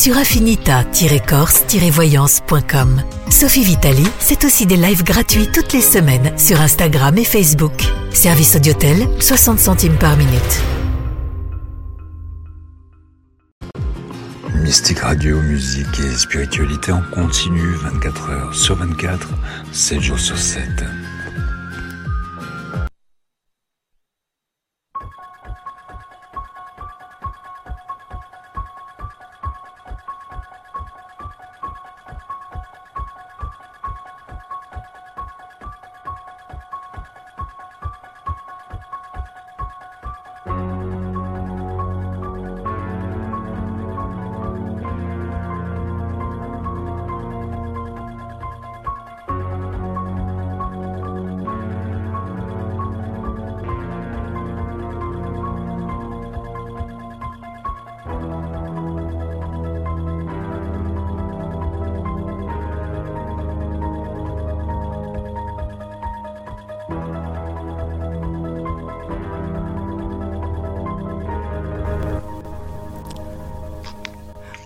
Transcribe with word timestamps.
sur 0.00 0.16
affinita-corse-voyance.com. 0.16 3.02
Sophie 3.28 3.64
Vitali, 3.64 4.06
c'est 4.18 4.44
aussi 4.44 4.64
des 4.64 4.78
lives 4.78 5.04
gratuits 5.04 5.50
toutes 5.52 5.74
les 5.74 5.82
semaines 5.82 6.32
sur 6.38 6.58
Instagram 6.58 7.18
et 7.18 7.24
Facebook. 7.24 7.84
Service 8.10 8.56
Audiotel, 8.56 9.06
60 9.20 9.58
centimes 9.58 9.98
par 9.98 10.16
minute. 10.16 10.62
Mystique 14.54 15.00
Radio, 15.00 15.38
musique 15.42 16.00
et 16.00 16.16
spiritualité 16.16 16.92
en 16.92 17.02
continu 17.02 17.74
24 17.82 18.30
heures 18.30 18.54
sur 18.54 18.76
24, 18.76 19.28
7 19.70 20.00
jours 20.00 20.18
sur 20.18 20.38
7. 20.38 20.62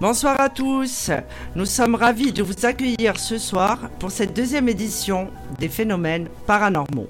Bonsoir 0.06 0.38
à 0.38 0.50
tous. 0.50 1.10
Nous 1.56 1.64
sommes 1.64 1.94
ravis 1.94 2.30
de 2.30 2.42
vous 2.42 2.66
accueillir 2.66 3.18
ce 3.18 3.38
soir 3.38 3.78
pour 3.98 4.10
cette 4.10 4.36
deuxième 4.36 4.68
édition 4.68 5.30
des 5.58 5.70
phénomènes 5.70 6.28
paranormaux. 6.46 7.08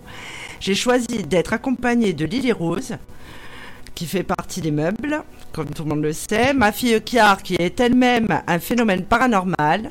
J'ai 0.61 0.77
choisi 0.77 1.25
d'être 1.25 1.53
accompagnée 1.53 2.12
de 2.12 2.25
Lily 2.25 2.53
Rose, 2.53 2.95
qui 3.97 4.06
fait 4.06 4.22
partie 4.22 4.61
des 4.61 4.70
meubles, 4.70 5.25
comme 5.50 5.70
tout 5.70 5.83
le 5.83 5.89
monde 5.89 6.05
le 6.05 6.12
sait, 6.12 6.55
ma 6.55 6.70
fille 6.70 7.03
Kiar, 7.03 7.42
qui 7.42 7.56
est 7.56 7.81
elle-même 7.81 8.28
un 8.47 8.61
phénomène 8.61 9.05
paranormal, 9.05 9.91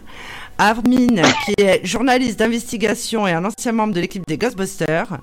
Armin, 0.57 1.23
qui 1.43 1.55
est 1.61 1.85
journaliste 1.85 2.39
d'investigation 2.39 3.27
et 3.27 3.33
un 3.33 3.43
ancien 3.43 3.73
membre 3.73 3.95
de 3.95 3.99
l'équipe 3.99 4.25
des 4.25 4.37
Ghostbusters, 4.37 5.17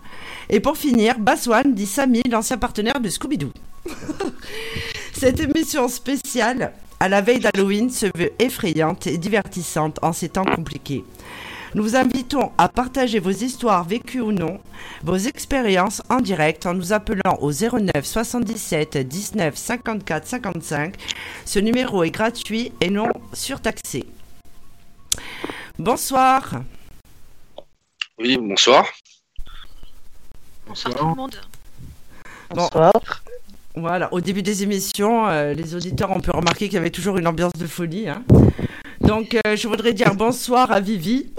et 0.50 0.60
pour 0.60 0.76
finir, 0.76 1.18
Baswan, 1.18 1.72
dit 1.72 1.86
Samy, 1.86 2.20
l'ancien 2.30 2.58
partenaire 2.58 3.00
de 3.00 3.08
Scooby-Doo. 3.08 3.52
Cette 5.14 5.40
émission 5.40 5.88
spéciale 5.88 6.74
à 7.00 7.08
la 7.08 7.22
veille 7.22 7.40
d'Halloween 7.40 7.88
se 7.88 8.06
veut 8.14 8.30
effrayante 8.38 9.06
et 9.06 9.16
divertissante 9.16 9.98
en 10.02 10.12
ces 10.12 10.28
temps 10.28 10.44
compliqués. 10.44 11.02
Nous 11.74 11.82
vous 11.82 11.96
invitons 11.96 12.52
à 12.58 12.68
partager 12.68 13.20
vos 13.20 13.30
histoires 13.30 13.84
vécues 13.84 14.20
ou 14.20 14.32
non, 14.32 14.60
vos 15.02 15.16
expériences 15.16 16.02
en 16.10 16.20
direct 16.20 16.66
en 16.66 16.74
nous 16.74 16.92
appelant 16.92 17.38
au 17.40 17.52
09 17.52 18.04
77 18.04 18.98
19 18.98 19.56
54 19.56 20.26
55. 20.26 20.94
Ce 21.46 21.58
numéro 21.58 22.02
est 22.04 22.10
gratuit 22.10 22.72
et 22.80 22.90
non 22.90 23.08
surtaxé. 23.32 24.04
Bonsoir. 25.78 26.62
Oui, 28.18 28.36
bonsoir. 28.36 28.86
Bonsoir 30.66 30.94
tout 30.94 31.06
le 31.06 31.14
monde. 31.14 31.36
Bonsoir. 32.50 32.92
Voilà, 33.80 34.12
au 34.12 34.20
début 34.20 34.42
des 34.42 34.62
émissions, 34.62 35.26
euh, 35.26 35.54
les 35.54 35.74
auditeurs 35.74 36.10
ont 36.10 36.20
pu 36.20 36.30
remarquer 36.30 36.66
qu'il 36.66 36.74
y 36.74 36.76
avait 36.76 36.90
toujours 36.90 37.16
une 37.16 37.26
ambiance 37.26 37.54
de 37.54 37.66
folie. 37.66 38.10
hein. 38.10 38.22
Donc, 39.00 39.34
euh, 39.46 39.56
je 39.56 39.66
voudrais 39.68 39.94
dire 39.94 40.14
bonsoir 40.14 40.70
à 40.70 40.80
Vivi. 40.80 41.32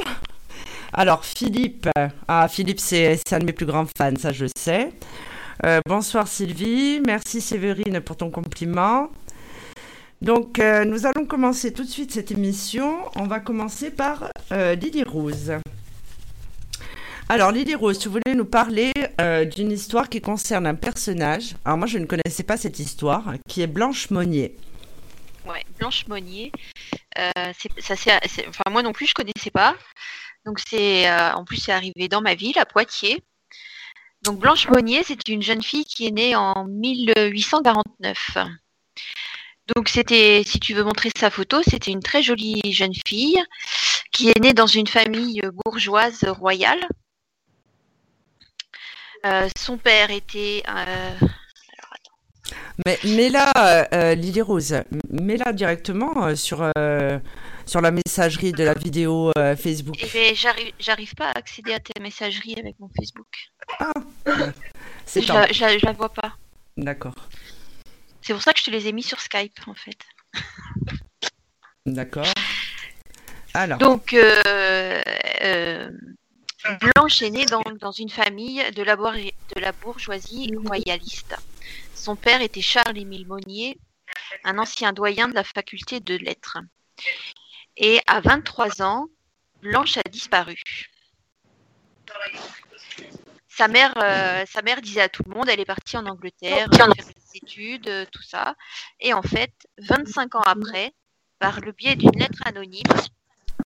Alors, 0.91 1.23
Philippe, 1.23 1.87
euh, 1.99 2.07
ah, 2.27 2.47
Philippe, 2.47 2.79
c'est 2.79 3.21
un 3.31 3.37
de 3.37 3.45
mes 3.45 3.53
plus 3.53 3.67
grands 3.67 3.85
fans, 3.95 4.15
ça 4.17 4.31
je 4.31 4.47
sais. 4.57 4.91
Bonsoir 5.85 6.27
Sylvie, 6.27 6.99
merci 7.05 7.39
Séverine 7.39 8.01
pour 8.01 8.17
ton 8.17 8.31
compliment. 8.31 9.09
Donc, 10.23 10.57
nous 10.57 11.05
allons 11.05 11.25
commencer 11.27 11.71
tout 11.71 11.83
de 11.83 11.89
suite 11.89 12.11
cette 12.11 12.31
émission. 12.31 12.95
On 13.15 13.27
va 13.27 13.39
commencer 13.39 13.91
par 13.91 14.31
Lily 14.49 15.03
Rose. 15.03 15.53
Alors, 17.29 17.51
Lily 17.51 17.75
Rose, 17.75 17.99
tu 17.99 18.09
voulais 18.09 18.35
nous 18.35 18.45
parler 18.45 18.91
euh, 19.19 19.45
d'une 19.45 19.71
histoire 19.71 20.09
qui 20.09 20.21
concerne 20.21 20.67
un 20.67 20.75
personnage. 20.75 21.55
Alors, 21.63 21.77
moi, 21.77 21.87
je 21.87 21.97
ne 21.97 22.05
connaissais 22.05 22.43
pas 22.43 22.57
cette 22.57 22.79
histoire, 22.79 23.33
qui 23.47 23.61
est 23.61 23.67
Blanche 23.67 24.09
Monnier. 24.09 24.57
Ouais, 25.45 25.63
Blanche 25.79 26.07
Monnier. 26.07 26.51
Euh, 27.17 27.31
ça, 27.79 27.93
enfin, 28.47 28.63
moi 28.69 28.83
non 28.83 28.91
plus, 28.91 29.07
je 29.07 29.13
connaissais 29.13 29.51
pas. 29.51 29.75
Donc, 30.45 30.59
c'est 30.59 31.09
euh, 31.09 31.33
en 31.33 31.45
plus, 31.45 31.57
c'est 31.57 31.71
arrivé 31.71 32.07
dans 32.07 32.21
ma 32.21 32.35
ville, 32.35 32.57
à 32.59 32.65
Poitiers. 32.65 33.23
Donc, 34.23 34.39
Blanche 34.39 34.67
Monnier, 34.67 35.03
c'est 35.03 35.27
une 35.29 35.41
jeune 35.41 35.63
fille 35.63 35.85
qui 35.85 36.07
est 36.07 36.11
née 36.11 36.35
en 36.35 36.65
1849. 36.65 38.37
Donc, 39.75 39.87
c'était, 39.89 40.43
si 40.45 40.59
tu 40.59 40.73
veux 40.73 40.83
montrer 40.83 41.11
sa 41.17 41.29
photo, 41.29 41.61
c'était 41.63 41.91
une 41.91 42.03
très 42.03 42.21
jolie 42.21 42.61
jeune 42.71 42.93
fille 43.07 43.41
qui 44.11 44.29
est 44.29 44.39
née 44.39 44.53
dans 44.53 44.67
une 44.67 44.87
famille 44.87 45.41
bourgeoise 45.63 46.25
royale. 46.25 46.85
Euh, 49.25 49.47
son 49.57 49.77
père 49.77 50.09
était 50.09 50.63
euh, 50.67 51.15
Mais, 52.85 52.97
mais 53.03 53.29
là, 53.29 53.51
euh, 53.57 53.85
euh, 53.93 54.15
Lily 54.15 54.41
Rose, 54.41 54.71
m- 54.73 54.85
mets-la 55.11 55.53
directement 55.53 56.25
euh, 56.25 56.35
sur, 56.35 56.67
euh, 56.77 57.19
sur 57.65 57.81
la 57.81 57.91
messagerie 57.91 58.51
de 58.51 58.63
la 58.63 58.73
vidéo 58.73 59.31
Facebook. 59.57 59.95
Eh 60.01 60.07
ben, 60.07 60.35
j'arrive, 60.79 61.13
pas 61.15 61.27
à 61.29 61.37
accéder 61.37 61.73
à 61.73 61.79
ta 61.79 61.99
messagerie 62.01 62.55
avec 62.59 62.79
mon 62.79 62.89
Facebook. 62.97 63.27
C'est 65.05 65.21
Je 65.21 65.31
la, 65.33 65.51
je 65.51 65.61
la- 65.61 65.77
je 65.77 65.85
la 65.85 65.91
vois 65.91 66.09
pas. 66.13 66.33
D'accord, 66.77 67.15
C'est 68.21 68.33
pour 68.33 68.41
ça 68.41 68.53
que 68.53 68.59
je 68.59 68.65
te 68.65 68.71
les 68.71 68.87
ai 68.87 68.91
mis 68.93 69.03
sur 69.03 69.19
Skype, 69.19 69.59
en 69.67 69.75
fait. 69.75 69.97
d'accord. 71.85 72.25
Alors, 73.53 73.77
Donc, 73.77 74.15
Blanche 76.79 77.21
est 77.21 77.29
née 77.29 77.45
dans, 77.45 77.63
dans 77.79 77.91
une 77.91 78.09
famille 78.09 78.63
de 78.71 78.83
la, 78.83 78.95
bour- 78.95 79.11
de 79.13 79.59
la 79.59 79.71
bourgeoisie 79.71 80.53
royaliste. 80.65 81.35
Son 81.95 82.15
père 82.15 82.41
était 82.41 82.61
Charles-Émile 82.61 83.27
Monnier, 83.27 83.79
un 84.43 84.57
ancien 84.57 84.93
doyen 84.93 85.27
de 85.27 85.33
la 85.33 85.43
faculté 85.43 85.99
de 85.99 86.15
lettres. 86.15 86.59
Et 87.77 87.99
à 88.07 88.21
23 88.21 88.81
ans, 88.81 89.07
Blanche 89.61 89.97
a 89.97 90.03
disparu. 90.09 90.61
Sa 93.47 93.67
mère, 93.67 93.93
euh, 93.97 94.43
sa 94.49 94.61
mère 94.61 94.81
disait 94.81 95.01
à 95.01 95.09
tout 95.09 95.23
le 95.27 95.33
monde, 95.35 95.49
elle 95.49 95.59
est 95.59 95.65
partie 95.65 95.97
en 95.97 96.05
Angleterre 96.05 96.67
faire 96.73 96.87
des 96.89 97.03
études, 97.35 97.87
euh, 97.87 98.05
tout 98.11 98.23
ça. 98.23 98.55
Et 98.99 99.13
en 99.13 99.21
fait, 99.21 99.53
25 99.79 100.35
ans 100.35 100.41
après, 100.41 100.93
par 101.39 101.59
le 101.59 101.71
biais 101.71 101.95
d'une 101.95 102.17
lettre 102.17 102.39
anonyme 102.45 102.83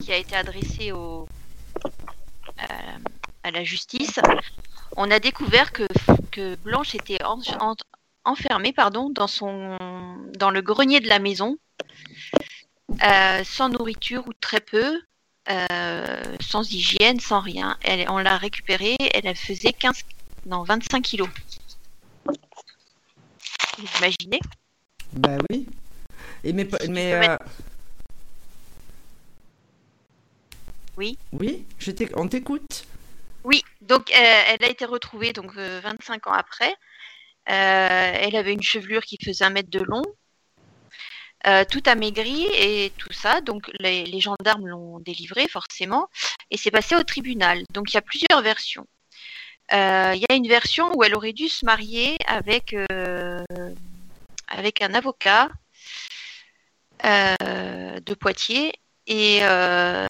qui 0.02 0.12
a 0.12 0.18
été 0.18 0.36
adressée 0.36 0.92
au, 0.92 1.28
à 2.58 3.52
la 3.52 3.64
justice, 3.64 4.20
on 4.98 5.12
a 5.12 5.20
découvert 5.20 5.72
que, 5.72 5.88
que 6.32 6.56
Blanche 6.56 6.96
était 6.96 7.24
en- 7.24 7.40
en- 7.60 7.76
enfermée 8.24 8.74
pardon, 8.74 9.10
dans, 9.10 9.28
son, 9.28 9.78
dans 10.38 10.50
le 10.50 10.62
grenier 10.62 11.00
de 11.00 11.08
la 11.08 11.20
maison, 11.20 11.58
euh, 13.04 13.44
sans 13.44 13.70
nourriture 13.70 14.28
ou 14.28 14.34
très 14.34 14.62
peu, 14.62 15.02
euh, 15.50 16.38
sans 16.42 16.72
hygiène, 16.72 17.20
sans 17.20 17.40
rien. 17.40 17.78
Elle, 17.82 18.10
on 18.10 18.18
l'a 18.18 18.38
récupérée, 18.38 18.96
elle, 19.14 19.36
faisait 19.36 19.74
15, 19.74 20.02
non, 20.46 20.64
25 20.64 21.02
kilos. 21.02 21.30
Vous 23.78 23.88
imaginez? 24.00 24.40
Bah 25.14 25.38
oui. 25.50 25.68
Et 26.44 26.54
mais, 26.54 26.68
mais 26.90 27.14
euh, 27.14 27.38
Oui. 30.98 31.18
Oui, 31.34 31.66
je 31.80 31.92
on 32.16 32.28
t'écoute. 32.28 32.86
Donc, 33.82 34.12
elle 34.12 34.64
a 34.64 34.70
été 34.70 34.86
retrouvée 34.86 35.32
donc 35.32 35.56
25 35.56 36.28
ans 36.28 36.34
après. 36.34 36.76
elle 37.46 38.36
avait 38.36 38.54
une 38.54 38.64
chevelure 38.64 39.04
qui 39.04 39.18
faisait 39.24 39.46
un 39.46 39.52
mètre 39.52 39.70
de 39.70 39.80
long, 39.80 40.04
tout 41.70 41.84
amaigri 41.86 42.48
et 42.54 42.92
tout 42.98 43.14
ça. 43.14 43.42
Donc 43.42 43.70
les, 43.80 44.20
gendarmes 44.20 44.68
l'ont 44.68 45.00
délivré 45.00 45.48
forcément 45.48 46.10
et 46.50 46.58
c'est 46.58 46.72
passé 46.72 46.96
au 46.96 47.04
tribunal. 47.04 47.64
Donc 47.72 47.92
il 47.92 47.96
y 47.96 47.98
a 47.98 48.02
plusieurs 48.02 48.42
versions. 48.42 48.88
Il 49.72 50.20
y 50.20 50.26
a 50.32 50.36
une 50.36 50.48
version 50.48 50.92
où 50.96 51.04
elle 51.04 51.16
aurait 51.16 51.34
dû 51.34 51.48
se 51.48 51.64
marier 51.66 52.18
avec, 52.26 52.76
avec 54.48 54.82
un 54.82 54.94
avocat 54.96 55.50
de 57.04 58.14
Poitiers 58.16 58.74
et 59.08 59.40
euh, 59.44 60.08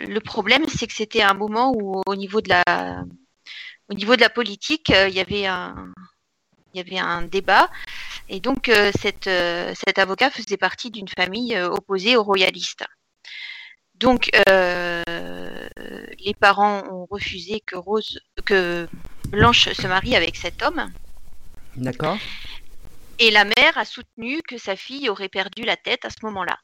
le 0.00 0.20
problème, 0.20 0.66
c'est 0.68 0.86
que 0.86 0.94
c'était 0.94 1.22
un 1.22 1.34
moment 1.34 1.72
où, 1.74 2.02
au 2.06 2.16
niveau 2.16 2.40
de 2.40 2.48
la, 2.48 3.04
au 3.88 3.94
niveau 3.94 4.16
de 4.16 4.20
la 4.20 4.30
politique, 4.30 4.90
euh, 4.90 5.08
il 5.08 5.14
y 5.14 5.20
avait 5.20 5.46
un, 5.46 5.92
il 6.74 6.78
y 6.78 6.80
avait 6.80 6.98
un 6.98 7.22
débat. 7.22 7.70
Et 8.28 8.40
donc, 8.40 8.68
euh, 8.68 8.90
cette, 9.00 9.30
cet 9.76 9.98
avocat 9.98 10.30
faisait 10.30 10.56
partie 10.56 10.90
d'une 10.90 11.08
famille 11.08 11.56
opposée 11.60 12.16
aux 12.16 12.24
royalistes. 12.24 12.84
Donc, 13.94 14.30
les 14.46 16.34
parents 16.40 16.82
ont 16.90 17.06
refusé 17.08 17.60
que 17.60 17.76
Rose, 17.76 18.18
que 18.44 18.88
Blanche 19.28 19.72
se 19.72 19.86
marie 19.86 20.16
avec 20.16 20.36
cet 20.36 20.62
homme. 20.62 20.90
D'accord. 21.76 22.18
Et 23.20 23.30
la 23.30 23.44
mère 23.44 23.78
a 23.78 23.84
soutenu 23.84 24.42
que 24.42 24.58
sa 24.58 24.74
fille 24.74 25.08
aurait 25.08 25.28
perdu 25.28 25.62
la 25.62 25.76
tête 25.76 26.04
à 26.04 26.10
ce 26.10 26.16
moment-là. 26.22 26.58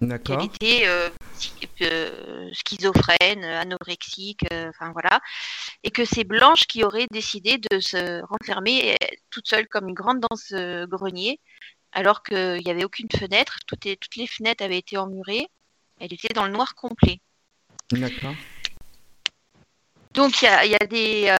D'accord. 0.00 0.42
était 0.42 0.86
euh, 0.86 1.08
euh, 1.80 2.50
schizophrène, 2.52 3.44
anorexique, 3.44 4.44
euh, 4.52 4.68
enfin 4.68 4.92
voilà, 4.92 5.20
et 5.84 5.90
que 5.90 6.04
c'est 6.04 6.24
Blanche 6.24 6.66
qui 6.66 6.84
aurait 6.84 7.06
décidé 7.10 7.56
de 7.70 7.80
se 7.80 8.22
renfermer 8.26 8.96
toute 9.30 9.48
seule 9.48 9.66
comme 9.68 9.88
une 9.88 9.94
grande 9.94 10.20
dans 10.20 10.36
ce 10.36 10.84
grenier, 10.84 11.40
alors 11.92 12.22
qu'il 12.22 12.62
n'y 12.62 12.70
avait 12.70 12.84
aucune 12.84 13.08
fenêtre, 13.10 13.58
toutes 13.66 13.86
les, 13.86 13.96
toutes 13.96 14.16
les 14.16 14.26
fenêtres 14.26 14.62
avaient 14.62 14.78
été 14.78 14.98
emmurées, 14.98 15.48
elle 15.98 16.12
était 16.12 16.34
dans 16.34 16.44
le 16.44 16.52
noir 16.52 16.74
complet. 16.74 17.20
D'accord. 17.90 18.34
Donc 20.12 20.42
il 20.42 20.44
y 20.44 20.48
a, 20.48 20.66
y 20.66 20.74
a, 20.74 20.86
des, 20.86 21.34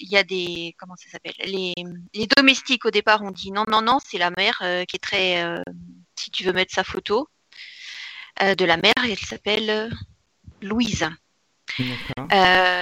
il 0.00 0.08
y 0.08 0.16
a 0.16 0.22
des, 0.22 0.74
comment 0.78 0.94
ça 0.96 1.08
s'appelle? 1.10 1.34
Les, 1.44 1.74
les, 2.14 2.26
domestiques 2.26 2.84
au 2.84 2.90
départ 2.90 3.22
ont 3.22 3.30
dit 3.30 3.50
non 3.50 3.64
non 3.68 3.80
non, 3.80 3.98
c'est 4.04 4.18
la 4.18 4.30
mère 4.30 4.58
qui 4.58 4.96
est 4.96 5.02
très 5.02 5.62
si 6.22 6.30
tu 6.30 6.44
veux 6.44 6.52
mettre 6.52 6.74
sa 6.74 6.84
photo, 6.84 7.28
euh, 8.40 8.54
de 8.54 8.64
la 8.64 8.76
mère. 8.76 8.92
Elle 9.04 9.18
s'appelle 9.18 9.70
euh, 9.70 9.90
Louise. 10.62 11.08
Euh, 12.32 12.80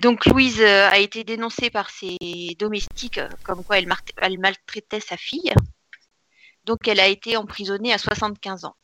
donc 0.00 0.26
Louise 0.26 0.60
a 0.62 0.98
été 0.98 1.24
dénoncée 1.24 1.70
par 1.70 1.90
ses 1.90 2.16
domestiques 2.58 3.20
comme 3.44 3.62
quoi 3.64 3.78
elle, 3.78 4.38
maltraitait 4.38 5.00
sa 5.00 5.16
fille. 5.16 5.52
Donc 6.64 6.88
elle 6.88 7.00
a 7.00 7.06
été 7.06 7.36
emprisonnée 7.36 7.92
à 7.92 7.98
75 7.98 8.64
ans 8.64 8.76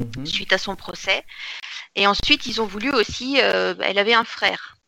mhm. 0.00 0.26
suite 0.26 0.52
à 0.52 0.58
son 0.58 0.74
procès. 0.74 1.24
Et 1.94 2.06
ensuite 2.06 2.46
ils 2.46 2.62
ont 2.62 2.66
voulu 2.66 2.90
aussi, 2.90 3.36
elle 3.36 3.98
avait 3.98 4.14
un 4.14 4.24
frère. 4.24 4.78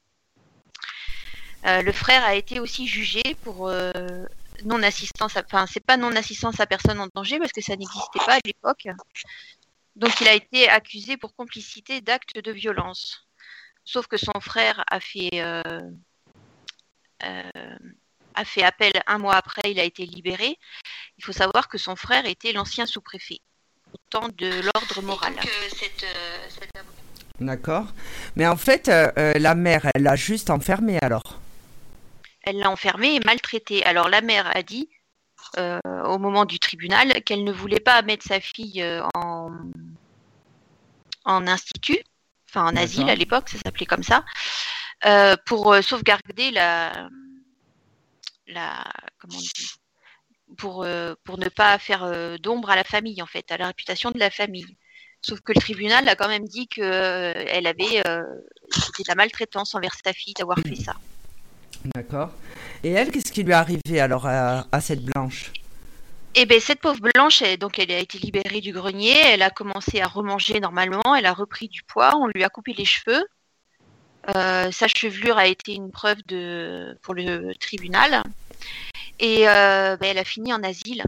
le 1.65 1.93
frère 1.93 2.25
a 2.25 2.35
été 2.35 2.59
aussi 2.59 2.87
jugé 2.87 3.23
pour 3.43 3.71
non-assistance, 4.65 5.37
enfin, 5.37 5.67
c'est 5.67 5.85
pas 5.85 5.97
non-assistance 5.97 6.61
à 6.61 6.67
personne 6.67 7.01
en 7.01 7.09
danger 7.15 7.39
parce 7.39 7.53
que 7.53 7.61
ça 7.61 7.77
n'existait 7.77 8.19
pas 8.25 8.35
à 8.35 8.41
l'époque. 8.45 8.89
Donc, 9.97 10.21
il 10.21 10.29
a 10.29 10.35
été 10.35 10.69
accusé 10.69 11.17
pour 11.17 11.35
complicité 11.35 12.01
d'actes 12.01 12.39
de 12.39 12.53
violence. 12.53 13.27
Sauf 13.85 14.07
que 14.07 14.17
son 14.17 14.41
frère 14.41 14.85
a 14.91 15.01
fait, 15.01 15.31
euh, 15.35 15.63
euh, 17.25 17.79
a 18.35 18.45
fait 18.45 18.63
appel 18.63 18.93
un 19.07 19.19
mois 19.19 19.35
après, 19.35 19.71
il 19.71 19.81
a 19.81 19.85
été 19.85 20.07
libéré. 20.07 20.59
Il 21.19 21.25
faut 21.25 21.33
savoir 21.33 21.69
que 21.69 21.79
son 21.79 21.97
frère 21.97 22.25
était 22.27 22.53
l'ancien 22.53 22.87
sous-préfet, 22.87 23.41
autant 23.93 24.29
de 24.29 24.63
l'ordre 24.63 25.03
moral. 25.03 25.35
Euh, 25.39 26.83
D'accord. 27.41 27.87
Mais 28.37 28.47
en 28.47 28.57
fait, 28.57 28.89
la 28.89 29.55
mère, 29.55 29.87
elle 29.95 30.03
l'a 30.03 30.17
juste 30.17 30.51
enfermé 30.51 30.99
alors? 31.03 31.41
Elle 32.43 32.59
l'a 32.59 32.71
enfermée 32.71 33.17
et 33.17 33.21
maltraitée. 33.21 33.85
Alors 33.85 34.09
la 34.09 34.21
mère 34.21 34.51
a 34.57 34.63
dit 34.63 34.89
euh, 35.59 35.81
au 36.05 36.19
moment 36.19 36.45
du 36.45 36.59
tribunal 36.59 37.23
qu'elle 37.25 37.45
ne 37.45 37.53
voulait 37.53 37.81
pas 37.81 38.03
mettre 38.03 38.27
sa 38.27 38.41
fille 38.41 38.83
euh, 38.83 39.03
en, 39.15 39.51
en 41.25 41.47
institut, 41.47 42.03
enfin 42.49 42.65
en 42.67 42.77
asile 42.77 43.11
à 43.11 43.15
l'époque, 43.15 43.49
ça 43.49 43.59
s'appelait 43.59 43.87
comme 43.87 44.03
ça, 44.03 44.25
euh, 45.07 45.37
pour 45.47 45.75
sauvegarder 45.83 46.51
la, 46.51 47.09
la 48.47 48.85
comment 49.19 49.37
on 49.37 49.41
dit, 49.41 49.71
pour, 50.57 50.87
pour 51.25 51.39
ne 51.39 51.49
pas 51.49 51.79
faire 51.79 52.39
d'ombre 52.39 52.71
à 52.71 52.77
la 52.77 52.85
famille 52.85 53.23
en 53.23 53.27
fait, 53.27 53.51
à 53.51 53.57
la 53.57 53.69
réputation 53.69 54.11
de 54.11 54.19
la 54.19 54.31
famille. 54.31 54.77
Sauf 55.23 55.41
que 55.41 55.53
le 55.53 55.61
tribunal 55.61 56.09
a 56.09 56.17
quand 56.17 56.29
même 56.29 56.47
dit 56.47 56.67
que 56.67 56.81
elle 56.83 57.67
avait 57.67 58.03
c'était 58.71 59.03
de 59.03 59.09
la 59.09 59.15
maltraitance 59.15 59.75
envers 59.75 59.95
sa 60.03 60.13
fille 60.13 60.35
d'avoir 60.35 60.59
fait 60.59 60.77
ça. 60.77 60.95
D'accord. 61.85 62.31
Et 62.83 62.91
elle, 62.91 63.11
qu'est-ce 63.11 63.33
qui 63.33 63.43
lui 63.43 63.53
est 63.53 63.55
arrivé 63.55 64.01
alors 64.01 64.27
à, 64.27 64.81
cette 64.81 65.05
blanche? 65.05 65.53
Eh 66.35 66.47
bien, 66.47 66.61
cette 66.61 66.81
pauvre 66.81 67.01
blanche, 67.01 67.43
elle, 67.43 67.59
donc 67.59 67.79
elle 67.79 67.91
a 67.91 67.99
été 67.99 68.19
libérée 68.19 68.61
du 68.61 68.73
grenier, 68.73 69.17
elle 69.17 69.43
a 69.43 69.51
commencé 69.51 70.01
à 70.01 70.07
remanger 70.07 70.61
normalement, 70.61 71.15
elle 71.17 71.27
a 71.27 71.33
repris 71.33 71.69
du 71.69 71.83
poids, 71.83 72.17
on 72.17 72.29
lui 72.29 72.45
a 72.45 72.49
coupé 72.49 72.73
les 72.73 72.85
cheveux. 72.85 73.25
Euh, 74.37 74.71
sa 74.71 74.87
chevelure 74.87 75.39
a 75.39 75.47
été 75.47 75.75
une 75.75 75.91
preuve 75.91 76.19
de, 76.27 76.97
pour 77.03 77.15
le 77.15 77.55
tribunal. 77.55 78.23
Et 79.19 79.49
euh, 79.49 79.97
ben, 79.97 80.11
elle 80.11 80.19
a 80.19 80.25
fini 80.25 80.53
en 80.53 80.63
asile, 80.63 81.03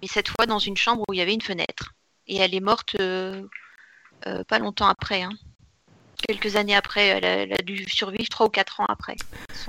mais 0.00 0.08
cette 0.08 0.28
fois 0.28 0.46
dans 0.46 0.58
une 0.58 0.76
chambre 0.76 1.02
où 1.08 1.14
il 1.14 1.18
y 1.18 1.22
avait 1.22 1.34
une 1.34 1.40
fenêtre. 1.40 1.94
Et 2.26 2.36
elle 2.36 2.54
est 2.54 2.60
morte 2.60 2.96
euh, 3.00 3.42
pas 4.46 4.58
longtemps 4.58 4.88
après. 4.88 5.22
Hein 5.22 5.32
quelques 6.26 6.56
années 6.56 6.74
après. 6.74 7.06
Elle 7.06 7.52
a, 7.52 7.62
dû 7.62 7.88
survivre 7.88 8.28
trois 8.28 8.46
ou 8.46 8.50
quatre 8.50 8.80
ans 8.80 8.86
après. 8.88 9.16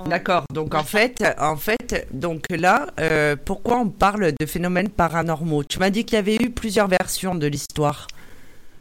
D'accord. 0.06 0.44
Donc 0.52 0.76
en 0.76 0.84
fait, 0.84 1.24
en 1.40 1.58
fait, 1.58 2.08
donc 2.12 2.46
là, 2.50 2.88
euh, 3.00 3.36
pourquoi 3.36 3.78
on 3.78 3.90
parle 3.90 4.34
de 4.40 4.46
phénomènes 4.46 4.90
paranormaux? 4.90 5.64
Tu 5.64 5.80
m'as 5.80 5.90
dit 5.90 6.06
qu'il 6.06 6.16
y 6.16 6.20
avait 6.20 6.36
eu 6.36 6.50
plusieurs 6.50 6.88
versions 6.88 7.36
de 7.36 7.48
l'histoire. 7.48 8.08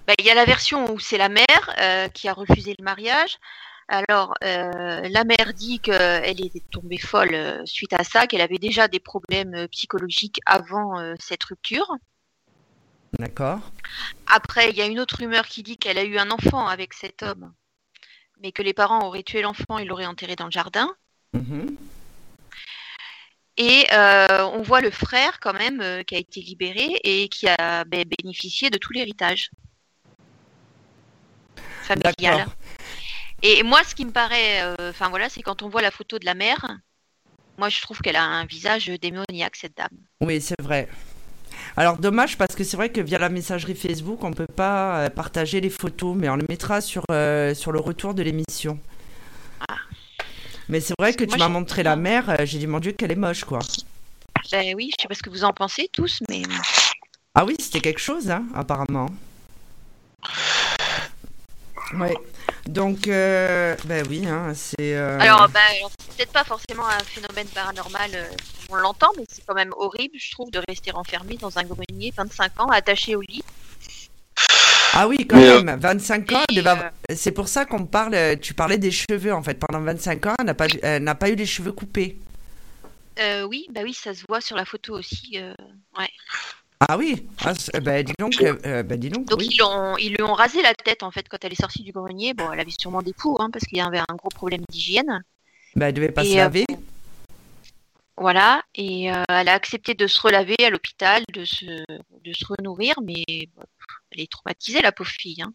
Ben, 0.07 0.15
il 0.19 0.25
y 0.25 0.31
a 0.31 0.35
la 0.35 0.45
version 0.45 0.93
où 0.93 0.99
c'est 0.99 1.17
la 1.17 1.29
mère 1.29 1.75
euh, 1.81 2.09
qui 2.09 2.29
a 2.29 2.33
refusé 2.33 2.75
le 2.79 2.85
mariage. 2.85 3.39
Alors, 3.89 4.35
euh, 4.43 5.09
la 5.09 5.25
mère 5.25 5.53
dit 5.55 5.79
qu'elle 5.79 6.45
était 6.45 6.63
tombée 6.71 6.99
folle 6.99 7.63
suite 7.67 7.93
à 7.93 8.03
ça, 8.03 8.27
qu'elle 8.27 8.41
avait 8.41 8.59
déjà 8.59 8.89
des 8.89 9.01
problèmes 9.01 9.69
psychologiques 9.69 10.41
avant 10.47 11.15
cette 11.21 11.45
rupture. 11.45 11.95
D'accord. 13.19 13.61
Après, 14.27 14.71
il 14.71 14.77
y 14.77 14.83
a 14.83 14.87
une 14.87 15.01
autre 15.01 15.19
rumeur 15.19 15.47
qui 15.47 15.63
dit 15.63 15.77
qu'elle 15.77 15.99
a 15.99 16.05
eu 16.05 16.19
un 16.19 16.31
enfant 16.31 16.67
avec 16.67 16.95
cet 16.95 17.23
homme 17.23 17.53
mais 18.45 18.53
que 18.53 18.63
les 18.63 18.75
parents 18.75 19.07
auraient 19.07 19.23
tué 19.23 19.43
l'enfant 19.43 19.79
et 19.79 19.85
l'auraient 19.85 20.07
enterré 20.07 20.37
dans 20.37 20.45
le 20.45 20.51
jardin. 20.51 20.95
Mhm. 21.35 21.77
Et 23.57 23.87
euh, 23.93 24.49
on 24.53 24.63
voit 24.63 24.81
le 24.81 24.91
frère 24.91 25.39
quand 25.41 25.53
même 25.53 25.81
euh, 25.81 26.03
qui 26.03 26.17
a 26.17 26.19
été 26.19 26.41
libéré 26.41 26.99
et 27.05 27.29
qui 27.29 27.47
a 27.47 27.85
ben, 27.85 28.05
bénéficié 28.19 28.69
de 28.71 28.79
tout 28.79 28.93
l'héritage 28.93 29.51
familial. 31.83 32.47
Et 33.43 33.63
moi, 33.63 33.85
ce 33.85 33.95
qui 33.95 34.05
me 34.05 34.11
paraît, 34.11 34.63
euh, 34.63 34.91
enfin 34.91 35.09
voilà, 35.09 35.29
c'est 35.29 35.43
quand 35.43 35.63
on 35.63 35.69
voit 35.69 35.83
la 35.83 35.91
photo 35.91 36.19
de 36.19 36.25
la 36.25 36.35
mère, 36.35 36.67
moi 37.59 37.69
je 37.69 37.81
trouve 37.83 38.01
qu'elle 38.01 38.17
a 38.17 38.25
un 38.25 38.45
visage 38.45 38.87
démoniaque 38.87 39.55
cette 39.55 39.77
dame. 39.77 39.89
Oui, 40.21 40.41
c'est 40.41 40.61
vrai. 40.61 40.89
Alors 41.77 41.99
dommage 41.99 42.37
parce 42.37 42.57
que 42.57 42.65
c'est 42.65 42.77
vrai 42.77 42.89
que 42.89 43.01
via 43.01 43.19
la 43.19 43.29
messagerie 43.29 43.75
Facebook, 43.77 44.25
on 44.25 44.31
ne 44.31 44.35
peut 44.35 44.47
pas 44.47 45.11
partager 45.11 45.61
les 45.61 45.71
photos, 45.71 46.17
mais 46.17 46.29
on 46.29 46.37
les 46.37 46.47
mettra 46.49 46.81
sur, 46.81 47.05
sur 47.55 47.73
le 47.73 47.81
retour 47.81 48.15
de 48.15 48.23
l'émission. 48.23 48.81
Ah. 49.69 49.77
Mais 50.69 50.81
c'est 50.81 50.95
vrai 50.99 51.13
que, 51.15 51.25
tu 51.25 51.39
m'as 51.39 51.49
montré 51.49 51.83
la 51.83 51.97
mère, 51.97 52.31
euh, 52.31 52.45
j'ai 52.45 52.59
dit 52.59 52.67
mon 52.67 52.81
Dieu 52.81 52.93
qu'elle 52.93 53.13
est 53.13 53.17
moche 53.17 53.45
quoi. 53.45 53.59
Ben 54.51 54.75
oui, 54.77 54.91
je 54.97 55.03
sais 55.03 55.09
pas 55.09 55.15
ce 55.15 55.23
que 55.23 55.31
vous 55.31 55.45
en 55.45 55.53
pensez 55.53 55.89
tous, 55.93 56.21
mais... 56.29 56.43
Ah 57.35 57.45
oui, 57.45 57.57
c'était 57.59 57.81
quelque 57.81 58.01
chose, 58.01 58.31
hein, 58.31 58.45
apparemment. 58.55 59.09
Ouais. 61.95 62.15
Donc, 62.67 63.09
euh, 63.09 63.77
ben 63.85 64.07
oui, 64.09 64.27
hein, 64.27 64.53
c'est. 64.55 64.97
Euh, 64.97 65.19
alors, 65.21 65.49
ben, 65.49 65.61
c'est 65.99 66.17
peut-être 66.17 66.33
pas 66.33 66.45
forcément 66.45 66.87
un 66.89 67.05
phénomène 67.05 67.47
paranormal, 67.49 68.11
euh, 68.15 68.27
on 68.71 68.77
l'entend, 68.77 69.11
mais 69.17 69.25
c'est 69.29 69.45
quand 69.47 69.55
même 69.55 69.73
horrible, 69.77 70.17
je 70.19 70.31
trouve, 70.33 70.51
de 70.51 70.61
rester 70.67 70.93
enfermé 70.95 71.37
dans 71.37 71.59
un 71.59 71.65
grenier 71.65 72.13
25 72.17 72.61
ans, 72.61 72.69
attaché 72.69 73.17
au 73.17 73.21
lit. 73.21 73.45
Ah 74.97 75.09
oui, 75.09 75.27
quand 75.29 75.37
même, 75.37 75.77
25 75.81 76.33
ans, 76.33 76.43
c'est 77.13 77.33
pour 77.33 77.49
ça 77.49 77.65
qu'on 77.65 77.85
parle, 77.87 78.39
tu 78.41 78.55
parlais 78.55 78.79
des 78.79 78.91
cheveux 78.91 79.33
en 79.35 79.43
fait. 79.43 79.59
Pendant 79.59 79.83
25 79.85 80.27
ans, 80.27 80.35
elle 80.39 80.47
n'a 80.47 80.55
pas, 80.55 80.67
n'a 81.01 81.15
pas 81.15 81.31
eu 81.31 81.35
les 81.35 81.47
cheveux 81.47 81.73
coupés. 81.73 82.17
oui, 83.49 83.67
bah 83.71 83.81
oui, 83.83 83.93
ça 83.95 84.15
se 84.15 84.23
voit 84.29 84.41
sur 84.41 84.57
la 84.57 84.65
photo 84.65 84.95
aussi. 84.99 85.39
ouais. 85.99 86.09
Ah 86.89 86.99
oui? 86.99 87.27
Ah, 87.45 87.53
ben, 87.81 88.05
dis 88.05 88.13
donc, 88.19 88.35
euh, 88.43 88.83
ben, 88.83 88.99
dis 88.99 89.09
donc, 89.09 89.27
Donc 89.27 89.39
oui. 89.39 89.49
ils, 89.51 89.63
ont, 89.63 89.97
ils 89.97 90.15
lui 90.15 90.23
ont 90.23 90.35
rasé 90.35 90.61
la 90.61 90.75
tête 90.75 91.03
en 91.03 91.11
fait 91.11 91.27
quand 91.29 91.39
elle 91.43 91.53
est 91.53 91.61
sortie 91.61 91.83
du 91.83 91.93
grenier. 91.93 92.35
Bon, 92.35 92.53
elle 92.53 92.61
avait 92.61 92.75
sûrement 92.79 93.01
des 93.03 93.13
poux 93.13 93.37
hein, 93.41 93.49
parce 93.53 93.65
qu'il 93.65 93.79
y 93.79 93.81
avait 93.81 94.01
un 94.01 94.15
gros 94.17 94.29
problème 94.29 94.63
d'hygiène. 94.69 95.23
Ben, 95.77 95.89
elle 95.89 95.95
devait 95.95 96.11
pas 96.11 96.25
Et, 96.25 96.31
se 96.31 96.35
euh, 96.35 96.39
laver. 96.39 96.67
Voilà, 98.17 98.63
et 98.77 99.13
euh, 99.13 99.23
elle 99.29 99.49
a 99.49 99.55
accepté 99.55 99.95
de 99.95 100.07
se 100.07 100.21
relaver 100.21 100.57
à 100.65 100.71
l'hôpital, 100.71 101.25
de 101.33 101.45
se, 101.45 101.65
de 101.65 102.33
se 102.33 102.45
renourrir, 102.47 102.95
mais 103.03 103.25
elle 103.29 104.21
est 104.21 104.31
traumatisée 104.31 104.83
la 104.83 104.93
pauvre 104.93 105.11
fille. 105.11 105.43
Hein. 105.43 105.53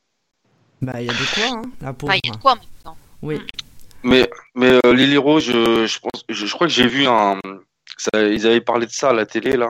Ben, 0.81 0.99
il 0.99 1.05
y 1.05 1.09
a 1.09 1.13
de 1.13 1.33
quoi, 1.33 1.57
hein, 1.57 1.61
la 1.81 1.93
pauvre. 1.93 2.13
Il 2.13 2.27
y 2.27 2.29
a 2.29 2.33
de 2.33 2.41
quoi 2.41 2.51
en 2.53 2.55
même 2.55 2.65
temps. 2.83 2.97
Oui. 3.21 3.39
Mais, 4.03 4.29
mais 4.55 4.79
euh, 4.85 4.93
Lily 4.93 5.17
Rose, 5.17 5.45
je, 5.45 5.85
je, 5.85 5.99
pense, 5.99 6.23
je, 6.27 6.45
je 6.45 6.53
crois 6.53 6.67
que 6.67 6.73
j'ai 6.73 6.87
vu 6.87 7.07
un. 7.07 7.39
Ça, 7.99 8.21
ils 8.21 8.47
avaient 8.47 8.61
parlé 8.61 8.85
de 8.85 8.91
ça 8.91 9.09
à 9.09 9.13
la 9.13 9.25
télé, 9.25 9.57
là. 9.57 9.69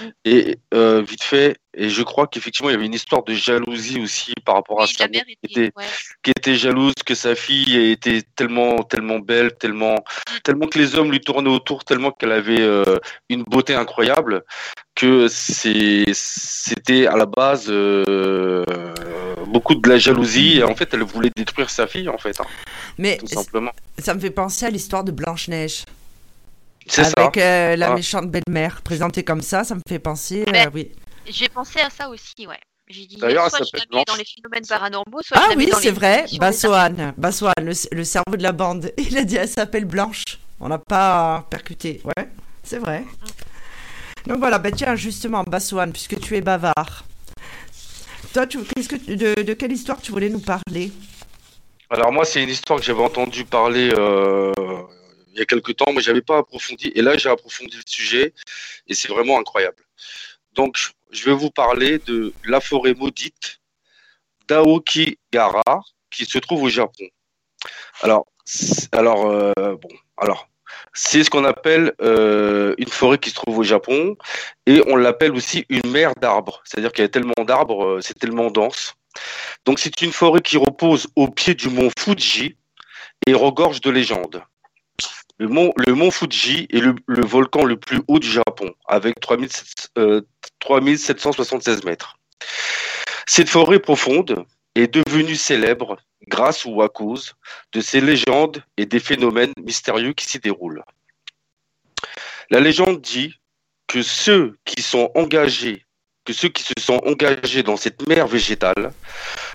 Mm. 0.00 0.04
Et 0.26 0.58
euh, 0.74 1.02
vite 1.02 1.22
fait, 1.22 1.56
et 1.74 1.88
je 1.88 2.02
crois 2.02 2.26
qu'effectivement, 2.26 2.68
il 2.68 2.74
y 2.74 2.76
avait 2.76 2.84
une 2.84 2.92
histoire 2.92 3.24
de 3.24 3.32
jalousie 3.32 3.98
aussi 3.98 4.34
par 4.44 4.56
rapport 4.56 4.82
à 4.82 4.84
Oui, 4.84 4.92
sa 4.94 5.08
mère 5.08 5.24
qui 5.24 5.38
était, 5.42 5.66
était, 5.66 5.72
ouais. 5.76 5.84
qui 6.22 6.30
était 6.30 6.54
jalouse 6.54 6.92
que 7.04 7.14
sa 7.14 7.34
fille 7.34 7.92
était 7.92 8.22
tellement, 8.36 8.82
tellement 8.82 9.20
belle, 9.20 9.54
tellement, 9.54 9.96
tellement 10.44 10.66
que 10.66 10.78
les 10.78 10.96
hommes 10.96 11.10
lui 11.10 11.20
tournaient 11.20 11.48
autour, 11.48 11.84
tellement 11.84 12.10
qu'elle 12.10 12.32
avait 12.32 12.60
euh, 12.60 12.98
une 13.30 13.44
beauté 13.44 13.74
incroyable, 13.74 14.44
que 14.94 15.28
c'était 15.28 17.06
à 17.06 17.16
la 17.16 17.24
base 17.24 17.66
euh, 17.70 18.64
beaucoup 19.46 19.74
de 19.74 19.88
la 19.88 19.96
jalousie. 19.96 20.58
Et 20.58 20.62
en 20.62 20.74
fait, 20.74 20.92
elle 20.92 21.04
voulait 21.04 21.32
détruire 21.34 21.70
sa 21.70 21.86
fille, 21.86 22.10
en 22.10 22.18
fait, 22.18 22.38
hein, 22.38 22.46
Mais 22.98 23.16
tout 23.16 23.28
simplement. 23.28 23.72
ça 23.98 24.12
me 24.12 24.20
fait 24.20 24.30
penser 24.30 24.66
à 24.66 24.70
l'histoire 24.70 25.04
de 25.04 25.12
Blanche-Neige. 25.12 25.72
C'est 25.72 25.86
ça. 25.86 26.01
Avec 26.96 27.36
euh, 27.38 27.76
la 27.76 27.92
Ah. 27.92 27.94
méchante 27.94 28.30
belle-mère. 28.30 28.82
Présentée 28.82 29.22
comme 29.24 29.40
ça, 29.40 29.64
ça 29.64 29.74
me 29.74 29.80
fait 29.88 29.98
penser. 29.98 30.44
Mais- 30.50 30.66
euh, 30.66 30.70
oui. 30.74 30.92
J'ai 31.28 31.48
pensé 31.48 31.80
à 31.80 31.88
ça 31.90 32.08
aussi, 32.08 32.46
ouais. 32.46 32.58
J'ai 32.88 33.06
dit, 33.06 33.16
D'ailleurs, 33.16 33.48
soit 33.48 33.60
je 33.64 33.78
la 33.78 33.98
mets 33.98 34.04
dans 34.04 34.16
les 34.16 34.24
phénomènes 34.24 34.66
paranormaux, 34.68 35.20
soit 35.22 35.36
je 35.36 35.42
Ah 35.44 35.48
la 35.50 35.56
mets 35.56 35.64
oui, 35.64 35.70
dans 35.70 35.78
c'est 35.78 35.84
les 35.84 35.90
vrai. 35.92 36.24
Bassoane. 36.38 37.14
Bassoane, 37.16 37.52
le, 37.60 37.72
le 37.96 38.04
cerveau 38.04 38.36
de 38.36 38.42
la 38.42 38.52
bande. 38.52 38.92
Il 38.98 39.16
a 39.16 39.24
dit 39.24 39.36
elle 39.36 39.48
s'appelle 39.48 39.84
Blanche. 39.84 40.24
On 40.60 40.68
n'a 40.68 40.78
pas 40.78 41.46
percuté. 41.48 42.02
Ouais, 42.04 42.28
c'est 42.64 42.78
vrai. 42.78 43.04
Donc 44.26 44.38
voilà, 44.38 44.58
bah 44.58 44.70
tiens, 44.72 44.94
justement, 44.94 45.42
Bassoane, 45.44 45.92
puisque 45.92 46.18
tu 46.20 46.36
es 46.36 46.40
bavard. 46.40 47.04
Toi, 48.34 48.46
tu, 48.46 48.58
qu'est-ce 48.64 48.88
que, 48.88 48.96
de, 48.96 49.42
de 49.42 49.52
quelle 49.54 49.72
histoire 49.72 50.00
tu 50.00 50.10
voulais 50.12 50.28
nous 50.28 50.40
parler? 50.40 50.92
Alors 51.90 52.12
moi, 52.12 52.24
c'est 52.24 52.42
une 52.42 52.48
histoire 52.48 52.78
que 52.78 52.84
j'avais 52.84 53.02
entendu 53.02 53.44
parler 53.44 53.90
euh, 53.96 54.52
il 55.32 55.38
y 55.38 55.42
a 55.42 55.46
quelque 55.46 55.72
temps, 55.72 55.92
mais 55.92 56.02
j'avais 56.02 56.22
pas 56.22 56.38
approfondi. 56.38 56.92
Et 56.94 57.02
là, 57.02 57.16
j'ai 57.16 57.28
approfondi 57.28 57.76
le 57.76 57.82
sujet, 57.86 58.34
et 58.86 58.94
c'est 58.94 59.08
vraiment 59.08 59.38
incroyable. 59.38 59.84
Donc, 60.52 60.76
je 61.10 61.24
vais 61.24 61.34
vous 61.34 61.50
parler 61.50 61.98
de 61.98 62.32
la 62.44 62.60
forêt 62.60 62.94
maudite 62.94 63.60
d'Aokigahara, 64.48 65.82
qui 66.10 66.26
se 66.26 66.38
trouve 66.38 66.62
au 66.64 66.68
Japon. 66.68 67.04
Alors, 68.02 68.26
alors 68.92 69.26
euh, 69.26 69.52
bon, 69.56 69.90
alors. 70.16 70.48
C'est 70.94 71.24
ce 71.24 71.30
qu'on 71.30 71.44
appelle 71.44 71.92
euh, 72.02 72.74
une 72.76 72.88
forêt 72.88 73.16
qui 73.16 73.30
se 73.30 73.34
trouve 73.34 73.58
au 73.58 73.62
Japon 73.62 74.16
et 74.66 74.82
on 74.88 74.96
l'appelle 74.96 75.32
aussi 75.32 75.64
une 75.70 75.90
mer 75.90 76.14
d'arbres. 76.20 76.60
C'est-à-dire 76.64 76.92
qu'il 76.92 77.02
y 77.02 77.06
a 77.06 77.08
tellement 77.08 77.44
d'arbres, 77.44 77.84
euh, 77.84 78.00
c'est 78.02 78.18
tellement 78.18 78.50
dense. 78.50 78.94
Donc 79.64 79.78
c'est 79.78 80.02
une 80.02 80.12
forêt 80.12 80.42
qui 80.42 80.58
repose 80.58 81.06
au 81.16 81.28
pied 81.28 81.54
du 81.54 81.68
mont 81.68 81.90
Fuji 81.98 82.56
et 83.26 83.32
regorge 83.32 83.80
de 83.80 83.90
légendes. 83.90 84.42
Le 85.42 85.48
mont, 85.94 86.10
Fuji 86.12 86.68
est 86.70 86.78
le, 86.78 86.94
volcan 87.26 87.64
le 87.64 87.76
plus 87.76 88.00
haut 88.06 88.20
du 88.20 88.30
Japon, 88.30 88.72
avec 88.86 89.18
3700 89.18 89.88
euh, 89.98 90.20
3776 90.60 91.82
mètres. 91.82 92.16
Cette 93.26 93.48
forêt 93.48 93.80
profonde 93.80 94.44
est 94.76 94.86
devenue 94.86 95.34
célèbre 95.34 95.96
grâce 96.28 96.64
ou 96.64 96.80
à 96.80 96.88
cause 96.88 97.34
de 97.72 97.80
ces 97.80 98.00
légendes 98.00 98.62
et 98.76 98.86
des 98.86 99.00
phénomènes 99.00 99.52
mystérieux 99.60 100.12
qui 100.12 100.26
s'y 100.26 100.38
déroulent. 100.38 100.84
La 102.50 102.60
légende 102.60 103.00
dit 103.00 103.40
que 103.88 104.00
ceux 104.00 104.56
qui 104.64 104.80
sont 104.80 105.10
engagés, 105.16 105.84
que 106.24 106.32
ceux 106.32 106.50
qui 106.50 106.62
se 106.62 106.74
sont 106.78 107.00
engagés 107.04 107.64
dans 107.64 107.76
cette 107.76 108.06
mer 108.06 108.28
végétale 108.28 108.92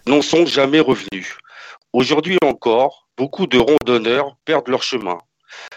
n'en 0.05 0.21
sont 0.21 0.45
jamais 0.45 0.81
revenus. 0.81 1.37
Aujourd'hui 1.93 2.37
encore, 2.43 3.07
beaucoup 3.15 3.47
de 3.47 3.57
randonneurs 3.57 4.35
perdent 4.43 4.67
leur 4.67 4.83
chemin. 4.83 5.19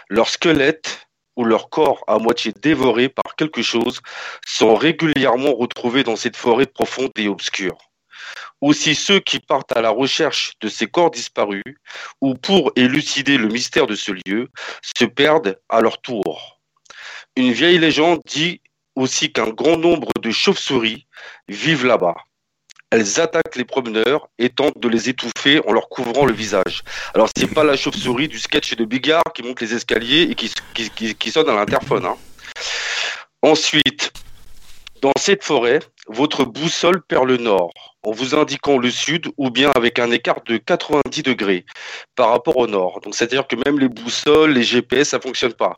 Leurs 0.09 0.29
squelettes 0.29 1.07
ou 1.35 1.43
leur 1.43 1.69
corps 1.69 2.03
à 2.07 2.17
moitié 2.17 2.53
dévorés 2.61 3.09
par 3.09 3.35
quelque 3.35 3.61
chose 3.61 4.01
sont 4.45 4.75
régulièrement 4.75 5.53
retrouvés 5.55 6.03
dans 6.03 6.15
cette 6.15 6.35
forêt 6.35 6.65
profonde 6.65 7.11
et 7.17 7.27
obscure. 7.27 7.77
Aussi 8.59 8.93
ceux 8.93 9.19
qui 9.19 9.39
partent 9.39 9.75
à 9.75 9.81
la 9.81 9.89
recherche 9.89 10.53
de 10.61 10.69
ces 10.69 10.87
corps 10.87 11.11
disparus 11.11 11.63
ou 12.21 12.35
pour 12.35 12.71
élucider 12.75 13.37
le 13.37 13.47
mystère 13.47 13.87
de 13.87 13.95
ce 13.95 14.11
lieu 14.11 14.49
se 14.95 15.05
perdent 15.05 15.59
à 15.69 15.81
leur 15.81 16.01
tour. 16.01 16.59
Une 17.35 17.51
vieille 17.51 17.79
légende 17.79 18.21
dit 18.27 18.61
aussi 18.95 19.31
qu'un 19.31 19.49
grand 19.49 19.77
nombre 19.77 20.09
de 20.21 20.31
chauves-souris 20.31 21.07
vivent 21.47 21.85
là-bas. 21.85 22.15
Elles 22.91 23.21
attaquent 23.21 23.55
les 23.55 23.63
promeneurs 23.63 24.27
et 24.37 24.49
tentent 24.49 24.77
de 24.77 24.89
les 24.89 25.07
étouffer 25.07 25.61
en 25.65 25.71
leur 25.71 25.87
couvrant 25.87 26.25
le 26.25 26.33
visage. 26.33 26.83
Alors 27.13 27.29
c'est 27.35 27.47
pas 27.47 27.63
la 27.63 27.77
chauve-souris 27.77 28.27
du 28.27 28.37
sketch 28.37 28.75
de 28.75 28.83
Bigard 28.83 29.23
qui 29.33 29.43
monte 29.43 29.61
les 29.61 29.73
escaliers 29.73 30.23
et 30.23 30.35
qui, 30.35 31.31
sonne 31.31 31.49
à 31.49 31.53
l'interphone. 31.53 32.05
hein. 32.05 32.17
Ensuite, 33.41 34.11
dans 35.01 35.13
cette 35.17 35.43
forêt, 35.43 35.79
votre 36.11 36.45
boussole 36.45 37.01
perd 37.01 37.27
le 37.27 37.37
nord 37.37 37.71
en 38.03 38.11
vous 38.11 38.35
indiquant 38.35 38.77
le 38.77 38.89
sud 38.89 39.27
ou 39.37 39.49
bien 39.49 39.71
avec 39.75 39.99
un 39.99 40.11
écart 40.11 40.43
de 40.43 40.57
90 40.57 41.23
degrés 41.23 41.65
par 42.15 42.29
rapport 42.29 42.57
au 42.57 42.67
nord. 42.67 42.99
C'est-à-dire 43.11 43.47
que 43.47 43.55
même 43.65 43.79
les 43.79 43.87
boussoles, 43.87 44.51
les 44.51 44.63
GPS, 44.63 45.09
ça 45.09 45.19
fonctionne 45.19 45.53
pas. 45.53 45.77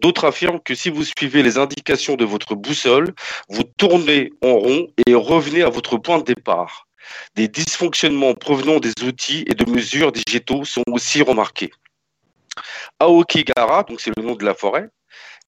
D'autres 0.00 0.26
affirment 0.26 0.60
que 0.60 0.74
si 0.74 0.90
vous 0.90 1.04
suivez 1.04 1.42
les 1.42 1.58
indications 1.58 2.16
de 2.16 2.24
votre 2.24 2.54
boussole, 2.54 3.14
vous 3.48 3.64
tournez 3.64 4.30
en 4.42 4.54
rond 4.54 4.88
et 5.06 5.14
revenez 5.14 5.62
à 5.62 5.70
votre 5.70 5.96
point 5.96 6.18
de 6.18 6.24
départ. 6.24 6.86
Des 7.34 7.48
dysfonctionnements 7.48 8.34
provenant 8.34 8.78
des 8.78 8.92
outils 9.04 9.44
et 9.48 9.54
de 9.54 9.70
mesures 9.70 10.12
digitaux 10.12 10.64
sont 10.64 10.84
aussi 10.90 11.22
remarqués. 11.22 11.70
Aokigahara, 13.00 13.84
donc 13.84 14.00
c'est 14.00 14.12
le 14.16 14.22
nom 14.22 14.34
de 14.34 14.44
la 14.44 14.54
forêt, 14.54 14.88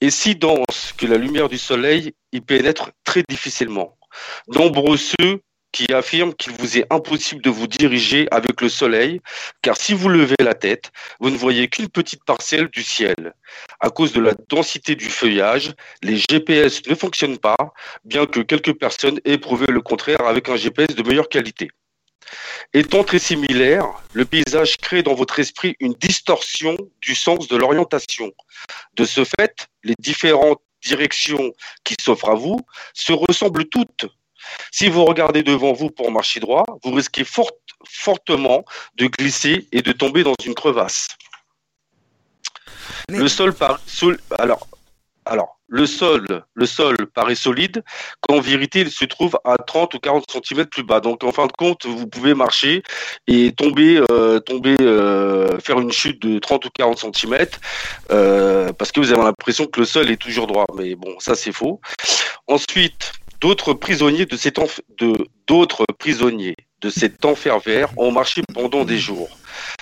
est 0.00 0.10
si 0.10 0.34
dense 0.34 0.94
que 0.96 1.06
la 1.06 1.16
lumière 1.16 1.48
du 1.48 1.58
soleil 1.58 2.14
y 2.32 2.40
pénètre 2.40 2.90
très 3.04 3.22
difficilement. 3.28 3.96
Nombreux 4.48 4.96
ceux 4.96 5.40
qui 5.74 5.92
affirment 5.92 6.34
qu'il 6.34 6.52
vous 6.52 6.78
est 6.78 6.86
impossible 6.90 7.42
de 7.42 7.50
vous 7.50 7.66
diriger 7.66 8.28
avec 8.30 8.60
le 8.60 8.68
soleil, 8.68 9.20
car 9.60 9.76
si 9.76 9.92
vous 9.92 10.08
levez 10.08 10.36
la 10.38 10.54
tête, 10.54 10.92
vous 11.18 11.30
ne 11.30 11.36
voyez 11.36 11.66
qu'une 11.68 11.88
petite 11.88 12.24
parcelle 12.24 12.68
du 12.68 12.84
ciel. 12.84 13.34
À 13.80 13.90
cause 13.90 14.12
de 14.12 14.20
la 14.20 14.34
densité 14.48 14.94
du 14.94 15.06
feuillage, 15.06 15.72
les 16.02 16.16
GPS 16.16 16.86
ne 16.86 16.94
fonctionnent 16.94 17.38
pas, 17.38 17.56
bien 18.04 18.24
que 18.26 18.38
quelques 18.38 18.74
personnes 18.74 19.18
aient 19.24 19.36
prouvé 19.36 19.66
le 19.66 19.80
contraire 19.80 20.24
avec 20.26 20.48
un 20.48 20.56
GPS 20.56 20.94
de 20.94 21.02
meilleure 21.02 21.28
qualité. 21.28 21.68
Étant 22.72 23.02
très 23.02 23.18
similaire, 23.18 23.86
le 24.12 24.24
paysage 24.24 24.76
crée 24.76 25.02
dans 25.02 25.14
votre 25.14 25.40
esprit 25.40 25.74
une 25.80 25.94
distorsion 25.94 26.76
du 27.00 27.16
sens 27.16 27.48
de 27.48 27.56
l'orientation. 27.56 28.30
De 28.94 29.04
ce 29.04 29.24
fait, 29.24 29.68
les 29.82 29.94
différentes 29.98 30.60
directions 30.84 31.52
qui 31.84 31.94
s'offrent 32.00 32.30
à 32.30 32.34
vous 32.34 32.60
se 32.92 33.12
ressemblent 33.12 33.66
toutes. 33.68 34.06
Si 34.70 34.88
vous 34.88 35.04
regardez 35.04 35.42
devant 35.42 35.72
vous 35.72 35.90
pour 35.90 36.10
marcher 36.10 36.40
droit, 36.40 36.64
vous 36.82 36.92
risquez 36.92 37.24
fort- 37.24 37.50
fortement 37.88 38.64
de 38.96 39.06
glisser 39.06 39.66
et 39.72 39.82
de 39.82 39.92
tomber 39.92 40.22
dans 40.22 40.34
une 40.44 40.54
crevasse. 40.54 41.08
Mais- 43.10 43.18
Le 43.18 43.28
sol 43.28 43.54
paraît 43.54 43.80
sol- 43.86 44.20
alors, 44.38 44.66
alors, 45.24 45.53
le 45.68 45.86
sol, 45.86 46.44
le 46.54 46.66
sol 46.66 46.96
paraît 47.14 47.34
solide, 47.34 47.82
quand 48.20 48.36
en 48.36 48.40
vérité 48.40 48.80
il 48.80 48.90
se 48.90 49.04
trouve 49.04 49.38
à 49.44 49.56
30 49.56 49.94
ou 49.94 49.98
40 49.98 50.24
cm 50.30 50.66
plus 50.66 50.82
bas. 50.82 51.00
Donc 51.00 51.24
en 51.24 51.32
fin 51.32 51.46
de 51.46 51.52
compte, 51.52 51.86
vous 51.86 52.06
pouvez 52.06 52.34
marcher 52.34 52.82
et 53.26 53.52
tomber, 53.52 54.00
euh, 54.10 54.40
tomber, 54.40 54.76
euh, 54.80 55.58
faire 55.60 55.80
une 55.80 55.92
chute 55.92 56.20
de 56.22 56.38
30 56.38 56.66
ou 56.66 56.70
40 56.70 57.14
cm 57.14 57.46
parce 58.08 58.92
que 58.92 59.00
vous 59.00 59.12
avez 59.12 59.22
l'impression 59.22 59.66
que 59.66 59.80
le 59.80 59.86
sol 59.86 60.10
est 60.10 60.20
toujours 60.20 60.46
droit. 60.46 60.66
Mais 60.76 60.94
bon, 60.94 61.14
ça 61.18 61.34
c'est 61.34 61.52
faux. 61.52 61.80
Ensuite, 62.46 63.12
d'autres 63.40 63.74
prisonniers 63.74 64.26
de 64.26 64.36
cet 64.36 64.58
de 64.98 65.26
d'autres 65.46 65.84
prisonniers 65.98 66.56
de 66.80 66.90
cet 66.90 67.24
enfer 67.24 67.58
vert 67.58 67.88
ont 67.96 68.12
marché 68.12 68.42
pendant 68.52 68.84
des 68.84 68.98
jours, 68.98 69.30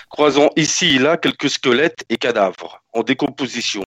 croisant 0.09 0.49
ici 0.55 0.95
et 0.95 0.99
là 0.99 1.17
quelques 1.17 1.49
squelettes 1.49 2.03
et 2.09 2.17
cadavres 2.17 2.81
en 2.93 3.03
décomposition. 3.03 3.83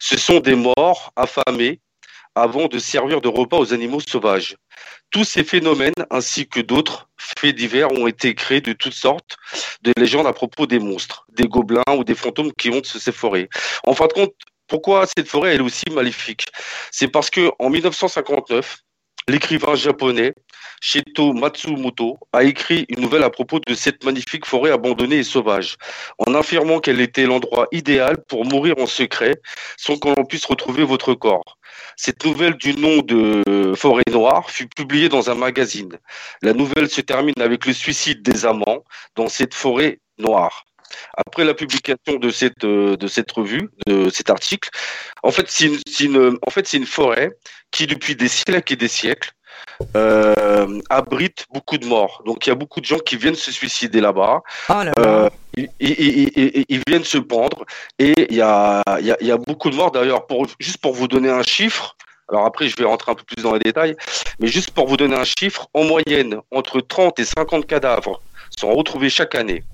Ce 0.00 0.18
sont 0.18 0.40
des 0.40 0.54
morts 0.54 1.12
affamés 1.16 1.80
avant 2.34 2.66
de 2.66 2.78
servir 2.78 3.20
de 3.20 3.28
repas 3.28 3.58
aux 3.58 3.74
animaux 3.74 4.00
sauvages. 4.00 4.56
Tous 5.10 5.24
ces 5.24 5.44
phénomènes, 5.44 5.92
ainsi 6.10 6.48
que 6.48 6.60
d'autres 6.60 7.08
faits 7.18 7.54
divers, 7.54 7.92
ont 7.92 8.06
été 8.06 8.34
créés 8.34 8.62
de 8.62 8.72
toutes 8.72 8.94
sortes 8.94 9.36
de 9.82 9.92
légendes 9.98 10.26
à 10.26 10.32
propos 10.32 10.66
des 10.66 10.78
monstres, 10.78 11.26
des 11.30 11.46
gobelins 11.46 11.82
ou 11.96 12.04
des 12.04 12.14
fantômes 12.14 12.52
qui 12.52 12.70
hantent 12.70 12.86
ces 12.86 13.12
forêts. 13.12 13.48
En 13.84 13.94
fin 13.94 14.06
de 14.06 14.12
compte, 14.14 14.32
pourquoi 14.66 15.06
cette 15.06 15.28
forêt 15.28 15.54
elle 15.54 15.60
est 15.60 15.64
aussi 15.64 15.90
maléfique? 15.90 16.46
C'est 16.90 17.08
parce 17.08 17.28
que 17.28 17.50
en 17.58 17.68
1959, 17.68 18.78
l'écrivain 19.28 19.74
japonais 19.74 20.34
Shito 20.80 21.32
Matsumoto 21.32 22.18
a 22.32 22.42
écrit 22.42 22.86
une 22.88 23.00
nouvelle 23.00 23.22
à 23.22 23.30
propos 23.30 23.60
de 23.60 23.72
cette 23.72 24.04
magnifique 24.04 24.44
forêt 24.44 24.72
abandonnée 24.72 25.18
et 25.18 25.22
sauvage, 25.22 25.76
en 26.26 26.34
affirmant 26.34 26.80
qu'elle 26.80 27.00
était 27.00 27.24
l'endroit 27.24 27.68
idéal 27.70 28.16
pour 28.24 28.44
mourir 28.44 28.74
en 28.78 28.86
secret 28.86 29.40
sans 29.76 29.96
qu'on 29.96 30.24
puisse 30.24 30.44
retrouver 30.44 30.82
votre 30.82 31.14
corps. 31.14 31.56
Cette 31.96 32.24
nouvelle 32.24 32.54
du 32.54 32.74
nom 32.74 32.98
de 32.98 33.74
Forêt 33.76 34.02
Noire 34.10 34.50
fut 34.50 34.66
publiée 34.66 35.08
dans 35.08 35.30
un 35.30 35.36
magazine. 35.36 35.98
La 36.42 36.52
nouvelle 36.52 36.88
se 36.88 37.00
termine 37.00 37.40
avec 37.40 37.64
le 37.64 37.72
suicide 37.72 38.22
des 38.22 38.44
amants 38.44 38.82
dans 39.14 39.28
cette 39.28 39.54
forêt 39.54 40.00
noire. 40.18 40.64
Après 41.16 41.44
la 41.44 41.54
publication 41.54 42.16
de 42.18 42.30
cette, 42.30 42.64
euh, 42.64 42.96
de 42.96 43.06
cette 43.08 43.30
revue, 43.32 43.68
de 43.86 44.08
cet 44.10 44.30
article, 44.30 44.70
en 45.22 45.30
fait, 45.30 45.46
c'est 45.48 45.70
une, 46.04 46.38
en 46.46 46.50
fait, 46.50 46.72
une 46.72 46.86
forêt 46.86 47.30
qui, 47.70 47.86
depuis 47.86 48.16
des 48.16 48.28
siècles 48.28 48.72
et 48.72 48.76
des 48.76 48.88
siècles, 48.88 49.32
euh, 49.96 50.80
abrite 50.90 51.46
beaucoup 51.52 51.78
de 51.78 51.86
morts. 51.86 52.22
Donc 52.26 52.46
il 52.46 52.50
y 52.50 52.52
a 52.52 52.54
beaucoup 52.56 52.80
de 52.80 52.84
gens 52.86 52.98
qui 52.98 53.16
viennent 53.16 53.34
se 53.34 53.50
suicider 53.52 54.00
là-bas. 54.00 54.42
Ah 54.68 54.84
là 54.84 54.92
Euh, 54.98 55.24
là. 55.24 55.30
ils, 55.56 55.68
ils- 55.80 56.30
ils- 56.36 56.64
ils 56.68 56.82
viennent 56.86 57.04
se 57.04 57.18
pendre 57.18 57.64
et 57.98 58.12
il 58.30 58.36
y 58.36 58.40
a, 58.42 58.82
y 59.00 59.30
a 59.30 59.36
beaucoup 59.36 59.70
de 59.70 59.76
morts 59.76 59.90
d'ailleurs. 59.90 60.26
Pour, 60.26 60.46
juste 60.58 60.78
pour 60.78 60.92
vous 60.94 61.08
donner 61.08 61.30
un 61.30 61.42
chiffre, 61.42 61.96
alors 62.28 62.44
après 62.46 62.68
je 62.68 62.76
vais 62.76 62.84
rentrer 62.84 63.12
un 63.12 63.14
peu 63.14 63.24
plus 63.24 63.42
dans 63.42 63.52
les 63.54 63.60
détails, 63.60 63.96
mais 64.40 64.48
juste 64.48 64.70
pour 64.70 64.86
vous 64.88 64.96
donner 64.96 65.16
un 65.16 65.24
chiffre, 65.24 65.68
en 65.74 65.84
moyenne, 65.84 66.38
entre 66.50 66.80
30 66.80 67.18
et 67.18 67.24
50 67.24 67.66
cadavres 67.66 68.20
sont 68.58 68.72
retrouvés 68.72 69.10
chaque 69.10 69.34
année. 69.34 69.64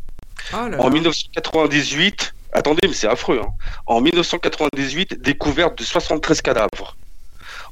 Ah 0.52 0.68
là 0.68 0.78
En 0.80 0.84
là. 0.84 0.90
1998, 0.90 2.34
attendez, 2.52 2.86
mais 2.88 2.94
c'est 2.94 3.08
affreux. 3.08 3.40
hein. 3.42 3.48
En 3.86 4.00
1998, 4.00 5.20
découverte 5.20 5.78
de 5.78 5.84
73 5.84 6.40
cadavres. 6.42 6.96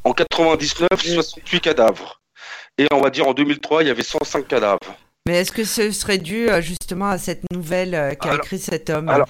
En 0.04 0.12
99, 0.12 0.88
68 1.02 1.60
cadavres. 1.60 2.20
Et 2.78 2.86
on 2.92 3.00
va 3.00 3.10
dire 3.10 3.26
en 3.26 3.32
2003, 3.34 3.82
il 3.82 3.86
y 3.88 3.90
avait 3.90 4.02
105 4.02 4.46
cadavres. 4.46 4.78
Mais 5.26 5.36
est-ce 5.40 5.50
que 5.52 5.64
ce 5.64 5.90
serait 5.90 6.18
dû 6.18 6.48
euh, 6.48 6.60
justement 6.60 7.08
à 7.08 7.18
cette 7.18 7.42
nouvelle 7.52 7.94
euh, 7.94 8.14
qu'a 8.14 8.34
écrit 8.36 8.58
cet 8.58 8.90
homme? 8.90 9.08
alors- 9.08 9.28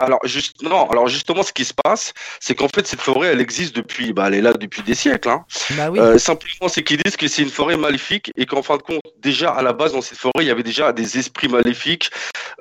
Alors, 0.00 0.18
juste, 0.24 0.62
non, 0.62 0.88
alors 0.90 1.08
justement, 1.08 1.42
ce 1.42 1.52
qui 1.52 1.64
se 1.64 1.74
passe, 1.74 2.14
c'est 2.40 2.54
qu'en 2.54 2.68
fait, 2.68 2.86
cette 2.86 3.00
forêt, 3.02 3.28
elle 3.28 3.40
existe 3.40 3.76
depuis, 3.76 4.12
bah, 4.12 4.24
elle 4.28 4.34
est 4.34 4.40
là 4.40 4.52
depuis 4.54 4.82
des 4.82 4.94
siècles. 4.94 5.28
Hein. 5.28 5.44
Bah 5.76 5.90
oui. 5.90 5.98
Euh, 6.00 6.18
simplement, 6.18 6.68
c'est 6.68 6.82
qu'ils 6.82 6.96
disent 7.02 7.16
que 7.16 7.28
c'est 7.28 7.42
une 7.42 7.50
forêt 7.50 7.76
maléfique 7.76 8.32
et 8.36 8.46
qu'en 8.46 8.62
fin 8.62 8.76
de 8.78 8.82
compte, 8.82 9.02
déjà 9.18 9.50
à 9.50 9.62
la 9.62 9.72
base 9.74 9.92
dans 9.92 10.00
cette 10.00 10.18
forêt, 10.18 10.32
il 10.40 10.46
y 10.46 10.50
avait 10.50 10.62
déjà 10.62 10.92
des 10.92 11.18
esprits 11.18 11.48
maléfiques. 11.48 12.10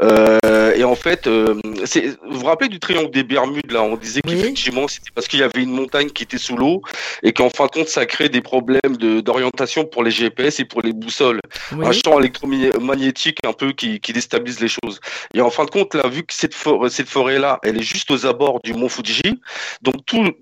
Euh, 0.01 0.73
et 0.75 0.83
en 0.83 0.95
fait, 0.95 1.27
euh, 1.27 1.55
vous 1.63 2.39
vous 2.39 2.45
rappelez 2.45 2.69
du 2.69 2.79
triangle 2.79 3.11
des 3.11 3.23
Bermudes 3.23 3.71
là? 3.71 3.81
On 3.83 3.95
disait 3.95 4.21
Oui. 4.25 4.35
qu'effectivement, 4.35 4.87
c'était 4.87 5.11
parce 5.15 5.27
qu'il 5.27 5.39
y 5.39 5.43
avait 5.43 5.61
une 5.63 5.71
montagne 5.71 6.09
qui 6.09 6.23
était 6.23 6.37
sous 6.37 6.55
l'eau 6.57 6.81
et 7.23 7.33
qu'en 7.33 7.49
fin 7.49 7.65
de 7.65 7.71
compte, 7.71 7.87
ça 7.87 8.05
crée 8.05 8.29
des 8.29 8.41
problèmes 8.41 8.97
de- 8.97 9.19
d'orientation 9.21 9.85
pour 9.85 10.03
les 10.03 10.11
GPS 10.11 10.59
et 10.59 10.65
pour 10.65 10.81
les 10.81 10.93
boussoles 10.93 11.39
oui. 11.73 11.85
un 11.85 11.91
champ 11.91 12.19
électromagnétique 12.19 13.37
un 13.45 13.53
peu 13.53 13.71
qui, 13.71 13.99
qui 13.99 14.13
déstabilise 14.13 14.59
les 14.59 14.67
choses. 14.67 14.99
Et 15.33 15.41
en 15.41 15.49
fin 15.49 15.65
de 15.65 15.69
compte, 15.69 15.93
là, 15.95 16.07
vu 16.07 16.23
que 16.23 16.33
cette, 16.33 16.53
for- 16.55 16.89
cette 16.89 17.09
forêt-là, 17.29 17.59
elle 17.63 17.77
est 17.77 17.83
juste 17.83 18.11
aux 18.11 18.25
abords 18.25 18.59
du 18.63 18.73
mont 18.73 18.89
Fuji, 18.89 19.39
donc 19.81 20.05
tout- 20.05 20.33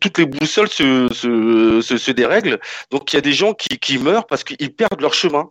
toutes 0.00 0.18
les 0.18 0.24
boussoles 0.26 0.68
se, 0.68 1.08
se, 1.12 1.80
se, 1.82 1.96
se 1.98 2.10
dérèglent. 2.10 2.58
Donc 2.90 3.12
il 3.12 3.16
y 3.16 3.18
a 3.18 3.22
des 3.22 3.32
gens 3.32 3.52
qui, 3.52 3.78
qui 3.78 3.98
meurent 3.98 4.26
parce 4.26 4.42
qu'ils 4.44 4.74
perdent 4.74 5.00
leur 5.00 5.12
chemin. 5.14 5.50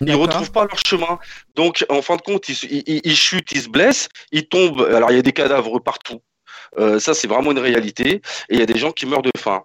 Ils 0.00 0.08
D'accord. 0.08 0.22
retrouvent 0.22 0.52
pas 0.52 0.64
leur 0.66 0.78
chemin. 0.84 1.18
Donc 1.54 1.84
en 1.88 2.02
fin 2.02 2.16
de 2.16 2.22
compte, 2.22 2.48
ils, 2.48 3.16
chutent, 3.16 3.52
ils 3.52 3.62
se 3.62 3.68
blessent, 3.68 4.08
ils 4.32 4.46
tombent. 4.48 4.88
Alors 4.92 5.10
il 5.10 5.16
y 5.16 5.18
a 5.18 5.22
des 5.22 5.32
cadavres 5.32 5.78
partout. 5.78 6.20
Euh, 6.78 6.98
ça, 7.00 7.14
c'est 7.14 7.26
vraiment 7.28 7.50
une 7.52 7.58
réalité. 7.58 8.20
Et 8.48 8.54
il 8.54 8.58
y 8.58 8.62
a 8.62 8.66
des 8.66 8.78
gens 8.78 8.92
qui 8.92 9.06
meurent 9.06 9.22
de 9.22 9.32
faim. 9.36 9.62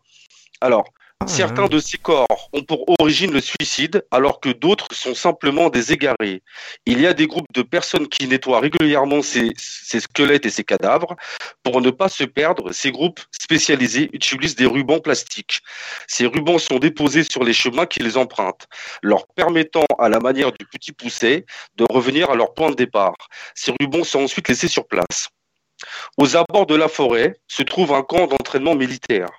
Alors, 0.61 0.85
Certains 1.27 1.67
de 1.67 1.79
ces 1.79 1.97
corps 1.97 2.49
ont 2.53 2.63
pour 2.63 2.85
origine 2.99 3.31
le 3.31 3.41
suicide, 3.41 4.05
alors 4.11 4.39
que 4.39 4.49
d'autres 4.49 4.87
sont 4.93 5.15
simplement 5.15 5.69
des 5.69 5.91
égarés. 5.91 6.43
Il 6.85 7.01
y 7.01 7.07
a 7.07 7.13
des 7.13 7.25
groupes 7.25 7.51
de 7.53 7.63
personnes 7.63 8.07
qui 8.07 8.27
nettoient 8.27 8.59
régulièrement 8.59 9.21
ces, 9.21 9.49
ces 9.57 9.99
squelettes 9.99 10.45
et 10.45 10.49
ces 10.49 10.63
cadavres. 10.63 11.15
Pour 11.63 11.81
ne 11.81 11.89
pas 11.89 12.09
se 12.09 12.23
perdre, 12.23 12.71
ces 12.71 12.91
groupes 12.91 13.19
spécialisés 13.31 14.09
utilisent 14.13 14.55
des 14.55 14.67
rubans 14.67 15.01
plastiques. 15.01 15.61
Ces 16.07 16.27
rubans 16.27 16.59
sont 16.59 16.79
déposés 16.79 17.23
sur 17.23 17.43
les 17.43 17.53
chemins 17.53 17.85
qui 17.85 18.01
les 18.01 18.17
empruntent, 18.17 18.67
leur 19.01 19.25
permettant, 19.27 19.85
à 19.99 20.09
la 20.09 20.19
manière 20.19 20.51
du 20.51 20.65
petit 20.65 20.91
pousset, 20.91 21.45
de 21.75 21.85
revenir 21.89 22.29
à 22.29 22.35
leur 22.35 22.53
point 22.53 22.69
de 22.69 22.75
départ. 22.75 23.15
Ces 23.55 23.73
rubans 23.79 24.03
sont 24.03 24.23
ensuite 24.23 24.47
laissés 24.47 24.67
sur 24.67 24.87
place. 24.87 25.29
Aux 26.17 26.35
abords 26.35 26.65
de 26.65 26.75
la 26.75 26.87
forêt 26.87 27.39
se 27.47 27.63
trouve 27.63 27.93
un 27.93 28.01
camp 28.01 28.27
d'entraînement 28.27 28.75
militaire. 28.75 29.29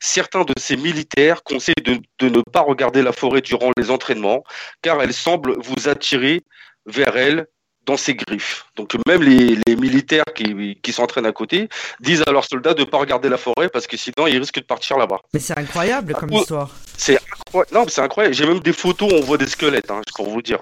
Certains 0.00 0.44
de 0.44 0.54
ces 0.58 0.76
militaires 0.76 1.42
conseillent 1.42 1.74
de, 1.84 2.28
ne 2.28 2.40
pas 2.40 2.60
regarder 2.60 3.02
la 3.02 3.12
forêt 3.12 3.40
durant 3.40 3.70
les 3.76 3.90
entraînements, 3.90 4.42
car 4.80 5.02
elle 5.02 5.12
semble 5.12 5.56
vous 5.60 5.88
attirer 5.88 6.42
vers 6.86 7.16
elle 7.16 7.46
dans 7.84 7.96
ses 7.96 8.14
griffes. 8.14 8.64
Donc 8.76 8.96
même 9.06 9.22
les, 9.22 9.58
les 9.66 9.76
militaires 9.76 10.24
qui, 10.34 10.78
qui 10.82 10.92
s'entraînent 10.92 11.26
à 11.26 11.32
côté 11.32 11.68
disent 12.00 12.22
à 12.26 12.32
leurs 12.32 12.44
soldats 12.44 12.74
de 12.74 12.80
ne 12.80 12.84
pas 12.86 12.98
regarder 12.98 13.28
la 13.28 13.36
forêt 13.36 13.68
parce 13.68 13.86
que 13.86 13.96
sinon 13.96 14.26
ils 14.26 14.38
risquent 14.38 14.60
de 14.60 14.64
partir 14.64 14.96
là-bas. 14.96 15.20
Mais 15.34 15.40
c'est 15.40 15.58
incroyable 15.58 16.14
comme 16.14 16.30
Ah, 16.32 16.36
histoire. 16.36 16.70
C'est 16.96 17.16
incroyable. 17.16 17.74
Non, 17.74 17.80
mais 17.84 17.90
c'est 17.90 18.00
incroyable. 18.00 18.34
J'ai 18.34 18.46
même 18.46 18.60
des 18.60 18.72
photos 18.72 19.12
où 19.12 19.16
on 19.16 19.20
voit 19.20 19.36
des 19.36 19.46
squelettes, 19.46 19.90
hein, 19.90 20.00
pour 20.14 20.28
vous 20.30 20.40
dire. 20.40 20.60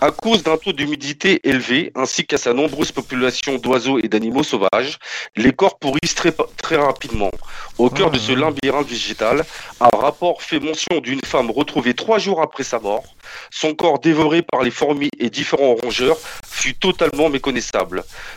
À 0.00 0.10
cause 0.10 0.42
d'un 0.42 0.58
taux 0.58 0.72
d'humidité 0.72 1.40
élevé, 1.48 1.90
ainsi 1.94 2.26
qu'à 2.26 2.36
sa 2.36 2.52
nombreuse 2.52 2.92
population 2.92 3.56
d'oiseaux 3.56 3.98
et 3.98 4.08
d'animaux 4.08 4.42
sauvages, 4.42 4.98
les 5.36 5.52
corps 5.52 5.78
pourrissent 5.78 6.14
très, 6.14 6.32
très 6.58 6.76
rapidement. 6.76 7.30
Au 7.78 7.88
cœur 7.88 8.10
de 8.10 8.18
ce 8.18 8.32
labyrinthe 8.32 8.88
végétal, 8.88 9.44
un 9.80 9.96
rapport 9.96 10.42
fait 10.42 10.60
mention 10.60 11.00
d'une 11.00 11.20
femme 11.24 11.50
retrouvée 11.50 11.94
trois 11.94 12.18
jours 12.18 12.42
après 12.42 12.64
sa 12.64 12.78
mort. 12.78 13.04
Son 13.50 13.74
corps 13.74 13.98
dévoré 13.98 14.42
par 14.42 14.62
les 14.62 14.70
fourmis 14.70 15.10
et 15.18 15.30
différents 15.30 15.76
rongeurs 15.82 16.18
fut 16.46 16.74
totalement 16.74 17.30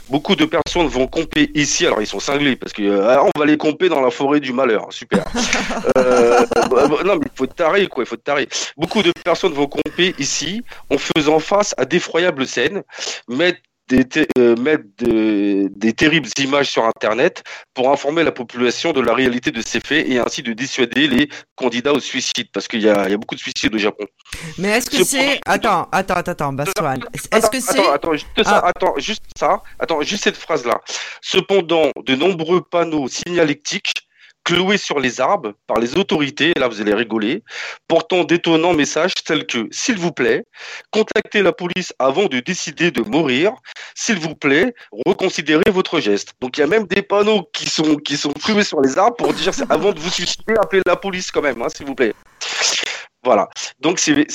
Beaucoup 0.09 0.35
de 0.35 0.45
personnes 0.45 0.87
vont 0.87 1.07
camper 1.07 1.51
ici, 1.55 1.85
alors 1.85 2.01
ils 2.01 2.07
sont 2.07 2.19
cinglés 2.19 2.55
parce 2.55 2.73
que 2.73 2.83
euh, 2.83 3.21
on 3.23 3.39
va 3.39 3.45
les 3.45 3.57
camper 3.57 3.89
dans 3.89 4.01
la 4.01 4.11
forêt 4.11 4.39
du 4.39 4.53
malheur, 4.53 4.87
super. 4.91 5.23
Euh, 5.97 6.45
bah, 6.69 6.87
bah, 6.87 6.99
non 7.05 7.15
mais 7.15 7.25
il 7.25 7.35
faut 7.35 7.47
taré 7.47 7.87
quoi, 7.87 8.03
il 8.03 8.07
faut 8.07 8.15
taré. 8.15 8.47
Beaucoup 8.77 9.01
de 9.01 9.11
personnes 9.23 9.53
vont 9.53 9.67
camper 9.67 10.13
ici 10.19 10.63
en 10.89 10.97
faisant 10.97 11.39
face 11.39 11.73
à 11.77 11.85
d'effroyables 11.85 12.47
scènes, 12.47 12.83
mettre 13.27 13.59
des, 13.97 14.27
euh, 14.38 14.56
mettre 14.56 14.84
de- 14.99 15.67
des 15.75 15.93
terribles 15.93 16.30
images 16.38 16.69
sur 16.71 16.86
Internet 16.86 17.43
pour 17.73 17.91
informer 17.91 18.23
la 18.23 18.32
population 18.32 18.93
de 18.93 19.01
la 19.01 19.13
réalité 19.13 19.51
de 19.51 19.62
ces 19.62 19.80
faits 19.80 20.08
et 20.08 20.19
ainsi 20.19 20.41
de 20.43 20.54
dissuader 20.54 21.08
les 21.08 21.30
candidats 21.56 21.93
au 21.93 21.99
suicide 21.99 22.47
parce 22.54 22.67
qu'il 22.67 22.82
y 22.82 22.89
a, 22.89 23.06
il 23.08 23.12
y 23.12 23.13
a 23.13 23.17
beaucoup 23.17 23.36
de 23.36 23.39
suicides 23.39 23.73
au 23.73 23.77
Japon. 23.77 24.06
Mais 24.58 24.69
est-ce 24.69 24.89
que 24.89 25.04
c'est. 25.04 25.39
Attends, 25.45 25.88
attends, 25.91 26.13
attends, 26.15 26.54
Bastoine. 26.54 27.04
Est-ce 27.32 27.49
que 27.49 27.60
c'est. 27.60 27.80
attends, 27.80 27.91
attends, 27.93 28.13
juste 28.13 28.30
ça, 28.45 28.62
Ah. 28.63 28.67
attends, 28.69 28.93
juste 28.97 29.23
ça, 29.38 29.62
attends, 29.80 30.01
juste 30.01 30.23
cette 30.23 30.38
phrase-là. 30.38 30.80
Cependant, 31.21 31.91
de 32.06 32.15
nombreux 32.15 32.62
panneaux 32.62 33.08
signalétiques 33.08 33.93
cloués 34.43 34.77
sur 34.77 34.99
les 34.99 35.21
arbres 35.21 35.54
par 35.67 35.80
les 35.80 35.97
autorités, 35.97 36.51
et 36.56 36.60
là 36.60 36.67
vous 36.67 36.82
allez 36.82 36.93
rigoler, 36.93 37.43
portant 37.88 38.23
d'étonnants 38.23 38.73
messages 38.73 39.13
tels 39.15 39.45
que 39.45 39.67
s'il 39.71 39.97
vous 39.97 40.12
plaît, 40.12 40.43
contactez 40.91 41.41
la 41.41 41.51
police 41.51 41.93
avant 41.99 42.25
de 42.25 42.39
décider 42.39 42.91
de 42.91 43.01
mourir, 43.01 43.54
s'il 43.95 44.19
vous 44.19 44.36
plaît, 44.36 44.73
reconsidérez 45.06 45.71
votre 45.71 45.99
geste. 45.99 46.34
Donc 46.41 46.58
il 46.58 46.62
y 46.62 46.63
a 46.63 46.67
même 46.67 46.88
des 46.88 47.01
panneaux 47.01 47.49
qui 47.54 47.69
sont 47.69 48.34
cloués 48.43 48.63
sur 48.63 48.82
les 48.82 48.97
arbres 48.97 49.15
pour 49.15 49.34
dire 49.34 49.51
avant 49.69 49.91
de 49.91 49.99
vous 49.99 50.10
suicider, 50.10 50.54
appelez 50.62 50.82
la 50.86 50.95
police 50.95 51.32
quand 51.32 51.41
même, 51.41 51.62
hein, 51.62 51.67
s'il 51.69 51.86
vous 51.86 51.95
plaît. 51.95 52.13
Voilà. 53.23 53.49
Donc 53.80 53.99
c'est 53.99 54.25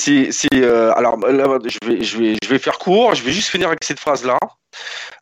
euh, 0.53 0.93
alors 0.95 1.17
là, 1.17 1.59
je 1.65 1.77
vais 1.85 2.03
je 2.03 2.17
vais 2.17 2.35
je 2.41 2.49
vais 2.49 2.59
faire 2.59 2.77
court. 2.77 3.15
Je 3.15 3.23
vais 3.23 3.31
juste 3.31 3.49
finir 3.49 3.67
avec 3.67 3.83
cette 3.83 3.99
phrase 3.99 4.23
là. 4.23 4.37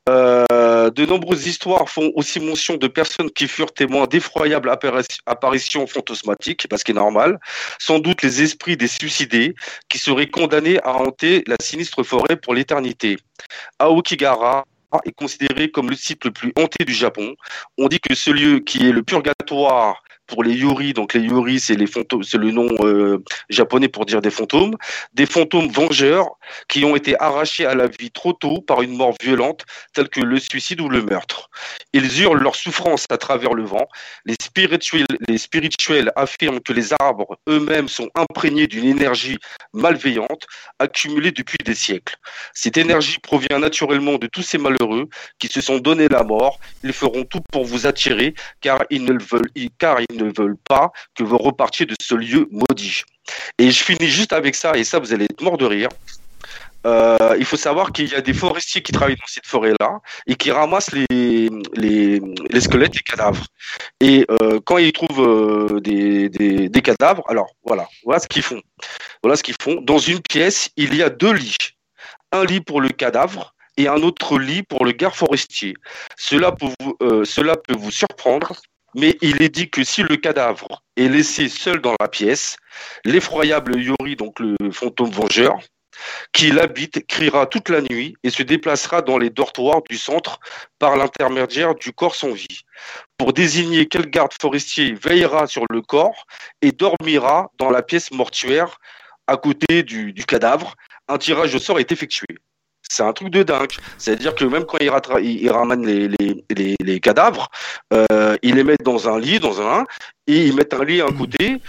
Euh, 0.07 0.45
de 0.89 1.05
nombreuses 1.05 1.47
histoires 1.47 1.89
font 1.89 2.11
aussi 2.15 2.39
mention 2.39 2.77
de 2.77 2.87
personnes 2.87 3.29
qui 3.31 3.47
furent 3.47 3.73
témoins 3.73 4.07
d'effroyables 4.07 4.69
apparitions- 5.25 5.87
fantasmatiques, 5.87 6.67
parce 6.69 6.83
qu'il 6.83 6.95
est 6.95 6.99
normal. 6.99 7.39
Sans 7.79 7.99
doute 7.99 8.21
les 8.21 8.41
esprits 8.41 8.77
des 8.77 8.87
suicidés 8.87 9.55
qui 9.89 9.97
seraient 9.97 10.29
condamnés 10.29 10.79
à 10.83 10.95
hanter 10.95 11.43
la 11.47 11.55
sinistre 11.61 12.03
forêt 12.03 12.35
pour 12.35 12.53
l'éternité. 12.53 13.17
Aokigahara 13.79 14.65
est 15.03 15.11
considéré 15.11 15.69
comme 15.71 15.89
le 15.89 15.95
site 15.95 16.23
le 16.23 16.31
plus 16.31 16.53
hanté 16.57 16.85
du 16.85 16.93
Japon. 16.93 17.35
On 17.77 17.87
dit 17.87 17.99
que 17.99 18.15
ce 18.15 18.31
lieu 18.31 18.59
qui 18.59 18.87
est 18.87 18.91
le 18.93 19.03
purgatoire 19.03 20.04
pour 20.27 20.43
les 20.43 20.53
yuri, 20.53 20.93
donc 20.93 21.13
les 21.13 21.21
yuri 21.21 21.59
c'est 21.59 21.75
les 21.75 21.87
fantômes, 21.87 22.23
c'est 22.23 22.37
le 22.37 22.51
nom 22.51 22.67
euh, 22.81 23.23
japonais 23.49 23.87
pour 23.87 24.05
dire 24.05 24.21
des 24.21 24.31
fantômes, 24.31 24.75
des 25.13 25.25
fantômes 25.25 25.69
vengeurs 25.69 26.27
qui 26.67 26.85
ont 26.85 26.95
été 26.95 27.19
arrachés 27.19 27.65
à 27.65 27.75
la 27.75 27.87
vie 27.87 28.11
trop 28.11 28.33
tôt 28.33 28.61
par 28.61 28.81
une 28.81 28.95
mort 28.95 29.15
violente 29.21 29.65
telle 29.93 30.09
que 30.09 30.21
le 30.21 30.39
suicide 30.39 30.81
ou 30.81 30.89
le 30.89 31.01
meurtre. 31.01 31.49
Ils 31.93 32.21
hurlent 32.21 32.41
leur 32.41 32.55
souffrance 32.55 33.05
à 33.09 33.17
travers 33.17 33.53
le 33.53 33.63
vent. 33.63 33.87
Les 34.25 34.35
spirituels, 35.37 36.11
affirment 36.15 36.59
que 36.59 36.73
les 36.73 36.93
arbres 36.99 37.37
eux-mêmes 37.47 37.87
sont 37.87 38.09
imprégnés 38.15 38.67
d'une 38.67 38.85
énergie 38.85 39.37
malveillante 39.73 40.45
accumulée 40.79 41.31
depuis 41.31 41.57
des 41.63 41.75
siècles. 41.75 42.15
Cette 42.53 42.77
énergie 42.77 43.17
provient 43.19 43.59
naturellement 43.59 44.17
de 44.17 44.27
tous 44.27 44.41
ces 44.41 44.57
malheureux 44.57 45.09
qui 45.39 45.47
se 45.47 45.61
sont 45.61 45.79
donné 45.79 46.07
la 46.07 46.23
mort. 46.23 46.59
Ils 46.83 46.93
feront 46.93 47.23
tout 47.23 47.41
pour 47.51 47.65
vous 47.65 47.87
attirer 47.87 48.33
car 48.61 48.83
ils 48.89 49.03
ne 49.03 49.13
le 49.13 49.23
veulent, 49.23 49.49
car 49.77 49.99
ne 50.17 50.31
veulent 50.35 50.57
pas 50.57 50.91
que 51.15 51.23
vous 51.23 51.37
repartiez 51.37 51.85
de 51.85 51.95
ce 52.01 52.15
lieu 52.15 52.47
maudit. 52.51 53.03
Et 53.57 53.71
je 53.71 53.83
finis 53.83 54.07
juste 54.07 54.33
avec 54.33 54.55
ça, 54.55 54.77
et 54.77 54.83
ça, 54.83 54.99
vous 54.99 55.13
allez 55.13 55.25
être 55.25 55.41
mort 55.41 55.57
de 55.57 55.65
rire. 55.65 55.89
Euh, 56.85 57.35
il 57.39 57.45
faut 57.45 57.57
savoir 57.57 57.91
qu'il 57.91 58.09
y 58.09 58.15
a 58.15 58.21
des 58.21 58.33
forestiers 58.33 58.81
qui 58.81 58.91
travaillent 58.91 59.15
dans 59.15 59.27
cette 59.27 59.47
forêt-là 59.47 60.01
et 60.27 60.35
qui 60.35 60.51
ramassent 60.51 60.91
les, 60.91 61.49
les, 61.73 62.61
squelettes, 62.61 62.95
les 62.95 63.01
cadavres. 63.01 63.45
Et 63.99 64.25
euh, 64.29 64.59
quand 64.63 64.77
ils 64.77 64.91
trouvent 64.91 65.21
euh, 65.21 65.79
des, 65.79 66.29
des, 66.29 66.81
cadavres, 66.81 67.23
alors 67.27 67.49
voilà, 67.65 67.87
voilà 68.03 68.19
ce 68.19 68.27
qu'ils 68.27 68.43
font. 68.43 68.61
Voilà 69.23 69.35
ce 69.35 69.41
qu'ils 69.41 69.55
font. 69.59 69.81
Dans 69.81 69.97
une 69.97 70.21
pièce, 70.21 70.69
il 70.77 70.93
y 70.95 71.01
a 71.01 71.09
deux 71.09 71.33
lits. 71.33 71.71
Un 72.31 72.45
lit 72.45 72.61
pour 72.61 72.81
le 72.81 72.89
cadavre 72.89 73.55
et 73.77 73.87
un 73.87 74.03
autre 74.03 74.37
lit 74.37 74.61
pour 74.61 74.85
le 74.85 74.91
garde 74.91 75.15
forestier. 75.15 75.73
Cela 76.17 76.51
peut 76.51 76.67
vous, 76.79 77.25
cela 77.25 77.55
peut 77.57 77.75
vous 77.75 77.91
surprendre, 77.91 78.53
mais 78.95 79.17
il 79.21 79.41
est 79.41 79.49
dit 79.49 79.69
que 79.69 79.83
si 79.83 80.03
le 80.03 80.15
cadavre 80.15 80.81
est 80.95 81.09
laissé 81.09 81.49
seul 81.49 81.81
dans 81.81 81.95
la 81.99 82.07
pièce, 82.07 82.55
l'effroyable 83.03 83.79
Yori, 83.79 84.15
donc 84.15 84.39
le 84.39 84.55
fantôme 84.71 85.11
vengeur, 85.11 85.59
qui 86.33 86.51
l'habite 86.51 87.05
criera 87.07 87.45
toute 87.45 87.69
la 87.69 87.81
nuit 87.81 88.15
et 88.23 88.29
se 88.29 88.43
déplacera 88.43 89.01
dans 89.01 89.17
les 89.17 89.29
dortoirs 89.29 89.81
du 89.89 89.97
centre 89.97 90.39
par 90.79 90.95
l'intermédiaire 90.95 91.75
du 91.75 91.91
corps 91.93 92.15
sans 92.15 92.31
vie, 92.31 92.61
pour 93.17 93.33
désigner 93.33 93.87
quel 93.87 94.09
garde 94.09 94.33
forestier 94.39 94.93
veillera 94.93 95.47
sur 95.47 95.63
le 95.69 95.81
corps 95.81 96.25
et 96.61 96.71
dormira 96.71 97.51
dans 97.57 97.69
la 97.69 97.81
pièce 97.81 98.11
mortuaire 98.11 98.79
à 99.27 99.37
côté 99.37 99.83
du, 99.83 100.13
du 100.13 100.25
cadavre. 100.25 100.75
Un 101.07 101.17
tirage 101.17 101.53
au 101.53 101.59
sort 101.59 101.79
est 101.79 101.91
effectué. 101.91 102.25
C'est 102.89 103.03
un 103.03 103.13
truc 103.13 103.29
de 103.29 103.43
dingue. 103.43 103.71
C'est-à-dire 103.97 104.35
que 104.35 104.45
même 104.45 104.65
quand 104.65 104.77
il, 104.79 104.91
il 105.25 105.49
ramène 105.49 105.85
les, 105.85 106.99
cadavres, 106.99 107.49
euh, 107.93 108.37
il 108.41 108.55
les 108.55 108.63
met 108.63 108.75
dans 108.83 109.09
un 109.09 109.19
lit, 109.19 109.39
dans 109.39 109.61
un, 109.61 109.85
et 110.27 110.45
ils 110.47 110.55
mettent 110.55 110.73
un 110.73 110.83
lit 110.83 111.01
à 111.01 111.05
un 111.05 111.11
côté 111.11 111.61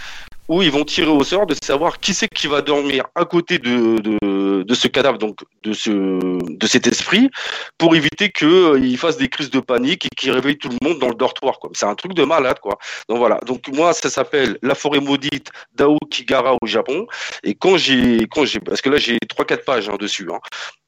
où 0.47 0.61
ils 0.61 0.71
vont 0.71 0.85
tirer 0.85 1.09
au 1.09 1.23
sort 1.23 1.45
de 1.45 1.55
savoir 1.61 1.99
qui 1.99 2.13
c'est 2.13 2.27
qui 2.27 2.47
va 2.47 2.61
dormir 2.61 3.05
à 3.15 3.25
côté 3.25 3.59
de, 3.59 3.99
de, 3.99 4.63
de, 4.63 4.73
ce 4.73 4.87
cadavre, 4.87 5.17
donc 5.17 5.39
de, 5.63 5.73
ce, 5.73 5.89
de 5.89 6.67
cet 6.67 6.87
esprit, 6.87 7.29
pour 7.77 7.95
éviter 7.95 8.31
qu'il 8.31 8.47
euh, 8.47 8.97
fasse 8.97 9.17
des 9.17 9.27
crises 9.27 9.49
de 9.49 9.59
panique 9.59 10.05
et 10.05 10.09
qu'il 10.15 10.31
réveille 10.31 10.57
tout 10.57 10.69
le 10.69 10.77
monde 10.87 10.99
dans 10.99 11.09
le 11.09 11.15
dortoir. 11.15 11.59
C'est 11.73 11.85
un 11.85 11.95
truc 11.95 12.13
de 12.13 12.23
malade. 12.23 12.59
quoi. 12.59 12.77
Donc 13.09 13.17
voilà. 13.17 13.39
Donc 13.45 13.67
moi, 13.69 13.93
ça 13.93 14.09
s'appelle 14.09 14.57
La 14.61 14.75
forêt 14.75 14.99
maudite 14.99 15.51
d'Aokigara 15.75 16.55
au 16.61 16.65
Japon. 16.65 17.07
Et 17.43 17.53
quand 17.53 17.77
j'ai, 17.77 18.27
quand 18.31 18.45
j'ai, 18.45 18.59
parce 18.59 18.81
que 18.81 18.89
là 18.89 18.97
j'ai 18.97 19.17
trois 19.27 19.45
quatre 19.45 19.65
pages 19.65 19.89
hein, 19.89 19.97
dessus. 19.99 20.27
Hein, 20.31 20.39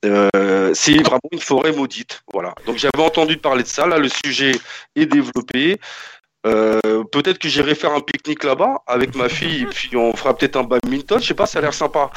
euh, 0.06 0.72
c'est 0.74 0.98
vraiment 0.98 1.20
une 1.32 1.40
forêt 1.40 1.74
maudite. 1.74 2.22
Voilà. 2.34 2.54
Donc 2.66 2.78
j'avais 2.78 3.04
entendu 3.04 3.38
parler 3.38 3.64
de 3.64 3.68
ça. 3.68 3.86
Là, 3.88 3.98
le 3.98 4.10
sujet 4.10 4.54
est 4.96 5.06
développé. 5.06 5.80
Euh, 6.48 7.04
peut-être 7.12 7.38
que 7.38 7.50
j'irai 7.50 7.76
faire 7.76 7.92
un 7.92 8.00
pique-nique 8.00 8.46
là-bas 8.46 8.82
avec 8.88 9.14
ma 9.14 9.28
fille 9.28 9.64
et 9.64 9.66
puis 9.66 9.98
on 9.98 10.16
fera 10.16 10.38
peut-être 10.38 10.56
un 10.56 10.64
badminton, 10.64 11.22
je 11.22 11.28
sais 11.28 11.34
pas, 11.34 11.46
ça 11.46 11.60
a 11.60 11.62
l'air 11.62 11.74
sympa. 11.74 12.10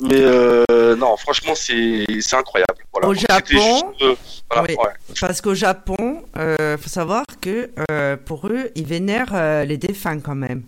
Mais 0.00 0.20
euh, 0.20 0.94
non, 0.96 1.16
franchement, 1.16 1.54
c'est 1.56 2.06
incroyable. 2.32 2.84
Voilà. 2.92 3.08
Au 3.08 3.14
Japon, 3.14 3.92
euh, 4.02 4.14
voilà, 4.48 4.68
oui, 4.68 4.76
ouais. 4.76 4.92
parce 5.20 5.40
qu'au 5.40 5.54
Japon, 5.54 6.22
euh, 6.36 6.78
faut 6.78 6.88
savoir 6.88 7.24
que 7.40 7.70
euh, 7.90 8.16
pour 8.16 8.46
eux, 8.46 8.70
ils 8.76 8.86
vénèrent 8.86 9.32
euh, 9.34 9.64
les 9.64 9.76
défunts 9.76 10.20
quand 10.20 10.36
même. 10.36 10.62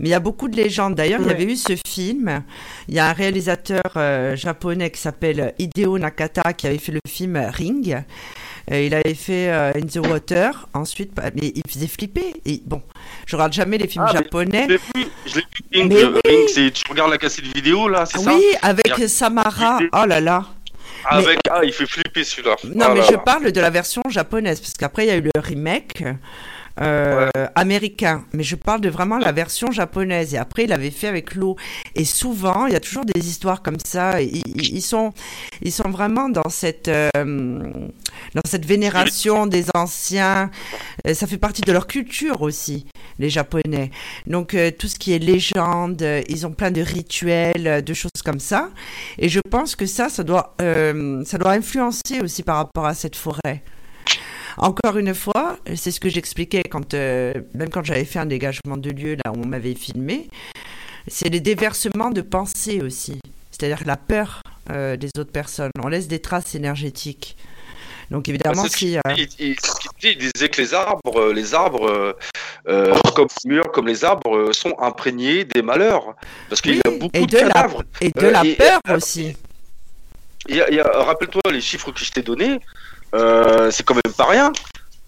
Mais 0.00 0.08
il 0.08 0.10
y 0.12 0.14
a 0.14 0.20
beaucoup 0.20 0.48
de 0.48 0.56
légendes. 0.56 0.94
D'ailleurs, 0.96 1.20
ouais. 1.20 1.26
il 1.26 1.30
y 1.30 1.34
avait 1.34 1.52
eu 1.52 1.56
ce 1.56 1.74
film. 1.86 2.42
Il 2.88 2.94
y 2.94 2.98
a 2.98 3.08
un 3.08 3.12
réalisateur 3.12 3.82
euh, 3.96 4.34
japonais 4.34 4.90
qui 4.90 5.00
s'appelle 5.00 5.54
Hideo 5.58 5.98
Nakata 5.98 6.52
qui 6.54 6.66
avait 6.66 6.78
fait 6.78 6.92
le 6.92 7.00
film 7.06 7.36
Ring. 7.36 8.02
Euh, 8.70 8.82
il 8.82 8.94
avait 8.94 9.14
fait 9.14 9.48
euh, 9.48 9.72
In 9.74 9.86
the 9.86 10.06
Water. 10.06 10.68
Ensuite, 10.74 11.12
bah, 11.14 11.30
mais 11.34 11.52
il 11.54 11.62
faisait 11.68 11.88
flipper. 11.88 12.34
Et 12.46 12.62
bon, 12.64 12.82
je 13.26 13.34
regarde 13.34 13.52
jamais 13.52 13.78
les 13.78 13.88
films 13.88 14.06
ah, 14.08 14.12
japonais. 14.12 14.66
Je 14.68 14.72
l'ai 14.72 14.76
vu. 14.76 15.10
Je 15.26 15.34
l'ai 15.36 15.40
vu. 15.40 15.82
Ring, 15.82 15.92
euh, 15.92 16.20
oui. 16.24 16.72
Tu 16.72 16.82
regardes 16.88 17.10
la 17.10 17.18
cassette 17.18 17.46
vidéo 17.46 17.88
là, 17.88 18.06
c'est 18.06 18.18
ça 18.18 18.32
Oui, 18.32 18.44
avec 18.62 19.08
Samara. 19.08 19.78
Oh 19.92 20.06
là 20.06 20.20
là. 20.20 20.46
Avec 21.08 21.38
mais... 21.46 21.52
ah, 21.52 21.64
il 21.64 21.72
fait 21.72 21.86
flipper 21.86 22.24
celui-là. 22.24 22.56
Non, 22.64 22.86
ah 22.88 22.94
mais 22.94 23.00
là 23.00 23.06
je 23.06 23.12
là. 23.12 23.18
parle 23.18 23.50
de 23.50 23.60
la 23.60 23.70
version 23.70 24.02
japonaise 24.08 24.60
parce 24.60 24.74
qu'après 24.74 25.06
il 25.06 25.08
y 25.08 25.12
a 25.12 25.16
eu 25.16 25.22
le 25.22 25.40
remake. 25.40 26.04
Euh, 26.80 27.28
américain, 27.56 28.24
mais 28.32 28.42
je 28.42 28.56
parle 28.56 28.80
de 28.80 28.88
vraiment 28.88 29.18
la 29.18 29.32
version 29.32 29.70
japonaise. 29.70 30.34
Et 30.34 30.38
après, 30.38 30.64
il 30.64 30.72
avait 30.72 30.90
fait 30.90 31.08
avec 31.08 31.34
l'eau. 31.34 31.56
Et 31.94 32.04
souvent, 32.04 32.66
il 32.66 32.72
y 32.72 32.76
a 32.76 32.80
toujours 32.80 33.04
des 33.04 33.28
histoires 33.28 33.60
comme 33.60 33.78
ça. 33.84 34.22
Ils, 34.22 34.80
sont, 34.80 35.12
ils 35.60 35.72
sont 35.72 35.90
vraiment 35.90 36.30
dans 36.30 36.48
cette, 36.48 36.88
euh, 36.88 37.10
dans 37.16 38.42
cette 38.46 38.64
vénération 38.64 39.46
des 39.46 39.66
anciens. 39.74 40.50
Euh, 41.06 41.12
Ça 41.12 41.26
fait 41.26 41.38
partie 41.38 41.62
de 41.62 41.72
leur 41.72 41.86
culture 41.86 42.40
aussi, 42.40 42.86
les 43.18 43.28
Japonais. 43.28 43.90
Donc, 44.26 44.54
euh, 44.54 44.70
tout 44.70 44.88
ce 44.88 44.98
qui 44.98 45.12
est 45.12 45.18
légende, 45.18 46.02
ils 46.28 46.46
ont 46.46 46.52
plein 46.52 46.70
de 46.70 46.80
rituels, 46.80 47.84
de 47.84 47.94
choses 47.94 48.22
comme 48.24 48.40
ça. 48.40 48.70
Et 49.18 49.28
je 49.28 49.40
pense 49.40 49.76
que 49.76 49.84
ça, 49.86 50.08
ça 50.08 50.22
doit, 50.22 50.54
euh, 50.62 51.22
ça 51.24 51.36
doit 51.36 51.52
influencer 51.52 52.20
aussi 52.22 52.42
par 52.42 52.56
rapport 52.56 52.86
à 52.86 52.94
cette 52.94 53.16
forêt. 53.16 53.62
Encore 54.60 54.98
une 54.98 55.14
fois, 55.14 55.56
c'est 55.74 55.90
ce 55.90 56.00
que 56.00 56.10
j'expliquais 56.10 56.62
quand, 56.70 56.92
euh, 56.92 57.32
même 57.54 57.70
quand 57.70 57.82
j'avais 57.82 58.04
fait 58.04 58.18
un 58.18 58.26
dégagement 58.26 58.76
de 58.76 58.90
lieu 58.90 59.16
là 59.24 59.32
où 59.32 59.40
on 59.42 59.46
m'avait 59.46 59.74
filmé, 59.74 60.28
c'est 61.08 61.30
les 61.30 61.40
déversements 61.40 62.10
de 62.10 62.20
pensée 62.20 62.82
aussi. 62.82 63.18
C'est-à-dire 63.50 63.86
la 63.86 63.96
peur 63.96 64.42
euh, 64.70 64.98
des 64.98 65.08
autres 65.18 65.32
personnes. 65.32 65.70
On 65.82 65.88
laisse 65.88 66.08
des 66.08 66.18
traces 66.18 66.54
énergétiques. 66.54 67.38
Donc 68.10 68.28
évidemment, 68.28 68.66
si 68.68 68.98
euh... 68.98 69.00
il, 69.16 69.28
il, 69.38 69.56
il, 70.02 70.18
disait 70.18 70.50
que 70.50 70.60
les 70.60 70.74
arbres, 70.74 71.32
les 71.32 71.54
arbres, 71.54 72.14
euh, 72.68 72.94
comme 73.14 73.28
les 73.44 73.50
murs, 73.50 73.72
comme 73.72 73.86
les 73.86 74.04
arbres, 74.04 74.52
sont 74.52 74.74
imprégnés 74.78 75.44
des 75.44 75.62
malheurs, 75.62 76.16
parce 76.50 76.60
qu'il 76.60 76.72
oui, 76.72 76.80
y 76.84 76.88
a 76.88 76.98
beaucoup 76.98 77.10
et 77.14 77.20
de, 77.20 77.26
de 77.26 77.38
cadavres 77.38 77.84
la, 77.98 78.06
et 78.06 78.10
de 78.10 78.26
la 78.26 78.42
peur 78.56 78.80
aussi. 78.94 79.34
Rappelle-toi 80.50 81.50
les 81.50 81.60
chiffres 81.62 81.92
que 81.92 82.04
je 82.04 82.10
t'ai 82.10 82.22
donnés. 82.22 82.60
Euh, 83.14 83.70
c'est 83.70 83.82
quand 83.84 83.94
même 83.94 84.14
pas 84.16 84.26
rien. 84.26 84.52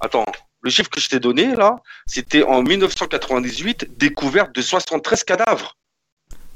Attends, 0.01 0.27
le 0.63 0.71
chiffre 0.71 0.91
que 0.91 1.01
je 1.01 1.09
t'ai 1.09 1.21
donné 1.21 1.55
là, 1.55 1.77
c'était 2.07 2.43
en 2.43 2.63
1998, 2.63 3.99
découverte 3.99 4.55
de 4.55 4.63
73 4.63 5.25
cadavres. 5.25 5.77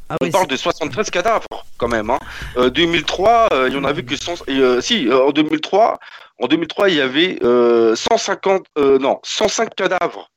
Ah, 0.09 0.17
On 0.21 0.25
oui, 0.25 0.31
parle 0.31 0.47
de 0.47 0.57
73 0.57 1.11
cadavres 1.11 1.47
quand 1.79 1.89
même. 1.89 2.11
Hein. 2.11 2.19
Euh, 2.57 2.71
2003, 2.71 3.49
euh, 3.53 3.69
il 3.69 3.75
y 3.75 3.79
en 3.79 3.85
avait 3.85 4.05
que 4.05 4.17
100. 4.17 4.45
Euh, 4.49 4.81
si, 4.81 5.13
en 5.13 5.31
2003, 5.31 5.99
en 6.41 6.47
2003, 6.47 6.91
il 6.91 6.97
y 6.97 7.01
avait 7.01 7.39
150, 7.41 8.67
non, 9.01 9.19
105 9.23 9.75
cadavres. 9.75 10.31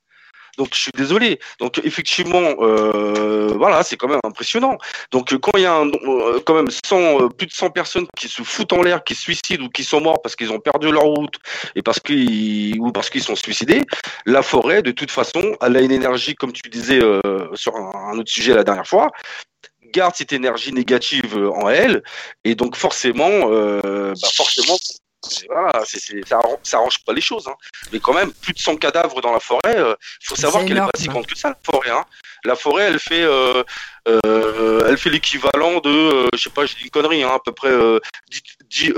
Donc 0.59 0.69
je 0.73 0.79
suis 0.79 0.91
désolé. 0.91 1.39
Donc 1.59 1.79
effectivement, 1.85 2.55
euh, 2.59 3.53
voilà, 3.55 3.81
c'est 3.81 3.95
quand 3.95 4.09
même 4.09 4.19
impressionnant. 4.25 4.77
Donc 5.11 5.33
quand 5.39 5.53
il 5.55 5.61
y 5.61 5.65
a 5.65 5.73
un, 5.73 5.87
euh, 5.87 6.41
quand 6.45 6.53
même 6.53 6.69
100, 6.69 7.21
euh, 7.21 7.29
plus 7.29 7.47
de 7.47 7.53
100 7.53 7.69
personnes 7.69 8.05
qui 8.17 8.27
se 8.27 8.43
foutent 8.43 8.73
en 8.73 8.83
l'air, 8.83 9.05
qui 9.05 9.15
se 9.15 9.21
suicident 9.21 9.63
ou 9.63 9.69
qui 9.69 9.85
sont 9.85 10.01
morts 10.01 10.21
parce 10.21 10.35
qu'ils 10.35 10.51
ont 10.51 10.59
perdu 10.59 10.91
leur 10.91 11.03
route 11.03 11.35
et 11.75 11.81
parce 11.81 12.01
qu'ils 12.01 12.77
ou 12.77 12.91
parce 12.91 13.09
qu'ils 13.09 13.23
sont 13.23 13.37
suicidés, 13.37 13.83
la 14.25 14.41
forêt, 14.41 14.81
de 14.81 14.91
toute 14.91 15.11
façon, 15.11 15.55
elle 15.61 15.77
a 15.77 15.81
une 15.81 15.93
énergie, 15.93 16.35
comme 16.35 16.51
tu 16.51 16.69
disais 16.69 16.99
euh, 17.01 17.47
sur 17.53 17.77
un, 17.77 18.11
un 18.11 18.17
autre 18.19 18.29
sujet 18.29 18.53
la 18.53 18.65
dernière 18.65 18.87
fois, 18.87 19.11
garde 19.93 20.15
cette 20.15 20.33
énergie 20.33 20.73
négative 20.73 21.37
en 21.55 21.69
elle 21.69 22.03
et 22.43 22.55
donc 22.55 22.75
forcément, 22.75 23.29
euh, 23.29 24.13
bah 24.21 24.27
forcément 24.33 24.77
voilà, 25.47 25.85
c 25.85 25.97
est, 25.97 25.99
c 25.99 26.17
est, 26.17 26.27
ça, 26.27 26.37
arrange, 26.37 26.59
ça, 26.63 26.77
arrange, 26.77 27.03
pas 27.03 27.13
les 27.13 27.21
choses. 27.21 27.47
Hein. 27.47 27.55
Mais 27.91 27.99
quand 27.99 28.13
même, 28.13 28.31
plus 28.31 28.53
de 28.53 28.59
100 28.59 28.77
cadavres 28.77 29.21
dans 29.21 29.33
la 29.33 29.39
forêt, 29.39 29.73
il 29.73 29.77
euh, 29.77 29.95
faut 30.23 30.35
savoir 30.35 30.63
qu'elle 30.65 30.77
est 30.77 30.81
pas 30.81 30.91
si 30.95 31.07
grande 31.07 31.25
que 31.25 31.37
ça, 31.37 31.49
la 31.49 31.57
forêt. 31.63 31.89
Hein. 31.89 32.05
La 32.45 32.55
forêt, 32.55 32.83
elle 32.83 32.99
fait, 32.99 33.21
euh, 33.21 33.63
euh, 34.07 34.87
elle 34.87 34.97
fait 34.97 35.09
l'équivalent 35.09 35.81
de, 35.81 36.29
je 36.33 36.41
sais 36.41 36.49
pas, 36.49 36.65
je 36.65 36.75
dis 36.75 36.83
une 36.83 36.89
connerie, 36.89 37.23
hein, 37.23 37.33
à 37.35 37.39
peu 37.39 37.51
près, 37.51 37.71
10, 38.29 38.41
10, 38.69 38.93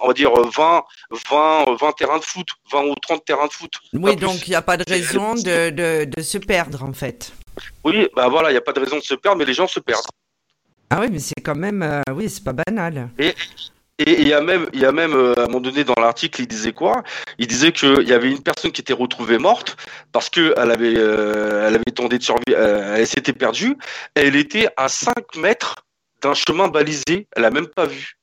on 0.00 0.06
va 0.06 0.14
dire 0.14 0.32
20, 0.32 0.84
20, 1.30 1.64
20 1.74 1.92
terrains 1.92 2.18
de 2.18 2.24
foot, 2.24 2.48
20 2.70 2.84
ou 2.84 2.94
30 2.94 3.24
terrains 3.24 3.48
de 3.48 3.52
foot. 3.52 3.72
Oui, 3.94 4.14
donc 4.14 4.46
il 4.46 4.50
n'y 4.50 4.56
a 4.56 4.62
pas 4.62 4.76
de 4.76 4.84
raison 4.88 5.34
de, 5.34 5.70
de, 5.70 6.04
de, 6.04 6.22
se 6.22 6.38
perdre, 6.38 6.84
en 6.84 6.92
fait. 6.92 7.32
Oui, 7.82 8.08
bah 8.14 8.28
voilà, 8.28 8.50
il 8.50 8.52
n'y 8.52 8.58
a 8.58 8.62
pas 8.62 8.72
de 8.72 8.80
raison 8.80 8.98
de 8.98 9.02
se 9.02 9.14
perdre, 9.14 9.38
mais 9.38 9.44
les 9.44 9.54
gens 9.54 9.66
se 9.66 9.80
perdent. 9.80 10.06
Ah 10.88 11.00
oui, 11.00 11.08
mais 11.10 11.18
c'est 11.18 11.40
quand 11.42 11.56
même, 11.56 12.02
oui, 12.14 12.30
c'est 12.30 12.44
pas 12.44 12.52
banal. 12.52 13.10
Et, 13.18 13.34
et 13.98 14.20
il 14.22 14.28
y 14.28 14.32
a 14.32 14.40
même, 14.40 14.66
il 14.72 14.80
y 14.80 14.86
a 14.86 14.92
même 14.92 15.12
euh, 15.12 15.34
à 15.36 15.42
un 15.42 15.46
moment 15.46 15.60
donné 15.60 15.84
dans 15.84 15.94
l'article, 15.98 16.40
il 16.42 16.48
disait 16.48 16.72
quoi? 16.72 17.02
Il 17.38 17.46
disait 17.46 17.72
qu'il 17.72 18.08
y 18.08 18.12
avait 18.12 18.30
une 18.30 18.42
personne 18.42 18.72
qui 18.72 18.80
était 18.80 18.92
retrouvée 18.92 19.38
morte 19.38 19.76
parce 20.12 20.30
que 20.30 20.54
elle 20.56 20.70
avait, 20.70 20.94
euh, 20.96 21.68
elle 21.68 21.74
avait 21.74 21.92
tenté 21.94 22.18
de 22.18 22.22
survivre, 22.22 22.56
euh, 22.56 22.96
elle 22.96 23.06
s'était 23.06 23.32
perdue. 23.32 23.76
Elle 24.14 24.36
était 24.36 24.68
à 24.76 24.88
5 24.88 25.36
mètres 25.36 25.84
d'un 26.22 26.34
chemin 26.34 26.68
balisé, 26.68 27.28
elle 27.36 27.44
a 27.44 27.50
même 27.50 27.66
pas 27.66 27.86
vu. 27.86 28.18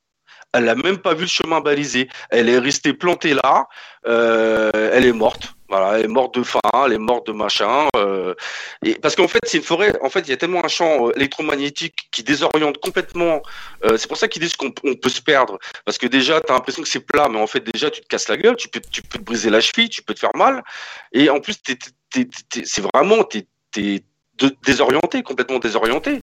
Elle 0.54 0.68
a 0.68 0.76
même 0.76 0.98
pas 0.98 1.14
vu 1.14 1.22
le 1.22 1.28
chemin 1.28 1.62
balisé. 1.62 2.10
Elle 2.32 2.50
est 2.50 2.58
restée 2.58 2.94
plantée 2.94 3.36
là. 3.36 3.68
Euh, 4.08 4.72
elle 4.94 5.06
est 5.06 5.14
morte. 5.14 5.54
Voilà, 5.70 6.00
elle 6.00 6.06
est 6.06 6.08
morte 6.08 6.36
de 6.36 6.44
faim, 6.44 6.60
elle 6.86 6.94
est 6.94 6.98
morte 6.98 7.28
de 7.28 7.32
machin. 7.32 7.88
Euh, 7.96 8.34
et 8.84 8.96
parce 8.96 9.16
qu'en 9.16 9.28
fait, 9.28 9.40
c'est 9.44 9.58
une 9.58 9.64
forêt. 9.64 9.94
En 10.02 10.10
fait, 10.10 10.22
il 10.22 10.30
y 10.30 10.34
a 10.34 10.38
tellement 10.38 10.66
un 10.66 10.68
champ 10.68 11.08
euh, 11.08 11.12
électromagnétique 11.16 12.08
qui 12.12 12.24
désoriente 12.24 12.80
complètement. 12.80 13.44
Euh, 13.86 13.96
c'est 13.98 14.08
pour 14.08 14.18
ça 14.18 14.28
qu'ils 14.28 14.42
disent 14.42 14.56
qu'on 14.56 14.72
peut 14.72 15.10
se 15.10 15.22
perdre. 15.22 15.60
Parce 15.86 16.00
que 16.00 16.08
déjà, 16.08 16.42
tu 16.42 16.52
as 16.52 16.56
l'impression 16.56 16.82
que 16.82 16.90
c'est 16.90 17.06
plat, 17.06 17.30
mais 17.30 17.40
en 17.40 17.46
fait, 17.46 17.64
déjà, 17.72 17.92
tu 17.92 18.02
te 18.02 18.08
casses 18.08 18.30
la 18.30 18.38
gueule, 18.38 18.56
tu 18.56 18.68
peux, 18.68 18.82
tu 18.92 19.04
peux 19.04 19.20
te 19.20 19.24
briser 19.24 19.52
la 19.52 19.62
cheville, 19.62 19.90
tu 19.90 20.02
peux 20.02 20.16
te 20.16 20.20
faire 20.20 20.36
mal. 20.36 20.64
Et 21.14 21.30
en 21.30 21.40
plus, 21.40 21.60
c'est 22.12 22.82
vraiment, 22.82 23.24
t'es 23.24 23.46
désorienté, 24.64 25.24
complètement 25.24 25.60
désorienté. 25.60 26.22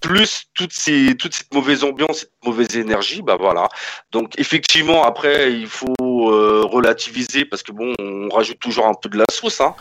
Plus 0.00 0.44
toute, 0.54 0.72
cette 0.72 1.52
mauvaise 1.52 1.84
ambiance, 1.84 2.20
cette 2.20 2.44
mauvaise 2.44 2.76
énergie, 2.76 3.22
bah 3.22 3.36
voilà. 3.38 3.68
Donc 4.12 4.38
effectivement, 4.38 5.04
après, 5.04 5.52
il 5.52 5.66
faut 5.66 5.94
euh, 6.30 6.62
relativiser 6.64 7.44
parce 7.44 7.62
que 7.62 7.72
bon, 7.72 7.94
on 7.98 8.28
rajoute 8.28 8.58
toujours 8.58 8.86
un 8.86 8.94
peu 8.94 9.08
de 9.08 9.18
la 9.18 9.24
sauce, 9.30 9.60
hein. 9.60 9.74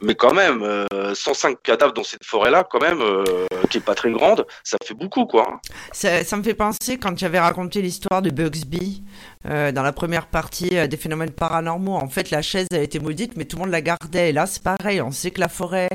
mais 0.00 0.14
quand 0.14 0.34
même, 0.34 0.86
105 1.14 1.48
euh, 1.48 1.54
cadavres 1.62 1.92
dans 1.92 2.04
cette 2.04 2.24
forêt-là, 2.24 2.64
quand 2.68 2.80
même, 2.80 3.00
euh, 3.00 3.24
qui 3.70 3.78
est 3.78 3.84
pas 3.84 3.94
très 3.94 4.10
grande, 4.10 4.46
ça 4.64 4.76
fait 4.84 4.94
beaucoup, 4.94 5.26
quoi. 5.26 5.60
Ça, 5.92 6.36
me 6.36 6.42
fait 6.42 6.54
penser 6.54 6.98
quand 6.98 7.16
j'avais 7.18 7.40
raconté 7.40 7.82
l'histoire 7.82 8.22
de 8.22 8.30
Bugsby 8.30 9.02
euh, 9.48 9.70
dans 9.70 9.82
la 9.82 9.92
première 9.92 10.26
partie 10.26 10.70
euh, 10.72 10.86
des 10.86 10.96
phénomènes 10.96 11.30
paranormaux. 11.30 11.94
En 11.94 12.08
fait, 12.08 12.30
la 12.30 12.42
chaise 12.42 12.66
a 12.72 12.78
été 12.78 12.98
maudite, 12.98 13.36
mais 13.36 13.44
tout 13.44 13.56
le 13.56 13.62
monde 13.62 13.70
la 13.70 13.80
gardait. 13.80 14.30
Et 14.30 14.32
là, 14.32 14.46
c'est 14.46 14.62
pareil. 14.62 15.00
On 15.00 15.12
sait 15.12 15.30
que 15.30 15.40
la 15.40 15.48
forêt, 15.48 15.88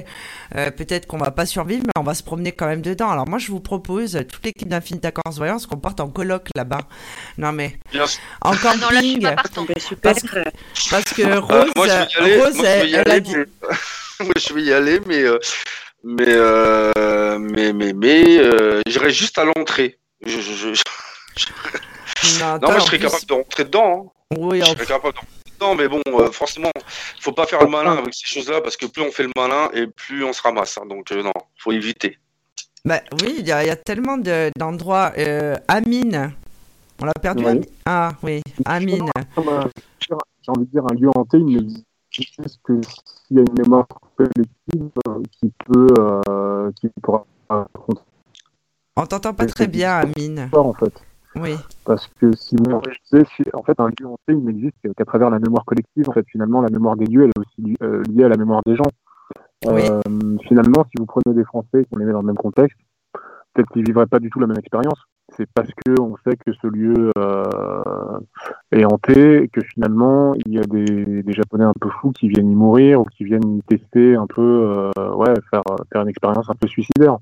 euh, 0.55 0.71
peut-être 0.71 1.05
qu'on 1.05 1.17
va 1.17 1.31
pas 1.31 1.45
survivre, 1.45 1.83
mais 1.85 1.99
on 1.99 2.03
va 2.03 2.13
se 2.13 2.23
promener 2.23 2.53
quand 2.53 2.67
même 2.67 2.81
dedans. 2.81 3.09
Alors 3.09 3.27
moi, 3.27 3.39
je 3.39 3.51
vous 3.51 3.59
propose, 3.59 4.23
toute 4.29 4.45
l'équipe 4.45 4.69
d'Infinita 4.69 5.11
Corse 5.11 5.37
Voyance, 5.37 5.65
qu'on 5.65 5.77
parte 5.77 5.99
en 5.99 6.07
colloque 6.07 6.47
là-bas. 6.55 6.87
Non 7.37 7.51
mais 7.51 7.77
en 8.41 8.55
camping. 8.55 9.27
parce, 10.01 10.21
parce, 10.89 11.13
que 11.13 11.37
Rose, 11.37 11.71
moi, 11.75 11.87
je 11.87 12.23
vais 12.23 12.29
y 12.29 12.35
aller, 12.35 12.41
Rose, 12.41 12.63
elle, 12.63 13.11
a 13.11 13.19
dit. 13.19 13.35
moi, 14.21 14.33
je 14.37 14.53
vais 14.53 14.63
y 14.63 14.73
aller, 14.73 15.01
mais 15.05 15.23
mais 16.03 16.37
mais 17.39 17.73
mais 17.73 17.93
mais 17.93 18.81
j'irai 18.87 19.11
juste 19.11 19.37
à 19.37 19.43
l'entrée. 19.43 19.99
je, 20.25 20.39
je, 20.39 20.73
je... 20.73 20.83
Non, 22.39 22.59
moi, 22.61 22.79
je 22.79 22.85
serais 22.85 22.99
capable 22.99 23.25
de 23.25 23.33
rentrer 23.33 23.63
dedans. 23.63 24.13
Hein. 24.31 24.37
Oui, 24.37 24.59
je 24.59 24.65
serais 24.65 24.85
capable 24.85 25.13
de 25.13 25.19
rentrer 25.19 25.51
dedans, 25.53 25.75
mais 25.75 25.87
bon, 25.87 26.01
euh, 26.07 26.31
forcément, 26.31 26.71
il 26.75 27.21
faut 27.21 27.31
pas 27.31 27.45
faire 27.45 27.61
le 27.61 27.69
malin 27.69 27.97
avec 27.97 28.13
ces 28.13 28.27
choses-là 28.27 28.61
parce 28.61 28.77
que 28.77 28.85
plus 28.85 29.01
on 29.01 29.11
fait 29.11 29.23
le 29.23 29.31
malin 29.35 29.69
et 29.73 29.87
plus 29.87 30.23
on 30.23 30.33
se 30.33 30.41
ramasse. 30.41 30.77
Hein. 30.77 30.85
donc, 30.87 31.11
euh, 31.11 31.23
non, 31.23 31.33
faut 31.57 31.71
éviter. 31.71 32.17
Bah, 32.83 33.01
oui, 33.21 33.35
il 33.39 33.47
y, 33.47 33.51
a 33.51 33.75
tellement 33.75 34.17
d'endroits. 34.57 35.13
Euh, 35.17 35.55
Amine, 35.67 36.33
on 36.99 37.05
l'a 37.05 37.13
perdu. 37.13 37.45
Ah 37.85 38.13
oui, 38.23 38.41
Amine. 38.65 39.11
J'ai 39.99 40.49
envie 40.51 40.65
de 40.65 40.71
dire 40.71 40.83
un 40.89 40.95
lieu 40.95 41.09
hanté, 41.15 41.37
il 41.37 41.83
n'existe 42.17 42.59
que 42.63 42.81
s'il 43.27 43.37
y 43.37 43.39
a 43.39 43.43
une 43.43 43.53
mémoire 43.61 43.85
collective 44.15 44.89
euh, 45.07 45.21
qui 45.31 45.53
peut, 45.65 45.87
euh, 45.99 46.71
qui 46.79 46.89
pourra. 47.01 47.25
On 48.95 49.05
t'entend 49.05 49.33
pas 49.33 49.45
très 49.45 49.67
bien, 49.67 49.97
Amine. 49.97 50.49
En 50.53 50.73
fait. 50.73 50.93
Oui. 51.35 51.55
Parce 51.85 52.07
que 52.19 52.31
sinon, 52.35 52.81
en 53.53 53.63
fait, 53.63 53.79
un 53.79 53.87
lieu 53.87 54.07
hanté, 54.07 54.29
il 54.29 54.43
n'existe 54.43 54.75
qu'à 54.95 55.05
travers 55.05 55.29
la 55.29 55.39
mémoire 55.39 55.63
collective. 55.65 56.09
En 56.09 56.13
fait, 56.13 56.25
finalement, 56.27 56.61
la 56.61 56.69
mémoire 56.69 56.95
des 56.97 57.05
lieux, 57.05 57.23
elle 57.23 57.29
est 57.29 57.39
aussi 57.39 57.75
euh, 57.83 58.03
liée 58.09 58.25
à 58.25 58.29
la 58.29 58.37
mémoire 58.37 58.61
des 58.65 58.75
gens. 58.75 58.89
Euh, 59.67 60.01
finalement, 60.47 60.85
si 60.91 60.97
vous 60.99 61.05
prenez 61.05 61.35
des 61.35 61.45
Français 61.45 61.85
qu'on 61.89 61.97
les 61.97 62.05
met 62.05 62.11
dans 62.11 62.21
le 62.21 62.27
même 62.27 62.37
contexte, 62.37 62.77
peut-être 63.53 63.69
qu'ils 63.69 63.85
vivraient 63.85 64.07
pas 64.07 64.19
du 64.19 64.29
tout 64.29 64.39
la 64.39 64.47
même 64.47 64.57
expérience. 64.57 64.99
C'est 65.37 65.47
parce 65.53 65.69
que 65.69 66.01
on 66.01 66.17
sait 66.25 66.35
que 66.35 66.51
ce 66.51 66.67
lieu 66.67 67.11
euh, 67.17 68.19
est 68.73 68.83
hanté, 68.83 69.49
que 69.53 69.61
finalement 69.61 70.33
il 70.45 70.53
y 70.53 70.57
a 70.57 70.63
des, 70.63 71.23
des, 71.23 71.31
Japonais 71.31 71.63
un 71.63 71.73
peu 71.79 71.89
fous 72.01 72.11
qui 72.11 72.27
viennent 72.27 72.51
y 72.51 72.55
mourir 72.55 72.99
ou 72.99 73.05
qui 73.05 73.23
viennent 73.23 73.55
y 73.55 73.61
tester 73.61 74.15
un 74.15 74.27
peu, 74.27 74.91
ouais, 74.97 75.33
faire, 75.49 75.63
faire 75.93 76.01
une 76.01 76.09
expérience 76.09 76.49
un 76.49 76.55
peu 76.55 76.67
suicidaire. 76.67 77.17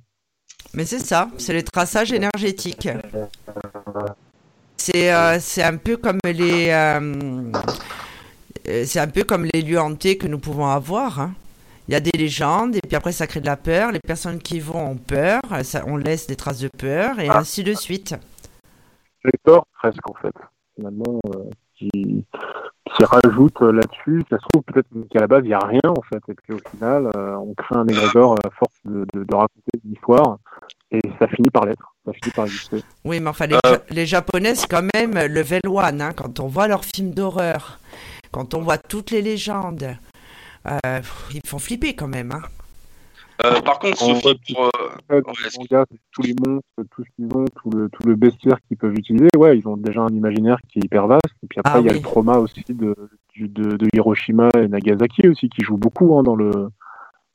Mais 0.74 0.86
c'est 0.86 1.00
ça, 1.00 1.30
c'est 1.38 1.54
le 1.54 1.64
traçage 1.64 2.12
énergétique. 2.12 2.88
C'est 4.78 5.12
euh, 5.12 5.38
un 5.58 5.78
peu 5.78 5.98
comme 5.98 6.20
les 6.24 6.70
euh, 6.70 7.52
c'est 8.86 9.00
un 9.00 9.08
peu 9.08 9.24
comme 9.24 9.46
les 9.54 9.62
lieux 9.62 9.80
hantés 9.80 10.18
que 10.18 10.28
nous 10.28 10.40
pouvons 10.40 10.68
avoir. 10.68 11.20
Hein. 11.20 11.34
Il 11.88 11.94
y 11.94 11.96
a 11.96 12.00
des 12.00 12.16
légendes 12.16 12.76
et 12.76 12.82
puis 12.82 12.96
après 12.96 13.12
ça 13.12 13.26
crée 13.26 13.42
de 13.42 13.48
la 13.48 13.58
peur. 13.58 13.92
Les 13.92 14.00
personnes 14.00 14.40
qui 14.40 14.60
vont 14.60 14.92
ont 14.92 14.96
peur, 14.96 15.42
on 15.88 15.98
laisse 15.98 16.28
des 16.28 16.36
traces 16.36 16.60
de 16.60 16.70
peur 16.70 17.20
et 17.20 17.30
ainsi 17.30 17.64
de 17.64 17.74
suite. 17.74 18.16
J'ai 19.26 19.32
peur 19.44 19.66
presque 19.80 20.08
en 20.08 20.14
fait. 20.14 20.36
Finalement, 20.76 21.20
euh, 21.36 21.50
qui, 21.76 21.90
qui 21.90 23.04
rajoute 23.04 23.60
là-dessus. 23.62 24.24
Ça 24.30 24.38
se 24.38 24.46
trouve 24.52 24.64
peut-être 24.68 24.88
qu'à 25.10 25.20
la 25.20 25.28
base 25.28 25.42
il 25.44 25.48
n'y 25.48 25.54
a 25.54 25.60
rien 25.60 25.82
en 25.86 26.02
fait 26.04 26.22
et 26.30 26.36
puis 26.36 26.54
au 26.54 26.70
final 26.70 27.10
on 27.16 27.54
crée 27.56 27.76
un 27.76 27.88
égrégore 27.88 28.36
à 28.46 28.50
force 28.52 28.80
de, 28.86 29.06
de, 29.14 29.24
de 29.24 29.36
raconter 29.36 29.80
une 29.84 29.94
histoire 29.94 30.38
et 30.92 31.02
ça 31.20 31.28
finit 31.28 31.50
par 31.50 31.66
l'être. 31.66 31.94
Ça 32.06 32.14
finit 32.14 32.32
par 32.32 32.46
exister. 32.46 32.84
Oui, 33.06 33.20
mais 33.20 33.30
enfin, 33.30 33.48
les, 33.48 33.58
euh... 33.66 33.78
les 33.90 34.06
Japonais, 34.06 34.56
c'est 34.56 34.70
quand 34.70 34.86
même 34.96 35.14
level 35.14 35.62
one. 35.68 36.02
Hein, 36.02 36.14
quand 36.16 36.40
on 36.40 36.48
voit 36.48 36.68
leurs 36.68 36.86
films 36.86 37.12
d'horreur, 37.12 37.80
quand 38.32 38.54
on 38.54 38.62
voit 38.62 38.78
toutes 38.78 39.12
les 39.12 39.22
légendes, 39.22 39.96
euh, 40.68 41.00
ils 41.34 41.48
font 41.48 41.60
flipper 41.60 41.96
quand 41.96 42.08
même. 42.08 42.32
Hein. 42.32 42.42
Euh, 43.46 43.62
par 43.62 43.80
contre, 43.80 43.98
Sophie, 43.98 44.54
pour, 44.54 44.70
euh, 45.12 45.22
tous 46.12 46.22
les 46.24 46.36
monstres, 46.46 46.68
tout 46.92 47.04
ce 47.06 47.10
qu'ils 47.16 47.38
ont, 47.38 47.46
tout 47.56 47.70
le, 47.70 47.90
tout 47.90 48.06
le 48.06 48.16
bestiaire 48.16 48.58
qu'ils 48.68 48.76
peuvent 48.76 48.94
utiliser, 48.94 49.30
ouais, 49.38 49.58
ils 49.58 49.66
ont 49.66 49.78
déjà 49.78 50.02
un 50.02 50.10
imaginaire 50.10 50.58
qui 50.68 50.80
est 50.80 50.84
hyper 50.84 51.08
vaste. 51.08 51.24
Et 51.44 51.48
puis 51.48 51.60
après, 51.60 51.76
ah 51.76 51.80
il 51.80 51.86
y 51.86 51.90
a 51.90 51.94
le 51.94 52.02
trauma 52.02 52.38
aussi 52.38 52.64
de, 52.68 52.96
de, 53.38 53.78
de, 53.78 53.88
Hiroshima 53.94 54.50
et 54.58 54.68
Nagasaki 54.68 55.30
aussi, 55.30 55.48
qui 55.48 55.64
joue 55.64 55.78
beaucoup 55.78 56.18
hein, 56.18 56.24
dans, 56.24 56.36
le, 56.36 56.70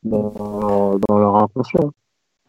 dans, 0.02 0.98
dans 1.08 1.18
leur 1.18 1.36
inconscient. 1.36 1.90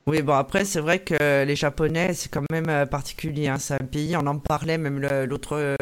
Oui, 0.08 0.22
bon, 0.22 0.34
après, 0.34 0.66
c'est 0.66 0.82
vrai 0.82 1.00
que 1.00 1.44
les 1.44 1.56
Japonais, 1.56 2.14
c'est 2.14 2.30
quand 2.30 2.44
même 2.52 2.70
euh, 2.70 2.86
particulier. 2.86 3.48
Hein. 3.48 3.58
C'est 3.58 3.74
un 3.74 3.86
pays, 3.86 4.16
on 4.16 4.28
en 4.28 4.38
parlait 4.38 4.78
même 4.78 5.00
l'autre, 5.26 5.54
euh, 5.54 5.76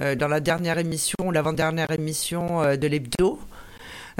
euh, 0.00 0.16
dans 0.16 0.26
la 0.26 0.40
dernière 0.40 0.78
émission, 0.78 1.30
l'avant-dernière 1.30 1.92
émission 1.92 2.62
de 2.76 2.86
l'hebdo. 2.88 3.38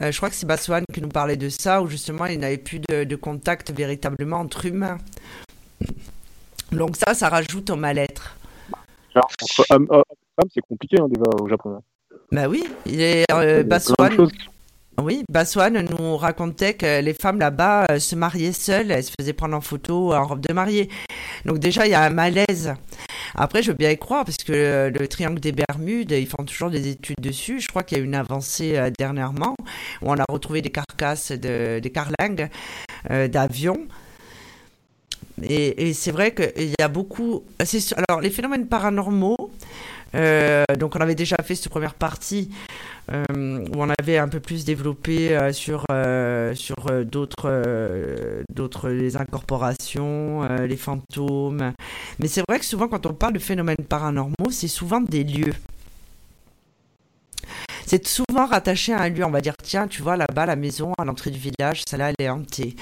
je 0.00 0.16
crois 0.16 0.30
que 0.30 0.36
c'est 0.36 0.46
Baswan 0.46 0.84
qui 0.92 1.02
nous 1.02 1.08
parlait 1.08 1.36
de 1.36 1.48
ça, 1.48 1.82
où 1.82 1.88
justement, 1.88 2.26
il 2.26 2.38
n'avait 2.38 2.58
plus 2.58 2.78
de, 2.78 3.16
contact 3.16 3.72
véritablement 3.72 4.38
entre 4.38 4.66
humains. 4.66 4.98
Donc 6.70 6.94
ça, 6.96 7.14
ça 7.14 7.28
rajoute 7.28 7.70
au 7.70 7.76
mal-être. 7.76 8.36
Entre 9.16 9.66
hommes 9.70 9.88
et 9.90 10.48
c'est 10.54 10.60
compliqué 10.60 10.96
hein, 11.00 11.08
déjà 11.08 11.42
au 11.42 11.48
Japon. 11.48 11.82
Bah 12.30 12.46
oui, 12.48 12.64
il 12.86 13.00
est 13.00 13.24
Baswan. 13.64 14.28
Oui, 15.02 15.24
Baswan 15.28 15.84
nous 15.98 16.16
racontait 16.16 16.74
que 16.74 17.00
les 17.00 17.14
femmes 17.14 17.40
là-bas 17.40 17.86
euh, 17.90 17.98
se 17.98 18.14
mariaient 18.14 18.52
seules, 18.52 18.92
elles 18.92 19.02
se 19.02 19.10
faisaient 19.18 19.32
prendre 19.32 19.56
en 19.56 19.60
photo 19.60 20.14
en 20.14 20.24
robe 20.24 20.40
de 20.40 20.52
mariée. 20.52 20.88
Donc 21.44 21.58
déjà, 21.58 21.86
il 21.86 21.90
y 21.90 21.94
a 21.94 22.02
un 22.02 22.10
malaise. 22.10 22.74
Après, 23.34 23.62
je 23.62 23.72
veux 23.72 23.76
bien 23.76 23.90
y 23.90 23.98
croire, 23.98 24.24
parce 24.24 24.36
que 24.36 24.52
euh, 24.52 24.90
le 24.90 25.08
triangle 25.08 25.40
des 25.40 25.50
Bermudes, 25.50 26.12
ils 26.12 26.28
font 26.28 26.44
toujours 26.44 26.70
des 26.70 26.86
études 26.88 27.20
dessus. 27.20 27.58
Je 27.58 27.68
crois 27.68 27.82
qu'il 27.82 27.98
y 27.98 28.00
a 28.00 28.04
eu 28.04 28.06
une 28.06 28.14
avancée 28.14 28.76
euh, 28.76 28.90
dernièrement, 28.96 29.56
où 30.00 30.12
on 30.12 30.16
a 30.16 30.24
retrouvé 30.28 30.62
des 30.62 30.70
carcasses, 30.70 31.32
de, 31.32 31.80
des 31.80 31.90
carlingues 31.90 32.48
d'avions. 33.10 33.86
Et, 35.42 35.92
c'est 35.92 36.12
vrai 36.12 36.32
qu'il 36.32 36.72
y 36.78 36.82
a 36.82 36.88
beaucoup... 36.88 37.42
Alors, 38.08 38.20
les 38.20 38.30
phénomènes 38.30 38.66
paranormaux, 38.66 39.50
donc 40.14 40.96
on 40.96 41.00
avait 41.00 41.16
déjà 41.16 41.36
fait 41.44 41.56
cette 41.56 41.68
première 41.68 41.94
partie 41.94 42.50
où 43.10 43.76
on 43.76 43.90
avait 43.98 44.18
un 44.18 44.28
peu 44.28 44.40
plus 44.40 44.64
développé 44.64 45.36
euh, 45.36 45.52
sur, 45.52 45.84
euh, 45.90 46.54
sur 46.54 46.76
d'autres, 47.04 48.42
d'autres 48.52 49.16
incorporations, 49.16 50.42
les 50.64 50.76
fantômes. 50.76 51.72
Mais 52.18 52.28
c'est 52.28 52.42
vrai 52.48 52.58
que 52.58 52.64
souvent 52.64 52.88
quand 52.88 53.06
on 53.06 53.14
parle 53.14 53.34
de 53.34 53.38
phénomènes 53.38 53.84
paranormaux, 53.88 54.50
c'est 54.50 54.68
souvent 54.68 55.00
des 55.00 55.24
lieux 55.24 55.52
c'est 57.86 58.08
souvent 58.08 58.46
rattaché 58.46 58.94
à 58.94 59.02
un 59.02 59.08
lieu. 59.10 59.24
On 59.24 59.30
va 59.30 59.42
dire, 59.42 59.54
tiens, 59.62 59.86
tu 59.86 60.00
vois 60.00 60.16
là-bas, 60.16 60.46
la 60.46 60.56
maison 60.56 60.92
à 60.98 61.04
l'entrée 61.04 61.30
du 61.30 61.38
village, 61.38 61.82
celle-là, 61.86 62.10
elle 62.10 62.24
est 62.24 62.30
hantée. 62.30 62.74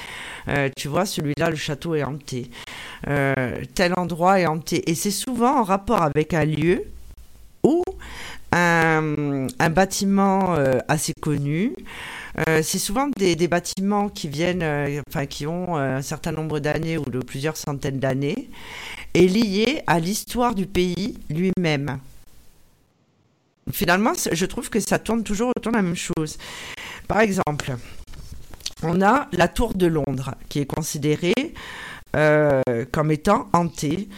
tu 0.76 0.86
vois, 0.88 1.04
celui-là, 1.04 1.50
le 1.50 1.56
château 1.56 1.96
est 1.96 2.04
hanté. 2.04 2.50
tel 3.04 3.92
endroit 3.96 4.40
est 4.40 4.46
hanté. 4.46 4.88
Et 4.88 4.94
c'est 4.94 5.10
souvent 5.10 5.60
en 5.60 5.64
rapport 5.64 6.02
avec 6.02 6.32
un 6.34 6.44
lieu 6.44 6.84
un, 9.62 9.70
bâtiment 9.70 10.54
euh, 10.54 10.78
assez 10.88 11.12
connu. 11.14 11.74
Euh, 12.48 12.60
c'est 12.62 12.78
souvent 12.78 13.08
des, 13.16 13.48
bâtiments 13.48 14.08
qui 14.08 14.28
viennent, 14.28 14.62
euh, 14.62 15.00
enfin 15.08 15.26
qui 15.26 15.46
ont 15.46 15.76
un 15.76 16.02
certain 16.02 16.32
nombre 16.32 16.60
d'années 16.60 16.98
ou 16.98 17.04
de 17.04 17.20
plusieurs 17.20 17.56
centaines 17.56 17.98
d'années, 17.98 18.48
et 19.14 19.28
liés 19.28 19.82
à 19.86 20.00
l'histoire 20.00 20.54
du 20.54 20.66
pays 20.66 21.18
lui-même. 21.28 21.98
Finalement, 23.70 24.12
je 24.30 24.46
trouve 24.46 24.70
que 24.70 24.80
ça 24.80 24.98
tourne 24.98 25.22
toujours 25.22 25.52
autour 25.56 25.72
de 25.72 25.76
la 25.76 25.82
même 25.82 25.96
chose. 25.96 26.38
Par 27.06 27.20
exemple, 27.20 27.72
on 28.82 29.00
a 29.02 29.28
la 29.32 29.48
tour 29.48 29.74
de 29.74 29.86
Londres, 29.86 30.34
qui 30.48 30.58
est 30.60 30.66
considérée 30.66 31.54
comme 32.92 33.10
étant 33.10 33.48
hantée 33.54 34.08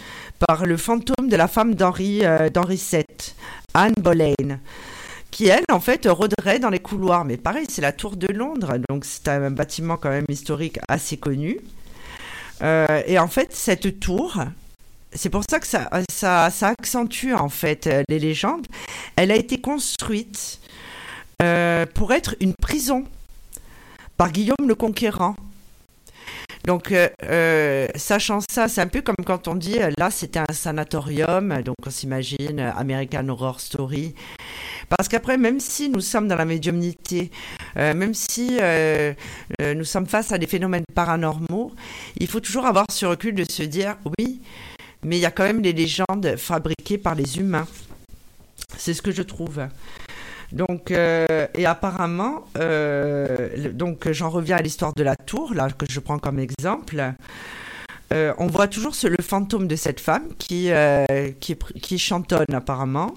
par 0.46 0.66
le 0.66 0.76
fantôme 0.76 1.28
de 1.28 1.36
la 1.36 1.46
femme 1.46 1.74
d'Henri 1.74 2.20
VII, 2.20 3.04
Anne 3.74 3.94
Boleyn 4.00 4.58
qui 5.34 5.48
elle 5.48 5.64
en 5.68 5.80
fait 5.80 6.06
rôderait 6.06 6.60
dans 6.60 6.70
les 6.70 6.78
couloirs. 6.78 7.24
Mais 7.24 7.36
pareil, 7.36 7.66
c'est 7.68 7.82
la 7.82 7.90
Tour 7.90 8.16
de 8.16 8.32
Londres, 8.32 8.74
donc 8.88 9.04
c'est 9.04 9.26
un 9.26 9.50
bâtiment 9.50 9.96
quand 9.96 10.10
même 10.10 10.26
historique 10.28 10.78
assez 10.86 11.16
connu. 11.16 11.58
Euh, 12.62 13.02
et 13.04 13.18
en 13.18 13.26
fait, 13.26 13.52
cette 13.52 13.98
tour, 13.98 14.40
c'est 15.12 15.30
pour 15.30 15.42
ça 15.50 15.58
que 15.58 15.66
ça, 15.66 15.88
accentue 16.68 17.34
en 17.34 17.48
fait 17.48 17.90
les 18.08 18.20
légendes. 18.20 18.68
Elle 19.16 19.32
a 19.32 19.34
été 19.34 19.60
construite 19.60 20.60
euh, 21.42 21.84
pour 21.84 22.12
être 22.12 22.36
une 22.38 22.54
prison 22.54 23.04
par 24.16 24.30
Guillaume 24.30 24.68
le 24.68 24.76
Conquérant. 24.76 25.34
Donc, 26.64 26.92
euh, 26.92 27.88
sachant 27.96 28.38
ça, 28.48 28.68
c'est 28.68 28.80
un 28.80 28.86
peu 28.86 29.02
comme 29.02 29.16
quand 29.26 29.48
on 29.48 29.56
dit, 29.56 29.78
là, 29.98 30.12
c'était 30.12 30.38
un 30.38 30.52
sanatorium, 30.52 31.60
donc 31.62 31.74
on 31.84 31.90
s'imagine 31.90 32.60
American 32.60 33.28
Horror 33.28 33.58
Story. 33.58 34.14
Parce 34.88 35.08
qu'après, 35.08 35.36
même 35.36 35.60
si 35.60 35.88
nous 35.88 36.00
sommes 36.00 36.28
dans 36.28 36.36
la 36.36 36.44
médiumnité, 36.44 37.30
même 37.76 38.14
si 38.14 38.58
nous 39.60 39.84
sommes 39.84 40.06
face 40.06 40.32
à 40.32 40.38
des 40.38 40.46
phénomènes 40.46 40.84
paranormaux, 40.94 41.72
il 42.18 42.26
faut 42.26 42.40
toujours 42.40 42.66
avoir 42.66 42.86
ce 42.90 43.06
recul 43.06 43.34
de 43.34 43.44
se 43.50 43.62
dire, 43.62 43.96
oui, 44.18 44.40
mais 45.02 45.16
il 45.16 45.20
y 45.20 45.26
a 45.26 45.30
quand 45.30 45.44
même 45.44 45.62
des 45.62 45.72
légendes 45.72 46.36
fabriquées 46.36 46.98
par 46.98 47.14
les 47.14 47.38
humains. 47.38 47.66
C'est 48.76 48.94
ce 48.94 49.02
que 49.02 49.12
je 49.12 49.22
trouve. 49.22 49.60
Donc, 50.52 50.90
euh, 50.92 51.46
et 51.54 51.66
apparemment, 51.66 52.44
euh, 52.58 53.72
donc 53.72 54.10
j'en 54.12 54.30
reviens 54.30 54.56
à 54.56 54.62
l'histoire 54.62 54.94
de 54.94 55.02
la 55.02 55.16
tour, 55.16 55.52
là, 55.52 55.68
que 55.70 55.86
je 55.88 55.98
prends 56.00 56.18
comme 56.18 56.38
exemple. 56.38 57.14
Euh, 58.12 58.32
on 58.38 58.46
voit 58.46 58.68
toujours 58.68 58.94
le 59.02 59.22
fantôme 59.22 59.66
de 59.66 59.74
cette 59.74 59.98
femme 59.98 60.28
qui, 60.38 60.70
qui, 61.40 61.56
qui, 61.56 61.98
chantonne 61.98 62.52
apparemment. 62.52 63.14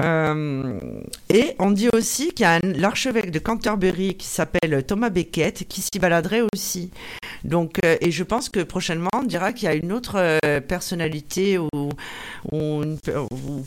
Et 0.00 1.54
on 1.58 1.70
dit 1.70 1.88
aussi 1.92 2.32
qu'il 2.32 2.44
y 2.44 2.46
a 2.46 2.60
l'archevêque 2.60 3.30
de 3.30 3.38
Canterbury 3.38 4.14
qui 4.14 4.26
s'appelle 4.26 4.84
Thomas 4.86 5.10
Becket 5.10 5.66
qui 5.68 5.80
s'y 5.80 5.98
baladerait 5.98 6.42
aussi. 6.52 6.90
Donc, 7.44 7.78
euh, 7.84 7.96
et 8.00 8.10
je 8.10 8.24
pense 8.24 8.48
que 8.48 8.60
prochainement, 8.60 9.10
on 9.14 9.22
dira 9.22 9.52
qu'il 9.52 9.68
y 9.68 9.70
a 9.70 9.74
une 9.74 9.92
autre 9.92 10.16
euh, 10.44 10.60
personnalité 10.60 11.58
ou, 11.58 11.68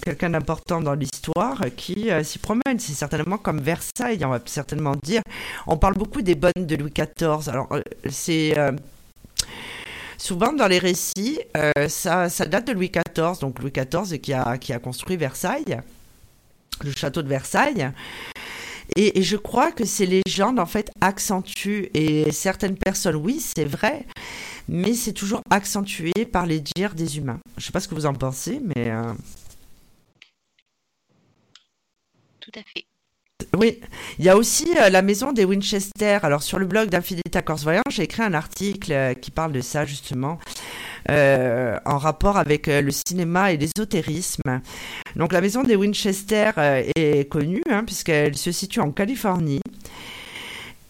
quelqu'un 0.04 0.32
d'important 0.32 0.82
dans 0.82 0.94
l'histoire 0.94 1.62
qui 1.76 2.12
euh, 2.12 2.24
s'y 2.24 2.39
promène. 2.39 2.80
C'est 2.80 2.94
certainement 2.94 3.38
comme 3.38 3.60
Versailles, 3.60 4.24
on 4.26 4.30
va 4.30 4.39
certainement 4.46 4.96
dire. 5.02 5.22
On 5.67 5.78
parle 5.78 5.96
beaucoup 5.96 6.22
des 6.22 6.36
bonnes 6.36 6.52
de 6.58 6.76
Louis 6.76 6.91
XIV. 6.91 7.50
Alors, 7.50 7.70
c'est 8.10 8.56
souvent 10.17 10.54
dans 10.54 10.67
les 10.67 10.80
récits, 10.80 11.39
ça, 11.88 12.30
ça, 12.30 12.46
date 12.46 12.67
de 12.67 12.74
Louis 12.74 12.91
XIV, 12.91 13.39
donc 13.39 13.60
Louis 13.60 13.72
XIV 13.72 14.20
qui 14.20 14.34
a, 14.34 14.58
qui 14.58 14.74
a 14.74 14.80
construit 14.80 15.17
Versailles, 15.17 15.82
le 16.86 16.94
château 16.94 17.22
de 17.22 17.28
Versailles. 17.28 17.91
Et, 18.96 19.22
je 19.22 19.38
crois 19.38 19.72
que 19.72 19.86
ces 19.86 20.06
légendes, 20.06 20.60
en 20.60 20.65
fait, 20.65 20.91
accentuent, 21.00 21.89
et 21.94 22.32
certaines 22.32 22.78
personnes, 22.78 23.15
oui, 23.15 23.39
c'est 23.39 23.65
vrai, 23.65 24.06
mais 24.67 24.94
c'est 24.94 25.13
toujours 25.13 25.41
accentué 25.50 26.12
par 26.32 26.46
les 26.46 26.60
dires 26.60 26.94
des 26.94 27.17
humains. 27.17 27.39
Je 27.58 27.62
ne 27.62 27.65
sais 27.67 27.72
pas 27.72 27.80
ce 27.80 27.88
que 27.88 27.96
vous 27.96 28.06
en 28.06 28.13
pensez, 28.13 28.60
mais... 28.63 28.91
Euh, 28.91 29.13
Tout 32.41 32.52
à 32.56 32.63
fait. 32.63 32.86
Oui, 33.58 33.80
il 34.19 34.25
y 34.25 34.30
a 34.30 34.38
aussi 34.38 34.67
euh, 34.80 34.89
la 34.89 35.01
maison 35.01 35.32
des 35.32 35.45
Winchester. 35.45 36.19
Alors 36.23 36.43
sur 36.43 36.60
le 36.60 36.65
blog 36.65 36.89
d'Infinita 36.89 37.41
Corse 37.41 37.63
Voyant, 37.63 37.84
j'ai 37.89 38.04
écrit 38.04 38.23
un 38.23 38.34
article 38.34 38.91
euh, 38.91 39.13
qui 39.13 39.32
parle 39.32 39.51
de 39.51 39.62
ça 39.62 39.86
justement. 39.86 40.39
Euh, 41.10 41.77
en 41.86 41.97
rapport 41.97 42.38
avec 42.38 42.67
le 42.67 42.91
cinéma 42.91 43.51
et 43.51 43.58
l'ésotérisme. 43.58 44.62
Donc 45.15 45.34
la 45.34 45.41
maison 45.41 45.63
des 45.63 45.75
Winchester 45.75 46.51
est 46.95 47.27
connue 47.27 47.63
hein, 47.69 47.84
puisqu'elle 47.84 48.38
se 48.38 48.51
situe 48.51 48.80
en 48.82 48.91
Californie. 48.91 49.62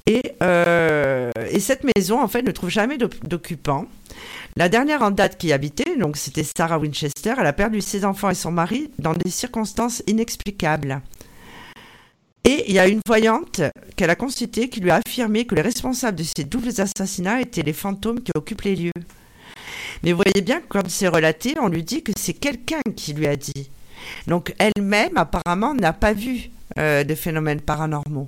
Et, 0.07 0.21
et, 0.41 1.59
cette 1.59 1.85
maison, 1.95 2.21
en 2.21 2.27
fait, 2.27 2.41
ne 2.41 2.51
trouve 2.51 2.69
jamais 2.69 2.97
d'occupants. 2.97 3.85
La 4.57 4.67
dernière 4.67 5.01
en 5.01 5.11
date 5.11 5.37
qui 5.37 5.47
y 5.47 5.53
habitait, 5.53 5.95
donc 5.97 6.17
c'était 6.17 6.43
Sarah 6.43 6.77
Winchester, 6.77 7.35
elle 7.39 7.47
a 7.47 7.53
perdu 7.53 7.79
ses 7.79 8.03
enfants 8.03 8.29
et 8.29 8.35
son 8.35 8.51
mari 8.51 8.91
dans 8.99 9.13
des 9.13 9.29
circonstances 9.29 10.03
inexplicables. 10.07 11.01
Et 12.43 12.65
il 12.67 12.73
y 12.73 12.79
a 12.79 12.87
une 12.87 13.01
voyante 13.05 13.61
qu'elle 13.95 14.09
a 14.09 14.15
consultée 14.15 14.67
qui 14.67 14.79
lui 14.79 14.89
a 14.89 14.99
affirmé 15.05 15.45
que 15.45 15.53
les 15.53 15.61
responsables 15.61 16.17
de 16.17 16.23
ces 16.23 16.43
doubles 16.43 16.81
assassinats 16.81 17.41
étaient 17.41 17.61
les 17.61 17.73
fantômes 17.73 18.21
qui 18.21 18.31
occupent 18.35 18.63
les 18.63 18.75
lieux. 18.75 18.91
Mais 20.03 20.11
vous 20.11 20.21
voyez 20.23 20.41
bien 20.41 20.59
que 20.59 20.67
quand 20.67 20.89
c'est 20.89 21.07
relaté, 21.07 21.53
on 21.59 21.67
lui 21.67 21.83
dit 21.83 22.01
que 22.01 22.11
c'est 22.17 22.33
quelqu'un 22.33 22.81
qui 22.95 23.13
lui 23.13 23.27
a 23.27 23.35
dit. 23.35 23.69
Donc 24.27 24.53
elle-même, 24.57 25.17
apparemment, 25.17 25.75
n'a 25.75 25.93
pas 25.93 26.13
vu 26.13 26.49
euh, 26.79 27.03
de 27.03 27.13
phénomènes 27.13 27.61
paranormaux. 27.61 28.27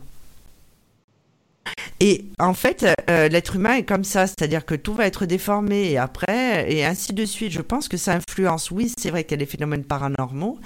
Et 2.06 2.26
en 2.38 2.54
fait, 2.54 2.86
euh, 3.10 3.30
l'être 3.30 3.56
humain 3.56 3.76
est 3.76 3.86
comme 3.86 4.04
ça, 4.04 4.28
c'est-à-dire 4.28 4.66
que 4.66 4.76
tout 4.76 4.94
va 4.94 5.08
être 5.08 5.26
déformé 5.26 5.90
et 5.90 5.98
après, 5.98 6.70
et 6.70 6.84
ainsi 6.84 7.14
de 7.14 7.24
suite. 7.24 7.54
Je 7.54 7.62
pense 7.62 7.88
que 7.88 7.96
ça 7.96 8.12
influence. 8.12 8.72
Oui, 8.72 8.92
c'est 8.98 9.10
vrai 9.10 9.24
qu'il 9.24 9.32
y 9.32 9.36
a 9.36 9.46
des 9.46 9.50
phénomènes 9.50 9.86
paranormaux, 9.86 10.60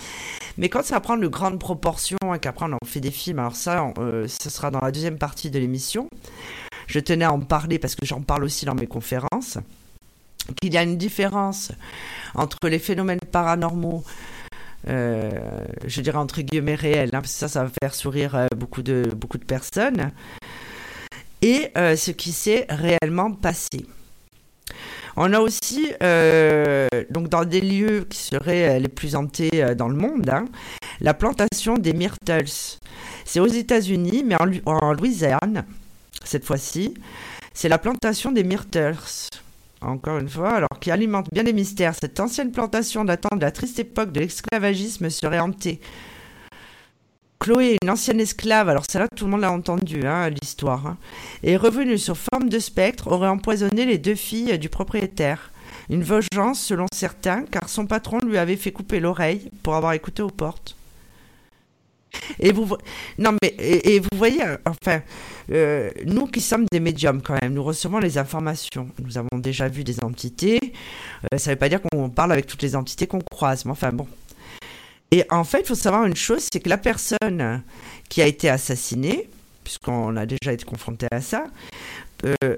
mais 0.57 0.67
quand 0.67 0.83
ça 0.83 0.99
prend 0.99 1.15
de 1.15 1.27
grandes 1.27 1.59
proportions 1.59 2.17
et 2.33 2.39
qu'après 2.39 2.65
on 2.65 2.73
en 2.73 2.79
fait 2.83 3.01
des 3.01 3.11
films, 3.11 3.37
alors 3.37 3.55
ça, 3.55 3.93
euh, 3.99 4.27
ce 4.27 4.49
sera 4.49 4.71
dans 4.71 4.79
la 4.79 4.91
deuxième 4.91 5.19
partie 5.19 5.51
de 5.51 5.59
l'émission. 5.59 6.07
Je 6.87 6.99
tenais 6.99 7.25
à 7.25 7.31
en 7.31 7.41
parler 7.41 7.77
parce 7.77 7.93
que 7.93 8.07
j'en 8.07 8.21
parle 8.21 8.43
aussi 8.43 8.65
dans 8.65 8.73
mes 8.73 8.87
conférences 8.87 9.59
qu'il 10.59 10.73
y 10.73 10.77
a 10.77 10.81
une 10.81 10.97
différence 10.97 11.71
entre 12.33 12.67
les 12.67 12.79
phénomènes 12.79 13.19
paranormaux, 13.31 14.03
euh, 14.87 15.31
je 15.85 16.01
dirais 16.01 16.17
entre 16.17 16.41
guillemets 16.41 16.75
réels, 16.75 17.09
hein, 17.13 17.21
parce 17.21 17.33
que 17.33 17.39
ça, 17.39 17.47
ça 17.47 17.63
va 17.63 17.69
faire 17.81 17.93
sourire 17.93 18.35
euh, 18.35 18.47
beaucoup, 18.55 18.81
de, 18.81 19.11
beaucoup 19.15 19.37
de 19.37 19.45
personnes, 19.45 20.11
et 21.47 21.71
euh, 21.77 21.95
ce 21.95 22.11
qui 22.11 22.31
s'est 22.31 22.65
réellement 22.69 23.31
passé. 23.31 23.85
On 25.15 25.33
a 25.33 25.39
aussi, 25.39 25.93
donc 27.09 27.29
dans 27.29 27.43
des 27.43 27.61
lieux 27.61 28.05
qui 28.07 28.19
seraient 28.19 28.79
les 28.79 28.87
plus 28.87 29.15
hantés 29.15 29.73
dans 29.75 29.87
le 29.87 29.95
monde, 29.95 30.29
hein, 30.29 30.45
la 31.01 31.15
plantation 31.15 31.73
des 31.73 31.93
myrtles. 31.93 32.45
C'est 33.25 33.39
aux 33.39 33.47
États-Unis, 33.47 34.23
mais 34.23 34.35
en, 34.35 34.47
en 34.71 34.93
Louisiane, 34.93 35.65
cette 36.23 36.45
fois-ci. 36.45 36.93
C'est 37.51 37.67
la 37.67 37.79
plantation 37.79 38.31
des 38.31 38.43
myrtles 38.43 38.93
encore 39.81 40.17
une 40.17 40.29
fois, 40.29 40.51
alors 40.53 40.79
qui 40.79 40.91
alimente 40.91 41.27
bien 41.31 41.43
les 41.43 41.53
mystères, 41.53 41.93
cette 41.99 42.19
ancienne 42.19 42.51
plantation 42.51 43.05
datant 43.05 43.35
de 43.35 43.41
la 43.41 43.51
triste 43.51 43.79
époque 43.79 44.11
de 44.11 44.21
l'esclavagisme 44.21 45.09
serait 45.09 45.39
hantée. 45.39 45.79
Chloé, 47.39 47.77
une 47.81 47.89
ancienne 47.89 48.19
esclave, 48.19 48.69
alors 48.69 48.83
celle-là 48.89 49.07
tout 49.15 49.25
le 49.25 49.31
monde 49.31 49.41
l'a 49.41 49.51
entendu, 49.51 50.05
hein, 50.05 50.29
l'histoire, 50.29 50.87
hein, 50.87 50.97
est 51.43 51.55
revenue 51.55 51.97
sur 51.97 52.17
forme 52.17 52.49
de 52.49 52.59
spectre, 52.59 53.11
aurait 53.11 53.27
empoisonné 53.27 53.85
les 53.85 53.97
deux 53.97 54.15
filles 54.15 54.57
du 54.57 54.69
propriétaire. 54.69 55.51
Une 55.89 56.03
vengeance 56.03 56.59
selon 56.59 56.85
certains, 56.93 57.43
car 57.43 57.69
son 57.69 57.85
patron 57.85 58.19
lui 58.19 58.37
avait 58.37 58.57
fait 58.57 58.71
couper 58.71 58.99
l'oreille 58.99 59.51
pour 59.63 59.75
avoir 59.75 59.93
écouté 59.93 60.21
aux 60.21 60.29
portes. 60.29 60.75
Et 62.39 62.51
vous, 62.51 62.75
non 63.17 63.35
mais 63.41 63.55
et, 63.59 63.99
vous 63.99 64.17
voyez, 64.17 64.41
enfin, 64.65 65.01
euh, 65.51 65.89
nous 66.05 66.25
qui 66.27 66.41
sommes 66.41 66.65
des 66.71 66.79
médiums 66.79 67.21
quand 67.21 67.39
même, 67.41 67.53
nous 67.53 67.63
recevons 67.63 67.99
les 67.99 68.17
informations. 68.17 68.89
Nous 69.03 69.17
avons 69.17 69.37
déjà 69.37 69.67
vu 69.67 69.83
des 69.83 70.03
entités. 70.03 70.59
Euh, 71.33 71.37
ça 71.37 71.51
ne 71.51 71.55
veut 71.55 71.59
pas 71.59 71.69
dire 71.69 71.79
qu'on 71.81 72.09
parle 72.09 72.31
avec 72.31 72.47
toutes 72.47 72.63
les 72.63 72.75
entités 72.75 73.07
qu'on 73.07 73.21
croise, 73.21 73.65
mais 73.65 73.71
enfin 73.71 73.91
bon. 73.91 74.07
Et 75.11 75.25
en 75.29 75.43
fait, 75.43 75.61
il 75.61 75.65
faut 75.67 75.75
savoir 75.75 76.05
une 76.05 76.15
chose, 76.15 76.47
c'est 76.51 76.59
que 76.59 76.69
la 76.69 76.77
personne 76.77 77.63
qui 78.09 78.21
a 78.21 78.25
été 78.25 78.49
assassinée, 78.49 79.29
puisqu'on 79.63 80.15
a 80.17 80.25
déjà 80.25 80.53
été 80.53 80.65
confronté 80.65 81.07
à 81.11 81.21
ça, 81.21 81.45
euh, 82.25 82.57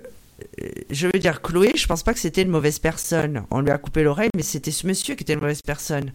je 0.90 1.08
veux 1.08 1.20
dire, 1.20 1.42
Chloé, 1.42 1.74
je 1.76 1.86
pense 1.86 2.04
pas 2.04 2.14
que 2.14 2.20
c'était 2.20 2.42
une 2.42 2.50
mauvaise 2.50 2.80
personne. 2.80 3.44
On 3.52 3.62
lui 3.62 3.72
a 3.72 3.78
coupé 3.78 4.04
l'oreille, 4.04 4.30
mais 4.36 4.42
c'était 4.42 4.72
ce 4.72 4.88
monsieur 4.88 5.16
qui 5.16 5.24
était 5.24 5.34
une 5.34 5.42
mauvaise 5.42 5.62
personne. 5.62 6.12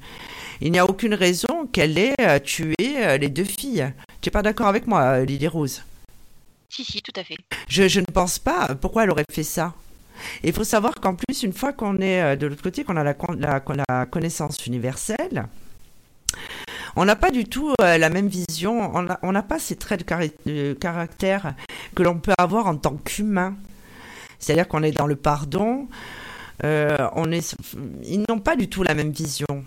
Il 0.61 0.73
n'y 0.73 0.79
a 0.79 0.87
aucune 0.87 1.15
raison 1.15 1.69
qu'elle 1.73 1.99
ait 1.99 2.15
euh, 2.21 2.39
tué 2.39 2.75
euh, 2.81 3.17
les 3.17 3.29
deux 3.29 3.45
filles. 3.45 3.93
Tu 4.21 4.29
n'es 4.29 4.33
pas 4.33 4.43
d'accord 4.43 4.67
avec 4.67 4.87
moi, 4.87 5.21
Lily 5.21 5.47
Rose? 5.47 5.83
Si, 6.69 6.85
si, 6.85 7.03
tout 7.03 7.19
à 7.21 7.23
fait. 7.23 7.37
Je, 7.69 7.87
je, 7.87 8.01
ne 8.01 8.07
pense 8.07 8.39
pas. 8.39 8.75
Pourquoi 8.75 9.05
elle 9.05 9.11
aurait 9.11 9.25
fait 9.31 9.45
ça? 9.45 9.75
Il 10.43 10.53
faut 10.53 10.65
savoir 10.65 10.95
qu'en 10.95 11.15
plus, 11.15 11.43
une 11.43 11.53
fois 11.53 11.73
qu'on 11.73 12.01
est 12.01 12.37
de 12.37 12.47
l'autre 12.47 12.63
côté, 12.63 12.83
qu'on 12.83 12.97
a 12.97 13.05
la, 13.05 13.15
la, 13.39 13.63
la, 13.89 14.07
connaissance 14.07 14.65
universelle, 14.67 15.47
on 16.97 17.05
n'a 17.05 17.17
pas 17.17 17.31
du 17.31 17.45
tout 17.45 17.73
la 17.79 18.09
même 18.09 18.29
vision, 18.29 18.93
on 19.23 19.33
n'a 19.33 19.43
pas 19.43 19.59
ces 19.59 19.77
traits 19.77 20.07
de 20.47 20.73
caractère 20.75 21.55
que 21.95 22.03
l'on 22.03 22.19
peut 22.19 22.35
avoir 22.39 22.67
en 22.67 22.77
tant 22.77 22.97
qu'humain. 22.97 23.55
C'est-à-dire 24.39 24.69
qu'on 24.69 24.83
est 24.83 24.93
dans 24.93 25.07
le 25.07 25.17
pardon. 25.17 25.89
Euh, 26.65 27.09
on 27.15 27.33
est, 27.33 27.57
ils 28.05 28.23
n'ont 28.29 28.39
pas 28.39 28.57
du 28.57 28.69
tout 28.69 28.83
la 28.83 28.95
même 28.95 29.11
vision. 29.11 29.65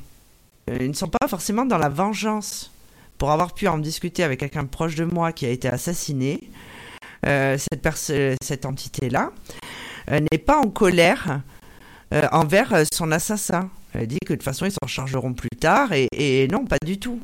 Euh, 0.70 0.78
ils 0.80 0.90
ne 0.90 0.94
sont 0.94 1.10
pas 1.10 1.28
forcément 1.28 1.66
dans 1.66 1.78
la 1.78 1.90
vengeance. 1.90 2.72
Pour 3.18 3.32
avoir 3.32 3.56
pu 3.56 3.68
en 3.68 3.80
discuter 3.80 4.24
avec 4.24 4.40
quelqu'un 4.40 4.66
proche 4.66 4.94
de 4.94 5.04
moi 5.04 5.32
qui 5.32 5.48
a 5.48 5.50
été 5.50 5.68
assassiné, 5.68 6.48
euh, 7.26 7.58
cette 7.58 8.66
entité-là 8.66 9.32
n'est 10.32 10.38
pas 10.38 10.58
en 10.60 10.70
colère 10.70 11.42
envers 12.32 12.84
son 12.94 13.12
assassin. 13.12 13.72
Elle 13.98 14.08
dit 14.08 14.20
que 14.26 14.34
de 14.34 14.38
toute 14.38 14.44
façon 14.44 14.66
ils 14.66 14.72
s'en 14.72 14.88
chargeront 14.88 15.34
plus 15.34 15.50
tard 15.50 15.90
et, 15.94 16.48
non, 16.52 16.66
pas 16.66 16.78
du 16.86 17.00
tout. 17.00 17.20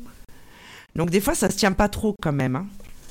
Donc 0.96 1.10
des 1.10 1.20
fois 1.20 1.34
ça 1.34 1.50
se 1.50 1.56
tient 1.56 1.72
pas 1.72 1.88
trop 1.88 2.14
quand 2.20 2.32
même. 2.32 2.56
Hein. 2.56 2.66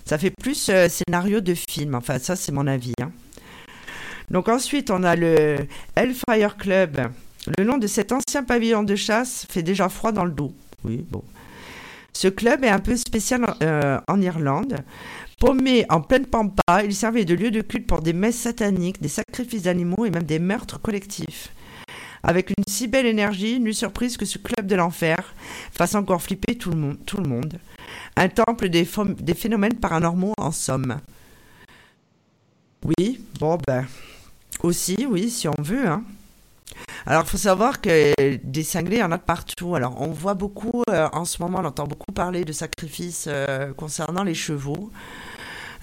Ça 0.06 0.18
fait 0.18 0.32
plus 0.32 0.72
scénario 0.90 1.42
de 1.42 1.54
film. 1.54 1.96
Enfin 1.96 2.20
ça 2.20 2.36
c'est 2.36 2.52
mon 2.52 2.68
avis. 2.68 2.94
Hein. 3.02 3.12
Donc 4.32 4.50
ensuite, 4.50 4.90
on 4.90 5.04
a 5.04 5.16
le 5.16 5.58
Hellfire 5.96 6.58
Club. 6.58 7.10
Le 7.58 7.64
nom 7.66 7.78
de 7.78 7.88
cet 7.88 8.12
ancien 8.12 8.44
pavillon 8.44 8.84
de 8.84 8.96
chasse 8.96 9.46
fait 9.50 9.64
déjà 9.64 9.90
froid 9.90 10.12
dans 10.12 10.26
le 10.26 10.32
dos. 10.32 10.54
Oui, 10.84 11.06
bon. 11.10 11.24
Ce 12.14 12.28
club 12.28 12.64
est 12.64 12.70
un 12.70 12.80
peu 12.80 12.96
spécial 12.96 13.44
euh, 13.64 14.00
en 14.08 14.22
Irlande 14.22 14.78
Paumé 15.40 15.86
en 15.90 16.00
pleine 16.00 16.26
pampa, 16.26 16.84
il 16.86 16.96
servait 16.96 17.26
de 17.26 17.34
lieu 17.34 17.52
de 17.52 17.60
culte 17.62 17.88
pour 17.88 18.02
des 18.02 18.14
messes 18.14 18.38
sataniques, 18.38 19.02
des 19.02 19.10
sacrifices 19.10 19.64
d'animaux 19.64 20.06
et 20.06 20.10
même 20.10 20.24
des 20.24 20.40
meurtres 20.40 20.80
collectifs. 20.80 21.50
Avec 22.24 22.50
une 22.52 22.64
si 22.68 22.88
belle 22.88 23.06
énergie, 23.06 23.60
nulle 23.60 23.76
surprise 23.76 24.16
que 24.16 24.26
ce 24.26 24.38
club 24.38 24.66
de 24.66 24.76
l'enfer 24.76 25.36
fasse 25.72 25.96
encore 25.96 26.22
flipper 26.22 26.58
tout 26.58 26.72
le 26.72 27.28
monde. 27.28 27.60
Un 28.16 28.30
temple 28.30 28.70
des, 28.70 28.86
phénomènes 28.86 29.76
paranormaux 29.76 30.34
en 30.38 30.52
somme. 30.52 31.00
Oui, 32.86 33.26
bon 33.40 33.58
ben, 33.68 33.86
aussi, 34.62 35.06
oui, 35.10 35.30
si 35.30 35.48
on 35.48 35.62
veut. 35.62 35.88
Hein. 35.88 36.04
Alors, 37.06 37.24
il 37.26 37.30
faut 37.30 37.38
savoir 37.38 37.82
que 37.82 38.14
des 38.44 38.64
cinglés, 38.64 38.98
il 38.98 39.00
y 39.00 39.04
en 39.04 39.12
a 39.12 39.18
partout. 39.18 39.76
Alors, 39.76 40.02
on 40.02 40.08
voit 40.08 40.34
beaucoup, 40.34 40.84
euh, 40.90 41.10
en 41.12 41.26
ce 41.26 41.42
moment, 41.42 41.60
on 41.62 41.66
entend 41.66 41.88
beaucoup 41.88 42.12
parler 42.14 42.46
de 42.46 42.54
sacrifices 42.54 43.26
euh, 43.28 43.74
concernant 43.74 44.24
les 44.24 44.34
chevaux. 44.34 44.92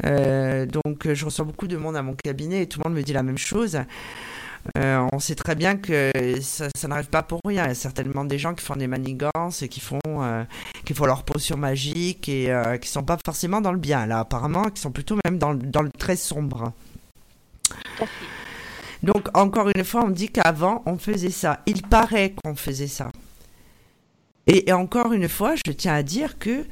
Euh, 0.05 0.67
donc, 0.67 1.13
je 1.13 1.25
reçois 1.25 1.45
beaucoup 1.45 1.67
de 1.67 1.77
monde 1.77 1.97
à 1.97 2.03
mon 2.03 2.15
cabinet 2.15 2.63
et 2.63 2.67
tout 2.67 2.81
le 2.83 2.89
monde 2.89 2.99
me 2.99 3.03
dit 3.03 3.13
la 3.13 3.23
même 3.23 3.39
chose. 3.39 3.79
On 4.77 5.19
sait 5.19 5.35
très 5.35 5.55
bien 5.55 5.77
que 5.77 6.11
ça, 6.41 6.69
n'arrive 6.89 7.09
pas 7.09 7.23
pour 7.23 7.41
rien. 7.45 7.65
Il 7.65 7.69
y 7.69 7.71
a 7.71 7.75
certainement 7.75 8.25
des 8.25 8.39
gens 8.39 8.55
qui 8.55 8.65
font 8.65 8.77
des 8.77 8.87
manigances 8.87 9.63
et 9.63 9.69
qui 9.69 9.81
font, 9.81 10.01
qui 10.85 10.95
font 10.95 11.07
leur 11.07 11.25
potion 11.25 11.57
magique 11.57 12.29
et 12.29 12.53
qui 12.81 12.89
sont 12.89 13.03
pas 13.03 13.19
forcément 13.25 13.61
dans 13.61 13.73
le 13.73 13.79
bien, 13.79 14.07
là, 14.07 14.21
apparemment, 14.21 14.65
qui 14.65 14.81
sont 14.81 14.93
plutôt 14.93 15.17
même 15.25 15.39
dans, 15.39 15.55
dans 15.55 15.83
le 15.83 15.91
très 15.91 16.17
sombre. 16.17 16.73
Donc, 19.03 19.29
encore 19.35 19.69
une 19.75 19.85
fois, 19.85 20.05
on 20.05 20.11
dit 20.11 20.29
qu'avant, 20.29 20.83
on 20.87 20.99
faisait 20.99 21.31
ça. 21.31 21.61
Il 21.67 21.83
paraît 21.83 22.35
qu'on 22.43 22.55
faisait 22.55 22.87
ça. 22.87 23.11
Et, 24.47 24.73
encore 24.73 25.13
une 25.13 25.29
fois, 25.29 25.55
je 25.55 25.73
tiens 25.73 25.95
à 25.95 26.03
dire 26.03 26.39
que, 26.39 26.67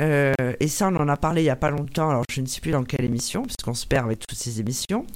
euh, 0.00 0.32
et 0.60 0.68
ça, 0.68 0.88
on 0.88 0.96
en 0.96 1.08
a 1.08 1.16
parlé 1.16 1.40
il 1.40 1.44
n'y 1.44 1.50
a 1.50 1.56
pas 1.56 1.70
longtemps, 1.70 2.10
alors 2.10 2.24
je 2.30 2.40
ne 2.40 2.46
sais 2.46 2.60
plus 2.60 2.72
dans 2.72 2.84
quelle 2.84 3.04
émission, 3.04 3.42
puisqu'on 3.42 3.74
se 3.74 3.86
perd 3.86 4.06
avec 4.06 4.18
toutes 4.26 4.38
ces 4.38 4.60
émissions, 4.60 5.06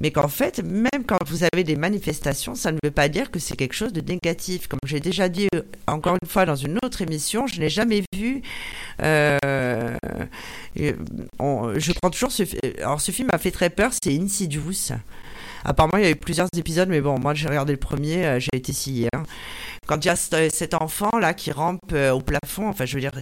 mais 0.00 0.10
qu'en 0.10 0.28
fait, 0.28 0.62
même 0.62 1.04
quand 1.06 1.18
vous 1.26 1.44
avez 1.44 1.64
des 1.64 1.76
manifestations, 1.76 2.54
ça 2.54 2.72
ne 2.72 2.78
veut 2.82 2.90
pas 2.90 3.08
dire 3.08 3.30
que 3.30 3.38
c'est 3.38 3.56
quelque 3.56 3.74
chose 3.74 3.92
de 3.92 4.00
négatif. 4.00 4.68
Comme 4.68 4.80
j'ai 4.84 5.00
déjà 5.00 5.28
dit 5.28 5.48
euh, 5.54 5.62
encore 5.86 6.16
une 6.22 6.28
fois 6.28 6.46
dans 6.46 6.56
une 6.56 6.78
autre 6.84 7.02
émission, 7.02 7.46
je 7.46 7.60
n'ai 7.60 7.68
jamais 7.68 8.02
vu. 8.14 8.42
Euh, 9.02 9.38
je 10.76 11.92
prends 12.00 12.10
toujours 12.10 12.32
ce. 12.32 12.42
Alors, 12.78 13.00
ce 13.00 13.10
film 13.10 13.28
m'a 13.32 13.38
fait 13.38 13.50
très 13.50 13.70
peur, 13.70 13.90
c'est 14.02 14.16
Insidious. 14.16 14.92
Apparemment, 15.64 15.96
il 15.98 16.04
y 16.04 16.06
a 16.06 16.10
eu 16.10 16.16
plusieurs 16.16 16.48
épisodes, 16.56 16.88
mais 16.88 17.00
bon, 17.00 17.18
moi 17.18 17.34
j'ai 17.34 17.48
regardé 17.48 17.72
le 17.72 17.78
premier, 17.78 18.24
euh, 18.24 18.40
j'ai 18.40 18.50
été 18.54 18.72
scié. 18.72 19.08
Hein. 19.14 19.24
Quand 19.86 20.04
il 20.04 20.08
y 20.08 20.10
a 20.10 20.16
cet 20.16 20.74
enfant 20.74 21.18
là 21.18 21.34
qui 21.34 21.50
rampe 21.50 21.92
euh, 21.92 22.12
au 22.12 22.20
plafond, 22.20 22.68
enfin, 22.68 22.84
je 22.84 22.94
veux 22.94 23.00
dire. 23.00 23.12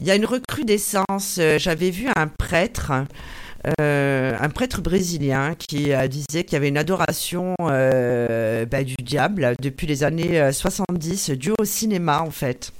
Il 0.00 0.06
y 0.06 0.10
a 0.10 0.16
une 0.16 0.26
recrudescence. 0.26 1.38
Euh, 1.38 1.58
j'avais 1.58 1.90
vu 1.90 2.08
un 2.16 2.26
prêtre. 2.26 2.92
Un 3.78 4.48
prêtre 4.50 4.82
brésilien 4.82 5.54
qui 5.54 5.90
disait 6.08 6.44
qu'il 6.44 6.52
y 6.52 6.56
avait 6.56 6.68
une 6.68 6.78
adoration 6.78 7.54
bah, 7.58 8.84
du 8.84 8.96
diable 9.02 9.54
depuis 9.60 9.86
les 9.86 10.04
années 10.04 10.52
70 10.52 11.30
due 11.30 11.52
au 11.58 11.64
cinéma 11.64 12.20
en 12.20 12.30
fait. 12.30 12.72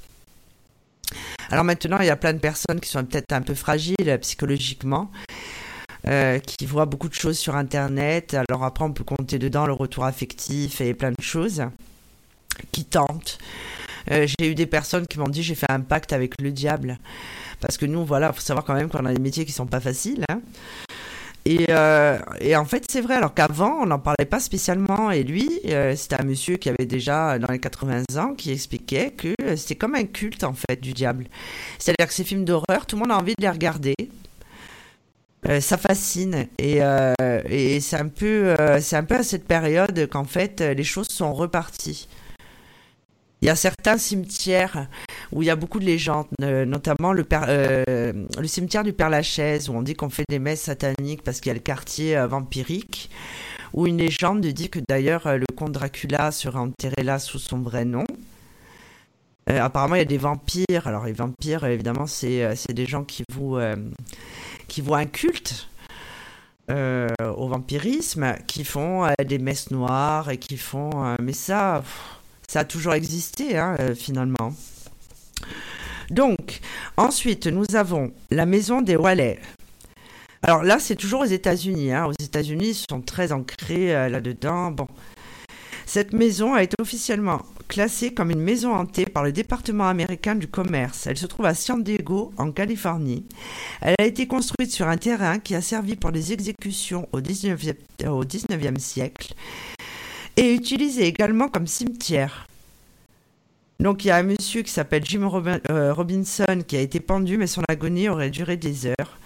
Alors 1.50 1.64
maintenant, 1.64 1.98
il 2.00 2.06
y 2.06 2.10
a 2.10 2.16
plein 2.16 2.32
de 2.32 2.38
personnes 2.38 2.80
qui 2.80 2.88
sont 2.88 3.04
peut-être 3.04 3.32
un 3.32 3.42
peu 3.42 3.54
fragiles 3.54 4.18
psychologiquement, 4.20 5.10
euh, 6.06 6.38
qui 6.38 6.66
voit 6.66 6.86
beaucoup 6.86 7.08
de 7.08 7.14
choses 7.14 7.38
sur 7.38 7.56
Internet. 7.56 8.34
Alors 8.34 8.64
après, 8.64 8.84
on 8.84 8.92
peut 8.92 9.04
compter 9.04 9.38
dedans 9.38 9.66
le 9.66 9.72
retour 9.72 10.04
affectif 10.04 10.80
et 10.80 10.94
plein 10.94 11.12
de 11.12 11.22
choses 11.22 11.62
qui 12.72 12.84
tentent. 12.84 13.38
Euh, 14.10 14.26
j'ai 14.26 14.50
eu 14.50 14.54
des 14.54 14.66
personnes 14.66 15.06
qui 15.06 15.18
m'ont 15.18 15.28
dit 15.28 15.42
j'ai 15.42 15.54
fait 15.54 15.70
un 15.70 15.80
pacte 15.80 16.12
avec 16.12 16.40
le 16.40 16.50
diable. 16.50 16.98
Parce 17.66 17.78
que 17.78 17.86
nous, 17.86 18.04
voilà, 18.04 18.28
il 18.28 18.34
faut 18.34 18.40
savoir 18.40 18.64
quand 18.64 18.74
même 18.74 18.88
qu'on 18.88 19.04
a 19.04 19.12
des 19.12 19.20
métiers 19.20 19.44
qui 19.44 19.52
sont 19.52 19.66
pas 19.66 19.80
faciles. 19.80 20.24
Hein. 20.28 20.40
Et, 21.46 21.66
euh, 21.68 22.18
et, 22.40 22.56
en 22.56 22.64
fait, 22.64 22.84
c'est 22.88 23.02
vrai, 23.02 23.16
alors 23.16 23.34
qu'avant, 23.34 23.82
on 23.82 23.86
n'en 23.86 23.98
parlait 23.98 24.24
pas 24.24 24.40
spécialement. 24.40 25.10
Et 25.10 25.22
lui, 25.22 25.60
c'était 25.96 26.20
un 26.20 26.24
monsieur 26.24 26.56
qui 26.56 26.70
avait 26.70 26.86
déjà 26.86 27.38
dans 27.38 27.52
les 27.52 27.58
80 27.58 28.04
ans 28.16 28.34
qui 28.34 28.50
expliquait 28.50 29.10
que 29.10 29.34
c'était 29.56 29.74
comme 29.74 29.94
un 29.94 30.04
culte, 30.04 30.44
en 30.44 30.54
fait, 30.54 30.80
du 30.80 30.92
diable. 30.92 31.26
C'est-à-dire 31.78 32.06
que 32.08 32.14
ces 32.14 32.24
films 32.24 32.44
d'horreur, 32.44 32.86
tout 32.86 32.96
le 32.96 33.00
monde 33.02 33.12
a 33.12 33.18
envie 33.18 33.34
de 33.36 33.42
les 33.42 33.50
regarder. 33.50 33.94
Euh, 35.46 35.60
ça 35.60 35.76
fascine 35.76 36.46
et, 36.56 36.82
euh, 36.82 37.12
euh, 37.20 37.78
c'est 37.80 37.96
un 37.96 38.08
peu 38.08 38.54
à 38.58 39.22
cette 39.22 39.46
période 39.46 40.08
qu'en 40.08 40.24
fait 40.24 40.60
les 40.60 40.84
choses 40.84 41.08
sont 41.08 41.34
reparties. 41.34 42.08
Il 43.42 43.48
y 43.48 43.50
a 43.50 43.56
certains 43.56 43.98
cimetières 43.98 44.88
où 45.34 45.42
il 45.42 45.46
y 45.46 45.50
a 45.50 45.56
beaucoup 45.56 45.80
de 45.80 45.84
légendes, 45.84 46.26
notamment 46.40 47.12
le, 47.12 47.26
le 47.26 48.46
cimetière 48.46 48.84
du 48.84 48.92
Père 48.92 49.10
Lachaise, 49.10 49.68
où 49.68 49.74
on 49.74 49.82
dit 49.82 49.94
qu'on 49.94 50.08
fait 50.08 50.24
des 50.28 50.38
messes 50.38 50.62
sataniques 50.62 51.22
parce 51.22 51.40
qu'il 51.40 51.50
y 51.50 51.50
a 51.50 51.54
le 51.54 51.60
quartier 51.60 52.16
vampirique, 52.26 53.10
où 53.72 53.86
une 53.86 53.98
légende 53.98 54.40
dit 54.46 54.70
que 54.70 54.78
d'ailleurs 54.88 55.36
le 55.36 55.46
comte 55.56 55.72
Dracula 55.72 56.30
serait 56.30 56.58
enterré 56.58 57.02
là 57.02 57.18
sous 57.18 57.38
son 57.38 57.58
vrai 57.58 57.84
nom. 57.84 58.04
apparemment, 59.48 59.96
il 59.96 59.98
y 59.98 60.02
a 60.02 60.06
des 60.06 60.18
vampires. 60.18 60.86
Alors, 60.86 61.04
les 61.04 61.12
vampires, 61.12 61.64
évidemment, 61.64 62.06
c'est 62.06 62.72
des 62.72 62.86
gens 62.86 63.04
qui 63.04 63.24
vous, 63.32 63.58
qui 64.68 64.82
un 64.88 65.06
culte 65.06 65.68
euh, 66.70 67.08
au 67.36 67.46
vampirisme, 67.48 68.36
qui 68.46 68.64
font 68.64 69.04
euh, 69.04 69.12
des 69.22 69.38
messes 69.38 69.70
noires 69.70 70.30
et 70.30 70.38
qui 70.38 70.56
font. 70.56 70.90
Euh, 71.04 71.14
mais 71.20 71.34
ça, 71.34 71.84
ça 72.48 72.60
a 72.60 72.64
toujours 72.64 72.94
existé, 72.94 73.58
hein, 73.58 73.76
finalement. 73.94 74.54
Donc, 76.10 76.60
ensuite, 76.96 77.46
nous 77.46 77.64
avons 77.74 78.12
la 78.30 78.46
maison 78.46 78.80
des 78.80 78.96
Wallet. 78.96 79.38
Alors 80.42 80.62
là, 80.62 80.78
c'est 80.78 80.96
toujours 80.96 81.22
aux 81.22 81.26
États-Unis. 81.26 81.92
Hein. 81.92 82.06
Aux 82.06 82.22
États-Unis, 82.22 82.68
ils 82.68 82.86
sont 82.90 83.00
très 83.00 83.32
ancrés 83.32 83.92
là-dedans. 84.10 84.70
Bon. 84.70 84.88
Cette 85.86 86.12
maison 86.12 86.54
a 86.54 86.62
été 86.62 86.74
officiellement 86.80 87.42
classée 87.68 88.12
comme 88.12 88.30
une 88.30 88.40
maison 88.40 88.74
hantée 88.74 89.06
par 89.06 89.22
le 89.24 89.32
département 89.32 89.88
américain 89.88 90.34
du 90.34 90.48
commerce. 90.48 91.06
Elle 91.06 91.16
se 91.16 91.26
trouve 91.26 91.46
à 91.46 91.54
San 91.54 91.82
Diego, 91.82 92.32
en 92.36 92.52
Californie. 92.52 93.24
Elle 93.80 93.94
a 93.98 94.04
été 94.04 94.26
construite 94.26 94.72
sur 94.72 94.88
un 94.88 94.96
terrain 94.96 95.38
qui 95.38 95.54
a 95.54 95.60
servi 95.60 95.96
pour 95.96 96.12
des 96.12 96.32
exécutions 96.32 97.08
au 97.12 97.20
19e, 97.20 97.74
au 98.08 98.24
19e 98.24 98.78
siècle 98.78 99.34
et 100.36 100.54
utilisée 100.54 101.06
également 101.06 101.48
comme 101.48 101.66
cimetière. 101.66 102.46
Donc 103.80 104.04
il 104.04 104.08
y 104.08 104.10
a 104.10 104.16
un 104.16 104.22
monsieur 104.22 104.62
qui 104.62 104.70
s'appelle 104.70 105.04
Jim 105.04 105.28
euh, 105.70 105.92
Robinson 105.92 106.62
qui 106.66 106.76
a 106.76 106.80
été 106.80 107.00
pendu, 107.00 107.36
mais 107.36 107.46
son 107.46 107.62
agonie 107.68 108.08
aurait 108.08 108.30
duré 108.30 108.56
des 108.56 108.86
heures. 108.86 109.18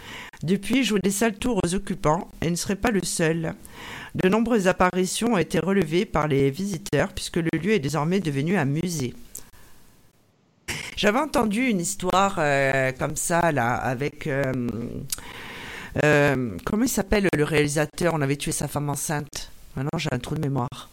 Depuis, 0.43 0.85
joue 0.85 0.99
des 0.99 1.11
sales 1.11 1.35
tours 1.39 1.61
aux 1.65 1.75
occupants 1.75 2.29
et 2.43 2.51
ne 2.51 2.57
serait 2.57 2.77
pas 2.77 2.91
le 2.91 3.03
seul. 3.03 3.55
De 4.15 4.29
nombreuses 4.29 4.69
apparitions 4.69 5.35
ont 5.35 5.39
été 5.39 5.59
relevées 5.59 6.07
par 6.07 6.29
les 6.29 6.51
visiteurs 6.51 7.13
puisque 7.13 7.37
le 7.37 7.51
lieu 7.53 7.73
est 7.73 7.79
désormais 7.79 8.21
devenu 8.21 8.57
un 8.57 8.65
musée. 8.65 9.15
J'avais 10.97 11.19
entendu 11.19 11.67
une 11.67 11.81
histoire 11.81 12.37
euh, 12.39 12.93
comme 12.99 13.17
ça 13.17 13.53
là 13.53 13.75
avec 13.75 14.27
euh, 14.27 14.53
comment 16.65 16.85
il 16.85 16.89
s'appelle 16.89 17.29
le 17.37 17.45
réalisateur? 17.45 18.15
On 18.15 18.21
avait 18.21 18.37
tué 18.37 18.53
sa 18.53 18.67
femme 18.67 18.89
enceinte. 18.89 19.51
Maintenant 19.77 19.99
j'ai 19.99 20.09
un 20.13 20.19
trou 20.19 20.35
de 20.35 20.41
mémoire. 20.41 20.89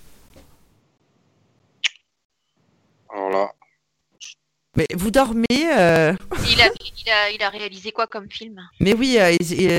Mais 4.77 4.88
vous 4.93 5.09
dormez 5.09 5.45
il 5.49 5.67
a, 5.67 7.29
il, 7.31 7.43
a, 7.43 7.49
réalisé 7.49 7.91
quoi 7.91 8.07
comme 8.07 8.29
film? 8.29 8.61
Mais 8.79 8.93
oui, 8.93 9.17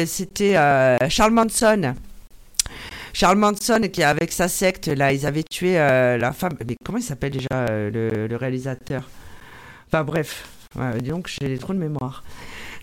c'était 0.06 0.54
Charles 1.10 1.32
Manson. 1.32 1.94
Charles 3.16 3.38
Manson 3.38 3.80
qui 3.90 4.02
avec 4.02 4.30
sa 4.30 4.46
secte 4.46 4.88
là, 4.88 5.10
ils 5.10 5.24
avaient 5.24 5.42
tué 5.42 5.80
euh, 5.80 6.18
la 6.18 6.32
femme. 6.32 6.52
Mais 6.68 6.76
comment 6.84 6.98
il 6.98 7.02
s'appelle 7.02 7.30
déjà 7.30 7.48
euh, 7.50 8.28
le, 8.28 8.36
réalisateur? 8.36 9.08
Enfin 9.86 10.04
bref, 10.04 10.46
donc 11.02 11.26
j'ai 11.28 11.48
des 11.48 11.56
trous 11.56 11.72
de 11.72 11.78
mémoire. 11.78 12.24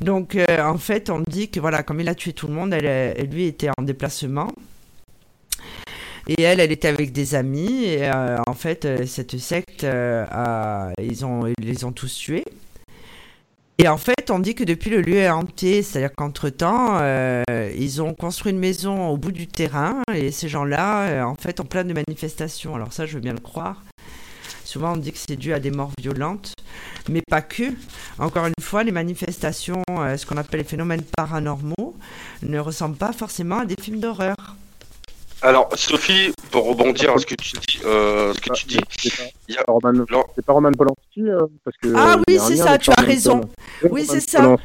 Donc 0.02 0.34
euh, 0.34 0.64
en 0.64 0.80
fait, 0.80 1.12
on 1.12 1.20
dit 1.20 1.52
que 1.52 1.60
voilà, 1.60 1.84
comme 1.84 2.00
il 2.00 2.10
a 2.10 2.16
tué 2.16 2.34
tout 2.34 2.48
le 2.48 2.54
monde, 2.54 2.74
elle, 2.74 3.30
lui 3.30 3.46
était 3.46 3.70
en 3.78 3.84
déplacement. 3.84 4.48
Et 6.28 6.42
elle, 6.42 6.60
elle 6.60 6.72
était 6.72 6.88
avec 6.88 7.12
des 7.12 7.36
amis. 7.36 7.84
Et 7.86 8.10
en 8.12 8.54
fait, 8.54 9.06
cette 9.06 9.38
secte, 9.38 9.86
ils, 9.86 11.26
ont, 11.26 11.54
les 11.60 11.84
ont 11.84 11.92
tous 11.92 12.16
tués. 12.16 12.46
Et 13.80 13.88
en 13.88 13.98
fait, 13.98 14.30
on 14.30 14.38
dit 14.38 14.54
que 14.54 14.64
depuis 14.64 14.92
le 14.92 15.02
lieu 15.02 15.16
est 15.16 15.30
hanté, 15.30 15.82
c'est-à-dire 15.82 16.14
qu'entre-temps, 16.16 17.00
euh, 17.02 17.44
ils 17.76 18.02
ont 18.04 18.14
construit 18.14 18.52
une 18.52 18.60
maison 18.60 19.10
au 19.10 19.18
bout 19.18 19.32
du 19.32 19.48
terrain 19.48 20.02
et 20.14 20.32
ces 20.32 20.48
gens-là, 20.48 21.08
euh, 21.08 21.24
en 21.24 21.36
fait, 21.36 21.60
en 21.60 21.66
plein 21.66 21.84
de 21.84 21.92
manifestations. 21.92 22.76
Alors 22.76 22.94
ça, 22.94 23.08
je 23.08 23.16
veux 23.16 23.20
bien 23.20 23.34
le 23.34 23.40
croire. 23.40 23.84
Souvent, 24.64 24.94
on 24.94 24.98
dit 24.98 25.12
que 25.12 25.18
c'est 25.18 25.36
dû 25.36 25.54
à 25.54 25.60
des 25.60 25.72
morts 25.72 25.92
violentes, 26.00 26.54
mais 27.10 27.22
pas 27.28 27.42
que. 27.42 27.74
Encore 28.20 28.46
une 28.46 28.54
fois, 28.62 28.84
les 28.84 28.92
manifestations, 28.92 29.82
euh, 29.90 30.18
ce 30.18 30.26
qu'on 30.28 30.38
appelle 30.38 30.60
les 30.60 30.66
phénomènes 30.68 31.04
paranormaux, 31.18 31.96
ne 32.44 32.60
ressemblent 32.60 32.96
pas 32.96 33.12
forcément 33.12 33.60
à 33.60 33.66
des 33.66 33.76
films 33.82 34.00
d'horreur. 34.00 34.56
Alors, 35.44 35.70
Sophie, 35.76 36.34
pour 36.52 36.66
rebondir 36.66 37.14
à 37.14 37.18
ce 37.18 37.26
que 37.26 37.36
tu 37.36 37.52
dis, 37.58 37.80
euh, 37.86 38.34
ce 38.34 38.40
que 38.40 38.54
tu 38.54 38.66
dis, 38.66 38.80
c'est 38.98 39.66
pas, 40.46 40.54
Roman, 40.54 40.72
Polanski 40.72 41.24
parce 41.66 41.78
que. 41.78 41.94
Ah 41.96 42.18
oui, 42.28 42.40
c'est 42.40 42.56
ça, 42.56 42.78
tu 42.78 42.90
as 42.96 43.02
raison. 43.02 43.42
Oui, 43.90 44.06
c'est 44.10 44.22
ça. 44.22 44.56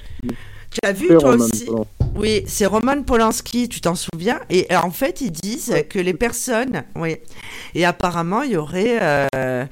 Tu 0.71 0.79
as 0.83 0.93
vu 0.93 1.09
toi 1.09 1.35
aussi 1.35 1.69
Oui, 2.15 2.45
c'est 2.47 2.67
Roman 2.67 3.03
Polanski, 3.03 3.69
tu 3.69 3.81
t'en 3.81 3.95
souviens 3.95 4.39
Et 4.51 4.67
euh, 4.71 4.79
en 4.79 4.91
fait, 4.91 5.21
ils 5.21 5.31
disent 5.31 5.75
que 5.89 5.99
les 5.99 6.15
personnes, 6.15 6.85
oui, 6.95 7.17
et 7.75 7.85
apparemment, 7.85 8.43
il 8.43 8.53
y 8.53 8.57
aurait, 8.57 8.99
euh, 9.03 9.65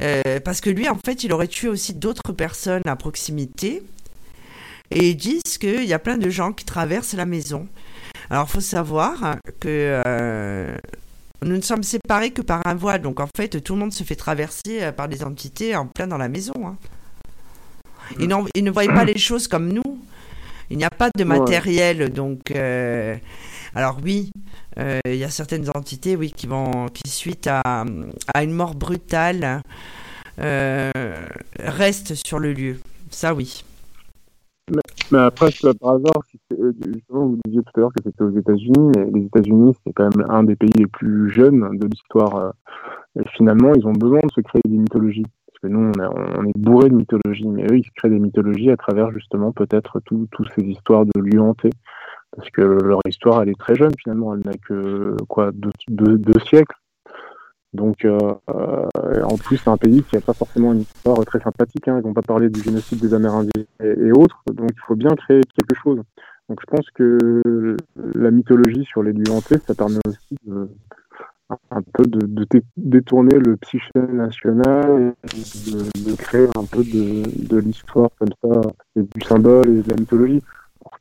euh, 0.00 0.40
parce 0.44 0.60
que 0.60 0.70
lui, 0.70 0.88
en 0.88 0.98
fait, 1.04 1.24
il 1.24 1.32
aurait 1.32 1.48
tué 1.48 1.68
aussi 1.68 1.94
d'autres 1.94 2.32
personnes 2.32 2.82
à 2.86 2.96
proximité. 2.96 3.82
Et 4.92 5.10
ils 5.10 5.16
disent 5.16 5.58
qu'il 5.58 5.84
y 5.84 5.92
a 5.92 5.98
plein 5.98 6.16
de 6.16 6.30
gens 6.30 6.52
qui 6.52 6.64
traversent 6.64 7.14
la 7.14 7.26
maison. 7.26 7.68
Alors, 8.30 8.46
il 8.48 8.52
faut 8.52 8.60
savoir 8.60 9.36
que 9.58 10.02
nous 11.42 11.56
ne 11.56 11.62
sommes 11.62 11.82
séparés 11.82 12.30
que 12.30 12.42
par 12.42 12.60
un 12.64 12.74
voile. 12.74 13.02
Donc, 13.02 13.20
en 13.20 13.28
fait, 13.36 13.62
tout 13.62 13.74
le 13.74 13.80
monde 13.80 13.92
se 13.92 14.04
fait 14.04 14.16
traverser 14.16 14.92
par 14.96 15.08
des 15.08 15.24
entités 15.24 15.74
en 15.74 15.86
plein 15.86 16.06
dans 16.06 16.18
la 16.18 16.28
maison. 16.28 16.54
Hein. 16.64 16.76
Ils, 18.18 18.28
ne 18.64 18.70
voient 18.70 18.86
pas 18.86 19.04
les 19.04 19.18
choses 19.18 19.46
comme 19.46 19.72
nous. 19.72 19.98
Il 20.70 20.76
n'y 20.76 20.84
a 20.84 20.90
pas 20.90 21.10
de 21.16 21.24
matériel, 21.24 22.12
donc. 22.12 22.50
Euh, 22.50 23.16
alors 23.74 23.98
oui, 24.02 24.32
euh, 24.78 25.00
il 25.04 25.16
y 25.16 25.24
a 25.24 25.30
certaines 25.30 25.68
entités, 25.70 26.16
oui, 26.16 26.32
qui 26.32 26.46
vont, 26.46 26.86
qui 26.88 27.08
suite 27.08 27.48
à, 27.48 27.84
à 28.34 28.42
une 28.42 28.52
mort 28.52 28.74
brutale, 28.74 29.62
euh, 30.40 30.90
restent 31.58 32.14
sur 32.14 32.38
le 32.38 32.52
lieu. 32.52 32.80
Ça, 33.10 33.34
oui. 33.34 33.64
Mais, 35.12 35.18
après, 35.18 35.50
par 35.80 35.94
hasard, 35.94 36.22
justement, 36.50 37.26
vous 37.26 37.38
disiez 37.44 37.62
tout 37.62 37.72
à 37.76 37.80
l'heure 37.80 37.92
que 37.92 38.02
c'était 38.04 38.22
aux 38.22 38.36
États-Unis, 38.36 38.92
mais 38.96 39.10
les 39.12 39.26
États-Unis, 39.26 39.74
c'est 39.84 39.92
quand 39.92 40.16
même 40.16 40.30
un 40.30 40.44
des 40.44 40.56
pays 40.56 40.72
les 40.76 40.86
plus 40.86 41.30
jeunes 41.30 41.78
de 41.78 41.86
l'histoire. 41.86 42.52
et 43.18 43.28
finalement, 43.36 43.74
ils 43.74 43.86
ont 43.86 43.92
besoin 43.92 44.20
de 44.22 44.32
se 44.32 44.40
créer 44.40 44.62
des 44.64 44.78
mythologies 44.78 45.24
que 45.62 45.68
nous, 45.68 45.92
on, 45.98 46.44
est 46.46 46.58
bourré 46.58 46.88
de 46.88 46.94
mythologie, 46.94 47.46
mais 47.46 47.64
eux, 47.64 47.78
ils 47.78 47.84
se 47.84 47.90
créent 47.94 48.10
des 48.10 48.18
mythologies 48.18 48.70
à 48.70 48.76
travers 48.76 49.10
justement 49.12 49.52
peut-être 49.52 50.00
toutes 50.00 50.48
ces 50.56 50.64
histoires 50.64 51.04
de 51.04 51.20
lieux 51.20 51.40
hantés. 51.40 51.70
Parce 52.36 52.48
que 52.50 52.62
leur 52.62 53.00
histoire, 53.06 53.42
elle 53.42 53.50
est 53.50 53.58
très 53.58 53.74
jeune 53.74 53.92
finalement, 54.02 54.34
elle 54.34 54.42
n'a 54.44 54.56
que 54.66 55.16
quoi 55.28 55.50
deux, 55.52 56.40
siècles. 56.46 56.76
Donc, 57.72 58.04
euh, 58.04 58.18
en 58.48 59.36
plus, 59.36 59.58
c'est 59.58 59.70
un 59.70 59.76
pays 59.76 60.02
qui 60.02 60.16
n'a 60.16 60.20
pas 60.20 60.32
forcément 60.32 60.72
une 60.72 60.80
histoire 60.80 61.24
très 61.24 61.40
sympathique. 61.40 61.86
Hein. 61.86 61.98
Ils 61.98 62.02
vont 62.02 62.12
pas 62.12 62.22
parler 62.22 62.50
du 62.50 62.60
génocide 62.62 62.98
des 62.98 63.14
Amérindiens 63.14 63.64
et, 63.82 64.12
autres. 64.12 64.42
Donc, 64.52 64.70
il 64.72 64.80
faut 64.86 64.96
bien 64.96 65.14
créer 65.14 65.40
quelque 65.56 65.80
chose. 65.80 66.00
Donc, 66.48 66.60
je 66.60 66.66
pense 66.66 66.90
que 66.90 67.76
la 67.96 68.30
mythologie 68.32 68.84
sur 68.84 69.02
les 69.02 69.12
lieux 69.12 69.24
ça 69.66 69.74
permet 69.74 70.00
aussi 70.04 70.36
de, 70.44 70.68
un 71.70 71.82
peu 71.94 72.04
de, 72.06 72.46
détourner 72.76 73.38
le 73.38 73.56
psyché 73.56 73.88
national 74.12 75.14
et 75.24 76.00
de, 76.00 76.16
créer 76.16 76.48
un 76.56 76.64
peu 76.64 76.82
de, 76.82 77.58
l'histoire 77.58 78.10
comme 78.18 78.32
ça, 78.42 78.60
et 78.96 79.02
du 79.02 79.20
symbole 79.26 79.68
et 79.68 79.82
de 79.82 79.90
la 79.90 79.96
mythologie. 79.96 80.42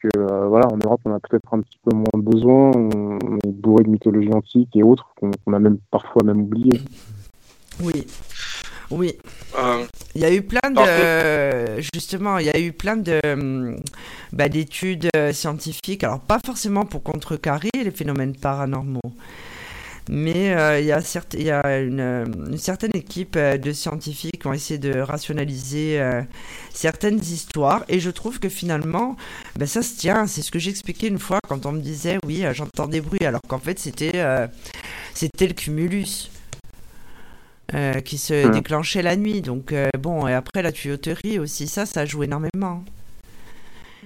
Que 0.02 0.08
euh, 0.18 0.48
voilà, 0.48 0.68
en 0.68 0.78
Europe, 0.78 1.02
on 1.06 1.14
a 1.14 1.20
peut-être 1.20 1.54
un 1.54 1.60
petit 1.62 1.78
peu 1.84 1.94
moins 1.94 2.06
besoin, 2.16 2.72
on, 2.74 3.18
est 3.46 3.52
bourré 3.52 3.84
de 3.84 3.90
mythologie 3.90 4.32
antique 4.32 4.70
et 4.76 4.84
autres 4.84 5.14
qu'on 5.20 5.54
a 5.54 5.60
même 5.60 5.78
parfois 5.92 6.24
même 6.24 6.42
oublié. 6.42 6.82
Oui. 7.82 8.06
Oui. 8.92 9.18
Euh, 9.58 9.86
il 10.16 10.22
y 10.22 10.26
a 10.26 10.34
eu 10.34 10.42
plein 10.42 10.72
de 10.72 11.82
justement, 11.94 12.40
il 12.40 12.46
y 12.46 12.50
a 12.50 12.60
eu 12.60 12.72
plein 12.72 12.98
de 12.98 13.20
hum, 13.26 13.76
bah, 14.32 14.50
d'études 14.50 15.10
euh, 15.16 15.32
scientifiques. 15.32 16.04
Alors 16.04 16.20
pas 16.20 16.40
forcément 16.44 16.86
pour 16.86 17.04
contrecarrer 17.04 17.70
les 17.76 17.92
phénomènes 17.92 18.36
paranormaux, 18.36 19.02
mais 20.12 20.55
euh, 20.55 20.80
il 20.80 20.88
y 20.88 20.91
a, 20.91 21.01
y 21.38 21.51
a 21.51 21.80
une, 21.80 22.57
certaine 22.57 22.95
équipe 22.95 23.36
euh, 23.36 23.60
de 23.60 23.72
scientifiques 23.72 24.41
qui 24.41 24.47
ont 24.47 24.53
essayé 24.53 24.80
de 24.80 24.99
rationaliser 24.99 26.01
euh, 26.01 26.24
certaines 26.74 27.20
histoires. 27.20 27.86
Et 27.89 27.99
je 27.99 28.10
trouve 28.10 28.39
que 28.39 28.49
finalement, 28.49 29.18
ben, 29.55 29.68
ça 29.68 29.84
se 29.84 29.95
tient. 29.95 30.26
C'est 30.26 30.41
ce 30.41 30.49
que 30.49 30.57
j'expliquais 30.57 31.07
une 31.07 31.20
fois 31.20 31.39
quand 31.47 31.68
on 31.68 31.74
me 31.74 31.80
disait, 31.80 32.18
oui, 32.26 32.43
j'entends 32.53 32.88
des 32.88 33.01
bruits, 33.01 33.24
alors 33.24 33.41
qu'en 33.47 33.60
fait, 33.60 33.78
c'était 33.78 34.26
c'était 35.14 35.47
le 35.47 35.53
cumulus. 35.53 36.32
qui 38.03 38.18
se 38.18 38.47
mmh. 38.47 38.51
déclenchait 38.51 39.03
la 39.03 39.16
nuit. 39.16 39.41
Donc, 39.41 39.76
bon, 39.99 40.28
et 40.28 40.34
après 40.34 40.64
la 40.64 40.72
tuyauterie 40.72 41.38
aussi, 41.38 41.68
ça, 41.68 41.86
ça 41.86 42.05
joue 42.05 42.24
énormément. 42.24 42.84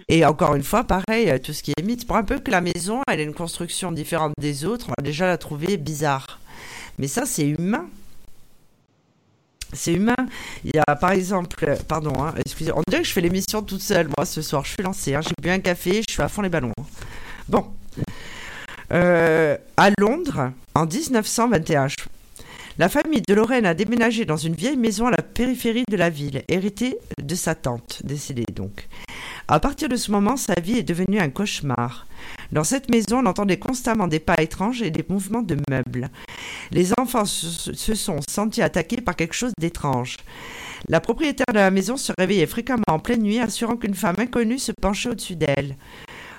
Et 0.10 0.26
encore 0.26 0.56
une 0.56 0.64
fois, 0.64 0.84
pareil, 0.84 1.30
euh, 1.30 1.38
tout 1.38 1.54
ce 1.54 1.64
qui 1.64 1.72
est 1.78 1.84
mythe, 1.84 2.06
pour 2.06 2.18
un 2.18 2.24
peu 2.24 2.40
que 2.40 2.52
la 2.52 2.62
maison, 2.62 3.02
elle 3.08 3.20
ait 3.20 3.24
une 3.24 3.34
construction 3.34 3.92
différente 3.92 4.34
des 4.40 4.66
autres, 4.66 4.88
on 4.90 4.94
va 4.98 5.04
déjà 5.04 5.28
la 5.28 5.38
trouver 5.38 5.78
bizarre. 5.78 6.40
Mais 6.98 7.08
ça, 7.08 7.26
c'est 7.26 7.48
humain. 7.48 7.86
C'est 9.72 9.94
humain. 9.94 10.16
Il 10.64 10.72
y 10.76 10.80
a 10.86 10.96
par 10.96 11.12
exemple, 11.12 11.66
euh, 11.68 11.76
pardon, 11.88 12.14
hein, 12.24 12.34
excusez, 12.46 12.72
on 12.74 12.82
dirait 12.88 13.02
que 13.02 13.08
je 13.08 13.14
fais 13.14 13.22
l'émission 13.22 13.64
toute 13.64 13.82
seule, 13.82 14.08
moi, 14.18 14.26
ce 14.26 14.42
soir. 14.42 14.64
Je 14.66 14.72
suis 14.72 14.84
lancée, 14.84 15.16
hein, 15.16 15.22
j'ai 15.22 15.34
bu 15.42 15.50
un 15.50 15.60
café, 15.60 16.04
je 16.08 16.14
suis 16.14 16.22
à 16.22 16.28
fond 16.28 16.42
les 16.42 16.50
ballons. 16.50 16.72
Hein. 16.80 16.84
Bon. 17.48 17.66
Euh, 18.92 19.58
à 19.78 19.90
Londres, 19.98 20.52
en 20.76 20.86
1921, 20.86 21.88
la 22.78 22.90
famille 22.90 23.22
de 23.28 23.34
Lorraine 23.34 23.66
a 23.66 23.74
déménagé 23.74 24.26
dans 24.26 24.38
une 24.38 24.56
vieille 24.56 24.78
maison 24.78 25.08
à 25.08 25.12
la 25.12 25.24
périphérie 25.24 25.86
de 25.90 25.98
la 25.98 26.10
ville, 26.10 26.44
héritée 26.48 26.98
de 27.22 27.36
sa 27.36 27.56
tante, 27.56 28.02
décédée 28.04 28.46
donc. 28.54 28.88
À 29.50 29.60
partir 29.60 29.90
de 29.90 29.98
ce 29.98 30.10
moment, 30.10 30.38
sa 30.38 30.54
vie 30.54 30.78
est 30.78 30.84
devenue 30.84 31.20
un 31.20 31.30
cauchemar. 31.30 32.08
Dans 32.54 32.64
cette 32.64 32.90
maison, 32.90 33.20
on 33.20 33.26
entendait 33.26 33.60
constamment 33.60 34.08
des 34.08 34.20
pas 34.20 34.42
étranges 34.42 34.82
et 34.82 34.90
des 34.90 35.04
mouvements 35.10 35.42
de 35.42 35.58
meubles. 35.70 36.10
Les 36.72 36.92
enfants 36.98 37.26
se 37.26 37.96
sont 37.96 38.20
sentis 38.30 38.62
attaqués 38.62 39.02
par 39.02 39.18
quelque 39.18 39.36
chose 39.36 39.52
d'étrange. 39.60 40.16
La 40.88 41.02
propriétaire 41.02 41.46
de 41.52 41.60
la 41.60 41.72
maison 41.72 41.98
se 41.98 42.14
réveillait 42.18 42.46
fréquemment 42.46 42.84
en 42.90 43.00
pleine 43.00 43.22
nuit, 43.22 43.40
assurant 43.40 43.76
qu'une 43.76 43.96
femme 43.96 44.16
inconnue 44.18 44.60
se 44.60 44.72
penchait 44.72 45.10
au-dessus 45.10 45.36
d'elle. 45.36 45.76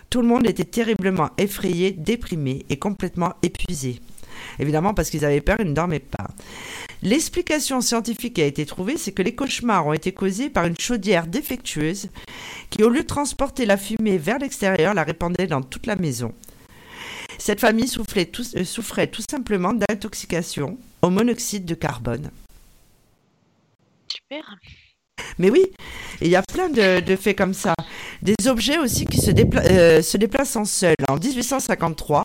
Tout 0.09 0.23
le 0.23 0.29
monde 0.29 0.47
était 0.47 0.65
terriblement 0.65 1.29
effrayé, 1.37 1.91
déprimé 1.93 2.65
et 2.71 2.79
complètement 2.79 3.35
épuisé. 3.43 4.01
Évidemment, 4.59 4.95
parce 4.95 5.11
qu'ils 5.11 5.25
avaient 5.25 5.41
peur, 5.41 5.57
ils 5.61 5.69
ne 5.69 5.75
dormaient 5.75 5.99
pas. 5.99 6.29
L'explication 7.05 7.83
scientifique 7.83 8.35
qui 8.35 8.43
a 8.43 8.47
été 8.47 8.65
trouvée, 8.65 8.97
c'est 8.97 9.13
que 9.13 9.21
les 9.21 9.35
cauchemars 9.35 9.87
ont 9.87 9.93
été 9.93 10.13
causés 10.13 10.49
par 10.49 10.65
une 10.65 10.79
chaudière 10.79 11.27
défectueuse 11.27 12.09
qui, 12.71 12.83
au 12.83 12.89
lieu 12.89 13.03
de 13.03 13.07
transporter 13.07 13.67
la 13.67 13.77
fumée 13.77 14.17
vers 14.17 14.39
l'extérieur, 14.39 14.95
la 14.95 15.05
répandait 15.05 15.47
dans 15.47 15.61
toute 15.61 15.85
la 15.85 15.97
maison. 15.97 16.33
Cette 17.37 17.61
famille 17.61 17.89
souffrait 17.89 18.25
tout, 18.25 18.45
euh, 18.57 18.65
souffrait 18.65 19.09
tout 19.09 19.23
simplement 19.31 19.75
d'intoxication 19.75 20.79
au 21.03 21.11
monoxyde 21.11 21.67
de 21.67 21.75
carbone. 21.75 22.31
Super. 24.09 24.57
Mais 25.39 25.51
oui, 25.51 25.67
il 26.23 26.29
y 26.29 26.37
a 26.37 26.43
plein 26.43 26.71
de, 26.71 27.17
faits 27.17 27.37
comme 27.37 27.53
ça. 27.53 27.75
Des 28.23 28.49
objets 28.49 28.79
aussi 28.79 29.05
qui 29.05 29.19
se, 29.19 29.31
euh, 29.31 30.01
se 30.01 30.17
déplacent 30.17 30.57
en 30.57 30.65
seul. 30.65 30.95
En 31.09 31.19
1853, 31.19 32.23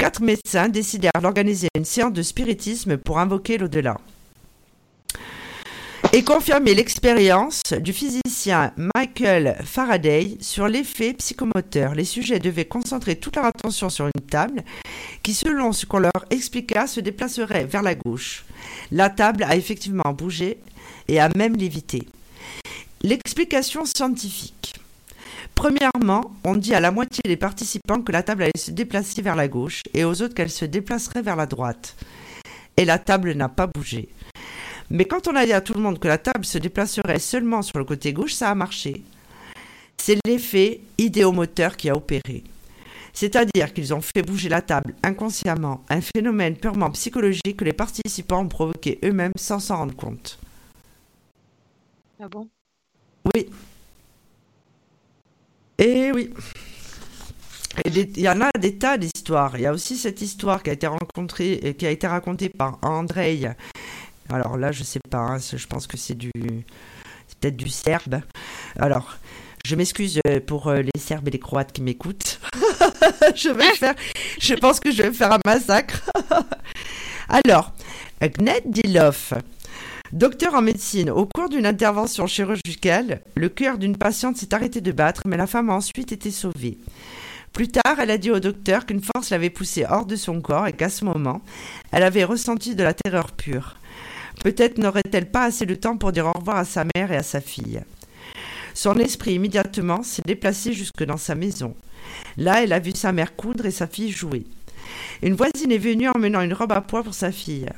quatre 0.00 0.22
médecins 0.22 0.70
décidèrent 0.70 1.20
d'organiser 1.20 1.68
une 1.76 1.84
séance 1.84 2.14
de 2.14 2.22
spiritisme 2.22 2.96
pour 2.96 3.18
invoquer 3.18 3.58
l'au-delà 3.58 3.98
et 6.14 6.24
confirmer 6.24 6.72
l'expérience 6.74 7.74
du 7.74 7.92
physicien 7.92 8.72
Michael 8.96 9.58
Faraday 9.62 10.38
sur 10.40 10.68
l'effet 10.68 11.12
psychomoteur. 11.12 11.94
Les 11.94 12.06
sujets 12.06 12.38
devaient 12.38 12.64
concentrer 12.64 13.16
toute 13.16 13.36
leur 13.36 13.44
attention 13.44 13.90
sur 13.90 14.06
une 14.06 14.26
table 14.26 14.62
qui, 15.22 15.34
selon 15.34 15.72
ce 15.72 15.84
qu'on 15.84 15.98
leur 15.98 16.24
expliqua, 16.30 16.86
se 16.86 17.00
déplacerait 17.00 17.66
vers 17.66 17.82
la 17.82 17.94
gauche. 17.94 18.46
La 18.90 19.10
table 19.10 19.42
a 19.42 19.54
effectivement 19.54 20.14
bougé 20.14 20.58
et 21.08 21.20
a 21.20 21.28
même 21.36 21.56
lévité. 21.56 22.08
L'explication 23.02 23.84
scientifique. 23.84 24.80
Premièrement, 25.60 26.32
on 26.42 26.56
dit 26.56 26.74
à 26.74 26.80
la 26.80 26.90
moitié 26.90 27.20
des 27.22 27.36
participants 27.36 28.00
que 28.00 28.12
la 28.12 28.22
table 28.22 28.44
allait 28.44 28.52
se 28.56 28.70
déplacer 28.70 29.20
vers 29.20 29.36
la 29.36 29.46
gauche 29.46 29.82
et 29.92 30.06
aux 30.06 30.22
autres 30.22 30.32
qu'elle 30.32 30.48
se 30.48 30.64
déplacerait 30.64 31.20
vers 31.20 31.36
la 31.36 31.44
droite. 31.44 31.96
Et 32.78 32.86
la 32.86 32.98
table 32.98 33.34
n'a 33.34 33.50
pas 33.50 33.66
bougé. 33.66 34.08
Mais 34.88 35.04
quand 35.04 35.28
on 35.28 35.36
a 35.36 35.44
dit 35.44 35.52
à 35.52 35.60
tout 35.60 35.74
le 35.74 35.82
monde 35.82 35.98
que 35.98 36.08
la 36.08 36.16
table 36.16 36.46
se 36.46 36.56
déplacerait 36.56 37.18
seulement 37.18 37.60
sur 37.60 37.78
le 37.78 37.84
côté 37.84 38.14
gauche, 38.14 38.32
ça 38.32 38.48
a 38.48 38.54
marché. 38.54 39.02
C'est 39.98 40.16
l'effet 40.24 40.80
idéomoteur 40.96 41.76
qui 41.76 41.90
a 41.90 41.94
opéré. 41.94 42.42
C'est-à-dire 43.12 43.74
qu'ils 43.74 43.92
ont 43.92 44.00
fait 44.00 44.22
bouger 44.22 44.48
la 44.48 44.62
table 44.62 44.94
inconsciemment, 45.02 45.84
un 45.90 46.00
phénomène 46.00 46.56
purement 46.56 46.90
psychologique 46.92 47.58
que 47.58 47.66
les 47.66 47.74
participants 47.74 48.40
ont 48.40 48.48
provoqué 48.48 48.98
eux-mêmes 49.04 49.32
sans 49.36 49.58
s'en 49.58 49.76
rendre 49.76 49.94
compte. 49.94 50.38
Ah 52.18 52.28
bon? 52.30 52.48
Oui, 53.34 53.50
et 55.80 56.08
eh 56.08 56.12
oui. 56.12 56.30
Il 57.86 58.20
y 58.20 58.28
en 58.28 58.40
a 58.42 58.50
des 58.58 58.76
tas 58.76 58.98
d'histoires. 58.98 59.52
Il 59.56 59.62
y 59.62 59.66
a 59.66 59.72
aussi 59.72 59.96
cette 59.96 60.20
histoire 60.20 60.62
qui 60.62 60.68
a 60.68 60.74
été 60.74 60.86
rencontrée 60.86 61.52
et 61.54 61.74
qui 61.74 61.86
a 61.86 61.90
été 61.90 62.06
racontée 62.06 62.50
par 62.50 62.78
Andrei. 62.82 63.50
Alors 64.28 64.58
là, 64.58 64.72
je 64.72 64.82
sais 64.82 65.00
pas. 65.10 65.18
Hein, 65.18 65.38
je 65.38 65.66
pense 65.66 65.86
que 65.86 65.96
c'est 65.96 66.16
du, 66.16 66.30
peut-être 67.40 67.56
du 67.56 67.70
serbe. 67.70 68.20
Alors, 68.78 69.16
je 69.64 69.74
m'excuse 69.74 70.20
euh, 70.26 70.40
pour 70.40 70.68
euh, 70.68 70.82
les 70.82 71.00
Serbes 71.00 71.28
et 71.28 71.30
les 71.30 71.38
Croates 71.38 71.72
qui 71.72 71.80
m'écoutent. 71.80 72.40
je 73.34 73.48
vais 73.48 73.74
faire. 73.74 73.94
Je 74.38 74.54
pense 74.54 74.80
que 74.80 74.92
je 74.92 75.02
vais 75.02 75.12
faire 75.12 75.32
un 75.32 75.40
massacre. 75.46 76.10
Alors, 77.28 77.72
Gned 78.20 78.64
Dilov 78.66 79.32
Docteur 80.12 80.54
en 80.54 80.62
médecine, 80.62 81.08
au 81.08 81.24
cours 81.24 81.48
d'une 81.48 81.66
intervention 81.66 82.26
chirurgicale, 82.26 83.20
le 83.36 83.48
cœur 83.48 83.78
d'une 83.78 83.96
patiente 83.96 84.36
s'est 84.36 84.52
arrêté 84.52 84.80
de 84.80 84.90
battre, 84.90 85.22
mais 85.26 85.36
la 85.36 85.46
femme 85.46 85.70
a 85.70 85.74
ensuite 85.74 86.10
été 86.10 86.32
sauvée. 86.32 86.78
Plus 87.52 87.68
tard, 87.68 88.00
elle 88.00 88.10
a 88.10 88.18
dit 88.18 88.32
au 88.32 88.40
docteur 88.40 88.86
qu'une 88.86 89.02
force 89.02 89.30
l'avait 89.30 89.50
poussée 89.50 89.86
hors 89.88 90.06
de 90.06 90.16
son 90.16 90.40
corps 90.40 90.66
et 90.66 90.72
qu'à 90.72 90.88
ce 90.88 91.04
moment, 91.04 91.42
elle 91.92 92.02
avait 92.02 92.24
ressenti 92.24 92.74
de 92.74 92.82
la 92.82 92.92
terreur 92.92 93.30
pure. 93.30 93.76
Peut-être 94.42 94.78
n'aurait-elle 94.78 95.30
pas 95.30 95.44
assez 95.44 95.64
de 95.64 95.76
temps 95.76 95.96
pour 95.96 96.10
dire 96.10 96.26
au 96.26 96.32
revoir 96.32 96.56
à 96.56 96.64
sa 96.64 96.84
mère 96.96 97.12
et 97.12 97.16
à 97.16 97.22
sa 97.22 97.40
fille. 97.40 97.80
Son 98.74 98.96
esprit 98.96 99.34
immédiatement 99.34 100.02
s'est 100.02 100.22
déplacé 100.26 100.72
jusque 100.72 101.04
dans 101.04 101.18
sa 101.18 101.36
maison. 101.36 101.76
Là, 102.36 102.64
elle 102.64 102.72
a 102.72 102.80
vu 102.80 102.90
sa 102.96 103.12
mère 103.12 103.36
coudre 103.36 103.66
et 103.66 103.70
sa 103.70 103.86
fille 103.86 104.10
jouer. 104.10 104.44
Une 105.22 105.34
voisine 105.34 105.70
est 105.70 105.78
venue 105.78 106.08
emmenant 106.08 106.40
une 106.40 106.54
robe 106.54 106.72
à 106.72 106.80
pois 106.80 107.04
pour 107.04 107.14
sa 107.14 107.30
fille. 107.30 107.68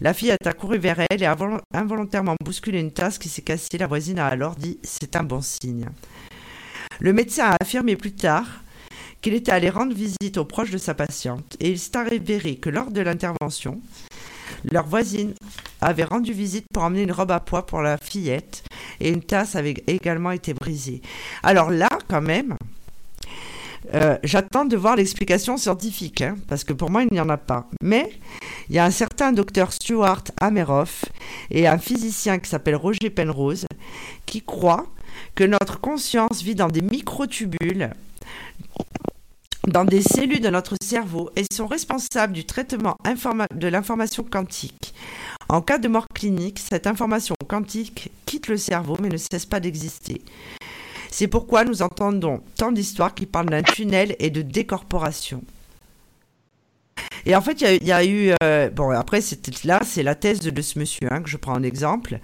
La 0.00 0.12
fille 0.12 0.30
a 0.30 0.36
accouru 0.44 0.78
vers 0.78 1.00
elle 1.10 1.22
et 1.22 1.26
a 1.26 1.36
involontairement 1.74 2.36
bousculé 2.44 2.80
une 2.80 2.92
tasse 2.92 3.18
qui 3.18 3.28
s'est 3.28 3.42
cassée. 3.42 3.78
La 3.78 3.86
voisine 3.86 4.18
a 4.18 4.26
alors 4.26 4.56
dit 4.56 4.78
C'est 4.82 5.16
un 5.16 5.22
bon 5.22 5.40
signe. 5.40 5.88
Le 7.00 7.12
médecin 7.12 7.46
a 7.50 7.56
affirmé 7.60 7.96
plus 7.96 8.12
tard 8.12 8.46
qu'il 9.20 9.34
était 9.34 9.52
allé 9.52 9.70
rendre 9.70 9.94
visite 9.94 10.38
aux 10.38 10.44
proches 10.44 10.70
de 10.70 10.78
sa 10.78 10.94
patiente 10.94 11.56
et 11.60 11.70
il 11.70 11.78
s'est 11.78 11.96
avéré 11.96 12.56
que 12.56 12.70
lors 12.70 12.90
de 12.90 13.00
l'intervention, 13.00 13.80
leur 14.70 14.86
voisine 14.86 15.34
avait 15.80 16.04
rendu 16.04 16.32
visite 16.32 16.66
pour 16.72 16.82
emmener 16.82 17.02
une 17.02 17.12
robe 17.12 17.30
à 17.30 17.40
pois 17.40 17.66
pour 17.66 17.82
la 17.82 17.98
fillette 17.98 18.64
et 19.00 19.10
une 19.10 19.22
tasse 19.22 19.56
avait 19.56 19.82
également 19.86 20.30
été 20.30 20.54
brisée. 20.54 21.02
Alors 21.42 21.70
là, 21.70 21.88
quand 22.08 22.22
même, 22.22 22.56
euh, 23.94 24.18
j'attends 24.24 24.64
de 24.64 24.76
voir 24.76 24.96
l'explication 24.96 25.56
scientifique, 25.56 26.22
hein, 26.22 26.36
parce 26.48 26.64
que 26.64 26.72
pour 26.72 26.90
moi, 26.90 27.02
il 27.02 27.08
n'y 27.12 27.20
en 27.20 27.28
a 27.28 27.36
pas. 27.36 27.68
Mais 27.82 28.10
il 28.68 28.74
y 28.74 28.78
a 28.78 28.84
un 28.84 28.90
certain 28.90 29.32
docteur 29.32 29.72
Stuart 29.72 30.24
Ameroff 30.40 31.04
et 31.50 31.66
un 31.66 31.78
physicien 31.78 32.38
qui 32.38 32.50
s'appelle 32.50 32.76
Roger 32.76 33.10
Penrose 33.10 33.66
qui 34.26 34.42
croient 34.42 34.86
que 35.34 35.44
notre 35.44 35.80
conscience 35.80 36.42
vit 36.42 36.54
dans 36.54 36.68
des 36.68 36.82
microtubules 36.82 37.90
dans 39.66 39.84
des 39.84 40.02
cellules 40.02 40.40
de 40.40 40.48
notre 40.48 40.76
cerveau 40.80 41.30
et 41.36 41.44
sont 41.52 41.66
responsables 41.66 42.32
du 42.32 42.44
traitement 42.44 42.96
de 43.04 43.68
l'information 43.68 44.22
quantique. 44.22 44.94
En 45.48 45.60
cas 45.60 45.78
de 45.78 45.88
mort 45.88 46.06
clinique, 46.14 46.58
cette 46.58 46.86
information 46.86 47.34
quantique 47.48 48.10
quitte 48.26 48.48
le 48.48 48.56
cerveau 48.56 48.96
mais 49.00 49.08
ne 49.08 49.16
cesse 49.16 49.46
pas 49.46 49.60
d'exister. 49.60 50.22
C'est 51.18 51.28
pourquoi 51.28 51.64
nous 51.64 51.80
entendons 51.80 52.42
tant 52.58 52.72
d'histoires 52.72 53.14
qui 53.14 53.24
parlent 53.24 53.48
d'un 53.48 53.62
tunnel 53.62 54.14
et 54.18 54.28
de 54.28 54.42
décorporation. 54.42 55.42
Et 57.24 57.34
en 57.34 57.40
fait, 57.40 57.62
il 57.62 57.86
y, 57.86 57.92
a 57.92 58.04
eu. 58.04 58.34
Euh, 58.42 58.68
bon, 58.68 58.90
après, 58.90 59.20
là, 59.64 59.80
c'est 59.82 60.02
la 60.02 60.14
thèse 60.14 60.40
de 60.40 60.60
ce 60.60 60.78
monsieur 60.78 61.08
hein, 61.10 61.22
que 61.22 61.30
je 61.30 61.38
prends 61.38 61.54
en 61.54 61.62
exemple. 61.62 62.18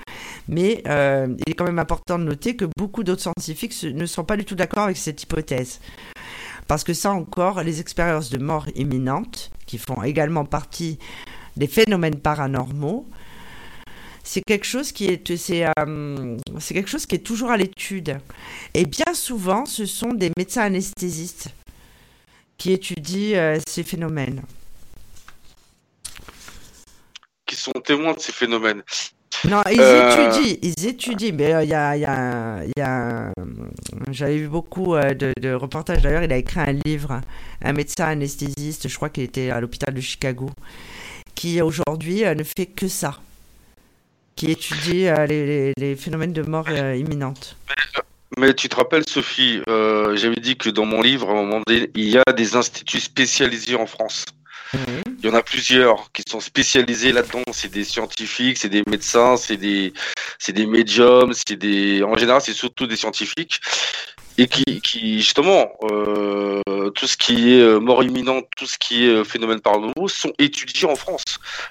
Mais 0.47 0.83
euh, 0.89 1.35
il 1.39 1.53
est 1.53 1.55
quand 1.55 1.65
même 1.65 1.79
important 1.79 2.19
de 2.19 2.25
noter 2.25 2.55
que 2.55 2.67
beaucoup 2.77 3.03
d'autres 3.03 3.23
scientifiques 3.23 3.83
ne 3.83 4.05
sont 4.05 4.25
pas 4.25 4.37
du 4.37 4.45
tout 4.45 4.57
d'accord 4.57 4.85
avec 4.85 4.99
cette 4.99 5.23
hypothèse. 5.23 5.81
Parce 6.69 6.85
que 6.85 6.93
ça 6.93 7.13
encore, 7.13 7.63
les 7.63 7.81
expériences 7.81 8.29
de 8.29 8.37
mort 8.37 8.67
imminente, 8.75 9.53
qui 9.65 9.79
font 9.79 10.03
également 10.03 10.45
partie 10.45 10.99
des 11.57 11.67
phénomènes 11.67 12.17
paranormaux, 12.17 13.07
c'est 14.25 14.43
quelque 14.43 14.67
chose 14.67 14.93
qui 14.93 15.07
est 15.07 15.37
c'est 15.37 15.67
euh, 15.67 16.37
c'est 16.59 16.75
quelque 16.75 16.91
chose 16.91 17.07
qui 17.07 17.17
est 17.17 17.27
toujours 17.27 17.51
à 17.51 17.57
l'étude. 17.57 18.19
Et 18.75 18.85
bien 18.85 19.15
souvent 19.15 19.67
ce 19.67 19.87
sont 19.87 20.13
des 20.13 20.31
médecins 20.37 20.63
anesthésistes 20.63 21.49
qui 22.57 22.73
étudient 22.73 23.37
euh, 23.37 23.61
ces 23.67 23.83
phénomènes. 23.83 24.43
Qui 27.47 27.57
sont 27.57 27.73
témoins 27.85 28.15
de 28.15 28.21
ces 28.21 28.33
phénomènes. 28.33 28.83
Non, 29.45 29.63
ils 29.71 29.81
euh, 29.81 30.31
étudient, 30.31 30.57
ils 30.63 30.87
étudient, 30.87 31.33
mais 31.33 31.65
il 31.65 31.69
y 31.69 31.75
a, 31.75 31.97
y 31.97 32.05
a, 32.05 32.63
y 32.77 32.81
a 32.81 33.33
j'avais 34.11 34.37
vu 34.37 34.47
beaucoup 34.47 34.95
de, 34.95 35.33
de 35.41 35.53
reportages. 35.53 36.03
D'ailleurs, 36.03 36.23
il 36.23 36.33
a 36.33 36.37
écrit 36.37 36.61
un 36.61 36.79
livre, 36.85 37.21
un 37.61 37.73
médecin 37.73 38.07
anesthésiste, 38.07 38.89
je 38.89 38.95
crois 38.95 39.09
qu'il 39.09 39.25
était 39.25 39.51
à 39.51 39.61
l'hôpital 39.61 39.93
de 39.93 40.01
Chicago, 40.01 40.51
qui 41.35 41.61
aujourd'hui 41.61 42.23
ne 42.23 42.45
fait 42.45 42.67
que 42.67 42.87
ça 42.87 43.19
qui 44.43 44.51
étudie 44.51 45.07
euh, 45.07 45.73
les, 45.77 45.95
phénomènes 45.95 46.33
de 46.33 46.43
mort 46.43 46.67
euh, 46.69 46.97
imminente. 46.97 47.57
Mais 48.39 48.53
tu 48.55 48.69
te 48.69 48.75
rappelles, 48.75 49.09
Sophie, 49.09 49.61
euh, 49.69 50.17
j'avais 50.17 50.41
dit 50.41 50.57
que 50.57 50.69
dans 50.69 50.85
mon 50.85 51.01
livre, 51.01 51.29
à 51.29 51.33
un 51.33 51.35
moment 51.37 51.61
donné, 51.65 51.91
il 51.95 52.09
y 52.09 52.19
a 52.19 52.33
des 52.33 52.57
instituts 52.57 52.99
spécialisés 52.99 53.77
en 53.77 53.87
France. 53.87 54.25
Il 54.75 55.27
y 55.27 55.29
en 55.29 55.35
a 55.35 55.43
plusieurs 55.43 56.11
qui 56.11 56.25
sont 56.29 56.41
spécialisés 56.41 57.13
là-dedans. 57.13 57.45
C'est 57.53 57.71
des 57.71 57.85
scientifiques, 57.85 58.59
c'est 58.59 58.71
des 58.71 58.83
médecins, 58.89 59.37
c'est 59.37 59.59
des, 59.59 59.93
c'est 60.41 60.53
des 60.53 60.67
médiums, 60.67 61.35
c'est 61.35 61.57
des, 61.57 62.03
en 62.03 62.17
général, 62.17 62.41
c'est 62.41 62.55
surtout 62.55 62.89
des 62.89 62.97
scientifiques 62.97 63.61
et 64.39 64.47
qui, 64.47 64.81
qui 64.81 65.19
justement, 65.19 65.73
euh, 65.91 66.61
tout 66.95 67.07
ce 67.07 67.17
qui 67.17 67.55
est 67.55 67.61
euh, 67.61 67.79
mort 67.79 68.03
imminente, 68.03 68.47
tout 68.57 68.67
ce 68.67 68.79
qui 68.79 69.05
est 69.05 69.09
euh, 69.09 69.25
phénomène 69.25 69.61
paranormaux 69.61 70.09
sont 70.09 70.33
étudiés 70.39 70.89
en 70.89 70.97
France. 70.97 71.25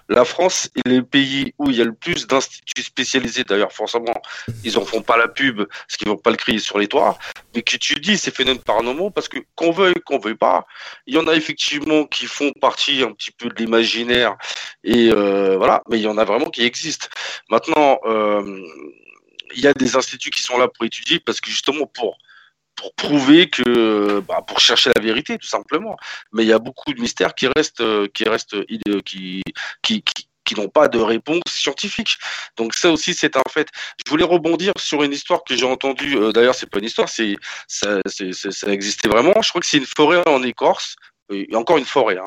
La 0.09 0.25
France 0.25 0.69
est 0.75 0.87
le 0.87 1.03
pays 1.03 1.53
où 1.57 1.69
il 1.69 1.77
y 1.77 1.81
a 1.81 1.85
le 1.85 1.93
plus 1.93 2.27
d'instituts 2.27 2.83
spécialisés. 2.83 3.43
D'ailleurs, 3.43 3.71
forcément, 3.71 4.13
ils 4.63 4.77
en 4.77 4.85
font 4.85 5.01
pas 5.01 5.17
la 5.17 5.27
pub, 5.27 5.65
parce 5.65 5.97
qu'ils 5.97 6.07
vont 6.07 6.17
pas 6.17 6.31
le 6.31 6.37
crier 6.37 6.59
sur 6.59 6.77
les 6.77 6.87
toits, 6.87 7.17
mais 7.55 7.61
qui 7.61 7.75
étudient 7.75 8.17
ces 8.17 8.31
phénomènes 8.31 8.61
paranormaux, 8.61 9.09
parce 9.09 9.27
que 9.27 9.39
qu'on 9.55 9.71
veuille, 9.71 9.95
qu'on 10.05 10.19
veuille 10.19 10.35
pas, 10.35 10.65
il 11.07 11.15
y 11.15 11.17
en 11.17 11.27
a 11.27 11.35
effectivement 11.35 12.05
qui 12.05 12.25
font 12.25 12.51
partie 12.59 13.03
un 13.03 13.11
petit 13.11 13.31
peu 13.31 13.49
de 13.49 13.55
l'imaginaire, 13.55 14.35
et 14.83 15.11
euh, 15.11 15.57
voilà, 15.57 15.83
mais 15.89 15.99
il 15.99 16.03
y 16.03 16.07
en 16.07 16.17
a 16.17 16.25
vraiment 16.25 16.49
qui 16.49 16.63
existent. 16.63 17.07
Maintenant, 17.49 17.99
euh, 18.05 18.61
il 19.53 19.61
y 19.61 19.67
a 19.67 19.73
des 19.73 19.95
instituts 19.95 20.29
qui 20.29 20.41
sont 20.41 20.57
là 20.57 20.67
pour 20.67 20.85
étudier, 20.85 21.19
parce 21.19 21.41
que 21.41 21.49
justement 21.49 21.85
pour 21.85 22.17
pour 22.81 22.95
prouver 22.95 23.47
que, 23.47 24.21
bah, 24.21 24.43
pour 24.45 24.59
chercher 24.59 24.89
la 24.95 25.01
vérité, 25.01 25.37
tout 25.37 25.47
simplement. 25.47 25.95
Mais 26.33 26.43
il 26.43 26.49
y 26.49 26.53
a 26.53 26.57
beaucoup 26.57 26.93
de 26.93 26.99
mystères 26.99 27.35
qui 27.35 27.47
restent, 27.55 27.81
euh, 27.81 28.07
qui 28.11 28.27
restent, 28.27 28.55
euh, 28.55 29.01
qui, 29.05 29.43
qui, 29.83 30.03
qui, 30.43 30.55
n'ont 30.55 30.67
pas 30.67 30.87
de 30.87 30.97
réponse 30.97 31.43
scientifique. 31.47 32.17
Donc 32.57 32.73
ça 32.73 32.89
aussi, 32.89 33.13
c'est 33.13 33.37
un 33.37 33.43
fait. 33.49 33.67
Je 34.03 34.09
voulais 34.09 34.25
rebondir 34.25 34.73
sur 34.77 35.03
une 35.03 35.11
histoire 35.13 35.43
que 35.43 35.55
j'ai 35.55 35.65
entendue. 35.65 36.17
Euh, 36.17 36.31
d'ailleurs, 36.31 36.55
c'est 36.55 36.69
pas 36.69 36.79
une 36.79 36.85
histoire, 36.85 37.07
c'est 37.07 37.35
ça, 37.67 37.99
ça 38.07 38.71
existait 38.71 39.07
vraiment. 39.07 39.39
Je 39.43 39.49
crois 39.49 39.61
que 39.61 39.67
c'est 39.67 39.77
une 39.77 39.85
forêt 39.85 40.23
en 40.27 40.41
Écorce 40.41 40.95
encore 41.53 41.77
une 41.77 41.85
forêt, 41.85 42.17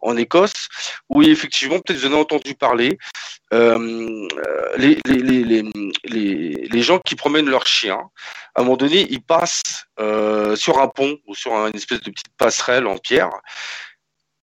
en 0.00 0.16
Écosse, 0.16 0.68
où 1.08 1.22
effectivement, 1.22 1.78
peut-être 1.80 2.00
vous 2.00 2.06
en 2.06 2.12
avez 2.12 2.20
entendu 2.20 2.54
parler, 2.54 2.98
euh, 3.52 4.28
les, 4.76 4.98
les, 5.04 6.82
gens 6.82 6.98
qui 7.00 7.16
promènent 7.16 7.48
leurs 7.48 7.66
chiens, 7.66 8.00
à 8.54 8.60
un 8.60 8.64
moment 8.64 8.76
donné, 8.76 9.06
ils 9.10 9.22
passent 9.22 9.86
euh, 9.98 10.54
sur 10.56 10.78
un 10.78 10.88
pont 10.88 11.18
ou 11.26 11.34
sur 11.34 11.52
une 11.66 11.74
espèce 11.74 12.00
de 12.00 12.10
petite 12.10 12.34
passerelle 12.38 12.86
en 12.86 12.96
pierre. 12.98 13.30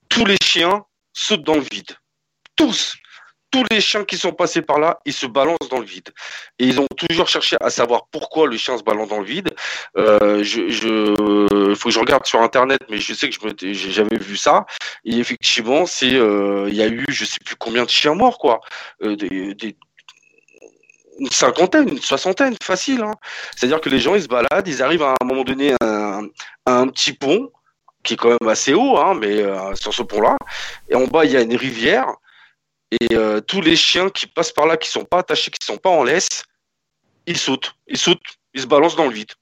Tous 0.08 0.24
les 0.24 0.36
chiens 0.42 0.84
sautent 1.12 1.44
dans 1.44 1.54
le 1.54 1.66
vide. 1.70 1.92
Tous 2.56 2.96
tous 3.50 3.64
les 3.70 3.80
chiens 3.80 4.04
qui 4.04 4.18
sont 4.18 4.32
passés 4.32 4.62
par 4.62 4.78
là, 4.78 4.98
ils 5.04 5.12
se 5.12 5.26
balancent 5.26 5.68
dans 5.70 5.78
le 5.78 5.84
vide. 5.84 6.10
Et 6.58 6.66
ils 6.66 6.80
ont 6.80 6.86
toujours 6.96 7.28
cherché 7.28 7.56
à 7.60 7.70
savoir 7.70 8.06
pourquoi 8.10 8.46
le 8.46 8.56
chien 8.56 8.76
se 8.76 8.82
balance 8.82 9.08
dans 9.08 9.20
le 9.20 9.24
vide. 9.24 9.54
Euh, 9.96 10.42
je, 10.42 11.74
faut 11.74 11.88
que 11.88 11.94
je 11.94 12.00
regarde 12.00 12.26
sur 12.26 12.40
internet, 12.42 12.80
mais 12.90 12.98
je 12.98 13.14
sais 13.14 13.28
que 13.28 13.36
j'avais 13.72 14.18
vu 14.18 14.36
ça. 14.36 14.66
Et 15.04 15.18
effectivement, 15.18 15.84
euh, 16.02 16.66
il 16.68 16.74
y 16.74 16.82
a 16.82 16.88
eu, 16.88 17.04
je 17.08 17.24
sais 17.24 17.38
plus 17.44 17.56
combien 17.56 17.84
de 17.84 17.90
chiens 17.90 18.14
morts, 18.14 18.38
quoi. 18.38 18.60
Euh, 19.02 19.16
une 21.18 21.30
cinquantaine, 21.30 21.88
une 21.88 22.00
soixantaine, 22.00 22.56
facile. 22.62 23.02
Hein. 23.02 23.14
C'est-à-dire 23.54 23.80
que 23.80 23.88
les 23.88 23.98
gens, 23.98 24.14
ils 24.14 24.22
se 24.22 24.28
baladent, 24.28 24.66
ils 24.66 24.82
arrivent 24.82 25.02
à 25.02 25.14
un 25.20 25.24
moment 25.24 25.44
donné 25.44 25.72
à 25.80 26.20
un, 26.66 26.88
petit 26.88 27.12
pont 27.12 27.50
qui 28.02 28.14
est 28.14 28.16
quand 28.16 28.36
même 28.40 28.48
assez 28.48 28.74
haut, 28.74 28.98
hein, 28.98 29.14
mais 29.14 29.42
euh, 29.42 29.74
sur 29.74 29.92
ce 29.92 30.02
pont-là. 30.02 30.36
Et 30.88 30.94
en 30.94 31.06
bas, 31.06 31.24
il 31.24 31.32
y 31.32 31.36
a 31.36 31.40
une 31.40 31.56
rivière. 31.56 32.06
Et 32.92 33.14
euh, 33.14 33.40
tous 33.40 33.60
les 33.60 33.76
chiens 33.76 34.10
qui 34.10 34.26
passent 34.26 34.52
par 34.52 34.66
là, 34.66 34.76
qui 34.76 34.88
sont 34.88 35.04
pas 35.04 35.18
attachés, 35.18 35.50
qui 35.50 35.64
sont 35.64 35.76
pas 35.76 35.90
en 35.90 36.04
laisse, 36.04 36.44
ils 37.26 37.38
sautent, 37.38 37.74
ils 37.86 37.98
sautent, 37.98 38.20
ils 38.54 38.62
se 38.62 38.66
balancent 38.66 38.96
dans 38.96 39.06
le 39.06 39.12
vide. 39.12 39.32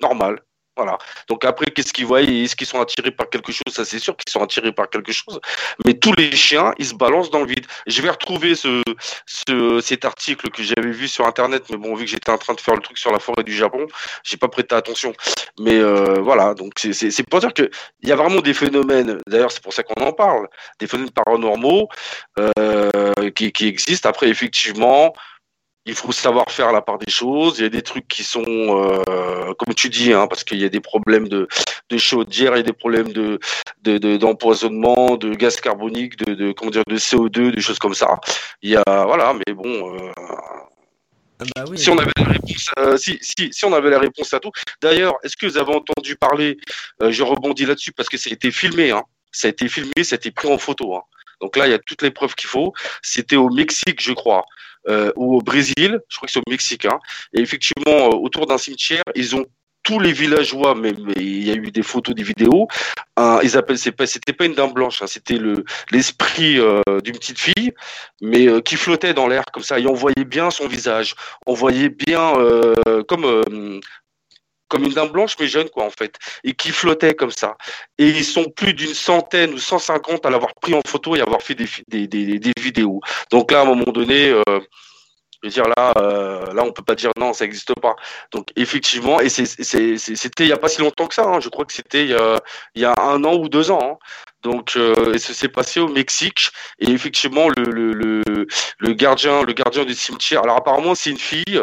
Normal. 0.00 0.40
Voilà. 0.74 0.96
Donc 1.28 1.44
après, 1.44 1.66
qu'est-ce 1.66 1.92
qu'ils 1.92 2.06
voient? 2.06 2.22
Est-ce 2.22 2.56
qu'ils 2.56 2.66
sont 2.66 2.80
attirés 2.80 3.10
par 3.10 3.28
quelque 3.28 3.52
chose? 3.52 3.72
Ça, 3.72 3.84
c'est 3.84 3.98
sûr 3.98 4.16
qu'ils 4.16 4.32
sont 4.32 4.42
attirés 4.42 4.72
par 4.72 4.88
quelque 4.88 5.12
chose. 5.12 5.38
Mais 5.84 5.92
tous 5.94 6.14
les 6.14 6.34
chiens, 6.34 6.72
ils 6.78 6.86
se 6.86 6.94
balancent 6.94 7.30
dans 7.30 7.40
le 7.40 7.46
vide. 7.46 7.66
Je 7.86 8.00
vais 8.00 8.08
retrouver 8.08 8.54
ce, 8.54 8.82
ce 9.26 9.80
cet 9.82 10.06
article 10.06 10.50
que 10.50 10.62
j'avais 10.62 10.90
vu 10.90 11.08
sur 11.08 11.26
Internet, 11.26 11.64
mais 11.68 11.76
bon, 11.76 11.94
vu 11.94 12.06
que 12.06 12.10
j'étais 12.10 12.30
en 12.30 12.38
train 12.38 12.54
de 12.54 12.60
faire 12.60 12.74
le 12.74 12.80
truc 12.80 12.96
sur 12.96 13.12
la 13.12 13.18
forêt 13.18 13.44
du 13.44 13.54
Japon, 13.54 13.86
j'ai 14.24 14.38
pas 14.38 14.48
prêté 14.48 14.74
attention. 14.74 15.12
Mais 15.58 15.76
euh, 15.76 16.20
voilà. 16.22 16.54
Donc 16.54 16.72
c'est 16.78 17.28
pour 17.28 17.40
dire 17.40 17.52
que 17.52 17.70
il 18.00 18.08
y 18.08 18.12
a 18.12 18.16
vraiment 18.16 18.40
des 18.40 18.54
phénomènes. 18.54 19.18
D'ailleurs, 19.26 19.52
c'est 19.52 19.62
pour 19.62 19.74
ça 19.74 19.82
qu'on 19.82 20.02
en 20.02 20.12
parle. 20.12 20.48
Des 20.80 20.86
phénomènes 20.86 21.12
paranormaux 21.12 21.88
euh, 22.38 23.12
qui, 23.34 23.52
qui 23.52 23.66
existent. 23.66 24.08
Après, 24.08 24.28
effectivement 24.28 25.12
il 25.84 25.94
faut 25.94 26.12
savoir 26.12 26.50
faire 26.50 26.72
la 26.72 26.80
part 26.80 26.98
des 26.98 27.10
choses. 27.10 27.58
Il 27.58 27.62
y 27.62 27.66
a 27.66 27.70
des 27.70 27.82
trucs 27.82 28.06
qui 28.06 28.22
sont, 28.22 28.44
euh, 28.46 29.52
comme 29.58 29.74
tu 29.74 29.88
dis, 29.88 30.12
hein, 30.12 30.26
parce 30.28 30.44
qu'il 30.44 30.60
y 30.60 30.64
a 30.64 30.68
des 30.68 30.80
problèmes 30.80 31.28
de, 31.28 31.48
de 31.90 31.98
chaudière, 31.98 32.54
il 32.54 32.58
y 32.58 32.60
a 32.60 32.64
des 32.64 32.72
problèmes 32.72 33.12
de 33.12 33.38
d'empoisonnement, 33.82 35.16
de, 35.16 35.34
gaz 35.34 35.60
carbonique, 35.60 36.16
de, 36.16 36.34
de, 36.34 36.52
comment 36.52 36.70
dire, 36.70 36.84
de 36.86 36.96
CO2, 36.96 37.50
des 37.52 37.60
choses 37.60 37.80
comme 37.80 37.94
ça. 37.94 38.20
Il 38.62 38.70
y 38.70 38.76
a 38.76 38.82
voilà, 38.86 39.34
mais 39.34 39.52
bon, 39.54 39.96
euh, 39.96 40.12
Ah 41.40 41.44
bah 41.56 41.64
oui. 41.68 41.78
Si 41.78 41.90
on 41.90 41.98
avait 41.98 42.12
la 42.16 42.24
réponse, 42.24 42.70
à- 42.76 42.96
si, 42.96 43.18
si, 43.20 43.52
si 43.52 43.64
on 43.64 43.72
avait 43.72 43.90
la 43.90 43.98
réponse 43.98 44.32
à 44.32 44.38
tout. 44.38 44.52
D'ailleurs, 44.80 45.14
est-ce 45.24 45.36
que 45.36 45.46
vous 45.46 45.58
avez 45.58 45.74
entendu 45.74 46.14
parler 46.16 46.58
euh, 47.02 47.10
Je 47.10 47.24
rebondis 47.24 47.66
là-dessus 47.66 47.92
parce 47.92 48.08
que 48.08 48.16
ça 48.16 48.30
a 48.30 48.32
été 48.32 48.52
filmé. 48.52 48.92
Hein. 48.92 49.02
Ça 49.32 49.48
a 49.48 49.50
été 49.50 49.68
filmé, 49.68 50.04
ça 50.04 50.14
a 50.14 50.18
été 50.18 50.30
pris 50.30 50.48
en 50.48 50.58
photo. 50.58 50.94
Hein. 50.94 51.02
Donc 51.40 51.56
là, 51.56 51.66
il 51.66 51.70
y 51.70 51.74
a 51.74 51.78
toutes 51.80 52.02
les 52.02 52.12
preuves 52.12 52.36
qu'il 52.36 52.48
faut. 52.48 52.72
C'était 53.02 53.36
au 53.36 53.50
Mexique, 53.50 54.00
je 54.00 54.12
crois, 54.12 54.44
euh, 54.88 55.12
ou 55.16 55.36
au 55.36 55.40
Brésil. 55.40 56.00
Je 56.08 56.16
crois 56.16 56.26
que 56.26 56.32
c'est 56.32 56.40
au 56.40 56.50
Mexique. 56.50 56.84
Hein. 56.84 56.98
Et 57.34 57.40
effectivement, 57.40 58.10
euh, 58.10 58.16
autour 58.16 58.46
d'un 58.46 58.58
cimetière, 58.58 59.02
ils 59.14 59.36
ont 59.36 59.46
tous 59.82 59.98
les 59.98 60.12
villageois, 60.12 60.74
mais, 60.74 60.92
il 61.16 61.44
y 61.44 61.50
a 61.50 61.54
eu 61.54 61.70
des 61.70 61.82
photos, 61.82 62.14
des 62.14 62.22
vidéos. 62.22 62.68
Un- 63.16 63.40
ils 63.42 63.56
appellent, 63.56 63.78
pas, 63.96 64.06
c'était 64.06 64.32
pas 64.32 64.44
une 64.44 64.54
dame 64.54 64.72
blanche, 64.72 65.02
hein, 65.02 65.06
c'était 65.08 65.38
le 65.38 65.64
l'esprit 65.90 66.58
euh, 66.58 66.80
d'une 67.02 67.14
petite 67.14 67.40
fille, 67.40 67.72
mais 68.20 68.46
euh, 68.48 68.60
qui 68.60 68.76
flottait 68.76 69.14
dans 69.14 69.26
l'air 69.26 69.44
comme 69.52 69.62
ça. 69.62 69.78
Et 69.80 69.86
on 69.86 69.94
voyait 69.94 70.24
bien 70.24 70.50
son 70.50 70.68
visage, 70.68 71.14
on 71.46 71.54
voyait 71.54 71.88
bien 71.88 72.34
euh, 72.36 72.74
comme 73.08 73.80
comme 74.72 74.84
une 74.84 74.94
dame 75.00 75.10
blanche 75.16 75.36
mais 75.38 75.48
jeune 75.56 75.68
quoi 75.68 75.84
en 75.84 75.90
fait, 75.90 76.14
et 76.44 76.54
qui 76.54 76.70
flottait 76.72 77.14
comme 77.14 77.30
ça. 77.42 77.56
Et 77.98 78.08
ils 78.08 78.24
sont 78.24 78.46
plus 78.60 78.72
d'une 78.74 78.94
centaine 78.94 79.52
ou 79.54 79.58
150 79.58 80.24
à 80.26 80.30
l'avoir 80.30 80.54
pris 80.54 80.74
en 80.74 80.80
photo 80.86 81.14
et 81.16 81.20
avoir 81.20 81.42
fait 81.42 81.54
des, 81.54 81.68
des, 81.88 82.06
des, 82.08 82.52
vidéos. 82.60 83.00
Donc 83.30 83.52
là, 83.52 83.58
à 83.60 83.62
un 83.62 83.66
moment 83.66 83.92
donné. 83.92 84.30
euh, 84.30 84.60
je 85.42 85.48
veux 85.48 85.52
dire 85.52 85.68
là, 85.76 85.92
euh, 85.98 86.52
là 86.54 86.62
on 86.64 86.72
peut 86.72 86.84
pas 86.84 86.94
dire 86.94 87.10
non, 87.18 87.32
ça 87.32 87.44
n'existe 87.44 87.74
pas. 87.80 87.96
Donc 88.32 88.46
effectivement, 88.56 89.18
et 89.20 89.28
c'était 89.28 90.44
il 90.44 90.48
y 90.48 90.52
a 90.52 90.56
pas 90.56 90.68
si 90.68 90.80
longtemps 90.80 91.08
que 91.08 91.14
ça. 91.14 91.24
hein. 91.26 91.40
Je 91.40 91.48
crois 91.48 91.64
que 91.64 91.72
c'était 91.72 92.04
il 92.04 92.10
y 92.10 92.14
a, 92.14 92.40
il 92.76 92.82
y 92.82 92.84
a 92.84 92.94
un 93.00 93.24
an 93.24 93.34
ou 93.34 93.48
deux 93.48 93.70
ans. 93.72 93.80
hein. 93.82 93.96
Donc 94.42 94.76
euh, 94.76 95.14
et 95.14 95.18
ça 95.18 95.34
s'est 95.34 95.48
passé 95.48 95.80
au 95.80 95.88
Mexique. 95.88 96.50
Et 96.78 96.90
effectivement, 96.90 97.48
le, 97.48 97.64
le, 97.64 97.92
le, 97.92 98.46
le 98.78 98.92
gardien, 98.92 99.42
le 99.42 99.52
gardien 99.52 99.84
du 99.84 99.94
cimetière. 99.94 100.42
Alors 100.42 100.56
apparemment, 100.56 100.94
c'est 100.94 101.10
une 101.10 101.18
fille 101.18 101.60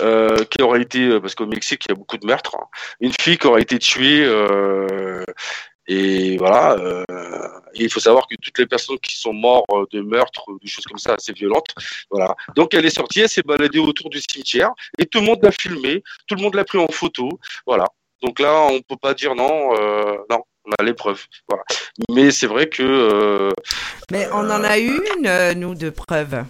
euh, 0.00 0.44
qui 0.50 0.62
aurait 0.62 0.82
été, 0.82 1.20
parce 1.20 1.34
qu'au 1.34 1.46
Mexique 1.46 1.84
il 1.86 1.90
y 1.90 1.92
a 1.92 1.96
beaucoup 1.96 2.18
de 2.18 2.26
meurtres, 2.26 2.56
hein. 2.56 2.66
une 3.00 3.12
fille 3.12 3.38
qui 3.38 3.46
aurait 3.46 3.62
été 3.62 3.78
tuée. 3.78 4.24
euh, 4.24 5.24
et 5.86 6.38
voilà, 6.38 6.76
euh, 6.78 7.04
et 7.74 7.84
il 7.84 7.92
faut 7.92 8.00
savoir 8.00 8.26
que 8.26 8.36
toutes 8.40 8.58
les 8.58 8.66
personnes 8.66 8.98
qui 9.00 9.18
sont 9.18 9.34
mortes 9.34 9.66
de 9.92 10.00
meurtre 10.00 10.48
ou 10.48 10.58
des 10.58 10.66
choses 10.66 10.84
comme 10.84 10.96
ça 10.96 11.12
assez 11.12 11.34
violentes, 11.34 11.74
voilà. 12.10 12.34
Donc 12.56 12.72
elle 12.72 12.86
est 12.86 12.96
sortie, 12.96 13.20
elle 13.20 13.28
s'est 13.28 13.42
baladée 13.42 13.80
autour 13.80 14.08
du 14.08 14.18
cimetière 14.18 14.70
et 14.98 15.04
tout 15.04 15.20
le 15.20 15.26
monde 15.26 15.40
l'a 15.42 15.50
filmé, 15.50 16.02
tout 16.26 16.36
le 16.36 16.42
monde 16.42 16.54
l'a 16.54 16.64
pris 16.64 16.78
en 16.78 16.88
photo, 16.88 17.28
voilà. 17.66 17.84
Donc 18.22 18.40
là, 18.40 18.66
on 18.70 18.80
peut 18.80 18.96
pas 18.96 19.12
dire 19.12 19.34
non, 19.34 19.76
euh, 19.78 20.16
non, 20.30 20.42
on 20.66 20.72
a 20.78 20.82
les 20.84 20.94
preuves, 20.94 21.22
voilà. 21.48 21.62
Mais 22.10 22.30
c'est 22.30 22.46
vrai 22.46 22.68
que 22.68 22.82
euh, 22.82 23.50
Mais 24.10 24.28
on 24.32 24.48
en 24.50 24.62
a 24.64 24.78
eu 24.78 24.90
une, 25.18 25.26
euh, 25.26 25.54
nous, 25.54 25.74
de 25.74 25.90
preuves. 25.90 26.44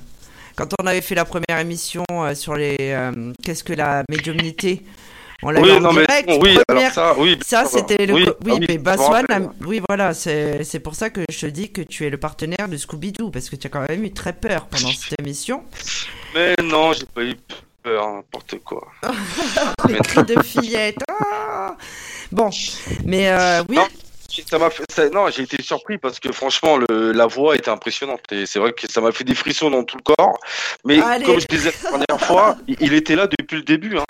Quand 0.57 0.69
on 0.81 0.87
avait 0.87 1.01
fait 1.01 1.17
la 1.17 1.25
première 1.25 1.59
émission 1.61 2.05
euh, 2.13 2.35
sur 2.35 2.55
les. 2.55 2.77
euh, 2.81 3.33
Qu'est-ce 3.43 3.65
que 3.65 3.73
la 3.73 4.05
médiumnité 4.09 4.85
On 5.43 5.51
l'a 5.51 5.61
oui, 5.61 5.73
en 5.73 5.93
direct. 5.93 6.29
bon, 6.29 6.39
oui, 6.41 6.57
première- 6.69 6.97
alors 6.99 7.15
ça, 7.15 7.15
oui, 7.19 7.39
Ça, 7.45 7.65
c'était 7.65 8.07
le. 8.07 8.15
Oui, 8.15 8.27
ah 8.51 8.55
mais 8.69 8.79
Baswan, 8.79 9.27
a- 9.31 9.41
oui, 9.67 9.83
voilà, 9.89 10.15
c'est 10.15 10.63
c'est 10.63 10.79
pour 10.79 10.95
ça 10.95 11.11
que 11.11 11.23
je 11.29 11.41
te 11.41 11.47
dis 11.47 11.73
que 11.73 11.83
tu 11.83 12.07
es 12.07 12.11
le 12.11 12.19
partenaire 12.19 12.69
de 12.69 12.77
Scooby-Doo, 12.77 13.31
parce 13.31 13.51
que 13.51 13.57
tu 13.57 13.67
as 13.67 13.71
quand 13.71 13.87
même 13.89 14.05
eu 14.05 14.13
très 14.13 14.33
peur 14.33 14.67
pendant 14.67 14.91
cette 14.93 15.19
émission. 15.21 15.65
Mais 16.37 16.55
non, 16.63 16.93
j'ai 16.93 17.07
pas 17.07 17.23
eu 17.25 17.35
peur, 17.83 18.13
n'importe 18.15 18.55
quoi. 18.65 18.87
Les 19.89 19.99
cris 19.99 20.23
de 20.23 20.41
fillette. 20.41 21.03
ah 21.09 21.77
bon, 22.31 22.51
mais 23.05 23.29
euh, 23.29 23.63
oui, 23.69 23.77
Non. 23.77 23.87
Ça 24.47 24.59
m'a 24.59 24.71
fait, 24.71 24.85
ça- 24.91 25.09
non, 25.11 25.29
j'ai 25.31 25.43
été 25.43 25.63
surpris 25.63 25.99
parce 25.99 26.19
que 26.21 26.33
franchement, 26.33 26.77
le, 26.77 27.13
la 27.13 27.27
voix 27.27 27.57
était 27.57 27.71
impressionnante 27.71 28.21
et 28.33 28.47
c'est 28.47 28.59
vrai 28.59 28.73
que 28.73 28.91
ça 28.91 29.01
m'a 29.01 29.13
fait 29.13 29.25
des 29.25 29.35
frissons 29.35 29.71
dans 29.71 29.85
tout 29.85 29.97
le 29.97 30.03
corps. 30.03 30.39
Mais 30.85 31.01
Allez. 31.01 31.25
comme 31.25 31.41
je 31.41 31.47
disais 31.47 31.73
la 31.85 31.99
dernière 32.07 32.27
fois, 32.27 32.57
il, 32.67 32.77
il 32.81 32.95
était 32.95 33.17
là 33.17 33.27
depuis 33.27 33.57
le 33.57 33.63
début. 33.63 33.97
Hein. 33.99 34.05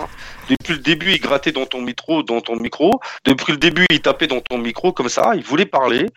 Depuis 0.49 0.73
le 0.73 0.79
début, 0.79 1.11
il 1.11 1.19
grattait 1.19 1.51
dans 1.51 1.65
ton 1.65 1.81
micro, 1.81 2.23
dans 2.23 2.41
ton 2.41 2.55
micro. 2.55 2.99
Depuis 3.25 3.51
le 3.53 3.57
début, 3.57 3.85
il 3.89 4.01
tapait 4.01 4.27
dans 4.27 4.41
ton 4.41 4.57
micro 4.57 4.91
comme 4.93 5.09
ça. 5.09 5.31
Il 5.35 5.43
voulait 5.43 5.65
parler 5.65 6.07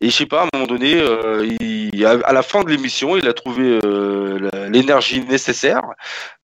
et 0.00 0.10
je 0.10 0.14
sais 0.16 0.26
pas, 0.26 0.42
à 0.42 0.44
un 0.44 0.48
moment 0.54 0.66
donné, 0.66 0.94
euh, 0.96 1.46
il, 1.60 2.04
à 2.06 2.10
à 2.24 2.32
la 2.32 2.42
fin 2.42 2.62
de 2.62 2.70
l'émission, 2.70 3.16
il 3.16 3.26
a 3.28 3.32
trouvé 3.32 3.78
euh, 3.84 4.48
l'énergie 4.70 5.20
nécessaire. 5.24 5.82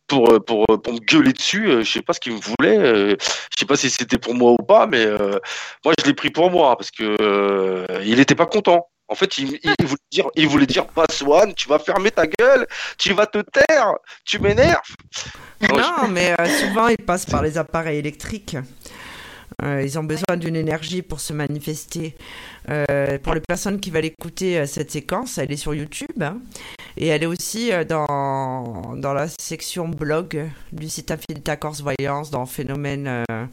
Pour, 0.06 0.30
euh, 0.30 0.38
pour, 0.38 0.66
pour 0.66 0.92
me 0.92 0.98
gueuler 0.98 1.32
dessus, 1.32 1.66
euh, 1.66 1.82
je 1.82 1.90
sais 1.90 2.02
pas 2.02 2.12
ce 2.12 2.20
qu'il 2.20 2.34
me 2.34 2.38
voulait, 2.38 2.76
euh, 2.76 3.16
je 3.18 3.58
sais 3.58 3.64
pas 3.64 3.74
si 3.76 3.88
c'était 3.88 4.18
pour 4.18 4.34
moi 4.34 4.52
ou 4.52 4.62
pas, 4.62 4.86
mais 4.86 5.04
euh, 5.04 5.38
moi, 5.82 5.94
je 5.98 6.04
l'ai 6.04 6.12
pris 6.12 6.28
pour 6.28 6.50
moi 6.50 6.76
parce 6.76 6.90
que 6.90 7.16
euh, 7.20 7.86
il 8.04 8.20
était 8.20 8.34
pas 8.34 8.44
content. 8.44 8.86
En 9.08 9.14
fait, 9.14 9.38
il, 9.38 9.58
il 9.62 9.86
voulait 9.86 10.08
dire, 10.10 10.26
il 10.34 10.48
voulait 10.48 10.66
dire, 10.66 10.86
pas 10.86 11.06
Swan, 11.10 11.54
tu 11.54 11.68
vas 11.68 11.78
fermer 11.78 12.10
ta 12.10 12.26
gueule, 12.26 12.66
tu 12.98 13.12
vas 13.14 13.26
te 13.26 13.38
taire, 13.38 13.92
tu 14.24 14.38
m'énerves. 14.38 14.80
Non, 15.70 15.76
non, 15.76 16.08
mais 16.08 16.34
euh, 16.38 16.46
souvent 16.46 16.88
ils 16.88 16.98
passent 16.98 17.26
par 17.26 17.42
les 17.42 17.56
appareils 17.56 17.98
électriques. 17.98 18.56
Euh, 19.62 19.82
ils 19.82 19.98
ont 19.98 20.04
besoin 20.04 20.36
d'une 20.36 20.56
énergie 20.56 21.02
pour 21.02 21.20
se 21.20 21.32
manifester. 21.32 22.16
Euh, 22.70 23.18
pour 23.22 23.34
les 23.34 23.40
personnes 23.40 23.80
qui 23.80 23.90
veulent 23.90 24.04
écouter 24.04 24.58
euh, 24.58 24.66
cette 24.66 24.90
séquence, 24.90 25.38
elle 25.38 25.52
est 25.52 25.56
sur 25.56 25.74
YouTube 25.74 26.22
hein, 26.22 26.38
et 26.96 27.08
elle 27.08 27.22
est 27.22 27.26
aussi 27.26 27.70
dans, 27.88 28.94
dans 28.96 29.12
la 29.12 29.28
section 29.28 29.88
blog 29.88 30.48
du 30.72 30.88
site 30.88 31.10
Infinita 31.10 31.56
Corse 31.56 31.82
Voyance 31.82 32.30
dans 32.30 32.46
Phénomènes 32.46 33.24
euh, 33.30 33.46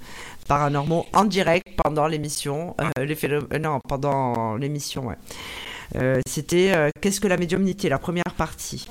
paranormaux 0.48 1.06
en 1.14 1.26
direct 1.26 1.68
pendant 1.84 2.08
l'émission. 2.08 2.76
les 2.98 3.18
non, 3.60 3.80
pendant 3.88 4.56
l'émission, 4.56 5.08
ouais. 5.08 5.16
Euh, 5.96 6.22
C'était 6.26 6.72
euh, 6.76 6.90
Qu'est-ce 7.02 7.20
que 7.20 7.28
la 7.28 7.38
médiumnité, 7.38 7.90
la 7.90 8.00
première 8.00 8.34
partie? 8.38 8.88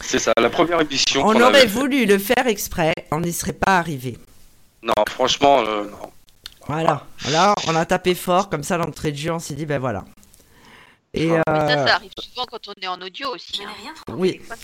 C'est 0.00 0.18
ça, 0.18 0.32
la 0.36 0.50
première 0.50 0.80
émission. 0.80 1.22
On 1.24 1.40
aurait 1.40 1.66
voulu 1.66 2.06
le 2.06 2.18
faire 2.18 2.46
exprès, 2.46 2.92
on 3.10 3.20
n'y 3.20 3.32
serait 3.32 3.52
pas 3.52 3.78
arrivé. 3.78 4.18
Non, 4.82 4.92
franchement, 5.08 5.60
euh, 5.60 5.84
non. 5.84 6.11
Voilà. 6.66 7.06
Là, 7.30 7.54
on 7.66 7.74
a 7.76 7.84
tapé 7.84 8.14
fort, 8.14 8.48
comme 8.48 8.62
ça, 8.62 8.76
l'entrée 8.76 9.12
de 9.12 9.16
jeu, 9.16 9.32
on 9.32 9.38
s'est 9.38 9.54
dit, 9.54 9.66
ben 9.66 9.78
voilà. 9.80 10.04
Et 11.14 11.26
Mais 11.28 11.36
ça, 11.46 11.52
euh, 11.52 11.86
ça 11.86 11.94
arrive 11.96 12.10
souvent 12.18 12.46
quand 12.50 12.68
on 12.68 12.72
est 12.80 12.86
en 12.86 13.00
audio 13.02 13.34
aussi. 13.34 13.60
hein. 13.62 13.94
oui, 14.16 14.40
vous 14.48 14.54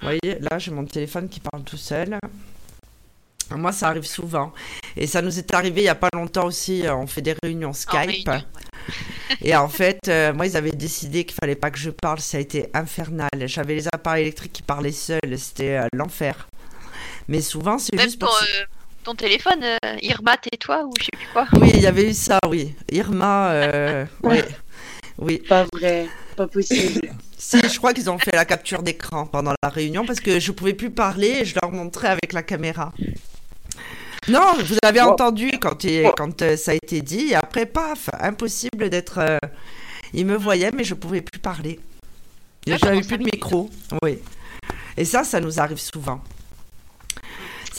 voyez, 0.00 0.38
là, 0.40 0.58
j'ai 0.58 0.70
mon 0.70 0.84
téléphone 0.84 1.28
qui 1.28 1.40
parle 1.40 1.64
tout 1.64 1.76
seul. 1.76 2.18
Moi, 3.50 3.72
ça 3.72 3.88
arrive 3.88 4.04
souvent. 4.06 4.52
Et 4.96 5.06
ça 5.06 5.22
nous 5.22 5.38
est 5.38 5.54
arrivé 5.54 5.80
il 5.80 5.84
n'y 5.84 5.88
a 5.90 5.94
pas 5.94 6.10
longtemps 6.12 6.44
aussi. 6.44 6.86
euh, 6.86 6.94
On 6.94 7.06
fait 7.06 7.22
des 7.22 7.34
réunions 7.42 7.70
En 7.70 7.72
Skype. 7.72 7.94
réunion, 8.28 8.32
ouais. 8.32 9.36
Et 9.42 9.56
en 9.56 9.68
fait, 9.68 10.00
euh, 10.08 10.32
moi, 10.34 10.46
ils 10.46 10.56
avaient 10.56 10.70
décidé 10.70 11.24
qu'il 11.24 11.34
fallait 11.40 11.54
pas 11.56 11.70
que 11.70 11.78
je 11.78 11.88
parle. 11.90 12.20
Ça 12.20 12.36
a 12.36 12.40
été 12.40 12.68
infernal. 12.74 13.28
J'avais 13.46 13.74
les 13.74 13.86
appareils 13.88 14.22
électriques 14.22 14.52
qui 14.52 14.62
parlaient 14.62 14.92
seuls. 14.92 15.20
C'était 15.38 15.78
euh, 15.78 15.86
l'enfer. 15.94 16.46
Mais 17.26 17.40
souvent, 17.40 17.78
c'est 17.78 17.98
juste 17.98 18.18
pour. 18.18 18.28
euh, 18.28 18.64
ton 19.08 19.14
téléphone, 19.14 19.62
euh, 19.64 19.96
Irma, 20.02 20.36
tais-toi 20.36 20.84
ou 20.84 20.92
je 20.98 21.04
sais 21.04 21.10
plus 21.16 21.26
quoi. 21.32 21.46
Oui, 21.62 21.70
il 21.72 21.80
y 21.80 21.86
avait 21.86 22.10
eu 22.10 22.12
ça, 22.12 22.38
oui. 22.46 22.74
Irma, 22.92 23.50
euh, 23.52 24.04
oui. 24.22 24.40
Oui. 25.20 25.38
Pas 25.48 25.64
vrai, 25.72 26.06
pas 26.36 26.46
possible. 26.46 27.08
Si, 27.40 27.56
je 27.60 27.78
crois 27.78 27.94
qu'ils 27.94 28.10
ont 28.10 28.18
fait 28.18 28.34
la 28.34 28.44
capture 28.44 28.82
d'écran 28.82 29.24
pendant 29.24 29.52
la 29.62 29.68
réunion 29.70 30.04
parce 30.04 30.18
que 30.20 30.38
je 30.40 30.50
pouvais 30.52 30.74
plus 30.74 30.90
parler 30.90 31.28
et 31.40 31.44
je 31.44 31.54
leur 31.62 31.70
montrais 31.72 32.08
avec 32.08 32.32
la 32.32 32.42
caméra. 32.42 32.92
Non, 34.28 34.54
vous 34.66 34.76
avez 34.84 35.00
Ouais. 35.00 35.06
entendu 35.06 35.52
quand, 35.60 35.84
il- 35.84 36.10
quand 36.16 36.42
euh, 36.42 36.56
ça 36.56 36.72
a 36.72 36.74
été 36.74 37.00
dit 37.00 37.28
et 37.30 37.34
après, 37.36 37.64
paf, 37.64 38.10
impossible 38.20 38.90
d'être. 38.90 39.18
euh, 39.18 39.38
Ils 40.12 40.26
me 40.26 40.36
voyaient 40.36 40.72
mais 40.72 40.84
je 40.84 40.94
pouvais 40.94 41.22
plus 41.22 41.38
parler. 41.38 41.78
Ah, 42.70 42.76
J'avais 42.76 43.00
plus 43.00 43.18
de 43.18 43.24
micro. 43.24 43.70
Oui. 44.02 44.18
Et 44.96 45.04
ça, 45.04 45.22
ça 45.24 45.40
nous 45.40 45.58
arrive 45.60 45.78
souvent. 45.80 46.20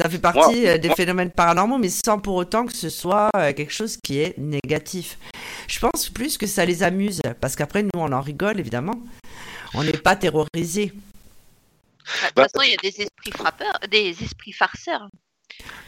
Ça 0.02 0.10
fait 0.10 0.18
partie 0.20 0.66
euh, 0.66 0.78
des 0.78 0.88
moi- 0.88 0.96
phénomènes 0.96 1.30
paranormaux, 1.30 1.78
mais 1.78 1.90
sans 1.90 2.20
pour 2.20 2.36
autant 2.36 2.66
que 2.66 2.72
ce 2.74 2.88
soit 2.88 3.30
euh, 3.36 3.52
quelque 3.52 3.74
chose 3.74 3.98
qui 4.02 4.20
est 4.20 4.38
négatif. 4.38 5.18
Je 5.68 5.78
pense 5.80 6.08
plus 6.08 6.38
que 6.38 6.48
ça 6.48 6.64
les 6.64 6.84
amuse, 6.84 7.22
parce 7.42 7.58
qu'après, 7.58 7.84
nous, 7.84 7.90
on 7.96 8.14
en 8.14 8.22
rigole, 8.22 8.62
évidemment. 8.62 8.96
On 9.74 9.84
n'est 9.84 9.92
pas 9.92 10.16
terrorisés. 10.16 10.94
Bah, 10.94 12.14
De 12.14 12.28
toute 12.28 12.36
Bah, 12.36 12.44
façon, 12.44 12.62
il 12.66 12.72
y 12.72 12.74
a 12.74 12.78
des 12.78 13.02
esprits 13.02 13.32
frappeurs, 13.38 13.78
des 13.92 14.16
esprits 14.24 14.54
farceurs. 14.54 15.10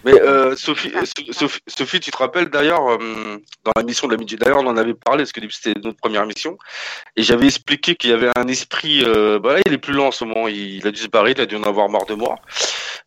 Mais 0.04 0.20
euh, 0.20 0.56
Sophie, 0.56 0.92
euh, 0.96 1.06
So- 1.06 1.32
Sophie, 1.32 1.60
Sophie, 1.68 2.00
tu 2.00 2.12
te 2.12 2.18
rappelles 2.18 2.50
d'ailleurs 2.50 2.90
euh, 2.92 3.38
dans 3.64 3.72
la 3.76 3.84
mission 3.84 4.08
de 4.08 4.14
la 4.14 4.18
midi. 4.18 4.36
D'ailleurs, 4.36 4.60
on 4.60 4.68
en 4.68 4.78
avait 4.78 4.96
parlé 4.96 5.24
parce 5.24 5.32
que 5.32 5.42
c'était 5.50 5.80
notre 5.80 5.98
première 5.98 6.26
mission, 6.26 6.58
et 7.16 7.24
j'avais 7.24 7.46
expliqué 7.46 7.96
qu'il 7.96 8.10
y 8.10 8.14
avait 8.14 8.32
un 8.36 8.48
esprit. 8.48 9.04
Euh, 9.04 9.40
bah 9.40 9.54
là, 9.54 9.60
il 9.66 9.74
est 9.74 9.78
plus 9.78 9.94
lent 9.94 10.08
en 10.08 10.12
ce 10.12 10.26
moment. 10.26 10.48
Il, 10.48 10.86
a 10.88 10.92
dû 10.92 11.02
se 11.02 11.08
barrer, 11.08 11.32
il 11.32 11.42
a 11.42 11.46
dû 11.46 11.56
en 11.56 11.64
avoir 11.64 11.90
marre 11.90 12.06
de 12.06 12.16
moi. 12.16 12.40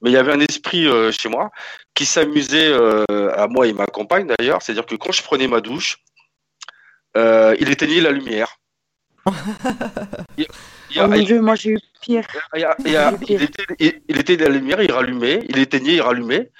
Mais 0.03 0.11
il 0.11 0.13
y 0.13 0.17
avait 0.17 0.33
un 0.33 0.41
esprit 0.41 0.87
chez 1.13 1.29
moi 1.29 1.51
qui 1.95 2.05
s'amusait 2.05 2.73
à 3.09 3.47
moi 3.49 3.67
et 3.67 3.73
ma 3.73 3.87
compagne 3.87 4.27
d'ailleurs. 4.27 4.61
C'est-à-dire 4.63 4.87
que 4.87 4.97
quand 4.97 5.13
je 5.13 5.23
prenais 5.23 5.49
ma 5.49 5.61
douche, 5.61 5.99
il 7.17 7.69
éteignait 7.71 8.01
la 8.01 8.11
lumière. 8.11 8.57
A- 10.99 11.05
Oh 11.05 11.09
mon 11.09 11.23
dieu, 11.23 11.41
moi 11.41 11.55
j'ai 11.55 11.71
eu 11.71 11.79
pire. 12.01 12.25
il 12.55 12.61
y 12.61 12.65
a- 12.65 12.77
il 12.85 12.93
y 12.93 12.97
a- 12.97 13.13
il 13.29 13.43
était, 13.43 14.35
il, 14.35 14.41
la 14.43 14.49
lumière, 14.49 14.83
il 14.83 14.93
rallumait, 14.93 15.41
il 15.49 15.59
éteignait, 15.59 15.95
il 15.95 16.03
rallumait. 16.03 16.51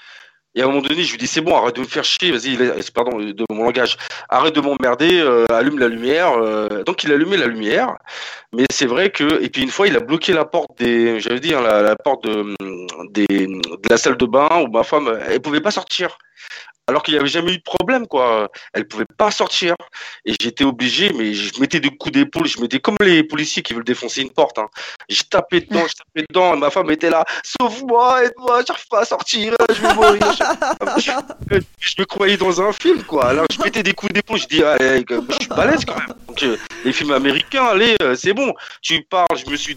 Et 0.57 0.61
à 0.61 0.65
un 0.65 0.67
moment 0.69 0.81
donné, 0.81 1.03
je 1.03 1.11
lui 1.11 1.17
dis 1.17 1.27
c'est 1.27 1.41
bon, 1.41 1.53
arrête 1.57 1.75
de 1.75 1.81
me 1.81 1.85
faire 1.85 2.05
chier, 2.05 2.31
vas-y, 2.31 2.55
pardon 2.93 3.17
de 3.19 3.43
mon 3.49 3.65
langage, 3.65 3.97
arrête 4.29 4.55
de 4.55 4.61
m'emmerder, 4.61 5.19
euh, 5.19 5.45
allume 5.49 5.79
la 5.79 5.89
lumière. 5.89 6.31
euh. 6.37 6.83
Donc 6.83 7.03
il 7.03 7.11
a 7.11 7.15
allumé 7.15 7.35
la 7.35 7.47
lumière, 7.47 7.97
mais 8.53 8.63
c'est 8.71 8.85
vrai 8.85 9.09
que 9.09 9.43
et 9.43 9.49
puis 9.49 9.63
une 9.63 9.69
fois 9.69 9.87
il 9.87 9.95
a 9.97 9.99
bloqué 9.99 10.31
la 10.31 10.45
porte 10.45 10.69
des, 10.79 11.19
j'avais 11.19 11.41
dit 11.41 11.53
hein, 11.53 11.61
la, 11.61 11.81
la 11.81 11.95
porte 11.97 12.23
de, 12.23 12.55
des, 13.09 13.27
de 13.27 13.89
la 13.89 13.97
salle 13.97 14.15
de 14.15 14.25
bain 14.25 14.47
où 14.65 14.71
ma 14.71 14.83
femme 14.83 15.19
elle 15.27 15.41
pouvait 15.41 15.59
pas 15.59 15.71
sortir. 15.71 16.17
Alors 16.87 17.01
qu'il 17.01 17.15
n'y 17.15 17.19
avait 17.19 17.27
jamais 17.27 17.53
eu 17.53 17.57
de 17.57 17.63
problème, 17.63 18.05
quoi. 18.05 18.51
Elle 18.73 18.87
pouvait 18.87 19.05
pas 19.17 19.31
sortir. 19.31 19.75
Et 20.23 20.33
j'étais 20.39 20.63
obligé, 20.63 21.11
mais 21.13 21.33
je 21.33 21.59
mettais 21.59 21.79
des 21.79 21.89
coups 21.89 22.13
d'épaule, 22.13 22.47
je 22.47 22.61
mettais 22.61 22.79
comme 22.79 22.95
les 23.01 23.23
policiers 23.23 23.63
qui 23.63 23.73
veulent 23.73 23.83
défoncer 23.83 24.21
une 24.21 24.29
porte. 24.29 24.59
Hein. 24.59 24.67
Je 25.09 25.23
tapais 25.23 25.61
dedans, 25.61 25.85
je 25.87 25.95
tapais 25.95 26.25
dedans, 26.29 26.55
ma 26.57 26.69
femme 26.69 26.91
était 26.91 27.09
là, 27.09 27.25
sauve-moi, 27.43 28.25
aide-moi, 28.25 28.61
j'arrive 28.67 28.87
pas 28.87 29.01
à 29.01 29.05
sortir, 29.05 29.55
je 29.73 29.81
vais 29.81 29.93
mourir. 29.93 30.19
je, 30.97 31.95
me 31.99 32.05
croyais 32.05 32.37
dans 32.37 32.61
un 32.61 32.71
film, 32.71 33.03
quoi. 33.03 33.29
Alors 33.29 33.45
je 33.51 33.59
mettais 33.61 33.81
des 33.81 33.93
coups 33.93 34.13
d'épaule, 34.13 34.39
je 34.39 34.47
dis, 34.47 34.59
je 34.59 35.35
suis 35.39 35.47
balèze 35.47 35.85
quand 35.85 35.97
même. 35.97 36.13
Euh, 36.43 36.57
les 36.83 36.93
films 36.93 37.11
américains, 37.11 37.65
allez, 37.65 37.95
euh, 38.01 38.15
c'est 38.15 38.33
bon. 38.33 38.53
Tu 38.81 39.01
parles, 39.03 39.37
je 39.43 39.49
me 39.49 39.55
suis 39.55 39.75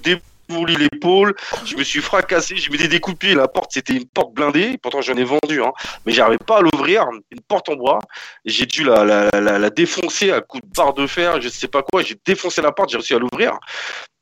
déboulé 0.48 0.76
l'épaule, 0.76 1.34
je 1.64 1.76
me 1.76 1.84
suis 1.84 2.00
fracassé, 2.00 2.56
je 2.56 2.70
mettais 2.70 2.88
des 2.88 3.00
pied, 3.00 3.34
la 3.34 3.48
porte 3.48 3.72
c'était 3.72 3.94
une 3.94 4.06
porte 4.06 4.32
blindée, 4.34 4.78
pourtant 4.82 5.00
j'en 5.00 5.14
ai 5.14 5.24
vendu, 5.24 5.62
hein, 5.62 5.72
mais 6.04 6.12
j'arrivais 6.12 6.38
pas 6.38 6.58
à 6.58 6.60
l'ouvrir, 6.60 7.06
une 7.30 7.40
porte 7.40 7.68
en 7.68 7.76
bois, 7.76 7.98
j'ai 8.44 8.66
dû 8.66 8.84
la, 8.84 9.04
la, 9.04 9.28
la, 9.40 9.58
la 9.58 9.70
défoncer 9.70 10.30
à 10.30 10.40
coups 10.40 10.62
de 10.64 10.70
barre 10.74 10.94
de 10.94 11.06
fer, 11.06 11.40
je 11.40 11.48
sais 11.48 11.68
pas 11.68 11.82
quoi, 11.82 12.02
j'ai 12.02 12.16
défoncé 12.24 12.62
la 12.62 12.72
porte, 12.72 12.90
j'ai 12.90 12.96
réussi 12.96 13.14
à 13.14 13.18
l'ouvrir, 13.18 13.58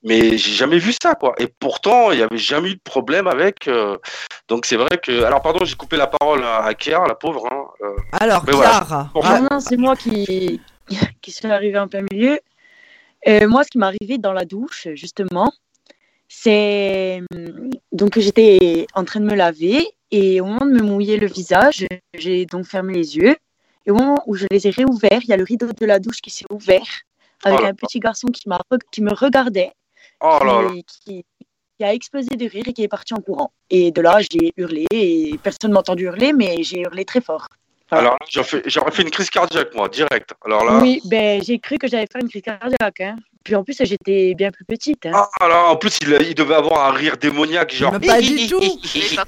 mais 0.02 0.38
j'ai 0.38 0.52
jamais 0.52 0.78
vu 0.78 0.92
ça, 1.00 1.14
quoi, 1.14 1.34
et 1.38 1.48
pourtant 1.48 2.12
il 2.12 2.18
y 2.18 2.22
avait 2.22 2.38
jamais 2.38 2.70
eu 2.70 2.74
de 2.74 2.80
problème 2.80 3.26
avec, 3.26 3.68
euh, 3.68 3.96
donc 4.48 4.66
c'est 4.66 4.76
vrai 4.76 4.98
que, 4.98 5.24
alors 5.24 5.42
pardon, 5.42 5.64
j'ai 5.64 5.76
coupé 5.76 5.96
la 5.96 6.06
parole 6.06 6.42
à, 6.44 6.64
à 6.64 6.74
Kéa, 6.74 7.04
la 7.06 7.14
pauvre, 7.14 7.46
hein, 7.50 7.64
euh, 7.82 7.96
Alors, 8.20 8.44
Mais 8.46 8.52
voilà. 8.52 9.10
Non, 9.50 9.60
c'est 9.60 9.76
moi 9.76 9.96
qui, 9.96 10.60
qui 11.20 11.30
suis 11.32 11.48
arrivée 11.48 11.78
en 11.78 11.88
plein 11.88 12.04
milieu. 12.10 12.38
Euh, 13.26 13.48
moi, 13.48 13.64
ce 13.64 13.70
qui 13.70 13.78
m'est 13.78 13.86
arrivé 13.86 14.18
dans 14.18 14.32
la 14.32 14.44
douche, 14.44 14.86
justement, 14.94 15.52
c'est 16.28 17.22
hum, 17.34 17.70
donc 17.92 18.18
j'étais 18.18 18.86
en 18.94 19.04
train 19.04 19.20
de 19.20 19.26
me 19.26 19.34
laver 19.34 19.86
et 20.10 20.40
au 20.40 20.46
moment 20.46 20.66
de 20.66 20.72
me 20.72 20.82
mouiller 20.82 21.16
le 21.18 21.26
visage, 21.26 21.86
j'ai 22.14 22.46
donc 22.46 22.66
fermé 22.66 22.94
les 22.94 23.16
yeux. 23.16 23.36
Et 23.86 23.90
au 23.90 23.94
moment 23.94 24.22
où 24.26 24.34
je 24.34 24.46
les 24.50 24.66
ai 24.66 24.70
réouverts, 24.70 25.20
il 25.22 25.28
y 25.28 25.32
a 25.32 25.36
le 25.36 25.44
rideau 25.44 25.68
de 25.72 25.86
la 25.86 25.98
douche 26.00 26.20
qui 26.20 26.30
s'est 26.30 26.44
ouvert 26.50 26.86
avec 27.44 27.60
Oh 27.60 27.64
un 27.66 27.74
petit 27.74 28.00
garçon 28.00 28.28
qui, 28.28 28.44
qui 28.90 29.02
me 29.02 29.12
regardait, 29.12 29.72
oh 30.20 30.38
là 30.44 30.62
là, 30.62 30.68
qui, 30.70 30.84
qui- 31.04 31.24
qui 31.78 31.84
a 31.84 31.92
explosé 31.92 32.30
de 32.36 32.48
rire 32.48 32.64
et 32.66 32.72
qui 32.72 32.82
est 32.82 32.88
parti 32.88 33.12
en 33.12 33.18
courant. 33.20 33.52
Et 33.68 33.90
de 33.90 34.00
là, 34.00 34.18
j'ai 34.20 34.52
hurlé 34.56 34.86
et 34.90 35.38
personne 35.42 35.72
m'a 35.72 35.80
entendu 35.80 36.04
hurler, 36.04 36.32
mais 36.32 36.62
j'ai 36.62 36.80
hurlé 36.80 37.04
très 37.04 37.20
fort. 37.20 37.48
Voilà. 37.90 38.08
alors 38.08 38.18
là, 38.20 38.60
j'aurais 38.66 38.90
fait, 38.90 39.02
une 39.02 39.10
crise 39.10 39.30
cardiaque, 39.30 39.74
moi, 39.74 39.88
direct, 39.88 40.30
alors 40.44 40.64
là, 40.64 40.78
Oui, 40.80 41.00
ben, 41.04 41.40
j'ai 41.42 41.58
cru 41.58 41.78
que 41.78 41.86
j'allais 41.86 42.06
faire 42.10 42.20
une 42.22 42.28
crise 42.28 42.42
cardiaque. 42.42 43.00
Hein. 43.00 43.16
Puis 43.44 43.54
en 43.54 43.62
plus, 43.62 43.76
j'étais 43.80 44.34
bien 44.34 44.50
plus 44.50 44.64
petite. 44.64 45.06
Hein. 45.06 45.12
ah 45.40 45.46
là, 45.46 45.66
en 45.68 45.76
plus 45.76 45.98
il, 46.02 46.34
devait 46.34 46.56
avoir 46.56 46.88
un 46.88 46.90
rire 46.92 47.16
démoniaque, 47.16 47.72
genre, 47.72 47.92
Mais 48.00 48.06
pas 48.08 48.20
du 48.20 48.46
tout. 48.48 48.60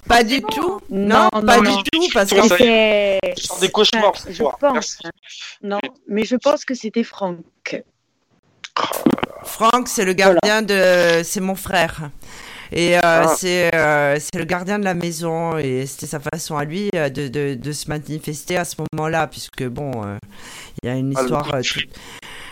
Pas 0.08 0.24
du 0.24 0.42
tout. 0.42 0.80
Non, 0.90 1.28
Non, 1.32 1.42
pas 1.46 1.56
non, 1.58 1.62
du 1.62 1.68
non. 1.70 1.82
tout, 1.84 2.08
parce 2.12 2.32
y 2.32 2.48
C'est- 2.48 3.18
je 3.38 3.42
sens 3.44 3.60
des 3.60 3.70
cauchemars 3.70 4.08
Enfin, 4.10 4.20
ce 4.24 4.30
je 4.32 4.36
soir, 4.38 4.58
pense. 4.58 4.72
merci. 4.72 4.96
hein. 5.04 5.10
Non, 5.62 5.78
mais 6.08 6.24
je 6.24 6.34
pense 6.34 6.64
que 6.64 6.74
c'était 6.74 7.04
Franck. 7.04 7.36
Franck, 9.44 9.88
c'est 9.88 10.04
le 10.04 10.12
gardien 10.14 10.62
de. 10.62 11.22
C'est 11.24 11.40
mon 11.40 11.54
frère. 11.54 12.10
Et 12.72 12.96
euh, 12.96 13.00
Ah. 13.02 13.34
c'est 13.36 13.74
euh, 13.74 14.16
c'est 14.20 14.38
le 14.38 14.44
gardien 14.44 14.78
de 14.78 14.84
la 14.84 14.94
maison. 14.94 15.56
Et 15.58 15.86
c'était 15.86 16.06
sa 16.06 16.20
façon 16.20 16.56
à 16.56 16.64
lui 16.64 16.88
euh, 16.94 17.08
de, 17.08 17.28
de, 17.28 17.54
de 17.54 17.72
se 17.72 17.88
manifester 17.88 18.56
à 18.56 18.64
ce 18.64 18.76
moment-là, 18.92 19.26
puisque 19.26 19.64
bon, 19.64 19.90
il 20.82 20.88
y 20.88 20.90
a 20.90 20.94
une 20.96 21.12
Ah, 21.16 21.22
histoire. 21.22 21.50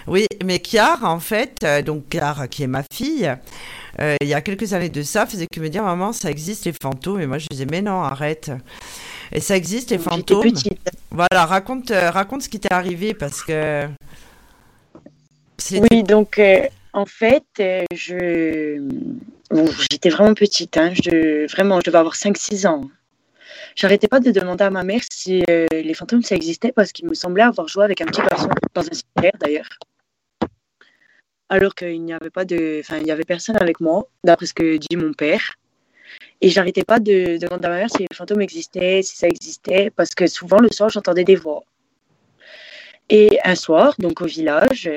Oui, 0.06 0.26
mais 0.44 0.60
Kiara, 0.60 1.10
en 1.10 1.18
fait, 1.18 1.66
donc 1.84 2.08
Kiara, 2.08 2.46
qui 2.46 2.62
est 2.62 2.68
ma 2.68 2.84
fille, 2.92 3.28
euh, 4.00 4.14
il 4.20 4.28
y 4.28 4.34
a 4.34 4.40
quelques 4.40 4.72
années 4.72 4.88
de 4.88 5.02
ça, 5.02 5.26
faisait 5.26 5.48
que 5.52 5.58
me 5.58 5.68
dire 5.68 5.82
Maman, 5.82 6.12
ça 6.12 6.30
existe 6.30 6.64
les 6.64 6.72
fantômes. 6.80 7.20
Et 7.20 7.26
moi, 7.26 7.38
je 7.38 7.48
disais 7.50 7.66
Mais 7.68 7.82
non, 7.82 8.02
arrête. 8.02 8.52
Et 9.32 9.40
ça 9.40 9.56
existe 9.56 9.90
les 9.90 9.98
fantômes. 9.98 10.42
petite. 10.42 10.78
Voilà, 11.10 11.44
raconte, 11.46 11.90
raconte 11.90 12.42
ce 12.42 12.48
qui 12.48 12.60
t'est 12.60 12.72
arrivé 12.72 13.14
parce 13.14 13.42
que. 13.42 13.88
Oui, 15.90 16.04
donc 16.04 16.38
euh, 16.38 16.60
en 16.92 17.06
fait, 17.06 17.42
euh, 17.58 17.82
je... 17.92 18.80
j'étais 19.90 20.10
vraiment 20.10 20.34
petite. 20.34 20.76
Hein. 20.76 20.92
Je... 20.94 21.50
Vraiment, 21.50 21.80
je 21.80 21.86
devais 21.86 21.98
avoir 21.98 22.14
5-6 22.14 22.66
ans. 22.66 22.90
J'arrêtais 23.74 24.08
pas 24.08 24.20
de 24.20 24.30
demander 24.30 24.64
à 24.64 24.70
ma 24.70 24.82
mère 24.82 25.02
si 25.10 25.42
euh, 25.50 25.66
les 25.70 25.94
fantômes 25.94 26.22
ça 26.22 26.34
existait 26.34 26.72
parce 26.72 26.92
qu'il 26.92 27.06
me 27.06 27.14
semblait 27.14 27.42
avoir 27.42 27.68
joué 27.68 27.84
avec 27.84 28.00
un 28.00 28.06
petit 28.06 28.22
garçon 28.22 28.48
dans 28.74 28.80
un 28.80 28.92
cimetière 28.92 29.32
d'ailleurs. 29.38 29.68
Alors 31.48 31.74
qu'il 31.74 32.02
n'y 32.02 32.14
avait 32.14 32.30
pas 32.30 32.44
de, 32.44 32.80
enfin 32.80 32.96
il 32.98 33.06
y 33.06 33.10
avait 33.10 33.24
personne 33.24 33.56
avec 33.56 33.80
moi, 33.80 34.08
d'après 34.24 34.46
ce 34.46 34.54
que 34.54 34.78
dit 34.78 34.96
mon 34.96 35.12
père. 35.12 35.56
Et 36.40 36.48
j'arrêtais 36.48 36.84
pas 36.84 36.98
de 36.98 37.36
demander 37.38 37.66
à 37.66 37.70
ma 37.70 37.76
mère 37.76 37.90
si 37.90 37.98
les 37.98 38.14
fantômes 38.14 38.40
existaient, 38.40 39.02
si 39.02 39.16
ça 39.16 39.26
existait, 39.28 39.90
parce 39.94 40.14
que 40.14 40.26
souvent 40.26 40.58
le 40.58 40.70
soir 40.72 40.88
j'entendais 40.88 41.24
des 41.24 41.36
voix. 41.36 41.62
Et 43.10 43.38
un 43.44 43.54
soir, 43.54 43.94
donc 43.98 44.22
au 44.22 44.26
village, 44.26 44.90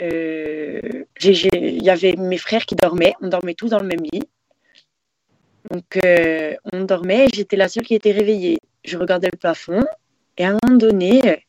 il 0.00 1.82
y 1.82 1.90
avait 1.90 2.14
mes 2.16 2.38
frères 2.38 2.66
qui 2.66 2.76
dormaient, 2.76 3.14
on 3.20 3.28
dormait 3.28 3.54
tous 3.54 3.68
dans 3.68 3.80
le 3.80 3.86
même 3.86 4.02
lit. 4.02 4.22
Donc, 5.70 5.98
euh, 6.04 6.54
on 6.72 6.84
dormait 6.84 7.26
et 7.26 7.28
j'étais 7.32 7.56
la 7.56 7.68
seule 7.68 7.84
qui 7.84 7.94
était 7.94 8.12
réveillée. 8.12 8.58
Je 8.84 8.96
regardais 8.96 9.28
le 9.30 9.36
plafond 9.36 9.84
et 10.36 10.44
à 10.44 10.50
un 10.50 10.58
moment 10.62 10.78
donné, 10.78 11.44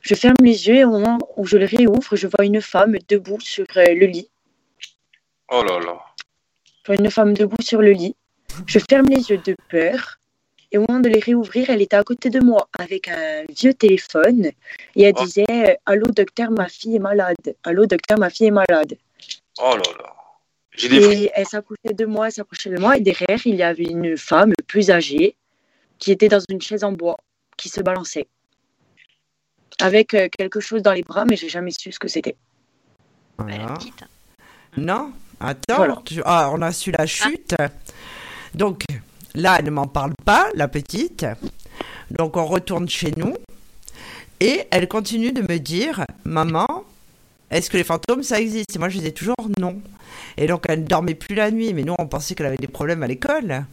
je 0.00 0.14
ferme 0.14 0.36
les 0.42 0.66
yeux 0.66 0.76
et 0.76 0.84
au 0.84 0.90
moment 0.90 1.18
où 1.36 1.46
je 1.46 1.56
le 1.56 1.66
réouvre, 1.66 2.16
je 2.16 2.26
vois 2.26 2.44
une 2.44 2.60
femme 2.60 2.96
debout 3.08 3.40
sur 3.40 3.66
euh, 3.76 3.94
le 3.94 4.06
lit. 4.06 4.28
Oh 5.50 5.62
là 5.62 5.78
là. 5.78 5.98
Je 6.82 6.92
vois 6.92 6.96
une 6.96 7.10
femme 7.10 7.34
debout 7.34 7.62
sur 7.62 7.80
le 7.80 7.92
lit. 7.92 8.16
Je 8.66 8.78
ferme 8.78 9.06
les 9.08 9.30
yeux 9.30 9.38
de 9.38 9.56
peur 9.68 10.18
et 10.74 10.78
au 10.78 10.84
moment 10.88 10.98
de 10.98 11.08
les 11.08 11.20
réouvrir, 11.20 11.70
elle 11.70 11.82
était 11.82 11.94
à 11.94 12.02
côté 12.02 12.30
de 12.30 12.40
moi 12.40 12.68
avec 12.76 13.06
un 13.06 13.44
vieux 13.48 13.74
téléphone 13.74 14.46
et 14.96 15.02
elle 15.04 15.14
Oh. 15.16 15.24
disait 15.24 15.44
euh, 15.50 15.74
Allô, 15.86 16.06
docteur, 16.08 16.50
ma 16.50 16.68
fille 16.68 16.96
est 16.96 17.04
malade. 17.10 17.36
Allô, 17.62 17.86
docteur, 17.86 18.18
ma 18.18 18.28
fille 18.28 18.48
est 18.48 18.50
malade. 18.50 18.96
Oh 19.58 19.76
là 19.76 19.82
là. 20.02 20.14
J'ai 20.76 20.88
des. 20.88 20.96
Et 21.22 21.30
elle 21.36 21.46
s'approchait 21.46 21.94
de 21.94 22.04
moi, 22.06 22.26
elle 22.26 22.32
s'approchait 22.32 22.70
de 22.70 22.78
moi, 22.80 22.96
et 22.96 23.00
derrière, 23.00 23.40
il 23.46 23.54
y 23.54 23.62
avait 23.62 23.84
une 23.84 24.16
femme 24.16 24.52
plus 24.66 24.90
âgée 24.90 25.36
qui 26.00 26.10
était 26.10 26.26
dans 26.28 26.40
une 26.48 26.60
chaise 26.60 26.82
en 26.82 26.90
bois, 26.90 27.18
qui 27.56 27.68
se 27.68 27.80
balançait. 27.80 28.26
Avec 29.80 30.14
euh, 30.14 30.28
quelque 30.36 30.58
chose 30.58 30.82
dans 30.82 30.92
les 30.92 31.02
bras, 31.02 31.24
mais 31.24 31.36
j'ai 31.36 31.48
jamais 31.48 31.70
su 31.70 31.92
ce 31.92 32.00
que 32.00 32.08
c'était. 32.08 32.34
Elle 33.38 33.54
est 33.54 33.58
Voilà. 33.58 33.74
petite. 33.74 34.04
Non, 34.76 35.12
attends, 35.38 35.76
Voilà. 35.76 36.02
tu- 36.04 36.22
ah, 36.24 36.50
on 36.52 36.60
a 36.62 36.72
su 36.72 36.90
la 36.90 37.06
chute. 37.06 37.54
Donc 38.54 38.82
là, 39.34 39.56
elle 39.58 39.66
ne 39.66 39.70
m'en 39.70 39.86
parle 39.86 40.12
pas, 40.24 40.48
la 40.54 40.68
petite. 40.68 41.26
Donc 42.10 42.36
on 42.36 42.46
retourne 42.46 42.88
chez 42.88 43.12
nous. 43.16 43.34
Et 44.40 44.64
elle 44.70 44.88
continue 44.88 45.32
de 45.32 45.42
me 45.42 45.58
dire, 45.58 46.04
maman, 46.24 46.66
est-ce 47.50 47.70
que 47.70 47.76
les 47.76 47.84
fantômes, 47.84 48.22
ça 48.22 48.40
existe? 48.40 48.74
Et 48.74 48.78
moi, 48.78 48.88
je 48.88 48.98
disais 48.98 49.12
toujours 49.12 49.36
non. 49.58 49.80
Et 50.36 50.46
donc, 50.46 50.64
elle 50.68 50.80
ne 50.80 50.86
dormait 50.86 51.14
plus 51.14 51.34
la 51.34 51.50
nuit, 51.50 51.72
mais 51.72 51.82
nous, 51.82 51.94
on 51.98 52.06
pensait 52.06 52.34
qu'elle 52.34 52.46
avait 52.46 52.56
des 52.56 52.66
problèmes 52.66 53.02
à 53.02 53.06
l'école. 53.06 53.64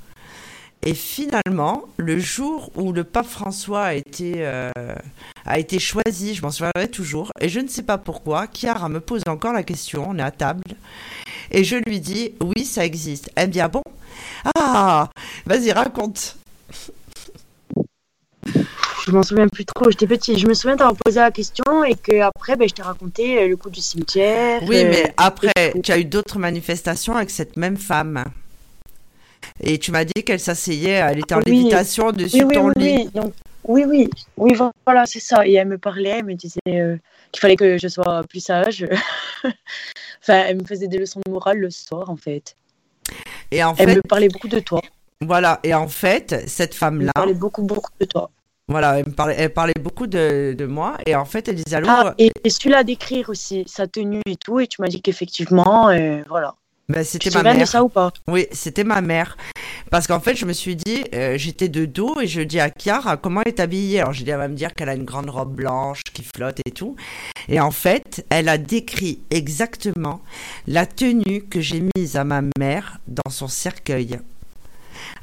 Et 0.83 0.93
finalement, 0.95 1.83
le 1.97 2.19
jour 2.19 2.71
où 2.75 2.91
le 2.91 3.03
pape 3.03 3.27
François 3.27 3.85
a 3.85 3.93
été, 3.93 4.33
euh, 4.37 4.71
a 5.45 5.59
été 5.59 5.77
choisi, 5.77 6.33
je 6.33 6.41
m'en 6.41 6.49
souviendrai 6.49 6.89
toujours, 6.89 7.31
et 7.39 7.49
je 7.49 7.59
ne 7.59 7.67
sais 7.67 7.83
pas 7.83 7.99
pourquoi, 7.99 8.47
Chiara 8.47 8.89
me 8.89 8.99
pose 8.99 9.21
encore 9.27 9.53
la 9.53 9.61
question, 9.61 10.07
on 10.09 10.17
est 10.17 10.23
à 10.23 10.31
table, 10.31 10.63
et 11.51 11.63
je 11.63 11.75
lui 11.75 11.99
dis, 11.99 12.33
oui, 12.41 12.65
ça 12.65 12.85
existe. 12.85 13.29
Dit, 13.47 13.59
ah 13.59 13.67
bon 13.67 13.83
Ah, 14.55 15.09
vas-y, 15.45 15.71
raconte. 15.71 16.37
Je 19.05 19.11
m'en 19.11 19.23
souviens 19.23 19.47
plus 19.47 19.65
trop, 19.65 19.89
j'étais 19.89 20.07
petite. 20.07 20.37
Je 20.37 20.47
me 20.47 20.53
souviens 20.53 20.75
d'avoir 20.75 20.95
posé 20.95 21.19
la 21.19 21.31
question 21.31 21.83
et 21.83 21.95
qu'après, 21.95 22.55
ben, 22.55 22.69
je 22.69 22.73
t'ai 22.73 22.83
raconté 22.83 23.41
euh, 23.41 23.47
le 23.47 23.57
coup 23.57 23.69
du 23.69 23.81
cimetière. 23.81 24.61
Oui, 24.67 24.83
euh, 24.83 24.89
mais 24.89 25.13
après, 25.17 25.73
tu 25.83 25.91
as 25.91 25.97
eu 25.97 26.05
d'autres 26.05 26.37
manifestations 26.37 27.15
avec 27.15 27.31
cette 27.31 27.57
même 27.57 27.77
femme. 27.77 28.23
Et 29.59 29.79
tu 29.79 29.91
m'as 29.91 30.05
dit 30.05 30.23
qu'elle 30.23 30.39
s'asseyait, 30.39 30.91
elle 30.91 31.19
était 31.19 31.33
en 31.33 31.39
Oui. 31.39 31.51
lévitation 31.51 32.11
dessus 32.11 32.43
Oui, 32.43 32.55
ton 32.55 32.67
oui, 32.67 32.73
lit. 32.77 33.09
Donc, 33.13 33.33
oui, 33.63 33.85
oui, 33.87 34.09
oui, 34.37 34.53
voilà, 34.85 35.05
c'est 35.05 35.19
ça. 35.19 35.47
Et 35.47 35.53
elle 35.53 35.67
me 35.67 35.77
parlait, 35.79 36.19
elle 36.19 36.25
me 36.25 36.35
disait 36.35 36.59
euh, 36.67 36.97
qu'il 37.31 37.41
fallait 37.41 37.55
que 37.55 37.77
je 37.77 37.87
sois 37.87 38.23
plus 38.29 38.39
sage. 38.39 38.87
enfin, 40.21 40.43
elle 40.47 40.61
me 40.61 40.65
faisait 40.65 40.87
des 40.87 40.97
leçons 40.97 41.21
de 41.25 41.31
morale 41.31 41.57
le 41.59 41.69
soir, 41.69 42.09
en 42.09 42.15
fait. 42.17 42.55
Et 43.51 43.63
en 43.63 43.75
Elle 43.75 43.89
fait, 43.89 43.95
me 43.95 44.01
parlait 44.01 44.29
beaucoup 44.29 44.47
de 44.47 44.59
toi. 44.59 44.81
voilà, 45.21 45.59
et 45.63 45.73
en 45.73 45.87
fait, 45.87 46.47
cette 46.47 46.71
Elle 46.71 46.75
me 46.75 46.79
femme-là, 46.79 47.11
parlait 47.13 47.33
beaucoup, 47.33 47.63
beaucoup 47.63 47.91
de 47.99 48.05
toi. 48.05 48.29
voilà, 48.67 48.99
elle 48.99 49.07
me 49.07 49.11
parlait, 49.13 49.35
elle 49.37 49.53
parlait 49.53 49.73
beaucoup 49.79 50.07
de, 50.07 50.55
de 50.57 50.65
moi, 50.65 50.97
et 51.05 51.15
en 51.15 51.25
fait, 51.25 51.47
elle 51.49 51.55
disait, 51.55 51.75
allô, 51.75 51.87
Ah, 51.89 52.13
et, 52.17 52.31
et 52.43 52.49
celui-là 52.49 52.83
décrire 52.83 53.29
aussi, 53.29 53.63
sa 53.67 53.87
tenue 53.87 54.21
et 54.25 54.35
tout, 54.37 54.59
et 54.59 54.67
tu 54.67 54.81
m'as 54.81 54.87
dit 54.87 55.01
qu'effectivement, 55.01 55.89
euh, 55.89 56.21
voilà. 56.29 56.55
ben, 56.87 57.03
Tu 57.03 57.09
c'était 57.09 57.29
te 57.29 57.33
ma 57.35 57.39
souviens 57.39 57.53
de 57.53 57.57
mère. 57.59 57.67
ça 57.67 57.83
ou 57.83 57.89
pas? 57.89 58.11
Oui, 58.29 58.47
c'était 58.51 58.83
ma 58.85 59.01
mère. 59.01 59.35
Parce 59.91 60.07
qu'en 60.07 60.21
fait, 60.21 60.37
je 60.37 60.45
me 60.45 60.53
suis 60.53 60.77
dit, 60.77 61.03
euh, 61.13 61.37
j'étais 61.37 61.67
de 61.67 61.83
dos 61.83 62.21
et 62.21 62.25
je 62.25 62.39
dis 62.39 62.61
à 62.61 62.69
Kiara, 62.69 63.17
comment 63.17 63.41
elle 63.41 63.51
est 63.51 63.59
habillée? 63.59 63.99
Alors, 63.99 64.13
je 64.13 64.23
dis, 64.23 64.29
elle 64.29 64.37
va 64.37 64.47
me 64.47 64.55
dire 64.55 64.73
qu'elle 64.73 64.87
a 64.87 64.95
une 64.95 65.03
grande 65.03 65.29
robe 65.29 65.53
blanche 65.53 65.99
qui 66.13 66.23
flotte 66.23 66.61
et 66.65 66.71
tout. 66.71 66.95
Et 67.49 67.59
en 67.59 67.71
fait, 67.71 68.25
elle 68.29 68.47
a 68.47 68.57
décrit 68.57 69.19
exactement 69.31 70.21
la 70.65 70.85
tenue 70.85 71.43
que 71.43 71.59
j'ai 71.59 71.83
mise 71.97 72.15
à 72.15 72.23
ma 72.23 72.41
mère 72.57 72.99
dans 73.09 73.29
son 73.29 73.49
cercueil. 73.49 74.17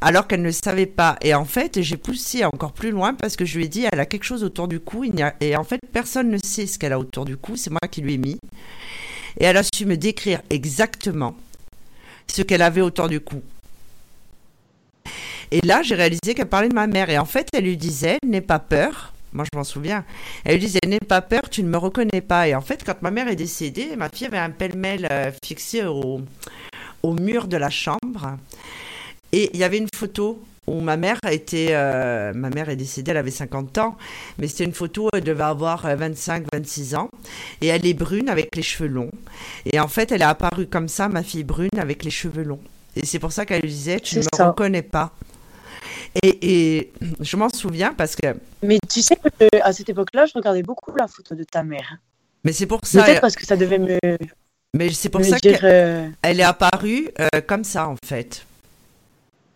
Alors 0.02 0.26
qu'elle 0.26 0.42
ne 0.42 0.50
savait 0.50 0.84
pas. 0.84 1.16
Et 1.22 1.32
en 1.32 1.46
fait, 1.46 1.80
j'ai 1.80 1.96
poussé 1.96 2.44
encore 2.44 2.72
plus 2.72 2.90
loin 2.90 3.14
parce 3.14 3.36
que 3.36 3.46
je 3.46 3.56
lui 3.56 3.64
ai 3.64 3.68
dit, 3.68 3.86
elle 3.90 4.00
a 4.00 4.06
quelque 4.06 4.24
chose 4.24 4.44
autour 4.44 4.68
du 4.68 4.80
cou. 4.80 5.02
Il. 5.02 5.32
Et 5.40 5.56
en 5.56 5.64
fait, 5.64 5.80
personne 5.94 6.28
ne 6.28 6.36
sait 6.44 6.66
ce 6.66 6.78
qu'elle 6.78 6.92
a 6.92 6.98
autour 6.98 7.24
du 7.24 7.38
cou. 7.38 7.56
C'est 7.56 7.70
moi 7.70 7.88
qui 7.90 8.02
lui 8.02 8.14
ai 8.14 8.18
mis. 8.18 8.38
Et 9.40 9.44
elle 9.44 9.56
a 9.56 9.62
su 9.62 9.86
me 9.86 9.96
décrire 9.96 10.42
exactement 10.50 11.34
ce 12.26 12.42
qu'elle 12.42 12.60
avait 12.60 12.82
autour 12.82 13.08
du 13.08 13.20
cou. 13.20 13.40
Et 15.50 15.60
là, 15.62 15.82
j'ai 15.82 15.94
réalisé 15.94 16.34
qu'elle 16.34 16.48
parlait 16.48 16.68
de 16.68 16.74
ma 16.74 16.86
mère. 16.86 17.10
Et 17.10 17.18
en 17.18 17.24
fait, 17.24 17.48
elle 17.52 17.64
lui 17.64 17.76
disait, 17.76 18.18
n'aie 18.24 18.40
pas 18.40 18.58
peur. 18.58 19.12
Moi, 19.32 19.44
je 19.50 19.56
m'en 19.56 19.64
souviens. 19.64 20.04
Elle 20.44 20.54
lui 20.54 20.60
disait, 20.60 20.78
n'aie 20.86 20.98
pas 20.98 21.20
peur, 21.20 21.42
tu 21.50 21.62
ne 21.62 21.68
me 21.68 21.76
reconnais 21.76 22.20
pas. 22.20 22.48
Et 22.48 22.54
en 22.54 22.60
fait, 22.60 22.82
quand 22.84 23.00
ma 23.02 23.10
mère 23.10 23.28
est 23.28 23.36
décédée, 23.36 23.94
ma 23.96 24.08
fille 24.08 24.26
avait 24.26 24.38
un 24.38 24.50
pêle-mêle 24.50 25.06
euh, 25.10 25.30
fixé 25.44 25.84
au, 25.84 26.20
mur 27.04 27.48
de 27.48 27.56
la 27.56 27.70
chambre. 27.70 28.36
Et 29.32 29.50
il 29.52 29.60
y 29.60 29.64
avait 29.64 29.78
une 29.78 29.88
photo 29.94 30.42
où 30.66 30.80
ma 30.80 30.96
mère 30.96 31.18
était, 31.30 31.68
euh, 31.70 32.32
ma 32.34 32.50
mère 32.50 32.68
est 32.68 32.76
décédée, 32.76 33.10
elle 33.10 33.16
avait 33.16 33.30
50 33.30 33.78
ans, 33.78 33.96
mais 34.38 34.48
c'était 34.48 34.64
une 34.64 34.74
photo, 34.74 35.08
elle 35.14 35.24
devait 35.24 35.44
avoir 35.44 35.86
25, 35.96 36.42
euh, 36.42 36.58
26 36.58 36.94
ans, 36.94 37.08
et 37.62 37.68
elle 37.68 37.86
est 37.86 37.94
brune 37.94 38.28
avec 38.28 38.54
les 38.54 38.62
cheveux 38.62 38.88
longs. 38.88 39.10
Et 39.64 39.80
en 39.80 39.88
fait, 39.88 40.12
elle 40.12 40.20
est 40.20 40.26
apparue 40.26 40.66
comme 40.66 40.88
ça, 40.88 41.08
ma 41.08 41.22
fille 41.22 41.44
brune 41.44 41.78
avec 41.78 42.04
les 42.04 42.10
cheveux 42.10 42.42
longs. 42.42 42.60
Et 42.98 43.06
c'est 43.06 43.18
pour 43.18 43.32
ça 43.32 43.46
qu'elle 43.46 43.62
lui 43.62 43.68
disait, 43.68 44.00
tu 44.00 44.18
ne 44.18 44.22
me 44.22 44.44
reconnais 44.44 44.82
pas. 44.82 45.12
Et, 46.22 46.78
et 46.78 46.92
je 47.20 47.36
m'en 47.36 47.48
souviens 47.48 47.94
parce 47.94 48.16
que. 48.16 48.36
Mais 48.62 48.78
tu 48.88 49.02
sais 49.02 49.16
que 49.16 49.62
à 49.62 49.72
cette 49.72 49.88
époque-là, 49.88 50.26
je 50.26 50.32
regardais 50.34 50.62
beaucoup 50.62 50.92
la 50.96 51.06
photo 51.06 51.34
de 51.34 51.44
ta 51.44 51.62
mère. 51.62 51.98
Mais 52.44 52.52
c'est 52.52 52.66
pour 52.66 52.80
ça. 52.84 53.04
Peut-être 53.04 53.20
parce 53.20 53.36
que 53.36 53.46
ça 53.46 53.56
devait 53.56 53.78
me. 53.78 53.98
Mais 54.74 54.90
c'est 54.90 55.08
pour 55.08 55.24
ça 55.24 55.38
qu'elle 55.38 55.58
euh... 55.62 56.08
est 56.22 56.42
apparue 56.42 57.08
euh, 57.20 57.40
comme 57.46 57.64
ça 57.64 57.88
en 57.88 57.96
fait. 58.04 58.44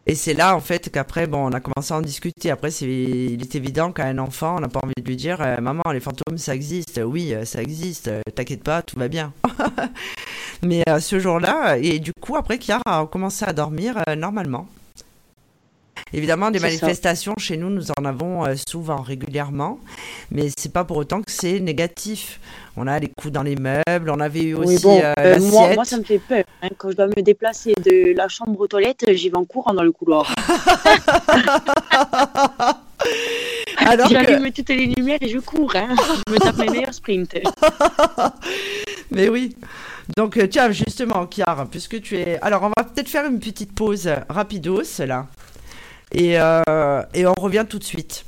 Et 0.06 0.16
c'est 0.16 0.34
là, 0.34 0.56
en 0.56 0.60
fait, 0.60 0.90
qu'après, 0.90 1.28
bon, 1.28 1.46
on 1.46 1.52
a 1.52 1.60
commencé 1.60 1.94
à 1.94 1.96
en 1.96 2.00
discuter. 2.00 2.50
Après, 2.50 2.72
c'est, 2.72 2.86
il 2.86 3.40
est 3.40 3.54
évident 3.54 3.92
qu'à 3.92 4.06
un 4.06 4.18
enfant, 4.18 4.56
on 4.56 4.60
n'a 4.60 4.68
pas 4.68 4.80
envie 4.82 5.00
de 5.00 5.06
lui 5.06 5.14
dire 5.16 5.40
euh, 5.40 5.60
Maman, 5.60 5.84
les 5.92 6.00
fantômes, 6.00 6.38
ça 6.38 6.56
existe. 6.56 7.00
Oui, 7.04 7.32
euh, 7.32 7.44
ça 7.44 7.62
existe. 7.62 8.08
Euh, 8.08 8.20
t'inquiète 8.34 8.64
pas, 8.64 8.82
tout 8.82 8.98
va 8.98 9.06
bien. 9.06 9.32
Mais 10.62 10.82
euh, 10.88 10.98
ce 10.98 11.20
jour-là, 11.20 11.78
et 11.78 12.00
du 12.00 12.12
coup, 12.20 12.34
après, 12.36 12.58
Kiara 12.58 12.82
a 12.86 13.06
commencé 13.06 13.44
à 13.44 13.52
dormir 13.52 14.02
normalement. 14.16 14.66
Évidemment, 16.14 16.50
des 16.50 16.58
ça. 16.58 16.66
manifestations 16.66 17.34
chez 17.38 17.56
nous, 17.56 17.70
nous 17.70 17.86
en 17.98 18.04
avons 18.04 18.44
euh, 18.44 18.54
souvent, 18.68 19.00
régulièrement, 19.02 19.78
mais 20.30 20.50
c'est 20.58 20.72
pas 20.72 20.84
pour 20.84 20.98
autant 20.98 21.22
que 21.22 21.30
c'est 21.30 21.58
négatif. 21.60 22.38
On 22.76 22.86
a 22.86 22.98
les 22.98 23.08
coups 23.08 23.32
dans 23.32 23.42
les 23.42 23.56
meubles, 23.56 24.10
on 24.10 24.20
avait 24.20 24.42
eu 24.42 24.54
Oui, 24.54 24.74
aussi 24.74 24.82
bon, 24.82 25.00
euh, 25.02 25.12
euh, 25.18 25.40
moi, 25.40 25.74
moi, 25.74 25.84
ça 25.84 25.96
me 25.98 26.04
fait 26.04 26.18
peur. 26.18 26.44
hein. 26.62 26.68
Quand 26.78 26.90
je 26.90 26.96
dois 26.96 27.06
me 27.06 27.22
déplacer 27.22 27.74
de 27.84 28.14
la 28.16 28.28
chambre 28.28 28.58
aux 28.60 28.66
toilettes, 28.66 29.04
j'y 29.12 29.28
vais 29.30 29.36
en 29.36 29.44
courant 29.44 29.72
dans 29.74 29.82
le 29.82 29.92
couloir. 29.92 30.34
Alors 33.78 34.08
que- 34.08 34.14
J'allume 34.14 34.50
toutes 34.52 34.68
les 34.68 34.86
lumières 34.86 35.18
et 35.20 35.28
je 35.28 35.38
cours. 35.38 35.74
Hein. 35.74 35.88
Je 36.28 36.32
me 36.32 36.38
tape 36.38 36.56
mes 36.58 36.68
meilleurs 36.68 36.94
sprints. 36.94 37.34
Mais 39.10 39.28
oui. 39.28 39.56
Donc, 40.16 40.36
euh, 40.36 40.46
tiens, 40.46 40.70
justement, 40.70 41.26
Kiara, 41.26 41.66
puisque 41.66 42.00
tu 42.00 42.16
es. 42.18 42.38
Alors, 42.42 42.62
on 42.62 42.68
va 42.76 42.84
peut-être 42.84 43.08
faire 43.08 43.26
une 43.26 43.38
petite 43.40 43.74
pause 43.74 44.08
rapidos, 44.28 44.82
là. 45.06 45.26
Et, 46.12 46.38
euh, 46.38 47.02
et 47.14 47.26
on 47.26 47.34
revient 47.34 47.64
tout 47.68 47.78
de 47.78 47.84
suite. 47.84 48.24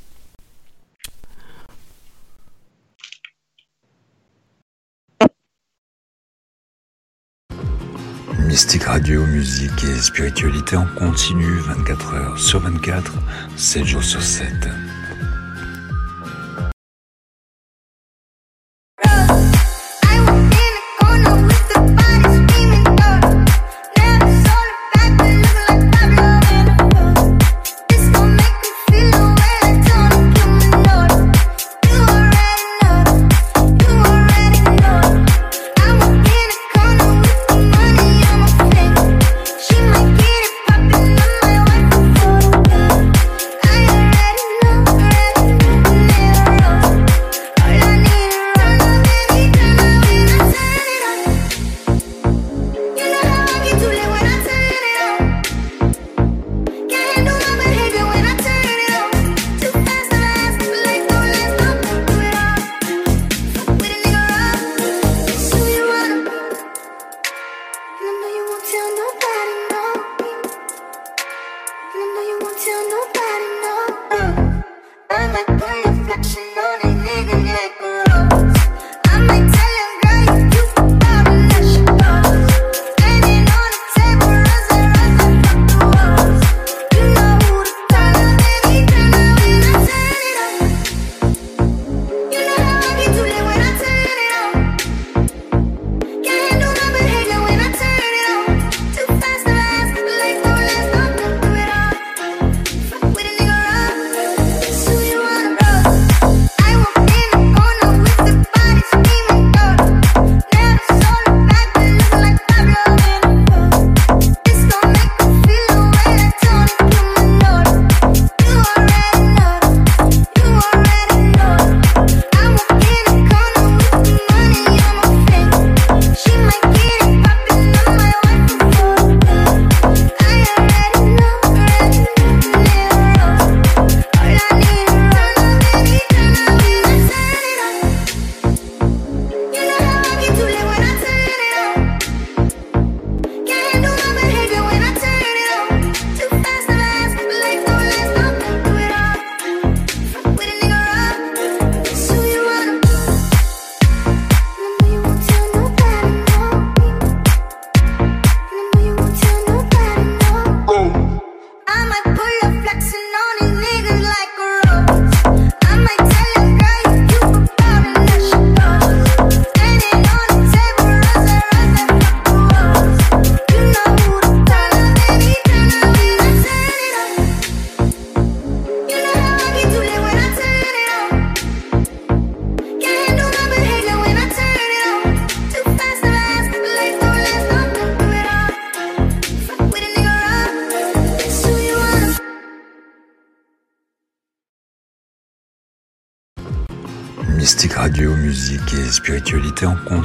Mystique 8.47 8.85
Radio, 8.85 9.26
musique 9.26 9.85
et 9.85 10.01
spiritualité 10.01 10.76
en 10.76 10.87
continu 10.87 11.59
24 11.59 12.14
heures 12.14 12.39
sur 12.39 12.61
24, 12.61 13.14
7 13.57 13.85
jours 13.85 14.05
sur 14.05 14.22
7. 14.22 14.47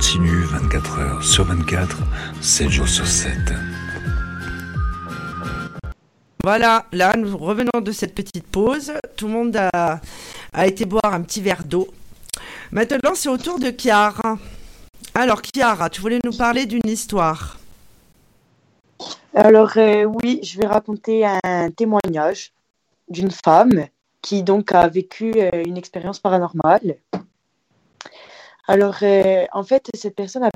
Spiritualité 0.10 0.18
en 0.18 0.20
continu 0.20 0.44
24 0.44 1.00
heures 1.00 1.24
sur 1.24 1.44
24, 1.46 1.98
7 2.42 2.70
jours 2.70 2.88
sur 2.88 3.06
7. 3.06 3.32
Voilà, 6.44 6.86
là 6.92 7.14
nous 7.18 7.38
revenons 7.38 7.82
de 7.82 7.92
cette 7.92 8.16
petite 8.16 8.48
pause. 8.48 8.94
Tout 9.16 9.28
le 9.28 9.34
monde 9.34 9.58
a, 9.58 10.00
a 10.54 10.68
été 10.68 10.86
boire 10.86 11.14
un 11.14 11.22
petit 11.22 11.42
verre 11.42 11.64
d'eau. 11.64 11.88
Maintenant 12.72 13.12
c'est 13.14 13.30
au 13.30 13.38
tour 13.38 13.60
de 13.60 13.72
Chiara. 13.72 14.38
Alors 15.14 15.42
Chiara, 15.42 15.90
tu 15.90 16.02
voulais 16.02 16.20
nous 16.24 16.36
parler 16.36 16.66
d'une 16.66 16.88
histoire. 16.88 17.60
Alors 19.36 19.78
euh, 19.78 20.06
oui, 20.06 20.40
je 20.44 20.60
vais 20.60 20.68
raconter 20.68 21.26
un 21.26 21.70
témoignage 21.72 22.54
d'une 23.10 23.32
femme 23.32 23.86
qui 24.22 24.44
donc 24.44 24.72
a 24.72 24.88
vécu 24.88 25.34
euh, 25.38 25.64
une 25.66 25.78
expérience 25.78 26.20
paranormale. 26.20 26.98
Alors 28.70 28.98
euh, 29.02 29.46
en 29.52 29.64
fait, 29.64 29.90
cette 29.96 30.16
personne 30.16 30.44
a, 30.44 30.52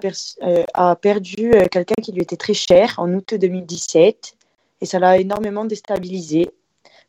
a 0.76 0.96
perdu 0.96 1.52
quelqu'un 1.72 1.96
qui 2.00 2.12
lui 2.12 2.22
était 2.22 2.38
très 2.38 2.54
cher 2.54 2.94
en 2.98 3.12
août 3.12 3.34
2017 3.34 4.36
et 4.82 4.86
ça 4.86 5.00
l'a 5.00 5.18
énormément 5.18 5.66
déstabilisée. 5.66 6.52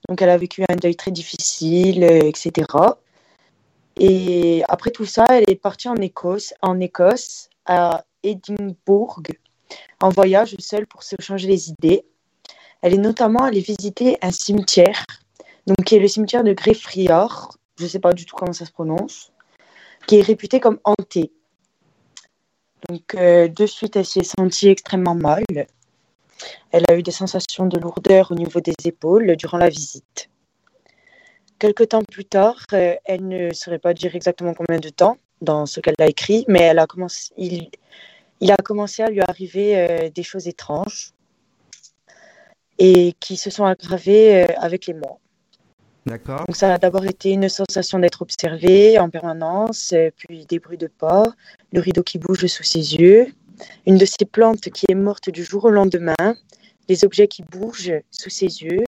Donc 0.09 0.22
elle 0.22 0.30
a 0.30 0.38
vécu 0.38 0.64
un 0.66 0.76
deuil 0.76 0.96
très 0.96 1.11
difficile, 1.11 2.05
etc. 2.05 2.66
Et 4.00 4.62
après 4.66 4.92
tout 4.92 5.05
ça, 5.05 5.26
elle 5.28 5.44
est 5.46 5.61
partie 5.61 5.90
en 5.90 5.96
Écosse, 5.96 6.55
en 6.62 6.80
Écosse 6.80 7.50
à 7.66 8.07
Édimbourg, 8.22 9.20
en 10.00 10.09
voyage 10.09 10.57
seule 10.59 10.86
pour 10.86 11.02
se 11.02 11.16
changer 11.20 11.48
les 11.48 11.68
idées. 11.68 12.07
Elle 12.80 12.94
est 12.94 13.05
notamment 13.11 13.40
allée 13.40 13.61
visiter 13.61 14.16
un 14.22 14.30
cimetière, 14.30 15.05
donc 15.66 15.84
qui 15.84 15.96
est 15.96 16.00
le 16.00 16.09
cimetière 16.09 16.44
de 16.44 16.55
Greyfriars, 16.55 17.59
je 17.78 17.84
ne 17.84 17.88
sais 17.90 18.00
pas 18.00 18.14
du 18.14 18.24
tout 18.24 18.36
comment 18.36 18.55
ça 18.55 18.64
se 18.64 18.72
prononce, 18.72 19.34
qui 20.07 20.18
est 20.18 20.22
réputé 20.22 20.61
comme 20.61 20.78
hanté. 20.84 21.32
Donc 22.88 23.14
euh, 23.14 23.48
de 23.48 23.66
suite, 23.66 23.96
elle 23.96 24.05
s'est 24.05 24.24
sentie 24.24 24.68
extrêmement 24.68 25.14
mal. 25.14 25.44
Elle 26.70 26.84
a 26.88 26.96
eu 26.96 27.02
des 27.02 27.11
sensations 27.11 27.66
de 27.66 27.78
lourdeur 27.78 28.32
au 28.32 28.34
niveau 28.34 28.61
des 28.61 28.74
épaules 28.84 29.36
durant 29.36 29.59
la 29.59 29.70
visite. 29.70 30.28
Quelque 31.59 31.84
temps 31.84 32.02
plus 32.02 32.24
tard, 32.24 32.59
euh, 32.72 32.96
elle 33.05 33.26
ne 33.26 33.55
saurait 33.55 33.78
pas 33.78 33.94
dire 33.94 34.14
exactement 34.14 34.52
combien 34.55 34.80
de 34.80 34.90
temps 34.90 35.16
dans 35.40 35.66
ce 35.66 35.80
qu'elle 35.80 35.94
a 35.98 36.07
écrit, 36.07 36.44
mais 36.48 36.61
elle 36.61 36.78
a 36.78 36.86
commencé, 36.86 37.32
il, 37.36 37.70
a 38.50 38.57
commencé 38.57 39.02
à 39.02 39.09
lui 39.09 39.20
arriver 39.20 39.78
euh, 39.78 40.11
des 40.11 40.22
choses 40.22 40.48
étranges 40.48 41.12
et 42.78 43.14
qui 43.20 43.36
se 43.36 43.50
sont 43.50 43.64
aggravées 43.64 44.44
avec 44.57 44.86
les 44.86 44.94
mois. 44.94 45.20
Donc 46.07 46.57
ça 46.57 46.74
a 46.74 46.78
d'abord 46.78 47.07
été 47.07 47.30
une 47.30 47.48
sensation 47.48 47.98
d'être 47.98 48.22
observé 48.22 48.98
en 48.98 49.09
permanence, 49.09 49.94
puis 50.16 50.44
des 50.46 50.59
bruits 50.59 50.78
de 50.78 50.86
pas, 50.86 51.24
le 51.72 51.80
rideau 51.80 52.02
qui 52.02 52.18
bouge 52.18 52.46
sous 52.46 52.62
ses 52.62 52.96
yeux, 52.96 53.28
une 53.86 53.96
de 53.96 54.05
ces 54.05 54.24
plantes 54.24 54.68
qui 54.70 54.86
est 54.90 54.94
morte 54.94 55.30
du 55.30 55.44
jour 55.44 55.64
au 55.64 55.70
lendemain, 55.70 56.36
des 56.88 57.05
objets 57.05 57.28
qui 57.28 57.42
bougent 57.42 57.94
sous 58.11 58.30
ses 58.30 58.62
yeux, 58.62 58.84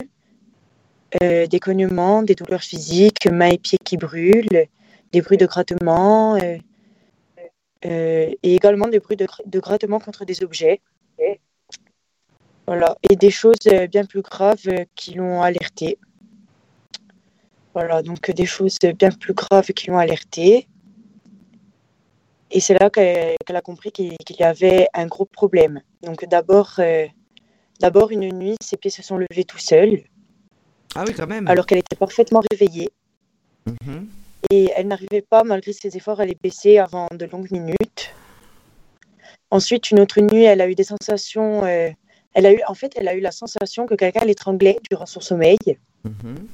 euh, 1.22 1.46
des 1.46 1.60
cognements, 1.60 2.22
des 2.22 2.34
douleurs 2.34 2.62
physiques, 2.62 3.26
mains 3.26 3.50
et 3.50 3.58
pieds 3.58 3.78
qui 3.82 3.96
brûlent, 3.96 4.66
des 5.12 5.20
bruits 5.22 5.38
de 5.38 5.46
grattement 5.46 6.34
euh, 6.36 6.56
euh, 7.84 8.30
et 8.42 8.54
également 8.54 8.88
des 8.88 8.98
bruits 8.98 9.16
de, 9.16 9.26
de, 9.46 9.60
grattement 9.60 10.00
contre 10.00 10.24
des 10.24 10.42
objets. 10.42 10.80
Et 13.08 13.14
des 13.14 13.30
choses 13.30 13.60
bien 13.90 14.04
plus 14.04 14.22
graves 14.22 14.66
qui 14.96 15.14
l'ont 15.14 15.40
alerté. 15.40 15.98
Voilà, 17.76 18.00
donc 18.00 18.30
des 18.30 18.46
choses 18.46 18.78
bien 18.98 19.10
plus 19.10 19.34
graves 19.34 19.66
qui 19.66 19.90
l'ont 19.90 19.98
alerté. 19.98 20.66
Et 22.50 22.58
c'est 22.58 22.72
là 22.72 22.88
qu'elle 22.88 23.36
a 23.54 23.60
compris 23.60 23.92
qu'il 23.92 24.16
y 24.38 24.42
avait 24.42 24.88
un 24.94 25.04
gros 25.04 25.26
problème. 25.26 25.82
Donc 26.00 26.26
d'abord, 26.26 26.80
d'abord 27.78 28.10
une 28.12 28.32
nuit, 28.32 28.56
ses 28.62 28.78
pieds 28.78 28.90
se 28.90 29.02
sont 29.02 29.18
levés 29.18 29.44
tout 29.44 29.58
seuls. 29.58 30.04
Ah 30.94 31.04
oui, 31.06 31.12
quand 31.12 31.26
même. 31.26 31.46
Alors 31.48 31.66
qu'elle 31.66 31.80
était 31.80 31.96
parfaitement 31.96 32.40
réveillée. 32.50 32.88
Mhm. 33.66 34.08
Et 34.50 34.70
elle 34.74 34.88
n'arrivait 34.88 35.20
pas, 35.20 35.44
malgré 35.44 35.74
ses 35.74 35.98
efforts, 35.98 36.20
à 36.20 36.24
les 36.24 36.38
baisser 36.42 36.78
avant 36.78 37.08
de 37.12 37.26
longues 37.26 37.50
minutes. 37.50 38.14
Ensuite, 39.50 39.90
une 39.90 40.00
autre 40.00 40.22
nuit, 40.22 40.44
elle 40.44 40.62
a 40.62 40.68
eu 40.70 40.74
des 40.74 40.84
sensations. 40.84 41.62
Euh, 41.66 41.90
elle 42.32 42.46
a 42.46 42.52
eu, 42.54 42.60
en 42.68 42.74
fait, 42.74 42.94
elle 42.96 43.08
a 43.08 43.14
eu 43.14 43.20
la 43.20 43.32
sensation 43.32 43.84
que 43.84 43.94
quelqu'un 43.96 44.24
l'étranglait 44.24 44.78
durant 44.90 45.04
son 45.04 45.20
sommeil. 45.20 45.58
Mhm. 46.04 46.48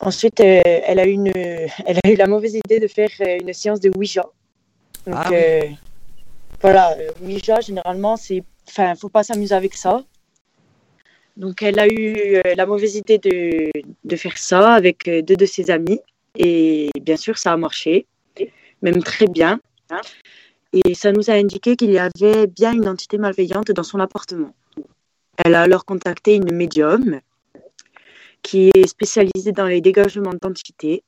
Ensuite, 0.00 0.40
euh, 0.40 0.60
elle, 0.64 0.98
a 0.98 1.06
eu 1.06 1.10
une, 1.12 1.26
elle 1.28 1.98
a 2.02 2.08
eu 2.10 2.16
la 2.16 2.26
mauvaise 2.26 2.54
idée 2.54 2.80
de 2.80 2.86
faire 2.88 3.10
euh, 3.20 3.38
une 3.40 3.52
séance 3.52 3.80
de 3.80 3.90
Ouija. 3.96 4.24
Donc, 5.06 5.14
Ah 5.16 5.28
oui. 5.30 5.36
euh, 5.36 5.60
voilà, 6.62 6.96
euh, 6.98 7.10
Ouija, 7.22 7.60
généralement, 7.60 8.16
c'est. 8.16 8.42
Enfin, 8.68 8.94
faut 8.94 9.08
pas 9.08 9.22
s'amuser 9.22 9.54
avec 9.54 9.74
ça. 9.74 10.02
Donc, 11.36 11.62
elle 11.62 11.78
a 11.78 11.86
eu 11.86 12.36
euh, 12.36 12.54
la 12.54 12.66
mauvaise 12.66 12.96
idée 12.96 13.18
de, 13.18 13.70
de 14.04 14.16
faire 14.16 14.38
ça 14.38 14.72
avec 14.74 15.06
euh, 15.08 15.22
deux 15.22 15.36
de 15.36 15.46
ses 15.46 15.70
amis. 15.70 16.00
Et 16.36 16.90
bien 17.00 17.16
sûr, 17.16 17.36
ça 17.38 17.52
a 17.52 17.56
marché, 17.56 18.06
même 18.82 19.02
très 19.02 19.26
bien. 19.26 19.60
Et 20.72 20.94
ça 20.94 21.10
nous 21.10 21.28
a 21.30 21.34
indiqué 21.34 21.74
qu'il 21.76 21.90
y 21.90 21.98
avait 21.98 22.46
bien 22.46 22.72
une 22.72 22.88
entité 22.88 23.18
malveillante 23.18 23.72
dans 23.72 23.82
son 23.82 23.98
appartement. 23.98 24.54
Elle 25.44 25.56
a 25.56 25.62
alors 25.62 25.84
contacté 25.84 26.36
une 26.36 26.52
médium 26.52 27.20
qui 28.42 28.70
est 28.74 28.86
spécialisée 28.86 29.52
dans 29.52 29.66
les 29.66 29.80
dégagements 29.80 30.34
d'entités, 30.40 31.02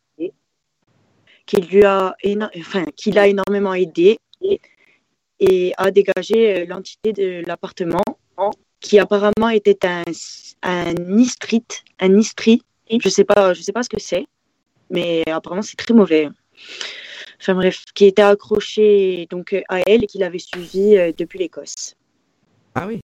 qui 1.47 1.57
lui 1.57 1.85
a, 1.85 2.15
enfin, 2.59 2.85
qui 2.97 3.11
l'a 3.11 3.29
énormément 3.29 3.75
aidé 3.75 4.19
et 5.41 5.73
a 5.77 5.91
dégagé 5.91 6.63
euh, 6.63 6.67
l'entité 6.67 7.13
de 7.13 7.43
l'appartement 7.47 8.03
qui 8.81 8.99
apparemment 8.99 9.49
était 9.49 9.79
un, 9.87 10.03
un 10.63 11.19
istrite, 11.19 11.83
un 12.01 12.17
istri. 12.17 12.63
Je 12.91 13.09
sais 13.09 13.25
pas, 13.25 13.55
je 13.55 13.63
sais 13.63 13.73
pas 13.73 13.83
ce 13.83 13.89
que 13.89 14.01
c'est, 14.01 14.27
mais 14.91 15.23
apparemment 15.29 15.63
c'est 15.63 15.77
très 15.77 15.95
mauvais. 15.95 16.29
Enfin 17.41 17.55
bref, 17.55 17.85
qui 17.95 18.07
était 18.07 18.23
accroché 18.23 19.27
donc 19.31 19.55
à 19.69 19.81
elle 19.87 20.05
et 20.05 20.07
qui 20.07 20.19
l'avait 20.19 20.39
suivi 20.39 20.97
euh, 20.97 21.13
depuis 21.17 21.39
l'Écosse. 21.39 21.97
Ah 22.75 22.87
oui. 22.87 23.01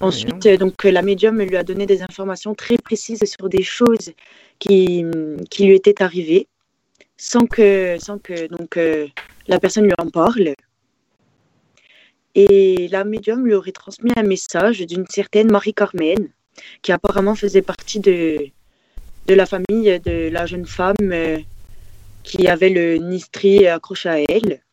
Ensuite, 0.00 0.48
donc, 0.58 0.82
la 0.84 1.02
médium 1.02 1.40
lui 1.40 1.56
a 1.56 1.62
donné 1.62 1.86
des 1.86 2.02
informations 2.02 2.54
très 2.54 2.76
précises 2.76 3.24
sur 3.24 3.48
des 3.48 3.62
choses 3.62 4.12
qui, 4.58 5.04
qui 5.50 5.66
lui 5.66 5.74
étaient 5.74 6.02
arrivées, 6.02 6.48
sans 7.16 7.46
que, 7.46 7.96
sans 8.00 8.18
que 8.18 8.48
donc, 8.48 8.76
euh, 8.76 9.06
la 9.46 9.60
personne 9.60 9.84
lui 9.84 9.92
en 9.98 10.08
parle. 10.08 10.54
Et 12.34 12.88
la 12.88 13.04
médium 13.04 13.46
lui 13.46 13.54
aurait 13.54 13.70
transmis 13.70 14.10
un 14.16 14.24
message 14.24 14.80
d'une 14.80 15.06
certaine 15.06 15.50
Marie-Carmen, 15.50 16.28
qui 16.82 16.90
apparemment 16.90 17.36
faisait 17.36 17.62
partie 17.62 18.00
de, 18.00 18.48
de 19.28 19.34
la 19.34 19.46
famille 19.46 20.00
de 20.00 20.28
la 20.30 20.46
jeune 20.46 20.66
femme 20.66 20.96
euh, 21.02 21.38
qui 22.24 22.48
avait 22.48 22.70
le 22.70 22.96
nistri 22.96 23.68
accroché 23.68 24.08
à 24.08 24.18
elle. 24.20 24.63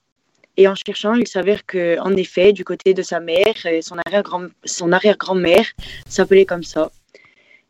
Et 0.58 0.68
en 0.68 0.76
cherchant, 0.76 1.14
il 1.16 1.28
s'avère 1.28 1.66
que, 1.66 2.00
en 2.00 2.16
effet, 2.16 2.52
du 2.54 2.64
côté 2.66 2.94
de 2.94 3.02
sa 3.02 3.20
mère, 3.20 3.56
euh, 3.66 3.82
son 3.82 3.98
arrière-grand- 4.06 4.50
son 4.66 4.92
arrière-grand-mère 4.92 5.66
s'appelait 6.08 6.46
comme 6.46 6.64
ça. 6.64 6.92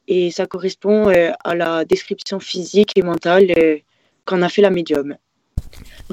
Et 0.08 0.32
ça 0.32 0.48
correspond 0.48 1.10
euh, 1.10 1.32
à 1.44 1.56
la 1.56 1.86
description 1.86 2.40
physique 2.40 2.92
et 2.96 3.04
mentale 3.04 3.52
euh, 3.58 3.78
qu'en 4.26 4.42
a 4.42 4.50
fait 4.50 4.62
la 4.62 4.72
médium. 4.72 5.16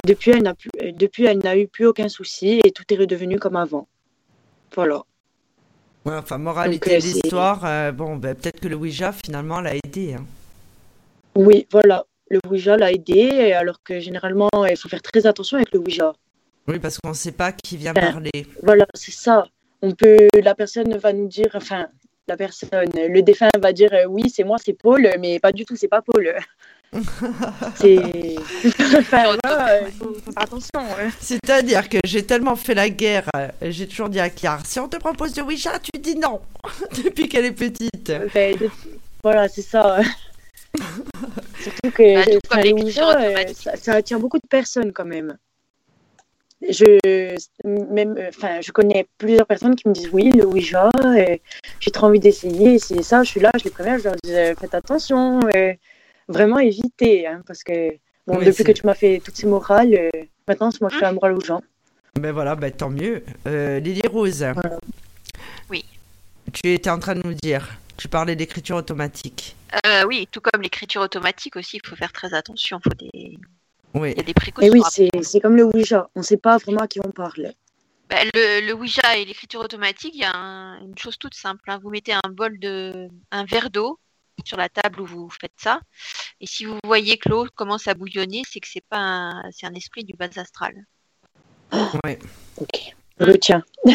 Depuis, 0.05 0.31
elle 0.31 0.43
n'a 0.43 0.53
plus- 0.53 0.69
euh, 0.81 0.91
depuis, 0.93 1.25
elle 1.25 1.39
n'a 1.39 1.57
eu 1.57 1.67
plus 1.67 1.87
aucun 1.87 2.07
souci 2.07 2.61
et 2.63 2.71
tout 2.71 2.83
est 2.91 2.97
redevenu 2.97 3.39
comme 3.39 3.55
avant. 3.55 3.87
Voilà. 4.75 5.01
Ouais, 6.05 6.15
enfin, 6.15 6.37
moralité 6.37 6.97
de 6.97 7.01
l'histoire, 7.01 7.91
bon, 7.93 8.15
ben, 8.15 8.35
peut-être 8.35 8.59
que 8.61 8.67
le 8.67 8.75
Ouija, 8.75 9.11
finalement, 9.11 9.59
l'a 9.59 9.75
aidé. 9.75 10.13
hein. 10.13 10.25
Oui, 11.35 11.67
voilà. 11.71 12.05
Le 12.29 12.39
Ouija 12.47 12.77
l'a 12.77 12.91
aidé, 12.91 13.51
alors 13.51 13.81
que 13.83 13.99
généralement, 13.99 14.49
il 14.69 14.77
faut 14.77 14.87
faire 14.87 15.01
très 15.01 15.25
attention 15.25 15.57
avec 15.57 15.73
le 15.73 15.79
Ouija. 15.79 16.13
Oui, 16.67 16.79
parce 16.79 16.97
qu'on 16.97 17.09
ne 17.09 17.13
sait 17.13 17.31
pas 17.31 17.51
qui 17.51 17.77
vient 17.77 17.93
Ben, 17.93 18.11
parler. 18.11 18.31
Voilà, 18.63 18.85
c'est 18.93 19.11
ça. 19.13 19.45
On 19.81 19.91
peut, 19.91 20.27
la 20.43 20.53
personne 20.55 20.95
va 20.97 21.13
nous 21.13 21.27
dire, 21.27 21.49
enfin, 21.55 21.87
la 22.27 22.37
personne, 22.37 22.89
le 22.95 23.21
défunt 23.21 23.49
va 23.59 23.73
dire 23.73 23.89
euh, 23.93 24.05
oui, 24.07 24.29
c'est 24.29 24.43
moi, 24.43 24.57
c'est 24.63 24.73
Paul, 24.73 25.09
mais 25.19 25.39
pas 25.39 25.51
du 25.51 25.65
tout, 25.65 25.75
c'est 25.75 25.87
pas 25.87 26.01
Paul. 26.01 26.35
c'est. 27.75 28.35
enfin, 28.97 29.35
voilà, 29.43 29.81
il 29.87 29.91
faut, 29.93 30.13
faut 30.13 30.31
faire 30.31 30.43
attention. 30.43 30.79
hein. 30.79 31.09
C'est-à-dire 31.19 31.87
que 31.87 31.97
j'ai 32.03 32.25
tellement 32.25 32.55
fait 32.55 32.73
la 32.73 32.89
guerre, 32.89 33.25
euh, 33.35 33.47
j'ai 33.61 33.87
toujours 33.87 34.09
dit 34.09 34.19
à 34.19 34.29
Claire, 34.29 34.59
si 34.65 34.79
on 34.79 34.87
te 34.87 34.97
propose 34.97 35.35
le 35.37 35.43
Ouija, 35.43 35.79
tu 35.79 35.99
dis 35.99 36.15
non, 36.17 36.41
depuis 37.03 37.29
qu'elle 37.29 37.45
est 37.45 37.51
petite. 37.51 38.11
Enfin, 38.25 38.51
de- 38.59 38.69
Voilà, 39.23 39.47
c'est 39.47 39.61
ça. 39.61 39.99
Surtout 41.61 41.91
que 41.91 42.49
Bah, 42.49 42.61
le 42.63 42.73
Ouija, 42.73 43.19
euh, 43.19 43.43
ça, 43.53 43.75
ça 43.75 43.93
attire 43.95 44.19
beaucoup 44.19 44.37
de 44.39 44.47
personnes 44.47 44.91
quand 44.91 45.05
même. 45.05 45.37
Je, 46.61 47.37
même, 47.63 48.17
euh, 48.17 48.29
enfin, 48.29 48.59
je 48.61 48.71
connais 48.71 49.07
plusieurs 49.17 49.47
personnes 49.47 49.75
qui 49.75 49.87
me 49.87 49.93
disent 49.93 50.09
oui, 50.11 50.31
le 50.31 50.45
Ouija, 50.45 50.89
euh, 51.05 51.37
j'ai 51.79 51.91
trop 51.91 52.07
envie 52.07 52.19
d'essayer, 52.19 52.79
c'est 52.79 53.01
ça, 53.01 53.23
je 53.23 53.29
suis 53.29 53.39
là, 53.39 53.51
je 53.57 53.63
les 53.63 53.69
préviens, 53.69 53.97
je 53.97 54.03
leur 54.03 54.15
dis 54.21 54.33
euh, 54.33 54.53
faites 54.55 54.73
attention, 54.73 55.39
euh, 55.55 55.73
vraiment 56.27 56.59
évitez, 56.59 57.27
hein, 57.27 57.41
parce 57.47 57.63
que 57.63 57.97
Bon, 58.29 58.37
Oui, 58.37 58.45
depuis 58.45 58.63
que 58.63 58.71
tu 58.71 58.85
m'as 58.85 58.93
fait 58.93 59.19
toutes 59.25 59.35
ces 59.35 59.47
morales, 59.47 59.91
euh, 59.95 60.09
maintenant, 60.47 60.69
c'est 60.69 60.81
moi 60.81 60.91
qui 60.91 60.97
fais 60.97 61.01
la 61.01 61.13
morale 61.13 61.33
aux 61.33 61.41
gens. 61.41 61.63
Ben 62.13 62.31
voilà, 62.31 62.55
ben 62.55 62.71
tant 62.71 62.91
mieux. 62.91 63.23
Euh, 63.47 63.79
Lily 63.79 64.03
Rose. 64.07 64.45
Oui. 65.67 65.83
Tu 66.53 66.73
étais 66.73 66.91
en 66.91 66.99
train 66.99 67.15
de 67.15 67.23
nous 67.25 67.33
dire, 67.33 67.67
tu 67.97 68.07
parlais 68.07 68.35
d'écriture 68.35 68.75
automatique. 68.75 69.55
Euh, 69.83 70.03
oui, 70.05 70.27
tout 70.31 70.41
comme 70.41 70.61
l'écriture 70.61 71.01
automatique 71.01 71.55
aussi, 71.55 71.77
il 71.77 71.87
faut 71.87 71.95
faire 71.95 72.13
très 72.13 72.35
attention. 72.35 72.79
Faut 72.83 72.93
des... 72.93 73.39
Il 73.95 74.01
Oui. 74.01 74.13
y 74.15 74.19
a 74.19 74.23
des 74.23 74.31
Et 74.31 74.33
précautions. 74.33 74.71
oui, 74.71 74.81
c'est 75.23 75.39
comme 75.39 75.55
le 75.55 75.63
Ouija. 75.65 76.09
On 76.15 76.19
ne 76.19 76.25
sait 76.25 76.37
pas 76.37 76.57
vraiment 76.57 76.81
à 76.81 76.87
qui 76.87 76.99
on 77.03 77.11
parle. 77.11 77.53
Bah, 78.09 78.17
le, 78.33 78.65
le 78.67 78.73
Ouija 78.73 79.17
et 79.17 79.25
l'écriture 79.25 79.61
automatique, 79.61 80.13
il 80.15 80.21
y 80.21 80.23
a 80.25 80.35
un- 80.35 80.79
une 80.81 80.97
chose 80.97 81.17
toute 81.17 81.35
simple. 81.35 81.69
hein. 81.69 81.79
Vous 81.81 81.89
mettez 81.89 82.13
un 82.13 82.29
bol 82.29 82.59
de, 82.59 83.07
un 83.31 83.45
verre 83.45 83.69
d'eau 83.69 83.99
sur 84.45 84.57
la 84.57 84.69
table 84.69 85.01
où 85.01 85.05
vous 85.05 85.29
faites 85.29 85.51
ça, 85.57 85.81
et 86.39 86.47
si 86.47 86.63
vous 86.65 86.77
voyez 86.85 87.17
que 87.17 87.27
l'eau 87.27 87.45
commence 87.55 87.87
à 87.89 87.93
bouillonner, 87.93 88.43
c'est 88.49 88.61
que 88.61 88.67
c'est 88.71 88.85
pas, 88.89 88.97
un, 88.97 89.43
c'est 89.51 89.65
un 89.67 89.73
esprit 89.73 90.05
du 90.05 90.13
bas 90.15 90.29
astral. 90.37 90.73
Ouais. 92.05 92.17
Ok. 92.57 92.95
Le 93.17 93.37
tiens. 93.37 93.61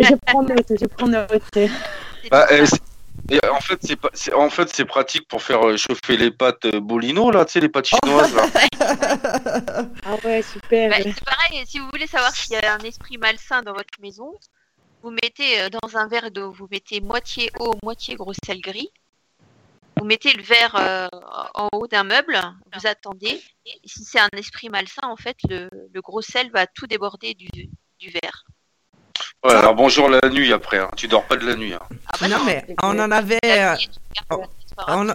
je 0.00 0.14
prends 0.26 0.42
note, 0.44 0.72
je 0.80 0.86
prends 0.86 1.08
note. 1.08 1.58
Bah, 2.30 2.46
euh, 2.52 2.64
et 3.30 3.38
en 3.48 3.60
fait, 3.60 3.78
c'est 3.82 3.96
pas, 3.96 4.10
c'est- 4.14 4.32
en 4.32 4.50
fait, 4.50 4.68
c'est 4.74 4.84
pratique 4.84 5.26
pour 5.28 5.42
faire 5.42 5.66
euh, 5.66 5.76
chauffer 5.76 6.16
les 6.16 6.30
pâtes 6.30 6.64
euh, 6.66 6.80
Bolino, 6.80 7.30
là, 7.30 7.44
tu 7.44 7.52
sais, 7.52 7.60
les 7.60 7.68
pâtes 7.68 7.86
chinoises, 7.88 8.34
là. 8.34 8.46
Ah 10.04 10.16
ouais, 10.24 10.42
super. 10.42 10.90
Bah, 10.90 10.96
c'est 11.02 11.24
pareil. 11.24 11.64
Si 11.66 11.78
vous 11.78 11.88
voulez 11.90 12.06
savoir 12.06 12.34
s'il 12.34 12.52
y 12.54 12.56
a 12.56 12.74
un 12.74 12.78
esprit 12.80 13.18
malsain 13.18 13.62
dans 13.62 13.72
votre 13.74 14.00
maison, 14.00 14.32
vous 15.02 15.10
mettez 15.10 15.60
euh, 15.60 15.68
dans 15.68 15.96
un 15.96 16.08
verre 16.08 16.30
d'eau, 16.30 16.50
vous 16.52 16.68
mettez 16.70 17.00
moitié 17.00 17.50
eau, 17.60 17.74
moitié 17.82 18.14
gros 18.16 18.32
sel 18.44 18.60
gris. 18.60 18.90
Vous 19.98 20.04
mettez 20.06 20.32
le 20.32 20.42
verre 20.42 20.76
euh, 20.76 21.08
en 21.54 21.68
haut 21.72 21.88
d'un 21.88 22.04
meuble, 22.04 22.38
vous 22.72 22.86
attendez. 22.86 23.42
Et 23.66 23.72
si 23.84 24.04
c'est 24.04 24.20
un 24.20 24.28
esprit 24.36 24.68
malsain, 24.68 25.02
en 25.08 25.16
fait, 25.16 25.36
le, 25.48 25.68
le 25.92 26.00
gros 26.00 26.22
sel 26.22 26.50
va 26.52 26.66
tout 26.68 26.86
déborder 26.86 27.34
du, 27.34 27.48
du 27.98 28.10
verre. 28.10 28.44
Ouais, 29.44 29.52
alors 29.54 29.76
bonjour 29.76 30.08
la 30.08 30.18
nuit 30.30 30.52
après, 30.52 30.78
hein. 30.78 30.88
tu 30.96 31.06
dors 31.06 31.24
pas 31.24 31.36
de 31.36 31.46
la 31.46 31.54
nuit. 31.54 31.72
Hein. 31.72 31.78
Ah 32.08 32.16
bah 32.20 32.28
non, 32.28 32.38
non, 32.38 32.44
mais 32.44 32.66
on 32.82 32.98
en 32.98 33.10
avait. 33.12 33.38
euh, 33.44 33.76
on 34.88 35.06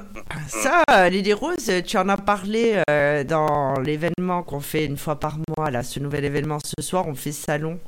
Ça, 0.47 1.09
Lily 1.09 1.33
Rose, 1.33 1.69
tu 1.85 1.97
en 1.97 2.07
as 2.07 2.15
parlé 2.15 2.81
euh, 2.89 3.25
dans 3.25 3.73
l'événement 3.81 4.41
qu'on 4.43 4.61
fait 4.61 4.85
une 4.85 4.97
fois 4.97 5.19
par 5.19 5.37
mois, 5.57 5.71
là, 5.71 5.83
ce 5.83 5.99
nouvel 5.99 6.23
événement 6.23 6.59
ce 6.63 6.81
soir, 6.81 7.05
on 7.09 7.15
fait 7.15 7.33
salon, 7.33 7.79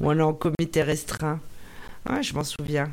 où 0.00 0.10
on 0.10 0.18
est 0.18 0.22
en 0.22 0.32
comité 0.32 0.82
restreint. 0.82 1.40
Ouais, 2.08 2.22
je 2.22 2.34
m'en 2.34 2.44
souviens. 2.44 2.90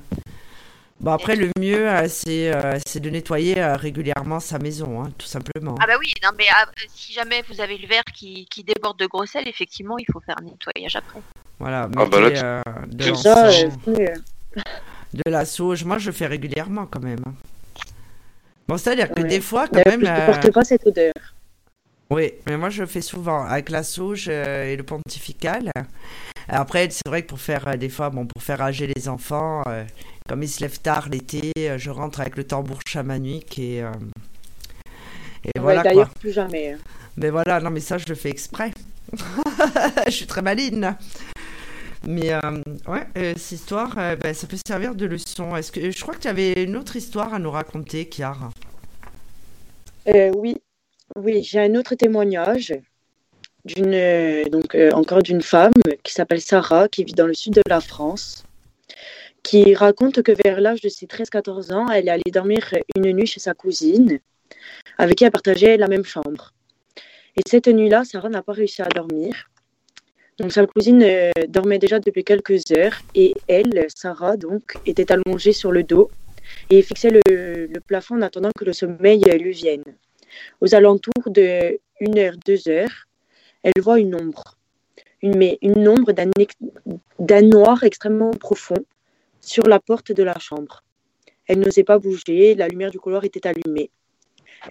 Bon, 1.01 1.11
après, 1.11 1.35
le 1.35 1.49
mieux, 1.59 1.89
euh, 1.89 2.07
c'est 2.07 2.53
euh, 2.53 2.77
c'est 2.85 2.99
de 2.99 3.09
nettoyer 3.09 3.59
euh, 3.59 3.75
régulièrement 3.75 4.39
sa 4.39 4.59
maison, 4.59 5.01
hein, 5.03 5.11
tout 5.17 5.25
simplement. 5.25 5.75
Ah 5.81 5.87
bah 5.87 5.95
oui, 5.99 6.13
non 6.23 6.29
mais 6.37 6.45
ah, 6.55 6.65
si 6.93 7.11
jamais 7.11 7.41
vous 7.49 7.59
avez 7.59 7.79
le 7.79 7.87
verre 7.87 8.03
qui, 8.13 8.45
qui 8.45 8.63
déborde 8.63 8.99
de 8.99 9.07
gros 9.07 9.25
sel, 9.25 9.47
effectivement, 9.47 9.97
il 9.97 10.05
faut 10.13 10.19
faire 10.19 10.35
un 10.39 10.43
nettoyage 10.45 10.95
après. 10.95 11.19
Voilà, 11.59 11.89
Ah 11.97 12.05
bah 12.05 12.19
là, 12.29 12.43
euh, 12.43 12.61
de 12.85 13.13
Ça, 13.15 13.49
de 13.87 15.23
la 15.25 15.45
sauge. 15.45 15.83
Moi, 15.85 15.97
je 15.97 16.11
fais 16.11 16.27
régulièrement 16.27 16.85
quand 16.85 17.01
même. 17.01 17.19
hein. 17.25 17.33
Bon, 18.67 18.77
c'est-à-dire 18.77 19.09
que 19.11 19.23
des 19.23 19.41
fois, 19.41 19.67
quand 19.67 19.81
même. 19.85 20.01
je 20.01 20.05
ne 20.05 20.11
euh, 20.19 20.25
porte 20.27 20.51
pas 20.51 20.63
cette 20.63 20.85
odeur. 20.85 21.13
Oui, 22.11 22.33
mais 22.45 22.57
moi 22.57 22.69
je 22.69 22.85
fais 22.85 22.99
souvent 22.99 23.45
avec 23.45 23.69
la 23.69 23.83
sauge 23.83 24.25
euh, 24.29 24.65
et 24.65 24.75
le 24.75 24.83
pontifical. 24.83 25.71
Après, 26.47 26.89
c'est 26.91 27.07
vrai 27.07 27.21
que 27.23 27.27
pour 27.27 27.39
faire 27.39 27.67
euh, 27.67 27.77
des 27.77 27.89
fois, 27.89 28.09
bon, 28.09 28.25
pour 28.25 28.43
faire 28.43 28.61
âger 28.61 28.87
les 28.95 29.07
enfants, 29.09 29.61
euh, 29.67 29.83
comme 30.27 30.43
ils 30.43 30.49
se 30.49 30.61
lèvent 30.61 30.79
tard 30.81 31.09
l'été, 31.09 31.51
euh, 31.57 31.77
je 31.77 31.89
rentre 31.89 32.21
avec 32.21 32.37
le 32.37 32.43
tambour 32.45 32.79
chamanique 32.87 33.59
et, 33.59 33.83
et 35.55 35.59
Ouais, 35.59 35.61
voilà 35.61 35.85
quoi. 35.85 36.05
D'ailleurs, 36.05 36.13
plus 36.15 36.31
jamais. 36.31 36.73
hein. 36.73 36.79
Mais 37.17 37.29
voilà, 37.29 37.59
non, 37.59 37.69
mais 37.71 37.79
ça 37.79 37.97
je 37.97 38.05
le 38.07 38.15
fais 38.15 38.29
exprès. 38.29 38.71
je 40.07 40.11
suis 40.11 40.27
très 40.27 40.41
maline. 40.41 40.95
Mais 42.07 42.33
euh, 42.33 42.39
ouais, 42.87 43.07
euh, 43.17 43.33
cette 43.37 43.51
histoire, 43.51 43.95
euh, 43.97 44.15
ben, 44.15 44.33
ça 44.33 44.47
peut 44.47 44.57
servir 44.65 44.95
de 44.95 45.05
leçon. 45.05 45.55
Est-ce 45.55 45.71
que 45.71 45.91
je 45.91 46.01
crois 46.01 46.15
que 46.15 46.21
tu 46.21 46.27
avais 46.27 46.63
une 46.63 46.75
autre 46.75 46.95
histoire 46.95 47.33
à 47.33 47.39
nous 47.39 47.51
raconter, 47.51 48.07
Kiara 48.09 48.49
Euh, 50.07 50.31
oui, 50.35 50.57
oui, 51.15 51.43
j'ai 51.43 51.59
un 51.59 51.75
autre 51.75 51.95
témoignage 51.95 52.73
d'une 53.65 54.43
donc 54.49 54.75
euh, 54.75 54.91
encore 54.91 55.23
d'une 55.23 55.41
femme 55.41 55.73
qui 56.03 56.13
s'appelle 56.13 56.41
Sarah, 56.41 56.87
qui 56.87 57.03
vit 57.03 57.13
dans 57.13 57.27
le 57.27 57.33
sud 57.33 57.53
de 57.53 57.61
la 57.67 57.81
France, 57.81 58.43
qui 59.43 59.73
raconte 59.75 60.21
que 60.23 60.31
vers 60.43 60.61
l'âge 60.61 60.81
de 60.81 60.89
ses 60.89 61.05
13-14 61.05 61.73
ans, 61.73 61.87
elle 61.89 62.07
est 62.07 62.11
allée 62.11 62.31
dormir 62.31 62.73
une 62.95 63.11
nuit 63.11 63.27
chez 63.27 63.39
sa 63.39 63.53
cousine, 63.53 64.19
avec 64.97 65.17
qui 65.17 65.23
elle 65.23 65.31
partageait 65.31 65.77
la 65.77 65.87
même 65.87 66.05
chambre. 66.05 66.53
Et 67.37 67.41
cette 67.47 67.67
nuit-là, 67.67 68.03
Sarah 68.03 68.29
n'a 68.29 68.41
pas 68.41 68.53
réussi 68.53 68.81
à 68.81 68.89
dormir. 68.89 69.49
Donc 70.37 70.51
sa 70.51 70.65
cousine 70.65 71.03
euh, 71.03 71.31
dormait 71.47 71.77
déjà 71.77 71.99
depuis 71.99 72.23
quelques 72.23 72.71
heures 72.71 72.99
et 73.15 73.33
elle, 73.47 73.85
Sarah, 73.95 74.37
donc, 74.37 74.75
était 74.85 75.11
allongée 75.11 75.53
sur 75.53 75.71
le 75.71 75.83
dos 75.83 76.09
et 76.69 76.81
fixait 76.81 77.11
le, 77.11 77.79
plafond 77.85 78.15
en 78.15 78.21
attendant 78.21 78.51
que 78.57 78.65
le 78.65 78.73
sommeil 78.73 79.21
lui 79.39 79.51
vienne. 79.51 79.83
Aux 80.61 80.73
alentours 80.73 81.29
de 81.29 81.79
1 82.01 82.17
heure, 82.17 82.35
2 82.45 82.69
heures, 82.69 83.07
elle 83.63 83.81
voit 83.81 83.99
une 83.99 84.15
ombre. 84.15 84.57
Une, 85.21 85.37
mais 85.37 85.57
une 85.61 85.87
ombre 85.87 86.11
d'un 87.19 87.41
noir 87.41 87.83
extrêmement 87.83 88.31
profond 88.31 88.83
sur 89.39 89.67
la 89.67 89.79
porte 89.79 90.11
de 90.11 90.23
la 90.23 90.37
chambre. 90.39 90.83
Elle 91.47 91.59
n'osait 91.59 91.83
pas 91.83 91.99
bouger, 91.99 92.55
la 92.55 92.67
lumière 92.67 92.91
du 92.91 92.99
couloir 92.99 93.23
était 93.23 93.47
allumée. 93.47 93.91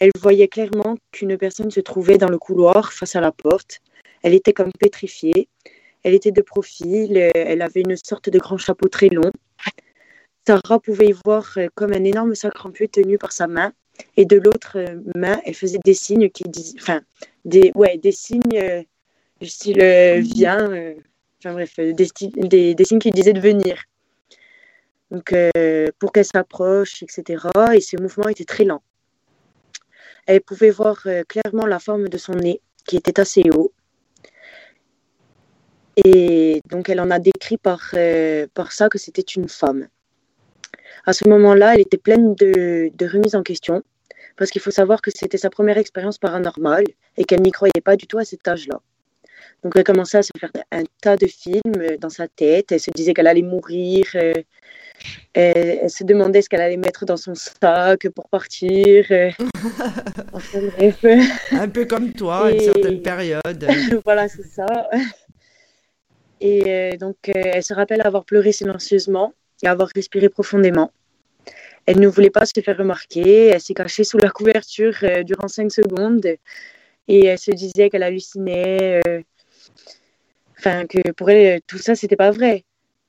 Elle 0.00 0.10
voyait 0.18 0.48
clairement 0.48 0.96
qu'une 1.12 1.36
personne 1.36 1.70
se 1.70 1.80
trouvait 1.80 2.18
dans 2.18 2.28
le 2.28 2.38
couloir 2.38 2.92
face 2.92 3.16
à 3.16 3.20
la 3.20 3.32
porte. 3.32 3.80
Elle 4.22 4.34
était 4.34 4.52
comme 4.52 4.72
pétrifiée. 4.72 5.48
Elle 6.02 6.14
était 6.14 6.32
de 6.32 6.42
profil, 6.42 7.16
elle 7.16 7.62
avait 7.62 7.82
une 7.82 7.96
sorte 7.96 8.30
de 8.30 8.38
grand 8.38 8.56
chapeau 8.56 8.88
très 8.88 9.08
long. 9.08 9.30
Sarah 10.46 10.80
pouvait 10.80 11.08
y 11.08 11.12
voir 11.12 11.56
comme 11.74 11.92
un 11.92 12.04
énorme 12.04 12.34
sac 12.34 12.56
rempli 12.56 12.88
tenu 12.88 13.18
par 13.18 13.32
sa 13.32 13.46
main 13.46 13.72
et 14.16 14.24
de 14.24 14.36
l'autre 14.36 14.76
euh, 14.76 15.00
main, 15.14 15.40
elle 15.44 15.54
faisait 15.54 15.80
des 15.84 15.94
signes 15.94 16.30
qui 16.30 16.44
disaient, 16.44 16.78
enfin, 16.80 17.00
des, 17.44 17.72
ouais, 17.74 17.98
des 17.98 18.12
signes 18.12 18.40
euh, 18.54 18.82
du 19.40 19.48
style 19.48 19.80
euh, 19.82 20.22
bref, 21.44 21.76
des, 21.78 22.06
signes 22.84 22.98
qui 22.98 23.10
disaient 23.10 23.32
de 23.32 23.40
venir. 23.40 23.82
Donc, 25.10 25.34
pour 25.98 26.12
qu'elle 26.12 26.24
s'approche, 26.24 27.02
etc. 27.02 27.44
Et 27.74 27.80
ses 27.80 27.96
mouvements 27.96 28.28
étaient 28.28 28.44
très 28.44 28.64
lents. 28.64 28.82
Elle 30.26 30.40
pouvait 30.40 30.70
voir 30.70 31.04
clairement 31.26 31.66
la 31.66 31.80
forme 31.80 32.08
de 32.08 32.16
son 32.16 32.34
nez, 32.34 32.60
qui 32.86 32.96
était 32.96 33.18
assez 33.18 33.42
haut. 33.52 33.72
Et 35.96 36.60
donc, 36.70 36.88
elle 36.88 37.00
en 37.00 37.10
a 37.10 37.18
décrit 37.18 37.56
par, 37.56 37.92
par 38.54 38.70
ça 38.70 38.88
que 38.88 38.98
c'était 38.98 39.22
une 39.22 39.48
femme. 39.48 39.88
À 41.10 41.12
ce 41.12 41.28
moment-là, 41.28 41.74
elle 41.74 41.80
était 41.80 41.98
pleine 41.98 42.36
de, 42.36 42.90
de 42.94 43.06
remises 43.12 43.34
en 43.34 43.42
question, 43.42 43.82
parce 44.36 44.48
qu'il 44.52 44.60
faut 44.60 44.70
savoir 44.70 45.02
que 45.02 45.10
c'était 45.12 45.38
sa 45.38 45.50
première 45.50 45.76
expérience 45.76 46.18
paranormale 46.18 46.84
et 47.16 47.24
qu'elle 47.24 47.42
n'y 47.42 47.50
croyait 47.50 47.80
pas 47.84 47.96
du 47.96 48.06
tout 48.06 48.18
à 48.18 48.24
cet 48.24 48.46
âge-là. 48.46 48.78
Donc, 49.64 49.72
elle 49.74 49.82
commençait 49.82 50.18
à 50.18 50.22
se 50.22 50.30
faire 50.38 50.52
un 50.70 50.84
tas 51.02 51.16
de 51.16 51.26
films 51.26 51.96
dans 51.98 52.10
sa 52.10 52.28
tête. 52.28 52.70
Elle 52.70 52.78
se 52.78 52.92
disait 52.94 53.12
qu'elle 53.12 53.26
allait 53.26 53.42
mourir. 53.42 54.04
euh, 54.14 54.32
elle, 55.34 55.80
elle 55.82 55.90
se 55.90 56.04
demandait 56.04 56.42
ce 56.42 56.48
qu'elle 56.48 56.60
allait 56.60 56.76
mettre 56.76 57.04
dans 57.06 57.16
son 57.16 57.34
sac 57.34 58.08
pour 58.14 58.28
partir. 58.28 59.04
euh. 59.10 59.30
Enfin, 60.32 60.60
bref. 60.78 61.04
Un 61.50 61.68
peu 61.68 61.86
comme 61.86 62.12
toi, 62.12 62.46
à 62.46 62.50
une 62.52 62.56
Et- 62.60 62.64
certaine 62.66 63.02
période. 63.02 63.66
voilà, 64.04 64.28
c'est 64.28 64.46
ça. 64.46 64.66
Et 66.40 66.62
euh, 66.68 66.96
donc, 66.96 67.16
euh, 67.28 67.32
elle 67.34 67.64
se 67.64 67.74
rappelle 67.74 68.00
avoir 68.06 68.24
pleuré 68.24 68.52
silencieusement 68.52 69.34
et 69.64 69.66
avoir 69.66 69.88
respiré 69.94 70.28
profondément. 70.28 70.92
Elle 71.86 72.00
ne 72.00 72.08
voulait 72.08 72.30
pas 72.30 72.46
se 72.46 72.60
faire 72.60 72.76
remarquer. 72.76 73.46
Elle 73.46 73.60
s'est 73.60 73.74
cachée 73.74 74.04
sous 74.04 74.18
la 74.18 74.30
couverture 74.30 74.96
euh, 75.02 75.22
durant 75.22 75.48
cinq 75.48 75.72
secondes 75.72 76.26
et 77.08 77.26
elle 77.26 77.38
se 77.38 77.50
disait 77.50 77.90
qu'elle 77.90 78.02
hallucinait. 78.02 79.00
euh, 79.06 79.22
Enfin, 80.58 80.86
que 80.86 81.12
pour 81.12 81.30
elle, 81.30 81.62
tout 81.66 81.78
ça, 81.78 81.94
c'était 81.94 82.16
pas 82.16 82.30
vrai. 82.30 82.64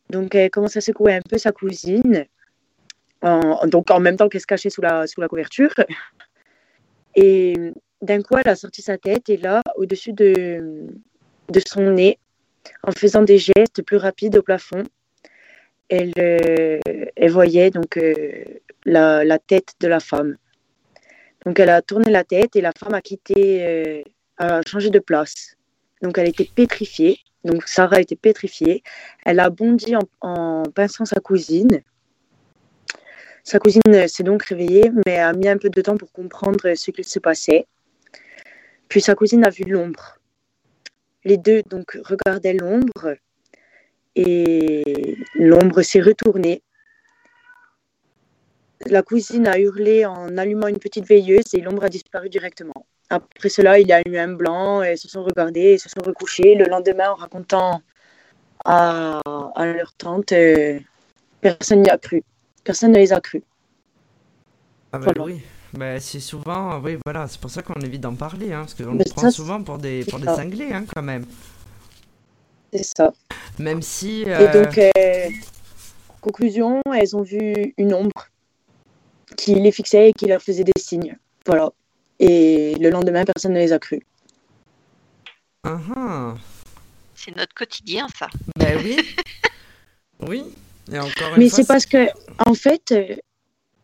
Donc, 0.10 0.36
elle 0.36 0.50
commence 0.50 0.78
à 0.78 0.82
secouer 0.82 1.14
un 1.16 1.22
peu 1.22 1.38
sa 1.38 1.52
cousine, 1.52 2.26
en, 3.22 3.68
donc 3.68 3.92
en 3.92 4.00
même 4.00 4.16
temps 4.16 4.30
qu'elle 4.30 4.40
se 4.40 4.48
cachait 4.48 4.70
sous 4.70 4.82
la, 4.82 5.06
sous 5.06 5.20
la 5.20 5.28
couverture. 5.28 5.74
Et 7.14 7.74
d'un 8.02 8.22
coup, 8.22 8.38
elle 8.38 8.48
a 8.48 8.56
sorti 8.56 8.82
sa 8.82 8.98
tête 8.98 9.28
et 9.28 9.36
là, 9.36 9.62
au-dessus 9.76 10.14
de, 10.14 10.88
de 11.50 11.62
son 11.68 11.92
nez, 11.92 12.18
en 12.84 12.94
faisant 12.94 13.22
des 13.22 13.38
gestes 13.38 13.82
plus 13.86 13.98
rapides 13.98 14.38
au 14.38 14.44
plafond, 14.44 14.84
elle, 15.92 16.14
euh, 16.18 16.80
elle 17.16 17.32
voyait 17.32 17.70
donc 17.70 17.98
euh, 17.98 18.46
la, 18.86 19.24
la 19.26 19.40
tête 19.40 19.74
de 19.82 19.88
la 19.88 20.00
femme. 20.00 20.38
Donc 21.46 21.60
elle 21.60 21.70
a 21.70 21.82
tourné 21.82 22.10
la 22.10 22.24
tête 22.24 22.56
et 22.56 22.62
la 22.62 22.72
femme 22.72 22.94
a 22.94 23.02
quitté, 23.02 23.66
euh, 23.66 24.02
a 24.38 24.62
changé 24.66 24.90
de 24.90 25.00
place. 25.00 25.58
Donc 26.02 26.18
elle 26.18 26.30
était 26.30 26.50
pétrifiée. 26.56 27.20
Donc 27.44 27.68
Sarah 27.68 28.00
était 28.00 28.16
pétrifiée. 28.16 28.84
Elle 29.26 29.40
a 29.40 29.50
bondi 29.50 29.96
en, 29.96 30.08
en 30.22 30.64
pinçant 30.74 31.06
sa 31.06 31.20
cousine. 31.20 31.82
Sa 33.44 33.60
cousine 33.60 34.08
s'est 34.08 34.24
donc 34.24 34.44
réveillée, 34.44 34.92
mais 35.06 35.18
a 35.18 35.34
mis 35.34 35.50
un 35.50 35.58
peu 35.58 35.70
de 35.70 35.82
temps 35.82 35.98
pour 35.98 36.12
comprendre 36.12 36.74
ce 36.76 36.92
qu'il 36.92 37.04
se 37.04 37.20
passait. 37.20 37.66
Puis 38.88 39.02
sa 39.02 39.16
cousine 39.16 39.44
a 39.44 39.50
vu 39.50 39.64
l'ombre. 39.64 40.20
Les 41.26 41.38
deux 41.38 41.64
donc 41.64 41.98
regardaient 42.06 42.54
l'ombre 42.54 43.16
et 44.16 45.18
l'ombre 45.36 45.82
s'est 45.82 46.02
retournée. 46.02 46.62
La 48.88 49.04
cousine 49.04 49.48
a 49.48 49.60
hurlé 49.60 50.06
en 50.06 50.38
allumant 50.38 50.68
une 50.68 50.80
petite 50.80 51.06
veilleuse 51.06 51.54
et 51.54 51.62
l'ombre 51.62 51.84
a 51.84 51.90
disparu 51.90 52.30
directement. 52.30 52.86
Après 53.10 53.50
cela, 53.50 53.78
il 53.80 53.88
y 53.88 53.94
a 53.94 54.02
eu 54.08 54.18
un 54.18 54.30
blanc, 54.30 54.82
et 54.82 54.96
se 54.98 55.08
sont 55.08 55.24
regardés 55.24 55.74
et 55.74 55.78
se 55.78 55.90
sont 55.90 56.02
recouchés. 56.02 56.56
Le 56.56 56.66
lendemain, 56.66 57.12
en 57.12 57.16
racontant 57.16 57.82
à, 58.66 59.22
à 59.56 59.66
leur 59.66 59.94
tante, 59.94 60.32
euh, 60.32 60.80
personne 61.42 61.82
n'y 61.82 61.90
a 61.90 61.98
cru. 61.98 62.24
Personne 62.64 62.92
ne 62.94 62.98
les 62.98 63.12
a 63.14 63.20
cru. 63.20 63.44
Ah 64.94 65.00
bah 65.00 65.06
Voilà. 65.06 65.24
oui. 65.24 65.42
Bah, 65.74 66.00
c'est 66.02 66.20
souvent, 66.20 66.80
oui, 66.82 66.98
voilà, 67.06 67.28
c'est 67.28 67.40
pour 67.40 67.50
ça 67.50 67.62
qu'on 67.62 67.80
évite 67.80 68.02
d'en 68.02 68.16
parler, 68.16 68.52
hein, 68.52 68.62
parce 68.62 68.74
qu'on 68.74 68.92
Mais 68.92 69.06
nous 69.06 69.14
prend 69.14 69.30
souvent 69.30 69.64
pour 69.64 69.78
des, 69.78 70.04
pour 70.06 70.20
des 70.20 70.28
cinglés, 70.28 70.74
hein, 70.74 70.86
quand 70.94 71.02
même. 71.02 71.26
C'est 72.74 72.84
ça. 72.98 73.14
Même 73.60 73.82
si. 73.82 74.22
Et 74.22 74.30
euh, 74.30 74.64
donc, 74.64 74.78
euh, 74.78 75.30
conclusion, 76.22 76.82
elles 76.94 77.16
ont 77.16 77.22
vu 77.22 77.74
une 77.78 77.94
ombre 77.94 78.28
qui 79.38 79.56
les 79.56 79.72
fixait 79.72 80.10
et 80.10 80.14
qui 80.14 80.26
leur 80.26 80.42
faisait 80.42 80.64
des 80.64 80.80
signes. 80.80 81.18
Voilà. 81.46 81.72
Et 82.20 82.76
le 82.76 82.90
lendemain, 82.90 83.26
personne 83.26 83.54
ne 83.54 83.60
les 83.60 83.74
a 83.74 83.80
cru. 83.80 84.02
ah, 85.64 85.80
ah. 85.96 86.36
C'est 87.16 87.36
notre 87.36 87.54
quotidien, 87.54 88.08
ça. 88.18 88.28
Ben 88.56 88.80
oui. 88.84 88.98
oui. 90.28 90.44
Et 90.92 91.00
encore 91.00 91.34
une 91.36 91.38
Mais 91.38 91.50
c'est 91.50 91.68
parce 91.68 91.86
que, 91.86 92.08
en 92.46 92.54
fait, 92.54 92.92
euh, 92.92 93.16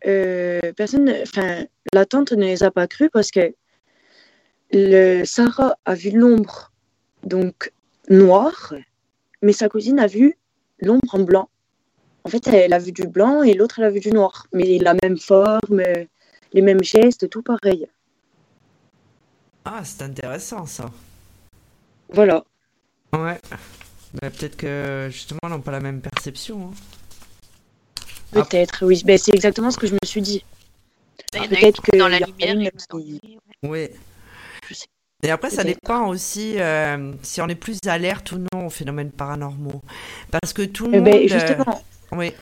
euh, 0.06 0.72
personne, 0.76 1.12
enfin, 1.22 1.64
la 1.92 2.04
tante 2.04 2.32
ne 2.32 2.44
les 2.44 2.62
a 2.62 2.70
pas 2.70 2.86
cru 2.86 3.10
parce 3.10 3.30
que 3.30 3.54
le 4.72 5.24
Sarah 5.24 5.76
a 5.84 5.94
vu 5.94 6.10
l'ombre, 6.10 6.72
donc 7.22 7.72
noire, 8.10 8.74
mais 9.42 9.52
sa 9.52 9.68
cousine 9.68 9.98
a 9.98 10.06
vu 10.06 10.36
l'ombre 10.80 11.14
en 11.14 11.20
blanc. 11.20 11.48
En 12.24 12.28
fait, 12.30 12.46
elle 12.48 12.72
a 12.72 12.78
vu 12.78 12.92
du 12.92 13.06
blanc 13.06 13.42
et 13.42 13.54
l'autre, 13.54 13.78
elle 13.78 13.86
a 13.86 13.90
vu 13.90 14.00
du 14.00 14.10
noir. 14.10 14.46
Mais 14.52 14.78
la 14.78 14.94
même 15.02 15.16
forme, 15.18 15.82
les 16.52 16.62
mêmes 16.62 16.82
gestes, 16.82 17.30
tout 17.30 17.42
pareil. 17.42 17.86
Ah, 19.64 19.82
c'est 19.84 20.02
intéressant, 20.02 20.66
ça. 20.66 20.90
Voilà. 22.10 22.44
Ouais. 23.12 23.40
Ben, 24.20 24.30
peut-être 24.30 24.56
que, 24.56 25.08
justement, 25.10 25.40
on 25.44 25.48
n'a 25.50 25.58
pas 25.58 25.70
la 25.72 25.80
même 25.80 26.00
perception. 26.00 26.70
hein. 26.70 28.02
Peut-être, 28.32 28.84
oui. 28.84 29.02
Ben, 29.04 29.18
c'est 29.18 29.34
exactement 29.34 29.70
ce 29.70 29.78
que 29.78 29.86
je 29.86 29.94
me 29.94 29.98
suis 30.04 30.22
dit. 30.22 30.44
Une 31.34 31.48
Peut-être 31.48 31.82
qui 31.82 31.90
est 31.94 31.98
dans 31.98 32.08
la 32.08 32.18
lumière. 32.20 32.72
qui- 32.90 33.38
ouais. 33.62 33.92
Et 35.24 35.30
après, 35.30 35.50
ça 35.50 35.64
dépend 35.64 36.06
aussi 36.06 36.60
euh, 36.60 37.12
si 37.22 37.40
on 37.40 37.48
est 37.48 37.56
plus 37.56 37.78
alerte 37.86 38.30
ou 38.32 38.38
non 38.52 38.66
aux 38.66 38.70
phénomènes 38.70 39.10
paranormaux. 39.10 39.82
Parce 40.30 40.52
que 40.52 40.62
tout 40.62 40.86
le 40.86 40.94
Eh 40.94 41.00
monde. 41.00 41.04
ben, 41.06 41.24
euh, 41.24 41.28
justement, 41.28 41.82
Oui. 42.12 42.32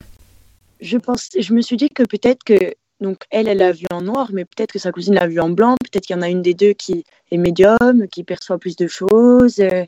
je 0.81 0.99
pense, 0.99 1.31
je 1.39 1.55
me 1.55 1.63
suis 1.63 1.79
dit 1.79 1.89
que 1.89 2.03
peut-être 2.03 2.45
que 2.45 2.75
donc 3.01 3.25
elle, 3.31 3.49
elle 3.49 3.59
l'a 3.59 3.73
vu 3.73 3.87
en 3.91 4.03
noir, 4.03 4.29
mais 4.33 4.45
peut-être 4.45 4.73
que 4.73 4.79
sa 4.79 4.93
cousine 4.93 5.15
l'a 5.15 5.27
vu 5.27 5.41
en 5.41 5.49
blanc. 5.51 5.77
Peut-être 5.91 6.05
qu'il 6.07 6.17
y 6.17 6.19
en 6.19 6.23
a 6.23 6.29
une 6.29 6.43
des 6.43 6.55
deux 6.55 6.73
qui 6.75 7.05
est 7.31 7.37
médium, 7.39 8.09
qui 8.11 8.25
perçoit 8.25 8.59
plus 8.59 8.77
de 8.77 8.87
choses, 8.89 9.59
euh, 9.59 9.85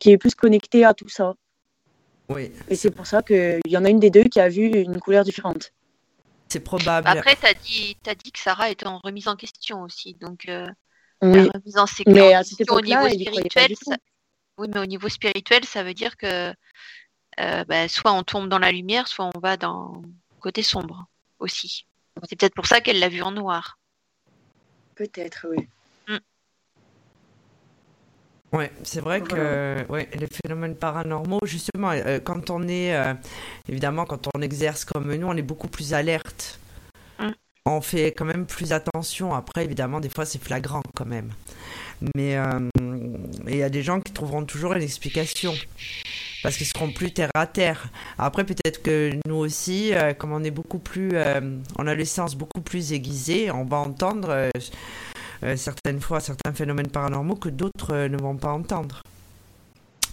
qui 0.00 0.10
est 0.10 0.18
plus 0.18 0.34
connectée 0.34 0.84
à 0.84 0.94
tout 0.94 1.08
ça. 1.08 1.34
Oui. 2.28 2.50
Et 2.68 2.74
c'est 2.76 2.90
pour 2.90 3.06
ça 3.06 3.22
qu'il 3.22 3.60
y 3.66 3.76
en 3.76 3.84
a 3.84 3.90
une 3.90 3.98
des 4.00 4.10
deux 4.10 4.24
qui 4.24 4.40
a 4.40 4.48
vu 4.48 4.66
une 4.66 4.98
couleur 5.00 5.24
différente. 5.24 5.72
C'est 6.48 6.60
probable. 6.60 7.06
Après, 7.06 7.36
tu 7.36 7.46
as 7.46 7.54
dit, 7.54 7.96
t'as 8.02 8.14
dit 8.16 8.32
que 8.32 8.38
Sarah 8.40 8.70
était 8.70 8.86
en 8.86 8.98
remise 8.98 9.28
en 9.28 9.36
question 9.36 9.82
aussi. 9.82 10.16
Donc, 10.20 10.48
euh, 10.48 10.66
la 11.20 11.42
remise 11.54 11.78
en, 11.78 11.86
sé- 11.86 12.04
mais 12.06 12.34
en 12.34 12.38
à 12.40 12.44
cette 12.44 12.58
question 12.58 12.74
au 12.74 12.80
niveau 12.80 13.08
spirituel, 13.08 13.76
ça... 13.76 13.96
oui, 14.58 14.68
mais 14.72 14.80
au 14.80 14.86
niveau 14.86 15.08
spirituel, 15.08 15.64
ça 15.64 15.82
veut 15.82 15.94
dire 15.94 16.16
que 16.16 16.54
euh, 17.40 17.64
bah, 17.64 17.88
soit 17.88 18.12
on 18.12 18.22
tombe 18.22 18.48
dans 18.48 18.58
la 18.58 18.72
lumière, 18.72 19.08
soit 19.08 19.30
on 19.34 19.38
va 19.40 19.56
dans 19.56 20.02
le 20.02 20.40
côté 20.40 20.62
sombre 20.62 21.06
aussi. 21.38 21.86
C'est 22.28 22.38
peut-être 22.38 22.54
pour 22.54 22.66
ça 22.66 22.80
qu'elle 22.80 22.98
l'a 22.98 23.08
vu 23.08 23.22
en 23.22 23.32
noir. 23.32 23.78
peut-être, 24.94 25.46
oui. 25.48 25.66
Ouais, 28.52 28.72
c'est 28.82 29.00
vrai 29.00 29.20
que 29.20 29.86
ouais, 29.88 30.08
les 30.12 30.26
phénomènes 30.26 30.74
paranormaux, 30.74 31.38
justement, 31.44 31.90
euh, 31.92 32.18
quand 32.18 32.50
on 32.50 32.66
est, 32.66 32.96
euh, 32.96 33.14
évidemment, 33.68 34.04
quand 34.06 34.26
on 34.34 34.42
exerce 34.42 34.84
comme 34.84 35.14
nous, 35.14 35.26
on 35.28 35.36
est 35.36 35.42
beaucoup 35.42 35.68
plus 35.68 35.94
alerte. 35.94 36.58
On 37.66 37.80
fait 37.80 38.06
quand 38.12 38.24
même 38.24 38.46
plus 38.46 38.72
attention. 38.72 39.34
Après, 39.34 39.64
évidemment, 39.64 40.00
des 40.00 40.08
fois, 40.08 40.24
c'est 40.24 40.42
flagrant 40.42 40.82
quand 40.96 41.06
même. 41.06 41.30
Mais 42.16 42.36
euh, 42.36 42.68
il 43.46 43.56
y 43.56 43.62
a 43.62 43.68
des 43.68 43.82
gens 43.82 44.00
qui 44.00 44.12
trouveront 44.12 44.44
toujours 44.44 44.72
une 44.72 44.82
explication. 44.82 45.52
Parce 46.42 46.56
qu'ils 46.56 46.66
seront 46.66 46.90
plus 46.90 47.12
terre 47.12 47.30
à 47.34 47.46
terre. 47.46 47.88
Après, 48.18 48.44
peut-être 48.44 48.82
que 48.82 49.10
nous 49.26 49.36
aussi, 49.36 49.92
euh, 49.94 50.14
comme 50.14 50.32
on 50.32 50.42
est 50.42 50.50
beaucoup 50.50 50.78
plus. 50.78 51.10
euh, 51.12 51.58
on 51.78 51.86
a 51.86 51.94
les 51.94 52.06
sens 52.06 52.34
beaucoup 52.34 52.62
plus 52.62 52.92
aiguisés, 52.92 53.50
on 53.50 53.64
va 53.64 53.76
entendre. 53.78 54.30
euh, 54.30 54.50
euh, 55.42 55.56
certaines 55.56 56.00
fois 56.00 56.20
certains 56.20 56.52
phénomènes 56.52 56.88
paranormaux 56.88 57.34
que 57.36 57.48
d'autres 57.48 57.94
euh, 57.94 58.08
ne 58.08 58.18
vont 58.18 58.36
pas 58.36 58.52
entendre. 58.52 59.02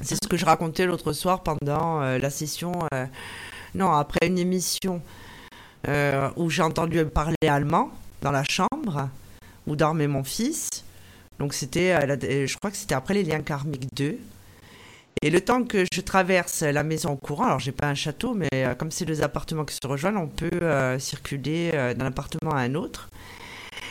C'est 0.01 0.15
ce 0.21 0.27
que 0.27 0.37
je 0.37 0.45
racontais 0.45 0.85
l'autre 0.85 1.11
soir 1.13 1.43
pendant 1.43 2.01
euh, 2.01 2.17
la 2.17 2.29
session, 2.29 2.71
euh, 2.93 3.05
non, 3.75 3.91
après 3.91 4.27
une 4.27 4.37
émission 4.37 5.01
euh, 5.87 6.29
où 6.35 6.49
j'ai 6.49 6.61
entendu 6.61 7.05
parler 7.05 7.35
allemand 7.47 7.91
dans 8.21 8.31
la 8.31 8.43
chambre 8.43 9.09
où 9.65 9.75
dormait 9.75 10.07
mon 10.07 10.23
fils. 10.23 10.83
Donc 11.39 11.53
c'était, 11.53 11.93
euh, 11.93 12.47
je 12.47 12.57
crois 12.57 12.71
que 12.71 12.77
c'était 12.77 12.95
après 12.95 13.13
les 13.13 13.23
liens 13.23 13.41
karmiques 13.41 13.93
2. 13.95 14.17
Et 15.23 15.29
le 15.29 15.41
temps 15.41 15.63
que 15.63 15.85
je 15.91 16.01
traverse 16.01 16.61
la 16.61 16.83
maison 16.83 17.11
au 17.11 17.15
courant, 17.15 17.45
alors 17.45 17.59
j'ai 17.59 17.71
pas 17.71 17.87
un 17.87 17.95
château, 17.95 18.33
mais 18.33 18.49
euh, 18.53 18.75
comme 18.75 18.91
c'est 18.91 19.05
deux 19.05 19.23
appartements 19.23 19.65
qui 19.65 19.75
se 19.75 19.87
rejoignent, 19.87 20.17
on 20.17 20.27
peut 20.27 20.99
circuler 20.99 21.71
d'un 21.97 22.05
appartement 22.05 22.51
à 22.51 22.59
un 22.59 22.75
autre. 22.75 23.09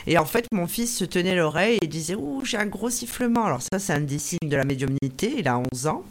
Et 0.05 0.17
en 0.17 0.25
fait, 0.25 0.45
mon 0.53 0.67
fils 0.67 0.97
se 0.97 1.03
tenait 1.03 1.35
l'oreille 1.35 1.79
et 1.81 1.87
disait 1.87 2.15
Ouh, 2.15 2.45
j'ai 2.45 2.57
un 2.57 2.65
gros 2.65 2.89
sifflement. 2.89 3.45
Alors, 3.45 3.61
ça, 3.61 3.77
c'est 3.77 3.93
un 3.93 3.99
des 3.99 4.19
signes 4.19 4.47
de 4.47 4.55
la 4.55 4.63
médiumnité. 4.63 5.35
Il 5.37 5.47
a 5.47 5.61
11 5.73 5.87
ans. 5.87 6.05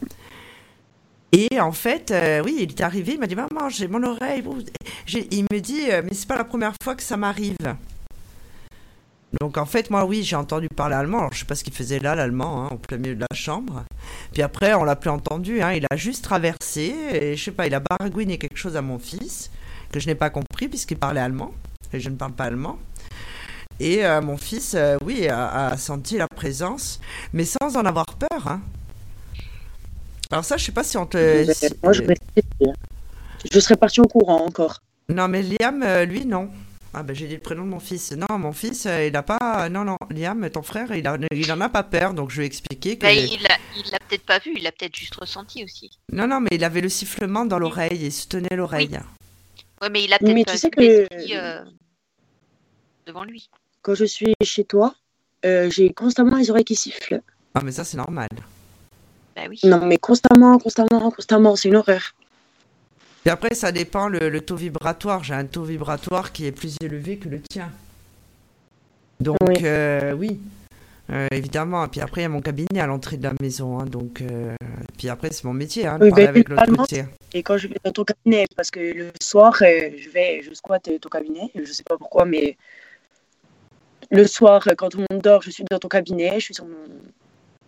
Et 1.32 1.60
en 1.60 1.72
fait, 1.72 2.10
euh, 2.10 2.42
oui, 2.44 2.56
il 2.60 2.70
est 2.70 2.80
arrivé, 2.80 3.14
il 3.14 3.20
m'a 3.20 3.26
dit 3.26 3.34
Maman, 3.36 3.68
j'ai 3.68 3.88
mon 3.88 4.02
oreille. 4.02 4.42
Il 5.30 5.44
me 5.52 5.58
dit 5.60 5.90
euh, 5.90 6.02
Mais 6.04 6.14
c'est 6.14 6.28
pas 6.28 6.36
la 6.38 6.44
première 6.44 6.72
fois 6.82 6.94
que 6.94 7.02
ça 7.02 7.16
m'arrive. 7.16 7.56
Donc, 9.40 9.58
en 9.58 9.66
fait, 9.66 9.90
moi, 9.90 10.04
oui, 10.06 10.22
j'ai 10.22 10.36
entendu 10.36 10.68
parler 10.68 10.94
allemand. 10.94 11.18
Alors, 11.18 11.32
je 11.34 11.40
sais 11.40 11.44
pas 11.44 11.56
ce 11.56 11.64
qu'il 11.64 11.74
faisait 11.74 11.98
là, 11.98 12.14
l'allemand, 12.14 12.64
hein, 12.64 12.68
au 12.72 12.76
plein 12.78 12.96
milieu 12.96 13.16
de 13.16 13.20
la 13.28 13.36
chambre. 13.36 13.84
Puis 14.32 14.40
après, 14.40 14.72
on 14.74 14.84
l'a 14.84 14.96
plus 14.96 15.10
entendu. 15.10 15.60
hein, 15.60 15.72
il 15.72 15.84
a 15.90 15.96
juste 15.96 16.24
traversé. 16.24 16.94
Et 17.12 17.36
je 17.36 17.44
sais 17.44 17.50
pas, 17.50 17.66
il 17.66 17.74
a 17.74 17.80
baragouiné 17.80 18.38
quelque 18.38 18.56
chose 18.56 18.76
à 18.76 18.82
mon 18.82 18.98
fils 18.98 19.50
que 19.92 20.00
je 20.00 20.06
n'ai 20.06 20.14
pas 20.14 20.30
compris 20.30 20.68
puisqu'il 20.68 20.96
parlait 20.96 21.20
allemand. 21.20 21.52
Et 21.92 22.00
je 22.00 22.08
ne 22.08 22.16
parle 22.16 22.32
pas 22.32 22.44
allemand. 22.44 22.78
Et 23.78 24.06
euh, 24.06 24.22
mon 24.22 24.38
fils, 24.38 24.74
oui, 25.04 25.28
a, 25.28 25.66
a 25.68 25.76
senti 25.76 26.16
la 26.16 26.28
présence, 26.28 26.98
mais 27.34 27.44
sans 27.44 27.76
en 27.76 27.84
avoir 27.84 28.06
peur. 28.06 28.46
hein. 28.48 28.62
Alors 30.30 30.44
ça, 30.44 30.56
je 30.56 30.64
sais 30.64 30.72
pas 30.72 30.82
si 30.84 30.96
on 30.96 31.06
te... 31.06 31.16
Ben, 31.46 31.54
si- 31.54 31.68
Moi, 31.82 31.92
je, 31.92 32.02
me- 32.02 32.14
je 33.50 33.60
serais 33.60 33.76
partie 33.76 34.00
au 34.00 34.06
courant 34.08 34.44
encore. 34.44 34.80
Non, 35.08 35.28
mais 35.28 35.42
Liam, 35.42 35.82
euh, 35.82 36.04
lui, 36.04 36.26
non. 36.26 36.50
Ah 36.98 37.02
ben 37.02 37.14
j'ai 37.14 37.26
dit 37.28 37.34
le 37.34 37.40
prénom 37.40 37.64
de 37.64 37.68
mon 37.68 37.78
fils. 37.78 38.12
Non, 38.12 38.38
mon 38.38 38.52
fils, 38.52 38.86
euh, 38.86 39.06
il 39.06 39.12
n'a 39.12 39.22
pas... 39.22 39.68
Non, 39.68 39.84
non, 39.84 39.96
Liam, 40.10 40.48
ton 40.50 40.62
frère, 40.62 40.94
il, 40.96 41.06
a... 41.06 41.18
il 41.30 41.52
en 41.52 41.60
a 41.60 41.68
pas 41.68 41.82
peur, 41.82 42.14
donc 42.14 42.30
je 42.30 42.38
lui 42.38 42.44
ai 42.44 42.46
expliqué 42.46 42.96
que... 42.96 43.02
Bah, 43.04 43.12
il 43.12 43.40
l'a 43.42 43.56
il 43.76 43.90
l'a 43.90 43.98
peut-être 44.08 44.24
pas 44.24 44.38
vu, 44.38 44.54
il 44.56 44.62
l'a 44.62 44.72
peut-être 44.72 44.96
juste 44.96 45.14
ressenti 45.16 45.62
aussi. 45.62 45.90
Non, 46.10 46.26
non, 46.26 46.40
mais 46.40 46.48
il 46.52 46.64
avait 46.64 46.80
le 46.80 46.88
sifflement 46.88 47.44
dans 47.44 47.58
l'oreille, 47.58 47.98
il 48.00 48.12
se 48.12 48.26
tenait 48.26 48.56
l'oreille. 48.56 48.98
Ouais, 49.82 49.90
mais 49.90 50.04
il 50.04 50.12
a 50.14 50.18
Mais 50.22 50.32
peut-être 50.42 50.52
tu 50.52 50.58
sais 50.58 50.70
que- 50.70 51.34
euh, 51.36 51.64
devant 53.06 53.24
lui. 53.24 53.50
Quand 53.82 53.94
je 53.94 54.06
suis 54.06 54.32
chez 54.42 54.64
toi, 54.64 54.94
euh, 55.44 55.70
j'ai 55.70 55.92
constamment 55.92 56.38
les 56.38 56.50
oreilles 56.50 56.64
qui 56.64 56.74
sifflent. 56.76 57.20
Ah, 57.54 57.60
mais 57.62 57.72
ça, 57.72 57.84
c'est 57.84 57.98
normal. 57.98 58.28
Bah 59.36 59.42
oui. 59.50 59.60
Non, 59.64 59.84
mais 59.86 59.98
constamment, 59.98 60.58
constamment, 60.58 61.10
constamment, 61.10 61.54
c'est 61.56 61.68
une 61.68 61.76
horreur. 61.76 62.14
Et 63.26 63.30
après, 63.30 63.54
ça 63.54 63.70
dépend 63.70 64.08
le, 64.08 64.30
le 64.30 64.40
taux 64.40 64.56
vibratoire. 64.56 65.22
J'ai 65.24 65.34
un 65.34 65.44
taux 65.44 65.64
vibratoire 65.64 66.32
qui 66.32 66.46
est 66.46 66.52
plus 66.52 66.76
élevé 66.80 67.18
que 67.18 67.28
le 67.28 67.40
tien. 67.42 67.70
Donc, 69.20 69.36
Oui. 69.46 69.56
euh, 69.62 70.12
oui, 70.12 70.40
Euh, 71.08 71.28
évidemment. 71.30 71.84
Et 71.84 71.88
puis 71.88 72.00
après, 72.00 72.22
il 72.22 72.24
y 72.24 72.26
a 72.26 72.28
mon 72.30 72.40
cabinet 72.40 72.80
à 72.80 72.86
l'entrée 72.86 73.16
de 73.16 73.22
la 73.22 73.32
maison. 73.40 73.78
hein, 73.78 73.84
donc, 73.84 74.22
euh, 74.22 74.56
puis 74.98 75.08
après, 75.08 75.30
c'est 75.30 75.44
mon 75.44 75.52
métier 75.52 75.86
hein, 75.86 75.98
de 75.98 76.04
Oui, 76.04 76.10
parler 76.10 76.24
ben, 76.24 76.30
avec 76.30 76.48
l'autre 76.48 76.76
côté. 76.76 77.04
Et 77.32 77.44
quand 77.44 77.58
je 77.58 77.68
vais 77.68 77.76
dans 77.84 77.92
ton 77.92 78.02
cabinet, 78.04 78.46
parce 78.56 78.72
que 78.72 78.80
le 78.80 79.10
soir, 79.22 79.54
euh, 79.62 79.90
je 79.96 80.08
vais, 80.10 80.42
je 80.42 80.52
squatte 80.52 80.90
ton 81.00 81.08
cabinet, 81.08 81.52
je 81.54 81.70
sais 81.70 81.84
pas 81.84 81.96
pourquoi, 81.96 82.24
mais 82.24 82.56
le 84.10 84.26
soir, 84.26 84.66
quand 84.76 84.88
tout 84.88 84.98
le 84.98 85.06
monde 85.08 85.22
dort, 85.22 85.42
je 85.42 85.50
suis 85.50 85.64
dans 85.70 85.78
ton 85.78 85.86
cabinet, 85.88 86.32
je 86.40 86.46
suis 86.46 86.54
sur 86.54 86.64
mon, 86.64 86.74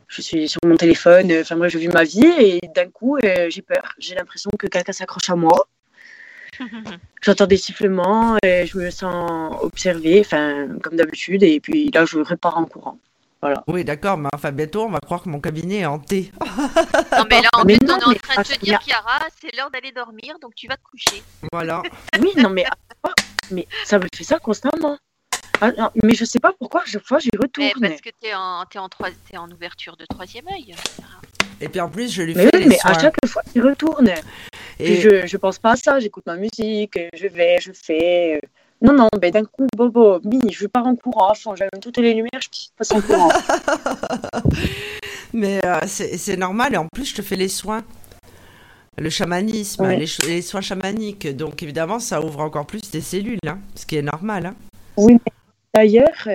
je 0.08 0.22
suis 0.22 0.48
sur 0.48 0.60
mon 0.64 0.76
téléphone, 0.76 1.30
euh, 1.30 1.42
enfin 1.42 1.56
bref, 1.56 1.72
je 1.72 1.78
vis 1.78 1.88
ma 1.88 2.04
vie 2.04 2.26
et 2.38 2.60
d'un 2.74 2.88
coup, 2.88 3.18
euh, 3.18 3.48
j'ai 3.50 3.62
peur. 3.62 3.94
J'ai 3.98 4.14
l'impression 4.14 4.50
que 4.58 4.66
quelqu'un 4.66 4.92
s'accroche 4.92 5.30
à 5.30 5.36
moi. 5.36 5.68
J'entends 7.22 7.46
des 7.46 7.56
sifflements, 7.56 8.36
et 8.42 8.66
je 8.66 8.78
me 8.78 8.90
sens 8.90 9.54
observée, 9.60 10.20
enfin, 10.20 10.66
comme 10.82 10.96
d'habitude, 10.96 11.42
et 11.42 11.60
puis 11.60 11.90
là, 11.92 12.04
je 12.04 12.18
repars 12.18 12.56
en 12.56 12.64
courant. 12.64 12.98
Voilà. 13.40 13.62
Oui, 13.68 13.84
d'accord, 13.84 14.18
mais 14.18 14.28
enfin, 14.34 14.50
bientôt, 14.50 14.84
on 14.84 14.90
va 14.90 14.98
croire 14.98 15.22
que 15.22 15.28
mon 15.28 15.40
cabinet 15.40 15.80
est 15.80 15.86
hanté. 15.86 16.32
Non, 17.12 17.24
mais 17.28 17.40
là, 17.40 17.48
en 17.52 17.64
Mais 17.64 17.74
fait, 17.74 17.84
non, 17.84 17.98
on 18.06 18.12
est 18.12 18.16
en 18.16 18.18
train 18.18 18.42
de 18.42 18.48
te 18.48 18.52
ah, 18.54 18.64
dire, 18.64 18.80
Chiara, 18.80 19.20
c'est 19.40 19.54
l'heure 19.56 19.70
d'aller 19.70 19.92
dormir, 19.92 20.36
donc 20.40 20.54
tu 20.54 20.68
vas 20.68 20.76
te 20.76 20.82
coucher. 20.82 21.22
Voilà. 21.52 21.82
Oui, 22.20 22.30
non, 22.36 22.50
mais, 22.50 22.64
mais 23.50 23.66
ça 23.84 23.98
me 23.98 24.06
fait 24.14 24.24
ça 24.24 24.38
constamment. 24.38 24.98
Ah, 25.60 25.72
non, 25.76 25.90
mais 26.04 26.14
je 26.14 26.24
sais 26.24 26.38
pas 26.38 26.52
pourquoi, 26.58 26.82
chaque 26.86 27.04
fois, 27.06 27.18
j'y 27.18 27.30
Mais 27.32 27.38
retourne. 27.42 27.88
parce 27.88 28.00
que 28.00 28.10
t'es 28.20 28.32
en, 28.34 28.64
t'es 28.70 28.78
en, 28.78 28.88
trois- 28.88 29.10
t'es 29.30 29.36
en 29.36 29.50
ouverture 29.50 29.96
de 29.96 30.04
troisième 30.06 30.46
œil. 30.48 30.74
Et 31.60 31.68
puis 31.68 31.80
en 31.80 31.88
plus, 31.88 32.12
je 32.12 32.22
lui 32.22 32.34
Mais 32.34 32.44
fais 32.44 32.50
oui, 32.54 32.60
les 32.62 32.68
mais 32.68 32.78
à 32.84 32.98
chaque 32.98 33.16
fois, 33.26 33.42
j'y 33.52 33.60
retourne. 33.60 34.12
Puis 34.78 34.86
Et 34.86 35.00
je, 35.00 35.26
je 35.26 35.36
pense 35.36 35.58
pas 35.58 35.72
à 35.72 35.76
ça, 35.76 35.98
j'écoute 35.98 36.24
ma 36.26 36.36
musique, 36.36 36.98
je 37.14 37.26
vais, 37.26 37.56
je 37.60 37.72
fais. 37.72 38.36
euh, 38.36 38.40
Non, 38.80 38.92
non, 38.92 39.08
ben 39.20 39.32
d'un 39.32 39.44
coup, 39.44 39.66
Bobo, 39.76 40.20
mi, 40.22 40.52
je 40.52 40.68
pars 40.68 40.86
en 40.86 40.94
courant, 40.94 41.32
j'allume 41.34 41.80
toutes 41.82 41.98
les 41.98 42.14
lumières, 42.14 42.40
je 42.40 42.48
passe 42.76 42.92
en 42.92 43.00
courant. 43.00 43.32
Mais 45.32 45.60
euh, 45.64 45.80
c'est 45.86 46.16
c'est 46.16 46.36
normal, 46.36 46.74
et 46.74 46.76
en 46.76 46.86
plus, 46.86 47.06
je 47.10 47.16
te 47.16 47.22
fais 47.22 47.36
les 47.36 47.48
soins. 47.48 47.82
Le 48.96 49.10
chamanisme, 49.10 49.86
les, 49.88 50.42
soins 50.42 50.60
chamaniques. 50.60 51.28
Donc, 51.36 51.62
évidemment, 51.62 52.00
ça 52.00 52.20
ouvre 52.20 52.40
encore 52.40 52.66
plus 52.66 52.80
tes 52.80 53.00
cellules, 53.00 53.38
hein, 53.46 53.58
ce 53.76 53.86
qui 53.86 53.96
est 53.96 54.02
normal. 54.02 54.46
hein. 54.46 54.54
Oui, 54.96 55.12
mais 55.24 55.32
d'ailleurs, 55.74 56.28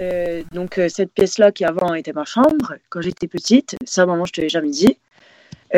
euh, 0.00 0.42
donc 0.52 0.78
euh, 0.78 0.88
cette 0.88 1.12
pièce-là 1.12 1.52
qui 1.52 1.64
avant 1.64 1.94
était 1.94 2.12
ma 2.12 2.24
chambre, 2.24 2.74
quand 2.88 3.00
j'étais 3.00 3.28
petite, 3.28 3.76
ça, 3.86 4.06
maman, 4.06 4.24
je 4.24 4.32
te 4.32 4.40
l'ai 4.40 4.48
jamais 4.48 4.70
dit. 4.70 4.98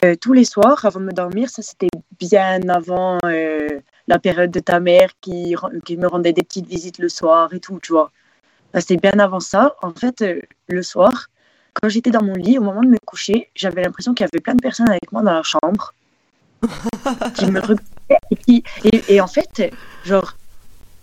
euh, 0.05 0.17
tous 0.17 0.33
les 0.35 0.45
soirs, 0.45 0.85
avant 0.85 1.01
de 1.01 1.07
me 1.07 1.13
dormir, 1.13 1.51
ça 1.51 1.63
c'était 1.63 1.89
bien 2.21 2.61
avant 2.69 3.19
euh, 3.25 3.81
la 4.09 4.19
période 4.19 4.51
de 4.51 4.61
ta 4.61 4.81
mère 4.81 5.11
qui, 5.21 5.55
qui 5.85 5.97
me 5.97 6.07
rendait 6.09 6.33
des 6.33 6.43
petites 6.43 6.67
visites 6.69 6.99
le 6.99 7.09
soir 7.09 7.53
et 7.55 7.61
tout, 7.61 7.79
tu 7.83 7.93
vois. 7.93 8.11
C'était 8.75 8.99
bien 8.99 9.19
avant 9.21 9.41
ça. 9.41 9.77
En 9.83 9.93
fait, 9.95 10.25
le 10.69 10.83
soir, 10.83 11.29
quand 11.75 11.89
j'étais 11.89 12.11
dans 12.11 12.23
mon 12.23 12.35
lit, 12.35 12.59
au 12.59 12.63
moment 12.63 12.83
de 12.83 12.89
me 12.89 12.99
coucher, 13.05 13.51
j'avais 13.55 13.83
l'impression 13.83 14.15
qu'il 14.15 14.25
y 14.27 14.29
avait 14.33 14.41
plein 14.43 14.55
de 14.55 14.63
personnes 14.63 14.91
avec 14.91 15.11
moi 15.13 15.23
dans 15.23 15.35
la 15.35 15.43
chambre 15.43 15.95
qui 17.35 17.47
me 17.51 17.61
regardaient 17.61 18.19
et, 18.31 18.37
qui, 18.37 18.65
et, 18.85 19.15
et 19.17 19.21
en 19.21 19.27
fait, 19.29 19.73
genre, 20.05 20.38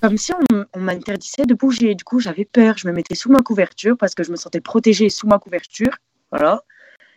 comme 0.01 0.17
si 0.17 0.31
on, 0.33 0.65
on 0.73 0.79
m'interdisait 0.79 1.45
de 1.45 1.53
bouger. 1.53 1.95
Du 1.95 2.03
coup, 2.03 2.19
j'avais 2.19 2.45
peur. 2.45 2.77
Je 2.77 2.87
me 2.87 2.93
mettais 2.93 3.15
sous 3.15 3.31
ma 3.31 3.39
couverture 3.41 3.95
parce 3.97 4.13
que 4.15 4.23
je 4.23 4.31
me 4.31 4.35
sentais 4.35 4.61
protégée 4.61 5.09
sous 5.09 5.27
ma 5.27 5.39
couverture. 5.39 5.91
Voilà. 6.31 6.61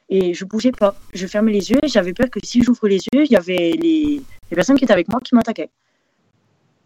Et 0.08 0.32
je 0.32 0.44
bougeais 0.44 0.72
pas. 0.72 0.94
Je 1.12 1.26
fermais 1.26 1.52
les 1.52 1.70
yeux 1.70 1.78
et 1.82 1.88
j'avais 1.88 2.14
peur 2.14 2.30
que 2.30 2.40
si 2.42 2.62
j'ouvre 2.62 2.88
les 2.88 2.96
yeux, 3.12 3.24
il 3.24 3.30
y 3.30 3.36
avait 3.36 3.72
les, 3.80 4.22
les 4.50 4.54
personnes 4.54 4.76
qui 4.78 4.84
étaient 4.84 4.92
avec 4.92 5.08
moi 5.08 5.20
qui 5.22 5.34
m'attaquaient. 5.34 5.70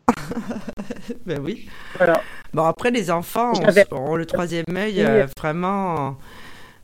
Ben 1.27 1.41
oui. 1.41 1.69
Voilà. 1.97 2.21
Bon, 2.53 2.65
après, 2.65 2.91
les 2.91 3.11
enfants 3.11 3.53
ont, 3.93 4.17
le 4.17 4.27
troisième 4.27 4.65
œil 4.77 5.03
euh, 5.05 5.27
vraiment. 5.39 6.17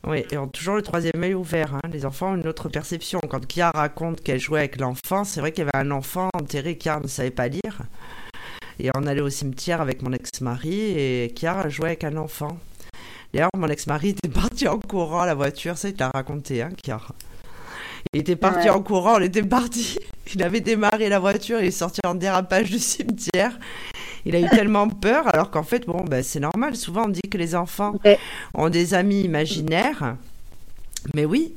Oui, 0.07 0.23
et 0.31 0.37
ont 0.37 0.47
toujours 0.47 0.75
le 0.75 0.81
troisième 0.81 1.21
œil 1.21 1.33
ouvert. 1.33 1.75
hein. 1.75 1.89
Les 1.91 2.05
enfants 2.05 2.31
ont 2.31 2.35
une 2.35 2.47
autre 2.47 2.69
perception. 2.69 3.19
Quand 3.29 3.45
Kia 3.45 3.71
raconte 3.71 4.21
qu'elle 4.21 4.39
jouait 4.39 4.59
avec 4.59 4.79
l'enfant, 4.79 5.23
c'est 5.25 5.41
vrai 5.41 5.51
qu'il 5.51 5.65
y 5.65 5.67
avait 5.67 5.85
un 5.85 5.91
enfant 5.91 6.29
enterré, 6.33 6.77
Kia 6.77 6.99
ne 7.01 7.07
savait 7.07 7.31
pas 7.31 7.49
lire. 7.49 7.81
Et 8.79 8.89
on 8.95 9.05
allait 9.07 9.21
au 9.21 9.29
cimetière 9.29 9.81
avec 9.81 10.01
mon 10.01 10.13
ex-mari 10.13 10.73
et 10.97 11.33
Kia 11.35 11.67
jouait 11.69 11.87
avec 11.89 12.03
un 12.03 12.15
enfant. 12.17 12.57
D'ailleurs, 13.33 13.49
mon 13.57 13.67
ex-mari 13.67 14.09
était 14.09 14.29
parti 14.29 14.67
en 14.67 14.79
courant 14.79 15.21
à 15.21 15.25
la 15.25 15.35
voiture, 15.35 15.77
ça 15.77 15.89
il 15.89 15.93
te 15.95 15.99
l'a 15.99 16.09
raconté, 16.13 16.61
hein, 16.61 16.69
Kia. 16.81 16.99
Il 18.13 18.21
était 18.21 18.35
parti 18.37 18.65
Ouais. 18.69 18.69
en 18.69 18.81
courant, 18.81 19.17
on 19.17 19.21
était 19.21 19.43
parti. 19.43 19.97
Il 20.33 20.41
avait 20.43 20.61
démarré 20.61 21.09
la 21.09 21.17
voiture, 21.19 21.59
il 21.59 21.65
est 21.67 21.71
sorti 21.71 21.99
en 22.05 22.13
dérapage 22.13 22.69
du 22.69 22.77
cimetière. 22.77 23.57
Il 24.25 24.35
a 24.35 24.39
eu 24.39 24.47
tellement 24.49 24.87
peur, 24.87 25.27
alors 25.27 25.49
qu'en 25.49 25.63
fait, 25.63 25.87
bon, 25.87 26.03
ben, 26.03 26.21
c'est 26.21 26.39
normal. 26.39 26.75
Souvent, 26.75 27.05
on 27.05 27.09
dit 27.09 27.21
que 27.21 27.37
les 27.39 27.55
enfants 27.55 27.95
Ouais. 28.05 28.19
ont 28.53 28.69
des 28.69 28.93
amis 28.93 29.21
imaginaires. 29.21 30.15
Mais 31.15 31.25
oui, 31.25 31.55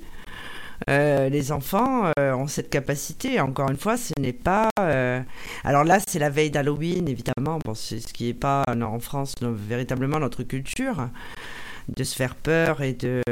euh, 0.89 1.29
les 1.29 1.53
enfants 1.53 2.11
euh, 2.19 2.33
ont 2.35 2.47
cette 2.47 2.71
capacité. 2.71 3.41
Encore 3.41 3.71
une 3.71 3.77
fois, 3.77 3.97
ce 3.97 4.13
n'est 4.19 4.33
pas. 4.33 4.69
euh, 4.81 5.21
Alors 5.65 5.85
là, 5.85 5.99
c'est 6.07 6.19
la 6.19 6.31
veille 6.31 6.51
d'Halloween, 6.51 7.09
évidemment. 7.09 7.59
C'est 7.75 8.01
ce 8.01 8.13
qui 8.13 8.27
n'est 8.27 8.35
pas 8.35 8.65
non, 8.77 8.87
en 8.87 9.01
France 9.01 9.35
véritablement 9.43 10.19
notre 10.19 10.43
culture 10.43 11.09
de 11.97 12.05
se 12.05 12.15
faire 12.17 12.35
peur 12.35 12.83
et 12.83 12.93
de. 12.95 13.23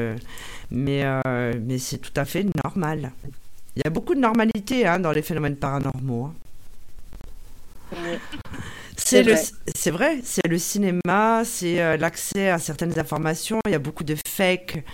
Mais, 0.71 1.05
mais 1.67 1.79
c'est 1.79 1.99
tout 1.99 2.13
à 2.17 2.25
fait 2.25 2.47
normal. 2.65 3.13
Il 3.77 3.83
y 3.85 3.87
a 3.87 3.91
beaucoup 3.91 4.15
de 4.15 4.21
normalité 4.21 4.87
hein, 4.87 4.99
dans 4.99 5.13
les 5.13 5.23
phénomènes 5.23 5.57
paranormaux. 5.57 6.27
hein. 6.27 6.35
C'est 9.05 9.23
le, 9.23 9.33
vrai. 9.33 9.43
c'est 9.75 9.91
vrai, 9.91 10.21
c'est 10.23 10.47
le 10.47 10.59
cinéma, 10.59 11.43
c'est 11.45 11.81
euh, 11.81 11.97
l'accès 11.97 12.51
à 12.51 12.59
certaines 12.59 12.99
informations. 12.99 13.59
Il 13.67 13.73
y 13.73 13.75
a 13.75 13.79
beaucoup 13.79 14.05
de 14.05 14.17
fake 14.27 14.85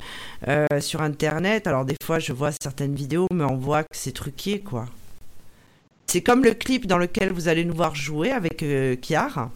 euh, 0.49 0.67
sur 0.81 1.03
Internet. 1.03 1.67
Alors 1.67 1.85
des 1.85 1.97
fois, 2.03 2.19
je 2.19 2.33
vois 2.33 2.51
certaines 2.53 2.95
vidéos, 2.95 3.27
mais 3.33 3.45
on 3.45 3.57
voit 3.57 3.83
que 3.83 3.97
c'est 3.97 4.13
truqué, 4.13 4.61
quoi. 4.61 4.87
C'est 6.07 6.23
comme 6.23 6.45
le 6.45 6.55
clip 6.55 6.87
dans 6.87 6.99
lequel 6.99 7.33
vous 7.33 7.49
allez 7.49 7.65
nous 7.65 7.75
voir 7.75 7.95
jouer 7.95 8.31
avec 8.31 8.63
euh, 8.63 8.95
Kiar. 8.97 9.51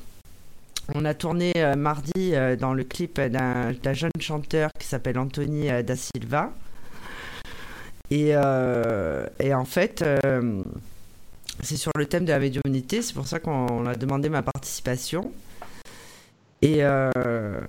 On 0.95 1.05
a 1.05 1.15
tourné 1.15 1.53
euh, 1.57 1.77
mardi 1.77 2.35
euh, 2.35 2.57
dans 2.57 2.75
le 2.75 2.83
clip 2.83 3.21
d'un 3.21 3.93
jeune 3.93 4.11
chanteur 4.19 4.71
qui 4.79 4.87
s'appelle 4.87 5.19
Anthony 5.19 5.69
Da 5.85 5.95
Silva. 5.95 6.53
Et, 8.11 8.31
et 8.31 9.55
en 9.55 9.65
fait, 9.65 10.05
c'est 11.63 11.77
sur 11.77 11.93
le 11.97 12.07
thème 12.07 12.25
de 12.25 12.31
la 12.33 12.39
médiumnité, 12.39 13.03
c'est 13.03 13.15
pour 13.15 13.27
ça 13.27 13.39
qu'on 13.41 13.87
a 13.87 13.95
demandé 13.95 14.29
ma 14.29 14.43
participation. 14.43 15.33
Et, 16.63 16.79
euh, 16.85 17.61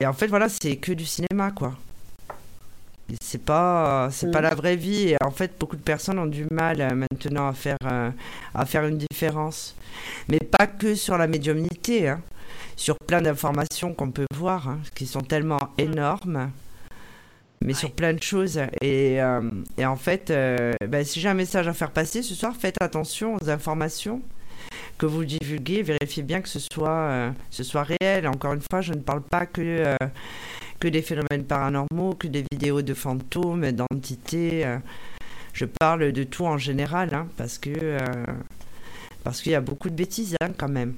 et 0.00 0.06
en 0.06 0.12
fait, 0.12 0.26
voilà, 0.28 0.48
c'est 0.48 0.76
que 0.76 0.92
du 0.92 1.04
cinéma, 1.04 1.50
quoi. 1.50 1.74
Et 3.12 3.16
C'est 3.20 3.44
pas, 3.44 4.08
c'est 4.10 4.30
pas 4.30 4.40
Mm. 4.40 4.44
la 4.44 4.54
vraie 4.54 4.76
vie. 4.76 5.08
Et 5.10 5.16
en 5.24 5.30
fait, 5.30 5.52
beaucoup 5.58 5.76
de 5.76 5.82
personnes 5.82 6.18
ont 6.18 6.26
du 6.26 6.46
mal 6.50 6.80
euh, 6.80 6.90
maintenant 6.94 7.48
à 7.48 7.52
faire, 7.52 7.76
euh, 7.84 8.10
à 8.54 8.66
faire 8.66 8.84
une 8.84 8.98
différence. 8.98 9.74
Mais 10.28 10.38
pas 10.38 10.66
que 10.66 10.94
sur 10.94 11.16
la 11.16 11.26
médiumnité, 11.26 12.08
hein. 12.08 12.20
sur 12.76 12.96
plein 13.06 13.22
d'informations 13.22 13.94
qu'on 13.94 14.10
peut 14.10 14.26
voir, 14.34 14.68
hein, 14.68 14.78
qui 14.94 15.06
sont 15.06 15.20
tellement 15.22 15.70
énormes 15.78 16.50
mais 17.62 17.74
sur 17.74 17.90
plein 17.90 18.12
de 18.14 18.22
choses. 18.22 18.58
Et, 18.80 19.20
euh, 19.22 19.42
et 19.78 19.86
en 19.86 19.96
fait, 19.96 20.30
euh, 20.30 20.72
ben, 20.86 21.04
si 21.04 21.20
j'ai 21.20 21.28
un 21.28 21.34
message 21.34 21.66
à 21.68 21.72
faire 21.72 21.90
passer 21.90 22.22
ce 22.22 22.34
soir, 22.34 22.54
faites 22.58 22.76
attention 22.80 23.36
aux 23.40 23.50
informations 23.50 24.20
que 24.98 25.06
vous 25.06 25.24
divulguez. 25.24 25.82
Vérifiez 25.82 26.22
bien 26.22 26.40
que 26.40 26.48
ce 26.48 26.58
soit, 26.60 26.88
euh, 26.90 27.30
ce 27.50 27.62
soit 27.64 27.84
réel. 28.00 28.26
Encore 28.28 28.52
une 28.54 28.62
fois, 28.70 28.80
je 28.80 28.92
ne 28.92 29.00
parle 29.00 29.22
pas 29.22 29.46
que, 29.46 29.60
euh, 29.62 29.96
que 30.80 30.88
des 30.88 31.02
phénomènes 31.02 31.44
paranormaux, 31.46 32.14
que 32.14 32.26
des 32.28 32.44
vidéos 32.52 32.82
de 32.82 32.94
fantômes, 32.94 33.70
d'entités. 33.72 34.64
euh. 34.66 34.78
je 35.52 35.64
parle 35.64 36.12
de 36.12 36.24
tout 36.24 36.44
en 36.46 36.58
général, 36.58 37.14
hein, 37.14 37.26
parce 37.36 37.58
que 37.58 37.70
euh, 37.74 37.98
parce 39.24 39.40
qu'il 39.40 39.52
y 39.52 39.56
a 39.56 39.60
beaucoup 39.60 39.90
de 39.90 39.94
bêtises 39.96 40.36
hein, 40.40 40.50
quand 40.56 40.68
même. 40.68 40.94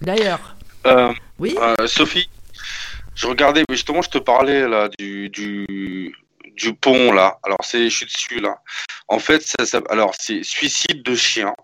D'ailleurs, 0.00 0.56
Euh, 0.86 1.12
oui, 1.38 1.56
euh, 1.60 1.86
Sophie, 1.86 2.28
je 3.14 3.26
regardais, 3.26 3.64
justement, 3.70 4.02
je 4.02 4.10
te 4.10 4.18
parlais 4.18 4.66
là 4.68 4.88
du, 4.98 5.28
du, 5.30 6.14
du 6.56 6.74
pont 6.74 7.12
là. 7.12 7.38
Alors, 7.44 7.58
c'est, 7.62 7.88
je 7.90 7.96
suis 7.96 8.06
dessus 8.06 8.40
là. 8.40 8.58
En 9.08 9.18
fait, 9.18 9.42
ça, 9.42 9.66
ça- 9.66 9.82
alors 9.90 10.14
c'est 10.18 10.42
suicide 10.42 11.02
de 11.02 11.14
chien. 11.14 11.54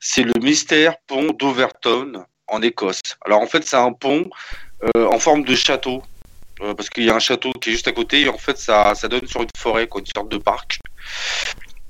C'est 0.00 0.22
le 0.22 0.34
mystère 0.42 0.94
pont 1.06 1.28
d'Overton 1.32 2.24
en 2.48 2.62
Écosse. 2.62 3.00
Alors, 3.24 3.40
en 3.40 3.46
fait, 3.46 3.64
c'est 3.66 3.76
un 3.76 3.92
pont 3.92 4.28
euh, 4.96 5.06
en 5.06 5.18
forme 5.18 5.44
de 5.44 5.54
château. 5.56 6.02
euh, 6.62 6.74
parce 6.74 6.90
qu'il 6.90 7.04
y 7.04 7.10
a 7.10 7.14
un 7.14 7.20
château 7.20 7.52
qui 7.60 7.70
est 7.70 7.72
juste 7.72 7.88
à 7.88 7.92
côté 7.92 8.22
et 8.22 8.28
en 8.28 8.38
fait 8.38 8.58
ça, 8.58 8.94
ça 8.94 9.08
donne 9.08 9.26
sur 9.26 9.42
une 9.42 9.48
forêt, 9.56 9.88
quoi, 9.88 10.00
une 10.00 10.06
sorte 10.14 10.28
de 10.30 10.38
parc. 10.38 10.78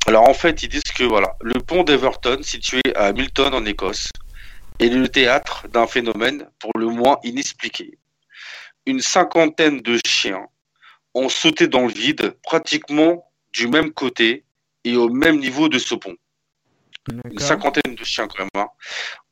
Alors 0.07 0.29
en 0.29 0.35
fait 0.35 0.63
ils 0.63 0.69
disent 0.69 0.83
que 0.95 1.05
voilà, 1.05 1.35
le 1.41 1.61
pont 1.61 1.83
d'Everton 1.83 2.39
situé 2.43 2.81
à 2.95 3.13
Milton 3.13 3.53
en 3.55 3.65
Écosse 3.65 4.09
est 4.79 4.89
le 4.89 5.09
théâtre 5.09 5.67
d'un 5.69 5.87
phénomène 5.87 6.49
pour 6.59 6.71
le 6.79 6.87
moins 6.87 7.19
inexpliqué. 7.25 7.99
Une 8.91 9.01
cinquantaine 9.01 9.81
de 9.83 10.01
chiens 10.05 10.47
ont 11.15 11.29
sauté 11.29 11.69
dans 11.69 11.83
le 11.87 11.93
vide 11.93 12.35
pratiquement 12.43 13.25
du 13.53 13.69
même 13.69 13.93
côté 13.93 14.43
et 14.83 14.97
au 14.97 15.09
même 15.09 15.39
niveau 15.39 15.69
de 15.69 15.79
ce 15.79 15.95
pont. 15.95 16.17
Une 17.31 17.39
cinquantaine 17.39 17.95
de 17.95 18.03
chiens 18.03 18.27
quand 18.27 18.41
même. 18.41 18.65
hein. 18.65 18.69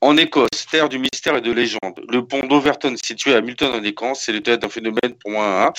En 0.00 0.16
Écosse, 0.16 0.66
terre 0.70 0.88
du 0.88 1.00
mystère 1.00 1.34
et 1.36 1.40
de 1.40 1.50
légende, 1.50 2.00
le 2.08 2.24
pont 2.24 2.46
d'Overton 2.46 2.94
situé 3.04 3.34
à 3.34 3.40
Milton 3.40 3.74
en 3.74 3.82
Écosse, 3.82 4.20
c'est 4.26 4.32
le 4.32 4.40
théâtre 4.44 4.62
d'un 4.62 4.68
phénomène 4.68 5.14
pour 5.20 5.32
moi. 5.32 5.64
hein. 5.66 5.72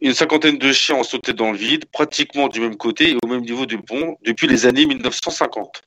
Une 0.00 0.14
cinquantaine 0.14 0.58
de 0.58 0.72
chiens 0.72 0.94
ont 0.94 1.02
sauté 1.02 1.32
dans 1.32 1.50
le 1.50 1.58
vide, 1.58 1.86
pratiquement 1.90 2.46
du 2.46 2.60
même 2.60 2.76
côté 2.76 3.10
et 3.10 3.16
au 3.20 3.26
même 3.26 3.40
niveau 3.42 3.66
du 3.66 3.78
pont 3.82 4.16
depuis 4.22 4.46
les 4.46 4.64
années 4.64 4.86
1950. 4.86 5.82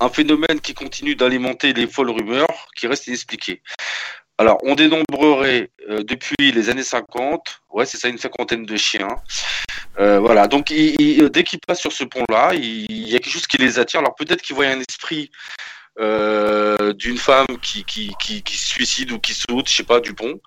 Un 0.00 0.08
phénomène 0.08 0.60
qui 0.60 0.74
continue 0.74 1.14
d'alimenter 1.14 1.72
les 1.72 1.86
folles 1.86 2.10
rumeurs 2.10 2.68
qui 2.74 2.88
restent 2.88 3.06
inexpliquées. 3.06 3.62
Alors, 4.38 4.58
on 4.64 4.74
dénombrerait 4.74 5.70
euh, 5.88 6.02
depuis 6.02 6.50
les 6.52 6.68
années 6.68 6.82
50, 6.82 7.60
ouais, 7.70 7.86
c'est 7.86 7.98
ça, 7.98 8.08
une 8.08 8.18
cinquantaine 8.18 8.66
de 8.66 8.76
chiens. 8.76 9.16
Euh, 9.98 10.18
voilà, 10.18 10.48
donc 10.48 10.66
dès 10.68 11.44
qu'ils 11.44 11.60
passent 11.66 11.80
sur 11.80 11.92
ce 11.92 12.04
pont-là, 12.04 12.52
il, 12.54 13.08
y 13.08 13.14
a 13.14 13.18
quelque 13.20 13.32
chose 13.32 13.46
qui 13.46 13.58
les 13.58 13.78
attire. 13.78 14.00
Alors 14.00 14.16
peut-être 14.16 14.42
qu'ils 14.42 14.56
voient 14.56 14.66
un 14.66 14.80
esprit 14.80 15.30
euh, 16.00 16.92
d'une 16.94 17.18
femme 17.18 17.46
qui, 17.62 17.84
qui, 17.84 18.12
qui, 18.18 18.42
qui, 18.42 18.56
se 18.56 18.66
suicide 18.66 19.12
ou 19.12 19.20
qui 19.20 19.34
saute, 19.34 19.68
je 19.68 19.76
sais 19.76 19.84
pas, 19.84 20.00
du 20.00 20.14
pont, 20.14 20.40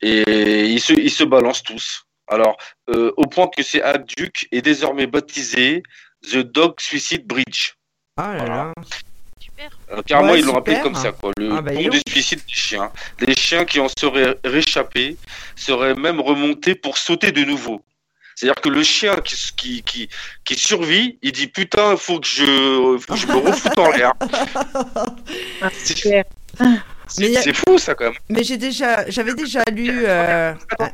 et 0.00 0.64
ils 0.64 0.80
se, 0.80 0.92
ils 0.92 1.10
se 1.10 1.22
balancent 1.22 1.62
tous. 1.62 2.04
Alors, 2.26 2.56
euh, 2.90 3.12
au 3.16 3.26
point 3.26 3.46
que 3.48 3.62
c'est 3.62 3.82
Aqueduc 3.82 4.48
est 4.50 4.62
désormais 4.62 5.06
baptisé 5.06 5.82
The 6.30 6.38
Dog 6.38 6.80
Suicide 6.80 7.26
Bridge. 7.26 7.74
Ah 8.16 8.34
là 8.34 8.46
là. 8.46 8.72
Euh, 9.92 10.02
carrément, 10.02 10.34
ils 10.34 10.44
l'ont 10.44 10.56
appelé 10.56 10.80
comme 10.80 10.94
ça, 10.94 11.12
quoi. 11.12 11.32
Le 11.36 11.52
ah, 11.52 11.62
bah, 11.62 11.72
pont 11.72 11.88
du 11.88 12.00
suicide 12.08 12.40
des 12.46 12.54
chiens. 12.54 12.90
Les 13.20 13.34
chiens 13.34 13.64
qui 13.64 13.80
en 13.80 13.88
seraient 13.88 14.36
réchappés 14.44 15.16
seraient 15.56 15.94
même 15.94 16.20
remontés 16.20 16.74
pour 16.74 16.98
sauter 16.98 17.32
de 17.32 17.44
nouveau. 17.44 17.82
C'est-à-dire 18.34 18.60
que 18.60 18.68
le 18.68 18.82
chien 18.82 19.16
qui, 19.56 19.82
qui, 19.82 20.08
qui, 20.44 20.54
survit, 20.56 21.18
il 21.22 21.32
dit 21.32 21.46
putain, 21.46 21.96
faut 21.96 22.18
que 22.18 22.26
je, 22.26 22.98
faut 22.98 23.14
que 23.14 23.18
je 23.18 23.26
me 23.26 23.36
refoute 23.36 23.78
en 23.78 23.90
l'air. 23.90 24.12
C'est 27.08 27.54
fou 27.54 27.78
ça 27.78 27.94
quand 27.94 28.04
même. 28.04 28.14
Mais 28.28 28.42
j'ai 28.42 28.56
déjà, 28.56 29.08
j'avais 29.10 29.34
déjà 29.34 29.62
lu. 29.70 30.04
Euh, 30.06 30.54
Attends, 30.70 30.90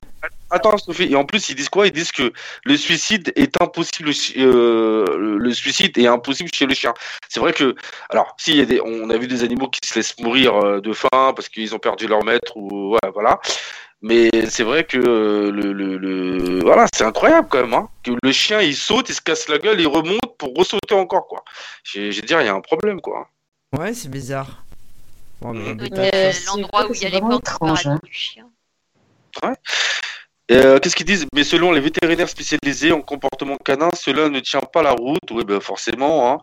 Sophie, 0.79 1.11
et 1.11 1.17
en 1.17 1.25
plus 1.25 1.49
ils 1.49 1.55
disent 1.55 1.69
quoi? 1.69 1.87
Ils 1.87 1.93
disent 1.93 2.13
que 2.13 2.33
le 2.65 2.77
suicide 2.77 3.33
est 3.37 3.61
impossible, 3.61 4.11
euh, 4.37 5.05
le 5.19 5.53
suicide 5.53 5.97
est 5.99 6.07
impossible 6.07 6.51
chez 6.53 6.67
le 6.67 6.75
chien. 6.75 6.95
C'est 7.29 7.41
vrai 7.41 7.53
que, 7.53 7.75
alors, 8.11 8.35
si 8.39 8.57
y 8.57 8.61
a 8.61 8.65
des, 8.65 8.81
on 8.81 9.11
a 9.11 9.17
vu 9.17 9.27
des 9.27 9.45
animaux 9.45 9.69
qui 9.69 9.87
se 9.87 9.95
laissent 9.95 10.19
mourir 10.19 10.55
euh, 10.57 10.81
de 10.81 10.93
faim 10.93 11.33
parce 11.35 11.49
qu'ils 11.49 11.75
ont 11.75 11.79
perdu 11.79 12.07
leur 12.07 12.25
maître 12.25 12.57
ou 12.57 12.97
voilà. 13.13 13.41
Mais 14.01 14.31
c'est 14.49 14.63
vrai 14.63 14.85
que 14.85 14.97
le, 14.97 15.73
le, 15.73 16.61
voilà, 16.63 16.87
c'est 16.95 17.05
incroyable 17.05 17.49
quand 17.51 17.61
même, 17.61 17.75
hein, 17.75 17.89
que 18.05 18.13
le 18.23 18.33
chien 18.33 18.61
il 18.61 18.77
saute, 18.77 19.09
il 19.09 19.15
se 19.15 19.21
casse 19.21 19.49
la 19.49 19.59
gueule, 19.59 19.81
il 19.81 19.89
remonte 19.89 20.37
pour 20.39 20.55
ressauter 20.55 20.95
encore 20.95 21.27
quoi. 21.27 21.45
J'ai 21.83 22.11
dire, 22.11 22.41
il 22.41 22.47
y 22.47 22.49
a 22.49 22.55
un 22.55 22.61
problème 22.61 23.01
quoi. 23.01 23.29
Ouais, 23.77 23.93
c'est 23.95 24.09
bizarre. 24.09 24.63
Mhm. 25.43 25.79
Euh, 25.93 26.33
l'endroit 26.47 26.87
où 26.89 26.95
il 26.95 27.03
y 27.03 27.07
a 27.07 27.11
les 27.11 27.21
portes 27.21 27.49
hein. 27.61 28.01
du 28.03 28.13
chien. 28.13 28.49
Ouais. 29.43 29.55
Euh, 30.51 30.79
qu'est-ce 30.79 30.97
qu'ils 30.97 31.07
disent? 31.07 31.27
Mais 31.35 31.45
selon 31.45 31.73
les 31.73 31.81
vétérinaires 31.81 32.29
spécialisés 32.29 32.93
en 32.93 33.03
comportement 33.03 33.57
canin, 33.57 33.91
cela 33.95 34.29
ne 34.29 34.41
tient 34.41 34.61
pas 34.61 34.83
la 34.83 34.93
route. 34.93 35.31
Oui, 35.31 35.45
ben 35.45 35.61
forcément. 35.61 36.33
Hein. 36.33 36.39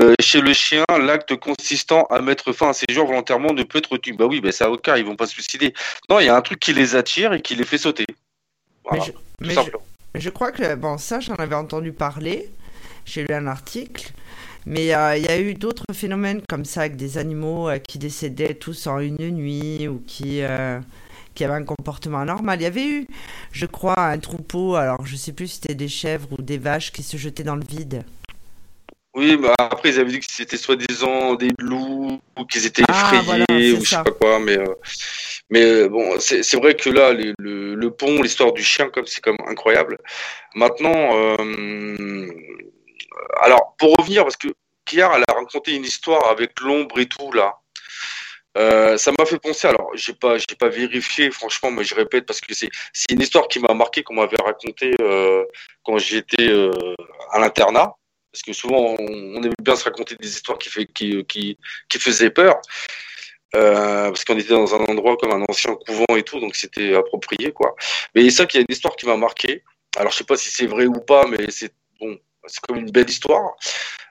Euh, 0.00 0.14
chez 0.20 0.40
le 0.40 0.52
chien, 0.52 0.84
l'acte 1.00 1.36
consistant 1.36 2.04
à 2.10 2.20
mettre 2.20 2.52
fin 2.52 2.70
à 2.70 2.72
ses 2.72 2.86
jours 2.90 3.06
volontairement 3.06 3.52
ne 3.52 3.62
peut 3.62 3.78
être 3.78 3.96
tenu. 3.96 4.16
Bah 4.16 4.26
oui, 4.26 4.40
ben 4.40 4.50
c'est 4.50 4.66
au 4.66 4.76
cas, 4.76 4.96
ils 4.96 5.04
vont 5.04 5.14
pas 5.14 5.26
se 5.26 5.34
suicider. 5.34 5.72
Non, 6.10 6.18
il 6.18 6.26
y 6.26 6.28
a 6.28 6.36
un 6.36 6.40
truc 6.40 6.58
qui 6.58 6.72
les 6.72 6.96
attire 6.96 7.32
et 7.32 7.40
qui 7.40 7.54
les 7.54 7.64
fait 7.64 7.78
sauter. 7.78 8.06
Voilà, 8.84 9.04
mais, 9.40 9.54
je, 9.54 10.20
je, 10.20 10.30
crois 10.30 10.52
que 10.52 10.74
bon, 10.74 10.98
ça, 10.98 11.20
j'en 11.20 11.34
avais 11.36 11.54
entendu 11.54 11.92
parler. 11.92 12.50
J'ai 13.06 13.22
lu 13.22 13.34
un 13.34 13.46
article. 13.46 14.10
Mais 14.66 14.94
euh, 14.94 15.16
il 15.16 15.24
y 15.24 15.28
a 15.28 15.38
eu 15.38 15.54
d'autres 15.54 15.92
phénomènes 15.92 16.40
comme 16.48 16.64
ça 16.64 16.80
avec 16.80 16.96
des 16.96 17.18
animaux 17.18 17.68
qui 17.86 17.98
décédaient 17.98 18.54
tous 18.54 18.86
en 18.86 18.98
une 18.98 19.30
nuit 19.30 19.86
ou 19.88 20.02
qui 20.06 20.40
qui 21.34 21.44
avait 21.44 21.54
un 21.54 21.64
comportement 21.64 22.20
anormal. 22.20 22.60
Il 22.60 22.64
y 22.64 22.66
avait 22.66 22.86
eu, 22.86 23.06
je 23.52 23.66
crois, 23.66 23.98
un 23.98 24.18
troupeau, 24.18 24.76
alors 24.76 25.04
je 25.06 25.16
sais 25.16 25.32
plus 25.32 25.48
si 25.48 25.54
c'était 25.60 25.74
des 25.74 25.88
chèvres 25.88 26.28
ou 26.38 26.42
des 26.42 26.58
vaches 26.58 26.92
qui 26.92 27.02
se 27.02 27.16
jetaient 27.16 27.44
dans 27.44 27.56
le 27.56 27.64
vide. 27.64 28.04
Oui, 29.14 29.36
bah 29.36 29.54
après 29.58 29.90
ils 29.90 30.00
avaient 30.00 30.10
dit 30.10 30.18
que 30.18 30.26
c'était 30.28 30.56
soi-disant 30.56 31.36
des 31.36 31.50
loups 31.60 32.20
ou 32.36 32.44
qu'ils 32.46 32.66
étaient 32.66 32.82
ah, 32.88 33.12
effrayés 33.14 33.72
ou 33.72 33.84
je 33.84 33.88
sais 33.88 34.02
pas 34.02 34.10
quoi, 34.10 34.40
mais 34.40 34.58
euh, 34.58 34.74
mais 35.50 35.62
euh, 35.62 35.88
bon, 35.88 36.18
c'est 36.18 36.56
vrai 36.56 36.74
que 36.74 36.90
là 36.90 37.12
le, 37.12 37.32
le, 37.38 37.90
pont, 37.92 38.20
l'histoire 38.22 38.52
du 38.52 38.64
chien 38.64 38.90
comme 38.90 39.06
c'est 39.06 39.20
comme 39.20 39.36
incroyable. 39.46 39.98
Maintenant, 40.56 41.14
euh, 41.14 42.26
alors 43.40 43.76
pour 43.78 43.94
revenir 43.96 44.24
parce 44.24 44.36
que 44.36 44.48
Kiar 44.84 45.14
elle 45.14 45.24
a 45.28 45.34
raconté 45.34 45.76
une 45.76 45.84
histoire 45.84 46.28
avec 46.28 46.60
l'ombre 46.60 46.98
et 46.98 47.06
tout 47.06 47.30
là. 47.30 47.60
Euh, 48.56 48.96
ça 48.96 49.10
m'a 49.18 49.26
fait 49.26 49.38
penser, 49.38 49.66
alors 49.66 49.90
j'ai 49.94 50.12
pas, 50.12 50.38
j'ai 50.38 50.54
pas 50.58 50.68
vérifié 50.68 51.30
franchement, 51.30 51.70
mais 51.72 51.82
je 51.82 51.94
répète 51.94 52.24
parce 52.24 52.40
que 52.40 52.54
c'est, 52.54 52.70
c'est 52.92 53.10
une 53.10 53.20
histoire 53.20 53.48
qui 53.48 53.58
m'a 53.58 53.74
marqué, 53.74 54.02
qu'on 54.04 54.14
m'avait 54.14 54.40
raconté 54.40 54.94
euh, 55.00 55.44
quand 55.82 55.98
j'étais 55.98 56.48
euh, 56.48 56.70
à 57.32 57.40
l'internat, 57.40 57.92
parce 58.30 58.42
que 58.42 58.52
souvent 58.52 58.94
on, 58.98 59.42
aimait 59.42 59.50
bien 59.60 59.74
se 59.74 59.84
raconter 59.84 60.14
des 60.16 60.28
histoires 60.28 60.58
qui, 60.58 60.68
fait, 60.68 60.86
qui, 60.86 61.24
qui, 61.24 61.58
qui 61.88 61.98
faisaient 61.98 62.30
peur, 62.30 62.60
parce 63.52 64.24
qu'on 64.24 64.38
était 64.38 64.54
dans 64.54 64.74
un 64.74 64.84
endroit 64.84 65.16
comme 65.16 65.32
un 65.32 65.44
ancien 65.48 65.74
couvent 65.86 66.16
et 66.16 66.22
tout, 66.22 66.38
donc 66.40 66.54
c'était 66.54 66.94
approprié 66.94 67.52
quoi. 67.52 67.74
Mais 68.14 68.28
ça 68.30 68.46
qu'il 68.46 68.60
y 68.60 68.62
a 68.62 68.66
une 68.68 68.72
histoire 68.72 68.96
qui 68.96 69.06
m'a 69.06 69.16
marqué. 69.16 69.62
Alors 69.96 70.12
je 70.12 70.18
sais 70.18 70.24
pas 70.24 70.36
si 70.36 70.50
c'est 70.50 70.66
vrai 70.66 70.86
ou 70.86 71.00
pas, 71.00 71.26
mais 71.26 71.50
c'est 71.50 71.72
bon, 72.00 72.18
c'est 72.46 72.60
comme 72.60 72.76
une 72.76 72.90
belle 72.90 73.08
histoire. 73.08 73.56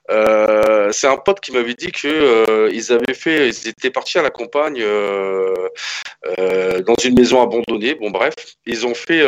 Euh, 0.10 0.92
c'est 0.92 1.08
un 1.08 1.18
pote 1.18 1.40
qui 1.40 1.52
m'avait 1.52 1.76
dit 1.76 1.92
que 1.92 2.08
euh, 2.08 2.70
ils 2.74 2.92
avaient 2.92 3.14
fait, 3.14 3.48
ils 3.50 3.68
étaient 3.68 3.90
partis 3.90 4.18
à 4.18 4.22
la 4.22 4.32
campagne 4.32 4.82
euh, 4.82 5.54
dans 6.82 6.96
une 7.04 7.16
maison 7.16 7.42
abandonnée. 7.42 7.96
Bon 7.96 8.12
bref, 8.12 8.34
ils 8.66 8.86
ont 8.86 8.96
fait, 8.96 9.24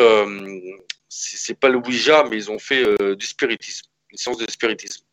c'est 1.09 1.59
pas 1.59 1.69
le 1.69 1.77
Ouija, 1.77 2.25
mais 2.29 2.37
ils 2.37 2.51
ont 2.51 2.59
fait 2.59 2.83
du 3.15 3.25
spiritisme, 3.25 3.87
une 4.11 4.17
séance 4.17 4.37
de 4.37 4.49
spiritisme. 4.49 5.05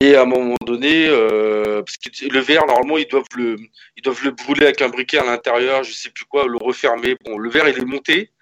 Et 0.00 0.16
à 0.16 0.22
un 0.22 0.26
moment 0.26 0.56
donné, 0.64 1.06
parce 1.08 1.96
que 1.98 2.32
le 2.32 2.40
verre, 2.40 2.66
normalement, 2.66 2.98
ils 2.98 3.08
doivent 3.08 3.24
le, 3.36 3.56
ils 3.96 4.02
doivent 4.02 4.24
le 4.24 4.30
brûler 4.30 4.64
avec 4.64 4.82
un 4.82 4.88
briquet 4.88 5.18
à 5.18 5.24
l'intérieur, 5.24 5.84
je 5.84 5.92
sais 5.92 6.10
plus 6.10 6.24
quoi, 6.24 6.46
le 6.46 6.56
refermer. 6.56 7.16
Bon, 7.24 7.38
le 7.38 7.50
verre, 7.50 7.68
il 7.68 7.78
est 7.78 7.84
monté, 7.84 8.32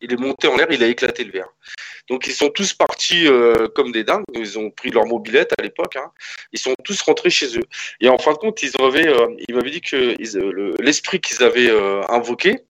il 0.00 0.12
est 0.12 0.16
monté 0.16 0.48
en 0.48 0.56
l'air, 0.56 0.66
il 0.70 0.82
a 0.82 0.86
éclaté 0.86 1.24
le 1.24 1.32
verre. 1.32 1.48
Donc 2.08 2.26
ils 2.26 2.34
sont 2.34 2.50
tous 2.50 2.74
partis 2.74 3.26
euh, 3.26 3.68
comme 3.68 3.92
des 3.92 4.04
dingues. 4.04 4.24
Ils 4.34 4.58
ont 4.58 4.70
pris 4.70 4.90
leur 4.90 5.06
mobilette 5.06 5.52
à 5.58 5.62
l'époque. 5.62 5.96
Hein. 5.96 6.10
Ils 6.52 6.58
sont 6.58 6.74
tous 6.84 7.00
rentrés 7.02 7.30
chez 7.30 7.56
eux. 7.58 7.64
Et 8.00 8.08
en 8.08 8.18
fin 8.18 8.32
de 8.32 8.38
compte, 8.38 8.62
ils 8.62 8.72
avaient, 8.80 9.08
euh, 9.08 9.34
ils 9.48 9.54
m'avaient 9.54 9.70
dit 9.70 9.80
que 9.80 9.96
euh, 9.96 10.74
l'esprit 10.80 11.20
qu'ils 11.20 11.42
avaient 11.42 11.70
invoqué, 12.08 12.60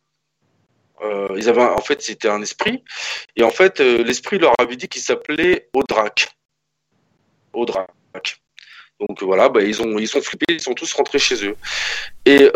ils 1.36 1.48
avaient, 1.50 1.62
en 1.62 1.82
fait, 1.82 2.00
c'était 2.00 2.28
un 2.28 2.40
esprit. 2.40 2.82
Et 3.36 3.42
en 3.42 3.50
fait, 3.50 3.80
l'esprit 3.80 4.38
leur 4.38 4.54
avait 4.58 4.76
dit 4.76 4.88
qu'il 4.88 5.02
s'appelait 5.02 5.68
Audrak. 5.74 6.30
Audrak. 7.52 7.90
Donc 9.00 9.22
voilà, 9.22 9.50
bah, 9.50 9.60
ils 9.60 9.82
ont 9.82 9.98
ils 9.98 10.08
sont 10.08 10.22
flippés, 10.22 10.46
ils 10.48 10.62
sont 10.62 10.72
tous 10.72 10.90
rentrés 10.94 11.18
chez 11.18 11.44
eux. 11.44 11.56
Et 12.24 12.48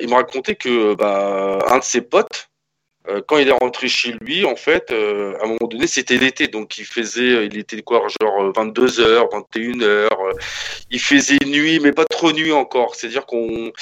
ils 0.00 0.08
m'ont 0.08 0.16
raconté 0.16 0.54
que 0.54 0.94
bah, 0.94 1.58
un 1.66 1.78
de 1.78 1.84
ses 1.84 2.02
potes 2.02 2.45
euh, 2.45 2.45
quand 3.26 3.38
il 3.38 3.48
est 3.48 3.52
rentré 3.52 3.88
chez 3.88 4.12
lui, 4.20 4.44
en 4.44 4.56
fait, 4.56 4.90
euh, 4.90 5.36
à 5.40 5.44
un 5.44 5.46
moment 5.48 5.68
donné, 5.68 5.86
c'était 5.86 6.16
l'été, 6.16 6.48
donc 6.48 6.78
il 6.78 6.84
faisait, 6.84 7.46
il 7.46 7.56
était 7.56 7.82
quoi, 7.82 8.06
genre 8.20 8.52
22 8.54 8.86
h 8.86 9.28
21 9.32 9.72
h 9.78 10.08
il 10.90 11.00
faisait 11.00 11.38
nuit, 11.46 11.78
mais 11.80 11.92
pas 11.92 12.04
trop 12.04 12.32
nuit 12.32 12.52
encore. 12.52 12.94
C'est-à-dire 12.94 13.26
qu'on, 13.26 13.72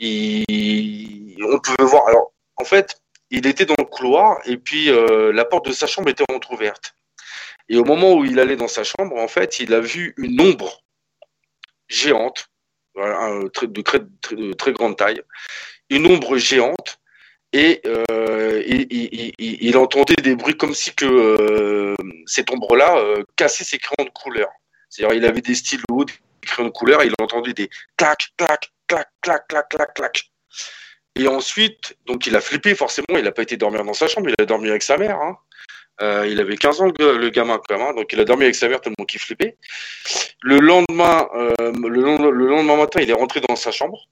on 0.00 1.58
pouvait 1.60 1.88
voir. 1.88 2.08
Alors, 2.08 2.32
en 2.56 2.64
fait, 2.64 3.00
il 3.30 3.46
était 3.46 3.64
dans 3.66 3.74
le 3.78 3.84
couloir 3.84 4.38
et 4.44 4.56
puis 4.56 4.90
euh, 4.90 5.32
la 5.32 5.44
porte 5.44 5.66
de 5.66 5.72
sa 5.72 5.86
chambre 5.86 6.08
était 6.08 6.24
entrouverte. 6.32 6.94
Et 7.68 7.76
au 7.76 7.84
moment 7.84 8.14
où 8.14 8.24
il 8.24 8.38
allait 8.38 8.56
dans 8.56 8.68
sa 8.68 8.84
chambre, 8.84 9.16
en 9.16 9.28
fait, 9.28 9.60
il 9.60 9.72
a 9.72 9.80
vu 9.80 10.14
une 10.18 10.40
ombre 10.40 10.82
géante, 11.88 12.50
de 12.96 14.52
très 14.52 14.72
grande 14.72 14.96
taille, 14.96 15.22
une 15.88 16.06
ombre 16.06 16.36
géante 16.36 17.00
et 17.54 17.80
euh, 17.86 18.62
il, 18.66 19.76
entendait 19.76 20.16
des 20.16 20.34
bruits 20.34 20.56
comme 20.56 20.74
si 20.74 20.92
que 20.92 21.04
euh, 21.06 21.94
cette 22.26 22.50
ombre-là 22.50 22.96
euh, 22.98 23.22
cassait 23.36 23.62
ses 23.62 23.78
crayons 23.78 24.08
de 24.08 24.12
couleur. 24.12 24.48
C'est-à-dire 24.90 25.16
il 25.16 25.24
avait 25.24 25.40
des 25.40 25.54
stylos, 25.54 26.04
des 26.04 26.14
crayons 26.42 26.68
de 26.68 26.72
couleur, 26.72 27.00
et 27.02 27.06
il 27.06 27.14
entendait 27.22 27.52
des 27.52 27.70
clac, 27.96 28.30
clac, 28.36 28.72
clac, 28.88 29.08
clac, 29.20 29.46
clac, 29.46 29.68
clac, 29.68 29.94
clac. 29.94 30.30
Et 31.14 31.28
ensuite, 31.28 31.96
donc 32.06 32.26
il 32.26 32.34
a 32.34 32.40
flippé 32.40 32.74
forcément, 32.74 33.16
il 33.16 33.22
n'a 33.22 33.30
pas 33.30 33.42
été 33.42 33.56
dormir 33.56 33.84
dans 33.84 33.94
sa 33.94 34.08
chambre, 34.08 34.28
il 34.28 34.42
a 34.42 34.46
dormi 34.46 34.68
avec 34.68 34.82
sa 34.82 34.96
mère. 34.96 35.16
Hein. 35.20 35.38
il 36.26 36.40
avait 36.40 36.56
15 36.56 36.80
ans 36.80 36.86
le, 36.86 37.28
gamin 37.30 37.60
quand 37.68 37.78
même, 37.78 37.86
hein. 37.86 37.94
donc 37.94 38.12
il 38.12 38.18
a 38.18 38.24
dormi 38.24 38.42
avec 38.42 38.56
sa 38.56 38.66
mère 38.66 38.80
tellement 38.80 39.04
qu'il 39.06 39.20
flippait. 39.20 39.56
Le 40.42 40.58
lendemain, 40.58 41.28
le, 41.60 42.30
le, 42.32 42.48
lendemain 42.48 42.78
matin, 42.78 43.00
il 43.00 43.08
est 43.08 43.14
rentré 43.14 43.40
dans 43.48 43.54
sa 43.54 43.70
chambre 43.70 44.08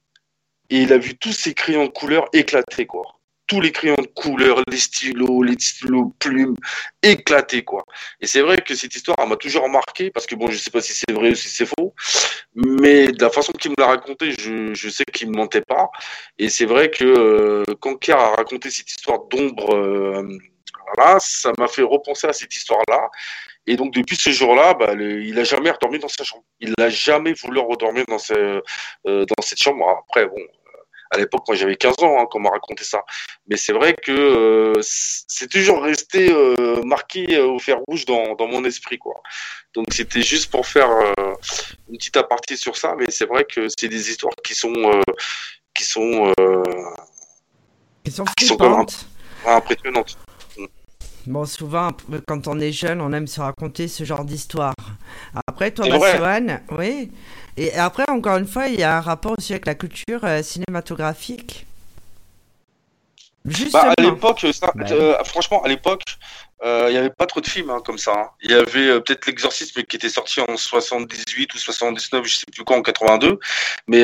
et 0.69 0.77
il 0.77 0.93
a 0.93 0.97
vu 0.97 1.17
tous 1.17 1.33
ses 1.33 1.53
crayons 1.53 1.83
de 1.83 1.91
couleur 1.91 2.29
éclater 2.31 2.85
quoi 2.85 3.19
tous 3.47 3.61
les 3.61 3.71
crayons 3.71 3.95
de 3.95 4.07
couleur, 4.07 4.61
les 4.69 4.77
stylos, 4.77 5.43
les 5.43 5.57
stylos 5.59 6.13
plumes 6.19 6.55
éclatés 7.01 7.63
quoi. 7.63 7.83
Et 8.21 8.27
c'est 8.27 8.41
vrai 8.41 8.57
que 8.57 8.75
cette 8.75 8.95
histoire 8.95 9.27
m'a 9.27 9.35
toujours 9.35 9.67
marqué 9.69 10.11
parce 10.11 10.25
que 10.25 10.35
bon, 10.35 10.47
je 10.49 10.57
sais 10.57 10.71
pas 10.71 10.81
si 10.81 10.93
c'est 10.93 11.13
vrai 11.13 11.31
ou 11.31 11.35
si 11.35 11.49
c'est 11.49 11.65
faux, 11.65 11.93
mais 12.55 13.07
de 13.07 13.21
la 13.21 13.29
façon 13.29 13.51
qu'il 13.53 13.71
me 13.71 13.75
l'a 13.77 13.87
raconté, 13.87 14.31
je, 14.31 14.89
sais 14.89 15.05
qu'il 15.05 15.31
ne 15.31 15.35
mentait 15.35 15.61
pas. 15.61 15.89
Et 16.37 16.49
c'est 16.49 16.65
vrai 16.65 16.89
que 16.89 17.03
euh, 17.03 17.63
quand 17.79 17.95
Kier 17.97 18.13
a 18.13 18.35
raconté 18.35 18.69
cette 18.69 18.89
histoire 18.89 19.19
d'ombre, 19.25 19.75
euh, 19.75 20.37
ça 21.19 21.51
m'a 21.57 21.67
fait 21.67 21.81
repenser 21.81 22.27
à 22.27 22.33
cette 22.33 22.55
histoire-là. 22.55 23.09
Et 23.65 23.75
donc 23.75 23.93
depuis 23.93 24.17
ce 24.17 24.29
jour-là, 24.29 24.73
bah, 24.73 24.93
il 24.93 25.39
a 25.39 25.43
jamais 25.43 25.71
redormi 25.71 25.99
dans 25.99 26.09
sa 26.09 26.23
chambre. 26.23 26.43
Il 26.59 26.73
n'a 26.77 26.89
jamais 26.89 27.33
voulu 27.33 27.59
redormir 27.59 28.05
dans, 28.07 28.17
euh, 28.31 28.61
dans 29.05 29.41
cette 29.41 29.61
chambre. 29.61 29.87
Après, 29.89 30.25
bon, 30.27 30.41
À 31.13 31.17
l'époque, 31.17 31.43
moi 31.47 31.55
j'avais 31.55 31.75
15 31.75 31.95
ans 32.01 32.19
hein, 32.19 32.25
quand 32.29 32.39
on 32.39 32.41
m'a 32.41 32.49
raconté 32.49 32.83
ça. 32.83 33.03
Mais 33.47 33.57
c'est 33.57 33.73
vrai 33.73 33.93
que 33.93 34.11
euh, 34.11 34.73
c'est 34.81 35.49
toujours 35.49 35.83
resté 35.83 36.31
euh, 36.31 36.81
marqué 36.83 37.39
au 37.39 37.59
fer 37.59 37.77
rouge 37.87 38.05
dans, 38.05 38.35
dans 38.35 38.47
mon 38.47 38.65
esprit. 38.65 38.97
quoi. 38.97 39.21
Donc 39.73 39.87
c'était 39.91 40.21
juste 40.21 40.51
pour 40.51 40.65
faire 40.67 40.89
une 41.89 41.97
petite 41.97 42.17
aparté 42.17 42.55
sur 42.55 42.75
ça. 42.77 42.95
Mais 42.97 43.05
c'est 43.09 43.25
vrai 43.25 43.45
que 43.45 43.67
c'est 43.77 43.87
des 43.87 44.09
histoires 44.09 44.35
qui 44.43 44.55
sont... 44.55 44.73
qui 45.73 45.83
sont, 45.83 46.33
qui 48.03 48.11
sont, 48.11 48.25
qui 48.37 48.45
sont 48.45 48.57
quand 48.57 48.77
même 48.77 48.85
impressionnantes. 49.45 50.17
Bon, 51.25 51.45
souvent, 51.45 51.91
quand 52.27 52.47
on 52.47 52.59
est 52.59 52.73
jeune, 52.73 52.99
on 52.99 53.13
aime 53.13 53.27
se 53.27 53.39
raconter 53.39 53.87
ce 53.87 54.03
genre 54.03 54.25
d'histoire. 54.25 54.75
Après, 55.47 55.71
toi, 55.71 55.87
Bassoane, 55.87 56.61
oui. 56.71 57.11
Et 57.57 57.73
après, 57.73 58.05
encore 58.09 58.37
une 58.37 58.47
fois, 58.47 58.67
il 58.67 58.79
y 58.79 58.83
a 58.83 58.97
un 58.97 59.01
rapport 59.01 59.35
aussi 59.37 59.53
avec 59.53 59.65
la 59.65 59.75
culture 59.75 60.23
euh, 60.23 60.41
cinématographique. 60.41 61.65
Justement. 63.45 63.83
Bah, 63.83 63.93
à 63.97 64.01
l'époque, 64.01 64.45
bah 64.61 64.85
euh, 64.91 65.23
franchement, 65.25 65.61
à 65.63 65.67
l'époque, 65.67 66.03
euh, 66.63 66.85
il 66.87 66.93
n'y 66.93 66.97
avait 66.97 67.09
pas 67.09 67.25
trop 67.25 67.41
de 67.41 67.47
films 67.47 67.69
hein, 67.69 67.81
comme 67.85 67.97
ça. 67.97 68.13
Hein. 68.13 68.29
Il 68.41 68.51
y 68.51 68.53
avait 68.53 69.01
peut-être 69.01 69.25
L'Exorcisme 69.25 69.83
qui 69.83 69.97
était 69.97 70.09
sorti 70.09 70.39
en 70.39 70.55
78 70.55 71.53
ou 71.53 71.57
79, 71.57 72.25
je 72.25 72.35
sais 72.35 72.45
plus 72.51 72.63
quand, 72.63 72.77
en 72.77 72.81
82. 72.81 73.37
Mais 73.87 74.01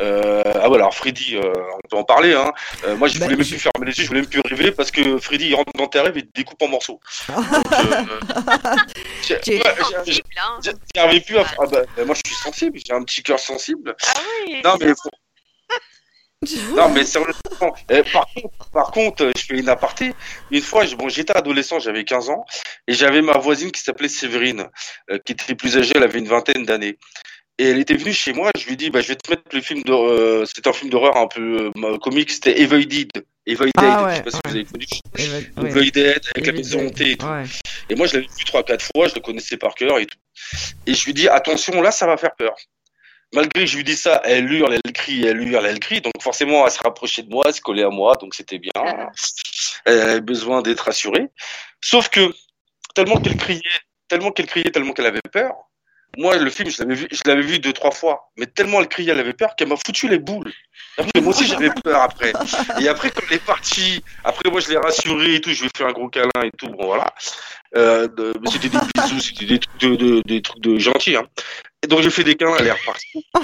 euh, 0.00 0.42
ah 0.44 0.68
voilà, 0.68 0.84
alors 0.84 0.94
Freddy, 0.94 1.36
euh, 1.36 1.52
on 1.84 1.88
peut 1.88 1.96
en 1.96 2.04
parler. 2.04 2.32
Hein. 2.32 2.52
Euh, 2.84 2.96
moi, 2.96 3.08
je 3.08 3.18
bah, 3.18 3.26
voulais 3.26 3.36
même 3.36 3.46
plus 3.46 3.58
fermer 3.58 3.86
les 3.86 3.96
yeux, 3.98 4.04
je 4.04 4.08
voulais 4.08 4.20
même 4.20 4.30
plus 4.30 4.40
rêver 4.40 4.72
parce 4.72 4.90
que 4.90 5.18
Freddy 5.18 5.48
il 5.48 5.54
rentre 5.54 5.72
dans 5.74 5.88
tes 5.88 6.00
rêves 6.00 6.16
et 6.16 6.22
te 6.22 6.32
découpe 6.34 6.62
en 6.62 6.68
morceaux. 6.68 7.00
J'y 9.22 9.60
arrivais 10.96 11.20
plus 11.20 11.38
à. 11.38 11.44
Ah 11.58 11.66
bah, 11.66 11.82
moi, 12.06 12.14
je 12.14 12.22
suis 12.26 12.36
sensible, 12.36 12.78
j'ai 12.84 12.94
un 12.94 13.02
petit 13.02 13.22
cœur 13.22 13.38
sensible. 13.38 13.94
Ah 14.06 14.20
oui. 14.46 14.60
Non 14.64 14.76
mais. 14.80 14.92
non 16.74 16.88
mais 16.88 17.04
sérieusement, 17.04 17.74
par, 18.12 18.26
contre, 18.32 18.70
par 18.72 18.90
contre, 18.92 19.30
je 19.36 19.42
fais 19.44 19.58
une 19.58 19.68
aparté. 19.68 20.14
Une 20.50 20.62
fois, 20.62 20.86
bon, 20.96 21.10
j'étais 21.10 21.36
adolescent, 21.36 21.78
j'avais 21.78 22.04
15 22.04 22.30
ans, 22.30 22.46
et 22.86 22.94
j'avais 22.94 23.20
ma 23.20 23.36
voisine 23.36 23.70
qui 23.70 23.82
s'appelait 23.82 24.08
Séverine, 24.08 24.68
qui 25.26 25.32
était 25.32 25.54
plus 25.54 25.76
âgée, 25.76 25.92
elle 25.96 26.02
avait 26.02 26.18
une 26.18 26.28
vingtaine 26.28 26.64
d'années. 26.64 26.96
Et 27.60 27.64
elle 27.64 27.78
était 27.78 27.94
venue 27.94 28.14
chez 28.14 28.32
moi, 28.32 28.50
je 28.58 28.64
lui 28.64 28.72
ai 28.72 28.76
dit, 28.76 28.88
bah, 28.88 29.02
je 29.02 29.08
vais 29.08 29.16
te 29.16 29.30
mettre 29.30 29.42
le 29.52 29.60
film 29.60 29.82
d'horreur. 29.82 30.18
Euh, 30.18 30.46
c'était 30.46 30.66
un 30.66 30.72
film 30.72 30.88
d'horreur 30.88 31.18
un 31.18 31.26
peu 31.26 31.70
euh, 31.76 31.98
comique, 31.98 32.30
c'était 32.30 32.58
Evaded. 32.58 33.10
Evaded, 33.44 33.74
ah, 33.76 34.06
ouais, 34.06 34.12
je 34.12 34.16
sais 34.16 34.22
pas 34.22 34.30
si 34.30 34.40
vous 34.42 34.50
avez 34.56 34.64
connu. 34.64 35.68
Evaded, 35.68 36.22
avec 36.34 36.46
la 36.46 36.52
maison 36.54 36.86
hantée 36.86 37.10
et 37.10 37.16
tout. 37.18 37.26
Et 37.90 37.96
moi, 37.96 38.06
je 38.06 38.14
l'avais 38.14 38.28
vu 38.38 38.44
trois, 38.46 38.62
quatre 38.62 38.86
fois, 38.94 39.08
je 39.08 39.14
le 39.14 39.20
connaissais 39.20 39.58
par 39.58 39.74
cœur 39.74 39.98
et 39.98 40.06
tout. 40.06 40.16
Et 40.86 40.94
je 40.94 41.04
lui 41.04 41.12
dis, 41.12 41.28
attention, 41.28 41.82
là, 41.82 41.90
ça 41.90 42.06
va 42.06 42.16
faire 42.16 42.34
peur. 42.34 42.54
Malgré 43.34 43.64
que 43.64 43.66
je 43.66 43.76
lui 43.76 43.84
dis 43.84 43.94
ça, 43.94 44.22
elle 44.24 44.50
hurle, 44.50 44.80
elle 44.82 44.92
crie, 44.94 45.26
elle 45.26 45.46
hurle, 45.46 45.66
elle 45.66 45.80
crie. 45.80 46.00
Donc 46.00 46.14
forcément, 46.22 46.64
elle 46.64 46.72
se 46.72 46.80
rapprochait 46.82 47.24
de 47.24 47.28
moi, 47.28 47.44
elle 47.48 47.54
se 47.54 47.60
collait 47.60 47.84
à 47.84 47.90
moi, 47.90 48.16
donc 48.16 48.34
c'était 48.34 48.58
bien. 48.58 48.72
Elle 49.84 50.00
avait 50.00 50.20
besoin 50.22 50.62
d'être 50.62 50.80
rassurée. 50.80 51.28
Sauf 51.82 52.08
que 52.08 52.32
tellement 52.94 53.20
qu'elle 53.20 53.36
criait, 53.36 53.60
tellement 54.08 54.30
qu'elle 54.32 54.46
criait, 54.46 54.70
tellement 54.70 54.94
qu'elle 54.94 55.06
avait 55.06 55.20
peur, 55.30 55.69
moi, 56.18 56.36
le 56.36 56.50
film, 56.50 56.70
je 56.70 56.82
l'avais 56.82 56.94
vu, 56.94 57.08
je 57.10 57.20
l'avais 57.26 57.42
vu 57.42 57.58
deux, 57.58 57.72
trois 57.72 57.90
fois. 57.90 58.30
Mais 58.36 58.46
tellement 58.46 58.80
elle 58.80 58.88
criait, 58.88 59.12
elle 59.12 59.20
avait 59.20 59.32
peur 59.32 59.54
qu'elle 59.56 59.68
m'a 59.68 59.76
foutu 59.76 60.08
les 60.08 60.18
boules. 60.18 60.52
Après, 60.98 61.20
moi 61.20 61.32
aussi, 61.32 61.46
j'avais 61.46 61.70
peur 61.84 62.02
après. 62.02 62.32
Et 62.80 62.88
après, 62.88 63.10
quand 63.10 63.22
elle 63.28 63.36
est 63.36 63.44
partie, 63.44 64.02
après, 64.24 64.50
moi, 64.50 64.60
je 64.60 64.70
l'ai 64.70 64.76
rassurée 64.76 65.36
et 65.36 65.40
tout, 65.40 65.50
je 65.50 65.62
lui 65.62 65.66
ai 65.68 65.78
fait 65.78 65.84
un 65.84 65.92
gros 65.92 66.08
câlin 66.08 66.42
et 66.42 66.50
tout. 66.58 66.68
Bon, 66.68 66.86
voilà. 66.86 67.12
Euh, 67.76 68.08
c'était 68.50 68.68
des 68.68 68.78
bisous, 68.94 69.20
c'était 69.20 69.46
des 69.46 69.58
trucs 69.60 69.80
de, 69.80 70.22
des 70.26 70.42
trucs 70.42 70.62
de 70.62 70.78
gentils. 70.78 71.16
Hein. 71.16 71.26
Et 71.82 71.86
donc, 71.86 72.00
j'ai 72.02 72.10
fait 72.10 72.24
des 72.24 72.34
câlins, 72.34 72.56
elle 72.58 72.66
est 72.66 72.72
repartie. 72.72 73.26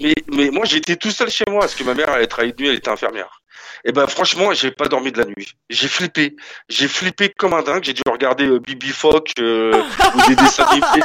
Mais, 0.00 0.14
mais 0.28 0.50
moi, 0.50 0.64
j'étais 0.64 0.94
tout 0.94 1.10
seul 1.10 1.28
chez 1.28 1.44
moi 1.48 1.62
parce 1.62 1.74
que 1.74 1.82
ma 1.82 1.94
mère, 1.94 2.14
elle 2.16 2.28
travaillait 2.28 2.52
de 2.52 2.62
nuit, 2.62 2.68
elle 2.68 2.76
était 2.76 2.90
infirmière. 2.90 3.41
Et 3.84 3.92
ben 3.92 4.06
franchement, 4.06 4.52
j'ai 4.52 4.70
pas 4.70 4.86
dormi 4.86 5.10
de 5.10 5.18
la 5.18 5.24
nuit. 5.24 5.54
J'ai 5.68 5.88
flippé. 5.88 6.36
J'ai 6.68 6.88
flippé 6.88 7.30
comme 7.36 7.52
un 7.54 7.62
dingue. 7.62 7.82
J'ai 7.82 7.94
dû 7.94 8.02
regarder 8.08 8.46
euh, 8.46 8.60
Bibi 8.60 8.88
Fock 8.88 9.32
euh, 9.40 9.82
ou 10.14 10.28
des 10.28 10.36
dessins 10.36 10.64
animés. 10.64 10.86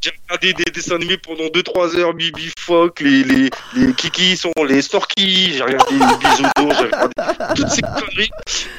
j'ai 0.00 0.10
regardé 0.28 0.52
des 0.52 0.70
dessins 0.72 0.96
animés 0.96 1.18
pendant 1.18 1.44
2-3 1.44 1.96
heures. 1.96 2.14
Bibi 2.14 2.50
Fock, 2.58 3.00
les, 3.00 3.22
les, 3.22 3.50
les 3.74 3.94
Kiki 3.94 4.36
sont 4.36 4.52
les 4.66 4.82
Storky. 4.82 5.54
J'ai 5.54 5.62
regardé 5.62 5.94
les 5.94 6.16
Bisounours. 6.16 6.76
J'ai 6.78 6.84
regardé 6.84 7.14
toutes 7.54 7.70
ces 7.70 7.82
conneries 7.82 8.30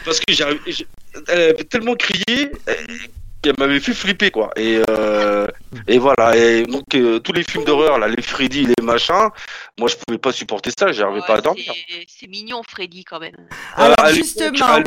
parce 0.03 0.19
que 0.19 0.33
j'ai 0.33 0.43
elle 1.27 1.41
avait 1.41 1.63
tellement 1.63 1.95
crié 1.95 2.51
elle 3.45 3.55
m'avait 3.57 3.79
fait 3.79 3.93
flipper 3.93 4.31
quoi. 4.31 4.51
Et 4.55 4.81
euh, 4.89 5.47
et 5.87 5.97
voilà. 5.97 6.35
Et 6.35 6.63
donc 6.63 6.95
euh, 6.95 7.19
tous 7.19 7.33
les 7.33 7.43
films 7.43 7.63
d'horreur 7.63 7.99
là 7.99 8.07
les 8.07 8.21
Freddy 8.21 8.65
les 8.65 8.83
machins 8.83 9.29
moi 9.77 9.89
je 9.89 9.95
pouvais 9.95 10.17
pas 10.17 10.31
supporter 10.31 10.71
ça 10.77 10.91
j'arrivais 10.91 11.25
pas 11.25 11.37
à 11.37 11.41
dormir. 11.41 11.73
c'est 12.07 12.27
mignon 12.27 12.61
Freddy 12.67 13.03
quand 13.03 13.19
même. 13.19 13.35
Alors 13.75 13.95
euh, 13.99 14.13
justement. 14.13 14.65
à 14.65 14.81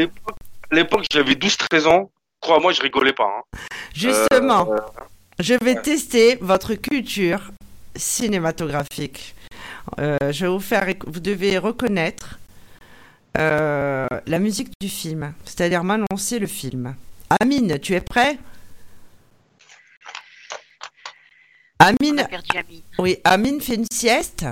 l'époque 0.72 1.04
j'avais 1.10 1.34
12 1.34 1.56
13 1.56 1.86
ans. 1.86 2.10
Crois-moi 2.40 2.72
je 2.72 2.82
rigolais 2.82 3.12
pas 3.12 3.24
hein. 3.24 3.58
justement 3.94 4.68
je 5.38 5.54
vais 5.62 5.74
tester 5.82 6.38
votre 6.40 6.74
culture 6.74 7.40
cinématographique. 7.94 9.34
Je 9.98 10.40
vais 10.40 10.48
vous 10.48 10.60
faire 10.60 10.86
vous 11.06 11.20
devez 11.20 11.58
reconnaître 11.58 12.38
la 13.34 14.38
musique 14.38 14.68
du 14.80 14.88
film 14.88 15.32
c'est-à-dire 15.44 15.82
m'annoncer 15.82 16.38
le 16.38 16.46
film 16.46 16.94
Amine, 17.30 17.78
tu 17.78 17.94
es 17.94 18.00
prêt? 18.00 18.38
Amine. 21.78 22.26
Oui, 22.98 23.18
Amine 23.24 23.60
fait 23.60 23.74
une 23.74 23.86
sieste? 23.92 24.46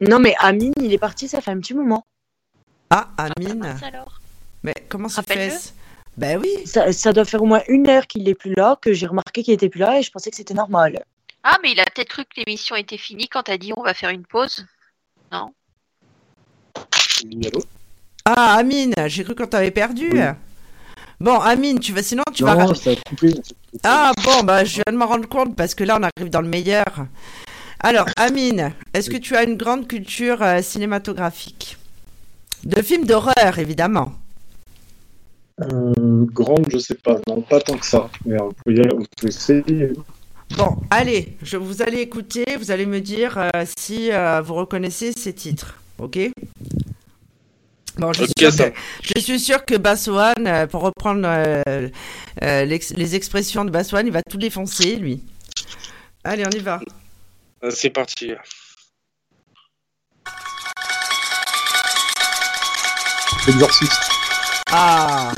Non, 0.00 0.18
mais 0.18 0.34
Amine, 0.38 0.74
il 0.80 0.92
est 0.92 0.98
parti, 0.98 1.28
ça 1.28 1.40
fait 1.40 1.52
un 1.52 1.60
petit 1.60 1.74
moment. 1.74 2.04
Ah, 2.90 3.08
Amine. 3.16 3.76
Mais 4.62 4.74
comment 4.88 5.08
ça 5.08 5.22
fait? 5.22 5.72
Ben 6.16 6.38
oui. 6.38 6.66
Ça, 6.66 7.12
doit 7.12 7.24
faire 7.24 7.42
au 7.42 7.46
moins 7.46 7.62
une 7.68 7.88
heure 7.88 8.06
qu'il 8.06 8.24
n'est 8.24 8.34
plus 8.34 8.54
là, 8.54 8.76
que 8.80 8.92
j'ai 8.92 9.06
remarqué 9.06 9.42
qu'il 9.42 9.54
était 9.54 9.68
plus 9.68 9.80
là 9.80 9.98
et 9.98 10.02
je 10.02 10.10
pensais 10.10 10.30
que 10.30 10.36
c'était 10.36 10.54
normal. 10.54 11.02
Ah, 11.42 11.58
mais 11.62 11.72
il 11.72 11.80
a 11.80 11.84
peut-être 11.84 12.08
cru 12.08 12.24
que 12.24 12.40
l'émission 12.40 12.76
était 12.76 12.98
finie 12.98 13.28
quand 13.28 13.44
t'as 13.44 13.56
dit 13.56 13.72
on 13.76 13.82
va 13.82 13.94
faire 13.94 14.10
une 14.10 14.26
pause. 14.26 14.66
Non? 15.30 15.54
Ah, 18.24 18.56
Amine, 18.56 18.94
j'ai 19.06 19.24
cru 19.24 19.34
qu'on 19.34 19.46
t'avait 19.46 19.70
perdu. 19.70 20.10
Bon, 21.22 21.38
Amine, 21.38 21.78
tu 21.78 21.92
vas 21.92 22.02
sinon 22.02 22.24
tu 22.34 22.42
vas. 22.42 22.66
Ah 23.84 24.10
bon, 24.24 24.42
bah 24.42 24.64
je 24.64 24.74
viens 24.74 24.92
de 24.92 24.96
m'en 24.96 25.06
rendre 25.06 25.28
compte 25.28 25.54
parce 25.54 25.72
que 25.72 25.84
là 25.84 25.96
on 26.00 26.02
arrive 26.02 26.32
dans 26.32 26.40
le 26.40 26.48
meilleur. 26.48 27.06
Alors, 27.78 28.06
Amine, 28.16 28.72
est-ce 28.92 29.08
que 29.08 29.18
tu 29.18 29.36
as 29.36 29.44
une 29.44 29.56
grande 29.56 29.86
culture 29.86 30.42
euh, 30.42 30.62
cinématographique? 30.62 31.78
De 32.64 32.82
films 32.82 33.04
d'horreur, 33.04 33.56
évidemment. 33.58 34.14
Euh, 35.60 35.92
grande, 36.24 36.66
je 36.72 36.78
sais 36.78 36.96
pas, 36.96 37.20
non, 37.28 37.40
pas 37.40 37.60
tant 37.60 37.76
que 37.76 37.86
ça. 37.86 38.10
Mais 38.26 38.40
on 38.40 38.50
peut, 38.64 38.74
essayer. 39.28 39.92
Bon, 40.56 40.76
allez, 40.90 41.36
je, 41.40 41.56
vous 41.56 41.82
allez 41.82 41.98
écouter, 41.98 42.44
vous 42.58 42.72
allez 42.72 42.86
me 42.86 43.00
dire 43.00 43.38
euh, 43.38 43.64
si 43.78 44.10
vous 44.42 44.54
reconnaissez 44.54 45.12
ces 45.12 45.32
titres, 45.32 45.78
ok? 46.00 46.18
Bon, 48.02 48.12
je, 48.12 48.24
suis 48.24 48.34
sûr 48.34 48.50
que, 48.56 48.72
je 49.14 49.20
suis 49.20 49.38
sûr 49.38 49.64
que 49.64 49.76
Bassoane, 49.76 50.44
euh, 50.44 50.66
pour 50.66 50.82
reprendre 50.82 51.22
euh, 51.24 51.88
euh, 52.42 52.64
les 52.64 53.14
expressions 53.14 53.64
de 53.64 53.70
Bassoane, 53.70 54.08
il 54.08 54.12
va 54.12 54.22
tout 54.28 54.38
défoncer, 54.38 54.96
lui. 54.96 55.22
Allez, 56.24 56.44
on 56.44 56.50
y 56.50 56.58
va. 56.58 56.80
C'est 57.70 57.90
parti. 57.90 58.32
L'exorciste. 63.46 64.10
Ah, 64.72 65.30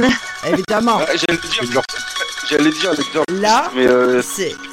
évidemment. 0.47 1.01
J'allais 2.49 2.70
dire, 2.70 2.95
l'exorciste. 2.95 3.31
Là, 3.43 3.70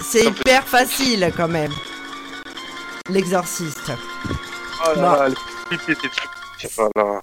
c'est 0.02 0.24
hyper 0.24 0.66
facile 0.66 1.30
quand 1.36 1.50
même. 1.50 1.74
L'exorciste. 3.10 3.92
Oh 4.86 4.94
là 4.96 5.28
là, 5.28 5.36
voilà. 6.78 7.22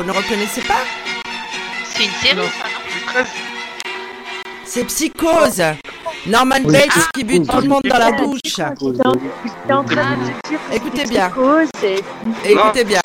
Vous 0.00 0.06
ne 0.06 0.12
reconnaissez 0.12 0.62
pas 0.62 0.80
C'est 1.84 2.04
une 2.04 2.10
série, 2.12 2.48
ça, 3.12 3.20
C'est 4.64 4.84
Psychose 4.84 5.62
Norman 6.26 6.60
Bates 6.64 7.10
qui 7.12 7.22
bute 7.22 7.46
tout 7.46 7.60
le 7.60 7.68
monde 7.68 7.82
dans 7.84 7.98
la 7.98 8.12
douche. 8.12 8.60
Écoutez 10.72 11.04
bien. 11.04 11.30
Écoutez 12.46 12.84
bien. 12.84 13.00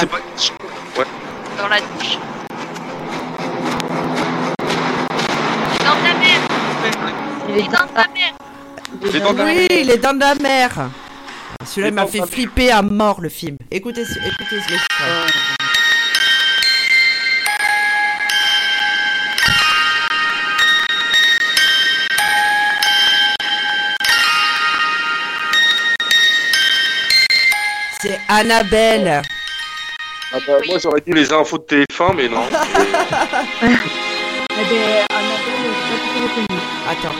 Dans 1.58 1.68
la 1.68 1.80
douche. 1.82 2.18
Dans 5.80 5.98
ta 6.02 6.14
mer. 6.18 6.40
Il 7.50 7.58
est 7.58 7.64
dans 7.64 7.88
ta 7.94 8.08
mer. 8.08 8.34
Oui, 9.44 9.68
il 9.70 9.90
est 9.90 9.98
dans 9.98 10.18
la 10.18 10.36
mer. 10.36 10.90
Celui-là 11.66 11.92
m'a 11.92 12.08
fait 12.08 12.26
flipper 12.26 12.72
à 12.72 12.82
mort 12.82 13.20
le 13.20 13.28
film. 13.28 13.58
Écoutez, 13.70 14.04
écoutez 14.04 14.62
ce 14.62 15.55
Annabelle. 28.28 29.22
Ah 30.34 30.38
bah, 30.48 30.54
Moi, 30.68 30.78
j'aurais 30.82 31.02
dit 31.02 31.14
les 31.14 31.32
infos 31.32 31.58
de 31.58 31.64
TF1, 31.64 32.16
mais 32.16 32.28
non. 32.28 32.44
Eh 34.58 34.64
ben, 34.70 35.06
Annabelle, 35.10 35.74
je 35.90 35.96
pas 36.14 36.20
reconnu. 36.24 36.60
Attends. 36.90 37.16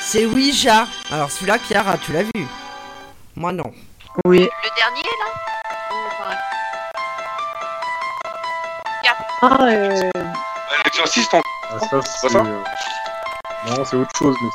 C'est 0.00 0.26
Ouija. 0.26 0.86
Alors 1.10 1.30
celui-là, 1.30 1.58
Chiara, 1.66 1.98
tu 1.98 2.12
l'as 2.12 2.22
vu 2.22 2.46
Moi 3.36 3.52
non. 3.52 3.72
Oui. 4.24 4.40
Le 4.40 4.70
dernier, 4.76 5.02
là? 5.02 5.26
Enfin, 6.06 6.36
Ah, 9.42 9.58
euh, 9.62 10.10
L'exorciste, 11.00 11.32
en... 11.32 11.40
Ah, 11.70 11.78
ça, 11.80 12.00
c'est. 12.02 12.28
ça 12.28 12.38
euh, 12.40 12.42
Non, 13.70 13.84
c'est 13.86 13.96
autre 13.96 14.10
chose, 14.18 14.36
mais 14.42 14.48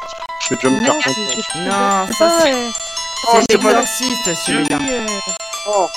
c'est 0.47 0.61
John 0.61 0.79
Carpenter. 0.85 1.09
c'est- 1.11 1.41
c'est 1.53 1.59
Non, 1.59 1.71
pas, 1.71 2.07
ça, 2.13 2.39
c'est- 2.41 2.53
Oh, 3.27 3.37
C'est 3.39 3.45
c'est 3.53 3.57
pas 3.57 3.67
l'exorciste 3.69 4.33
celui-là. 4.45 4.77
Oh. 5.67 5.87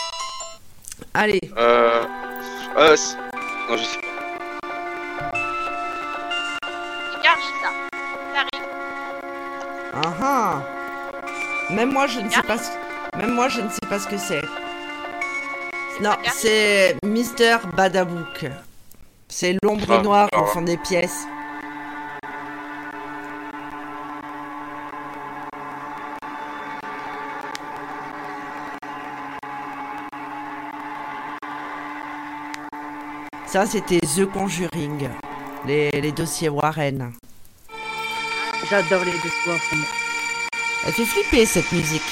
Allez, 1.13 1.41
Euh... 1.59 2.03
euh, 2.79 2.97
c'est- 2.97 3.17
non, 3.69 3.77
je 3.77 3.83
sais 3.85 3.99
pas. 3.99 5.39
regarde 7.19 7.41
ça. 7.63 7.71
Ça 8.33 8.41
arrive. 8.41 8.69
ah 9.95 10.13
ah. 10.23 10.63
Même 11.71 11.93
moi, 11.93 12.07
je 12.07 12.21
ne 12.21 12.31
sais 12.31 12.43
pas 12.43 12.57
ce... 12.57 12.71
Même 13.19 13.35
moi, 13.35 13.49
je 13.51 13.61
ne 13.61 13.69
sais 13.69 13.87
pas 13.87 13.99
ce 13.99 14.07
que 14.09 14.17
c'est. 14.17 14.43
Non, 16.01 16.13
c'est 16.33 16.97
Mister 17.05 17.57
Badabouk. 17.77 18.47
C'est 19.29 19.57
l'ombre 19.63 19.87
Ah, 19.91 20.03
noire 20.03 20.29
au 20.37 20.45
fond 20.47 20.63
des 20.63 20.77
pièces. 20.77 21.27
Ça, 33.47 33.67
c'était 33.67 34.01
The 34.01 34.27
Conjuring, 34.27 35.09
les, 35.67 35.91
les 35.91 36.13
dossiers 36.13 36.51
Warren. 36.51 37.13
J'adore 38.69 39.05
les 39.05 39.13
deux 39.13 39.31
soirs. 39.43 39.59
Elle 40.87 40.93
fait 40.93 41.05
flipper 41.05 41.47
cette 41.47 41.73
musique. 41.73 42.03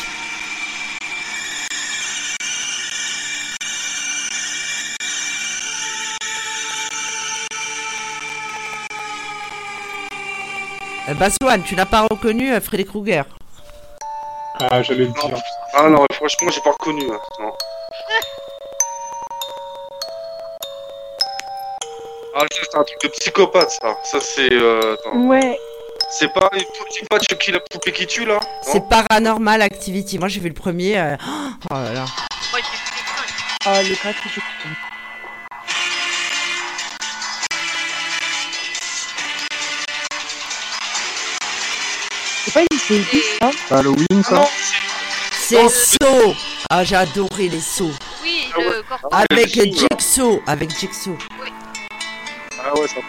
Euh, 11.09 11.15
Baswan, 11.15 11.63
tu 11.63 11.77
n'as 11.77 11.87
pas 11.87 12.03
reconnu 12.11 12.53
euh, 12.53 12.61
Freddy 12.61 12.85
Krueger 12.85 13.25
Ah, 14.59 14.83
j'allais 14.83 15.05
le 15.05 15.13
Non. 15.13 15.29
dire. 15.29 15.39
Ah 15.75 15.89
non, 15.89 16.05
franchement, 16.13 16.51
j'ai 16.51 16.61
pas 16.61 16.73
reconnu. 16.73 17.03
hein. 17.13 17.19
Non. 17.41 17.53
Ah, 22.39 22.45
c'est 22.53 22.77
un 22.79 22.83
truc 22.85 23.03
de 23.03 23.09
psychopathe, 23.09 23.71
ça. 23.71 23.97
Ça, 24.05 24.19
c'est. 24.21 24.53
Euh... 24.53 24.95
Ouais. 25.15 25.57
C'est 26.11 26.33
pas, 26.33 26.49
c'est 26.91 27.09
pas 27.09 27.19
Chucky 27.19 27.51
la 27.51 27.61
poupée 27.61 27.93
qui 27.93 28.07
tue, 28.07 28.25
là? 28.25 28.39
C'est 28.63 28.87
Paranormal 28.89 29.61
Activity. 29.63 30.19
Moi, 30.19 30.29
j'ai 30.29 30.41
vu 30.41 30.49
le 30.49 30.55
premier. 30.55 30.99
euh, 30.99 31.17
Oh 31.71 31.75
là 31.75 31.93
là. 31.93 32.05
Moi, 32.53 32.61
j'ai 32.61 32.61
vu 32.61 32.93
les 32.93 33.03
cinq. 33.03 33.65
Ah, 33.65 33.83
le 33.83 33.95
4, 33.97 34.17
je 34.25 34.29
C'est 34.35 34.41
pas 42.57 42.63
une 42.71 42.79
série, 42.79 43.05
Et- 43.13 43.23
ça 43.69 43.77
Halloween, 43.79 44.07
Ah 44.11 44.23
ça 44.23 44.35
non, 44.37 44.49
C'est 45.31 45.69
Saw. 45.69 46.35
Ah, 46.71 46.83
j'ai 46.85 46.97
adoré 46.97 47.49
les 47.51 47.61
sauts. 47.61 47.91
Oui, 48.23 48.49
le 48.57 48.83
corps. 48.83 48.99
Ah, 49.13 49.25
Avec 49.31 49.55
le. 49.57 49.65
Jigsaw. 49.65 50.43
Avec 50.47 50.71
Jigsaw. 50.71 51.17
Ah 52.65 52.73
ouais, 52.79 52.89
ça. 52.89 53.01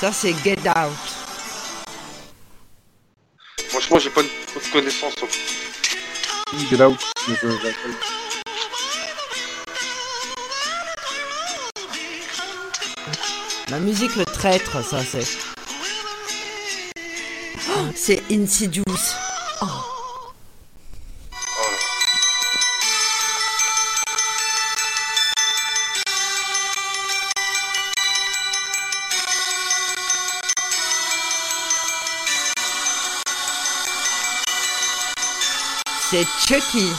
Ça, 0.00 0.12
c'est 0.12 0.34
Get 0.42 0.58
Out. 0.68 0.92
Franchement, 3.68 3.98
j'ai 3.98 4.10
pas 4.10 4.22
une 4.22 4.28
bonne 4.54 4.70
connaissance. 4.72 5.14
hein. 5.22 5.26
Get 6.70 6.82
Out. 6.82 6.98
j'appelle. 7.26 8.11
La 13.72 13.80
musique, 13.80 14.16
le 14.16 14.26
traître, 14.26 14.84
ça, 14.84 14.98
c'est. 15.02 15.26
Oh, 17.70 17.86
c'est 17.94 18.22
Insidious. 18.30 18.84
Oh. 19.62 19.66
C'est 36.10 36.26
Chucky. 36.46 36.90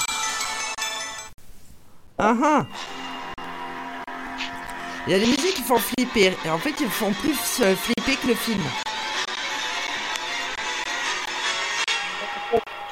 Ah 2.18 2.36
ah. 2.42 2.66
Il 5.06 5.12
y 5.12 5.16
a 5.16 5.20
des 5.20 5.26
musiques 5.26 5.56
qui 5.56 5.64
font 5.64 5.80
flipper. 5.80 6.34
Et 6.46 6.50
en 6.50 6.58
fait, 6.58 6.74
ils 6.80 6.90
font 6.90 7.12
plus 7.12 7.60
euh, 7.62 7.76
flipper 7.76 8.16
que 8.16 8.28
le 8.28 8.36
film. 8.36 8.64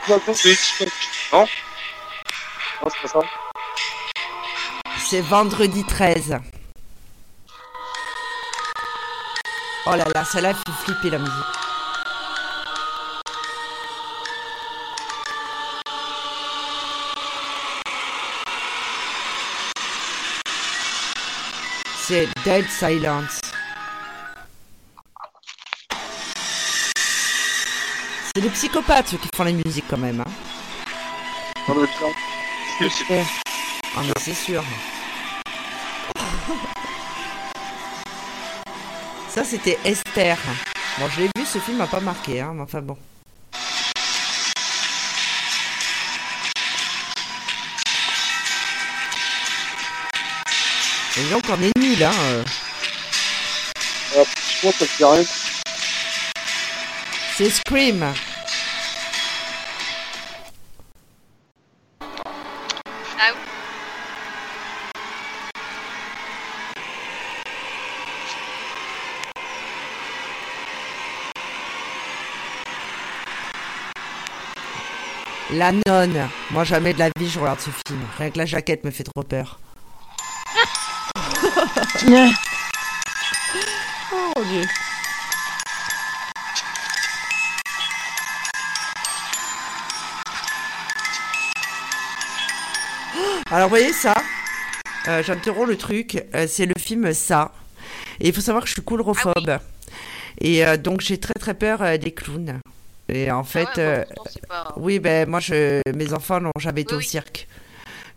Non 0.09 0.17
Non, 1.37 2.89
c'est 2.89 3.01
pas 3.01 3.07
ça. 3.07 3.19
C'est 4.97 5.21
vendredi 5.21 5.85
13. 5.85 6.37
Oh 9.85 9.95
là 9.95 10.05
là, 10.13 10.25
celle-là 10.25 10.53
fait 10.53 10.71
flipper 10.83 11.11
la 11.11 11.19
musique. 11.19 11.60
C'est 22.11 22.27
Dead 22.43 22.65
Silence. 22.69 23.39
C'est 28.35 28.41
des 28.41 28.49
psychopathes 28.49 29.07
ceux 29.07 29.17
qui 29.17 29.29
font 29.33 29.45
la 29.45 29.53
musique 29.53 29.85
quand 29.89 29.97
même. 29.97 30.19
Hein. 30.19 30.25
C'est- 32.79 32.89
c'est- 32.89 33.25
Ah 33.95 34.01
mais 34.05 34.13
c'est 34.19 34.33
sûr. 34.33 34.61
Ça 39.29 39.45
c'était 39.45 39.79
Esther. 39.85 40.37
Bon 40.99 41.07
je 41.15 41.21
l'ai 41.21 41.29
vu, 41.37 41.45
ce 41.45 41.59
film 41.59 41.77
m'a 41.77 41.87
pas 41.87 42.01
marqué, 42.01 42.41
hein, 42.41 42.51
mais 42.53 42.63
enfin 42.63 42.81
bon. 42.81 42.97
Donc 51.31 51.43
on 51.49 51.61
est 51.61 51.71
nul 51.79 52.03
hein. 52.03 52.11
euh. 52.23 52.43
C'est 57.37 57.49
Scream. 57.49 58.03
Ah 63.17 63.31
oui. 63.31 63.39
La 75.53 75.71
nonne. 75.71 76.29
Moi 76.51 76.65
jamais 76.65 76.93
de 76.93 76.99
la 76.99 77.09
vie 77.17 77.29
je 77.29 77.39
regarde 77.39 77.61
ce 77.61 77.69
film. 77.87 78.01
Rien 78.17 78.29
que 78.31 78.37
la 78.37 78.45
jaquette 78.45 78.83
me 78.83 78.91
fait 78.91 79.05
trop 79.05 79.23
peur. 79.23 79.59
Oh 84.13 84.33
mon 84.35 84.43
dieu. 84.45 84.65
Alors, 93.49 93.67
vous 93.67 93.69
voyez 93.75 93.93
ça 93.93 94.13
euh, 95.07 95.21
J'interromps 95.23 95.67
le 95.69 95.77
truc. 95.77 96.23
euh, 96.35 96.45
c'est 96.47 96.65
le 96.65 96.73
film 96.79 97.13
Ça. 97.13 97.51
Et 98.19 98.27
il 98.29 98.33
faut 98.33 98.41
savoir 98.41 98.63
que 98.63 98.69
je 98.69 98.73
suis 98.73 98.81
coulrophobe. 98.83 99.59
Et 100.39 100.65
euh, 100.65 100.77
donc, 100.77 101.01
j'ai 101.01 101.19
très 101.19 101.33
très 101.33 101.53
peur 101.53 101.81
euh, 101.81 101.97
des 101.97 102.11
clowns. 102.11 102.59
Et 103.09 103.29
en 103.31 103.43
fait, 103.43 103.67
Ah 103.75 103.77
ouais, 103.77 104.05
moi, 104.15 104.25
pas- 104.47 104.73
oui, 104.77 104.99
ben 104.99 105.27
moi, 105.27 105.39
je, 105.39 105.81
mes 105.93 106.13
enfants 106.13 106.39
n'ont 106.39 106.51
jamais 106.59 106.81
été 106.81 106.95
Oui, 106.95 106.99
au 107.03 107.07
cirque. 107.07 107.47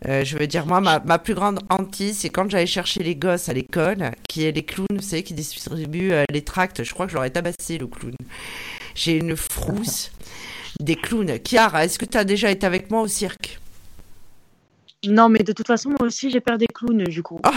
Euh, 0.07 0.23
je 0.23 0.37
veux 0.37 0.45
dire, 0.47 0.65
moi, 0.65 0.81
ma, 0.81 0.99
ma 0.99 1.17
plus 1.17 1.33
grande 1.33 1.59
hantise, 1.69 2.19
c'est 2.19 2.29
quand 2.29 2.49
j'allais 2.49 2.67
chercher 2.67 3.01
les 3.01 3.15
gosses 3.15 3.49
à 3.49 3.53
l'école, 3.53 4.11
qui 4.29 4.43
est 4.43 4.51
les 4.51 4.63
clowns, 4.63 4.85
vous 4.91 5.01
savez, 5.01 5.23
qui 5.23 5.33
distribuent 5.33 6.11
euh, 6.11 6.23
les 6.29 6.43
tracts. 6.43 6.83
Je 6.83 6.93
crois 6.93 7.05
que 7.05 7.11
je 7.11 7.15
leur 7.15 7.23
ai 7.25 7.31
tabassé, 7.31 7.77
le 7.79 7.87
clown. 7.87 8.13
J'ai 8.93 9.17
une 9.17 9.35
frousse 9.35 10.11
des 10.79 10.95
clowns. 10.95 11.39
Chiara, 11.43 11.85
est-ce 11.85 11.97
que 11.97 12.05
tu 12.05 12.17
as 12.17 12.23
déjà 12.23 12.51
été 12.51 12.67
avec 12.67 12.91
moi 12.91 13.01
au 13.01 13.07
cirque? 13.07 13.59
Non, 15.07 15.29
mais 15.29 15.39
de 15.39 15.53
toute 15.53 15.67
façon, 15.67 15.89
moi 15.89 16.03
aussi, 16.03 16.29
j'ai 16.29 16.39
peur 16.39 16.57
des 16.57 16.67
clowns, 16.67 17.03
du 17.03 17.23
coup. 17.23 17.39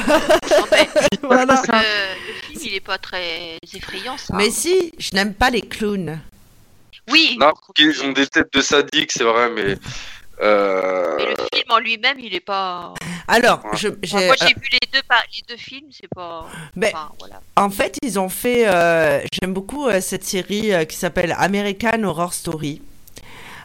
Voilà. 1.23 1.63
Le, 1.69 2.29
le 2.29 2.41
film, 2.41 2.61
il 2.65 2.75
est 2.75 2.81
pas 2.81 2.97
très 2.97 3.59
effrayant, 3.75 4.17
ça. 4.17 4.35
Mais 4.37 4.51
si, 4.51 4.93
je 4.99 5.15
n'aime 5.15 5.35
pas 5.35 5.51
les 5.51 5.61
clowns. 5.61 6.19
Oui, 7.11 7.37
Non, 7.39 7.53
ils 7.79 8.03
ont 8.03 8.13
des 8.13 8.27
têtes 8.27 8.53
de 8.53 8.61
sadiques, 8.61 9.13
c'est 9.13 9.25
vrai, 9.25 9.51
mais. 9.51 9.77
Euh, 10.43 11.15
mais 11.19 11.25
le 11.27 11.35
film 11.53 11.65
en 11.71 11.79
lui-même, 11.79 12.19
il 12.21 12.35
est 12.35 12.41
pas. 12.41 12.95
Alors, 13.27 13.65
Ouais. 13.65 13.71
je, 13.77 13.89
Enfin, 13.89 13.97
j'ai, 14.03 14.27
moi, 14.27 14.35
euh, 14.35 14.47
j'ai 14.47 14.55
vu 14.55 14.69
les 14.73 14.79
deux, 14.93 15.01
les 15.37 15.43
deux 15.49 15.57
films, 15.57 15.89
c'est 15.91 16.09
pas. 16.15 16.47
ben, 16.77 16.91
Enfin, 16.95 17.11
voilà. 17.19 17.41
En 17.57 17.71
fait, 17.71 17.97
ils 18.03 18.19
ont 18.19 18.29
fait. 18.29 18.65
euh, 18.69 19.21
J'aime 19.33 19.53
beaucoup 19.53 19.87
euh, 19.89 20.01
cette 20.01 20.25
série 20.25 20.73
euh, 20.73 20.85
qui 20.85 20.97
s'appelle 20.97 21.35
American 21.39 22.03
Horror 22.05 22.33
Story 22.33 22.81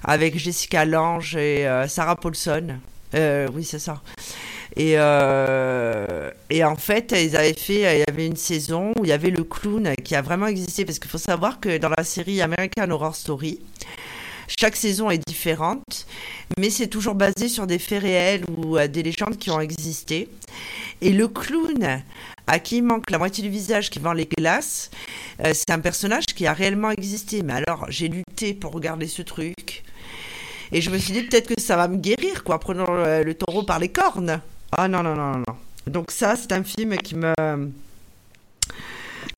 avec 0.04 0.38
Jessica 0.38 0.84
Lange 0.86 1.36
et 1.36 1.68
euh, 1.68 1.88
Sarah 1.88 2.16
Paulson. 2.18 2.78
Euh, 3.16 3.48
oui, 3.54 3.64
c'est 3.64 3.80
ça. 3.80 4.02
Et, 4.76 4.94
euh, 4.98 6.32
et 6.50 6.64
en 6.64 6.76
fait, 6.76 7.14
ils 7.16 7.38
avaient 7.38 7.54
fait. 7.54 7.98
Il 7.98 8.00
y 8.00 8.12
avait 8.12 8.26
une 8.28 8.36
saison 8.36 8.91
où 8.98 9.06
il 9.06 9.10
y 9.10 9.14
avait 9.14 9.30
le 9.30 9.44
clown 9.44 9.94
qui 10.04 10.16
a 10.16 10.22
vraiment 10.22 10.48
existé 10.48 10.84
parce 10.84 10.98
qu'il 11.00 11.10
faut 11.12 11.18
savoir 11.20 11.60
que 11.60 11.78
dans 11.78 11.90
la 11.95 12.04
série 12.04 12.41
American 12.41 12.90
Horror 12.90 13.16
Story, 13.16 13.60
chaque 14.59 14.75
saison 14.75 15.09
est 15.09 15.21
différente, 15.27 16.05
mais 16.59 16.69
c'est 16.69 16.88
toujours 16.88 17.15
basé 17.15 17.47
sur 17.47 17.67
des 17.67 17.80
faits 17.80 18.03
réels 18.03 18.43
ou 18.57 18.77
euh, 18.77 18.88
des 18.88 19.03
légendes 19.03 19.38
qui 19.38 19.51
ont 19.51 19.59
existé. 19.59 20.30
Et 21.01 21.11
le 21.11 21.27
clown 21.27 22.03
à 22.47 22.59
qui 22.59 22.81
manque 22.81 23.09
la 23.09 23.17
moitié 23.17 23.43
du 23.43 23.49
visage, 23.49 23.89
qui 23.89 23.99
vend 23.99 24.13
les 24.13 24.27
glaces, 24.38 24.91
euh, 25.43 25.51
c'est 25.53 25.69
un 25.71 25.80
personnage 25.80 26.25
qui 26.25 26.45
a 26.45 26.53
réellement 26.53 26.91
existé. 26.91 27.41
Mais 27.41 27.53
alors, 27.53 27.85
j'ai 27.89 28.07
lutté 28.07 28.53
pour 28.53 28.71
regarder 28.71 29.07
ce 29.07 29.21
truc. 29.21 29.84
Et 30.71 30.81
je 30.81 30.89
me 30.89 30.97
suis 30.97 31.13
dit 31.13 31.23
peut-être 31.23 31.53
que 31.53 31.61
ça 31.61 31.75
va 31.75 31.88
me 31.88 31.97
guérir, 31.97 32.43
quoi, 32.43 32.59
prenant 32.59 32.91
le, 32.91 33.23
le 33.23 33.34
taureau 33.34 33.63
par 33.63 33.80
les 33.80 33.89
cornes. 33.89 34.41
Ah 34.71 34.88
non, 34.88 35.03
non, 35.03 35.15
non, 35.15 35.38
non. 35.38 35.55
Donc 35.88 36.11
ça, 36.11 36.35
c'est 36.35 36.51
un 36.51 36.63
film 36.63 36.95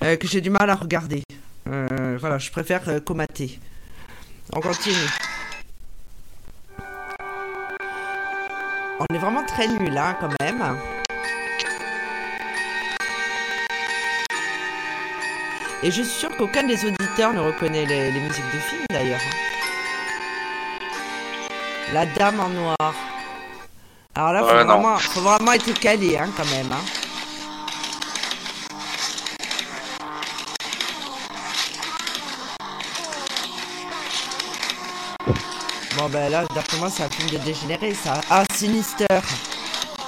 euh, 0.03 0.17
que 0.17 0.27
j'ai 0.27 0.41
du 0.41 0.49
mal 0.49 0.69
à 0.69 0.75
regarder. 0.75 1.23
Euh, 1.67 2.17
voilà, 2.19 2.37
je 2.37 2.51
préfère 2.51 2.87
euh, 2.87 2.99
comater. 2.99 3.59
On 4.53 4.61
continue. 4.61 4.95
On 8.99 9.13
est 9.13 9.17
vraiment 9.17 9.43
très 9.45 9.67
nuls, 9.67 9.97
hein, 9.97 10.15
quand 10.19 10.29
même. 10.41 10.77
Et 15.83 15.91
je 15.91 16.01
suis 16.01 16.05
sûre 16.05 16.35
qu'aucun 16.37 16.63
des 16.63 16.83
auditeurs 16.85 17.33
ne 17.33 17.39
reconnaît 17.41 17.85
les, 17.85 18.11
les 18.11 18.19
musiques 18.19 18.45
de 18.53 18.59
film 18.59 18.85
d'ailleurs. 18.89 19.19
La 21.93 22.05
Dame 22.07 22.39
en 22.39 22.49
noir. 22.49 22.95
Alors 24.15 24.33
là, 24.33 24.43
Ouais, 24.45 24.63
non. 24.63 24.73
vraiment, 24.79 24.97
faut 24.97 25.21
vraiment 25.21 25.51
être 25.51 25.73
calé 25.79 26.17
hein, 26.17 26.29
quand 26.35 26.45
même. 26.45 26.71
hein. 26.71 27.04
Bon 36.05 36.11
ben 36.11 36.29
là, 36.29 36.43
d'après 36.53 36.77
moi, 36.77 36.87
c'est 36.91 37.01
un 37.01 37.09
film 37.09 37.31
de 37.31 37.37
dégénéré 37.43 37.91
ça. 37.95 38.21
Ah, 38.29 38.43
Sinister. 38.53 39.07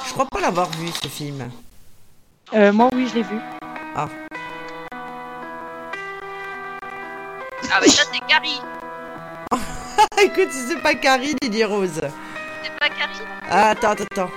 Je 0.05 0.13
crois 0.13 0.27
pas 0.27 0.39
l'avoir 0.39 0.69
vu 0.77 0.89
ce 0.89 1.07
film. 1.07 1.49
Euh, 2.53 2.71
moi, 2.71 2.87
oui, 2.93 3.07
je 3.09 3.15
l'ai 3.15 3.23
vu. 3.23 3.39
Ah, 3.95 4.07
mais 7.81 7.87
ça, 7.87 8.03
c'est 8.13 8.19
Carrie. 8.27 8.61
Ah, 9.49 9.57
écoute, 10.21 10.51
si 10.51 10.67
c'est 10.67 10.83
pas 10.83 10.93
Carrie, 10.93 11.35
Lily 11.41 11.63
Rose. 11.63 11.99
C'est 12.63 12.79
pas 12.79 12.89
Carrie 12.89 13.17
Ah, 13.49 13.69
attends, 13.69 13.89
attends, 13.89 14.03
attends. 14.11 14.31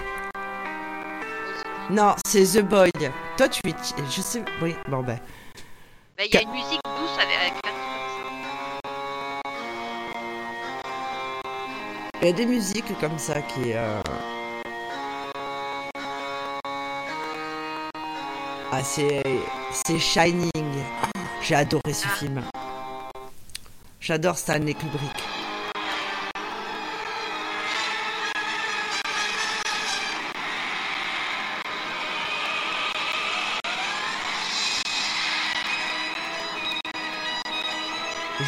Non, 1.91 2.15
c'est 2.27 2.59
The 2.59 2.63
Boy. 2.63 2.91
Toi, 3.37 3.49
tu 3.51 3.69
es. 3.69 3.75
Je 4.11 4.23
sais. 4.23 4.43
Oui, 4.63 4.75
bon 4.89 5.03
ben. 5.03 5.21
Bah, 6.17 6.25
Il 6.25 6.35
y 6.35 6.39
a 6.39 6.41
une 6.41 6.53
musique 6.53 6.81
douce 6.85 7.19
avec, 7.19 7.53
Il 12.23 12.27
y 12.27 12.31
a 12.31 12.33
des 12.33 12.47
musiques 12.47 12.99
comme 13.01 13.19
ça 13.19 13.41
qui. 13.43 13.73
euh, 13.75 14.03
Ah, 18.73 18.83
c'est. 18.85 19.23
C'est 19.73 19.99
Shining. 19.99 20.51
J'ai 21.43 21.55
adoré 21.55 21.93
ce 21.93 22.07
film. 22.09 22.43
J'adore 24.01 24.37
Stanley 24.39 24.75
Kubrick. 24.75 25.17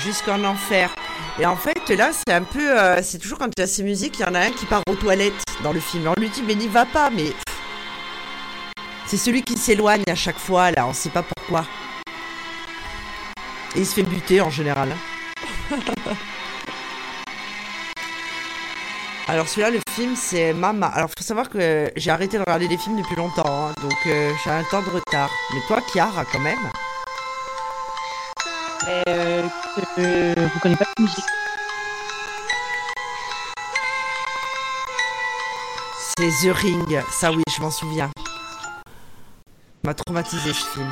Jusqu'en 0.04 0.42
enfer. 0.44 0.90
Et 1.38 1.46
en 1.46 1.56
fait, 1.56 1.88
là, 1.90 2.10
c'est 2.12 2.32
un 2.32 2.42
peu. 2.42 2.78
euh, 2.78 3.00
c'est 3.02 3.18
toujours 3.18 3.38
quand 3.38 3.48
il 3.56 3.60
y 3.60 3.62
a 3.62 3.66
ces 3.66 3.82
musiques, 3.82 4.18
il 4.18 4.22
y 4.22 4.24
en 4.24 4.34
a 4.34 4.40
un 4.40 4.50
qui 4.50 4.66
part 4.66 4.82
aux 4.88 4.94
toilettes 4.94 5.44
dans 5.62 5.72
le 5.72 5.80
film. 5.80 6.08
On 6.08 6.20
lui 6.20 6.28
dit, 6.28 6.42
mais 6.46 6.54
n'y 6.54 6.68
va 6.68 6.84
pas, 6.84 7.10
mais. 7.10 7.32
C'est 9.06 9.16
celui 9.16 9.42
qui 9.42 9.56
s'éloigne 9.56 10.04
à 10.08 10.14
chaque 10.14 10.38
fois, 10.38 10.70
là, 10.70 10.86
on 10.86 10.92
sait 10.92 11.10
pas 11.10 11.22
pourquoi. 11.22 11.64
Et 13.74 13.80
il 13.80 13.86
se 13.86 13.94
fait 13.94 14.02
buter 14.02 14.40
en 14.40 14.50
général. 14.50 14.94
Alors 19.28 19.48
celui-là, 19.48 19.70
le 19.70 19.80
film, 19.90 20.14
c'est 20.16 20.52
Mama. 20.52 20.88
Alors 20.88 21.08
faut 21.08 21.24
savoir 21.24 21.48
que 21.48 21.90
j'ai 21.96 22.10
arrêté 22.10 22.36
de 22.36 22.42
regarder 22.42 22.68
des 22.68 22.76
films 22.76 22.98
depuis 23.00 23.16
longtemps, 23.16 23.68
hein, 23.68 23.72
donc 23.80 23.96
euh, 24.06 24.30
j'ai 24.44 24.50
un 24.50 24.64
temps 24.64 24.82
de 24.82 24.90
retard. 24.90 25.30
Mais 25.54 25.60
toi, 25.68 25.78
Chiara, 25.90 26.24
quand 26.30 26.40
même. 26.40 26.58
Euh, 28.88 29.21
euh, 29.98 30.34
vous 30.36 30.60
connaissez 30.60 30.84
pas 30.84 30.90
la 30.98 31.02
musique 31.02 31.24
C'est 36.16 36.28
The 36.28 36.52
Ring. 36.54 37.02
Ça 37.10 37.32
oui, 37.32 37.42
je 37.54 37.62
m'en 37.62 37.70
souviens. 37.70 38.10
M'a 39.84 39.94
traumatisé 39.94 40.52
ce 40.52 40.64
film. 40.64 40.90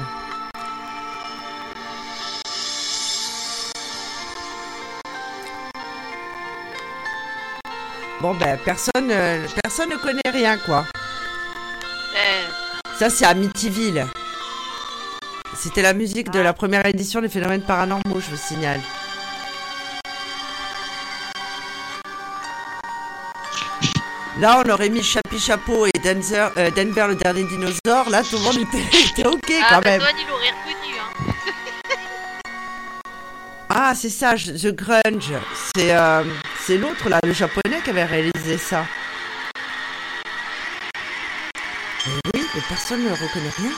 Bon 8.20 8.35
ben 8.35 8.59
personne, 8.65 9.11
euh, 9.11 9.47
personne 9.62 9.90
ne 9.90 9.97
connaît 9.97 10.20
rien 10.31 10.59
quoi. 10.59 10.85
Euh, 12.16 12.47
Ça 12.98 13.09
c'est 13.09 13.24
Amityville. 13.24 14.07
C'était 15.62 15.82
la 15.82 15.93
musique 15.93 16.31
de 16.31 16.41
la 16.41 16.55
première 16.55 16.87
édition 16.87 17.20
des 17.20 17.28
phénomènes 17.28 17.61
paranormaux, 17.61 18.19
je 18.19 18.31
vous 18.31 18.37
signale. 18.39 18.81
Là, 24.39 24.62
on 24.65 24.70
aurait 24.70 24.89
mis 24.89 25.03
Chapi 25.03 25.39
Chapeau 25.39 25.85
et 25.85 25.93
Denver, 26.03 26.49
euh, 26.57 26.70
Denver 26.70 27.09
le 27.09 27.15
dernier 27.16 27.45
dinosaure. 27.45 28.09
Là, 28.09 28.23
tout 28.23 28.39
le 28.39 28.43
monde 28.43 28.57
était, 28.57 29.27
ok 29.27 29.53
Ah, 29.61 29.66
quand 29.69 29.82
bah, 29.82 29.91
même. 29.91 30.01
Antoine, 30.01 30.16
il 30.19 30.32
aurait 30.32 30.51
reconnu. 30.51 30.95
Hein. 30.99 31.32
Ah, 33.69 33.93
c'est 33.95 34.09
ça, 34.09 34.35
The 34.37 34.74
Grunge. 34.74 35.35
C'est 35.77 35.95
euh, 35.95 36.24
c'est 36.66 36.78
l'autre 36.78 37.09
là, 37.09 37.20
le 37.23 37.32
japonais 37.32 37.81
qui 37.85 37.91
avait 37.91 38.05
réalisé 38.05 38.57
ça. 38.57 38.85
Mais 42.07 42.12
oui, 42.35 42.47
mais 42.55 42.62
personne 42.66 43.05
ne 43.05 43.11
reconnaît 43.11 43.53
rien. 43.59 43.70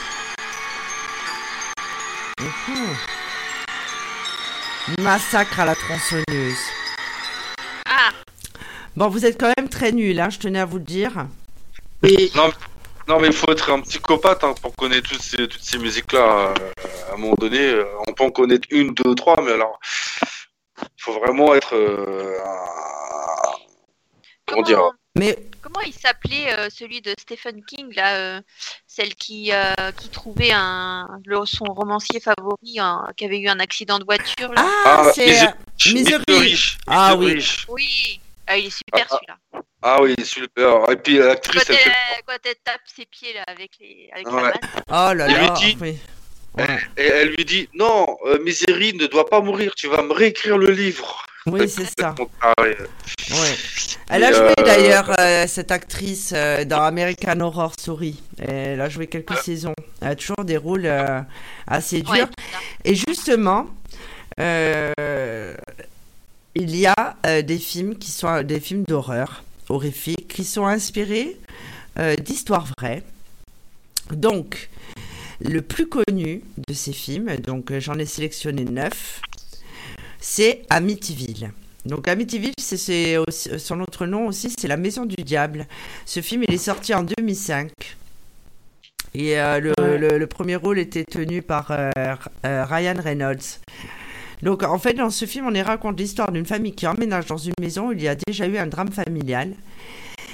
Massacre 4.99 5.59
à 5.61 5.65
la 5.65 5.75
tronçonneuse. 5.75 6.57
Ah, 7.85 8.11
Bon, 8.95 9.07
vous 9.07 9.25
êtes 9.25 9.39
quand 9.39 9.51
même 9.57 9.69
très 9.69 9.91
nuls, 9.91 10.19
hein, 10.19 10.29
je 10.29 10.39
tenais 10.39 10.59
à 10.59 10.65
vous 10.65 10.77
le 10.77 10.83
dire. 10.83 11.11
Non, 13.07 13.19
mais 13.19 13.27
il 13.27 13.33
faut 13.33 13.51
être 13.51 13.69
un 13.71 13.81
psychopathe 13.81 14.43
hein, 14.43 14.53
pour 14.61 14.75
connaître 14.75 15.09
toutes 15.09 15.21
ces, 15.21 15.47
toutes 15.47 15.61
ces 15.63 15.77
musiques-là. 15.77 16.19
euh, 16.19 16.53
à 17.09 17.13
un 17.13 17.17
moment 17.17 17.35
donné, 17.37 17.59
euh, 17.59 17.85
on 18.07 18.13
peut 18.13 18.23
en 18.23 18.31
connaître 18.31 18.67
une, 18.71 18.93
deux, 18.93 19.13
trois, 19.15 19.35
mais 19.43 19.51
alors, 19.51 19.77
il 20.81 21.01
faut 21.03 21.13
vraiment 21.19 21.53
être. 21.53 21.75
euh, 21.75 22.37
un- 22.45 23.57
comment 24.47 24.61
dire 24.63 24.79
Mais 25.17 25.37
Comment 25.61 25.81
il 25.85 25.93
s'appelait 25.93 26.51
euh, 26.57 26.69
celui 26.71 26.99
de 27.01 27.13
Stephen 27.19 27.63
King, 27.65 27.93
là, 27.95 28.15
euh, 28.17 28.41
celle 28.87 29.13
qui, 29.15 29.51
euh, 29.53 29.73
qui 29.97 30.09
trouvait 30.09 30.51
un, 30.51 31.07
le- 31.25 31.45
son 31.45 31.65
romancier 31.65 32.19
favori 32.19 32.79
hein, 32.79 33.05
qui 33.15 33.25
avait 33.25 33.39
eu 33.39 33.47
un 33.47 33.59
accident 33.59 33.99
de 33.99 34.05
voiture 34.05 34.51
là? 34.53 34.65
ah, 34.85 35.11
c'est 35.13 35.53
Misery- 35.93 36.75
Ah 36.87 37.15
oui. 37.15 37.33
Rich. 37.35 37.65
Oui, 37.69 38.19
Ah, 38.47 38.57
il 38.57 38.65
est 38.65 38.69
super 38.71 39.05
Ah, 39.09 39.15
celui-là. 39.15 39.61
Ah 39.83 40.01
oui, 40.01 40.15
super. 40.23 40.89
Et 40.89 40.95
puis 40.97 41.17
l'actrice, 41.17 41.63
Quand 41.63 41.73
elle 41.73 41.79
fait- 41.79 42.23
quand 42.25 42.37
elle 42.43 42.55
tape 42.63 42.81
ses 42.93 43.05
pieds 43.05 43.33
là 43.33 43.43
avec 43.47 43.71
les 43.79 44.09
avec 44.13 44.27
Ouais. 44.31 44.41
la 44.41 44.47
main. 44.49 44.53
Oh 44.89 45.13
là 45.13 45.27
là. 45.27 45.49
dit- 45.51 45.77
oui. 45.79 45.97
et 46.97 47.03
elle 47.03 47.29
lui 47.29 47.45
dit 47.45 47.69
non, 47.73 48.17
euh, 48.25 48.39
Misery 48.43 48.93
ne 48.95 49.05
doit 49.07 49.29
pas 49.29 49.39
mourir. 49.41 49.73
Tu 49.75 49.87
vas 49.87 50.01
me 50.01 50.11
réécrire 50.11 50.57
le 50.57 50.71
livre. 50.71 51.25
Oui, 51.45 51.67
c'est 51.69 51.87
ça. 51.99 52.15
Ouais. 52.59 52.77
Elle 54.09 54.23
a 54.23 54.31
Et, 54.31 54.33
joué 54.33 54.53
euh, 54.59 54.63
d'ailleurs 54.63 55.11
euh, 55.19 55.45
cette 55.47 55.71
actrice 55.71 56.33
euh, 56.35 56.65
dans 56.65 56.81
American 56.81 57.39
Horror 57.39 57.73
Story. 57.73 58.21
Elle 58.39 58.79
a 58.81 58.89
joué 58.89 59.07
quelques 59.07 59.37
saisons. 59.37 59.73
Elle 60.01 60.09
a 60.09 60.15
toujours 60.15 60.43
des 60.43 60.57
rôles 60.57 60.85
euh, 60.85 61.21
assez 61.67 62.01
durs. 62.01 62.11
Ouais. 62.13 62.25
Et 62.85 62.95
justement, 62.95 63.67
euh, 64.39 65.55
il 66.55 66.75
y 66.75 66.85
a 66.85 67.15
euh, 67.25 67.41
des 67.41 67.57
films 67.57 67.95
qui 67.97 68.11
sont 68.11 68.43
des 68.43 68.59
films 68.59 68.83
d'horreur 68.83 69.43
horrifiques 69.69 70.27
qui 70.27 70.43
sont 70.43 70.65
inspirés 70.65 71.37
euh, 71.99 72.15
d'histoires 72.15 72.67
vraies. 72.77 73.03
Donc, 74.11 74.69
le 75.41 75.61
plus 75.61 75.87
connu 75.87 76.43
de 76.67 76.73
ces 76.73 76.93
films, 76.93 77.35
donc 77.37 77.77
j'en 77.79 77.97
ai 77.97 78.05
sélectionné 78.05 78.65
neuf, 78.65 79.21
c'est 80.25 80.61
Amityville. 80.69 81.51
Donc 81.85 82.07
Amityville, 82.07 82.53
c'est, 82.57 83.17
aussi- 83.17 83.59
son 83.59 83.81
autre 83.81 84.05
nom 84.05 84.27
aussi, 84.27 84.49
c'est 84.57 84.69
La 84.69 84.77
Maison 84.77 85.05
du 85.05 85.21
Diable. 85.21 85.67
Ce 86.05 86.21
film, 86.21 86.43
il 86.47 86.53
est 86.53 86.57
sorti 86.57 86.93
en 86.93 87.03
2005. 87.03 87.69
Et 89.15 89.37
euh, 89.37 89.59
le, 89.59 89.73
Ouais. 89.79 89.97
le- 89.97 90.17
le 90.17 90.27
premier 90.27 90.55
rôle 90.55 90.79
était 90.79 91.03
tenu 91.03 91.41
par 91.41 91.71
euh, 91.71 91.91
euh, 92.45 92.63
Ryan 92.65 92.95
Reynolds. 93.03 93.59
Donc 94.41 94.63
en 94.63 94.79
fait, 94.79 94.93
dans 94.93 95.09
ce 95.09 95.25
film, 95.25 95.45
on 95.47 95.53
y 95.53 95.61
raconte 95.61 95.99
l'histoire 95.99 96.31
d'une 96.31 96.45
famille 96.45 96.73
qui 96.73 96.87
emménage 96.87 97.25
dans 97.25 97.37
une 97.37 97.53
maison 97.59 97.89
où 97.89 97.91
il 97.91 98.01
y 98.01 98.07
a 98.07 98.15
déjà 98.15 98.47
eu 98.47 98.57
un 98.57 98.67
drame 98.67 98.91
familial. 98.91 99.53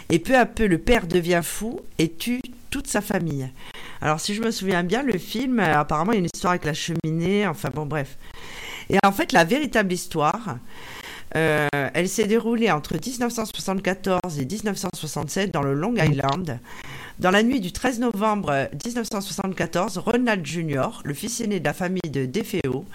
Et 0.10 0.20
peu 0.20 0.38
à 0.38 0.46
peu, 0.46 0.68
le 0.68 0.78
père 0.78 1.08
devient 1.08 1.42
fou 1.44 1.82
et 1.98 2.12
tue 2.12 2.42
toute 2.70 2.86
sa 2.88 3.02
famille. 3.02 3.50
Alors 4.02 4.20
si 4.20 4.36
je 4.36 4.42
me 4.42 4.52
souviens 4.52 4.84
bien, 4.84 5.02
le 5.02 5.18
film, 5.18 5.60
euh, 5.60 5.80
apparemment, 5.80 6.12
il 6.12 6.16
y 6.16 6.18
a 6.18 6.20
une 6.20 6.30
histoire 6.32 6.52
avec 6.52 6.66
la 6.66 6.74
cheminée, 6.76 7.48
enfin 7.48 7.70
bon 7.74 7.88
bref. 7.88 8.18
Et 8.90 8.98
en 9.06 9.12
fait, 9.12 9.32
la 9.32 9.44
véritable 9.44 9.94
histoire, 9.94 10.58
euh, 11.36 11.68
elle 11.72 12.10
s'est 12.10 12.26
déroulée 12.26 12.72
entre 12.72 12.96
1974 12.96 14.40
et 14.40 14.46
1967 14.46 15.52
dans 15.52 15.62
le 15.62 15.74
Long 15.74 15.96
Island. 15.96 16.60
Dans 17.20 17.32
la 17.32 17.44
nuit 17.44 17.60
du 17.60 17.72
13 17.72 18.00
novembre 18.00 18.70
1974, 18.86 19.98
Ronald 20.00 20.46
Jr., 20.46 21.02
le 21.04 21.14
fils 21.14 21.42
aîné 21.42 21.60
de 21.60 21.66
la 21.66 21.74
famille 21.74 22.10
de 22.10 22.26
DeFeo, 22.26 22.86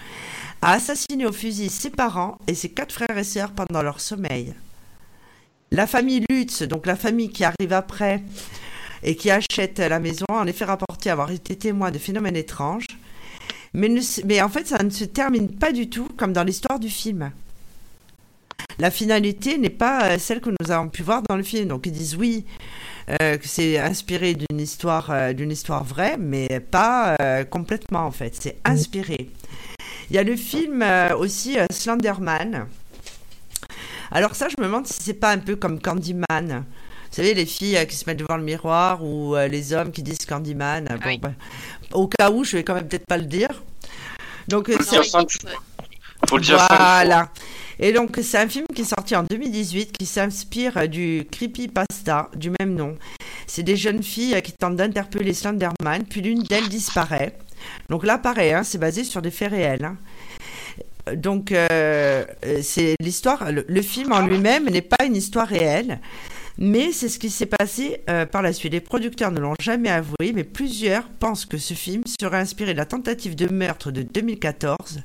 a 0.61 0.73
assassiné 0.73 1.25
au 1.25 1.31
fusil 1.31 1.69
ses 1.69 1.91
parents 1.91 2.37
et 2.47 2.55
ses 2.55 2.69
quatre 2.69 2.91
frères 2.91 3.17
et 3.17 3.23
sœurs 3.23 3.51
pendant 3.51 3.81
leur 3.81 4.01
sommeil. 4.01 4.53
La 5.71 5.87
famille 5.87 6.25
Lutz, 6.29 6.63
donc 6.63 6.85
la 6.87 6.95
famille 6.95 7.29
qui 7.29 7.43
arrive 7.43 7.73
après 7.73 8.23
et 9.03 9.15
qui 9.15 9.29
achète 9.29 9.79
la 9.79 9.99
maison, 9.99 10.25
en 10.29 10.47
effet 10.47 10.65
rapporté 10.65 11.09
avoir 11.09 11.31
été 11.31 11.55
témoin 11.55 11.91
de 11.91 11.99
phénomènes 11.99 12.35
étranges. 12.35 12.87
Mais, 13.75 13.89
ne 13.89 14.01
se- 14.01 14.21
mais 14.25 14.41
en 14.41 14.49
fait, 14.49 14.67
ça 14.67 14.81
ne 14.83 14.89
se 14.89 15.03
termine 15.03 15.49
pas 15.49 15.71
du 15.71 15.89
tout 15.89 16.07
comme 16.17 16.33
dans 16.33 16.43
l'histoire 16.43 16.79
du 16.79 16.89
film. 16.89 17.31
La 18.79 18.89
finalité 18.91 19.57
n'est 19.57 19.69
pas 19.69 20.11
euh, 20.11 20.17
celle 20.19 20.41
que 20.41 20.49
nous 20.49 20.71
avons 20.71 20.89
pu 20.89 21.03
voir 21.03 21.21
dans 21.29 21.35
le 21.37 21.43
film. 21.43 21.67
Donc 21.67 21.85
ils 21.85 21.91
disent 21.91 22.15
oui, 22.15 22.45
euh, 23.21 23.37
que 23.37 23.47
c'est 23.47 23.77
inspiré 23.77 24.33
d'une 24.33 24.59
histoire, 24.59 25.09
euh, 25.11 25.33
d'une 25.33 25.51
histoire 25.51 25.83
vraie, 25.83 26.17
mais 26.17 26.47
pas 26.59 27.15
euh, 27.21 27.43
complètement 27.43 28.05
en 28.05 28.11
fait. 28.11 28.35
C'est 28.39 28.57
inspiré. 28.65 29.29
Il 30.09 30.15
y 30.15 30.19
a 30.19 30.23
le 30.23 30.35
film 30.35 30.83
aussi 31.17 31.57
Slenderman. 31.71 32.67
Alors 34.11 34.35
ça, 34.35 34.47
je 34.49 34.55
me 34.61 34.67
demande 34.67 34.85
si 34.87 35.01
c'est 35.01 35.13
pas 35.15 35.31
un 35.31 35.39
peu 35.39 35.55
comme 35.55 35.79
Candyman. 35.79 36.63
Vous 37.15 37.21
savez, 37.21 37.33
les 37.33 37.45
filles 37.45 37.77
euh, 37.77 37.85
qui 37.85 37.95
se 37.95 38.03
mettent 38.07 38.19
devant 38.19 38.35
le 38.35 38.43
miroir 38.43 39.01
ou 39.01 39.37
euh, 39.37 39.47
les 39.47 39.71
hommes 39.71 39.89
qui 39.93 40.03
disent 40.03 40.25
Candyman. 40.27 40.83
Bon, 40.83 40.97
oui. 41.05 41.17
bah, 41.17 41.31
au 41.93 42.07
cas 42.09 42.29
où, 42.29 42.43
je 42.43 42.57
vais 42.57 42.65
quand 42.65 42.73
même 42.73 42.89
peut-être 42.89 43.05
pas 43.05 43.15
le 43.15 43.23
dire. 43.23 43.47
Donc, 44.49 44.67
euh, 44.67 44.73
Faut 44.77 44.83
dire 44.91 45.05
cinq 45.05 45.29
ouais. 45.45 45.51
Faut 46.27 46.35
le 46.35 46.43
dire 46.43 46.59
cinq 46.59 46.67
fois. 46.67 46.75
voilà. 46.77 47.29
Et 47.79 47.93
donc, 47.93 48.19
c'est 48.21 48.37
un 48.37 48.49
film 48.49 48.65
qui 48.75 48.81
est 48.81 48.83
sorti 48.97 49.15
en 49.15 49.23
2018 49.23 49.93
qui 49.97 50.05
s'inspire 50.05 50.89
du 50.89 51.25
creepypasta 51.31 52.31
du 52.35 52.51
même 52.59 52.75
nom. 52.75 52.97
C'est 53.47 53.63
des 53.63 53.77
jeunes 53.77 54.03
filles 54.03 54.35
euh, 54.35 54.41
qui 54.41 54.51
tentent 54.51 54.75
d'interpeller 54.75 55.33
Slenderman, 55.33 56.03
puis 56.09 56.19
l'une 56.19 56.43
d'elles 56.43 56.67
disparaît. 56.67 57.37
Donc 57.89 58.05
là, 58.05 58.17
pareil, 58.17 58.51
hein, 58.51 58.63
c'est 58.63 58.77
basé 58.77 59.05
sur 59.05 59.21
des 59.21 59.31
faits 59.31 59.51
réels. 59.51 59.85
hein. 59.85 61.15
Donc, 61.15 61.53
euh, 61.53 62.25
euh, 62.45 62.59
c'est 62.61 62.95
l'histoire. 62.99 63.53
Le, 63.53 63.63
le 63.67 63.81
film 63.81 64.11
en 64.11 64.25
lui-même 64.25 64.65
n'est 64.69 64.81
pas 64.81 65.05
une 65.05 65.15
histoire 65.15 65.47
réelle, 65.47 65.99
mais 66.57 66.91
c'est 66.91 67.09
ce 67.09 67.19
qui 67.19 67.29
s'est 67.29 67.45
passé 67.45 68.01
euh, 68.09 68.25
par 68.25 68.41
la 68.41 68.53
suite. 68.53 68.71
Les 68.71 68.79
producteurs 68.79 69.31
ne 69.31 69.39
l'ont 69.39 69.55
jamais 69.59 69.89
avoué, 69.89 70.31
mais 70.33 70.43
plusieurs 70.43 71.03
pensent 71.07 71.45
que 71.45 71.57
ce 71.57 71.73
film 71.73 72.03
serait 72.19 72.37
inspiré 72.39 72.73
de 72.73 72.77
la 72.77 72.85
tentative 72.85 73.35
de 73.35 73.51
meurtre 73.51 73.91
de 73.91 74.03
2014 74.03 75.01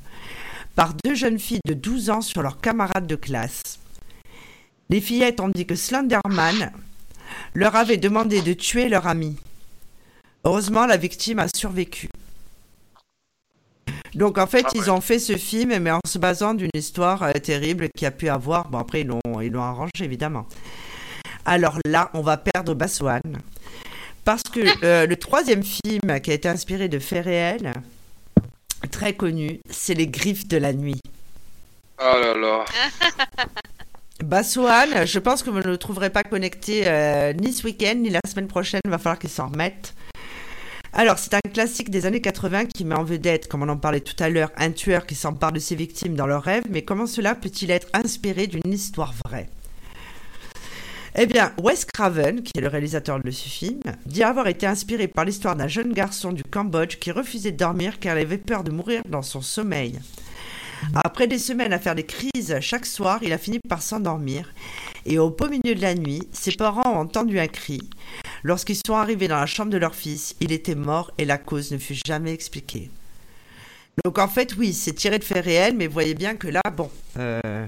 par 0.76 0.94
deux 1.04 1.14
jeunes 1.14 1.38
filles 1.38 1.60
de 1.66 1.74
12 1.74 2.10
ans 2.10 2.20
sur 2.20 2.42
leurs 2.42 2.60
camarades 2.60 3.06
de 3.06 3.16
classe. 3.16 3.78
Les 4.88 5.00
fillettes 5.00 5.40
ont 5.40 5.48
dit 5.48 5.66
que 5.66 5.74
Slenderman 5.74 6.72
leur 7.54 7.76
avait 7.76 7.96
demandé 7.96 8.42
de 8.42 8.52
tuer 8.52 8.88
leur 8.88 9.06
ami. 9.06 9.36
Heureusement, 10.44 10.86
la 10.86 10.96
victime 10.96 11.38
a 11.40 11.46
survécu. 11.54 12.08
Donc 14.14 14.38
en 14.38 14.46
fait, 14.46 14.64
Ah 14.66 14.70
ouais. 14.74 14.80
ils 14.82 14.90
ont 14.90 15.00
fait 15.00 15.18
ce 15.18 15.36
film, 15.36 15.78
mais 15.78 15.90
en 15.90 16.00
se 16.06 16.18
basant 16.18 16.54
d'une 16.54 16.70
histoire 16.74 17.22
euh, 17.22 17.32
terrible 17.32 17.88
qui 17.96 18.06
a 18.06 18.10
pu 18.10 18.28
avoir. 18.28 18.68
Bon, 18.68 18.78
après, 18.78 19.02
ils 19.02 19.06
l'ont, 19.06 19.40
ils 19.40 19.52
l'ont 19.52 19.62
arrangé, 19.62 20.02
évidemment. 20.02 20.46
Alors 21.50 21.78
là, 21.84 22.10
on 22.14 22.20
va 22.20 22.36
perdre 22.36 22.74
Baswan. 22.74 23.20
Parce 24.24 24.44
que 24.44 24.60
euh, 24.84 25.08
le 25.08 25.16
troisième 25.16 25.64
film 25.64 26.20
qui 26.22 26.30
a 26.30 26.34
été 26.34 26.48
inspiré 26.48 26.88
de 26.88 27.00
faits 27.00 27.24
réels, 27.24 27.72
très 28.92 29.14
connu, 29.14 29.58
c'est 29.68 29.94
Les 29.94 30.06
Griffes 30.06 30.46
de 30.46 30.58
la 30.58 30.72
Nuit. 30.72 31.00
Oh 32.00 32.20
là 32.20 32.34
là. 32.34 32.64
Bassoane, 34.24 35.04
je 35.04 35.18
pense 35.18 35.42
que 35.42 35.50
vous 35.50 35.58
ne 35.58 35.64
le 35.64 35.76
trouverez 35.76 36.10
pas 36.10 36.22
connecté 36.22 36.84
euh, 36.86 37.32
ni 37.32 37.52
ce 37.52 37.64
week-end 37.64 37.96
ni 37.96 38.10
la 38.10 38.20
semaine 38.28 38.46
prochaine. 38.46 38.80
Il 38.84 38.90
va 38.92 38.98
falloir 38.98 39.18
qu'il 39.18 39.30
s'en 39.30 39.48
remette. 39.48 39.94
Alors, 40.92 41.18
c'est 41.18 41.34
un 41.34 41.40
classique 41.52 41.90
des 41.90 42.06
années 42.06 42.20
80 42.20 42.66
qui 42.66 42.84
met 42.84 42.94
en 42.94 43.02
vedette, 43.02 43.48
comme 43.48 43.64
on 43.64 43.68
en 43.68 43.76
parlait 43.76 43.98
tout 43.98 44.22
à 44.22 44.28
l'heure, 44.28 44.52
un 44.56 44.70
tueur 44.70 45.04
qui 45.04 45.16
s'empare 45.16 45.50
de 45.50 45.58
ses 45.58 45.74
victimes 45.74 46.14
dans 46.14 46.28
leurs 46.28 46.44
rêves. 46.44 46.66
Mais 46.70 46.82
comment 46.82 47.08
cela 47.08 47.34
peut-il 47.34 47.72
être 47.72 47.88
inspiré 47.92 48.46
d'une 48.46 48.72
histoire 48.72 49.14
vraie? 49.26 49.48
Eh 51.16 51.26
bien, 51.26 51.52
Wes 51.60 51.84
Craven, 51.84 52.42
qui 52.42 52.52
est 52.56 52.60
le 52.60 52.68
réalisateur 52.68 53.18
de 53.18 53.30
ce 53.32 53.48
film, 53.48 53.80
dit 54.06 54.22
avoir 54.22 54.46
été 54.46 54.66
inspiré 54.66 55.08
par 55.08 55.24
l'histoire 55.24 55.56
d'un 55.56 55.66
jeune 55.66 55.92
garçon 55.92 56.32
du 56.32 56.44
Cambodge 56.44 56.98
qui 56.98 57.10
refusait 57.10 57.50
de 57.50 57.56
dormir 57.56 57.98
car 57.98 58.16
il 58.16 58.22
avait 58.22 58.38
peur 58.38 58.62
de 58.62 58.70
mourir 58.70 59.02
dans 59.08 59.22
son 59.22 59.40
sommeil. 59.40 59.98
Après 60.94 61.26
des 61.26 61.38
semaines 61.38 61.72
à 61.72 61.80
faire 61.80 61.96
des 61.96 62.06
crises 62.06 62.56
chaque 62.60 62.86
soir, 62.86 63.18
il 63.22 63.32
a 63.32 63.38
fini 63.38 63.58
par 63.68 63.82
s'endormir. 63.82 64.54
Et 65.04 65.18
au 65.18 65.30
beau 65.30 65.48
milieu 65.48 65.74
de 65.74 65.82
la 65.82 65.94
nuit, 65.94 66.22
ses 66.32 66.52
parents 66.52 66.92
ont 66.92 67.00
entendu 67.00 67.40
un 67.40 67.48
cri. 67.48 67.80
Lorsqu'ils 68.44 68.78
sont 68.86 68.94
arrivés 68.94 69.28
dans 69.28 69.40
la 69.40 69.46
chambre 69.46 69.70
de 69.70 69.78
leur 69.78 69.96
fils, 69.96 70.36
il 70.40 70.52
était 70.52 70.76
mort 70.76 71.10
et 71.18 71.24
la 71.24 71.38
cause 71.38 71.72
ne 71.72 71.78
fut 71.78 71.98
jamais 72.06 72.32
expliquée. 72.32 72.88
Donc 74.04 74.18
en 74.18 74.28
fait, 74.28 74.56
oui, 74.56 74.72
c'est 74.72 74.94
tiré 74.94 75.18
de 75.18 75.24
faits 75.24 75.44
réels, 75.44 75.76
mais 75.76 75.88
voyez 75.88 76.14
bien 76.14 76.36
que 76.36 76.48
là, 76.48 76.62
bon, 76.74 76.90
euh, 77.18 77.66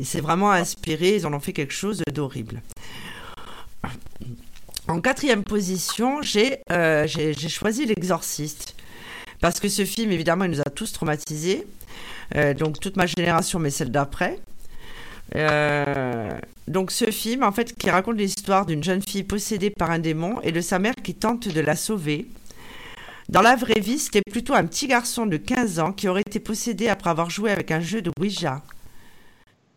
il 0.00 0.06
s'est 0.06 0.20
vraiment 0.20 0.50
inspiré, 0.50 1.16
ils 1.16 1.26
en 1.26 1.32
ont 1.32 1.40
fait 1.40 1.52
quelque 1.52 1.74
chose 1.74 2.02
d'horrible. 2.12 2.62
En 4.88 5.00
quatrième 5.00 5.44
position, 5.44 6.22
j'ai 6.22 6.58
euh, 6.70 7.06
choisi 7.48 7.86
L'Exorciste. 7.86 8.74
Parce 9.40 9.58
que 9.58 9.68
ce 9.68 9.84
film, 9.84 10.12
évidemment, 10.12 10.44
il 10.44 10.50
nous 10.52 10.60
a 10.60 10.70
tous 10.70 10.92
traumatisés. 10.92 11.66
Euh, 12.36 12.54
donc 12.54 12.80
toute 12.80 12.96
ma 12.96 13.06
génération, 13.06 13.58
mais 13.58 13.70
celle 13.70 13.90
d'après. 13.90 14.38
Euh, 15.34 16.30
donc 16.68 16.90
ce 16.90 17.10
film, 17.10 17.42
en 17.42 17.52
fait, 17.52 17.76
qui 17.76 17.90
raconte 17.90 18.16
l'histoire 18.18 18.66
d'une 18.66 18.82
jeune 18.82 19.02
fille 19.02 19.24
possédée 19.24 19.70
par 19.70 19.90
un 19.90 19.98
démon 19.98 20.40
et 20.42 20.52
de 20.52 20.60
sa 20.60 20.78
mère 20.78 20.94
qui 21.02 21.14
tente 21.14 21.48
de 21.48 21.60
la 21.60 21.76
sauver. 21.76 22.26
Dans 23.28 23.42
la 23.42 23.56
vraie 23.56 23.80
vie, 23.80 23.98
c'était 23.98 24.22
plutôt 24.30 24.54
un 24.54 24.66
petit 24.66 24.88
garçon 24.88 25.26
de 25.26 25.36
15 25.36 25.78
ans 25.78 25.92
qui 25.92 26.08
aurait 26.08 26.22
été 26.22 26.38
possédé 26.38 26.88
après 26.88 27.10
avoir 27.10 27.30
joué 27.30 27.50
avec 27.50 27.70
un 27.70 27.80
jeu 27.80 28.02
de 28.02 28.10
Ouija. 28.20 28.62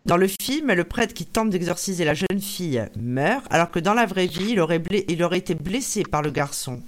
Dans 0.06 0.18
le 0.18 0.28
film, 0.28 0.72
le 0.72 0.84
prêtre 0.84 1.14
qui 1.14 1.26
tente 1.26 1.50
d'exorciser 1.50 2.06
la 2.06 2.14
jeune 2.14 2.40
fille 2.40 2.86
meurt, 2.96 3.44
alors 3.50 3.72
que 3.72 3.80
dans 3.80 3.96
la 3.96 4.06
vraie 4.06 4.28
vie, 4.28 4.52
il 4.52 4.60
aurait, 4.60 4.78
blé- 4.80 5.06
il 5.08 5.24
aurait 5.24 5.40
été 5.40 5.56
blessé 5.56 6.04
par 6.04 6.22
le 6.22 6.30
garçon. 6.30 6.82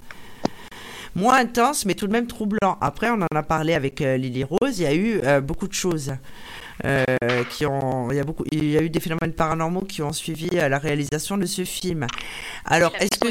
Moins 1.15 1.37
intense, 1.37 1.85
mais 1.85 1.95
tout 1.95 2.05
de 2.05 2.11
même 2.11 2.27
troublant. 2.27 2.77
Après, 2.79 3.09
on 3.09 3.19
en 3.21 3.35
a 3.35 3.41
parlé 3.41 3.73
avec 3.73 4.01
euh, 4.01 4.17
Lily 4.17 4.43
Rose, 4.43 4.77
il 4.77 4.83
y 4.83 4.85
a 4.85 4.93
eu 4.93 5.19
euh, 5.23 5.41
beaucoup 5.41 5.67
de 5.67 5.73
choses. 5.73 6.13
qui 7.49 7.65
ont, 7.65 8.11
il 8.11 8.17
y 8.17 8.19
a 8.19 8.23
beaucoup, 8.23 8.43
il 8.51 8.69
y 8.69 8.77
a 8.77 8.83
eu 8.83 8.89
des 8.91 8.99
phénomènes 8.99 9.33
paranormaux 9.33 9.81
qui 9.81 10.03
ont 10.03 10.13
suivi 10.13 10.49
la 10.49 10.77
réalisation 10.77 11.35
de 11.37 11.47
ce 11.47 11.65
film. 11.65 12.05
Alors, 12.65 12.93
est-ce 12.99 13.17
que 13.19 13.29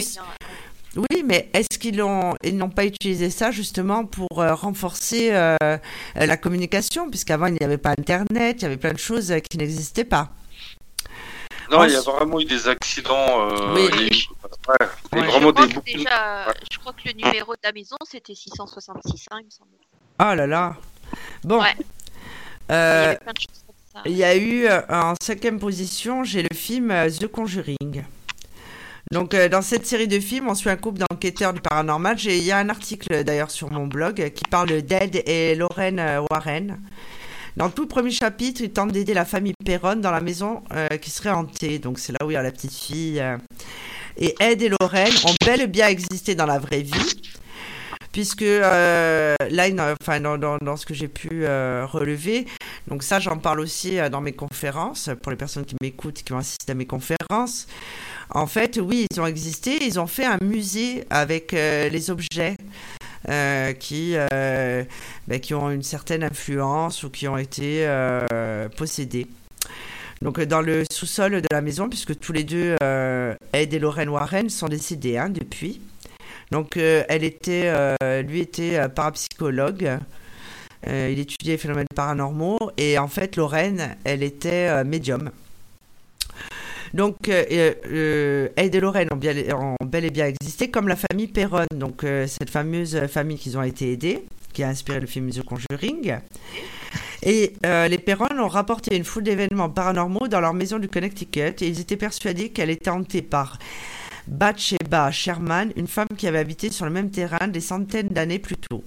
oui, 0.97 1.23
mais 1.24 1.48
est-ce 1.52 1.78
qu'ils 1.78 2.02
ils 2.43 2.56
n'ont 2.56 2.70
pas 2.70 2.85
utilisé 2.85 3.31
ça 3.31 3.51
justement 3.51 4.05
pour 4.05 4.28
renforcer 4.31 5.31
la 5.31 6.36
communication, 6.36 7.10
puisqu'avant 7.10 7.47
il 7.47 7.55
n'y 7.55 7.64
avait 7.64 7.78
pas 7.78 7.90
Internet, 7.90 8.59
il 8.59 8.62
y 8.62 8.66
avait 8.66 8.77
plein 8.77 8.93
de 8.93 8.98
choses 8.98 9.35
qui 9.48 9.59
n'existaient 9.59 10.05
pas. 10.05 10.31
Non, 11.70 11.85
il 11.85 11.93
y 11.93 11.97
a 11.97 12.01
vraiment 12.01 12.40
eu 12.40 12.44
des 12.44 12.68
accidents. 12.68 13.51
Euh, 13.51 13.74
oui, 13.74 14.28
vraiment 15.12 15.48
je, 15.48 15.66
crois 15.66 15.82
déjà, 15.85 16.55
je 16.70 16.78
crois 16.78 16.93
que 16.93 17.09
le 17.09 17.12
numéro 17.12 17.55
de 17.55 17.60
la 17.64 17.73
maison 17.73 17.97
c'était 18.05 18.35
666, 18.35 19.27
hein, 19.31 19.39
il 19.40 19.47
me 19.47 19.51
semble. 19.51 19.70
Ah 20.18 20.35
là 20.35 20.47
là. 20.47 20.77
Bon. 21.43 21.62
Euh, 22.70 23.14
il 24.05 24.16
y 24.16 24.24
a 24.24 24.36
eu 24.36 24.66
euh, 24.66 24.81
en 24.89 25.14
cinquième 25.20 25.59
position, 25.59 26.24
j'ai 26.24 26.43
le 26.43 26.55
film 26.55 26.93
The 27.09 27.27
Conjuring. 27.27 28.05
Donc, 29.12 29.36
dans 29.36 29.62
cette 29.62 29.86
série 29.86 30.08
de 30.08 30.18
films, 30.18 30.48
on 30.48 30.54
suit 30.54 30.70
un 30.70 30.76
couple 30.76 30.98
d'enquêteurs 30.98 31.52
du 31.52 31.60
paranormal. 31.60 32.16
Il 32.24 32.42
y 32.42 32.50
a 32.50 32.58
un 32.58 32.68
article 32.68 33.24
d'ailleurs 33.24 33.50
sur 33.50 33.70
mon 33.70 33.86
blog 33.86 34.32
qui 34.34 34.44
parle 34.50 34.82
d'Ed 34.82 35.22
et 35.26 35.54
Lorraine 35.54 36.02
Warren. 36.30 36.78
Dans 37.56 37.70
tout 37.70 37.86
premier 37.86 38.10
chapitre, 38.10 38.60
il 38.60 38.70
tente 38.70 38.92
d'aider 38.92 39.14
la 39.14 39.24
famille 39.24 39.54
Perron 39.64 39.96
dans 39.96 40.10
la 40.10 40.20
maison 40.20 40.62
euh, 40.72 40.88
qui 40.98 41.10
serait 41.10 41.30
hantée. 41.30 41.78
Donc 41.78 41.98
c'est 41.98 42.12
là 42.12 42.26
où 42.26 42.30
il 42.30 42.34
y 42.34 42.36
a 42.36 42.42
la 42.42 42.50
petite 42.50 42.74
fille. 42.74 43.18
Euh. 43.18 43.38
Et 44.18 44.34
Ed 44.40 44.60
et 44.60 44.68
Lorraine 44.68 45.12
ont 45.24 45.34
bel 45.44 45.62
et 45.62 45.66
bien 45.66 45.88
existé 45.88 46.34
dans 46.34 46.44
la 46.44 46.58
vraie 46.58 46.82
vie. 46.82 47.22
Puisque 48.16 48.40
euh, 48.40 49.34
là, 49.51 49.94
enfin, 50.01 50.20
dans, 50.20 50.76
ce 50.78 50.86
que 50.86 50.94
j'ai 50.94 51.06
pu 51.06 51.44
relever, 51.44 52.47
donc 52.88 53.02
ça 53.02 53.18
j'en 53.18 53.36
parle 53.36 53.60
aussi 53.60 53.98
dans 54.10 54.22
mes 54.22 54.32
conférences, 54.32 55.10
pour 55.20 55.30
les 55.30 55.36
personnes 55.36 55.66
qui 55.66 55.76
m'écoutent, 55.82 56.22
qui 56.22 56.32
vont 56.32 56.38
assister 56.38 56.72
à 56.72 56.74
mes 56.74 56.86
conférences. 56.86 57.66
En 58.30 58.47
fait, 58.47 58.80
oui, 58.82 59.06
ils 59.10 59.20
ont 59.20 59.26
existé, 59.26 59.84
ils 59.84 60.01
ont 60.01 60.06
fait 60.06 60.24
un 60.24 60.38
musée 60.40 61.05
avec 61.10 61.52
les 61.52 62.10
objets. 62.10 62.56
Euh, 63.28 63.72
qui, 63.72 64.12
euh, 64.14 64.84
ben, 65.26 65.40
qui 65.40 65.52
ont 65.52 65.68
une 65.70 65.82
certaine 65.82 66.22
influence 66.22 67.02
ou 67.02 67.10
qui 67.10 67.26
ont 67.26 67.36
été 67.36 67.84
euh, 67.84 68.68
possédés. 68.76 69.26
Donc 70.22 70.40
dans 70.40 70.60
le 70.60 70.84
sous-sol 70.93 71.43
de 71.43 71.48
la 71.51 71.60
maison, 71.60 71.88
puisque 71.88 72.16
tous 72.18 72.32
les 72.32 72.44
deux, 72.44 72.76
Ed 73.52 73.74
et 73.74 73.78
Lorraine 73.80 74.10
Warren, 74.10 74.48
sont 74.48 74.68
décédés 74.68 75.18
hein, 75.18 75.28
depuis. 75.28 75.80
Donc 76.51 76.77
elle 76.77 77.24
était, 77.24 77.73
lui 78.23 78.40
était 78.40 78.89
parapsychologue. 78.89 79.98
il 80.86 81.18
étudiait 81.18 81.55
les 81.55 81.59
phénomènes 81.59 81.86
paranormaux 81.94 82.70
et 82.77 82.98
en 82.98 83.09
fait 83.09 83.36
Lorraine, 83.36 83.97
elle 84.05 84.23
était 84.23 84.85
médium. 84.85 85.31
Donc, 86.94 87.28
euh, 87.28 87.44
euh, 87.51 87.74
euh, 87.90 88.48
Ed 88.56 88.74
et 88.74 88.81
Lorraine 88.81 89.09
ont, 89.12 89.16
bien, 89.16 89.35
bel 89.85 90.05
et 90.06 90.10
bien 90.10 90.27
existé, 90.27 90.70
comme 90.70 90.89
la 90.89 90.97
famille 90.97 91.27
Perron, 91.27 91.66
donc 91.74 92.05
cette 92.27 92.51
fameuse 92.51 92.98
famille 93.06 93.36
qu'ils 93.36 93.59
ont 93.59 93.62
été 93.62 93.93
aidés, 93.93 94.24
qui 94.55 94.62
a 94.62 94.68
inspiré 94.68 95.01
le 95.01 95.06
film 95.06 95.31
The 95.31 95.43
Conjuring. 95.43 96.18
Et 97.23 97.52
les 97.62 97.98
Perron 97.98 98.39
ont 98.39 98.48
rapporté 98.48 98.97
une 98.97 99.05
foule 99.05 99.24
d'événements 99.24 99.68
paranormaux 99.68 100.28
dans 100.28 100.40
leur 100.40 100.55
maison 100.55 100.78
du 100.78 100.89
Connecticut 100.89 101.40
et 101.60 101.66
ils 101.66 101.81
étaient 101.81 101.97
persuadés 101.97 102.51
qu'elle 102.51 102.70
était 102.70 102.90
hantée 102.90 103.23
par 103.23 103.59
Bathsheba 104.26 105.10
Sherman, 105.10 105.72
une 105.76 105.86
femme 105.86 106.08
qui 106.16 106.26
avait 106.26 106.38
habité 106.38 106.70
sur 106.70 106.84
le 106.84 106.90
même 106.90 107.10
terrain 107.10 107.48
des 107.48 107.60
centaines 107.60 108.08
d'années 108.08 108.38
plus 108.38 108.56
tôt. 108.56 108.82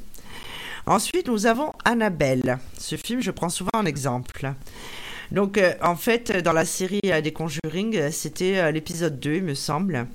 Ensuite, 0.86 1.28
nous 1.28 1.46
avons 1.46 1.74
Annabelle. 1.86 2.58
Ce 2.78 2.96
film, 2.96 3.22
je 3.22 3.32
prends 3.32 3.50
souvent 3.50 3.70
en 3.76 3.86
exemple. 3.86 4.54
Donc, 5.32 5.58
euh, 5.58 5.74
en 5.82 5.96
fait, 5.96 6.32
dans 6.44 6.54
la 6.54 6.66
série 6.66 7.02
euh, 7.06 7.22
des 7.22 7.32
Conjuring, 7.32 7.96
euh, 7.96 8.12
c'était 8.12 8.72
l'épisode 8.72 9.20
2, 9.20 9.36
il 9.36 9.44
me 9.44 9.54
semble. 9.54 10.08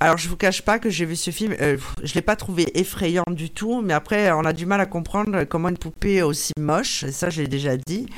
alors, 0.00 0.18
je 0.18 0.28
vous 0.28 0.36
cache 0.36 0.62
pas 0.62 0.78
que 0.78 0.90
j'ai 0.90 1.04
vu 1.04 1.14
ce 1.14 1.30
film, 1.30 1.54
je 2.02 2.14
l'ai 2.14 2.22
pas 2.22 2.34
trouvé 2.34 2.66
effrayant 2.76 3.22
du 3.30 3.50
tout, 3.50 3.82
mais 3.82 3.92
après, 3.92 4.32
on 4.32 4.44
a 4.44 4.52
du 4.52 4.66
mal 4.66 4.80
à 4.80 4.86
comprendre 4.86 5.44
comment 5.44 5.68
une 5.68 5.78
poupée 5.78 6.22
aussi 6.22 6.52
moche, 6.58 7.04
ça 7.12 7.30
j'ai 7.30 7.46
déjà 7.46 7.76
dit, 7.76 8.08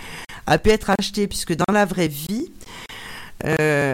a 0.47 0.57
pu 0.57 0.71
être 0.71 0.91
achetée, 0.99 1.27
puisque 1.27 1.55
dans 1.55 1.73
la 1.75 1.85
vraie 1.85 2.09
vie, 2.09 2.53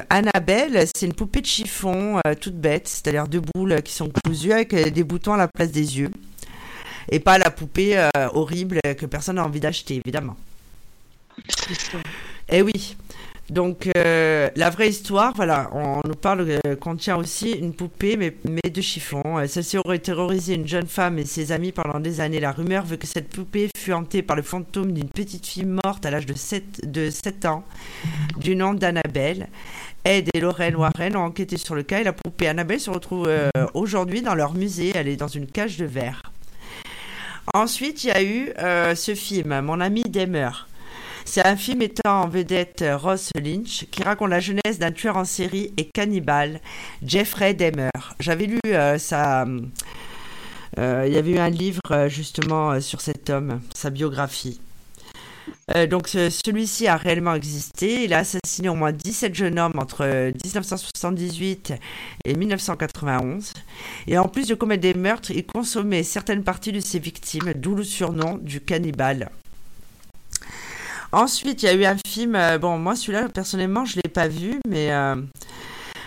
Annabelle, 0.08 0.86
c'est 0.94 1.06
une 1.06 1.14
poupée 1.14 1.40
de 1.40 1.46
chiffon 1.46 2.20
toute 2.40 2.54
bête, 2.54 2.86
c'est-à-dire 2.88 3.26
deux 3.26 3.42
boules 3.54 3.82
qui 3.82 3.92
sont 3.92 4.10
cousues 4.24 4.52
avec 4.52 4.74
des 4.74 5.04
boutons 5.04 5.32
à 5.32 5.36
la 5.36 5.48
place 5.48 5.72
des 5.72 5.98
yeux. 5.98 6.10
Et 7.10 7.18
pas 7.18 7.38
la 7.38 7.50
poupée 7.50 8.08
horrible 8.32 8.80
que 8.96 9.06
personne 9.06 9.36
n'a 9.36 9.44
envie 9.44 9.60
d'acheter, 9.60 9.96
évidemment. 9.96 10.36
Eh 12.48 12.62
oui. 12.62 12.96
Donc 13.50 13.88
euh, 13.96 14.48
la 14.54 14.70
vraie 14.70 14.90
histoire, 14.90 15.32
voilà, 15.34 15.70
on 15.72 16.00
nous 16.06 16.14
parle 16.14 16.46
euh, 16.64 16.76
contient 16.76 17.16
aussi 17.16 17.50
une 17.50 17.74
poupée 17.74 18.16
mais, 18.16 18.32
mais 18.44 18.70
de 18.70 18.80
chiffon. 18.80 19.22
Euh, 19.38 19.48
celle-ci 19.48 19.76
aurait 19.76 19.98
terrorisé 19.98 20.54
une 20.54 20.68
jeune 20.68 20.86
femme 20.86 21.18
et 21.18 21.24
ses 21.24 21.50
amis 21.50 21.72
pendant 21.72 21.98
des 21.98 22.20
années. 22.20 22.38
La 22.38 22.52
rumeur 22.52 22.84
veut 22.84 22.96
que 22.96 23.08
cette 23.08 23.28
poupée 23.28 23.68
fut 23.76 23.92
hantée 23.92 24.22
par 24.22 24.36
le 24.36 24.42
fantôme 24.42 24.92
d'une 24.92 25.08
petite 25.08 25.44
fille 25.44 25.66
morte 25.66 26.06
à 26.06 26.12
l'âge 26.12 26.26
de 26.26 26.34
7, 26.34 26.88
de 26.88 27.10
7 27.10 27.46
ans, 27.46 27.64
du 28.36 28.54
nom 28.54 28.72
d'Annabelle. 28.72 29.48
Ed 30.04 30.30
et 30.32 30.40
Lorraine 30.40 30.76
Warren 30.76 31.16
ont 31.16 31.24
enquêté 31.24 31.56
sur 31.56 31.74
le 31.74 31.82
cas 31.82 32.00
et 32.00 32.04
la 32.04 32.12
poupée 32.12 32.46
Annabelle 32.46 32.80
se 32.80 32.88
retrouve 32.88 33.28
aujourd'hui 33.74 34.22
dans 34.22 34.34
leur 34.34 34.54
musée. 34.54 34.92
Elle 34.94 35.08
est 35.08 35.16
dans 35.16 35.28
une 35.28 35.46
cage 35.46 35.76
de 35.76 35.84
verre. 35.84 36.32
Ensuite, 37.52 38.04
il 38.04 38.06
y 38.06 38.10
a 38.12 38.22
eu 38.22 38.52
ce 38.94 39.14
film, 39.14 39.60
Mon 39.60 39.80
ami 39.80 40.04
demeure. 40.04 40.69
C'est 41.32 41.46
un 41.46 41.54
film 41.54 41.78
mettant 41.78 42.22
en 42.22 42.28
vedette 42.28 42.84
Ross 42.84 43.30
Lynch 43.40 43.86
qui 43.92 44.02
raconte 44.02 44.30
la 44.30 44.40
jeunesse 44.40 44.80
d'un 44.80 44.90
tueur 44.90 45.16
en 45.16 45.24
série 45.24 45.72
et 45.76 45.84
cannibale, 45.84 46.58
Jeffrey 47.06 47.54
Dahmer. 47.54 47.90
J'avais 48.18 48.46
lu 48.46 48.58
euh, 48.66 48.98
sa. 48.98 49.46
Euh, 50.80 51.04
il 51.06 51.12
y 51.12 51.16
avait 51.16 51.30
eu 51.30 51.38
un 51.38 51.48
livre 51.48 51.80
euh, 51.92 52.08
justement 52.08 52.80
sur 52.80 53.00
cet 53.00 53.30
homme, 53.30 53.60
sa 53.72 53.90
biographie. 53.90 54.60
donc 55.88 56.08
celui-ci 56.08 56.88
a 56.88 56.96
réellement 56.96 57.36
existé. 57.36 58.06
Il 58.06 58.12
a 58.12 58.18
assassiné 58.18 58.68
au 58.68 58.74
moins 58.74 58.90
17 58.90 59.32
jeunes 59.32 59.60
hommes 59.60 59.78
entre 59.78 60.32
1978 60.44 61.74
et 62.24 62.34
1991. 62.34 63.52
Et 64.08 64.18
en 64.18 64.26
plus 64.26 64.48
de 64.48 64.56
commettre 64.56 64.82
des 64.82 64.94
meurtres, 64.94 65.30
il 65.30 65.46
consommait 65.46 66.02
certaines 66.02 66.42
parties 66.42 66.72
de 66.72 66.80
ses 66.80 66.98
victimes, 66.98 67.52
d'où 67.54 67.76
le 67.76 67.84
surnom 67.84 68.36
du 68.36 68.60
cannibale. 68.60 69.30
Ensuite, 71.12 71.62
il 71.62 71.66
y 71.66 71.68
a 71.68 71.74
eu 71.74 71.84
un 71.84 71.96
film. 72.06 72.36
Euh, 72.36 72.58
bon, 72.58 72.78
moi, 72.78 72.94
celui-là, 72.94 73.28
personnellement, 73.28 73.84
je 73.84 73.96
ne 73.96 74.02
l'ai 74.04 74.10
pas 74.10 74.28
vu, 74.28 74.60
mais. 74.68 74.92
Euh, 74.92 75.16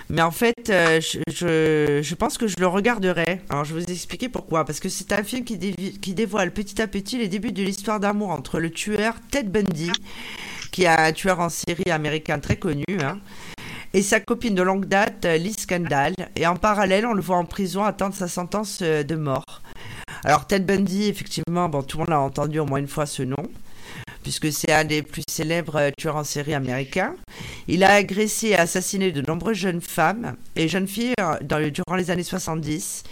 mais 0.10 0.22
en 0.22 0.32
fait, 0.32 0.70
euh, 0.70 1.02
je, 1.02 2.02
je, 2.04 2.16
pense 2.16 2.38
que 2.38 2.48
je 2.48 2.58
le 2.60 2.68
regarderai. 2.68 3.42
Alors, 3.50 3.66
je 3.66 3.74
vais 3.74 3.82
vous 3.82 3.92
expliquer 3.92 4.30
pourquoi. 4.30 4.64
Parce 4.64 4.80
que 4.80 4.90
c'est 4.90 5.12
un 5.12 5.24
film 5.24 5.44
qui, 5.44 5.58
dévoile 6.14 6.52
petit 6.52 6.82
à 6.82 6.88
petit 6.88 7.18
les 7.18 7.28
débuts 7.28 7.52
de 7.52 7.64
l'histoire 7.64 8.00
d'amour 8.00 8.30
entre 8.30 8.60
le 8.60 8.70
tueur 8.70 9.16
Ted 9.32 9.50
Bundy, 9.50 9.92
qui 10.72 10.84
est 10.84 10.88
un 10.88 11.12
tueur 11.14 11.40
en 11.40 11.50
série 11.50 11.90
américain 11.90 12.40
très 12.40 12.58
connu, 12.58 12.84
hein, 13.02 13.20
et 13.94 14.02
sa 14.02 14.20
copine 14.20 14.56
de 14.56 14.62
longue 14.62 14.86
date, 14.86 15.26
Liz 15.26 15.58
Scandal. 15.58 16.14
Et 16.36 16.46
en 16.46 16.58
parallèle, 16.58 17.06
on 17.08 17.14
le 17.14 17.22
voit 17.22 17.38
en 17.38 17.46
prison 17.46 17.84
attendre 17.84 18.14
sa 18.14 18.28
sentence 18.28 18.82
de 18.82 19.16
mort. 19.16 19.62
Alors, 20.26 20.46
Ted 20.46 20.66
Bundy, 20.66 21.08
effectivement, 21.08 21.70
bon, 21.70 21.82
tout 21.82 21.98
le 21.98 22.04
monde 22.04 22.14
a 22.14 22.20
entendu 22.20 22.60
au 22.60 22.66
moins 22.66 22.80
une 22.80 22.88
fois 22.88 23.06
ce 23.06 23.24
nom 23.24 23.50
puisque 24.24 24.52
c'est 24.52 24.72
un 24.72 24.86
des 24.86 25.04
plus 25.04 25.24
célèbres 25.30 25.76
euh, 25.76 25.92
tueurs 25.98 26.16
en 26.16 26.24
série 26.24 26.54
américains. 26.54 27.16
Il 27.68 27.84
a 27.84 27.94
agressé 27.94 28.48
et 28.48 28.56
assassiné 28.56 29.12
de 29.12 29.22
nombreuses 29.22 29.58
jeunes 29.58 29.82
femmes 29.82 30.36
et 30.56 30.68
jeunes 30.68 30.88
filles 30.88 31.14
euh, 31.20 31.70
durant 31.70 31.96
les 31.96 32.10
années 32.10 32.24
70. 32.24 33.04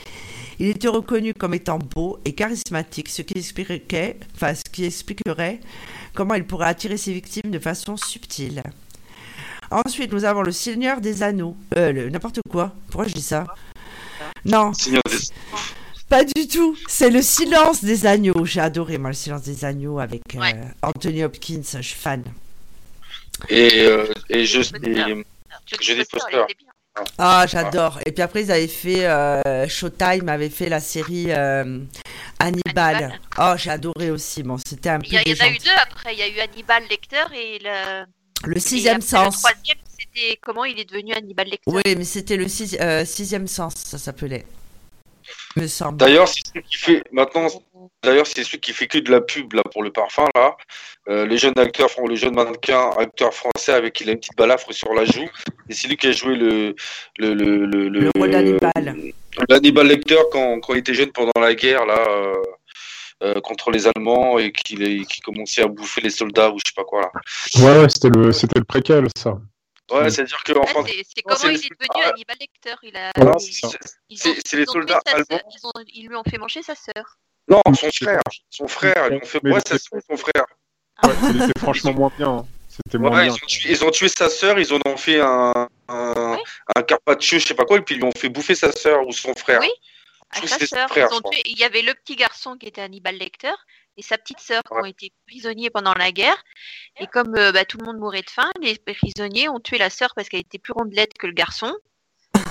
Il 0.59 0.67
était 0.67 0.87
reconnu 0.87 1.33
comme 1.33 1.53
étant 1.53 1.79
beau 1.79 2.19
et 2.25 2.33
charismatique, 2.33 3.09
ce 3.09 3.21
qui, 3.21 3.37
expliquerait, 3.37 4.17
enfin, 4.35 4.53
ce 4.53 4.63
qui 4.71 4.85
expliquerait 4.85 5.59
comment 6.13 6.35
il 6.35 6.45
pourrait 6.45 6.67
attirer 6.67 6.97
ses 6.97 7.13
victimes 7.13 7.51
de 7.51 7.59
façon 7.59 7.97
subtile. 7.97 8.63
Ensuite, 9.71 10.11
nous 10.11 10.25
avons 10.25 10.41
le 10.41 10.51
Seigneur 10.51 11.01
des 11.01 11.23
Anneaux. 11.23 11.55
Euh, 11.77 12.09
n'importe 12.09 12.39
quoi. 12.49 12.73
Pourquoi 12.89 13.07
je 13.07 13.13
dis 13.13 13.21
ça? 13.21 13.45
Non. 14.45 14.73
Seigneur 14.73 15.01
des... 15.09 15.17
Pas 16.11 16.25
du 16.25 16.45
tout. 16.45 16.77
C'est 16.89 17.09
le 17.09 17.21
silence 17.21 17.85
des 17.85 18.05
agneaux. 18.05 18.43
J'ai 18.43 18.59
adoré, 18.59 18.97
moi, 18.97 19.11
le 19.11 19.15
silence 19.15 19.43
des 19.43 19.63
agneaux 19.63 19.97
avec 19.97 20.21
euh, 20.35 20.39
Anthony 20.81 21.23
Hopkins. 21.23 21.61
Je 21.63 21.81
suis 21.81 21.95
fan. 21.95 22.25
Et, 23.47 23.85
euh, 23.85 24.13
et 24.29 24.45
je, 24.45 24.61
je 24.61 24.73
des 24.73 26.03
posters. 26.03 26.47
Ah, 27.17 27.45
j'adore. 27.47 28.01
Et 28.05 28.11
puis 28.11 28.21
après, 28.21 28.43
ils 28.43 28.51
avaient 28.51 28.67
fait. 28.67 29.05
Euh, 29.05 29.69
Showtime 29.69 30.27
avait 30.27 30.49
fait 30.49 30.67
la 30.67 30.81
série 30.81 31.31
Hannibal. 32.39 33.17
Oh, 33.39 33.53
j'ai 33.55 33.69
adoré 33.69 34.11
aussi. 34.11 34.43
Bon, 34.43 34.57
c'était 34.57 34.89
un 34.89 34.99
peu. 34.99 35.07
Il 35.07 35.13
y, 35.13 35.17
en 35.17 35.45
a 35.45 35.49
eu 35.49 35.59
deux 35.59 35.69
après. 35.81 36.13
Il 36.13 36.19
y 36.19 36.23
a 36.23 36.27
eu 36.27 36.39
Hannibal 36.41 36.83
Lecter 36.89 37.23
et 37.33 37.59
le. 37.63 38.03
Le 38.43 38.59
sixième 38.59 38.99
sens. 38.99 39.35
Le 39.35 39.39
troisième, 39.39 39.77
c'était 39.97 40.37
comment 40.41 40.65
il 40.65 40.77
est 40.77 40.89
devenu 40.89 41.13
Hannibal 41.13 41.47
Lecter? 41.47 41.71
Oui, 41.71 41.83
mais 41.85 42.03
c'était 42.03 42.35
le 42.35 42.49
sixième 42.49 43.47
sens, 43.47 43.75
ça 43.77 43.97
s'appelait. 43.97 44.45
Me 45.57 45.67
semble. 45.67 45.97
D'ailleurs, 45.97 46.27
c'est 46.27 46.41
celui 46.45 46.63
qui 46.63 46.77
fait 46.77 47.03
maintenant. 47.11 47.47
D'ailleurs, 48.03 48.27
c'est 48.27 48.43
celui 48.43 48.59
qui 48.59 48.73
fait 48.73 48.87
que 48.87 48.97
de 48.99 49.11
la 49.11 49.21
pub 49.21 49.53
là 49.53 49.63
pour 49.71 49.83
le 49.83 49.91
parfum 49.91 50.25
là. 50.35 50.55
Euh, 51.09 51.25
le 51.25 51.35
jeune 51.35 51.57
acteur, 51.57 51.89
le 52.07 52.15
jeune 52.15 52.35
mannequin, 52.35 52.91
acteur 52.97 53.33
français 53.33 53.73
avec 53.73 53.93
qui 53.93 54.03
il 54.03 54.09
a 54.09 54.13
une 54.13 54.19
petite 54.19 54.37
balafre 54.37 54.71
sur 54.73 54.93
la 54.93 55.03
joue. 55.05 55.27
Et 55.69 55.73
c'est 55.73 55.87
lui 55.87 55.97
qui 55.97 56.07
a 56.07 56.11
joué 56.11 56.35
le 56.35 56.75
le 57.17 57.33
le 57.33 57.65
le, 57.65 57.89
Le 57.89 58.09
rôle 58.15 58.29
d'Hannibal. 58.31 58.95
l'Hannibal 59.49 59.87
Lecter 59.87 60.17
quand, 60.31 60.59
quand 60.61 60.73
il 60.73 60.79
était 60.79 60.93
jeune 60.93 61.11
pendant 61.11 61.31
la 61.39 61.53
guerre 61.55 61.85
là 61.85 61.97
euh, 62.09 62.35
euh, 63.23 63.41
contre 63.41 63.71
les 63.71 63.87
Allemands 63.87 64.37
et 64.39 64.51
qu'il 64.51 64.81
est- 64.83 65.05
qu'il 65.05 65.23
commençait 65.23 65.61
à 65.63 65.67
bouffer 65.67 66.01
les 66.01 66.09
soldats 66.09 66.49
ou 66.51 66.57
je 66.59 66.63
sais 66.69 66.73
pas 66.75 66.83
quoi 66.83 67.01
là. 67.01 67.11
Ouais, 67.63 67.79
ouais, 67.81 67.89
c'était 67.89 68.09
le, 68.09 68.31
c'était 68.31 68.59
le 68.59 68.65
préquel, 68.65 69.07
ça. 69.17 69.37
Ouais, 69.91 70.09
c'est 70.09 70.21
à 70.21 70.23
dire 70.25 70.43
que 70.43 70.53
en 70.53 70.61
Ouais, 70.61 70.67
France, 70.67 70.87
c'est 71.15 71.21
comment 71.21 71.37
il 71.43 71.55
est 71.55 71.69
devenu 71.69 72.03
Hannibal 72.05 72.37
Lecter. 72.39 72.75
Il 72.83 72.95
a, 72.97 73.11
c'est 73.39 73.51
ça. 73.53 73.67
ils 74.09 74.17
C'est- 74.17 74.29
ont- 74.29 74.35
c'est 74.45 74.57
les 74.57 74.65
soldats 74.65 74.99
sa 75.05 75.13
allemands. 75.13 75.25
sœur. 75.29 75.41
Ils, 75.51 75.65
ont- 75.67 75.83
ils 75.93 76.07
lui 76.07 76.15
ont 76.15 76.23
fait 76.29 76.37
manger 76.37 76.61
sa 76.63 76.75
sœur. 76.75 77.17
non, 77.47 77.61
son 77.73 77.89
frère, 77.91 78.21
son 78.49 78.67
frère, 78.67 79.07
ils 79.11 79.17
ont 79.17 79.25
fait 79.25 79.39
ouais, 79.43 79.59
c'est- 79.67 79.77
c'est 79.77 80.05
son 80.09 80.17
frère. 80.17 80.45
Ouais, 81.03 81.11
c'était 81.45 81.59
franchement 81.59 81.93
moins 81.93 82.11
bien. 82.17 82.29
hein. 82.29 82.45
C'était 82.69 82.97
moins 82.97 83.11
Ouais, 83.11 83.25
bien. 83.25 83.33
ils, 83.35 83.43
ont 83.43 83.47
tué, 83.47 83.71
ils 83.71 83.83
ont 83.83 83.91
tué 83.91 84.07
sa 84.07 84.29
sœur, 84.29 84.57
ils 84.59 84.71
en 84.73 84.79
ont 84.85 84.95
fait 84.97 85.19
un, 85.19 85.67
un, 85.89 86.31
Ouais. 86.35 86.43
un 86.75 86.83
carpaccio, 86.83 87.37
je 87.39 87.45
sais 87.47 87.53
pas 87.53 87.65
quoi, 87.65 87.77
et 87.77 87.81
puis 87.81 87.95
ils 87.95 87.97
lui 87.97 88.05
ont 88.05 88.11
fait 88.11 88.29
bouffer 88.29 88.55
sa 88.55 88.71
sœur 88.71 89.05
ou 89.05 89.11
son 89.11 89.33
frère. 89.33 89.59
Oui, 89.59 89.69
À 90.29 90.47
sa 90.47 90.65
sœur. 90.65 90.89
tué- 90.89 91.41
Il 91.45 91.57
y 91.59 91.63
avait 91.65 91.81
le 91.81 91.93
petit 91.95 92.15
garçon 92.15 92.55
qui 92.57 92.67
était 92.67 92.81
Hannibal 92.81 93.17
Lecter 93.17 93.51
et 93.97 94.01
sa 94.01 94.17
petite 94.17 94.39
sœur 94.39 94.61
qui 94.63 94.73
ont 94.73 94.85
été 94.85 95.11
prisonniers 95.27 95.69
pendant 95.69 95.93
la 95.93 96.11
guerre. 96.11 96.41
Et 96.99 97.07
comme 97.07 97.35
euh, 97.37 97.51
bah, 97.51 97.65
tout 97.65 97.77
le 97.77 97.85
monde 97.85 97.97
mourait 97.97 98.21
de 98.21 98.29
faim, 98.29 98.49
les 98.61 98.77
prisonniers 98.77 99.49
ont 99.49 99.59
tué 99.59 99.77
la 99.77 99.89
sœur 99.89 100.13
parce 100.15 100.29
qu'elle 100.29 100.39
était 100.41 100.59
plus 100.59 100.73
rondelette 100.73 101.13
que 101.17 101.27
le 101.27 101.33
garçon. 101.33 101.73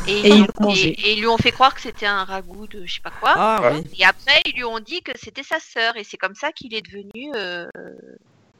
Et, 0.06 0.12
Et 0.20 0.28
ils, 0.28 0.46
ont- 0.58 0.74
et- 0.74 0.80
et 0.88 1.12
ils 1.14 1.20
lui 1.20 1.26
ont 1.26 1.36
fait 1.38 1.52
croire 1.52 1.74
que 1.74 1.80
c'était 1.80 2.06
un 2.06 2.24
ragoût 2.24 2.66
de 2.66 2.84
je 2.86 2.94
sais 2.94 3.00
pas 3.00 3.12
quoi. 3.20 3.34
Ah 3.36 3.72
oui. 3.72 3.82
Et 3.98 4.04
après, 4.04 4.40
ils 4.46 4.54
lui 4.54 4.64
ont 4.64 4.78
dit 4.80 5.02
que 5.02 5.12
c'était 5.14 5.42
sa 5.42 5.58
sœur. 5.60 5.96
Et 5.96 6.04
c'est 6.04 6.16
comme 6.16 6.34
ça 6.34 6.52
qu'il 6.52 6.74
est 6.74 6.82
devenu. 6.82 7.32
euh, 7.34 7.66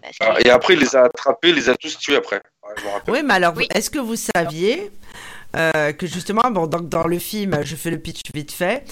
qu'il- 0.02 0.12
Ah, 0.20 0.36
Et 0.44 0.50
après, 0.50 0.74
il 0.74 0.80
les 0.80 0.96
a 0.96 1.02
attrapés, 1.04 1.50
il 1.50 1.56
les 1.56 1.68
a 1.68 1.74
tous 1.76 1.98
tués 1.98 2.16
après. 2.16 2.40
Ouais, 2.62 2.74
je 2.78 2.84
me 2.84 2.90
rappelle. 2.90 3.14
Oui, 3.14 3.22
mais 3.22 3.34
alors, 3.34 3.54
Oui. 3.56 3.66
est-ce 3.74 3.90
que 3.90 3.98
vous 3.98 4.16
saviez 4.16 4.90
euh, 5.56 5.92
que 5.92 6.06
justement, 6.06 6.50
bon, 6.50 6.66
donc 6.66 6.88
dans 6.88 7.06
le 7.06 7.18
film, 7.18 7.60
je 7.62 7.76
fais 7.76 7.90
le 7.90 7.98
pitch 7.98 8.20
vite 8.34 8.52
fait, 8.52 8.84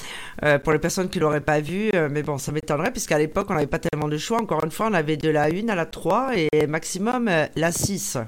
euh, 0.45 0.59
pour 0.59 0.73
les 0.73 0.79
personnes 0.79 1.09
qui 1.09 1.19
l'auraient 1.19 1.41
pas 1.41 1.61
vu, 1.61 1.91
euh, 1.95 2.09
mais 2.11 2.23
bon, 2.23 2.39
ça 2.39 2.53
m'étonnerait, 2.53 2.91
puisqu'à 2.91 3.19
l'époque, 3.19 3.47
on 3.51 3.55
n'avait 3.55 3.67
pas 3.67 3.79
tellement 3.79 4.09
de 4.09 4.19
choix. 4.19 4.41
Encore 4.41 4.65
une 4.65 4.71
fois, 4.71 4.87
on 4.91 4.95
avait 4.95 5.17
de 5.17 5.29
la 5.29 5.45
1 5.45 5.69
à 5.69 5.75
la 5.75 5.87
3 5.87 6.31
et 6.37 6.67
maximum 6.67 7.31
la 7.55 7.73
6. 7.73 8.19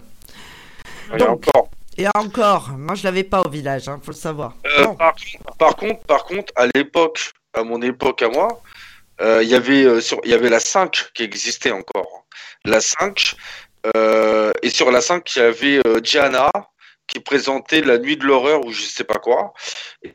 Et 1.14 1.18
donc- 1.18 1.28
encore. 1.28 1.70
Et 1.98 2.06
encore, 2.14 2.70
moi 2.78 2.94
je 2.94 3.04
l'avais 3.04 3.24
pas 3.24 3.42
au 3.42 3.50
village, 3.50 3.88
hein, 3.88 4.00
faut 4.02 4.12
le 4.12 4.16
savoir. 4.16 4.54
Bon. 4.78 4.94
par, 4.94 5.14
par 5.58 5.76
contre, 5.76 6.02
par 6.04 6.24
contre, 6.24 6.50
à 6.56 6.66
l'époque, 6.74 7.32
à 7.52 7.62
mon 7.62 7.82
époque 7.82 8.22
à 8.22 8.28
moi, 8.28 8.62
il 9.20 9.48
y 9.48 9.54
avait 9.54 10.00
sur, 10.00 10.18
il 10.24 10.30
y 10.30 10.34
avait 10.34 10.48
la 10.48 10.60
5 10.60 11.10
qui 11.12 11.24
existait 11.24 11.72
encore. 11.72 12.24
La 12.64 12.80
5 12.80 13.36
euh, 13.96 14.52
et 14.62 14.70
sur 14.70 14.90
la 14.90 15.00
5 15.00 15.34
il 15.34 15.38
y 15.38 15.42
avait 15.42 15.80
euh, 15.86 16.00
Gianna 16.02 16.50
qui 17.10 17.20
présentait 17.20 17.82
la 17.82 17.98
nuit 17.98 18.16
de 18.16 18.24
l'horreur 18.24 18.64
ou 18.64 18.72
je 18.72 18.82
sais 18.82 19.04
pas 19.04 19.18
quoi. 19.18 19.52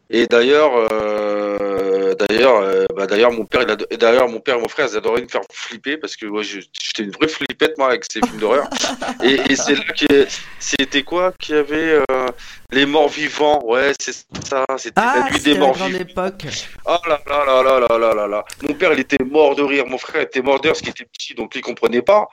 Et 0.09 0.27
d'ailleurs, 0.27 0.71
euh, 0.91 2.15
d'ailleurs, 2.15 2.61
euh, 2.61 2.85
bah, 2.95 3.05
d'ailleurs 3.05 3.31
mon 3.31 3.45
père, 3.45 3.65
et 3.91 3.97
d'ailleurs 3.97 4.29
mon 4.29 4.39
père 4.39 4.55
et 4.55 4.61
mon 4.61 4.69
frère, 4.69 4.87
ils 4.89 4.97
adoraient 4.97 5.21
me 5.21 5.27
faire 5.27 5.41
flipper 5.51 5.97
parce 5.97 6.15
que 6.15 6.25
moi, 6.25 6.41
j'étais 6.41 7.03
une 7.03 7.11
vraie 7.11 7.27
flippette 7.27 7.77
moi 7.77 7.89
avec 7.89 8.05
ces 8.09 8.21
films 8.21 8.39
d'horreur. 8.39 8.69
et 9.23 9.39
et 9.49 9.55
c'est 9.55 9.75
là 9.75 9.93
que 9.93 10.27
c'était 10.59 11.03
quoi 11.03 11.33
qu'il 11.37 11.55
y 11.55 11.57
avait 11.57 11.99
euh, 12.09 12.27
les 12.71 12.85
morts 12.85 13.09
vivants. 13.09 13.63
Ouais, 13.65 13.93
c'est 13.99 14.13
ça. 14.47 14.65
C'était 14.77 14.93
Ah, 14.97 15.25
la 15.25 15.31
nuit 15.31 15.39
des 15.41 15.57
morts 15.57 15.73
grande 15.73 15.91
vivants. 15.91 16.01
époque. 16.01 16.45
Oh 16.85 16.95
là 17.07 17.19
là 17.27 17.45
là 17.45 17.63
là 17.63 17.79
là 17.87 17.97
là 17.97 18.13
là 18.13 18.27
là. 18.27 18.45
Mon 18.67 18.73
père, 18.73 18.93
il 18.93 18.99
était 18.99 19.23
mort 19.23 19.55
de 19.55 19.63
rire. 19.63 19.85
Mon 19.87 19.97
frère 19.97 20.21
était 20.21 20.41
mort 20.41 20.57
de 20.59 20.63
rire 20.63 20.71
parce 20.73 20.81
qu'il 20.81 20.89
était 20.89 21.05
petit, 21.05 21.33
donc 21.35 21.53
il 21.55 21.61
comprenait 21.61 22.01
pas. 22.01 22.27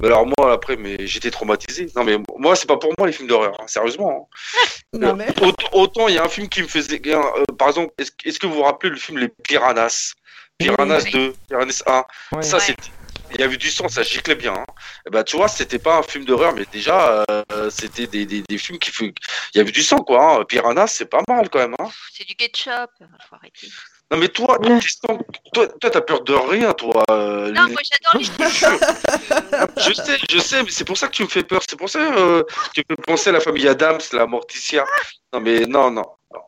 Mais 0.00 0.06
alors 0.08 0.26
moi, 0.26 0.52
après, 0.52 0.76
mais 0.76 1.06
j'étais 1.06 1.30
traumatisé. 1.30 1.88
Non 1.96 2.04
mais 2.04 2.16
moi, 2.38 2.56
c'est 2.56 2.66
pas 2.68 2.76
pour 2.76 2.92
moi 2.98 3.06
les 3.06 3.12
films 3.12 3.28
d'horreur. 3.28 3.56
hein, 3.60 3.66
sérieusement. 3.66 4.28
hein. 4.32 4.68
Non, 4.98 5.14
mais... 5.14 5.26
Autant, 5.42 5.68
autant 5.72 6.08
il 6.08 6.14
y 6.14 6.18
a 6.18 6.24
un 6.24 6.28
film 6.28 6.48
qui 6.48 6.62
me 6.62 6.68
faisait. 6.68 7.00
euh, 7.06 7.20
par 7.58 7.68
exemple, 7.68 7.92
est-ce 7.98 8.12
est-ce 8.24 8.38
que 8.38 8.46
vous 8.46 8.54
vous 8.54 8.62
rappelez 8.62 8.90
le 8.90 8.96
film 8.96 9.18
Les 9.18 9.28
Piranhas? 9.28 10.12
Piranhas 10.58 11.02
Oui. 11.06 11.10
2, 11.12 11.34
Piranhas 11.48 11.82
1. 11.86 12.04
Ouais. 12.36 12.42
Ça, 12.42 12.56
Ouais. 12.58 12.62
c'était. 12.62 12.90
Il 13.34 13.40
y 13.40 13.44
avait 13.44 13.56
du 13.56 13.70
sang, 13.70 13.88
ça 13.88 14.02
giclait 14.02 14.34
bien. 14.36 14.54
hein. 14.54 14.64
Et 15.06 15.10
ben, 15.10 15.24
tu 15.24 15.36
vois, 15.36 15.48
c'était 15.48 15.78
pas 15.78 15.98
un 15.98 16.02
film 16.02 16.24
d'horreur, 16.24 16.54
mais 16.54 16.64
déjà, 16.72 17.24
euh, 17.30 17.70
c'était 17.70 18.06
des, 18.06 18.26
des, 18.26 18.42
des 18.42 18.58
films 18.58 18.78
qui. 18.78 18.90
Il 19.00 19.58
y 19.58 19.60
avait 19.60 19.72
du 19.72 19.82
sang, 19.82 19.98
quoi. 19.98 20.38
hein. 20.40 20.44
Piranhas, 20.44 20.86
c'est 20.88 21.06
pas 21.10 21.20
mal 21.28 21.48
quand 21.50 21.58
même. 21.58 21.74
Hein. 21.78 21.88
C'est 22.12 22.26
du 22.26 22.34
ketchup. 22.36 22.90
Faut 23.28 23.36
arrêter. 23.36 23.68
Non, 24.10 24.18
mais 24.18 24.28
toi, 24.28 24.58
sang- 24.86 25.18
toi, 25.52 25.66
toi, 25.66 25.90
t'as 25.90 26.00
peur 26.02 26.22
de 26.22 26.34
rien, 26.34 26.72
toi. 26.74 27.02
euh, 27.10 27.50
Non, 27.52 27.64
les- 27.66 27.72
moi 27.72 27.80
j'adore 27.90 28.20
les 28.20 28.28
ketchup. 28.36 29.78
Je 29.78 29.92
sais, 29.94 30.18
je 30.30 30.38
sais, 30.38 30.62
mais 30.62 30.70
c'est 30.70 30.84
pour 30.84 30.96
ça 30.98 31.08
que 31.08 31.12
tu 31.12 31.22
me 31.24 31.28
fais 31.28 31.42
peur. 31.42 31.60
C'est 31.68 31.76
pour 31.78 31.88
ça 31.88 31.98
euh, 32.00 32.42
que 32.44 32.72
tu 32.74 32.84
peux 32.84 32.96
penser 32.96 33.30
à 33.30 33.32
la 33.32 33.40
famille 33.40 33.66
Adams, 33.66 34.00
la 34.12 34.26
Morticia. 34.26 34.84
Non, 35.32 35.40
mais 35.40 35.60
non, 35.60 35.90
non, 35.90 36.04
non. 36.32 36.40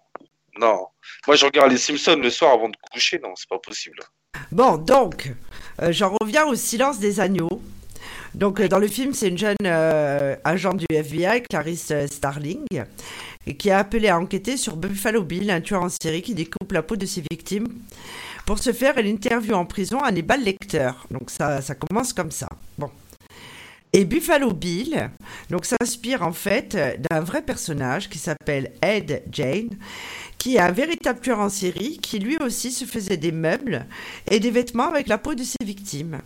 Non. 0.59 0.87
Moi, 1.27 1.37
je 1.37 1.45
regarde 1.47 1.71
les 1.73 1.79
Simpsons 1.79 2.17
le 2.23 2.31
soir 2.31 2.53
avant 2.53 2.69
de 2.69 2.77
coucher. 2.93 3.19
Non, 3.23 3.35
c'est 3.37 3.49
pas 3.49 3.59
possible. 3.59 3.99
Bon, 4.53 4.77
donc, 4.77 5.29
j'en 5.91 6.15
reviens 6.21 6.47
au 6.47 6.55
silence 6.55 6.99
des 6.99 7.21
agneaux. 7.21 7.61
Donc, 8.37 8.61
euh, 8.61 8.69
dans 8.69 8.79
le 8.79 8.87
film, 8.87 9.15
c'est 9.15 9.29
une 9.29 9.39
jeune 9.39 9.57
euh, 9.65 10.37
agent 10.45 10.75
du 10.75 10.85
FBI, 10.91 11.43
Clarice 11.49 11.91
euh, 11.91 12.07
Starling, 12.07 12.67
qui 13.59 13.71
a 13.71 13.79
appelé 13.79 14.09
à 14.09 14.19
enquêter 14.19 14.59
sur 14.59 14.77
Buffalo 14.77 15.23
Bill, 15.23 15.51
un 15.51 15.63
tueur 15.63 15.83
en 15.83 15.89
série 15.89 16.21
qui 16.21 16.35
découpe 16.35 16.71
la 16.73 16.83
peau 16.83 16.97
de 16.97 17.07
ses 17.07 17.23
victimes. 17.31 17.67
Pour 18.45 18.59
ce 18.59 18.73
faire, 18.73 18.99
elle 18.99 19.07
interviewe 19.07 19.55
en 19.55 19.65
prison 19.65 20.01
Hannibal 20.01 20.43
Lecter. 20.43 20.91
Donc, 21.11 21.31
ça, 21.31 21.61
commence 21.75 22.13
comme 22.13 22.31
ça. 22.31 22.49
Et 23.93 24.05
Buffalo 24.05 24.53
Bill 24.53 25.09
donc 25.49 25.65
s'inspire 25.65 26.23
en 26.23 26.33
fait 26.33 26.77
d'un 27.09 27.21
vrai 27.21 27.41
personnage 27.41 28.11
qui 28.11 28.19
s'appelle 28.19 28.73
Ed 28.83 29.23
Jane, 29.33 29.71
qui 30.39 30.57
est 30.57 30.61
un 30.61 30.73
véritable 30.73 31.21
tueur 31.21 31.41
en 31.41 31.49
série 31.49 31.99
qui 31.99 32.19
lui 32.19 32.37
aussi 32.39 32.71
se 32.71 32.85
faisait 32.85 33.17
des 33.17 33.33
meubles 33.33 33.87
et 34.31 34.41
des 34.41 34.51
vêtements 34.51 34.89
avec 34.89 35.09
la 35.09 35.19
peau 35.19 35.35
de 35.35 35.43
ses 35.43 35.65
victimes. 35.65 36.21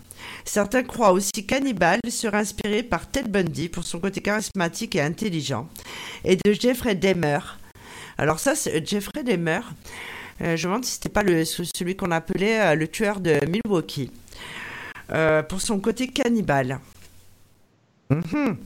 Certains 0.44 0.82
croient 0.82 1.12
aussi 1.12 1.46
qu'Hannibal 1.46 2.00
serait 2.08 2.38
inspiré 2.38 2.82
par 2.82 3.10
Ted 3.10 3.28
Bundy 3.28 3.68
pour 3.68 3.84
son 3.84 4.00
côté 4.00 4.20
charismatique 4.20 4.96
et 4.96 5.00
intelligent, 5.00 5.68
et 6.24 6.36
de 6.36 6.52
Jeffrey 6.52 6.94
Dahmer. 6.94 7.40
Alors 8.18 8.38
ça, 8.38 8.54
c'est 8.54 8.86
Jeffrey 8.86 9.22
Dahmer. 9.22 9.60
euh, 10.42 10.56
je 10.56 10.66
me 10.66 10.72
demande 10.72 10.84
si 10.84 10.92
c'était 10.92 11.08
pas 11.08 11.22
celui 11.22 11.96
qu'on 11.96 12.10
appelait 12.10 12.60
euh, 12.60 12.74
le 12.74 12.88
tueur 12.88 13.20
de 13.20 13.38
Milwaukee. 13.46 14.10
Euh, 15.12 15.42
pour 15.42 15.60
son 15.60 15.80
côté 15.80 16.06
cannibale. 16.06 16.78
Mhm. 18.10 18.56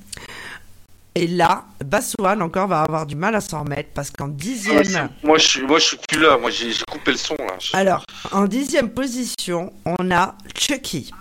Et 1.16 1.26
là, 1.28 1.64
Bassoane 1.84 2.42
encore 2.42 2.66
va 2.66 2.80
avoir 2.82 3.06
du 3.06 3.14
mal 3.14 3.34
à 3.36 3.40
s'en 3.40 3.62
remettre 3.62 3.90
parce 3.94 4.10
qu'en 4.10 4.26
dixième, 4.28 5.08
Moi, 5.22 5.38
je 5.38 5.46
suis, 5.46 5.62
moi, 5.62 5.78
je 5.78 5.84
suis 5.84 5.96
plus 6.08 6.20
là. 6.20 6.36
Moi, 6.38 6.50
j'ai 6.50 6.72
j'ai 6.72 6.82
coupé 6.90 7.12
le 7.12 7.16
son 7.16 7.36
là. 7.38 7.54
Je- 7.60 7.76
alors 7.76 8.04
en 8.32 8.46
dixième 8.46 8.90
position, 8.90 9.72
on 9.84 10.10
a 10.10 10.34
Chucky. 10.58 11.12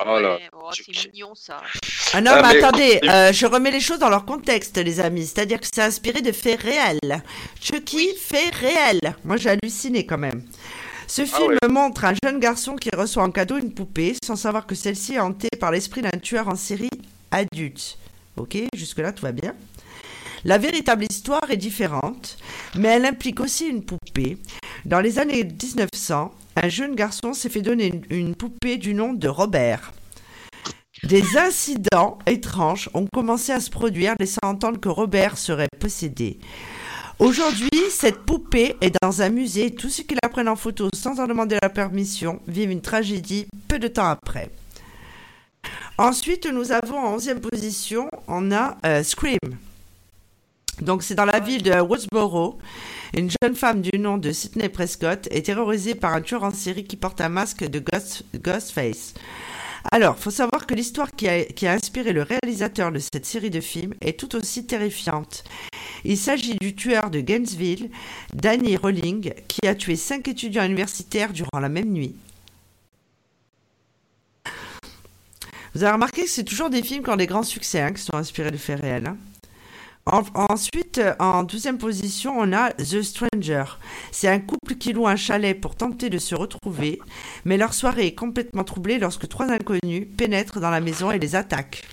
Oh 0.00 0.20
là. 0.20 0.36
ouais, 0.36 0.48
oh, 0.52 0.70
c'est 0.72 1.12
mignon 1.12 1.34
ça. 1.34 1.60
Ah 2.12 2.20
non, 2.20 2.30
Ah, 2.34 2.42
mais, 2.42 2.54
mais- 2.54 2.62
attendez, 2.64 3.00
euh, 3.02 3.32
je 3.32 3.46
remets 3.46 3.72
les 3.72 3.80
choses 3.80 3.98
dans 3.98 4.08
leur 4.08 4.24
contexte, 4.24 4.76
les 4.78 5.00
amis. 5.00 5.26
C'est-à-dire 5.26 5.58
que 5.58 5.66
c'est 5.66 5.82
inspiré 5.82 6.20
de 6.22 6.30
faits 6.30 6.60
réels. 6.62 7.22
Chucky, 7.60 8.14
fait 8.16 8.54
réel. 8.54 9.00
Moi, 9.24 9.36
j'ai 9.38 9.50
halluciné 9.50 10.06
quand 10.06 10.18
même. 10.18 10.42
Ce 11.08 11.24
film 11.24 11.56
ouais. 11.62 11.68
montre 11.68 12.04
un 12.04 12.12
jeune 12.22 12.38
garçon 12.38 12.76
qui 12.76 12.90
reçoit 12.96 13.24
en 13.24 13.32
cadeau 13.32 13.56
une 13.58 13.74
poupée 13.74 14.14
sans 14.24 14.36
savoir 14.36 14.66
que 14.66 14.76
celle-ci 14.76 15.14
est 15.14 15.18
hantée 15.18 15.48
par 15.58 15.72
l'esprit 15.72 16.02
d'un 16.02 16.10
tueur 16.22 16.46
en 16.46 16.54
série 16.54 16.90
adulte. 17.32 17.98
Ok, 18.38 18.56
jusque-là, 18.74 19.12
tout 19.12 19.22
va 19.22 19.32
bien. 19.32 19.54
La 20.44 20.58
véritable 20.58 21.04
histoire 21.10 21.50
est 21.50 21.56
différente, 21.56 22.38
mais 22.76 22.88
elle 22.88 23.04
implique 23.04 23.40
aussi 23.40 23.66
une 23.66 23.84
poupée. 23.84 24.38
Dans 24.84 25.00
les 25.00 25.18
années 25.18 25.42
1900, 25.42 26.32
un 26.62 26.68
jeune 26.68 26.94
garçon 26.94 27.32
s'est 27.34 27.48
fait 27.48 27.62
donner 27.62 28.00
une, 28.10 28.36
poupée 28.36 28.76
du 28.76 28.94
nom 28.94 29.12
de 29.12 29.28
Robert. 29.28 29.92
Des 31.02 31.36
incidents 31.36 32.18
étranges 32.26 32.88
ont 32.94 33.06
commencé 33.12 33.52
à 33.52 33.60
se 33.60 33.70
produire, 33.70 34.14
laissant 34.18 34.40
entendre 34.44 34.80
que 34.80 34.88
Robert 34.88 35.38
serait 35.38 35.68
possédé. 35.80 36.38
Aujourd'hui, 37.18 37.70
cette 37.90 38.20
poupée 38.20 38.76
est 38.80 38.94
dans 39.02 39.22
un 39.22 39.28
musée 39.28 39.74
tous 39.74 39.88
ceux 39.88 40.04
qui 40.04 40.16
la 40.22 40.28
prennent 40.28 40.48
en 40.48 40.56
photo 40.56 40.88
sans 40.94 41.18
en 41.18 41.26
demander 41.26 41.56
la 41.60 41.68
permission 41.68 42.40
vivent 42.46 42.70
une 42.70 42.80
tragédie 42.80 43.46
peu 43.66 43.80
de 43.80 43.88
temps 43.88 44.06
après. 44.08 44.50
Ensuite, 45.98 46.46
nous 46.46 46.70
avons 46.70 46.96
en 46.98 47.16
11e 47.18 47.40
position, 47.40 48.08
on 48.28 48.52
a 48.52 48.78
euh, 48.86 49.02
Scream. 49.02 49.38
Donc, 50.80 51.02
c'est 51.02 51.16
dans 51.16 51.24
la 51.24 51.40
ville 51.40 51.64
de 51.64 51.72
Woodsboro. 51.80 52.58
Une 53.16 53.30
jeune 53.42 53.56
femme 53.56 53.80
du 53.82 53.98
nom 53.98 54.16
de 54.16 54.30
Sidney 54.30 54.68
Prescott 54.68 55.26
est 55.32 55.46
terrorisée 55.46 55.96
par 55.96 56.14
un 56.14 56.20
tueur 56.20 56.44
en 56.44 56.52
série 56.52 56.84
qui 56.84 56.96
porte 56.96 57.20
un 57.20 57.28
masque 57.28 57.68
de 57.68 57.80
Ghost- 57.80 58.22
Ghostface. 58.36 59.14
Alors, 59.90 60.18
faut 60.18 60.30
savoir 60.30 60.66
que 60.66 60.74
l'histoire 60.74 61.10
qui 61.10 61.26
a, 61.28 61.44
qui 61.44 61.66
a 61.66 61.72
inspiré 61.72 62.12
le 62.12 62.22
réalisateur 62.22 62.92
de 62.92 63.00
cette 63.00 63.26
série 63.26 63.50
de 63.50 63.60
films 63.60 63.94
est 64.00 64.20
tout 64.20 64.36
aussi 64.36 64.66
terrifiante. 64.66 65.42
Il 66.04 66.16
s'agit 66.16 66.54
du 66.60 66.76
tueur 66.76 67.10
de 67.10 67.18
Gainesville, 67.20 67.90
Danny 68.34 68.76
Rolling, 68.76 69.32
qui 69.48 69.66
a 69.66 69.74
tué 69.74 69.96
cinq 69.96 70.28
étudiants 70.28 70.64
universitaires 70.64 71.32
durant 71.32 71.58
la 71.60 71.68
même 71.68 71.90
nuit. 71.90 72.14
Vous 75.74 75.82
avez 75.84 75.92
remarqué 75.92 76.22
que 76.24 76.30
c'est 76.30 76.44
toujours 76.44 76.70
des 76.70 76.82
films 76.82 77.02
qui 77.04 77.10
ont 77.10 77.16
des 77.16 77.26
grands 77.26 77.42
succès, 77.42 77.80
hein, 77.80 77.92
qui 77.92 78.02
sont 78.02 78.14
inspirés 78.16 78.50
de 78.50 78.56
faits 78.56 78.80
réels. 78.80 79.06
hein. 79.06 79.16
En- 80.10 80.22
ensuite, 80.50 81.02
en 81.18 81.42
douzième 81.42 81.76
position, 81.76 82.34
on 82.38 82.52
a 82.54 82.70
The 82.72 83.02
Stranger. 83.02 83.64
C'est 84.10 84.28
un 84.28 84.38
couple 84.40 84.76
qui 84.76 84.94
loue 84.94 85.06
un 85.06 85.16
chalet 85.16 85.60
pour 85.60 85.74
tenter 85.76 86.08
de 86.08 86.16
se 86.16 86.34
retrouver, 86.34 86.98
mais 87.44 87.58
leur 87.58 87.74
soirée 87.74 88.06
est 88.06 88.14
complètement 88.14 88.64
troublée 88.64 88.98
lorsque 88.98 89.28
trois 89.28 89.50
inconnus 89.50 90.06
pénètrent 90.16 90.60
dans 90.60 90.70
la 90.70 90.80
maison 90.80 91.10
et 91.10 91.18
les 91.18 91.36
attaquent. 91.36 91.84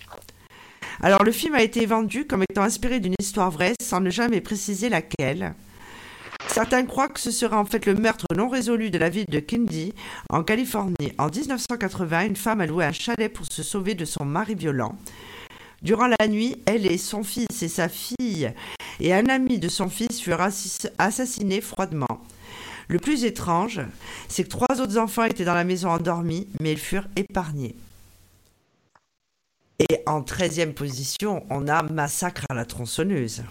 Alors 1.01 1.23
le 1.25 1.33
film 1.33 1.55
a 1.55 1.61
été 1.61 1.85
vendu 1.85 2.25
comme 2.25 2.43
étant 2.49 2.61
inspiré 2.63 3.01
d'une 3.01 3.15
histoire 3.19 3.51
vraie 3.51 3.73
sans 3.81 3.99
ne 3.99 4.09
jamais 4.09 4.39
préciser 4.39 4.87
laquelle. 4.87 5.53
Certains 6.47 6.85
croient 6.85 7.09
que 7.09 7.19
ce 7.19 7.31
serait 7.31 7.55
en 7.55 7.65
fait 7.65 7.85
le 7.85 7.95
meurtre 7.95 8.25
non 8.35 8.47
résolu 8.47 8.89
de 8.89 8.97
la 8.97 9.09
ville 9.09 9.25
de 9.27 9.39
Kendi, 9.39 9.93
en 10.29 10.43
Californie. 10.43 11.11
En 11.17 11.27
1980, 11.27 12.25
une 12.27 12.35
femme 12.35 12.61
a 12.61 12.65
loué 12.65 12.85
un 12.85 12.91
chalet 12.91 13.31
pour 13.31 13.45
se 13.51 13.63
sauver 13.63 13.93
de 13.93 14.05
son 14.05 14.25
mari 14.25 14.55
violent. 14.55 14.95
Durant 15.81 16.07
la 16.19 16.27
nuit, 16.27 16.55
elle 16.65 16.85
et 16.89 16.97
son 16.97 17.23
fils 17.23 17.61
et 17.61 17.67
sa 17.67 17.89
fille 17.89 18.51
et 18.99 19.13
un 19.13 19.27
ami 19.27 19.59
de 19.59 19.67
son 19.67 19.89
fils 19.89 20.21
furent 20.21 20.47
assassinés 20.97 21.61
froidement. 21.61 22.21
Le 22.87 22.99
plus 22.99 23.25
étrange, 23.25 23.81
c'est 24.27 24.43
que 24.43 24.49
trois 24.49 24.79
autres 24.79 24.97
enfants 24.97 25.23
étaient 25.23 25.45
dans 25.45 25.53
la 25.53 25.63
maison 25.63 25.89
endormis, 25.89 26.47
mais 26.59 26.71
ils 26.71 26.79
furent 26.79 27.07
épargnés. 27.15 27.75
Et 29.79 30.01
en 30.05 30.21
13e 30.21 30.73
position, 30.73 31.45
on 31.49 31.67
a 31.67 31.83
Massacre 31.83 32.45
à 32.49 32.53
la 32.53 32.65
tronçonneuse. 32.65 33.43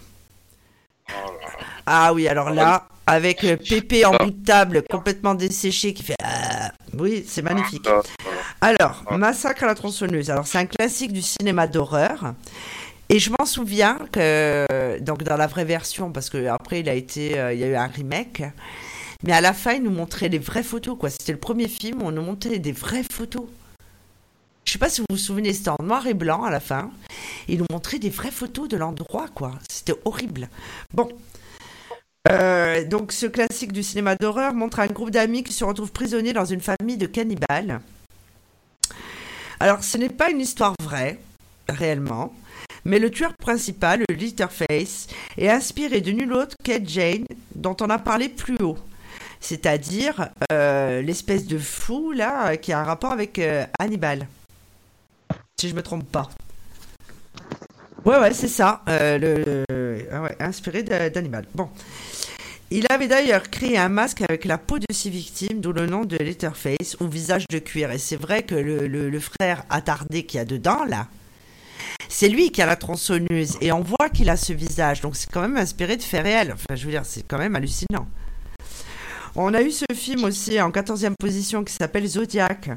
Ah 1.85 2.13
oui, 2.13 2.27
alors 2.27 2.49
là, 2.49 2.87
avec 3.05 3.43
euh, 3.43 3.57
Pépé 3.57 4.05
en 4.05 4.15
bout 4.15 4.31
de 4.31 4.45
table 4.45 4.83
complètement 4.89 5.35
desséché 5.35 5.93
qui 5.93 6.03
fait 6.03 6.15
Ah 6.23 6.71
Oui, 6.97 7.23
c'est 7.27 7.41
magnifique. 7.41 7.87
Alors, 8.61 9.03
Massacre 9.11 9.63
à 9.63 9.67
la 9.67 9.75
tronçonneuse. 9.75 10.31
Alors, 10.31 10.47
c'est 10.47 10.57
un 10.57 10.65
classique 10.65 11.13
du 11.13 11.21
cinéma 11.21 11.67
d'horreur. 11.67 12.33
Et 13.09 13.19
je 13.19 13.29
m'en 13.37 13.45
souviens 13.45 13.99
que, 14.11 14.65
donc 14.99 15.21
dans 15.21 15.37
la 15.37 15.45
vraie 15.45 15.65
version, 15.65 16.11
parce 16.11 16.31
que 16.31 16.47
après 16.47 16.79
il 16.79 16.89
a 16.89 16.95
été, 16.95 17.37
euh, 17.37 17.53
il 17.53 17.59
y 17.59 17.63
a 17.63 17.67
eu 17.67 17.75
un 17.75 17.85
remake, 17.85 18.41
mais 19.23 19.31
à 19.31 19.41
la 19.41 19.53
fin 19.53 19.73
il 19.73 19.83
nous 19.83 19.91
montrait 19.91 20.27
les 20.27 20.39
vraies 20.39 20.63
photos, 20.63 20.97
quoi. 20.99 21.11
C'était 21.11 21.31
le 21.31 21.37
premier 21.37 21.67
film 21.67 22.01
où 22.01 22.07
on 22.07 22.11
nous 22.11 22.23
montrait 22.23 22.57
des 22.57 22.71
vraies 22.71 23.05
photos. 23.09 23.45
Je 24.65 24.71
sais 24.71 24.79
pas 24.79 24.89
si 24.89 25.01
vous 25.01 25.07
vous 25.11 25.17
souvenez, 25.17 25.53
c'était 25.53 25.69
en 25.69 25.83
noir 25.83 26.07
et 26.07 26.15
blanc 26.15 26.43
à 26.43 26.49
la 26.49 26.59
fin. 26.59 26.89
Ils 27.47 27.59
nous 27.59 27.67
montraient 27.69 27.99
des 27.99 28.09
vraies 28.09 28.31
photos 28.31 28.67
de 28.67 28.77
l'endroit, 28.77 29.27
quoi. 29.35 29.51
C'était 29.69 29.93
horrible. 30.05 30.49
Bon. 30.91 31.07
Euh, 32.31 32.83
donc, 32.85 33.11
ce 33.11 33.25
classique 33.25 33.71
du 33.71 33.83
cinéma 33.83 34.15
d'horreur 34.15 34.53
montre 34.53 34.79
un 34.79 34.87
groupe 34.87 35.11
d'amis 35.11 35.43
qui 35.43 35.53
se 35.53 35.63
retrouvent 35.63 35.91
prisonniers 35.91 36.33
dans 36.33 36.45
une 36.45 36.61
famille 36.61 36.97
de 36.97 37.05
cannibales. 37.05 37.81
Alors, 39.59 39.83
ce 39.83 39.97
n'est 39.97 40.09
pas 40.09 40.31
une 40.31 40.41
histoire 40.41 40.73
vraie, 40.81 41.19
réellement, 41.69 42.33
mais 42.83 42.99
le 42.99 43.09
tueur 43.09 43.33
principal, 43.35 44.03
le 44.09 44.15
Litterface, 44.15 45.07
est 45.37 45.49
inspiré 45.49 46.01
de 46.01 46.11
nul 46.11 46.33
autre 46.33 46.55
qu'Ed 46.63 46.89
Jane, 46.89 47.25
dont 47.53 47.77
on 47.81 47.89
a 47.89 47.99
parlé 47.99 48.29
plus 48.29 48.57
haut. 48.61 48.77
C'est-à-dire 49.39 50.29
euh, 50.51 51.01
l'espèce 51.01 51.45
de 51.45 51.57
fou, 51.57 52.11
là, 52.11 52.57
qui 52.57 52.73
a 52.73 52.79
un 52.79 52.83
rapport 52.83 53.11
avec 53.11 53.37
euh, 53.39 53.65
Hannibal. 53.79 54.27
Si 55.59 55.69
je 55.69 55.75
me 55.75 55.83
trompe 55.83 56.09
pas. 56.11 56.29
Ouais, 58.05 58.19
ouais, 58.19 58.33
c'est 58.33 58.47
ça. 58.47 58.83
ah 58.87 60.29
inspiré 60.39 60.83
d'Hannibal. 60.83 61.45
Bon. 61.55 61.69
Il 62.77 62.87
avait 62.89 63.07
d'ailleurs 63.07 63.49
créé 63.49 63.77
un 63.77 63.87
masque 63.87 64.21
avec 64.27 64.43
la 64.43 64.57
peau 64.57 64.79
de 64.79 64.85
ses 64.91 65.09
victimes, 65.09 65.61
d'où 65.61 65.71
le 65.71 65.85
nom 65.85 66.03
de 66.03 66.17
Letterface, 66.17 66.97
ou 66.99 67.07
visage 67.07 67.45
de 67.49 67.59
cuir. 67.59 67.89
Et 67.91 67.97
c'est 67.97 68.17
vrai 68.17 68.43
que 68.43 68.53
le, 68.53 69.19
frère 69.21 69.63
attardé 69.69 70.25
qu'il 70.25 70.39
y 70.39 70.41
a 70.41 70.45
dedans, 70.45 70.83
là, 70.83 71.07
c'est 72.09 72.27
lui 72.27 72.51
qui 72.51 72.61
a 72.61 72.65
la 72.65 72.75
tronçonneuse. 72.75 73.55
Et 73.61 73.71
on 73.71 73.79
voit 73.79 74.09
qu'il 74.09 74.29
a 74.29 74.35
ce 74.35 74.51
visage. 74.51 74.99
Donc 74.99 75.15
c'est 75.15 75.31
quand 75.31 75.39
même 75.39 75.55
inspiré 75.55 75.95
de 75.95 76.03
faits 76.03 76.23
réels. 76.23 76.51
Enfin, 76.51 76.75
je 76.75 76.83
veux 76.83 76.91
dire, 76.91 77.05
c'est 77.05 77.25
quand 77.25 77.37
même 77.37 77.55
hallucinant. 77.55 78.09
On 79.37 79.53
a 79.53 79.61
eu 79.61 79.71
ce 79.71 79.85
film 79.93 80.25
aussi 80.25 80.59
en 80.59 80.69
14e 80.69 81.13
position 81.17 81.63
qui 81.63 81.73
s'appelle 81.73 82.05
Zodiac. 82.05 82.71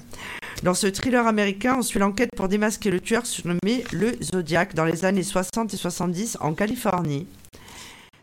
Dans 0.62 0.74
ce 0.74 0.86
thriller 0.86 1.26
américain, 1.26 1.74
on 1.76 1.82
suit 1.82 1.98
l'enquête 1.98 2.30
pour 2.36 2.46
démasquer 2.46 2.92
le 2.92 3.00
tueur 3.00 3.26
surnommé 3.26 3.82
le 3.90 4.16
Zodiac 4.22 4.76
dans 4.76 4.84
les 4.84 5.04
années 5.04 5.24
60 5.24 5.74
et 5.74 5.76
70 5.76 6.38
en 6.40 6.54
Californie. 6.54 7.26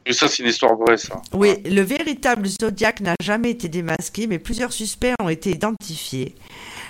Mais 0.06 0.14
ça, 0.14 0.28
c'est 0.28 0.44
une 0.44 0.50
histoire 0.50 0.76
vraie, 0.76 0.98
ça. 0.98 1.20
Oui, 1.34 1.56
le 1.66 1.82
véritable 1.82 2.48
Zodiac 2.48 3.02
n'a 3.02 3.16
jamais 3.22 3.52
été 3.52 3.68
démasqué, 3.70 4.28
mais 4.28 4.38
plusieurs 4.38 4.72
suspects 4.72 5.14
ont 5.20 5.30
été 5.30 5.50
identifiés. 5.50 6.36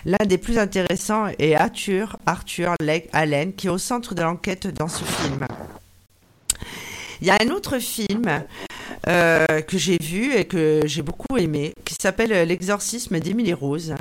L'un 0.06 0.26
des 0.26 0.38
plus 0.38 0.58
intéressants 0.58 1.28
est 1.40 1.56
Arthur, 1.56 2.18
Arthur 2.26 2.76
Allen, 3.14 3.54
qui 3.54 3.68
est 3.68 3.70
au 3.70 3.78
centre 3.78 4.16
de 4.16 4.22
l'enquête 4.22 4.68
dans 4.68 4.90
ce 4.90 5.04
film. 5.04 5.48
Il 7.22 7.28
y 7.28 7.32
a 7.32 7.38
un 7.42 7.50
autre 7.50 7.80
film 7.80 8.44
euh, 9.08 9.46
que 9.62 9.78
j'ai 9.78 9.98
vu 10.02 10.36
et 10.36 10.46
que 10.46 10.82
j'ai 10.86 11.02
beaucoup 11.02 11.38
aimé, 11.38 11.74
qui 11.86 11.96
s'appelle 12.00 12.48
L'exorcisme 12.48 13.20
d'Emily 13.20 13.54
Rose. 13.54 13.96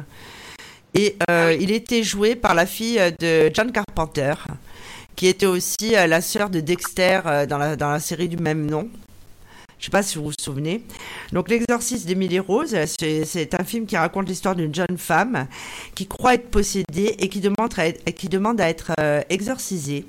Et 0.95 1.17
euh, 1.31 1.57
il 1.59 1.71
était 1.71 2.03
joué 2.03 2.35
par 2.35 2.55
la 2.55 2.67
fille 2.67 3.01
de 3.21 3.51
John 3.55 3.71
Carpenter, 3.71 4.35
qui 5.17 5.27
était 5.27 5.47
aussi 5.47 5.97
euh, 5.97 6.07
la 6.07 6.21
sœur 6.21 6.51
de 6.51 6.61
Dexter 6.61 7.21
euh, 7.27 7.47
dans, 7.47 7.59
la, 7.59 7.77
dans 7.77 7.91
la 7.91 8.01
série 8.01 8.29
du 8.29 8.37
même 8.37 8.67
nom. 8.67 8.89
Je 9.79 9.87
sais 9.87 9.91
pas 9.91 10.03
si 10.03 10.17
vous 10.17 10.25
vous 10.25 10.33
souvenez. 10.41 10.83
Donc, 11.33 11.51
L'exorcisme 11.51 12.07
d'Emily 12.07 12.39
Rose, 12.39 12.75
c'est 12.99 13.25
c'est 13.27 13.55
un 13.61 13.65
film 13.65 13.85
qui 13.85 13.97
raconte 13.99 14.29
l'histoire 14.29 14.55
d'une 14.55 14.75
jeune 14.75 14.97
femme 14.97 15.47
qui 15.95 16.07
croit 16.07 16.35
être 16.35 16.51
possédée 16.51 17.15
et 17.19 17.29
qui 17.29 17.41
demande 17.41 18.61
à 18.61 18.69
être, 18.69 18.93
euh, 18.99 19.21
exorcisée. 19.29 20.07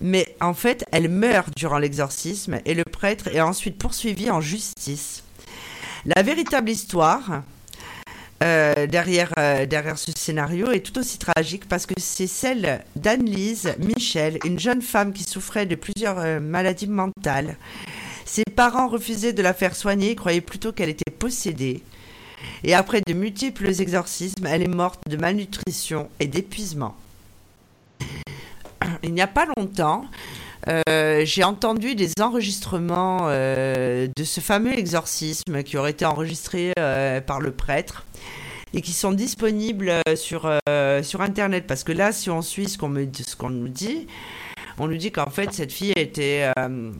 Mais 0.00 0.36
en 0.40 0.54
fait, 0.54 0.84
elle 0.92 1.08
meurt 1.08 1.48
durant 1.56 1.78
l'exorcisme 1.78 2.60
et 2.64 2.74
le 2.74 2.84
prêtre 2.84 3.28
est 3.28 3.40
ensuite 3.40 3.78
poursuivi 3.78 4.30
en 4.30 4.40
justice. 4.40 5.24
La 6.04 6.22
véritable 6.22 6.70
histoire 6.70 7.42
euh, 8.42 8.86
derrière, 8.86 9.32
euh, 9.38 9.66
derrière 9.66 9.98
ce 9.98 10.10
scénario 10.16 10.72
est 10.72 10.80
tout 10.80 10.98
aussi 10.98 11.18
tragique 11.18 11.68
parce 11.68 11.86
que 11.86 11.94
c'est 11.98 12.26
celle 12.26 12.84
d'Anne-Lise 12.96 13.74
Michel, 13.78 14.38
une 14.44 14.58
jeune 14.58 14.82
femme 14.82 15.12
qui 15.12 15.22
souffrait 15.22 15.66
de 15.66 15.76
plusieurs 15.76 16.18
euh, 16.18 16.40
maladies 16.40 16.88
mentales. 16.88 17.56
Ses 18.24 18.44
parents 18.44 18.88
refusaient 18.88 19.32
de 19.32 19.42
la 19.42 19.54
faire 19.54 19.76
soigner, 19.76 20.16
croyaient 20.16 20.40
plutôt 20.40 20.72
qu'elle 20.72 20.88
était 20.88 21.10
possédée. 21.10 21.82
Et 22.64 22.74
après 22.74 23.00
de 23.06 23.12
multiples 23.12 23.68
exorcismes, 23.68 24.46
elle 24.46 24.62
est 24.62 24.68
morte 24.68 25.00
de 25.08 25.16
malnutrition 25.16 26.08
et 26.18 26.26
d'épuisement. 26.26 26.96
Il 29.04 29.14
n'y 29.14 29.22
a 29.22 29.28
pas 29.28 29.46
longtemps, 29.56 30.04
euh, 30.68 31.24
j'ai 31.24 31.44
entendu 31.44 31.94
des 31.94 32.12
enregistrements 32.20 33.22
euh, 33.22 34.06
de 34.16 34.24
ce 34.24 34.40
fameux 34.40 34.78
exorcisme 34.78 35.62
qui 35.64 35.76
aurait 35.76 35.90
été 35.90 36.04
enregistré 36.04 36.72
euh, 36.78 37.20
par 37.20 37.40
le 37.40 37.50
prêtre 37.50 38.04
et 38.74 38.80
qui 38.80 38.92
sont 38.92 39.12
disponibles 39.12 39.92
sur, 40.16 40.50
sur 41.02 41.20
Internet. 41.20 41.66
Parce 41.66 41.84
que 41.84 41.92
là, 41.92 42.10
si 42.10 42.30
on 42.30 42.40
suit 42.40 42.68
ce 42.70 42.78
qu'on 42.78 42.88
me 42.88 43.06
ce 43.12 43.36
qu'on 43.36 43.50
nous 43.50 43.68
dit, 43.68 44.06
on 44.78 44.88
nous 44.88 44.96
dit 44.96 45.12
qu'en 45.12 45.28
fait, 45.28 45.52
cette 45.52 45.72
fille 45.72 45.92
était, 45.94 46.50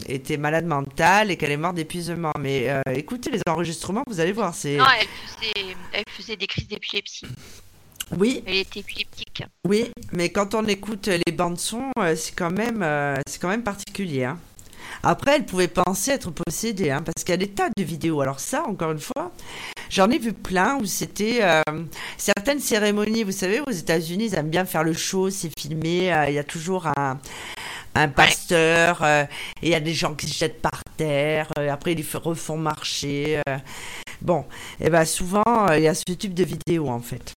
était 0.06 0.36
malade 0.36 0.66
mentale 0.66 1.30
et 1.30 1.38
qu'elle 1.38 1.50
est 1.50 1.56
morte 1.56 1.76
d'épuisement. 1.76 2.32
Mais 2.38 2.68
écoutez 2.92 3.30
les 3.30 3.40
enregistrements, 3.48 4.02
vous 4.06 4.20
allez 4.20 4.32
voir. 4.32 4.54
C'est... 4.54 4.76
Non, 4.76 4.84
elle 5.00 5.06
faisait, 5.06 5.76
elle 5.94 6.04
faisait 6.08 6.36
des 6.36 6.46
crises 6.46 6.68
d'épilepsie. 6.68 7.24
Oui, 8.18 8.42
Elle 8.46 8.56
était 8.56 8.80
épileptique. 8.80 9.44
oui, 9.66 9.90
mais 10.12 10.28
quand 10.30 10.54
on 10.54 10.66
écoute 10.66 11.08
les 11.26 11.32
bandes 11.32 11.58
son, 11.58 11.82
euh, 11.98 12.14
c'est 12.16 12.34
quand 12.34 12.50
même, 12.50 12.82
euh, 12.82 13.16
c'est 13.26 13.40
quand 13.40 13.48
même 13.48 13.62
particulier. 13.62 14.24
hein. 14.24 14.38
Après, 15.02 15.36
elle 15.36 15.46
pouvait 15.46 15.68
penser 15.68 16.10
être 16.12 16.30
possédée, 16.30 16.90
hein, 16.90 17.02
parce 17.02 17.24
qu'il 17.24 17.30
y 17.32 17.34
a 17.34 17.38
des 17.38 17.48
tas 17.48 17.68
de 17.76 17.82
vidéos. 17.82 18.20
Alors 18.20 18.38
ça, 18.40 18.64
encore 18.68 18.92
une 18.92 19.00
fois, 19.00 19.32
j'en 19.88 20.10
ai 20.10 20.18
vu 20.18 20.32
plein 20.32 20.76
où 20.76 20.84
c'était 20.84 21.38
euh, 21.42 21.62
certaines 22.18 22.60
cérémonies. 22.60 23.24
Vous 23.24 23.32
savez, 23.32 23.60
aux 23.66 23.70
États-Unis, 23.70 24.26
ils 24.26 24.34
aiment 24.34 24.50
bien 24.50 24.64
faire 24.66 24.84
le 24.84 24.92
show, 24.92 25.30
c'est 25.30 25.50
filmé. 25.58 26.12
euh, 26.12 26.26
Il 26.28 26.34
y 26.34 26.38
a 26.38 26.44
toujours 26.44 26.86
un, 26.96 27.18
un 27.94 28.08
pasteur, 28.08 29.02
euh, 29.02 29.24
et 29.62 29.68
il 29.68 29.70
y 29.70 29.74
a 29.74 29.80
des 29.80 29.94
gens 29.94 30.14
qui 30.14 30.26
se 30.28 30.34
jettent 30.38 30.60
par 30.60 30.82
terre. 30.96 31.48
après, 31.70 31.92
ils 31.92 31.98
les 31.98 32.06
refont 32.18 32.58
marcher. 32.58 33.40
Bon, 34.20 34.44
et 34.80 34.88
ben 34.90 35.04
souvent, 35.04 35.42
il 35.74 35.82
y 35.82 35.88
a 35.88 35.94
ce 35.94 36.04
type 36.12 36.34
de 36.34 36.44
vidéos 36.44 36.88
en 36.88 37.00
fait. 37.00 37.32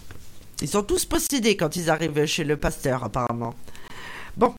Ils 0.62 0.68
sont 0.68 0.84
tous 0.84 1.06
possédés 1.06 1.58
quand 1.58 1.76
ils 1.76 1.90
arrivent 1.90 2.26
chez 2.26 2.44
le 2.44 2.58
pasteur, 2.58 3.04
apparemment. 3.04 3.54
Bon. 4.38 4.54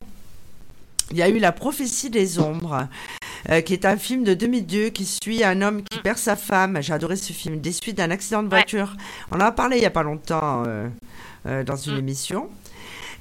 Il 1.11 1.17
y 1.17 1.21
a 1.21 1.29
eu 1.29 1.39
La 1.39 1.53
prophétie 1.53 2.09
des 2.09 2.37
ombres, 2.37 2.89
euh, 3.49 3.61
qui 3.61 3.71
est 3.73 3.85
un 3.85 3.95
film 3.95 4.25
de 4.25 4.33
2002 4.33 4.89
qui 4.89 5.05
suit 5.05 5.41
un 5.43 5.61
homme 5.61 5.81
qui 5.83 5.99
perd 5.99 6.17
sa 6.17 6.35
femme. 6.35 6.81
J'ai 6.81 6.91
adoré 6.93 7.15
ce 7.15 7.31
film. 7.31 7.61
Des 7.61 7.71
suites 7.71 7.97
d'un 7.97 8.11
accident 8.11 8.43
de 8.43 8.49
voiture. 8.49 8.95
On 9.31 9.37
en 9.37 9.41
a 9.41 9.51
parlé 9.53 9.77
il 9.77 9.79
n'y 9.79 9.85
a 9.85 9.91
pas 9.91 10.03
longtemps. 10.03 10.63
euh, 11.47 11.63
dans 11.63 11.75
une 11.77 11.97
émission. 11.97 12.49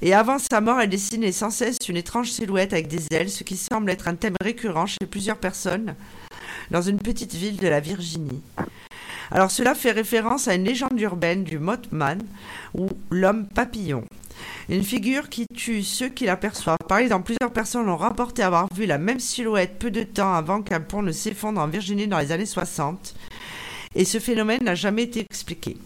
Et 0.03 0.13
avant 0.13 0.39
sa 0.39 0.61
mort, 0.61 0.81
elle 0.81 0.91
dessinait 0.91 1.33
sans 1.33 1.51
cesse 1.51 1.79
une 1.89 1.97
étrange 1.97 2.31
silhouette 2.31 2.73
avec 2.73 2.89
des 2.89 3.07
ailes, 3.13 3.31
ce 3.31 3.45
qui 3.45 3.57
semble 3.57 3.91
être 3.91 4.09
un 4.09 4.15
thème 4.15 4.35
récurrent 4.43 4.87
chez 4.87 5.07
plusieurs 5.09 5.39
personnes 5.39 5.95
dans 6.71 6.83
une 6.83 6.99
petite 6.99 7.35
ville 7.35 7.57
de 7.57 7.69
la 7.69 7.81
Virginie. 7.81 8.43
Alors 9.31 9.51
cela 9.51 9.75
fait 9.75 9.93
référence 9.93 10.49
à 10.49 10.55
une 10.55 10.65
légende 10.65 11.01
urbaine 11.01 11.45
du 11.45 11.59
Mothman 11.59 12.23
ou 12.75 12.89
l'homme 13.11 13.47
papillon. 13.47 14.05
Une 14.69 14.83
figure 14.83 15.29
qui 15.29 15.47
tue 15.47 15.83
ceux 15.83 16.09
qui 16.09 16.27
l'aperçoivent. 16.27 16.79
Par 16.89 16.99
exemple, 16.99 17.27
plusieurs 17.27 17.53
personnes 17.53 17.89
ont 17.89 17.97
rapporté 17.97 18.43
avoir 18.43 18.67
vu 18.75 18.87
la 18.87 18.99
même 18.99 19.21
silhouette 19.21 19.79
peu 19.79 19.91
de 19.91 20.03
temps 20.03 20.35
avant 20.35 20.63
qu'un 20.63 20.81
pont 20.81 21.03
ne 21.03 21.13
s'effondre 21.13 21.61
en 21.61 21.69
Virginie 21.69 22.07
dans 22.07 22.19
les 22.19 22.33
années 22.33 22.47
60. 22.47 23.15
Et 23.95 24.05
ce 24.05 24.19
phénomène 24.19 24.63
n'a 24.63 24.75
jamais 24.75 25.05
été 25.05 25.21
expliqué. 25.21 25.77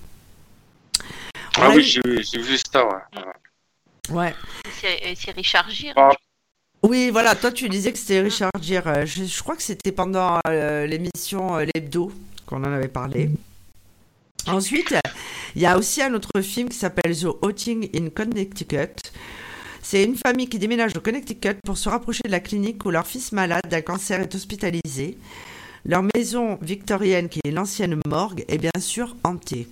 ah 1.57 1.71
oui, 1.75 1.83
j'ai 1.83 2.41
vu 2.41 2.59
ça, 2.73 2.85
ouais. 2.87 3.23
Ouais. 4.11 4.35
C'est 4.81 5.31
Richard 5.31 5.71
Gere. 5.71 5.95
Ah. 5.97 6.11
Oui, 6.83 7.11
voilà, 7.11 7.35
toi 7.35 7.53
tu 7.53 7.69
disais 7.69 7.93
que 7.93 7.99
c'était 7.99 8.21
Richard 8.21 8.51
Gere. 8.61 8.87
Euh, 8.87 9.07
je, 9.07 9.43
crois 9.43 9.55
que 9.55 9.63
c'était 9.63 9.93
pendant 9.93 10.39
euh, 10.49 10.87
l'émission 10.87 11.59
euh, 11.59 11.67
L'Hebdo 11.75 12.11
qu'on 12.51 12.65
en 12.65 12.73
avait 12.73 12.89
parlé. 12.89 13.31
Ensuite, 14.47 14.95
il 15.55 15.63
y 15.63 15.67
a 15.67 15.79
aussi 15.79 16.03
un 16.03 16.13
autre 16.15 16.41
film 16.41 16.69
qui 16.69 16.77
s'appelle 16.77 17.17
The 17.17 17.27
Outing 17.43 17.89
in 17.95 18.11
Connecticut. 18.11 19.13
C'est 19.83 20.05
une 20.05 20.17
famille 20.17 20.49
qui 20.49 20.59
déménage 20.59 20.97
au 20.97 21.01
Connecticut 21.01 21.57
pour 21.65 21.79
se 21.79 21.89
rapprocher 21.89 22.23
de 22.25 22.31
la 22.31 22.41
clinique 22.41 22.85
où 22.85 22.91
leur 22.91 23.07
fils 23.07 23.33
malade 23.33 23.67
d'un 23.71 23.81
cancer 23.81 24.21
est 24.21 24.35
hospitalisé. 24.35 25.17
Leur 25.85 26.03
maison 26.15 26.59
victorienne, 26.61 27.29
qui 27.29 27.41
est 27.45 27.51
l'ancienne 27.51 27.99
morgue, 28.07 28.45
est 28.49 28.59
bien 28.59 28.71
sûr 28.79 29.17
hantée. 29.25 29.67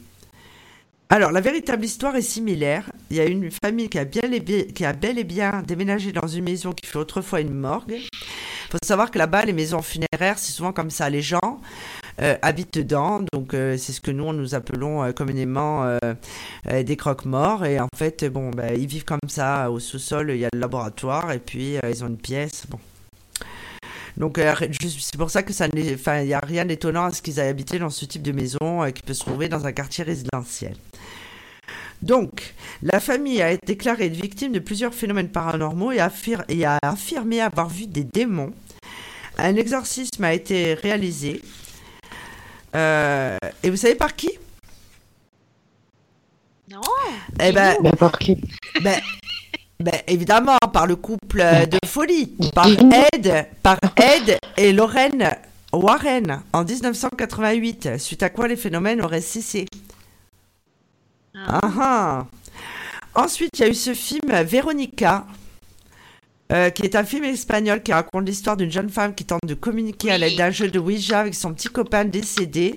Alors, 1.11 1.33
la 1.33 1.41
véritable 1.41 1.85
histoire 1.85 2.17
est 2.17 2.23
similaire. 2.23 2.91
Il 3.11 3.17
y 3.17 3.21
a 3.21 3.25
une 3.25 3.51
famille 3.63 3.89
qui 3.89 3.99
a, 3.99 4.05
bien 4.05 4.23
qui 4.75 4.85
a 4.85 4.93
bel 4.93 5.19
et 5.19 5.25
bien 5.25 5.63
déménagé 5.67 6.13
dans 6.13 6.27
une 6.27 6.45
maison 6.45 6.73
qui 6.73 6.87
fut 6.87 6.99
autrefois 6.99 7.41
une 7.41 7.55
morgue. 7.55 7.93
Il 7.93 8.71
faut 8.71 8.79
savoir 8.85 9.11
que 9.11 9.19
là-bas, 9.19 9.47
les 9.47 9.55
maisons 9.55 9.81
funéraires, 9.81 10.39
c'est 10.39 10.53
souvent 10.53 10.73
comme 10.73 10.91
ça. 10.91 11.09
Les 11.09 11.23
gens 11.23 11.61
habitent 12.43 12.75
dedans, 12.79 13.21
donc 13.33 13.55
euh, 13.55 13.77
c'est 13.77 13.93
ce 13.93 14.01
que 14.01 14.11
nous, 14.11 14.33
nous 14.33 14.55
appelons 14.55 15.03
euh, 15.03 15.13
communément 15.13 15.99
des 16.67 16.97
croque-morts. 16.97 17.65
Et 17.65 17.81
en 17.81 17.89
fait, 17.95 18.25
bon, 18.25 18.51
bah, 18.51 18.75
ils 18.75 18.87
vivent 18.87 19.05
comme 19.05 19.19
ça. 19.29 19.71
Au 19.71 19.79
sous-sol, 19.79 20.31
il 20.31 20.39
y 20.39 20.45
a 20.45 20.49
le 20.53 20.61
laboratoire 20.61 21.33
et 21.33 21.39
puis 21.39 21.77
ils 21.89 22.05
ont 22.05 22.09
une 22.09 22.17
pièce. 22.17 22.65
Bon. 22.69 22.79
Donc 24.17 24.41
c'est 24.41 25.17
pour 25.17 25.31
ça 25.31 25.45
que 25.45 25.53
ça 25.53 25.69
il 25.73 26.27
n'y 26.27 26.35
a 26.35 26.41
rien 26.41 26.65
d'étonnant 26.65 27.05
à 27.05 27.13
ce 27.13 27.23
qu'ils 27.23 27.39
aient 27.39 27.47
habité 27.47 27.79
dans 27.79 27.91
ce 27.91 28.05
type 28.05 28.23
de 28.23 28.33
maison 28.33 28.91
qui 28.93 29.03
peut 29.03 29.15
se 29.15 29.21
trouver 29.21 29.49
dans 29.49 29.67
un 29.67 29.73
quartier 29.73 30.03
résidentiel. 30.03 30.75
Donc, 32.03 32.55
la 32.83 33.01
famille 33.01 33.43
a 33.43 33.51
été 33.51 33.67
déclarée 33.67 34.09
victime 34.09 34.53
de 34.53 34.61
plusieurs 34.61 34.95
phénomènes 34.95 35.31
paranormaux 35.31 35.91
et, 35.93 36.01
a 36.01 36.79
affirmé 36.83 37.41
avoir 37.41 37.69
vu 37.69 37.87
des 37.87 38.05
démons. 38.05 38.53
Un 39.37 39.57
exorcisme 39.57 40.23
a 40.25 40.33
été 40.33 40.75
réalisé. 40.75 41.43
Euh, 42.75 43.37
et 43.63 43.71
vous 43.71 43.77
savez 43.77 43.95
par 43.95 44.15
qui? 44.15 44.31
Non. 46.71 46.81
Eh 47.41 47.53
ben, 47.53 47.77
par 47.99 48.19
qui? 48.19 48.37
ben, 48.83 49.01
ben, 49.81 49.95
évidemment, 50.07 50.59
par 50.73 50.87
le 50.87 50.97
couple 50.97 51.43
de 51.71 51.79
folie, 51.87 52.35
par 52.55 52.67
Ed, 52.67 53.47
par 53.63 53.79
Ed 53.97 54.39
et 54.57 54.73
Lorraine 54.73 55.31
Warren 55.73 56.43
en 56.53 56.65
1988, 56.65 57.99
suite 57.99 58.23
à 58.23 58.31
quoi 58.31 58.49
les 58.49 58.57
phénomènes 58.57 59.01
auraient 59.01 59.21
cessé. 59.21 59.67
Ah. 61.35 61.61
ah. 61.63 62.27
Ensuite, 63.15 63.59
il 63.59 63.63
y 63.63 63.65
a 63.65 63.69
eu 63.69 63.75
ce 63.75 63.95
film 63.95 64.33
Véronica, 64.43 65.27
euh, 66.53 66.71
qui 66.71 66.83
est 66.83 66.97
un 66.97 67.05
film 67.05 67.25
espagnol 67.25 67.83
qui 67.83 67.93
raconte 67.93 68.27
l'histoire 68.27 68.57
d'une 68.57 68.71
jeune 68.71 68.89
femme 68.89 69.15
qui 69.15 69.25
tente 69.25 69.45
de 69.45 69.55
communiquer 69.55 70.11
à 70.11 70.19
l'aide 70.19 70.37
d'un 70.37 70.51
jeu 70.51 70.71
de 70.71 70.79
Ouija 70.79 71.21
avec 71.21 71.35
son 71.35 71.53
petit 71.53 71.69
copain 71.69 72.05
décédé. 72.05 72.75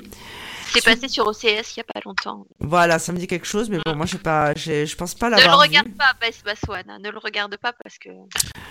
C'est 0.73 0.83
passé 0.85 1.09
sur 1.09 1.27
OCS 1.27 1.43
il 1.43 1.49
n'y 1.49 1.81
a 1.81 1.93
pas 1.93 1.99
longtemps. 2.05 2.45
Voilà, 2.59 2.97
ça 2.97 3.11
me 3.11 3.17
dit 3.17 3.27
quelque 3.27 3.45
chose, 3.45 3.69
mais 3.69 3.79
bon, 3.85 3.93
moi 3.93 4.05
je 4.05 4.15
pas, 4.15 4.53
je 4.55 4.95
pense 4.95 5.15
pas 5.15 5.29
l'avoir. 5.29 5.47
Ne 5.47 5.51
le 5.51 5.67
regarde 5.67 5.89
pas, 5.97 6.13
Baswan, 6.21 6.83
hein, 6.89 6.99
ne 6.99 7.09
le 7.09 7.17
regarde 7.17 7.57
pas 7.57 7.73
parce 7.73 7.97
que. 7.97 8.09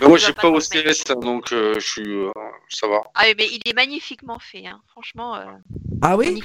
Mais 0.01 0.07
moi 0.07 0.17
j'ai 0.17 0.33
pas, 0.33 0.49
OCS, 0.49 1.03
donc 1.21 1.51
euh, 1.51 1.75
je 1.75 1.87
suis, 1.87 2.07
euh, 2.07 2.31
ça 2.69 2.87
va. 2.87 3.03
Ah 3.13 3.23
oui, 3.25 3.35
mais 3.37 3.47
il 3.51 3.61
est 3.65 3.75
magnifiquement 3.75 4.39
fait, 4.39 4.65
hein. 4.65 4.81
franchement. 4.91 5.37
ah 6.01 6.17
oui. 6.17 6.41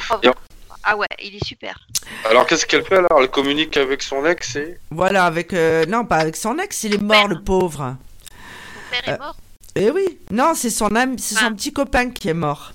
Ah 0.88 0.96
ouais, 0.96 1.06
il 1.20 1.34
est 1.34 1.44
super. 1.44 1.86
Alors 2.24 2.46
qu'est-ce 2.46 2.64
qu'elle 2.64 2.84
fait 2.84 2.96
alors? 2.96 3.18
Elle 3.20 3.28
communique 3.28 3.76
avec 3.76 4.02
son 4.02 4.24
ex 4.24 4.54
et 4.54 4.78
Voilà, 4.92 5.24
avec 5.24 5.52
euh, 5.52 5.84
non 5.86 6.04
pas 6.04 6.16
avec 6.16 6.36
son 6.36 6.58
ex, 6.58 6.84
il 6.84 6.94
est 6.94 7.02
mort 7.02 7.26
le 7.26 7.42
pauvre. 7.42 7.96
Père 8.90 9.08
est 9.08 9.12
euh, 9.12 9.18
mort. 9.18 9.36
Eh 9.74 9.90
oui, 9.90 10.18
non, 10.30 10.54
c'est 10.54 10.70
son 10.70 10.94
ami, 10.94 11.18
c'est 11.18 11.34
son 11.34 11.54
petit 11.54 11.72
copain 11.72 12.10
qui 12.10 12.28
est 12.28 12.34
mort. 12.34 12.72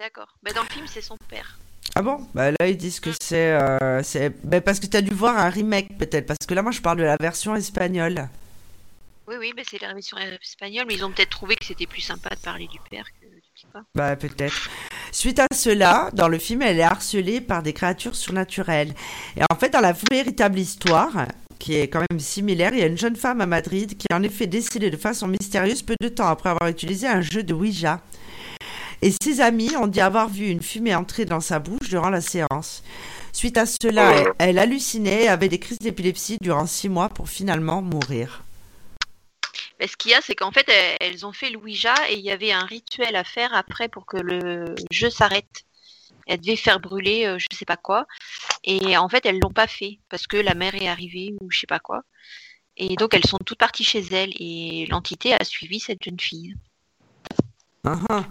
D'accord. 0.00 0.28
Mais 0.42 0.52
dans 0.52 0.62
le 0.62 0.68
film, 0.68 0.86
c'est 0.86 1.02
son 1.02 1.16
père. 1.28 1.58
Ah 1.94 2.02
bon? 2.02 2.26
Bah 2.34 2.50
là 2.50 2.66
ils 2.66 2.76
disent 2.76 3.00
que 3.00 3.10
c'est 3.20 3.52
euh, 3.52 4.02
c'est 4.02 4.30
bah, 4.44 4.60
parce 4.60 4.80
que 4.80 4.86
tu 4.86 4.96
as 4.96 5.02
dû 5.02 5.14
voir 5.14 5.38
un 5.38 5.48
remake 5.48 5.96
peut-être 5.96 6.26
parce 6.26 6.44
que 6.46 6.52
là 6.52 6.60
moi 6.60 6.72
je 6.72 6.82
parle 6.82 6.98
de 6.98 7.04
la 7.04 7.16
version 7.16 7.54
espagnole. 7.54 8.28
Oui 9.28 9.36
oui, 9.38 9.52
mais 9.56 9.62
c'est 9.66 9.80
la 9.80 9.94
version 9.94 10.18
espagnole 10.18 10.84
mais 10.88 10.94
ils 10.94 11.04
ont 11.04 11.12
peut-être 11.12 11.30
trouvé 11.30 11.56
que 11.56 11.64
c'était 11.64 11.86
plus 11.86 12.02
sympa 12.02 12.28
de 12.34 12.40
parler 12.40 12.66
du 12.66 12.78
père 12.90 13.06
que 13.20 13.26
bah, 13.94 14.16
peut-être. 14.16 14.68
Suite 15.12 15.38
à 15.38 15.46
cela, 15.54 16.10
dans 16.12 16.28
le 16.28 16.38
film, 16.38 16.62
elle 16.62 16.78
est 16.78 16.82
harcelée 16.82 17.40
par 17.40 17.62
des 17.62 17.72
créatures 17.72 18.14
surnaturelles. 18.14 18.92
Et 19.36 19.42
en 19.50 19.56
fait, 19.56 19.70
dans 19.70 19.80
la 19.80 19.94
véritable 20.10 20.58
histoire, 20.58 21.26
qui 21.58 21.74
est 21.76 21.88
quand 21.88 22.02
même 22.10 22.20
similaire, 22.20 22.72
il 22.72 22.80
y 22.80 22.82
a 22.82 22.86
une 22.86 22.98
jeune 22.98 23.16
femme 23.16 23.40
à 23.40 23.46
Madrid 23.46 23.96
qui 23.96 24.06
est 24.10 24.14
en 24.14 24.22
effet 24.22 24.46
décédée 24.46 24.90
de 24.90 24.96
façon 24.96 25.28
mystérieuse 25.28 25.82
peu 25.82 25.94
de 26.00 26.08
temps 26.08 26.28
après 26.28 26.50
avoir 26.50 26.68
utilisé 26.68 27.06
un 27.06 27.20
jeu 27.20 27.42
de 27.42 27.54
Ouija. 27.54 28.00
Et 29.02 29.12
ses 29.22 29.40
amis 29.40 29.76
ont 29.76 29.86
dit 29.86 30.00
avoir 30.00 30.28
vu 30.28 30.48
une 30.48 30.62
fumée 30.62 30.94
entrer 30.94 31.24
dans 31.24 31.40
sa 31.40 31.58
bouche 31.58 31.88
durant 31.88 32.10
la 32.10 32.20
séance. 32.20 32.82
Suite 33.32 33.58
à 33.58 33.66
cela, 33.66 34.24
elle, 34.38 34.58
hallucinait 34.58 35.24
et 35.24 35.28
avait 35.28 35.50
des 35.50 35.58
crises 35.58 35.78
d'épilepsie 35.78 36.38
durant 36.40 36.66
six 36.66 36.88
mois 36.88 37.10
pour 37.10 37.28
finalement 37.28 37.82
mourir 37.82 38.42
ce 39.86 39.96
qu'il 39.96 40.12
y 40.12 40.14
a, 40.14 40.20
c'est 40.22 40.34
qu'en 40.34 40.52
fait, 40.52 40.66
elles 41.00 41.26
ont 41.26 41.32
fait 41.32 41.50
le 41.50 41.58
Ouija 41.58 41.94
et 42.08 42.14
il 42.14 42.24
y 42.24 42.30
avait 42.30 42.52
un 42.52 42.64
rituel 42.64 43.14
à 43.14 43.24
faire 43.24 43.52
après 43.54 43.88
pour 43.88 44.06
que 44.06 44.16
le 44.16 44.74
jeu 44.90 45.10
s'arrête. 45.10 45.65
Elles 46.26 46.40
devaient 46.40 46.56
faire 46.56 46.80
brûler 46.80 47.22
je 47.22 47.28
euh, 47.28 47.38
je 47.38 47.56
sais 47.56 47.64
pas 47.64 47.76
quoi. 47.76 48.06
Et 48.64 48.96
en 48.96 49.08
fait, 49.08 49.24
elles 49.26 49.38
l'ont 49.38 49.52
pas 49.52 49.66
fait 49.66 50.00
parce 50.08 50.26
que 50.26 50.36
la 50.36 50.54
mère 50.54 50.74
est 50.74 50.88
arrivée 50.88 51.34
ou 51.40 51.50
je 51.50 51.60
sais 51.60 51.66
pas 51.66 51.78
quoi. 51.78 52.02
Et 52.76 52.94
donc, 52.96 53.14
elles 53.14 53.26
sont 53.26 53.38
toutes 53.38 53.58
parties 53.58 53.84
chez 53.84 54.04
elles 54.12 54.32
et 54.38 54.86
l'entité 54.90 55.32
a 55.32 55.44
suivi 55.44 55.80
cette 55.80 56.02
jeune 56.02 56.20
fille. 56.20 56.54
Ah, 57.84 57.98
ah. 58.10 58.24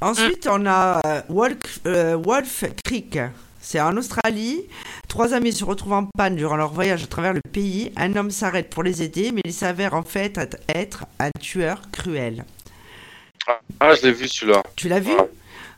Ensuite, 0.00 0.48
on 0.50 0.66
a 0.66 1.00
euh, 1.06 1.22
Wolf, 1.28 1.80
euh, 1.86 2.16
Wolf 2.16 2.64
Creek. 2.84 3.18
C'est 3.60 3.80
en 3.80 3.96
Australie. 3.96 4.66
Trois 5.08 5.34
amis 5.34 5.52
se 5.52 5.64
retrouvent 5.64 5.92
en 5.92 6.06
panne 6.06 6.36
durant 6.36 6.56
leur 6.56 6.72
voyage 6.72 7.04
à 7.04 7.06
travers 7.06 7.32
le 7.32 7.40
pays. 7.40 7.92
Un 7.96 8.16
homme 8.16 8.30
s'arrête 8.30 8.70
pour 8.70 8.82
les 8.82 9.02
aider, 9.02 9.32
mais 9.32 9.42
il 9.44 9.52
s'avère 9.52 9.94
en 9.94 10.02
fait 10.02 10.58
être 10.68 11.04
un 11.18 11.30
tueur 11.38 11.82
cruel. 11.92 12.44
Ah, 13.78 13.94
je 13.94 14.06
l'ai 14.06 14.12
vu 14.12 14.28
celui-là. 14.28 14.62
Tu 14.76 14.88
l'as 14.88 15.00
vu? 15.00 15.12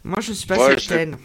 Moi, 0.05 0.21
je 0.21 0.33
suis 0.33 0.47
pas 0.47 0.57
certaine. 0.57 1.17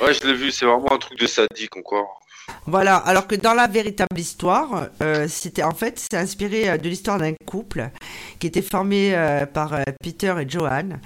Ouais, 0.00 0.14
je 0.14 0.26
l'ai 0.26 0.34
vu. 0.34 0.50
C'est 0.50 0.66
vraiment 0.66 0.92
un 0.92 0.98
truc 0.98 1.18
de 1.18 1.26
sadique 1.26 1.76
encore. 1.76 2.20
Voilà, 2.66 2.96
alors 2.96 3.26
que 3.26 3.36
dans 3.36 3.54
la 3.54 3.68
véritable 3.68 4.18
histoire, 4.18 4.88
euh, 5.02 5.26
c'était 5.28 5.62
en 5.62 5.72
fait 5.72 5.98
c'est 5.98 6.16
inspiré 6.16 6.68
euh, 6.68 6.76
de 6.78 6.88
l'histoire 6.88 7.18
d'un 7.18 7.32
couple 7.44 7.90
qui 8.38 8.46
était 8.46 8.62
formé 8.62 9.14
euh, 9.14 9.46
par 9.46 9.78
Peter 10.02 10.34
et 10.40 10.48
Joanne, 10.48 11.00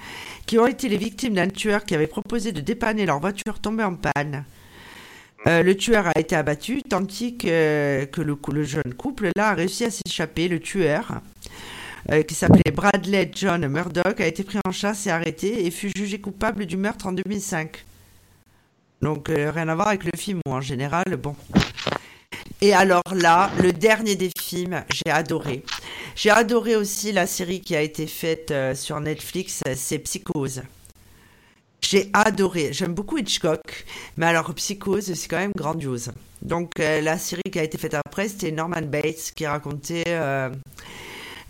qui 0.45 0.57
ont 0.57 0.67
été 0.67 0.89
les 0.89 0.97
victimes 0.97 1.35
d'un 1.35 1.47
tueur 1.47 1.85
qui 1.85 1.93
avait 1.93 2.07
proposé 2.07 2.51
de 2.51 2.61
dépanner 2.61 3.05
leur 3.05 3.19
voiture 3.19 3.59
tombée 3.59 3.83
en 3.83 3.95
panne. 3.95 4.43
le 5.45 5.73
tueur 5.73 6.07
a 6.07 6.19
été 6.19 6.35
abattu, 6.35 6.81
tandis 6.83 7.37
que, 7.37 8.05
que 8.05 8.21
le, 8.21 8.37
le, 8.51 8.63
jeune 8.63 8.93
couple 8.95 9.29
là 9.35 9.49
a 9.49 9.53
réussi 9.53 9.85
à 9.85 9.91
s'échapper. 9.91 10.47
Le 10.47 10.59
tueur, 10.59 11.21
qui 12.27 12.35
s'appelait 12.35 12.71
Bradley 12.71 13.31
John 13.33 13.67
Murdoch, 13.67 14.19
a 14.19 14.27
été 14.27 14.43
pris 14.43 14.59
en 14.65 14.71
chasse 14.71 15.07
et 15.07 15.11
arrêté 15.11 15.65
et 15.65 15.71
fut 15.71 15.91
jugé 15.95 16.19
coupable 16.19 16.65
du 16.65 16.77
meurtre 16.77 17.07
en 17.07 17.11
2005. 17.11 17.85
Donc 19.01 19.29
euh, 19.29 19.51
rien 19.51 19.67
à 19.67 19.75
voir 19.75 19.87
avec 19.87 20.03
le 20.03 20.11
film 20.15 20.41
en 20.47 20.61
général, 20.61 21.05
bon. 21.17 21.35
Et 22.61 22.73
alors 22.73 23.01
là, 23.15 23.49
le 23.61 23.73
dernier 23.73 24.15
des 24.15 24.29
films, 24.37 24.83
j'ai 24.91 25.11
adoré. 25.11 25.63
J'ai 26.15 26.29
adoré 26.29 26.75
aussi 26.75 27.11
la 27.11 27.25
série 27.25 27.61
qui 27.61 27.75
a 27.75 27.81
été 27.81 28.05
faite 28.05 28.51
euh, 28.51 28.75
sur 28.75 28.99
Netflix, 28.99 29.61
c'est 29.75 29.99
Psychose. 29.99 30.61
J'ai 31.81 32.11
adoré. 32.13 32.73
J'aime 32.73 32.93
beaucoup 32.93 33.17
Hitchcock, 33.17 33.85
mais 34.17 34.27
alors 34.27 34.53
Psychose, 34.53 35.11
c'est 35.15 35.27
quand 35.27 35.39
même 35.39 35.53
grandiose. 35.55 36.11
Donc 36.43 36.79
euh, 36.79 37.01
la 37.01 37.17
série 37.17 37.41
qui 37.51 37.57
a 37.57 37.63
été 37.63 37.79
faite 37.79 37.95
après, 37.95 38.27
c'était 38.27 38.51
Norman 38.51 38.83
Bates 38.83 39.31
qui 39.35 39.47
racontait 39.47 40.03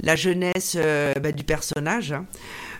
la 0.03 0.15
jeunesse 0.15 0.77
bah, 1.21 1.33
du 1.33 1.43
personnage. 1.43 2.15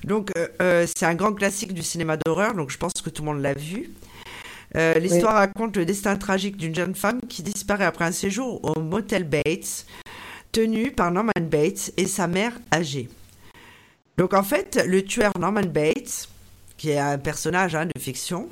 Donc 0.05 0.31
c'est 0.59 1.05
un 1.05 1.15
grand 1.15 1.33
classique 1.33 1.73
du 1.73 1.83
cinéma 1.83 2.15
d'horreur, 2.15 2.53
donc 2.53 2.71
je 2.71 2.77
pense 2.77 2.93
que 3.03 3.09
tout 3.09 3.21
le 3.23 3.33
monde 3.33 3.41
l'a 3.41 3.53
vu. 3.53 3.91
Euh, 4.75 4.93
L'histoire 4.95 5.35
raconte 5.35 5.77
le 5.77 5.85
destin 5.85 6.15
tragique 6.15 6.57
d'une 6.57 6.73
jeune 6.73 6.95
femme 6.95 7.19
qui 7.27 7.43
disparaît 7.43 7.85
après 7.85 8.05
un 8.05 8.11
séjour 8.11 8.61
au 8.63 8.79
motel 8.81 9.23
Bates, 9.23 9.85
tenu 10.51 10.91
par 10.91 11.11
Norman 11.11 11.31
Bates 11.41 11.91
et 11.97 12.07
sa 12.07 12.27
mère 12.27 12.53
âgée. 12.73 13.09
Donc 14.17 14.33
en 14.33 14.43
fait, 14.43 14.83
le 14.87 15.03
tueur 15.03 15.31
Norman 15.39 15.61
Bates, 15.61 16.29
qui 16.77 16.91
est 16.91 16.99
un 16.99 17.17
personnage 17.17 17.75
hein, 17.75 17.85
de 17.85 17.99
fiction, 17.99 18.49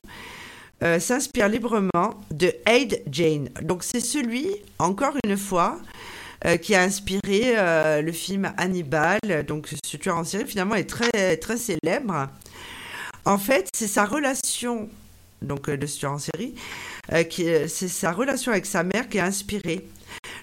euh, 0.82 1.00
s'inspire 1.00 1.50
librement 1.50 2.16
de 2.32 2.54
Aid 2.66 3.04
Jane. 3.12 3.50
Donc 3.62 3.84
c'est 3.84 4.00
celui, 4.00 4.48
encore 4.78 5.14
une 5.26 5.36
fois, 5.36 5.78
euh, 6.46 6.56
qui 6.56 6.74
a 6.74 6.82
inspiré 6.84 7.54
euh, 7.58 8.02
le 8.02 8.12
film 8.14 8.54
Hannibal. 8.58 9.20
Donc 9.46 9.68
ce 9.84 9.98
tueur 9.98 10.18
en 10.18 10.24
série 10.24 10.46
finalement 10.46 10.76
est 10.76 10.90
très, 10.90 11.36
très 11.38 11.58
célèbre. 11.58 12.30
En 13.26 13.38
fait, 13.38 13.68
c'est 13.74 13.88
sa 13.88 14.06
relation, 14.06 14.90
donc 15.41 15.70
de 15.70 15.86
ce 15.86 15.99
tueur 15.99 16.14
en 16.14 16.20
série, 16.20 16.56
c'est 17.10 17.68
sa 17.68 18.11
relation 18.11 18.52
avec 18.52 18.66
sa 18.66 18.84
mère 18.84 19.10
qui 19.10 19.20
a 19.20 19.26
inspiré. 19.26 19.88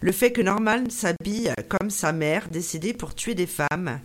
Le 0.01 0.13
fait 0.13 0.33
que 0.33 0.43
Norman 0.43 0.85
s'habille 0.91 1.53
comme 1.69 1.91
sa 1.91 2.13
mère, 2.13 2.49
décidée 2.51 2.93
pour 2.93 3.15
tuer 3.15 3.35
des 3.35 3.47
femmes. 3.47 4.01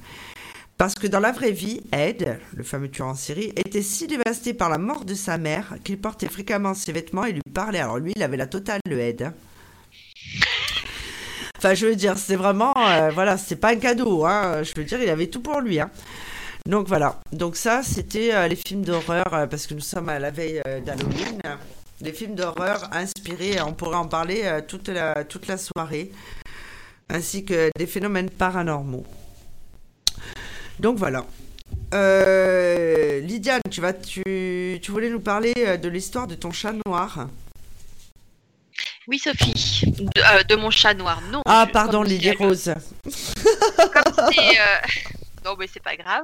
Parce 0.77 0.95
que 0.95 1.05
dans 1.05 1.19
la 1.19 1.31
vraie 1.31 1.51
vie, 1.51 1.81
Ed, 1.91 2.39
le 2.55 2.63
fameux 2.63 2.89
tueur 2.89 3.09
en 3.09 3.13
série, 3.13 3.53
était 3.55 3.83
si 3.83 4.07
dévasté 4.07 4.55
par 4.55 4.69
la 4.69 4.79
mort 4.79 5.05
de 5.05 5.13
sa 5.13 5.37
mère 5.37 5.75
qu'il 5.83 5.99
portait 5.99 6.27
fréquemment 6.27 6.73
ses 6.73 6.91
vêtements 6.91 7.25
et 7.25 7.33
lui 7.33 7.41
parlait. 7.53 7.79
Alors 7.79 7.99
lui, 7.99 8.13
il 8.15 8.23
avait 8.23 8.37
la 8.37 8.47
totale, 8.47 8.79
le 8.89 8.99
Ed. 8.99 9.31
Enfin, 11.57 11.75
je 11.75 11.85
veux 11.85 11.95
dire, 11.95 12.17
c'est 12.17 12.35
vraiment, 12.35 12.73
euh, 12.75 13.11
voilà, 13.13 13.37
c'est 13.37 13.57
pas 13.57 13.73
un 13.73 13.75
cadeau, 13.75 14.25
hein. 14.25 14.63
Je 14.63 14.73
veux 14.75 14.83
dire, 14.83 14.99
il 15.03 15.09
avait 15.09 15.27
tout 15.27 15.41
pour 15.41 15.61
lui, 15.61 15.79
hein. 15.79 15.91
Donc 16.67 16.87
voilà. 16.87 17.19
Donc 17.31 17.55
ça, 17.55 17.81
c'était 17.83 18.33
euh, 18.33 18.47
les 18.47 18.55
films 18.55 18.83
d'horreur, 18.83 19.33
euh, 19.33 19.47
parce 19.47 19.67
que 19.67 19.73
nous 19.73 19.81
sommes 19.81 20.09
à 20.09 20.19
la 20.19 20.31
veille 20.31 20.61
d'Halloween. 20.85 21.41
Les 22.01 22.13
films 22.13 22.35
d'horreur 22.35 22.89
inspirés, 22.93 23.61
on 23.61 23.73
pourrait 23.73 23.97
en 23.97 24.07
parler 24.07 24.59
toute, 24.67 24.89
la, 24.89 25.23
toute 25.23 25.47
la 25.47 25.57
soirée, 25.57 26.11
ainsi 27.09 27.45
que 27.45 27.69
des 27.77 27.85
phénomènes 27.85 28.29
paranormaux. 28.29 29.05
Donc 30.79 30.97
voilà. 30.97 31.25
Euh, 31.93 33.19
Lydiane, 33.19 33.61
tu, 33.69 33.81
vas, 33.81 33.93
tu, 33.93 34.23
tu 34.81 34.91
voulais 34.91 35.09
nous 35.09 35.19
parler 35.19 35.53
euh, 35.57 35.77
de 35.77 35.89
l'histoire 35.89 36.27
de 36.27 36.35
ton 36.35 36.51
chat 36.51 36.73
noir. 36.85 37.27
Oui, 39.07 39.19
Sophie. 39.19 39.83
De, 39.87 40.53
euh, 40.53 40.57
mon 40.57 40.71
chat 40.71 40.93
noir, 40.93 41.21
non. 41.31 41.41
Ah, 41.45 41.67
pardon, 41.71 42.03
Lydie 42.03 42.31
Rose. 42.31 42.73
non, 45.43 45.55
mais 45.57 45.67
c'est 45.67 45.83
pas 45.83 45.95
grave. 45.95 46.23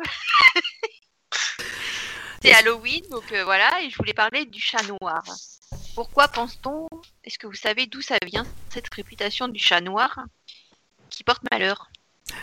c'est 2.41 2.53
Halloween, 2.53 3.03
donc 3.10 3.34
voilà, 3.44 3.81
et 3.81 3.89
je 3.89 3.98
voulais 3.98 4.14
parler 4.14 4.45
du 4.45 4.61
chat 4.61 4.84
noir. 4.84 5.23
Pourquoi 5.95 6.27
pense-t-on 6.27 6.88
Est-ce 7.23 7.39
que 7.39 7.48
vous 7.48 7.53
savez 7.53 7.88
d'où 7.88 8.02
ça 8.02 8.18
vient, 8.26 8.45
cette 8.69 8.94
réputation 8.94 9.48
du 9.48 9.60
chat 9.60 9.81
noir 9.81 10.19
qui 11.10 11.23
porte 11.23 11.41
malheur? 11.52 11.89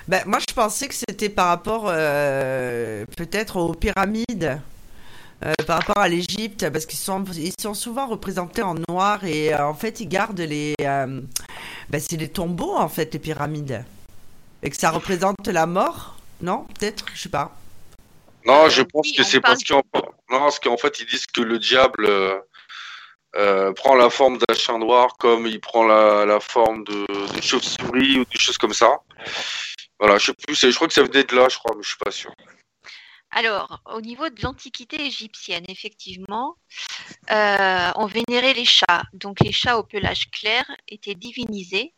Ben, 0.09 0.23
moi, 0.27 0.39
je 0.47 0.53
pensais 0.55 0.89
que 0.89 0.95
c'était 0.95 1.29
par 1.29 1.49
rapport 1.49 1.85
euh, 1.87 3.07
peut-être 3.17 3.57
aux 3.57 3.75
pyramides, 3.75 4.61
euh, 5.45 5.53
par 5.67 5.79
rapport 5.79 5.99
à 5.99 6.09
l'Égypte, 6.09 6.69
parce 6.71 6.87
qu'ils 6.87 6.99
sont, 6.99 7.25
ils 7.35 7.55
sont 7.61 7.75
souvent 7.75 8.07
représentés 8.07 8.63
en 8.63 8.75
noir 8.89 9.25
et 9.25 9.55
euh, 9.55 9.67
en 9.67 9.75
fait, 9.75 10.01
ils 10.01 10.09
gardent 10.09 10.41
les. 10.41 10.75
ben, 10.79 11.29
c'est 11.99 12.17
les 12.17 12.29
tombeaux, 12.29 12.77
en 12.77 12.89
fait, 12.89 13.13
les 13.13 13.21
pyramides. 13.21 13.85
Et 14.63 14.71
que 14.71 14.77
ça 14.77 14.91
représente 14.91 15.47
la 15.47 15.67
mort, 15.67 16.14
non 16.45 16.65
Peut-être, 16.79 17.07
je 17.15 17.23
sais 17.23 17.29
pas. 17.29 17.57
Non, 18.47 18.69
je 18.69 18.83
pense 18.83 19.11
que 19.12 19.23
c'est 19.23 19.41
parce 19.41 19.65
qu'en 19.65 19.83
qu'en 20.29 20.77
fait, 20.77 21.01
ils 21.01 21.07
disent 21.07 21.27
que 21.27 21.41
le 21.41 21.59
diable. 21.59 22.09
prend 23.77 23.95
la 23.95 24.11
forme 24.11 24.39
d'un 24.39 24.55
chien 24.55 24.79
noir 24.79 25.16
comme 25.19 25.47
il 25.47 25.61
prend 25.61 25.85
la, 25.85 26.39
forme 26.41 26.85
de, 26.85 27.35
de 27.35 27.41
chauve-souris 27.41 28.21
ou 28.21 28.25
des 28.25 28.39
choses 28.39 28.59
comme 28.59 28.75
ça. 28.75 29.01
Voilà, 29.99 30.19
je 30.19 30.27
sais 30.27 30.35
plus, 30.35 30.55
je 30.55 30.75
crois 30.75 30.89
que 30.89 30.95
ça 30.95 31.03
venait 31.03 31.25
de 31.25 31.35
là, 31.35 31.49
je 31.49 31.57
crois, 31.57 31.75
mais 31.77 31.83
je 31.83 31.89
suis 31.89 31.99
pas 31.99 32.11
sûr. 32.11 32.33
Alors, 33.31 33.81
au 33.87 34.01
niveau 34.01 34.29
de 34.29 34.41
l'Antiquité 34.43 35.05
égyptienne, 35.05 35.65
effectivement, 35.69 36.57
euh, 37.33 37.91
on 37.97 38.07
vénérait 38.07 38.55
les 38.55 38.65
chats. 38.65 39.03
Donc, 39.12 39.41
les 39.41 39.51
chats 39.51 39.77
au 39.77 39.83
pelage 39.83 40.31
clair 40.31 40.65
étaient 40.87 41.16
divinisés. 41.16 41.95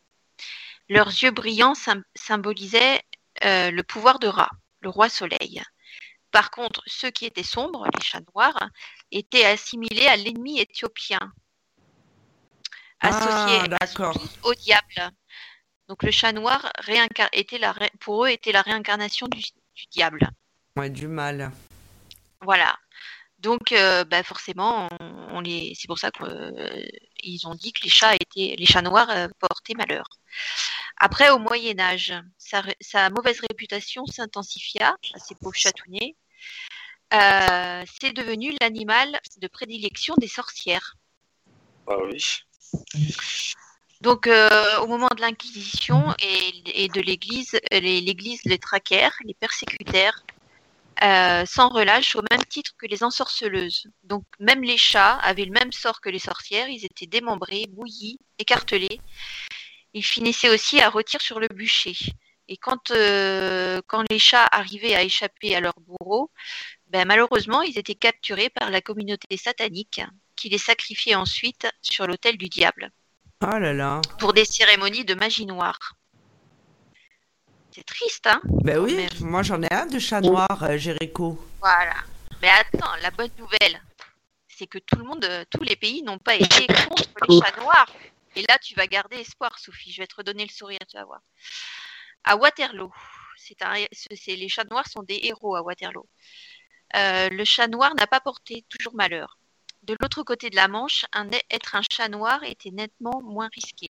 Leurs 0.88 1.08
yeux 1.08 1.32
brillants 1.32 1.74
symbolisaient 2.14 3.02
euh, 3.46 3.70
le 3.70 3.82
pouvoir 3.82 4.18
de 4.18 4.26
Ra, 4.26 4.50
le 4.80 4.90
roi 4.90 5.08
soleil. 5.08 5.62
Par 6.30 6.50
contre, 6.50 6.82
ceux 6.86 7.10
qui 7.10 7.24
étaient 7.24 7.42
sombres, 7.42 7.86
les 7.94 8.04
chats 8.04 8.20
noirs, 8.34 8.68
étaient 9.10 9.44
assimilés 9.44 10.06
à 10.06 10.16
l'ennemi 10.16 10.60
éthiopien, 10.60 11.20
associé 13.00 13.60
ah, 13.80 14.12
au 14.42 14.54
diable. 14.54 15.10
Donc 15.88 16.02
le 16.02 16.10
chat 16.10 16.32
noir 16.32 16.72
était 17.32 17.58
la 17.58 17.74
pour 18.00 18.24
eux 18.24 18.28
était 18.28 18.52
la 18.52 18.62
réincarnation 18.62 19.28
du, 19.28 19.42
diable. 19.92 20.28
Ouais, 20.76 20.90
du 20.90 21.06
mal. 21.06 21.52
Voilà. 22.40 22.76
Donc 23.46 23.70
euh, 23.70 24.02
bah, 24.02 24.24
forcément, 24.24 24.88
on, 25.30 25.40
les... 25.40 25.72
c'est 25.76 25.86
pour 25.86 26.00
ça 26.00 26.10
qu'ils 26.10 26.26
euh, 26.26 27.48
ont 27.48 27.54
dit 27.54 27.72
que 27.72 27.84
les 27.84 27.88
chats 27.88 28.16
étaient 28.16 28.56
les 28.58 28.66
chats 28.66 28.82
noirs 28.82 29.08
euh, 29.08 29.28
portaient 29.38 29.74
malheur. 29.74 30.04
Après, 30.96 31.30
au 31.30 31.38
Moyen 31.38 31.78
Âge, 31.78 32.12
sa, 32.38 33.10
mauvaise 33.10 33.38
réputation 33.48 34.04
s'intensifia 34.06 34.96
à 35.14 35.18
ces 35.20 35.36
pauvres 35.36 35.54
chatounnets. 35.54 36.16
c'est 37.12 38.12
devenu 38.12 38.52
l'animal 38.60 39.20
de 39.36 39.46
prédilection 39.46 40.16
des 40.16 40.26
sorcières. 40.26 40.96
Ah 41.86 41.98
oui. 42.02 42.42
Donc, 44.00 44.26
euh, 44.26 44.80
au 44.80 44.88
moment 44.88 45.08
de 45.14 45.20
l'Inquisition 45.20 46.02
et, 46.18 46.88
de 46.88 47.00
l'Église, 47.00 47.56
l'Église 47.70 48.40
les 48.44 48.58
traquèrent, 48.58 49.16
les 49.24 49.34
persécutèrent, 49.34 50.24
euh, 51.02 51.44
sans 51.46 51.68
relâche, 51.68 52.16
au 52.16 52.22
même 52.30 52.44
titre 52.44 52.72
que 52.78 52.86
les 52.86 53.02
ensorceleuses. 53.02 53.86
Donc, 54.04 54.24
même 54.40 54.62
les 54.62 54.78
chats 54.78 55.16
avaient 55.16 55.44
le 55.44 55.52
même 55.52 55.72
sort 55.72 56.00
que 56.00 56.08
les 56.08 56.18
sorcières, 56.18 56.68
ils 56.68 56.84
étaient 56.84 57.06
démembrés, 57.06 57.66
bouillis, 57.68 58.18
écartelés. 58.38 59.00
Ils 59.94 60.04
finissaient 60.04 60.48
aussi 60.48 60.80
à 60.80 60.88
rôtir 60.88 61.20
sur 61.20 61.40
le 61.40 61.48
bûcher. 61.48 61.96
Et 62.48 62.56
quand, 62.56 62.90
euh, 62.92 63.80
quand 63.86 64.04
les 64.10 64.18
chats 64.18 64.48
arrivaient 64.52 64.94
à 64.94 65.02
échapper 65.02 65.54
à 65.56 65.60
leur 65.60 65.74
bourreau, 65.80 66.30
ben, 66.88 67.06
malheureusement, 67.06 67.62
ils 67.62 67.78
étaient 67.78 67.94
capturés 67.94 68.50
par 68.50 68.70
la 68.70 68.80
communauté 68.80 69.36
satanique 69.36 70.00
qui 70.36 70.48
les 70.48 70.58
sacrifiait 70.58 71.14
ensuite 71.14 71.66
sur 71.82 72.06
l'autel 72.06 72.36
du 72.36 72.48
diable. 72.48 72.90
Là 73.42 73.72
là. 73.72 74.00
Pour 74.18 74.32
des 74.32 74.44
cérémonies 74.44 75.04
de 75.04 75.14
magie 75.14 75.46
noire. 75.46 75.78
C'est 77.76 77.84
triste, 77.84 78.26
hein 78.26 78.40
Ben 78.64 78.78
oui, 78.78 79.06
moi 79.20 79.42
j'en 79.42 79.60
ai 79.60 79.70
un 79.70 79.84
de 79.84 79.98
chat 79.98 80.22
noir, 80.22 80.62
euh, 80.62 80.78
Jéricho. 80.78 81.38
Voilà. 81.60 81.96
Mais 82.40 82.48
attends, 82.48 82.96
la 83.02 83.10
bonne 83.10 83.30
nouvelle, 83.36 83.82
c'est 84.48 84.66
que 84.66 84.78
tout 84.78 84.96
le 84.96 85.04
monde, 85.04 85.22
euh, 85.26 85.44
tous 85.50 85.62
les 85.62 85.76
pays 85.76 86.02
n'ont 86.02 86.18
pas 86.18 86.36
été 86.36 86.66
contre 86.68 87.10
les 87.28 87.38
chats 87.38 87.60
noirs. 87.60 87.92
Et 88.34 88.46
là, 88.48 88.56
tu 88.62 88.74
vas 88.76 88.86
garder 88.86 89.16
espoir, 89.16 89.58
Sophie. 89.58 89.92
Je 89.92 90.00
vais 90.00 90.06
te 90.06 90.16
redonner 90.16 90.46
le 90.46 90.50
sourire, 90.50 90.78
tu 90.88 90.96
vas 90.96 91.04
voir. 91.04 91.20
À 92.24 92.36
Waterloo, 92.36 92.90
c'est 93.36 93.60
un, 93.60 93.74
les 93.74 94.48
chats 94.48 94.64
noirs 94.64 94.88
sont 94.88 95.02
des 95.02 95.20
héros 95.24 95.54
à 95.54 95.60
Waterloo. 95.60 96.08
Euh, 96.96 97.28
le 97.28 97.44
chat 97.44 97.68
noir 97.68 97.94
n'a 97.94 98.06
pas 98.06 98.20
porté 98.20 98.64
toujours 98.70 98.94
malheur. 98.94 99.36
De 99.82 99.94
l'autre 100.00 100.22
côté 100.22 100.48
de 100.48 100.56
la 100.56 100.66
Manche, 100.66 101.04
être 101.50 101.76
un 101.76 101.82
chat 101.92 102.08
noir 102.08 102.42
était 102.42 102.72
nettement 102.72 103.20
moins 103.22 103.48
risqué. 103.54 103.86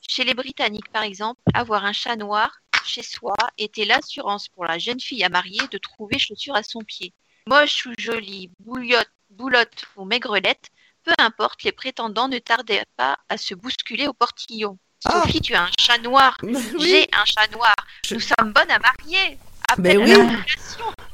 Chez 0.00 0.24
les 0.24 0.34
Britanniques, 0.34 0.90
par 0.90 1.02
exemple, 1.02 1.40
avoir 1.52 1.84
un 1.84 1.92
chat 1.92 2.16
noir 2.16 2.60
chez 2.86 3.02
soi 3.02 3.34
était 3.58 3.84
l'assurance 3.84 4.48
pour 4.48 4.64
la 4.64 4.78
jeune 4.78 5.00
fille 5.00 5.24
à 5.24 5.28
marier 5.28 5.60
de 5.70 5.78
trouver 5.78 6.18
chaussures 6.18 6.56
à 6.56 6.62
son 6.62 6.80
pied. 6.80 7.12
Moche 7.46 7.86
ou 7.86 7.92
jolie, 7.98 8.50
bouillotte, 8.60 9.10
boulotte 9.30 9.84
ou 9.96 10.04
maigrelette, 10.04 10.70
peu 11.04 11.12
importe, 11.18 11.62
les 11.62 11.72
prétendants 11.72 12.28
ne 12.28 12.38
tardaient 12.38 12.84
pas 12.96 13.18
à 13.28 13.36
se 13.36 13.54
bousculer 13.54 14.08
au 14.08 14.14
portillon. 14.14 14.78
Ah. 15.04 15.22
Sophie, 15.22 15.40
tu 15.40 15.54
as 15.54 15.64
un 15.64 15.70
chat 15.78 15.98
noir. 15.98 16.38
J'ai 16.80 17.08
un 17.12 17.24
chat 17.26 17.46
noir. 17.52 17.74
Nous 18.10 18.20
sommes 18.20 18.52
bonnes 18.52 18.70
à 18.70 18.78
marier. 18.78 19.38
Mais 19.78 19.96
oui. 19.96 20.14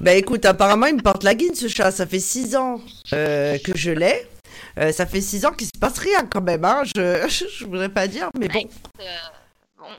Bah 0.01 0.15
écoute, 0.15 0.45
apparemment 0.45 0.87
il 0.87 0.97
me 0.97 1.03
porte 1.03 1.25
la 1.25 1.35
guine 1.35 1.55
ce 1.55 1.69
chat. 1.69 1.91
Ça 1.91 2.07
fait 2.07 2.21
6 2.21 2.57
ans 2.57 2.81
euh, 3.13 3.59
que 3.59 3.77
je 3.77 3.91
l'ai. 3.91 4.27
Euh, 4.79 4.93
ça 4.93 5.07
fait 5.07 5.21
6 5.21 5.47
ans 5.47 5.53
qu'il 5.53 5.67
se 5.67 5.79
passe 5.79 5.99
rien 5.99 6.25
quand 6.25 6.41
même. 6.41 6.65
Hein. 6.65 6.83
Je, 6.85 7.27
je, 7.59 7.65
voudrais 7.65 7.89
pas 7.89 8.07
dire, 8.07 8.29
mais 8.39 8.49
bon. 8.49 8.69
Euh, 9.01 9.05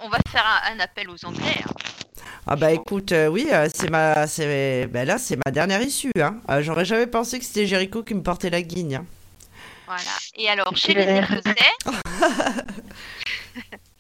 on 0.02 0.10
va 0.10 0.20
faire 0.30 0.46
un, 0.72 0.80
appel 0.80 1.10
aux 1.10 1.26
Anglais. 1.26 1.62
Hein. 1.64 1.74
Ah 2.48 2.56
bah 2.56 2.72
écoute, 2.72 3.14
oui, 3.30 3.48
c'est 3.74 3.90
ma, 3.90 4.26
c'est, 4.28 4.88
bah 4.88 5.06
là 5.06 5.18
c'est 5.18 5.38
ma 5.46 5.52
dernière 5.52 5.82
issue. 5.82 6.12
Hein. 6.20 6.42
J'aurais 6.62 6.86
jamais 6.86 7.08
pensé 7.08 7.38
que 7.40 7.46
c'était 7.46 7.68
Jericho 7.68 8.04
qui 8.04 8.16
me 8.16 8.24
portait 8.24 8.50
la 8.50 8.62
guigne. 8.62 8.96
Hein. 8.96 9.06
Voilà. 9.86 10.02
Et 10.36 10.50
alors 10.50 10.76
chez 10.76 10.94
les 10.94 11.20
Écossais. 11.20 11.56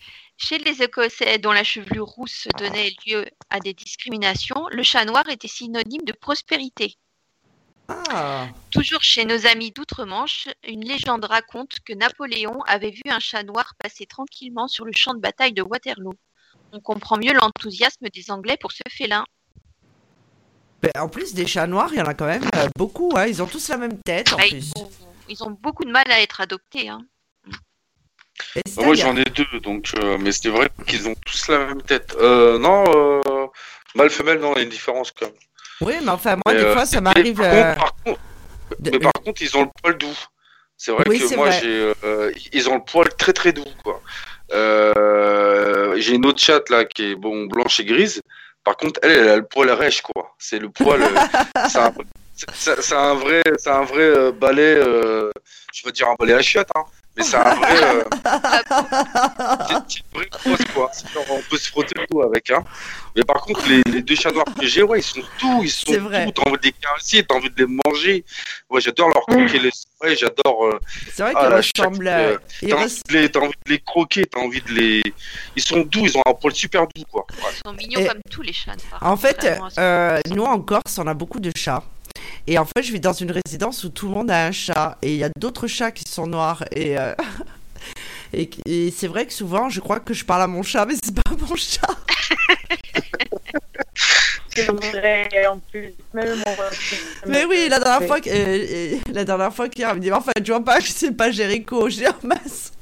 Chez 0.43 0.57
les 0.57 0.81
Écossais 0.81 1.37
dont 1.37 1.51
la 1.51 1.63
chevelure 1.63 2.07
rousse 2.07 2.47
donnait 2.57 2.95
lieu 3.05 3.25
à 3.51 3.59
des 3.59 3.73
discriminations, 3.75 4.67
le 4.71 4.81
chat 4.81 5.05
noir 5.05 5.29
était 5.29 5.47
synonyme 5.47 6.03
de 6.03 6.13
prospérité. 6.13 6.97
Ah. 8.09 8.47
Toujours 8.71 9.01
chez 9.01 9.25
nos 9.25 9.45
amis 9.47 9.71
d'outre-Manche, 9.71 10.47
une 10.67 10.83
légende 10.85 11.25
raconte 11.25 11.79
que 11.85 11.93
Napoléon 11.93 12.61
avait 12.63 12.91
vu 12.91 13.01
un 13.09 13.19
chat 13.19 13.43
noir 13.43 13.73
passer 13.77 14.05
tranquillement 14.05 14.67
sur 14.67 14.85
le 14.85 14.91
champ 14.95 15.13
de 15.13 15.19
bataille 15.19 15.53
de 15.53 15.61
Waterloo. 15.61 16.13
On 16.71 16.79
comprend 16.79 17.17
mieux 17.17 17.33
l'enthousiasme 17.33 18.07
des 18.09 18.31
Anglais 18.31 18.57
pour 18.59 18.71
ce 18.71 18.81
félin. 18.89 19.25
Ben, 20.81 20.91
en 20.99 21.09
plus, 21.09 21.33
des 21.33 21.45
chats 21.45 21.67
noirs, 21.67 21.89
il 21.93 21.99
y 21.99 22.01
en 22.01 22.05
a 22.05 22.13
quand 22.13 22.25
même 22.25 22.47
euh, 22.55 22.67
beaucoup. 22.75 23.11
Hein. 23.15 23.27
Ils 23.27 23.41
ont 23.43 23.47
tous 23.47 23.67
la 23.69 23.77
même 23.77 24.01
tête 24.01 24.33
en 24.33 24.37
Bah, 24.37 24.43
plus. 24.49 24.71
ils, 24.75 24.81
ont, 24.81 24.89
ils 25.29 25.43
ont 25.43 25.51
beaucoup 25.51 25.85
de 25.85 25.91
mal 25.91 26.09
à 26.09 26.21
être 26.21 26.41
adoptés. 26.41 26.89
hein. 26.89 27.01
Bah, 28.75 28.83
moi 28.85 28.95
j'en 28.95 29.15
ai 29.15 29.23
deux, 29.25 29.59
donc 29.61 29.91
euh, 29.99 30.17
mais 30.17 30.31
c'est 30.31 30.49
vrai 30.49 30.69
qu'ils 30.87 31.07
ont 31.07 31.13
tous 31.25 31.47
la 31.49 31.59
même 31.67 31.81
tête. 31.83 32.15
Euh, 32.19 32.57
non, 32.57 32.83
euh, 32.87 33.47
mâle 33.93 34.09
femelle, 34.09 34.39
non, 34.39 34.53
il 34.55 34.57
y 34.57 34.61
a 34.61 34.63
une 34.63 34.69
différence 34.69 35.11
quand 35.11 35.27
même. 35.27 35.35
Oui, 35.81 35.93
mais 36.03 36.09
enfin, 36.11 36.37
moi, 36.45 36.53
des 36.55 36.63
euh, 36.63 36.73
fois, 36.73 36.85
ça 36.85 37.01
m'arrive. 37.01 37.37
Par, 37.37 37.45
euh, 37.53 37.75
par 37.75 37.95
contre- 38.03 38.19
de- 38.79 38.91
mais 38.91 38.99
par 38.99 39.13
contre, 39.13 39.41
ils 39.41 39.55
ont 39.57 39.63
le 39.63 39.69
poil 39.81 39.97
doux. 39.97 40.17
C'est 40.77 40.91
vrai 40.91 41.03
Oui, 41.07 41.19
que 41.19 41.35
moi, 41.35 41.49
j'ai, 41.51 41.91
euh, 42.03 42.31
ils 42.53 42.69
ont 42.69 42.75
le 42.75 42.83
poil 42.83 43.07
très 43.15 43.33
très 43.33 43.51
doux, 43.53 43.65
quoi. 43.83 44.01
Euh, 44.53 45.95
j'ai 45.97 46.15
une 46.15 46.25
autre 46.25 46.39
chatte 46.39 46.69
là 46.69 46.85
qui 46.85 47.11
est 47.11 47.15
bon 47.15 47.45
blanche 47.45 47.79
et 47.79 47.85
grise. 47.85 48.21
Par 48.63 48.77
contre, 48.77 48.99
elle, 49.03 49.11
elle 49.11 49.29
a 49.29 49.35
le 49.37 49.45
poil 49.45 49.69
rêche, 49.71 50.01
quoi. 50.01 50.35
C'est 50.39 50.59
le 50.59 50.69
poil. 50.69 51.01
euh, 51.01 51.07
c'est 51.69 51.79
un, 51.79 51.93
c'est- 52.53 52.81
c'est 52.81 52.95
un 52.95 53.13
vrai, 53.15 53.41
c'est 53.57 53.69
un 53.69 53.83
vrai 53.83 54.31
balai. 54.31 54.75
je 54.81 55.85
veux 55.85 55.91
dire 55.91 56.07
un 56.09 56.15
balai 56.19 56.33
à 56.33 56.41
chiottes, 56.41 56.69
hein. 56.75 56.83
Mais 57.17 57.23
c'est 57.23 57.35
un 57.35 57.55
vrai. 57.55 57.83
euh, 57.83 58.03
c'est 59.87 59.99
une 59.99 60.05
vraie 60.13 60.29
grosse, 60.31 60.65
quoi. 60.73 60.91
Genre, 61.13 61.25
on 61.29 61.41
peut 61.49 61.57
se 61.57 61.69
frotter 61.69 61.93
le 61.99 62.07
cou 62.07 62.21
avec, 62.21 62.49
hein. 62.51 62.63
Mais 63.15 63.23
par 63.23 63.41
contre, 63.41 63.67
les, 63.67 63.81
les 63.91 64.01
deux 64.01 64.15
chats 64.15 64.31
noirs 64.31 64.45
que 64.57 64.65
j'ai, 64.65 64.81
ouais, 64.83 64.99
ils 64.99 65.03
sont 65.03 65.19
doux, 65.41 65.61
ils 65.63 65.69
sont 65.69 65.91
C'est 65.91 65.97
vrai. 65.97 66.25
doux. 66.25 66.31
T'as 66.31 66.49
envie 66.49 66.57
de 66.59 66.63
les 66.67 66.71
caresser, 66.71 67.23
t'as 67.27 67.35
envie 67.35 67.49
de 67.49 67.65
les 67.65 67.79
manger. 67.85 68.23
Ouais, 68.69 68.79
j'adore 68.79 69.09
leur 69.09 69.25
croquer 69.25 69.59
les 69.59 69.71
ouais, 70.01 70.15
j'adore. 70.15 70.65
euh, 70.67 70.79
C'est 71.13 71.23
vrai 71.23 71.33
Ah, 71.35 71.41
qu'ils 71.41 71.49
la 71.49 71.57
ressemblent. 71.57 72.07
euh, 72.07 72.37
euh, 72.63 72.67
t'as, 72.69 72.75
envie 72.77 73.01
de 73.09 73.13
les, 73.13 73.29
t'as 73.29 73.39
envie 73.41 73.49
de 73.65 73.71
les 73.71 73.79
croquer, 73.79 74.25
t'as 74.25 74.39
envie 74.39 74.61
de 74.61 74.71
les. 74.71 75.01
Ils 75.57 75.61
sont 75.63 75.81
doux, 75.81 76.05
ils 76.05 76.17
ont 76.17 76.21
un 76.25 76.33
poil 76.33 76.53
super 76.55 76.83
doux, 76.95 77.03
quoi. 77.11 77.25
Ouais. 77.29 77.49
Ils 77.51 77.67
sont 77.69 77.73
mignons 77.73 77.99
Et- 77.99 78.07
comme 78.07 78.21
tous 78.29 78.41
les 78.41 78.53
chats. 78.53 78.71
noirs, 78.89 79.03
En 79.03 79.17
fait, 79.17 79.45
euh, 79.77 80.19
nous 80.29 80.43
en 80.43 80.59
Corse, 80.61 80.97
on 80.97 81.07
a 81.07 81.13
beaucoup 81.13 81.41
de 81.41 81.51
chats. 81.55 81.83
Et 82.47 82.57
en 82.57 82.65
fait, 82.65 82.83
je 82.83 82.91
vis 82.91 82.99
dans 82.99 83.13
une 83.13 83.31
résidence 83.31 83.83
où 83.83 83.89
tout 83.89 84.07
le 84.07 84.13
monde 84.13 84.31
a 84.31 84.47
un 84.47 84.51
chat. 84.51 84.97
Et 85.01 85.11
il 85.11 85.17
y 85.17 85.23
a 85.23 85.29
d'autres 85.37 85.67
chats 85.67 85.91
qui 85.91 86.03
sont 86.09 86.27
noirs. 86.27 86.63
Et, 86.71 86.97
euh, 86.97 87.13
et, 88.33 88.49
et 88.65 88.91
c'est 88.91 89.07
vrai 89.07 89.25
que 89.25 89.33
souvent, 89.33 89.69
je 89.69 89.79
crois 89.79 89.99
que 89.99 90.13
je 90.13 90.25
parle 90.25 90.41
à 90.41 90.47
mon 90.47 90.63
chat, 90.63 90.85
mais 90.85 90.95
c'est 91.03 91.13
pas 91.13 91.31
mon 91.37 91.55
chat. 91.55 91.81
C'est 94.53 94.69
vrai, 94.69 95.29
en 95.47 95.59
plus, 95.59 95.93
même 96.13 96.35
mon 96.35 96.55
Mais 97.25 97.45
oui, 97.45 97.67
la 97.69 97.79
dernière 97.79 98.05
fois, 98.05 98.19
que- 98.19 98.29
euh, 98.29 98.95
euh, 98.95 98.97
la 99.13 99.23
dernière 99.23 99.53
fois, 99.53 99.67
me 99.67 99.99
dit, 99.99 100.11
enfin, 100.11 100.31
tu 100.43 100.51
vois 100.51 100.63
pas 100.63 100.79
que 100.79 100.87
c'est 100.87 101.11
pas 101.15 101.31
Jericho, 101.31 101.87
j'ai 101.89 102.07
un 102.07 102.15
masse. 102.23 102.73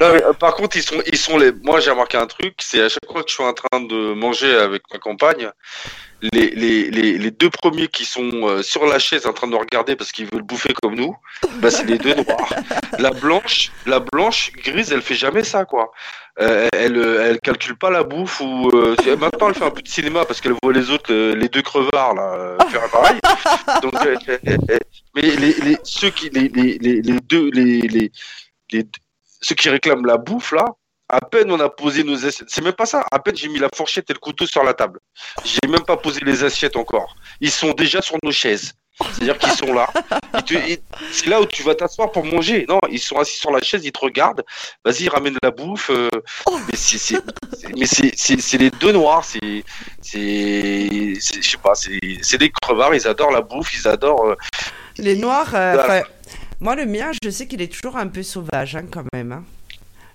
Non, 0.00 0.12
mais, 0.12 0.22
euh, 0.22 0.32
par 0.32 0.54
contre, 0.54 0.76
ils 0.76 0.82
sont, 0.82 1.02
ils 1.06 1.18
sont 1.18 1.36
les. 1.36 1.52
Moi, 1.52 1.80
j'ai 1.80 1.90
remarqué 1.90 2.16
un 2.16 2.26
truc, 2.26 2.54
c'est 2.60 2.82
à 2.82 2.88
chaque 2.88 3.04
fois 3.10 3.22
que 3.22 3.28
je 3.28 3.34
suis 3.34 3.44
en 3.44 3.52
train 3.52 3.80
de 3.80 4.14
manger 4.14 4.54
avec 4.54 4.82
ma 4.92 4.98
compagne, 4.98 5.50
les, 6.20 6.50
les, 6.50 6.90
les, 6.90 7.18
les 7.18 7.30
deux 7.30 7.50
premiers 7.50 7.88
qui 7.88 8.04
sont 8.04 8.30
euh, 8.48 8.62
sur 8.62 8.86
la 8.86 8.98
chaise 8.98 9.26
en 9.26 9.32
train 9.32 9.46
de 9.46 9.52
nous 9.52 9.58
regarder 9.58 9.94
parce 9.96 10.10
qu'ils 10.12 10.26
veulent 10.26 10.42
bouffer 10.42 10.72
comme 10.74 10.94
nous, 10.94 11.14
bah, 11.60 11.70
c'est 11.70 11.84
les 11.84 11.98
deux 11.98 12.14
noirs. 12.14 12.52
La 12.98 13.10
blanche, 13.10 13.70
la 13.86 14.00
blanche 14.00 14.50
grise, 14.52 14.90
elle 14.90 15.02
fait 15.02 15.14
jamais 15.14 15.44
ça, 15.44 15.64
quoi. 15.64 15.92
Euh, 16.40 16.66
elle, 16.72 16.96
euh, 16.96 17.28
elle 17.28 17.40
calcule 17.40 17.76
pas 17.76 17.90
la 17.90 18.04
bouffe 18.04 18.40
ou 18.40 18.70
euh, 18.72 18.94
maintenant 19.16 19.48
elle 19.48 19.54
fait 19.54 19.64
un 19.64 19.70
peu 19.70 19.82
de 19.82 19.88
cinéma 19.88 20.24
parce 20.24 20.40
qu'elle 20.40 20.54
voit 20.62 20.72
les 20.72 20.90
autres, 20.90 21.12
euh, 21.12 21.34
les 21.34 21.48
deux 21.48 21.62
crevards 21.62 22.14
là, 22.14 22.34
euh, 22.34 22.58
faire 22.70 22.88
pareil. 22.90 23.18
Donc, 23.82 23.94
mais 25.14 25.22
les, 25.22 25.52
les, 25.52 25.76
ceux 25.82 26.10
qui, 26.10 26.30
les, 26.30 26.48
les, 26.48 26.78
les 26.78 27.20
deux, 27.20 27.50
les, 27.52 27.82
les, 27.82 28.12
les, 28.72 28.86
ceux 29.40 29.54
qui 29.54 29.68
réclament 29.68 30.06
la 30.06 30.16
bouffe 30.16 30.52
là, 30.52 30.64
à 31.08 31.20
peine 31.20 31.50
on 31.50 31.60
a 31.60 31.68
posé 31.68 32.04
nos 32.04 32.24
assiettes, 32.26 32.48
c'est 32.50 32.62
même 32.62 32.72
pas 32.74 32.86
ça, 32.86 33.04
à 33.10 33.18
peine 33.18 33.36
j'ai 33.36 33.48
mis 33.48 33.58
la 33.58 33.68
fourchette 33.74 34.08
et 34.10 34.12
le 34.12 34.18
couteau 34.18 34.46
sur 34.46 34.62
la 34.62 34.74
table. 34.74 35.00
J'ai 35.44 35.68
même 35.68 35.84
pas 35.84 35.96
posé 35.96 36.20
les 36.24 36.44
assiettes 36.44 36.76
encore. 36.76 37.16
Ils 37.40 37.50
sont 37.50 37.72
déjà 37.72 38.02
sur 38.02 38.16
nos 38.22 38.32
chaises. 38.32 38.74
C'est-à-dire 39.12 39.38
qu'ils 39.38 39.52
sont 39.52 39.72
là. 39.72 39.88
C'est 41.12 41.26
là 41.28 41.40
où 41.40 41.46
tu 41.46 41.62
vas 41.62 41.76
t'asseoir 41.76 42.10
pour 42.10 42.24
manger. 42.24 42.66
Non, 42.68 42.80
ils 42.90 42.98
sont 42.98 43.16
assis 43.16 43.38
sur 43.38 43.52
la 43.52 43.60
chaise, 43.62 43.84
ils 43.84 43.92
te 43.92 44.00
regardent. 44.00 44.42
Vas-y, 44.84 45.08
ramène 45.08 45.36
la 45.40 45.52
bouffe. 45.52 45.90
euh, 45.90 46.08
Mais 46.68 47.86
c'est, 47.86 48.56
les 48.58 48.70
deux 48.70 48.90
noirs. 48.90 49.24
C'est, 49.24 49.62
je 50.02 51.20
sais 51.20 51.56
pas. 51.62 51.74
C'est, 51.76 52.38
des 52.38 52.50
crevards. 52.50 52.92
Ils 52.96 53.06
adorent 53.06 53.30
la 53.30 53.40
bouffe. 53.42 53.72
Ils 53.74 53.86
adorent. 53.86 54.30
euh, 54.30 54.36
Les 54.98 55.14
noirs, 55.14 55.54
euh, 55.54 55.74
Voilà. 55.74 56.04
moi 56.58 56.74
le 56.74 56.84
mien, 56.86 57.12
je 57.22 57.30
sais 57.30 57.46
qu'il 57.46 57.62
est 57.62 57.72
toujours 57.72 57.96
un 57.96 58.08
peu 58.08 58.24
sauvage 58.24 58.74
hein, 58.74 58.86
quand 58.90 59.04
même. 59.12 59.30
hein. 59.30 59.44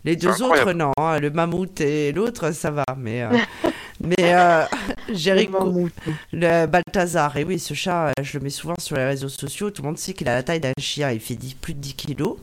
Les 0.06 0.16
deux 0.16 0.42
autres, 0.44 0.74
non. 0.74 0.92
hein, 0.98 1.20
Le 1.20 1.30
mammouth 1.30 1.80
et 1.82 2.12
l'autre, 2.12 2.52
ça 2.52 2.72
va. 2.72 2.84
Mais, 2.98 3.24
euh, 3.24 3.30
mais 4.02 4.16
euh, 4.36 4.66
Jericho, 5.14 5.88
le 6.34 6.66
Balthazar, 6.66 7.38
et 7.38 7.44
oui, 7.46 7.58
ce 7.60 7.74
chat, 7.74 8.08
euh, 8.08 8.12
je 8.22 8.38
le 8.38 8.44
mets 8.44 8.50
souvent 8.50 8.76
sur 8.80 8.96
les 8.98 9.06
réseaux 9.06 9.30
sociaux. 9.30 9.72
Tout 9.72 9.82
le 9.82 9.88
monde 9.88 9.98
sait 9.98 10.14
qu'il 10.14 10.28
a 10.28 10.36
la 10.36 10.44
taille 10.44 10.60
d'un 10.60 10.74
chien. 10.80 11.12
Il 11.12 11.20
fait 11.22 11.36
10 11.36 11.54
plus 11.56 11.74
de 11.74 11.80
10 11.80 11.94
kilos. 11.94 12.38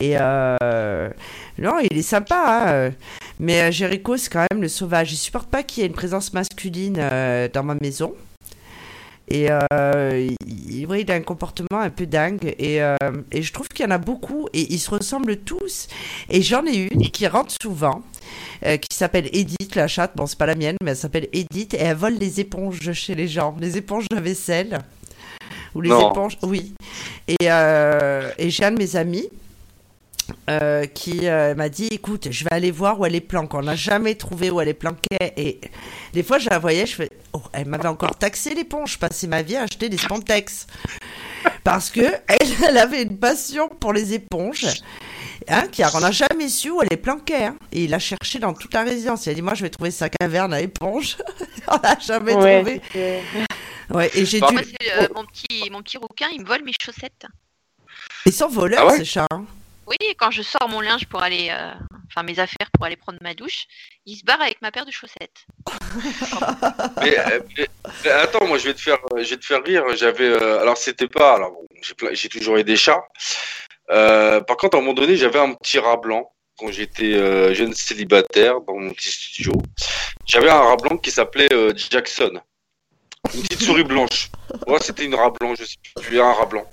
Et 0.00 0.16
euh, 0.20 1.08
non, 1.58 1.78
il 1.88 1.96
est 1.96 2.02
sympa. 2.02 2.64
hein, 2.88 2.92
Mais 3.38 3.62
euh, 3.62 3.70
Jericho, 3.70 4.16
c'est 4.16 4.30
quand 4.30 4.44
même 4.50 4.60
le 4.60 4.68
sauvage. 4.68 5.12
Il 5.12 5.16
supporte 5.16 5.48
pas 5.48 5.62
qu'il 5.62 5.82
y 5.82 5.84
ait 5.84 5.88
une 5.88 5.94
présence 5.94 6.32
masculine 6.32 6.96
euh, 6.98 7.48
dans 7.52 7.62
ma 7.62 7.76
maison. 7.80 8.12
Et 9.28 9.48
euh, 9.50 10.28
il, 10.46 10.86
ouais, 10.86 11.02
il 11.02 11.10
a 11.10 11.14
un 11.14 11.20
comportement 11.22 11.80
un 11.80 11.90
peu 11.90 12.06
dingue. 12.06 12.54
Et, 12.58 12.80
euh, 12.82 12.96
et 13.32 13.42
je 13.42 13.52
trouve 13.52 13.68
qu'il 13.68 13.84
y 13.84 13.88
en 13.88 13.90
a 13.92 13.98
beaucoup. 13.98 14.48
Et 14.52 14.72
ils 14.72 14.78
se 14.78 14.90
ressemblent 14.90 15.36
tous. 15.38 15.88
Et 16.28 16.42
j'en 16.42 16.64
ai 16.66 16.88
une 16.92 17.10
qui 17.10 17.26
rentre 17.26 17.52
souvent. 17.60 18.02
euh, 18.64 18.76
qui 18.76 18.96
s'appelle 18.96 19.28
Edith, 19.32 19.74
la 19.74 19.88
chatte. 19.88 20.12
Bon, 20.16 20.26
c'est 20.26 20.38
pas 20.38 20.46
la 20.46 20.54
mienne, 20.54 20.76
mais 20.82 20.92
elle 20.92 20.96
s'appelle 20.96 21.28
Edith. 21.32 21.74
Et 21.74 21.78
elle 21.78 21.96
vole 21.96 22.14
les 22.14 22.40
éponges 22.40 22.92
chez 22.92 23.14
les 23.14 23.28
gens. 23.28 23.56
Les 23.60 23.76
éponges 23.76 24.06
de 24.10 24.18
vaisselle. 24.20 24.78
Ou 25.74 25.80
les 25.80 25.90
Non. 25.90 26.10
éponges. 26.10 26.38
Oui. 26.42 26.74
Et, 27.28 27.44
et 27.46 28.50
j'ai 28.50 28.64
un 28.64 28.70
de 28.72 28.78
mes 28.78 28.96
amis. 28.96 29.28
Euh, 30.50 30.86
qui 30.86 31.28
euh, 31.28 31.54
m'a 31.54 31.68
dit 31.68 31.88
écoute 31.90 32.28
je 32.30 32.44
vais 32.44 32.52
aller 32.52 32.70
voir 32.70 32.98
où 32.98 33.06
elle 33.06 33.14
est 33.14 33.20
planquée 33.20 33.56
on 33.56 33.62
n'a 33.62 33.76
jamais 33.76 34.14
trouvé 34.14 34.50
où 34.50 34.60
elle 34.60 34.68
est 34.68 34.74
planquée 34.74 35.32
et 35.36 35.60
des 36.12 36.22
fois 36.22 36.38
je 36.38 36.48
la 36.50 36.58
voyais 36.58 36.86
je 36.86 36.94
fais 36.96 37.10
oh, 37.32 37.42
elle 37.52 37.66
m'avait 37.66 37.88
encore 37.88 38.16
taxé 38.16 38.54
l'éponge 38.54 38.92
je 38.92 38.98
passais 38.98 39.26
ma 39.26 39.42
vie 39.42 39.56
à 39.56 39.62
acheter 39.62 39.88
des 39.88 39.98
spantex. 39.98 40.66
Parce 41.64 41.90
que 41.90 42.00
elle, 42.28 42.48
elle 42.68 42.78
avait 42.78 43.02
une 43.02 43.18
passion 43.18 43.68
pour 43.68 43.92
les 43.92 44.14
éponges 44.14 44.82
hein, 45.48 45.66
car 45.72 45.94
on 45.94 46.00
n'a 46.00 46.10
jamais 46.10 46.48
su 46.48 46.70
où 46.70 46.82
elle 46.82 46.88
est 46.92 46.96
planquée 46.96 47.44
hein. 47.44 47.56
et 47.72 47.84
il 47.84 47.94
a 47.94 47.98
cherché 47.98 48.38
dans 48.38 48.54
toute 48.54 48.74
la 48.74 48.82
résidence. 48.82 49.26
Il 49.26 49.30
a 49.30 49.34
dit 49.34 49.42
moi 49.42 49.54
je 49.54 49.62
vais 49.62 49.70
trouver 49.70 49.90
sa 49.90 50.08
caverne 50.08 50.54
à 50.54 50.60
éponge. 50.60 51.16
On 51.68 51.78
n'a 51.78 51.98
jamais 51.98 52.34
Ouais, 52.34 52.62
trouvé 52.62 52.80
ouais, 53.90 54.10
et 54.14 54.24
j'ai 54.24 54.40
dû 54.40 54.52
Moi, 54.52 54.62
euh, 54.98 55.08
mon, 55.14 55.24
petit, 55.24 55.70
mon 55.70 55.82
petit 55.82 55.98
rouquin, 55.98 56.28
il 56.32 56.42
me 56.42 56.46
vole 56.46 56.62
mes 56.64 56.72
chaussettes. 56.80 57.26
ils 58.24 58.32
sont 58.32 58.48
voleurs 58.48 58.82
Ah 58.82 58.92
ouais 58.92 58.98
ces 58.98 59.04
chats 59.04 59.26
hein. 59.32 59.44
Oui, 59.86 59.96
quand 60.18 60.30
je 60.30 60.42
sors 60.42 60.68
mon 60.68 60.80
linge 60.80 61.06
pour 61.06 61.22
aller, 61.22 61.48
euh, 61.50 61.72
enfin 62.08 62.24
mes 62.24 62.38
affaires 62.38 62.68
pour 62.72 62.84
aller 62.86 62.96
prendre 62.96 63.18
ma 63.22 63.34
douche, 63.34 63.66
il 64.04 64.16
se 64.16 64.24
barre 64.24 64.42
avec 64.42 64.60
ma 64.60 64.72
paire 64.72 64.86
de 64.86 64.90
chaussettes. 64.90 65.46
Euh, 67.02 67.40
mais- 67.56 68.10
attends, 68.10 68.46
moi 68.46 68.58
je 68.58 68.64
vais 68.64 68.74
te 68.74 68.80
faire, 68.80 68.98
je 69.16 69.30
vais 69.30 69.36
te 69.36 69.44
faire 69.44 69.62
rire. 69.62 69.84
J'avais, 69.96 70.24
euh, 70.24 70.60
alors 70.60 70.76
c'était 70.76 71.08
pas, 71.08 71.34
alors 71.34 71.52
j'ai, 72.12 72.28
toujours 72.28 72.56
eu 72.56 72.64
des 72.64 72.76
chats. 72.76 73.02
Par 73.88 74.56
contre, 74.56 74.76
à 74.76 74.78
un 74.78 74.82
moment 74.82 74.92
donné, 74.92 75.16
j'avais 75.16 75.38
un 75.38 75.54
petit 75.54 75.78
rat 75.78 75.96
blanc 75.96 76.32
quand 76.58 76.70
j'étais 76.70 77.54
jeune 77.54 77.74
célibataire 77.74 78.60
dans 78.60 78.76
mon 78.76 78.92
petit 78.92 79.10
studio. 79.10 79.52
J'avais 80.26 80.50
un 80.50 80.60
rat 80.60 80.76
blanc 80.76 80.98
qui 80.98 81.10
s'appelait 81.10 81.48
Jackson, 81.76 82.40
une 83.34 83.42
petite 83.42 83.62
souris 83.62 83.84
blanche. 83.84 84.30
Moi, 84.66 84.80
c'était 84.80 85.04
une 85.04 85.14
rat 85.14 85.30
blanc, 85.30 85.54
je 85.54 85.64
sais 85.64 85.76
plus, 86.02 86.20
un 86.20 86.32
rat 86.32 86.46
blanc. 86.46 86.70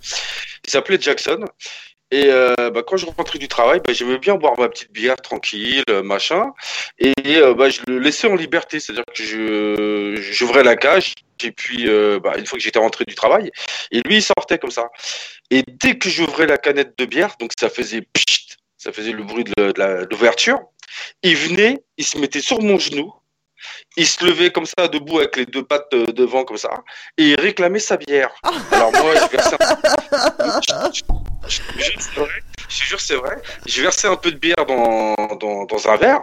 Il 0.65 0.69
s'appelait 0.69 0.99
Jackson. 0.99 1.45
Et 2.13 2.27
euh, 2.27 2.69
bah, 2.69 2.83
quand 2.85 2.95
je 2.95 3.07
rentrais 3.07 3.39
du 3.39 3.47
travail, 3.47 3.81
bah, 3.83 3.91
j'aimais 3.91 4.19
bien 4.19 4.35
boire 4.35 4.53
ma 4.59 4.69
petite 4.69 4.91
bière 4.91 5.15
tranquille, 5.15 5.81
euh, 5.89 6.03
machin. 6.03 6.53
Et 6.99 7.11
euh, 7.27 7.55
bah, 7.55 7.71
je 7.71 7.81
le 7.87 7.97
laissais 7.97 8.27
en 8.27 8.35
liberté, 8.35 8.79
c'est-à-dire 8.79 9.03
que 9.11 9.23
je 9.23 10.15
j'ouvrais 10.31 10.63
la 10.63 10.75
cage 10.75 11.15
et 11.43 11.51
puis 11.51 11.89
euh, 11.89 12.19
bah, 12.19 12.35
une 12.37 12.45
fois 12.45 12.59
que 12.59 12.63
j'étais 12.63 12.77
rentré 12.77 13.03
du 13.05 13.15
travail, 13.15 13.49
et 13.89 14.01
lui 14.01 14.17
il 14.17 14.21
sortait 14.21 14.59
comme 14.59 14.69
ça. 14.69 14.89
Et 15.49 15.63
dès 15.67 15.97
que 15.97 16.07
j'ouvrais 16.07 16.45
la 16.45 16.59
canette 16.59 16.95
de 16.99 17.05
bière, 17.05 17.35
donc 17.39 17.49
ça 17.59 17.67
faisait 17.67 18.07
ça 18.77 18.91
faisait 18.91 19.11
le 19.11 19.23
bruit 19.23 19.43
de 19.43 20.07
l'ouverture, 20.11 20.59
il 21.23 21.35
venait, 21.35 21.83
il 21.97 22.05
se 22.05 22.19
mettait 22.19 22.41
sur 22.41 22.61
mon 22.61 22.77
genou, 22.77 23.11
il 23.97 24.07
se 24.07 24.23
levait 24.25 24.51
comme 24.51 24.65
ça 24.65 24.87
debout 24.87 25.19
avec 25.19 25.35
les 25.35 25.45
deux 25.45 25.63
pattes 25.63 25.93
euh, 25.93 26.05
devant 26.07 26.43
comme 26.43 26.57
ça, 26.57 26.69
et 27.17 27.29
il 27.29 27.39
réclamait 27.39 27.79
sa 27.79 27.97
bière. 27.97 28.29
Alors 28.71 28.91
moi 28.91 29.13
je 29.15 29.31
versais 29.37 29.57
un... 29.59 30.91
je, 30.91 31.01
je- 31.47 31.91
je 32.67 32.79
te 32.79 32.83
jure, 32.85 32.99
c'est 33.01 33.15
vrai. 33.15 33.37
Je 33.65 33.81
versais 33.81 34.07
un 34.07 34.15
peu 34.15 34.31
de 34.31 34.37
bière 34.37 34.65
dans, 34.67 35.13
dans, 35.39 35.65
dans 35.65 35.87
un 35.89 35.97
verre 35.97 36.21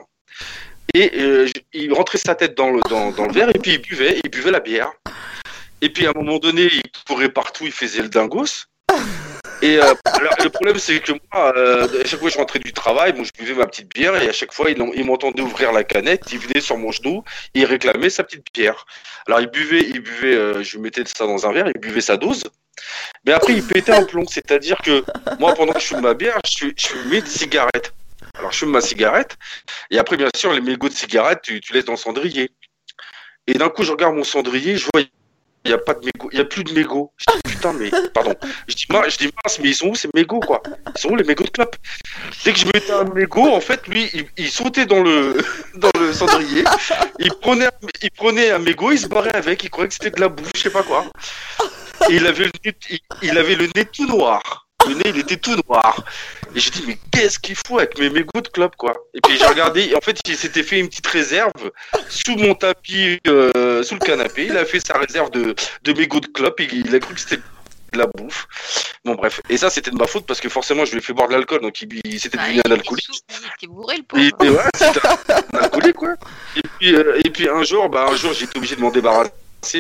et 0.94 1.10
euh, 1.20 1.49
il 1.73 1.93
rentrait 1.93 2.19
sa 2.19 2.35
tête 2.35 2.57
dans 2.57 2.70
le, 2.70 2.81
dans, 2.89 3.12
dans 3.12 3.27
le 3.27 3.33
verre 3.33 3.51
et 3.51 3.59
puis 3.59 3.73
il 3.73 3.78
buvait, 3.83 4.20
il 4.25 4.31
buvait 4.31 4.51
la 4.51 4.60
bière. 4.60 4.91
Et 5.83 5.91
puis 5.91 6.07
à 6.07 6.10
un 6.10 6.12
moment 6.15 6.39
donné, 6.39 6.65
il 6.73 6.83
courait 7.07 7.28
partout, 7.31 7.65
il 7.67 7.73
faisait 7.73 8.02
le 8.02 8.09
dingos. 8.09 8.67
Et 9.63 9.77
euh, 9.77 9.95
alors, 10.05 10.35
le 10.43 10.49
problème, 10.49 10.79
c'est 10.79 11.01
que 11.01 11.13
moi, 11.13 11.53
euh, 11.57 12.03
à 12.03 12.07
chaque 12.07 12.19
fois 12.19 12.29
que 12.29 12.35
je 12.35 12.39
rentrais 12.39 12.59
du 12.59 12.73
travail, 12.73 13.13
bon, 13.13 13.25
je 13.25 13.33
buvais 13.39 13.55
ma 13.55 13.67
petite 13.67 13.93
bière 13.95 14.21
et 14.23 14.29
à 14.29 14.33
chaque 14.33 14.53
fois, 14.53 14.71
il, 14.71 14.83
il 14.95 15.05
m'entendait 15.05 15.43
ouvrir 15.43 15.73
la 15.73 15.85
canette, 15.85 16.33
il 16.33 16.39
venait 16.39 16.61
sur 16.61 16.79
mon 16.79 16.91
genou 16.91 17.23
il 17.55 17.65
réclamait 17.65 18.11
sa 18.11 18.25
petite 18.25 18.47
bière. 18.55 18.87
Alors, 19.27 19.41
il 19.41 19.49
buvait, 19.49 19.83
il 19.83 20.01
buvait, 20.01 20.35
euh, 20.35 20.63
je 20.63 20.79
mettais 20.79 21.05
ça 21.05 21.27
dans 21.27 21.47
un 21.47 21.53
verre, 21.53 21.69
il 21.75 21.81
buvait 21.81 22.01
sa 22.01 22.17
dose. 22.17 22.45
Mais 23.27 23.33
après, 23.33 23.53
il 23.53 23.67
pétait 23.67 23.93
un 23.93 24.05
plomb. 24.05 24.27
C'est-à-dire 24.27 24.79
que 24.79 25.05
moi, 25.39 25.55
pendant 25.55 25.73
que 25.73 25.81
je 25.81 25.87
fume 25.87 26.01
ma 26.01 26.15
bière, 26.15 26.39
je, 26.47 26.69
je 26.77 26.87
fumais 26.87 27.21
des 27.21 27.29
cigarettes. 27.29 27.93
Alors, 28.39 28.53
je 28.53 28.59
fume 28.59 28.71
ma 28.71 28.81
cigarette 28.81 29.37
et 29.91 29.99
après, 29.99 30.17
bien 30.17 30.29
sûr, 30.35 30.53
les 30.53 30.61
mégots 30.61 30.89
de 30.89 30.95
cigarettes, 30.95 31.43
tu, 31.43 31.61
tu 31.61 31.73
laisses 31.75 31.85
dans 31.85 31.93
le 31.93 31.99
cendrier. 31.99 32.51
Et 33.47 33.55
d'un 33.55 33.69
coup, 33.69 33.83
je 33.83 33.91
regarde 33.91 34.15
mon 34.15 34.25
cendrier, 34.25 34.77
je 34.77 34.87
vois 34.95 35.03
il 35.65 35.69
n'y 35.69 35.75
a 35.75 35.79
pas 35.79 35.95
de 35.95 36.05
mégots, 36.05 36.29
il 36.33 36.39
y 36.39 36.41
a 36.41 36.45
plus 36.45 36.65
de 36.65 36.73
mégots. 36.73 37.13
Je 37.19 37.35
dis 37.35 37.55
putain, 37.55 37.73
mais 37.75 37.91
pardon. 38.15 38.35
Je 38.67 38.75
dis, 38.75 38.87
mince, 38.89 39.13
je 39.13 39.19
dis 39.19 39.33
mince, 39.45 39.59
mais 39.59 39.69
ils 39.69 39.75
sont 39.75 39.89
où 39.89 39.95
ces 39.95 40.09
mégots 40.15 40.41
quoi? 40.41 40.63
Ils 40.97 41.01
sont 41.01 41.11
où 41.11 41.17
les 41.17 41.25
mégots 41.25 41.45
de 41.45 41.51
clope 41.51 41.77
Dès 42.45 42.53
que 42.53 42.59
je 42.59 42.67
mettais 42.67 42.93
un 42.93 43.05
mégot, 43.05 43.49
en 43.49 43.61
fait, 43.61 43.87
lui, 43.87 44.11
il, 44.37 44.51
sautait 44.51 44.87
dans 44.87 45.03
le 45.03 45.37
dans 45.75 45.91
le 45.99 46.13
cendrier, 46.13 46.65
il 47.19 47.33
prenait 47.41 47.69
il 48.03 48.11
prenait 48.11 48.51
un 48.51 48.59
mégot, 48.59 48.93
il 48.93 48.99
se 48.99 49.07
barrait 49.07 49.35
avec, 49.35 49.63
il 49.65 49.71
croyait 49.71 49.89
que 49.89 49.95
c'était 49.95 50.11
de 50.11 50.21
la 50.21 50.29
bouffe, 50.29 50.51
je 50.55 50.63
sais 50.63 50.71
pas 50.71 50.83
quoi. 50.83 51.05
Et 52.09 52.15
il 52.15 52.27
avait 52.27 52.45
le 52.45 52.53
nez, 52.65 52.75
il 53.23 53.39
avait 53.39 53.57
le 53.57 53.69
nez 53.75 53.85
tout 53.85 54.07
noir. 54.07 54.69
Le 54.89 54.94
nez, 54.94 55.02
il 55.07 55.18
était 55.18 55.36
tout 55.36 55.57
noir. 55.68 56.05
Et 56.55 56.60
j'ai 56.60 56.70
dit, 56.70 56.84
mais 56.86 56.99
qu'est-ce 57.12 57.39
qu'il 57.39 57.55
fout 57.55 57.78
avec 57.78 57.99
mes 57.99 58.10
mégots 58.10 58.41
de 58.41 58.49
clope, 58.49 58.76
quoi? 58.76 58.92
Et 59.15 59.20
puis 59.20 59.36
j'ai 59.39 59.47
regardé, 59.47 59.83
et 59.83 59.97
en 59.97 60.00
fait, 60.00 60.18
il 60.26 60.36
s'était 60.36 60.62
fait 60.62 60.78
une 60.78 60.89
petite 60.89 61.07
réserve 61.07 61.52
sous 62.09 62.36
mon 62.36 62.55
tapis, 62.55 63.18
euh, 63.26 63.83
sous 63.83 63.94
le 63.94 64.00
canapé. 64.00 64.47
Il 64.47 64.57
a 64.57 64.65
fait 64.65 64.84
sa 64.84 64.99
réserve 64.99 65.31
de, 65.31 65.55
de 65.84 65.92
mégots 65.92 66.20
de 66.20 66.26
clope 66.26 66.60
et 66.60 66.68
il 66.73 66.94
a 66.94 66.99
cru 66.99 67.15
que 67.15 67.20
c'était 67.20 67.41
de 67.92 67.99
la 67.99 68.07
bouffe. 68.07 68.47
Bon, 69.05 69.15
bref. 69.15 69.41
Et 69.49 69.57
ça, 69.57 69.70
c'était 69.70 69.91
de 69.91 69.97
ma 69.97 70.07
faute 70.07 70.26
parce 70.26 70.41
que 70.41 70.49
forcément, 70.49 70.84
je 70.84 70.92
lui 70.92 70.99
ai 70.99 71.00
fait 71.00 71.12
boire 71.12 71.28
de 71.28 71.34
l'alcool, 71.34 71.60
donc 71.60 71.81
il, 71.83 72.20
s'était 72.20 72.39
devenu 72.39 72.60
un 72.65 72.70
alcoolique. 72.70 73.09
il 73.62 73.68
bourré 73.68 73.97
le 73.99 74.02
pauvre. 74.02 74.23
et 74.23 74.50
ouais, 74.50 74.62
c'était 74.75 75.07
un 75.07 75.59
alcoolique, 75.59 75.97
quoi. 75.97 76.15
Et 76.57 76.62
puis, 76.78 76.94
euh, 76.94 77.20
et 77.25 77.31
puis 77.31 77.49
un 77.49 77.62
jour, 77.62 77.89
bah, 77.89 78.07
un 78.10 78.17
jour, 78.17 78.33
j'ai 78.33 78.44
été 78.44 78.57
obligé 78.59 78.76
de 78.76 78.81
m'en 78.81 78.91
débarrasser 78.91 79.31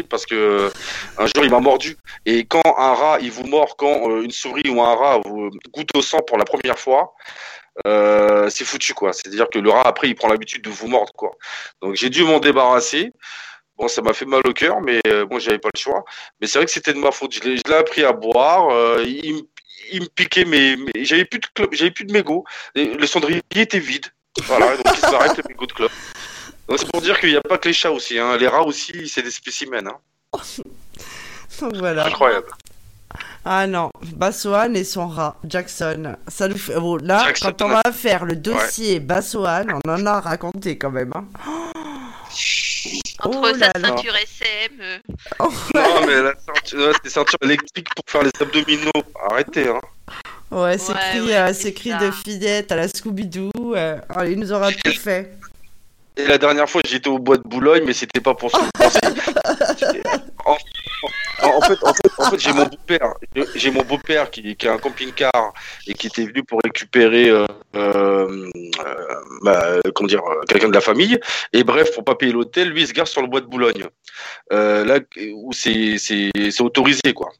parce 0.08 0.26
que 0.26 0.34
euh, 0.34 0.70
un 1.18 1.26
jour, 1.26 1.44
il 1.44 1.50
m'a 1.50 1.60
mordu. 1.60 1.96
Et 2.26 2.44
quand 2.44 2.62
un 2.64 2.94
rat, 2.94 3.18
il 3.20 3.30
vous 3.30 3.44
mord, 3.44 3.76
quand 3.76 4.10
euh, 4.10 4.22
une 4.22 4.30
souris 4.30 4.68
ou 4.68 4.80
un 4.80 4.94
rat 4.94 5.20
vous 5.24 5.50
goûte 5.72 5.90
au 5.94 6.02
sang 6.02 6.18
pour 6.26 6.38
la 6.38 6.44
première 6.44 6.78
fois, 6.78 7.14
euh, 7.86 8.50
c'est 8.50 8.64
foutu, 8.64 8.94
quoi. 8.94 9.12
C'est-à-dire 9.12 9.48
que 9.50 9.58
le 9.58 9.70
rat, 9.70 9.86
après, 9.86 10.08
il 10.08 10.14
prend 10.14 10.28
l'habitude 10.28 10.62
de 10.62 10.70
vous 10.70 10.88
mordre, 10.88 11.12
quoi. 11.12 11.32
Donc, 11.80 11.94
j'ai 11.94 12.10
dû 12.10 12.24
m'en 12.24 12.40
débarrasser. 12.40 13.12
Bon, 13.78 13.88
ça 13.88 14.02
m'a 14.02 14.12
fait 14.12 14.26
mal 14.26 14.42
au 14.46 14.52
cœur, 14.52 14.80
mais 14.82 15.00
bon, 15.30 15.38
j'avais 15.38 15.58
pas 15.58 15.70
le 15.72 15.80
choix. 15.80 16.04
Mais 16.40 16.46
c'est 16.46 16.58
vrai 16.58 16.66
que 16.66 16.72
c'était 16.72 16.92
de 16.92 16.98
ma 16.98 17.12
faute. 17.12 17.32
Je 17.32 17.40
l'ai 17.48 17.74
appris 17.74 18.04
à 18.04 18.12
boire. 18.12 18.68
il, 19.00 19.46
me- 20.02 20.06
piquait, 20.14 20.44
mais, 20.44 20.76
j'avais 21.02 21.24
plus 21.24 21.40
de 21.40 21.46
j'avais 21.72 21.90
plus 21.90 22.04
de 22.04 22.12
mégots. 22.12 22.44
Le 22.74 23.06
cendrier 23.06 23.40
était 23.56 23.78
vide. 23.78 24.06
Voilà, 24.44 24.76
donc 24.76 24.86
il 24.86 25.14
avec 25.14 25.36
le 25.38 25.42
mégot 25.48 25.66
de 25.66 25.72
clope. 25.72 25.92
Donc, 26.70 26.78
C'est 26.78 26.90
pour 26.90 27.00
dire 27.02 27.18
qu'il 27.20 27.30
n'y 27.30 27.36
a 27.36 27.40
pas 27.42 27.58
que 27.58 27.68
les 27.68 27.74
chats 27.74 27.90
aussi. 27.90 28.18
Hein. 28.18 28.36
Les 28.38 28.46
rats 28.48 28.62
aussi, 28.62 29.08
c'est 29.08 29.22
des 29.22 29.30
spécimens. 29.30 29.86
Hein. 29.88 29.98
Donc 31.60 31.76
voilà. 31.76 32.06
Incroyable. 32.06 32.46
Ah 33.44 33.66
non, 33.66 33.90
Bassoane 34.14 34.76
et 34.76 34.84
son 34.84 35.08
rat, 35.08 35.36
Jackson. 35.44 36.14
Ça 36.28 36.46
nous 36.46 36.56
fait... 36.58 36.78
bon, 36.78 36.96
là, 36.96 37.24
Jackson, 37.24 37.48
quand 37.58 37.64
on 37.64 37.68
va 37.70 37.82
faire 37.92 38.24
le 38.24 38.36
dossier 38.36 39.00
Bassoane, 39.00 39.72
on 39.84 39.90
en 39.90 40.06
a 40.06 40.20
raconté 40.20 40.78
quand 40.78 40.90
même. 40.90 41.10
hein. 41.14 41.24
Entre 43.22 43.38
Oh 43.38 43.44
sa 43.52 43.66
là 43.66 43.72
là. 43.78 43.88
ceinture 43.88 44.14
SM. 44.14 44.72
euh, 44.80 44.98
Non, 45.74 46.06
mais 46.06 46.22
la 46.22 46.34
ceinture, 46.38 46.78
ouais, 46.88 46.92
c'est 47.02 47.10
ceinture 47.10 47.38
électrique 47.42 47.88
pour 47.94 48.04
faire 48.06 48.22
les 48.22 48.30
abdominaux. 48.40 48.90
Arrêtez. 49.30 49.68
Hein. 49.68 49.80
Ouais, 50.50 50.78
c'est 50.78 50.92
Ouais, 50.92 50.98
cri, 51.10 51.20
ouais, 51.22 51.34
euh, 51.36 51.46
c'est 51.48 51.54
c'est 51.54 51.72
cri 51.74 51.90
ça. 51.90 51.98
de 51.98 52.10
fillette 52.10 52.72
à 52.72 52.76
la 52.76 52.86
Scooby-Doo. 52.88 53.50
euh, 53.76 53.98
oh, 54.16 54.22
il 54.22 54.38
nous 54.38 54.52
aura 54.52 54.70
tout 54.72 54.92
fait. 54.92 55.36
Et 56.24 56.26
la 56.28 56.38
dernière 56.38 56.68
fois, 56.68 56.82
j'étais 56.86 57.08
au 57.08 57.18
bois 57.18 57.36
de 57.36 57.42
Boulogne, 57.42 57.82
mais 57.86 57.92
c'était 57.92 58.20
pas 58.20 58.34
pour 58.34 58.50
ça. 58.50 58.60
En, 60.46 60.52
en- 61.42 61.56
en 61.56 61.60
fait, 61.62 61.78
en 61.82 61.94
fait, 61.94 62.10
en 62.18 62.30
fait, 62.30 62.38
j'ai 62.38 62.52
mon 62.52 62.64
beau-père, 62.66 63.14
j'ai 63.54 63.70
mon 63.70 63.82
beau-père 63.82 64.30
qui, 64.30 64.56
qui 64.56 64.68
a 64.68 64.72
un 64.72 64.78
camping-car 64.78 65.54
et 65.86 65.94
qui 65.94 66.06
était 66.08 66.24
venu 66.26 66.42
pour 66.44 66.60
récupérer, 66.62 67.28
euh, 67.30 67.46
euh, 67.76 68.50
euh, 68.54 69.14
bah, 69.42 69.76
comment 69.94 70.06
dire, 70.08 70.20
euh, 70.26 70.42
quelqu'un 70.48 70.68
de 70.68 70.74
la 70.74 70.80
famille. 70.82 71.18
Et 71.54 71.64
bref, 71.64 71.94
pour 71.94 72.04
pas 72.04 72.14
payer 72.14 72.32
l'hôtel, 72.32 72.68
lui, 72.70 72.82
il 72.82 72.86
se 72.88 72.92
gare 72.92 73.08
sur 73.08 73.22
le 73.22 73.28
bois 73.28 73.40
de 73.40 73.46
Boulogne, 73.46 73.86
euh, 74.52 74.84
là 74.84 74.98
où 75.34 75.52
c'est 75.54 75.96
autorisé, 76.60 77.14
quoi. 77.14 77.30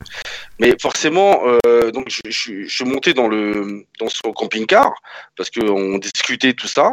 Mais 0.59 0.75
forcément, 0.81 1.43
euh, 1.67 1.91
donc 1.91 2.09
je, 2.09 2.21
je, 2.31 2.63
je 2.63 2.75
suis 2.75 2.85
monté 2.85 3.13
dans 3.15 3.29
le 3.29 3.85
dans 3.99 4.09
son 4.09 4.33
camping-car 4.33 4.93
parce 5.37 5.51
que 5.51 5.61
on 5.63 5.99
discutait 5.99 6.53
tout 6.55 6.69
ça. 6.69 6.93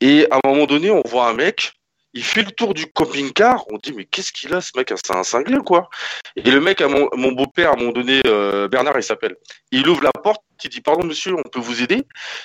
Et 0.00 0.26
à 0.30 0.36
un 0.42 0.48
moment 0.48 0.66
donné, 0.66 0.90
on 0.90 1.02
voit 1.06 1.28
un 1.28 1.34
mec, 1.34 1.74
il 2.12 2.24
fait 2.24 2.42
le 2.42 2.50
tour 2.50 2.74
du 2.74 2.86
camping-car. 2.86 3.64
On 3.70 3.78
dit, 3.78 3.92
mais 3.92 4.04
qu'est-ce 4.04 4.32
qu'il 4.32 4.52
a, 4.54 4.60
ce 4.60 4.72
mec 4.76 4.92
C'est 4.96 5.14
un 5.14 5.22
cinglé, 5.22 5.58
quoi. 5.58 5.88
Et 6.36 6.50
le 6.50 6.60
mec, 6.60 6.80
mon, 6.80 7.32
beau-père, 7.32 7.70
à 7.70 7.72
un 7.74 7.76
moment 7.76 7.92
donné, 7.92 8.20
euh, 8.26 8.66
Bernard, 8.68 8.98
il 8.98 9.02
s'appelle. 9.02 9.36
Il 9.70 9.88
ouvre 9.88 10.02
la 10.02 10.10
porte, 10.10 10.42
il 10.64 10.70
dit, 10.70 10.80
pardon, 10.80 11.06
monsieur, 11.06 11.34
on 11.36 11.42
peut 11.42 11.60
vous 11.60 11.82
aider? 11.82 12.02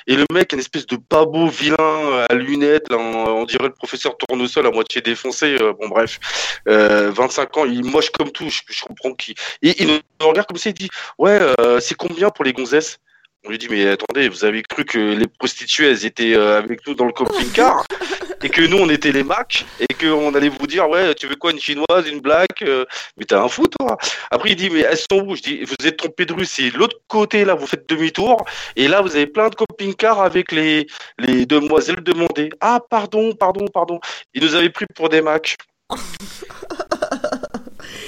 Et 0.07 0.15
le 0.15 0.25
mec, 0.31 0.53
une 0.53 0.59
espèce 0.59 0.85
de 0.85 0.97
beau 0.97 1.47
vilain 1.47 1.75
euh, 1.79 2.25
à 2.29 2.33
lunettes, 2.35 2.91
on, 2.91 3.43
dirait 3.45 3.67
le 3.67 3.73
professeur 3.73 4.17
Tournesol 4.17 4.67
à 4.67 4.71
moitié 4.71 5.01
défoncé. 5.01 5.57
euh, 5.59 5.73
bon, 5.73 5.89
bref, 5.89 6.19
euh, 6.67 7.11
25 7.11 7.57
ans, 7.57 7.65
il 7.65 7.83
moche 7.83 8.11
comme 8.11 8.31
tout, 8.31 8.49
je, 8.49 8.61
je 8.67 8.83
comprends 8.83 9.13
qui. 9.13 9.33
Et 9.61 9.81
il 9.81 9.87
nous 9.87 10.27
regarde 10.27 10.47
comme 10.47 10.57
ça, 10.57 10.69
il 10.69 10.73
dit, 10.73 10.89
ouais, 11.17 11.39
c'est 11.79 11.95
combien 11.95 12.29
pour 12.29 12.45
les 12.45 12.53
gonzesses? 12.53 12.99
On 13.45 13.49
lui 13.49 13.57
dit 13.57 13.67
mais 13.69 13.87
attendez, 13.87 14.27
vous 14.29 14.43
avez 14.43 14.63
cru 14.63 14.85
que 14.85 14.97
les 14.97 15.27
prostituées 15.27 15.89
elles 15.89 16.05
étaient 16.05 16.35
euh, 16.35 16.57
avec 16.57 16.85
nous 16.87 16.95
dans 16.95 17.05
le 17.05 17.11
camping-car 17.11 17.85
et 18.43 18.49
que 18.49 18.61
nous 18.61 18.77
on 18.77 18.89
était 18.89 19.11
les 19.11 19.23
Macs 19.23 19.65
et 19.79 19.93
qu'on 19.93 20.33
allait 20.33 20.49
vous 20.49 20.67
dire 20.67 20.89
ouais 20.89 21.13
tu 21.15 21.27
veux 21.27 21.35
quoi 21.35 21.51
une 21.51 21.59
chinoise, 21.59 22.07
une 22.07 22.21
black, 22.21 22.61
euh, 22.63 22.85
mais 23.17 23.25
t'as 23.25 23.41
un 23.41 23.47
fou 23.47 23.67
toi. 23.67 23.97
Après 24.31 24.51
il 24.51 24.55
dit 24.55 24.69
mais 24.69 24.81
elles 24.81 24.97
sont 24.97 25.21
où? 25.25 25.35
Je 25.35 25.41
dis 25.41 25.63
vous 25.63 25.87
êtes 25.87 25.97
trompé 25.97 26.25
de 26.25 26.33
rue, 26.33 26.45
c'est 26.45 26.69
l'autre 26.71 26.97
côté 27.07 27.45
là, 27.45 27.53
vous 27.55 27.67
faites 27.67 27.87
demi-tour 27.87 28.43
et 28.75 28.87
là 28.87 29.01
vous 29.01 29.15
avez 29.15 29.27
plein 29.27 29.49
de 29.49 29.55
camping-cars 29.55 30.21
avec 30.21 30.51
les 30.51 30.87
les 31.19 31.45
demoiselles 31.45 32.01
demandées. 32.01 32.49
Ah 32.61 32.79
pardon, 32.89 33.33
pardon, 33.33 33.65
pardon. 33.67 33.99
Il 34.33 34.43
nous 34.43 34.55
avait 34.55 34.69
pris 34.69 34.85
pour 34.95 35.09
des 35.09 35.21
Macs. 35.21 35.55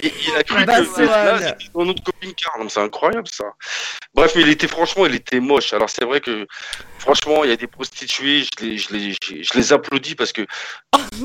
Il 0.04 0.36
a 0.36 0.44
cru 0.44 0.66
Bah, 0.66 0.80
que 0.80 0.84
vrai. 0.84 1.38
c'était 1.58 1.70
dans 1.74 1.86
notre 1.86 2.04
camping-car. 2.04 2.58
Non, 2.60 2.70
C'est 2.70 2.80
incroyable 2.82 3.28
ça. 3.28 3.46
Bref, 4.14 4.34
mais 4.36 4.42
il 4.42 4.50
était 4.50 4.68
franchement, 4.68 5.06
il 5.06 5.16
était 5.16 5.40
moche. 5.40 5.74
Alors 5.74 5.90
c'est 5.90 6.04
vrai 6.06 6.22
que 6.22 6.46
franchement, 7.00 7.44
il 7.44 7.50
y 7.50 7.54
a 7.54 7.58
des 7.58 7.68
prostituées, 7.68 8.44
je 8.44 8.66
les, 8.66 8.78
je 8.78 8.94
les, 8.94 9.12
je, 9.12 9.44
je 9.44 9.54
les 9.58 9.74
applaudis 9.74 10.16
parce 10.16 10.32
que 10.32 10.46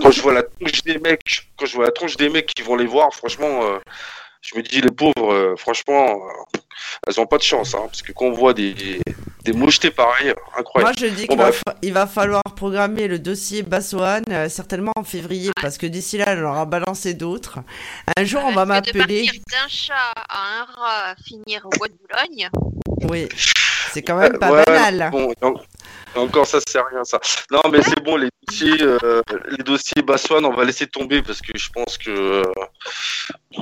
quand 0.01 0.11
je 0.11 0.21
vois 0.23 0.35
la 0.35 0.43
tronche 0.43 0.83
des 0.85 0.99
mecs, 0.99 1.49
quand 1.57 1.67
je 1.67 1.75
vois 1.75 1.85
la 1.87 1.93
tronche 1.93 2.17
des 2.17 2.29
mecs 2.29 2.47
qui 2.47 2.63
vont 2.63 2.77
les 2.77 2.87
voir, 2.87 3.13
franchement, 3.15 3.65
euh, 3.65 3.79
je 4.43 4.57
me 4.57 4.63
dis 4.63 4.81
les 4.81 4.91
pauvres, 4.91 5.33
euh, 5.33 5.55
franchement, 5.57 6.07
euh, 6.29 6.59
elles 7.07 7.21
ont 7.21 7.27
pas 7.27 7.39
de 7.39 7.43
chance, 7.43 7.75
hein, 7.75 7.83
parce 7.87 8.03
que 8.03 8.13
quand 8.13 8.27
on 8.27 8.33
voit 8.33 8.53
des, 8.55 9.01
des 9.45 9.53
mochetés 9.53 9.91
pareilles, 9.91 10.35
incroyable. 10.57 10.95
Moi, 10.99 11.09
je 11.09 11.15
dis 11.15 11.27
Bon, 11.27 11.35
qu'il 11.83 11.93
va, 11.95 12.05
il 12.05 12.09
falloir 12.09 12.43
programmer 12.57 13.09
le 13.09 13.19
dossier 13.19 13.63
Bassoane 13.63 14.25
euh, 14.31 14.49
certainement 14.49 14.93
en 14.97 15.05
février 15.05 15.51
parce 15.61 15.79
que 15.79 15.87
d'ici 15.87 16.19
là, 16.19 16.35
on 16.39 16.45
aura 16.45 16.65
balancé 16.65 17.15
d'autres. 17.15 17.59
Un 18.17 18.25
jour, 18.25 18.43
on 18.45 18.53
va 18.53 18.65
m'appeler. 18.65 19.25
partir 19.27 19.43
d'un 19.51 19.69
chat 19.69 19.95
à 20.29 20.61
un 20.61 20.65
rat, 20.65 21.15
finir 21.25 21.67
au 21.67 21.71
bois 21.77 21.89
de 21.89 21.95
Boulogne. 21.95 22.49
Oui, 23.11 23.29
c'est 23.93 24.03
quand 24.03 24.17
même 24.17 24.39
pas 24.39 24.53
Ouais, 24.53 24.65
banal. 24.65 25.11
Bon, 25.11 25.33
en- 25.43 25.55
encore 26.15 26.47
ça 26.47 26.59
c'est 26.67 26.79
rien 26.79 27.03
ça. 27.05 27.19
Non 27.51 27.63
mais 27.71 27.81
c'est 27.83 28.03
bon 28.05 28.17
les 28.17 28.29
dossiers, 28.47 28.83
euh, 28.83 29.23
les 29.49 29.65
dossiers 29.65 30.03
Bassoine, 30.03 30.45
on 30.45 30.53
va 30.55 30.65
laisser 30.65 30.87
tomber 30.87 31.23
parce 31.23 31.41
que 31.41 31.57
je 31.57 31.71
pense 31.71 31.97
que 31.97 32.11
euh, 32.11 32.43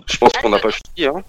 je 0.06 0.16
pense 0.18 0.32
qu'on 0.42 0.48
n'a 0.50 0.58
pas 0.58 0.70
fini. 0.72 1.06
Hein. 1.06 1.22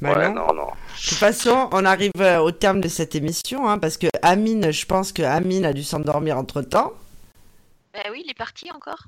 Bah 0.00 0.12
ouais, 0.16 0.28
non. 0.28 0.46
non, 0.46 0.54
non. 0.54 0.66
De 0.66 1.08
toute 1.08 1.18
façon, 1.18 1.68
on 1.72 1.84
arrive 1.84 2.12
euh, 2.20 2.38
au 2.40 2.50
terme 2.52 2.80
de 2.80 2.88
cette 2.88 3.14
émission 3.14 3.68
hein, 3.68 3.78
parce 3.78 3.96
que 3.96 4.06
Amine, 4.22 4.70
je 4.72 4.86
pense 4.86 5.12
que 5.12 5.22
Amine 5.22 5.64
a 5.64 5.72
dû 5.72 5.82
s'endormir 5.84 6.36
entre 6.38 6.62
temps. 6.62 6.92
Bah 7.92 8.00
oui, 8.10 8.22
il 8.24 8.30
est 8.30 8.34
parti 8.38 8.70
encore. 8.70 9.04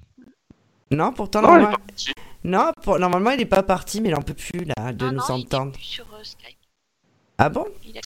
Non, 0.91 1.13
pourtant, 1.13 1.41
Non, 1.43 1.49
il 1.55 1.59
est 1.59 1.63
normal- 1.63 1.79
parti. 1.87 2.13
non, 2.45 2.73
pour- 2.83 2.99
normalement, 2.99 3.31
il 3.31 3.41
est 3.41 3.47
pas 3.47 3.63
parti, 3.63 4.01
mais 4.01 4.11
il 4.11 4.15
en 4.15 4.23
peut 4.23 4.35
plus 4.35 4.65
là 4.77 4.93
de 4.93 5.07
non, 5.07 5.13
nous 5.13 5.19
non, 5.19 5.37
il 5.37 5.41
est 5.43 5.45
entendre. 5.55 5.73
plus 5.73 5.83
sur 5.83 6.05
euh, 6.15 6.23
Skype. 6.23 6.59
Ah 7.39 7.49
bon? 7.49 7.67
Il 7.85 7.97
a... 7.97 8.01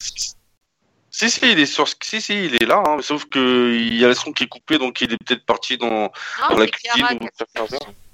Si 1.10 1.30
si 1.30 1.40
il 1.50 1.58
est 1.58 1.66
sur, 1.66 1.88
si 1.88 2.20
si 2.20 2.44
il 2.44 2.54
est 2.62 2.66
là, 2.66 2.82
hein, 2.86 2.98
sauf 3.00 3.24
que 3.24 3.74
il 3.74 3.96
y 3.96 4.04
a 4.04 4.08
le 4.08 4.14
son 4.14 4.32
qui 4.32 4.44
est 4.44 4.48
coupé 4.48 4.76
donc 4.78 5.00
il 5.00 5.10
est 5.10 5.16
peut-être 5.24 5.46
parti 5.46 5.78
dans, 5.78 5.88
Non, 5.88 6.10
dans 6.50 6.58
la 6.58 6.66
cuisine 6.66 7.18
ou. 7.22 7.66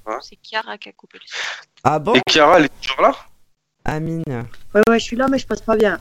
Hein 0.06 0.18
C'est 0.22 0.38
Chiara 0.42 0.78
qui 0.78 0.88
a 0.88 0.92
coupé 0.92 1.18
le 1.18 1.24
son. 1.26 1.36
Ah 1.82 1.98
bon? 1.98 2.14
Et 2.14 2.20
Chiara 2.30 2.58
elle 2.60 2.66
est 2.66 2.80
toujours 2.80 3.02
là? 3.02 3.12
Amine. 3.84 4.22
Ouais, 4.74 4.80
ouais, 4.88 4.98
je 4.98 5.04
suis 5.04 5.16
là, 5.16 5.26
mais 5.28 5.38
je 5.38 5.46
passe 5.46 5.60
pas 5.62 5.76
bien. 5.76 5.98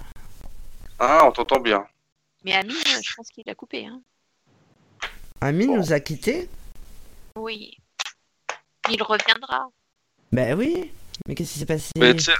Ah 1.00 1.26
on 1.26 1.32
t'entend 1.32 1.60
bien. 1.60 1.86
Mais 2.44 2.54
Amine, 2.54 2.76
euh, 2.76 3.00
je 3.04 3.14
pense 3.16 3.30
qu'il 3.30 3.50
a 3.50 3.56
coupé. 3.56 3.86
Hein. 3.86 4.02
Amine 5.42 5.68
Bon. 5.68 5.78
nous 5.78 5.94
a 5.94 6.00
quittés 6.00 6.48
Oui. 7.36 7.78
Il 8.90 9.02
reviendra. 9.02 9.68
Ben 10.32 10.58
oui. 10.58 10.92
Mais 11.28 11.36
qu'est-ce 11.36 11.54
qui 11.54 11.60
s'est 11.60 11.66
passé? 11.66 11.92
Mais 11.98 12.14
tu 12.16 12.22
sais, 12.26 12.34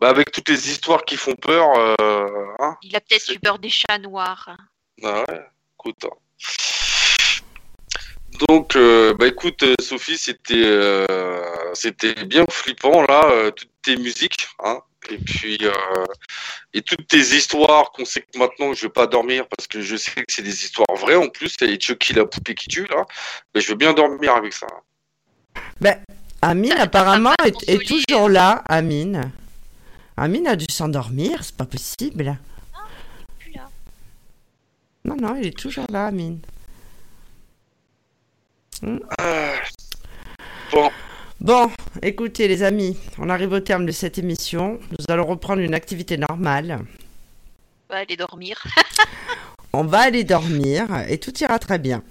bah, 0.00 0.08
avec 0.08 0.30
toutes 0.32 0.48
les 0.48 0.70
histoires 0.70 1.04
qui 1.04 1.16
font 1.16 1.34
peur, 1.36 1.66
euh, 2.00 2.54
hein, 2.60 2.76
Il 2.82 2.94
a 2.96 3.00
peut-être 3.00 3.32
eu 3.32 3.38
peur 3.38 3.58
des 3.58 3.70
chats 3.70 3.98
noirs. 3.98 4.56
bah 5.00 5.24
ouais, 5.28 5.46
écoute. 5.78 6.04
hein. 6.04 6.16
Donc, 8.48 8.74
euh, 8.74 9.14
bah 9.14 9.28
écoute, 9.28 9.62
euh, 9.62 9.74
Sophie, 9.80 10.18
c'était 10.18 10.54
euh, 10.64 11.44
c'était 11.74 12.14
bien 12.24 12.44
flippant 12.50 13.02
là, 13.02 13.24
euh, 13.30 13.50
tes 13.84 13.96
musiques, 13.96 14.48
hein, 14.64 14.80
et 15.10 15.18
puis 15.18 15.58
euh, 15.62 16.04
et 16.72 16.82
toutes 16.82 17.06
tes 17.06 17.18
histoires 17.18 17.92
qu'on 17.92 18.04
sait 18.04 18.22
que 18.22 18.38
maintenant 18.38 18.72
je 18.72 18.86
vais 18.86 18.92
pas 18.92 19.06
dormir 19.06 19.46
parce 19.48 19.66
que 19.68 19.80
je 19.80 19.96
sais 19.96 20.10
que 20.12 20.32
c'est 20.32 20.42
des 20.42 20.64
histoires 20.64 20.96
vraies 20.98 21.16
en 21.16 21.28
plus, 21.28 21.54
et 21.60 21.78
Chucky 21.78 22.14
la 22.14 22.24
poupée 22.26 22.54
qui 22.54 22.68
tue 22.68 22.86
là, 22.86 23.06
mais 23.54 23.60
je 23.60 23.68
veux 23.68 23.76
bien 23.76 23.92
dormir 23.92 24.34
avec 24.34 24.52
ça. 24.52 24.66
Amine, 26.42 26.70
Ça- 26.72 26.76
ça 26.76 26.82
apparemment, 26.82 27.34
est, 27.44 27.86
toujours 27.86 28.28
là, 28.28 28.62
Amine. 28.68 29.32
Amine 30.16 30.46
a 30.46 30.56
dû 30.56 30.66
s'endormir, 30.70 31.42
c'est 31.42 31.56
pas 31.56 31.64
possible. 31.64 32.36
Plus 33.38 33.52
là. 33.52 33.68
Non, 35.04 35.16
non, 35.16 35.36
il 35.36 35.46
est 35.46 35.58
toujours 35.58 35.86
là, 35.90 36.06
Amine. 36.06 36.40
Ah. 39.18 39.54
Bon, 40.70 40.90
Bon, 41.44 41.70
écoutez 42.00 42.48
les 42.48 42.62
amis, 42.62 42.96
on 43.18 43.28
arrive 43.28 43.52
au 43.52 43.60
terme 43.60 43.84
de 43.84 43.92
cette 43.92 44.16
émission. 44.16 44.80
Nous 44.98 45.12
allons 45.12 45.26
reprendre 45.26 45.60
une 45.60 45.74
activité 45.74 46.16
normale. 46.16 46.78
On 47.90 47.92
va 47.92 48.00
aller 48.00 48.16
dormir. 48.16 48.64
On 49.74 49.84
va 49.84 49.98
aller 49.98 50.24
dormir 50.24 50.86
et 51.06 51.18
tout 51.18 51.34
ira 51.42 51.58
très 51.58 51.78
bien. 51.78 52.02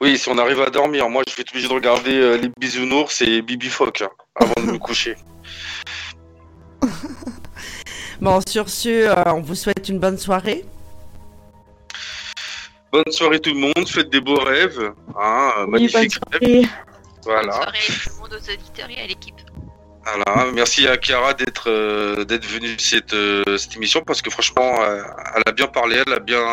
oui, 0.00 0.16
si 0.16 0.26
on 0.30 0.38
arrive 0.38 0.62
à 0.62 0.70
dormir, 0.70 1.10
moi 1.10 1.22
je 1.28 1.36
vais 1.36 1.42
être 1.42 1.50
obligé 1.50 1.68
de 1.68 1.72
regarder 1.74 2.14
euh, 2.14 2.38
les 2.38 2.48
bisounours 2.58 3.20
et 3.20 3.42
Bibi 3.42 3.68
Fock 3.68 4.00
hein, 4.00 4.08
avant 4.36 4.54
de 4.66 4.72
me 4.72 4.78
coucher. 4.86 5.14
Bon, 8.22 8.40
sur 8.48 8.70
ce, 8.70 8.88
euh, 8.88 9.22
on 9.26 9.42
vous 9.42 9.54
souhaite 9.54 9.90
une 9.90 9.98
bonne 9.98 10.16
soirée. 10.16 10.64
Bonne 12.90 13.12
soirée 13.12 13.38
tout 13.38 13.52
le 13.52 13.60
monde, 13.60 13.86
faites 13.86 14.08
des 14.08 14.22
beaux 14.22 14.40
rêves, 14.40 14.80
hein, 15.20 15.52
Oui, 15.58 15.64
bonne 15.64 15.72
magnifiques 15.72 16.18
rêves. 16.40 16.68
Voilà. 17.24 17.42
Bonne 17.52 17.62
soirée 17.62 17.78
tout 17.86 18.10
le 18.10 18.20
monde 18.20 18.32
aux 18.40 18.52
auditeurs 18.52 18.90
et 18.90 19.00
à 19.00 19.06
l'équipe. 19.06 19.34
Voilà, 20.04 20.50
merci 20.52 20.86
à 20.88 20.96
Chiara 21.00 21.32
d'être 21.34 21.70
euh, 21.70 22.24
d'être 22.24 22.44
venue 22.46 22.76
cette 22.78 23.14
euh, 23.14 23.56
cette 23.56 23.76
émission 23.76 24.02
parce 24.02 24.20
que 24.20 24.30
franchement, 24.30 24.82
euh, 24.82 25.00
elle 25.36 25.42
a 25.46 25.52
bien 25.52 25.68
parlé, 25.68 26.02
elle 26.04 26.12
a 26.12 26.18
bien 26.18 26.44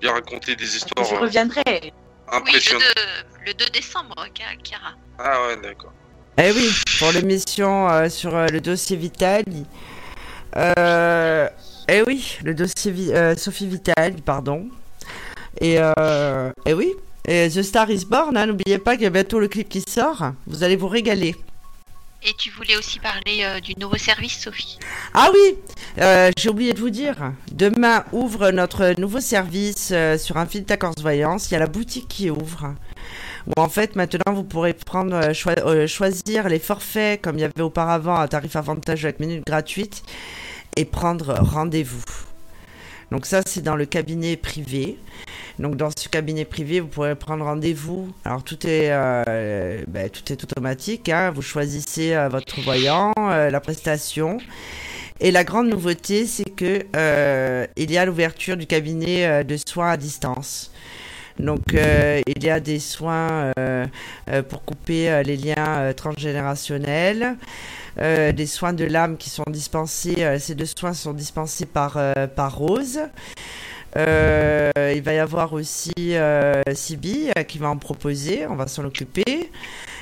bien 0.00 0.12
raconté 0.12 0.56
des 0.56 0.76
histoires 0.76 1.04
Je 1.04 1.14
reviendrai. 1.14 1.62
Oui, 1.66 1.92
le 2.32 2.36
impressionnantes. 2.38 2.82
2, 2.96 3.44
le 3.46 3.54
2 3.54 3.64
décembre, 3.66 4.14
Chiara. 4.34 4.92
Ah 5.18 5.46
ouais, 5.46 5.56
d'accord. 5.62 5.92
Eh 6.38 6.50
oui, 6.52 6.70
pour 6.98 7.12
l'émission 7.12 7.90
euh, 7.90 8.08
sur 8.08 8.34
euh, 8.34 8.46
le 8.46 8.62
dossier 8.62 8.96
Vitali. 8.96 9.66
Euh, 10.56 11.48
eh 11.88 12.02
oui, 12.06 12.38
le 12.42 12.54
dossier 12.54 12.90
Vi- 12.90 13.12
euh, 13.12 13.36
Sophie 13.36 13.66
Vitali, 13.66 14.22
pardon. 14.22 14.68
Et 15.60 15.76
euh, 15.78 16.50
eh 16.64 16.72
oui, 16.72 16.94
et 17.26 17.48
The 17.48 17.62
Star 17.62 17.90
is 17.90 18.04
Born, 18.04 18.36
hein, 18.36 18.46
n'oubliez 18.46 18.78
pas 18.78 18.94
qu'il 18.94 19.04
y 19.04 19.06
a 19.06 19.10
bientôt 19.10 19.38
le 19.38 19.48
clip 19.48 19.68
qui 19.68 19.82
sort. 19.86 20.32
Vous 20.46 20.62
allez 20.64 20.76
vous 20.76 20.88
régaler. 20.88 21.36
Et 22.24 22.34
tu 22.38 22.50
voulais 22.50 22.76
aussi 22.76 23.00
parler 23.00 23.40
euh, 23.42 23.58
du 23.58 23.74
nouveau 23.80 23.96
service, 23.96 24.38
Sophie. 24.40 24.78
Ah 25.12 25.28
oui, 25.32 25.56
euh, 25.98 26.30
j'ai 26.38 26.50
oublié 26.50 26.72
de 26.72 26.78
vous 26.78 26.90
dire. 26.90 27.32
Demain 27.50 28.04
ouvre 28.12 28.50
notre 28.52 28.94
nouveau 29.00 29.20
service 29.20 29.88
euh, 29.90 30.16
sur 30.16 30.36
Infinita 30.36 30.76
Corse 30.76 31.00
Voyance. 31.02 31.50
Il 31.50 31.54
y 31.54 31.56
a 31.56 31.58
la 31.60 31.66
boutique 31.66 32.06
qui 32.06 32.30
ouvre. 32.30 32.74
Où 33.48 33.60
en 33.60 33.68
fait 33.68 33.96
maintenant 33.96 34.32
vous 34.34 34.44
pourrez 34.44 34.72
prendre 34.72 35.32
choi- 35.32 35.88
choisir 35.88 36.48
les 36.48 36.60
forfaits 36.60 37.20
comme 37.20 37.38
il 37.38 37.40
y 37.40 37.44
avait 37.44 37.60
auparavant 37.60 38.14
à 38.14 38.28
tarif 38.28 38.54
avantageux 38.54 39.08
avec 39.08 39.18
minutes 39.18 39.44
gratuites 39.44 40.04
et 40.76 40.84
prendre 40.84 41.34
rendez-vous. 41.40 42.04
Donc 43.12 43.26
ça 43.26 43.42
c'est 43.46 43.60
dans 43.60 43.76
le 43.76 43.84
cabinet 43.84 44.38
privé. 44.38 44.96
Donc 45.58 45.76
dans 45.76 45.90
ce 45.90 46.08
cabinet 46.08 46.46
privé 46.46 46.80
vous 46.80 46.86
pourrez 46.88 47.14
prendre 47.14 47.44
rendez-vous. 47.44 48.10
Alors 48.24 48.42
tout 48.42 48.66
est 48.66 48.88
euh, 48.90 49.82
ben, 49.86 50.08
tout 50.08 50.32
est 50.32 50.42
automatique. 50.42 51.10
hein. 51.10 51.30
Vous 51.30 51.42
choisissez 51.42 52.14
euh, 52.14 52.30
votre 52.30 52.62
voyant, 52.62 53.12
euh, 53.18 53.50
la 53.50 53.60
prestation. 53.60 54.38
Et 55.20 55.30
la 55.30 55.44
grande 55.44 55.68
nouveauté, 55.68 56.26
c'est 56.26 56.48
que 56.48 56.86
il 57.76 57.90
y 57.92 57.98
a 57.98 58.04
l'ouverture 58.06 58.56
du 58.56 58.66
cabinet 58.66 59.44
de 59.44 59.56
soins 59.58 59.90
à 59.90 59.96
distance. 59.98 60.71
Donc, 61.38 61.74
euh, 61.74 62.20
il 62.26 62.44
y 62.44 62.50
a 62.50 62.60
des 62.60 62.78
soins 62.78 63.52
euh, 63.58 63.86
euh, 64.30 64.42
pour 64.42 64.64
couper 64.64 65.22
les 65.24 65.36
liens 65.36 65.92
transgénérationnels, 65.96 67.36
euh, 68.00 68.32
des 68.32 68.46
soins 68.46 68.72
de 68.72 68.84
l'âme 68.84 69.16
qui 69.16 69.30
sont 69.30 69.44
dispensés. 69.48 70.38
ces 70.38 70.54
deux 70.54 70.66
soins 70.66 70.92
sont 70.92 71.12
dispensés 71.12 71.66
par, 71.66 71.98
par 72.36 72.56
Rose. 72.56 73.00
Il 73.96 75.02
va 75.02 75.12
y 75.12 75.18
avoir 75.18 75.52
aussi 75.52 76.14
Sibi 76.74 77.30
qui 77.48 77.58
va 77.58 77.68
en 77.68 77.76
proposer, 77.76 78.46
on 78.46 78.56
va 78.56 78.66
s'en 78.66 78.84
occuper. 78.84 79.50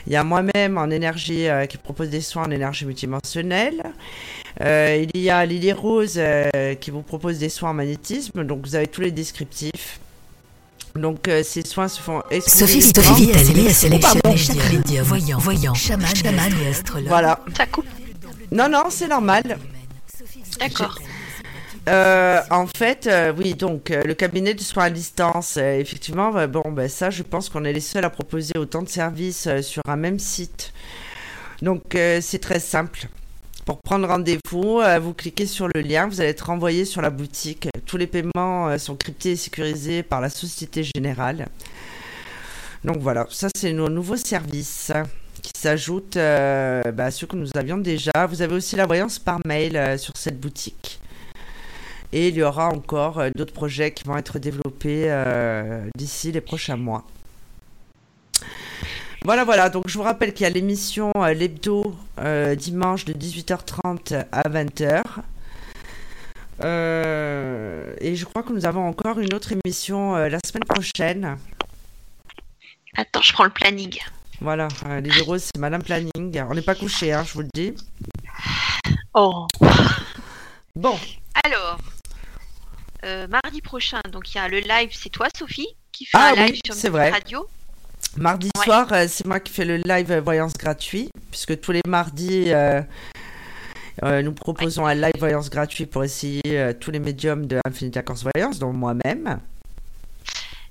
Il 0.06 0.12
y 0.12 0.16
a 0.16 0.24
moi-même 0.24 0.78
en 0.78 0.88
énergie 0.88 1.46
qui 1.68 1.76
propose 1.76 2.10
des 2.10 2.20
soins 2.20 2.44
en 2.44 2.50
énergie 2.50 2.86
multidimensionnelle. 2.86 3.82
Il 4.60 5.10
y 5.14 5.30
a 5.30 5.44
Lily 5.44 5.72
Rose 5.72 6.20
qui 6.80 6.90
vous 6.90 7.02
propose 7.02 7.38
des 7.38 7.48
soins 7.48 7.70
en 7.70 7.74
magnétisme, 7.74 8.44
donc 8.44 8.64
vous 8.64 8.76
avez 8.76 8.86
tous 8.86 9.00
les 9.00 9.10
descriptifs. 9.10 10.00
Donc 10.96 11.28
euh, 11.28 11.42
ces 11.44 11.64
soins 11.64 11.88
se 11.88 12.00
font 12.00 12.22
Sophie. 12.46 12.82
Sophie 12.82 13.26
Vitali 13.26 13.30
a 13.30 13.72
sélectionné 13.72 14.00
pardon. 14.00 14.36
chaque 14.36 14.72
médium, 14.72 15.04
voyant, 15.04 15.38
voyant, 15.38 15.74
chaman, 15.74 16.06
chaman 16.14 16.52
et 16.62 16.68
astrologue. 16.68 17.08
Voilà. 17.08 17.40
Ça 17.56 17.66
coupe. 17.66 17.86
Non, 18.50 18.68
non, 18.68 18.84
c'est 18.90 19.08
normal. 19.08 19.58
D'accord. 20.58 20.98
Euh, 21.88 22.40
en 22.50 22.66
fait, 22.66 23.06
euh, 23.06 23.32
oui, 23.36 23.54
donc 23.54 23.90
euh, 23.90 24.02
le 24.04 24.14
cabinet 24.14 24.52
de 24.52 24.60
soins 24.60 24.84
à 24.84 24.90
distance, 24.90 25.56
euh, 25.56 25.78
effectivement, 25.78 26.30
bah, 26.30 26.46
bon, 26.46 26.70
ben 26.72 26.88
ça, 26.88 27.08
je 27.08 27.22
pense 27.22 27.48
qu'on 27.48 27.64
est 27.64 27.72
les 27.72 27.80
seuls 27.80 28.04
à 28.04 28.10
proposer 28.10 28.52
autant 28.58 28.82
de 28.82 28.88
services 28.88 29.46
euh, 29.46 29.62
sur 29.62 29.82
un 29.88 29.96
même 29.96 30.18
site. 30.18 30.72
Donc 31.62 31.94
euh, 31.94 32.20
c'est 32.20 32.38
très 32.38 32.60
simple. 32.60 33.08
Pour 33.70 33.78
prendre 33.82 34.08
rendez-vous, 34.08 34.80
euh, 34.80 34.98
vous 34.98 35.14
cliquez 35.14 35.46
sur 35.46 35.68
le 35.68 35.80
lien, 35.80 36.08
vous 36.08 36.20
allez 36.20 36.30
être 36.30 36.46
renvoyé 36.46 36.84
sur 36.84 37.02
la 37.02 37.10
boutique. 37.10 37.68
Tous 37.86 37.96
les 37.96 38.08
paiements 38.08 38.68
euh, 38.68 38.78
sont 38.78 38.96
cryptés 38.96 39.30
et 39.30 39.36
sécurisés 39.36 40.02
par 40.02 40.20
la 40.20 40.28
Société 40.28 40.82
Générale. 40.82 41.46
Donc 42.82 42.96
voilà, 42.98 43.28
ça 43.30 43.46
c'est 43.54 43.72
nos 43.72 43.88
nouveaux 43.88 44.16
services 44.16 44.90
qui 45.40 45.52
s'ajoutent 45.56 46.16
euh, 46.16 46.82
bah, 46.90 47.04
à 47.04 47.10
ceux 47.12 47.28
que 47.28 47.36
nous 47.36 47.48
avions 47.54 47.78
déjà. 47.78 48.26
Vous 48.28 48.42
avez 48.42 48.56
aussi 48.56 48.74
la 48.74 48.86
voyance 48.86 49.20
par 49.20 49.38
mail 49.46 49.96
sur 50.00 50.16
cette 50.16 50.40
boutique. 50.40 50.98
Et 52.12 52.26
il 52.26 52.34
y 52.34 52.42
aura 52.42 52.70
encore 52.70 53.22
d'autres 53.36 53.54
projets 53.54 53.92
qui 53.92 54.02
vont 54.02 54.16
être 54.16 54.40
développés 54.40 55.16
d'ici 55.96 56.32
les 56.32 56.40
prochains 56.40 56.76
mois. 56.76 57.04
Voilà, 59.22 59.44
voilà. 59.44 59.68
Donc 59.68 59.84
je 59.86 59.96
vous 59.98 60.04
rappelle 60.04 60.32
qu'il 60.32 60.44
y 60.44 60.46
a 60.46 60.50
l'émission 60.50 61.12
euh, 61.16 61.34
l'hebdo 61.34 61.94
euh, 62.18 62.54
dimanche 62.54 63.04
de 63.04 63.12
18h30 63.12 64.24
à 64.32 64.48
20h. 64.48 65.02
Euh, 66.62 67.94
et 68.00 68.16
je 68.16 68.24
crois 68.24 68.42
que 68.42 68.52
nous 68.52 68.66
avons 68.66 68.86
encore 68.86 69.18
une 69.18 69.32
autre 69.34 69.52
émission 69.52 70.16
euh, 70.16 70.28
la 70.28 70.38
semaine 70.44 70.64
prochaine. 70.64 71.36
Attends, 72.96 73.22
je 73.22 73.32
prends 73.32 73.44
le 73.44 73.50
planning. 73.50 73.98
Voilà, 74.40 74.68
les 75.02 75.20
roses, 75.20 75.50
c'est 75.54 75.60
Madame 75.60 75.82
Planning. 75.82 76.42
On 76.48 76.54
n'est 76.54 76.62
pas 76.62 76.74
couché, 76.74 77.12
hein, 77.12 77.24
je 77.26 77.34
vous 77.34 77.42
le 77.42 77.48
dis. 77.52 77.74
Oh. 79.12 79.46
Bon, 80.74 80.98
Alors, 81.44 81.78
mardi 83.28 83.60
prochain, 83.60 84.00
donc 84.10 84.32
il 84.34 84.38
y 84.38 84.40
a 84.40 84.48
le 84.48 84.60
live, 84.60 84.90
c'est 84.92 85.10
toi, 85.10 85.28
Sophie, 85.36 85.68
qui 85.92 86.06
fait 86.06 86.16
Ah 86.16 86.32
un 86.34 86.46
live 86.46 86.58
sur 86.64 86.74
notre 86.74 86.90
vrai. 86.90 87.10
radio. 87.10 87.46
Mardi 88.16 88.50
Ouais. 88.56 88.64
soir, 88.64 88.92
euh, 88.92 89.06
c'est 89.08 89.26
moi 89.26 89.40
qui 89.40 89.52
fais 89.52 89.64
le 89.64 89.76
live 89.78 90.10
euh, 90.10 90.20
voyance 90.20 90.52
gratuit, 90.54 91.10
puisque 91.30 91.60
tous 91.60 91.72
les 91.72 91.80
mardis, 91.86 92.52
euh, 92.52 92.82
nous 94.02 94.32
proposons 94.32 94.84
un 94.86 94.94
live 94.94 95.12
voyance 95.18 95.48
gratuit 95.48 95.86
pour 95.86 96.02
essayer 96.04 96.42
euh, 96.46 96.72
tous 96.72 96.90
les 96.90 96.98
médiums 96.98 97.46
de 97.46 97.60
Infinita 97.64 98.02
Corse 98.02 98.24
Voyance, 98.34 98.58
dont 98.58 98.72
moi-même. 98.72 99.40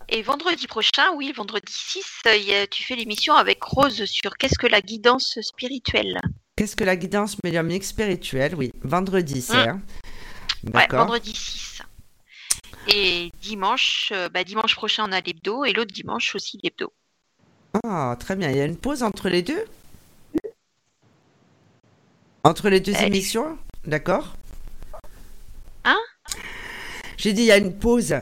Et 0.10 0.22
vendredi 0.22 0.68
prochain, 0.68 1.12
oui, 1.16 1.32
vendredi 1.36 1.72
6, 1.72 2.04
euh, 2.28 2.36
il 2.36 2.44
y 2.46 2.54
a- 2.56 2.68
tu 2.68 2.84
fais 2.84 2.96
l'émission 2.96 3.36
avec 3.36 3.64
Rose 3.64 4.04
sur 4.06 4.36
qu'est-ce 4.38 4.58
que 4.58 4.68
la 4.68 4.82
guidance 4.82 5.38
spirituelle? 5.42 6.20
Qu'est-ce 6.58 6.76
que 6.76 6.84
la 6.84 6.96
guidance 6.98 7.38
médiumnique 7.44 7.84
spirituelle? 7.86 8.56
Oui, 8.56 8.72
vendredi, 8.84 9.42
c'est. 9.42 9.54
Mm. 9.68 9.70
hein 9.70 9.82
Ouais, 10.74 10.88
vendredi 10.92 11.34
6. 11.34 11.82
Et 12.88 13.32
dimanche, 13.42 14.12
bah, 14.34 14.44
dimanche 14.44 14.76
prochain, 14.76 15.06
on 15.08 15.12
a 15.14 15.22
l'hebdo 15.22 15.64
et 15.64 15.72
l'autre 15.74 15.94
dimanche 15.94 16.36
aussi 16.36 16.60
l'hebdo. 16.64 16.92
Ah, 17.84 18.16
très 18.20 18.36
bien. 18.36 18.50
Il 18.50 18.58
y 18.58 18.62
a 18.62 18.66
une 18.66 18.78
pause 18.78 19.04
entre 19.04 19.30
les 19.30 19.42
deux? 19.42 19.64
Entre 22.44 22.70
les 22.70 22.80
deux 22.80 22.96
Euh, 22.96 23.06
émissions? 23.06 23.58
D'accord 23.86 24.36
Hein? 25.84 25.98
J'ai 27.18 27.34
dit 27.34 27.42
il 27.44 27.48
y 27.48 27.52
a 27.52 27.58
une 27.58 27.78
pause 27.78 28.16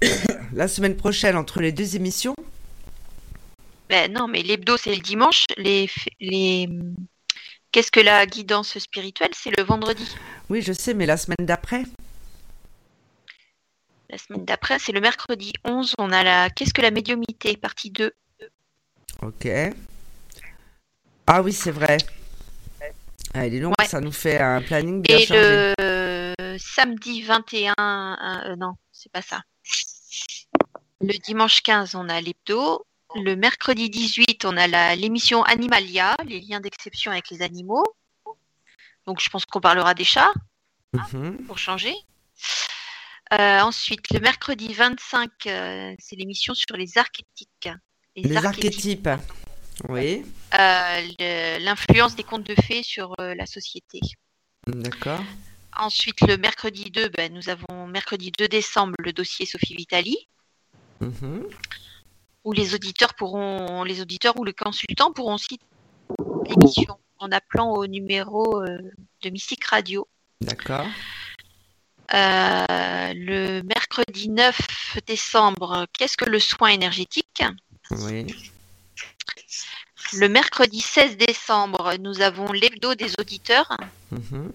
la 0.52 0.68
semaine 0.68 0.96
prochaine 0.96 1.36
entre 1.36 1.60
les 1.60 1.72
deux 1.72 1.96
émissions 1.96 2.34
Ben 3.88 4.12
non, 4.12 4.28
mais 4.28 4.42
l'hebdo, 4.42 4.76
c'est 4.76 4.94
le 4.94 5.00
dimanche. 5.00 5.44
Les, 5.56 5.88
les... 6.20 6.68
Qu'est-ce 7.72 7.90
que 7.90 8.00
la 8.00 8.24
guidance 8.26 8.78
spirituelle 8.78 9.32
C'est 9.34 9.56
le 9.56 9.64
vendredi. 9.64 10.08
Oui, 10.48 10.62
je 10.62 10.72
sais, 10.72 10.94
mais 10.94 11.06
la 11.06 11.16
semaine 11.16 11.44
d'après 11.46 11.84
La 14.08 14.18
semaine 14.18 14.44
d'après, 14.44 14.78
c'est 14.78 14.92
le 14.92 15.00
mercredi 15.00 15.52
11. 15.64 15.94
On 15.98 16.12
a 16.12 16.22
la 16.22 16.50
Qu'est-ce 16.50 16.72
que 16.72 16.82
la 16.82 16.90
médiumité 16.92 17.56
Partie 17.56 17.90
2. 17.90 18.12
Ok. 19.22 19.48
Ah 21.26 21.42
oui, 21.42 21.52
c'est 21.52 21.70
vrai. 21.70 21.96
Ah, 23.32 23.46
il 23.46 23.54
est 23.54 23.60
long, 23.60 23.72
Ouais. 23.78 23.86
ça 23.86 24.00
nous 24.00 24.12
fait 24.12 24.38
un 24.40 24.60
planning 24.62 25.02
bien 25.02 25.16
Et 25.18 25.26
chargé. 25.26 25.72
le 25.78 26.56
samedi 26.58 27.22
21, 27.22 27.74
euh, 28.46 28.56
non, 28.56 28.74
c'est 28.92 29.10
pas 29.10 29.22
ça. 29.22 29.40
Le 31.00 31.18
dimanche 31.18 31.60
15, 31.62 31.94
on 31.94 32.08
a 32.08 32.20
l'hebdo. 32.20 32.86
Le 33.16 33.34
mercredi 33.36 33.90
18, 33.90 34.44
on 34.44 34.56
a 34.56 34.66
la- 34.66 34.94
l'émission 34.96 35.42
Animalia, 35.44 36.16
les 36.24 36.40
liens 36.40 36.60
d'exception 36.60 37.10
avec 37.12 37.30
les 37.30 37.42
animaux. 37.42 37.84
Donc 39.06 39.20
je 39.20 39.28
pense 39.30 39.44
qu'on 39.46 39.60
parlera 39.60 39.94
des 39.94 40.04
chats 40.04 40.32
Mhm. 40.92 41.44
pour 41.46 41.58
changer. 41.58 41.94
Euh, 43.32 43.60
ensuite, 43.60 44.10
le 44.12 44.20
mercredi 44.20 44.72
25, 44.72 45.30
euh, 45.46 45.94
c'est 45.98 46.16
l'émission 46.16 46.54
sur 46.54 46.76
les 46.76 46.98
archétypes. 46.98 47.68
Les 48.16 48.36
archétypes. 48.36 49.08
Oui, 49.88 50.24
Euh, 50.54 51.58
L'influence 51.58 52.14
des 52.14 52.22
contes 52.22 52.44
de 52.46 52.54
fées 52.54 52.82
sur 52.84 53.12
euh, 53.20 53.34
la 53.34 53.44
société. 53.46 53.98
d'accord. 54.68 55.20
Ensuite, 55.76 56.20
le 56.20 56.36
mercredi 56.36 56.90
2, 56.92 57.08
ben, 57.08 57.32
nous 57.34 57.48
avons 57.48 57.88
mercredi 57.88 58.30
2 58.38 58.46
décembre 58.46 58.94
le 59.00 59.12
dossier 59.12 59.46
Sophie 59.46 59.74
Vitali, 59.74 60.16
Mhm. 61.00 61.48
où 62.44 62.52
les 62.52 62.74
auditeurs 62.76 63.14
pourront, 63.14 63.82
les 63.82 64.00
auditeurs 64.00 64.38
ou 64.38 64.44
le 64.44 64.52
consultant 64.52 65.12
pourront 65.12 65.36
citer 65.38 65.64
l'émission 66.48 66.96
en 67.18 67.32
appelant 67.32 67.70
au 67.72 67.88
numéro 67.88 68.62
euh, 68.62 68.78
de 69.22 69.30
Mystique 69.30 69.64
Radio. 69.64 70.06
D'accord. 70.40 70.86
Le 72.12 73.62
mercredi 73.62 74.28
9 74.28 74.98
décembre, 75.06 75.86
qu'est-ce 75.98 76.16
que 76.16 76.26
le 76.30 76.38
soin 76.38 76.68
énergétique? 76.68 77.42
Oui. 77.90 78.26
Le 80.12 80.28
mercredi 80.28 80.80
16 80.80 81.16
décembre, 81.16 81.94
nous 81.98 82.20
avons 82.20 82.52
l'hebdo 82.52 82.94
des 82.94 83.12
auditeurs. 83.18 83.76
Mhm. 84.10 84.52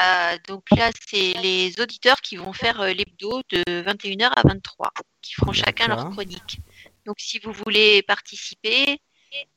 Euh, 0.00 0.38
donc 0.48 0.64
là, 0.70 0.90
c'est 1.06 1.34
les 1.42 1.80
auditeurs 1.80 2.20
qui 2.20 2.36
vont 2.36 2.52
faire 2.52 2.80
euh, 2.80 2.92
l'hebdo 2.92 3.42
de 3.50 3.62
21h 3.82 4.30
à 4.34 4.42
23, 4.48 4.90
qui 5.20 5.34
feront 5.34 5.52
chacun 5.52 5.88
leur 5.88 6.10
chronique. 6.10 6.60
Donc 7.04 7.16
si 7.18 7.38
vous 7.40 7.52
voulez 7.52 8.02
participer, 8.02 9.00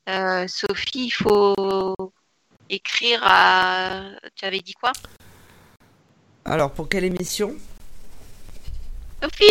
euh, 0.10 0.48
Sophie, 0.48 1.06
il 1.06 1.12
faut 1.12 1.96
écrire 2.70 3.22
à... 3.24 4.12
Tu 4.36 4.46
avais 4.46 4.60
dit 4.60 4.74
quoi? 4.74 4.92
Alors, 6.44 6.74
pour 6.74 6.90
quelle 6.90 7.06
émission? 7.06 7.56
Sophie? 9.24 9.46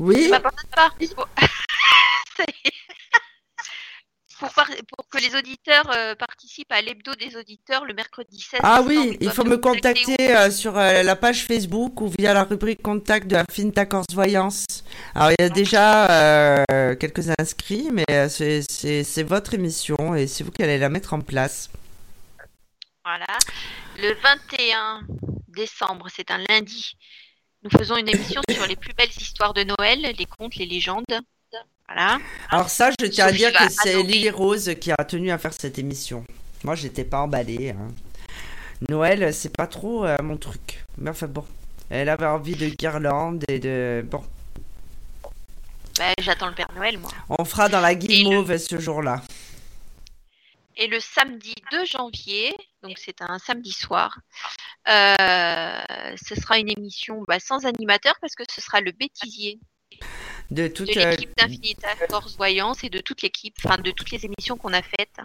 Oui. 0.00 0.30
Ça 2.36 2.44
y 2.48 2.68
est. 2.68 2.83
pour, 4.44 4.52
par- 4.54 4.70
pour 4.96 5.08
que 5.08 5.18
les 5.18 5.34
auditeurs 5.36 5.90
euh, 5.94 6.14
participent 6.14 6.70
à 6.72 6.80
l'hebdo 6.82 7.14
des 7.14 7.36
auditeurs 7.36 7.84
le 7.84 7.94
mercredi 7.94 8.40
16 8.40 8.60
Ah 8.62 8.82
oui, 8.82 9.16
il 9.20 9.30
faut 9.30 9.44
me 9.44 9.56
contacter 9.56 10.04
contacter 10.16 10.36
euh, 10.36 10.50
sur 10.50 10.76
euh, 10.78 11.02
la 11.02 11.16
page 11.16 11.44
Facebook 11.44 12.00
ou 12.00 12.08
via 12.18 12.34
la 12.34 12.44
rubrique 12.44 12.82
contact 12.82 13.26
de 13.26 13.36
Affinita 13.36 13.86
Corse 13.86 14.12
Voyance. 14.12 14.64
Alors, 15.14 15.30
il 15.38 15.42
y 15.42 15.44
a 15.44 15.48
déjà 15.48 16.64
quelques 17.00 17.28
inscrits, 17.38 17.88
mais 17.92 18.04
c'est 18.28 19.22
votre 19.22 19.54
émission 19.54 20.14
et 20.14 20.26
c'est 20.26 20.44
vous 20.44 20.50
qui 20.50 20.62
allez 20.62 20.78
la 20.78 20.88
mettre 20.88 21.14
en 21.14 21.20
place. 21.20 21.70
Voilà. 23.04 23.26
Le 23.98 24.14
21 24.22 25.02
décembre, 25.48 26.06
c'est 26.14 26.30
un 26.30 26.38
lundi. 26.48 26.96
Nous 27.62 27.70
faisons 27.70 27.96
une 27.96 28.08
émission 28.08 28.40
sur 28.50 28.66
les 28.66 28.76
plus 28.76 28.92
belles 28.94 29.08
histoires 29.16 29.54
de 29.54 29.64
Noël, 29.64 30.00
les 30.18 30.26
contes, 30.26 30.56
les 30.56 30.66
légendes. 30.66 31.04
Voilà. 31.88 32.18
Alors 32.50 32.70
ça, 32.70 32.90
je 32.98 33.06
tiens 33.06 33.26
à 33.26 33.32
dire 33.32 33.52
que 33.52 33.68
c'est. 33.68 34.02
Lily 34.02 34.30
Rose 34.30 34.74
qui 34.80 34.90
a 34.92 35.04
tenu 35.04 35.30
à 35.30 35.38
faire 35.38 35.52
cette 35.52 35.78
émission. 35.78 36.24
Moi, 36.64 36.74
j'étais 36.74 37.04
pas 37.04 37.20
emballée. 37.20 37.70
hein. 37.70 37.88
Noël, 38.88 39.32
c'est 39.34 39.54
pas 39.54 39.66
trop 39.66 40.04
euh, 40.04 40.16
mon 40.22 40.36
truc. 40.36 40.84
Mais 40.98 41.10
enfin 41.10 41.26
bon, 41.26 41.44
elle 41.90 42.08
avait 42.08 42.26
envie 42.26 42.56
de 42.56 42.68
guirlande 42.68 43.44
et 43.48 43.58
de... 43.58 44.04
Bon, 44.10 44.22
Ben, 45.98 46.12
J'attends 46.20 46.48
le 46.48 46.54
Père 46.54 46.70
Noël, 46.74 46.98
moi. 46.98 47.10
on 47.28 47.44
fera 47.44 47.68
dans 47.68 47.80
la 47.80 47.92
le- 47.92 47.98
guimauve 47.98 48.56
ce 48.56 48.78
jour-là. 48.78 49.22
Et 50.76 50.88
le 50.88 50.98
samedi 50.98 51.54
2 51.70 51.84
janvier, 51.84 52.52
donc 52.82 52.94
c'est 52.98 53.20
un 53.22 53.38
samedi 53.38 53.70
soir, 53.70 54.18
euh, 54.88 56.14
ce 56.20 56.34
sera 56.34 56.58
une 56.58 56.68
émission 56.68 57.22
bah, 57.28 57.38
sans 57.38 57.64
animateur 57.64 58.14
parce 58.20 58.34
que 58.34 58.42
ce 58.50 58.60
sera 58.60 58.80
le 58.80 58.90
bêtisier 58.90 59.60
De 60.50 60.68
toute... 60.68 60.96
euh, 60.96 61.10
l'équipe 61.10 61.36
d'Infinita 61.36 61.88
Force 62.08 62.36
Voyance 62.36 62.84
et 62.84 62.90
de 62.90 62.98
toute 63.00 63.22
l'équipe, 63.22 63.54
enfin 63.64 63.78
de 63.78 63.90
toutes 63.90 64.10
les 64.10 64.24
émissions 64.24 64.56
qu'on 64.56 64.72
a 64.72 64.82
faites 64.82 65.18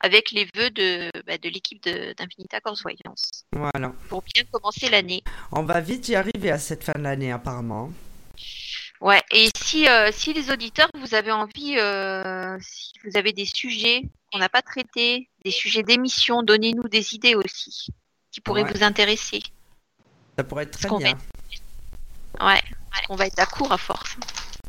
avec 0.00 0.30
les 0.30 0.48
vœux 0.54 0.70
de, 0.70 1.10
bah, 1.26 1.38
de 1.38 1.48
l'équipe 1.48 1.82
d'Infinita 1.82 2.60
Corse 2.60 2.82
Voyance 2.82 3.44
voilà. 3.52 3.92
pour 4.08 4.22
bien 4.22 4.44
commencer 4.50 4.88
l'année. 4.88 5.22
On 5.52 5.62
va 5.62 5.80
vite 5.80 6.08
y 6.08 6.14
arriver 6.14 6.50
à 6.50 6.58
cette 6.58 6.84
fin 6.84 6.92
de 6.96 7.02
l'année, 7.02 7.32
apparemment. 7.32 7.90
Ouais, 9.00 9.22
et 9.32 9.48
si, 9.56 9.88
euh, 9.88 10.10
si 10.12 10.32
les 10.34 10.50
auditeurs, 10.50 10.88
vous 10.94 11.14
avez 11.14 11.32
envie, 11.32 11.78
euh, 11.78 12.56
si 12.60 12.92
vous 13.04 13.16
avez 13.16 13.32
des 13.32 13.46
sujets 13.46 14.02
qu'on 14.30 14.38
n'a 14.38 14.48
pas 14.50 14.62
traités, 14.62 15.28
des 15.44 15.50
sujets 15.50 15.82
d'émission, 15.82 16.42
donnez-nous 16.42 16.88
des 16.88 17.14
idées 17.14 17.34
aussi 17.34 17.88
qui 18.30 18.40
pourraient 18.40 18.62
Ouais. 18.64 18.72
vous 18.72 18.82
intéresser. 18.82 19.42
Ça 20.36 20.44
pourrait 20.44 20.64
être 20.64 20.78
très 20.78 20.96
bien. 20.98 21.18
Ouais, 22.40 22.62
on 23.08 23.16
va 23.16 23.26
être 23.26 23.38
à 23.38 23.46
court 23.46 23.72
à 23.72 23.78
force. 23.78 24.16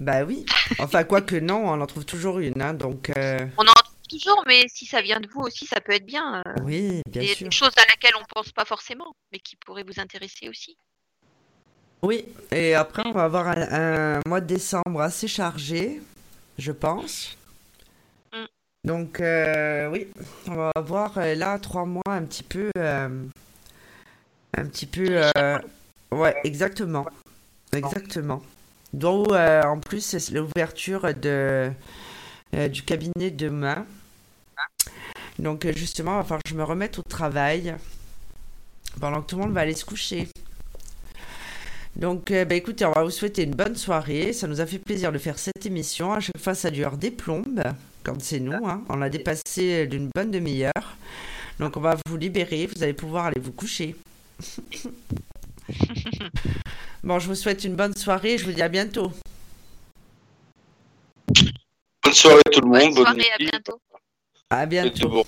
Bah 0.02 0.24
oui. 0.24 0.46
Enfin, 0.80 1.04
quoi 1.06 1.22
que 1.22 1.36
non, 1.36 1.64
on 1.64 1.80
en 1.80 1.86
trouve 1.86 2.06
toujours 2.06 2.40
une. 2.40 2.60
Hein, 2.60 2.74
donc, 2.74 3.12
euh, 3.16 3.46
On 3.60 3.62
en 3.62 3.74
trouve 3.74 4.08
toujours, 4.10 4.44
mais 4.48 4.66
si 4.68 4.88
ça 4.88 5.00
vient 5.00 5.20
de 5.20 5.28
vous 5.30 5.42
aussi, 5.42 5.68
ça 5.68 5.80
peut 5.80 5.92
être 5.94 6.08
bien. 6.08 6.42
euh, 6.46 6.56
oui, 6.64 7.04
bien 7.08 7.22
des, 7.22 7.28
sûr. 7.36 7.48
des 7.48 7.56
choses 7.56 7.78
à 7.78 7.86
laquelle 7.88 8.14
on 8.20 8.26
pense 8.34 8.52
pas 8.52 8.66
forcément, 8.66 9.16
mais 9.32 9.38
qui 9.38 9.56
pourraient 9.58 9.84
vous 9.84 10.00
intéresser 10.00 10.50
aussi. 10.50 10.76
Oui, 12.02 12.26
et 12.50 12.74
après, 12.74 13.04
on 13.06 13.12
va 13.12 13.26
avoir 13.26 13.48
un, 13.50 14.16
un 14.16 14.20
mois 14.26 14.42
de 14.42 14.48
décembre 14.48 15.02
assez 15.02 15.28
chargé, 15.28 16.02
je 16.58 16.72
pense. 16.72 17.38
Mm. 18.34 18.46
Donc, 18.86 19.20
euh, 19.20 19.88
oui, 19.92 20.08
on 20.48 20.56
va 20.56 20.72
avoir 20.74 21.20
là 21.20 21.60
trois 21.60 21.86
mois 21.86 22.02
un 22.08 22.24
petit 22.24 22.42
peu. 22.42 22.72
un 22.76 24.66
petit 24.66 24.88
peu. 24.88 25.22
ouais, 26.12 26.36
exactement. 26.44 27.06
Exactement. 27.72 28.42
Dont, 28.94 29.24
euh, 29.32 29.61
en 29.64 29.80
plus, 29.80 30.02
c'est 30.02 30.32
l'ouverture 30.32 31.06
euh, 31.26 31.72
du 32.70 32.84
cabinet 32.84 33.32
demain. 33.32 33.86
Donc, 35.40 35.66
euh, 35.66 35.74
justement, 35.76 36.14
il 36.14 36.18
va 36.18 36.24
falloir 36.24 36.44
que 36.44 36.50
je 36.50 36.56
me 36.56 36.64
remette 36.64 37.00
au 37.00 37.03
travail 37.03 37.76
pendant 39.00 39.22
que 39.22 39.28
tout 39.28 39.36
le 39.38 39.44
monde 39.44 39.53
va 39.53 39.61
aller 39.61 39.74
se 39.76 39.86
coucher. 39.86 40.28
Donc, 41.95 42.32
bah, 42.32 42.56
écoutez, 42.56 42.86
on 42.86 42.92
va 42.92 43.03
vous 43.03 43.10
souhaiter 43.10 43.44
une 43.44 43.53
bonne 43.56 43.76
soirée. 43.76 44.34
Ça 44.34 44.48
nous 44.48 44.61
a 44.61 44.66
fait 44.66 44.80
plaisir 44.80 45.11
de 45.11 45.18
faire 45.18 45.38
cette 45.38 45.66
émission. 45.66 46.14
À 46.14 46.20
chaque 46.20 46.38
fois, 46.38 46.56
ça 46.56 46.72
dure 46.72 46.98
des 46.98 47.11
plombes, 47.11 47.64
quand 48.03 48.22
c'est 48.22 48.40
nous. 48.40 48.66
hein. 48.66 48.84
On 48.90 48.95
l'a 48.98 49.10
dépassé 49.10 49.88
d'une 49.88 50.10
bonne 50.14 50.32
demi-heure. 50.32 50.98
Donc, 51.60 51.78
on 51.78 51.82
va 51.82 51.98
vous 52.08 52.18
libérer. 52.18 52.68
Vous 52.68 52.84
allez 52.84 52.94
pouvoir 52.94 53.26
aller 53.28 53.42
vous 53.42 53.52
coucher. 53.52 53.95
bon, 57.04 57.20
je 57.20 57.28
vous 57.28 57.36
souhaite 57.36 57.64
une 57.64 57.76
bonne 57.76 57.96
soirée. 57.96 58.38
Je 58.38 58.46
vous 58.46 58.52
dis 58.52 58.62
à 58.62 58.70
bientôt. 58.70 59.12
Bonne 62.04 62.14
soirée 62.14 62.42
tout 62.52 62.62
le 62.62 62.68
monde. 62.68 62.94
Bonne 62.94 62.94
soirée, 62.94 63.32
à 63.34 63.38
bientôt. 63.38 63.82
À 64.50 64.66
bientôt. 64.66 65.10
bon. 65.10 65.26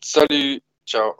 Salut. 0.00 0.60
Ciao. 0.86 1.12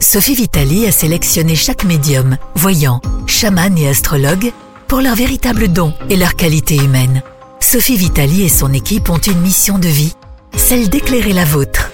Sophie 0.00 0.34
Vitali 0.34 0.86
a 0.86 0.92
sélectionné 0.92 1.56
chaque 1.56 1.84
médium, 1.84 2.36
voyant, 2.54 3.00
chaman 3.26 3.76
et 3.78 3.88
astrologue 3.88 4.52
pour 4.86 5.00
leur 5.00 5.16
véritable 5.16 5.68
don 5.68 5.94
et 6.10 6.16
leur 6.16 6.36
qualité 6.36 6.76
humaine. 6.76 7.22
Sophie 7.74 7.96
Vitali 7.96 8.44
et 8.44 8.48
son 8.48 8.72
équipe 8.72 9.10
ont 9.10 9.18
une 9.18 9.40
mission 9.40 9.80
de 9.80 9.88
vie, 9.88 10.14
celle 10.56 10.88
d'éclairer 10.88 11.32
la 11.32 11.44
vôtre. 11.44 11.90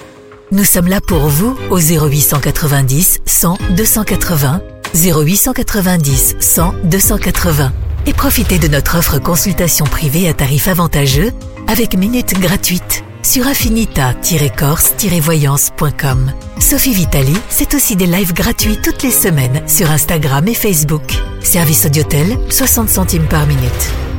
Nous 0.53 0.65
sommes 0.65 0.89
là 0.89 1.01
pour 1.01 1.29
vous 1.29 1.57
au 1.71 1.79
0890 1.79 3.21
100 3.25 3.57
280, 3.79 4.61
0890 4.95 6.37
100 6.39 6.75
280 6.85 7.73
et 8.05 8.13
profitez 8.13 8.59
de 8.59 8.69
notre 8.69 8.99
offre 8.99 9.19
consultation 9.19 9.87
privée 9.87 10.29
à 10.29 10.35
tarif 10.35 10.69
avantageux 10.69 11.33
avec 11.67 11.97
minutes 11.97 12.39
gratuites. 12.39 13.03
sur 13.23 13.47
affinita-corse-voyance.com. 13.47 16.33
Sophie 16.59 16.93
Vitali, 16.93 17.35
c'est 17.49 17.73
aussi 17.73 17.97
des 17.97 18.07
lives 18.07 18.35
gratuits 18.35 18.77
toutes 18.83 19.03
les 19.03 19.11
semaines 19.11 19.63
sur 19.67 19.91
Instagram 19.91 20.47
et 20.47 20.53
Facebook. 20.53 21.15
Service 21.43 21.87
Audiotel, 21.87 22.39
60 22.51 22.91
centimes 22.91 23.29
par 23.29 23.47
minute. 23.47 24.10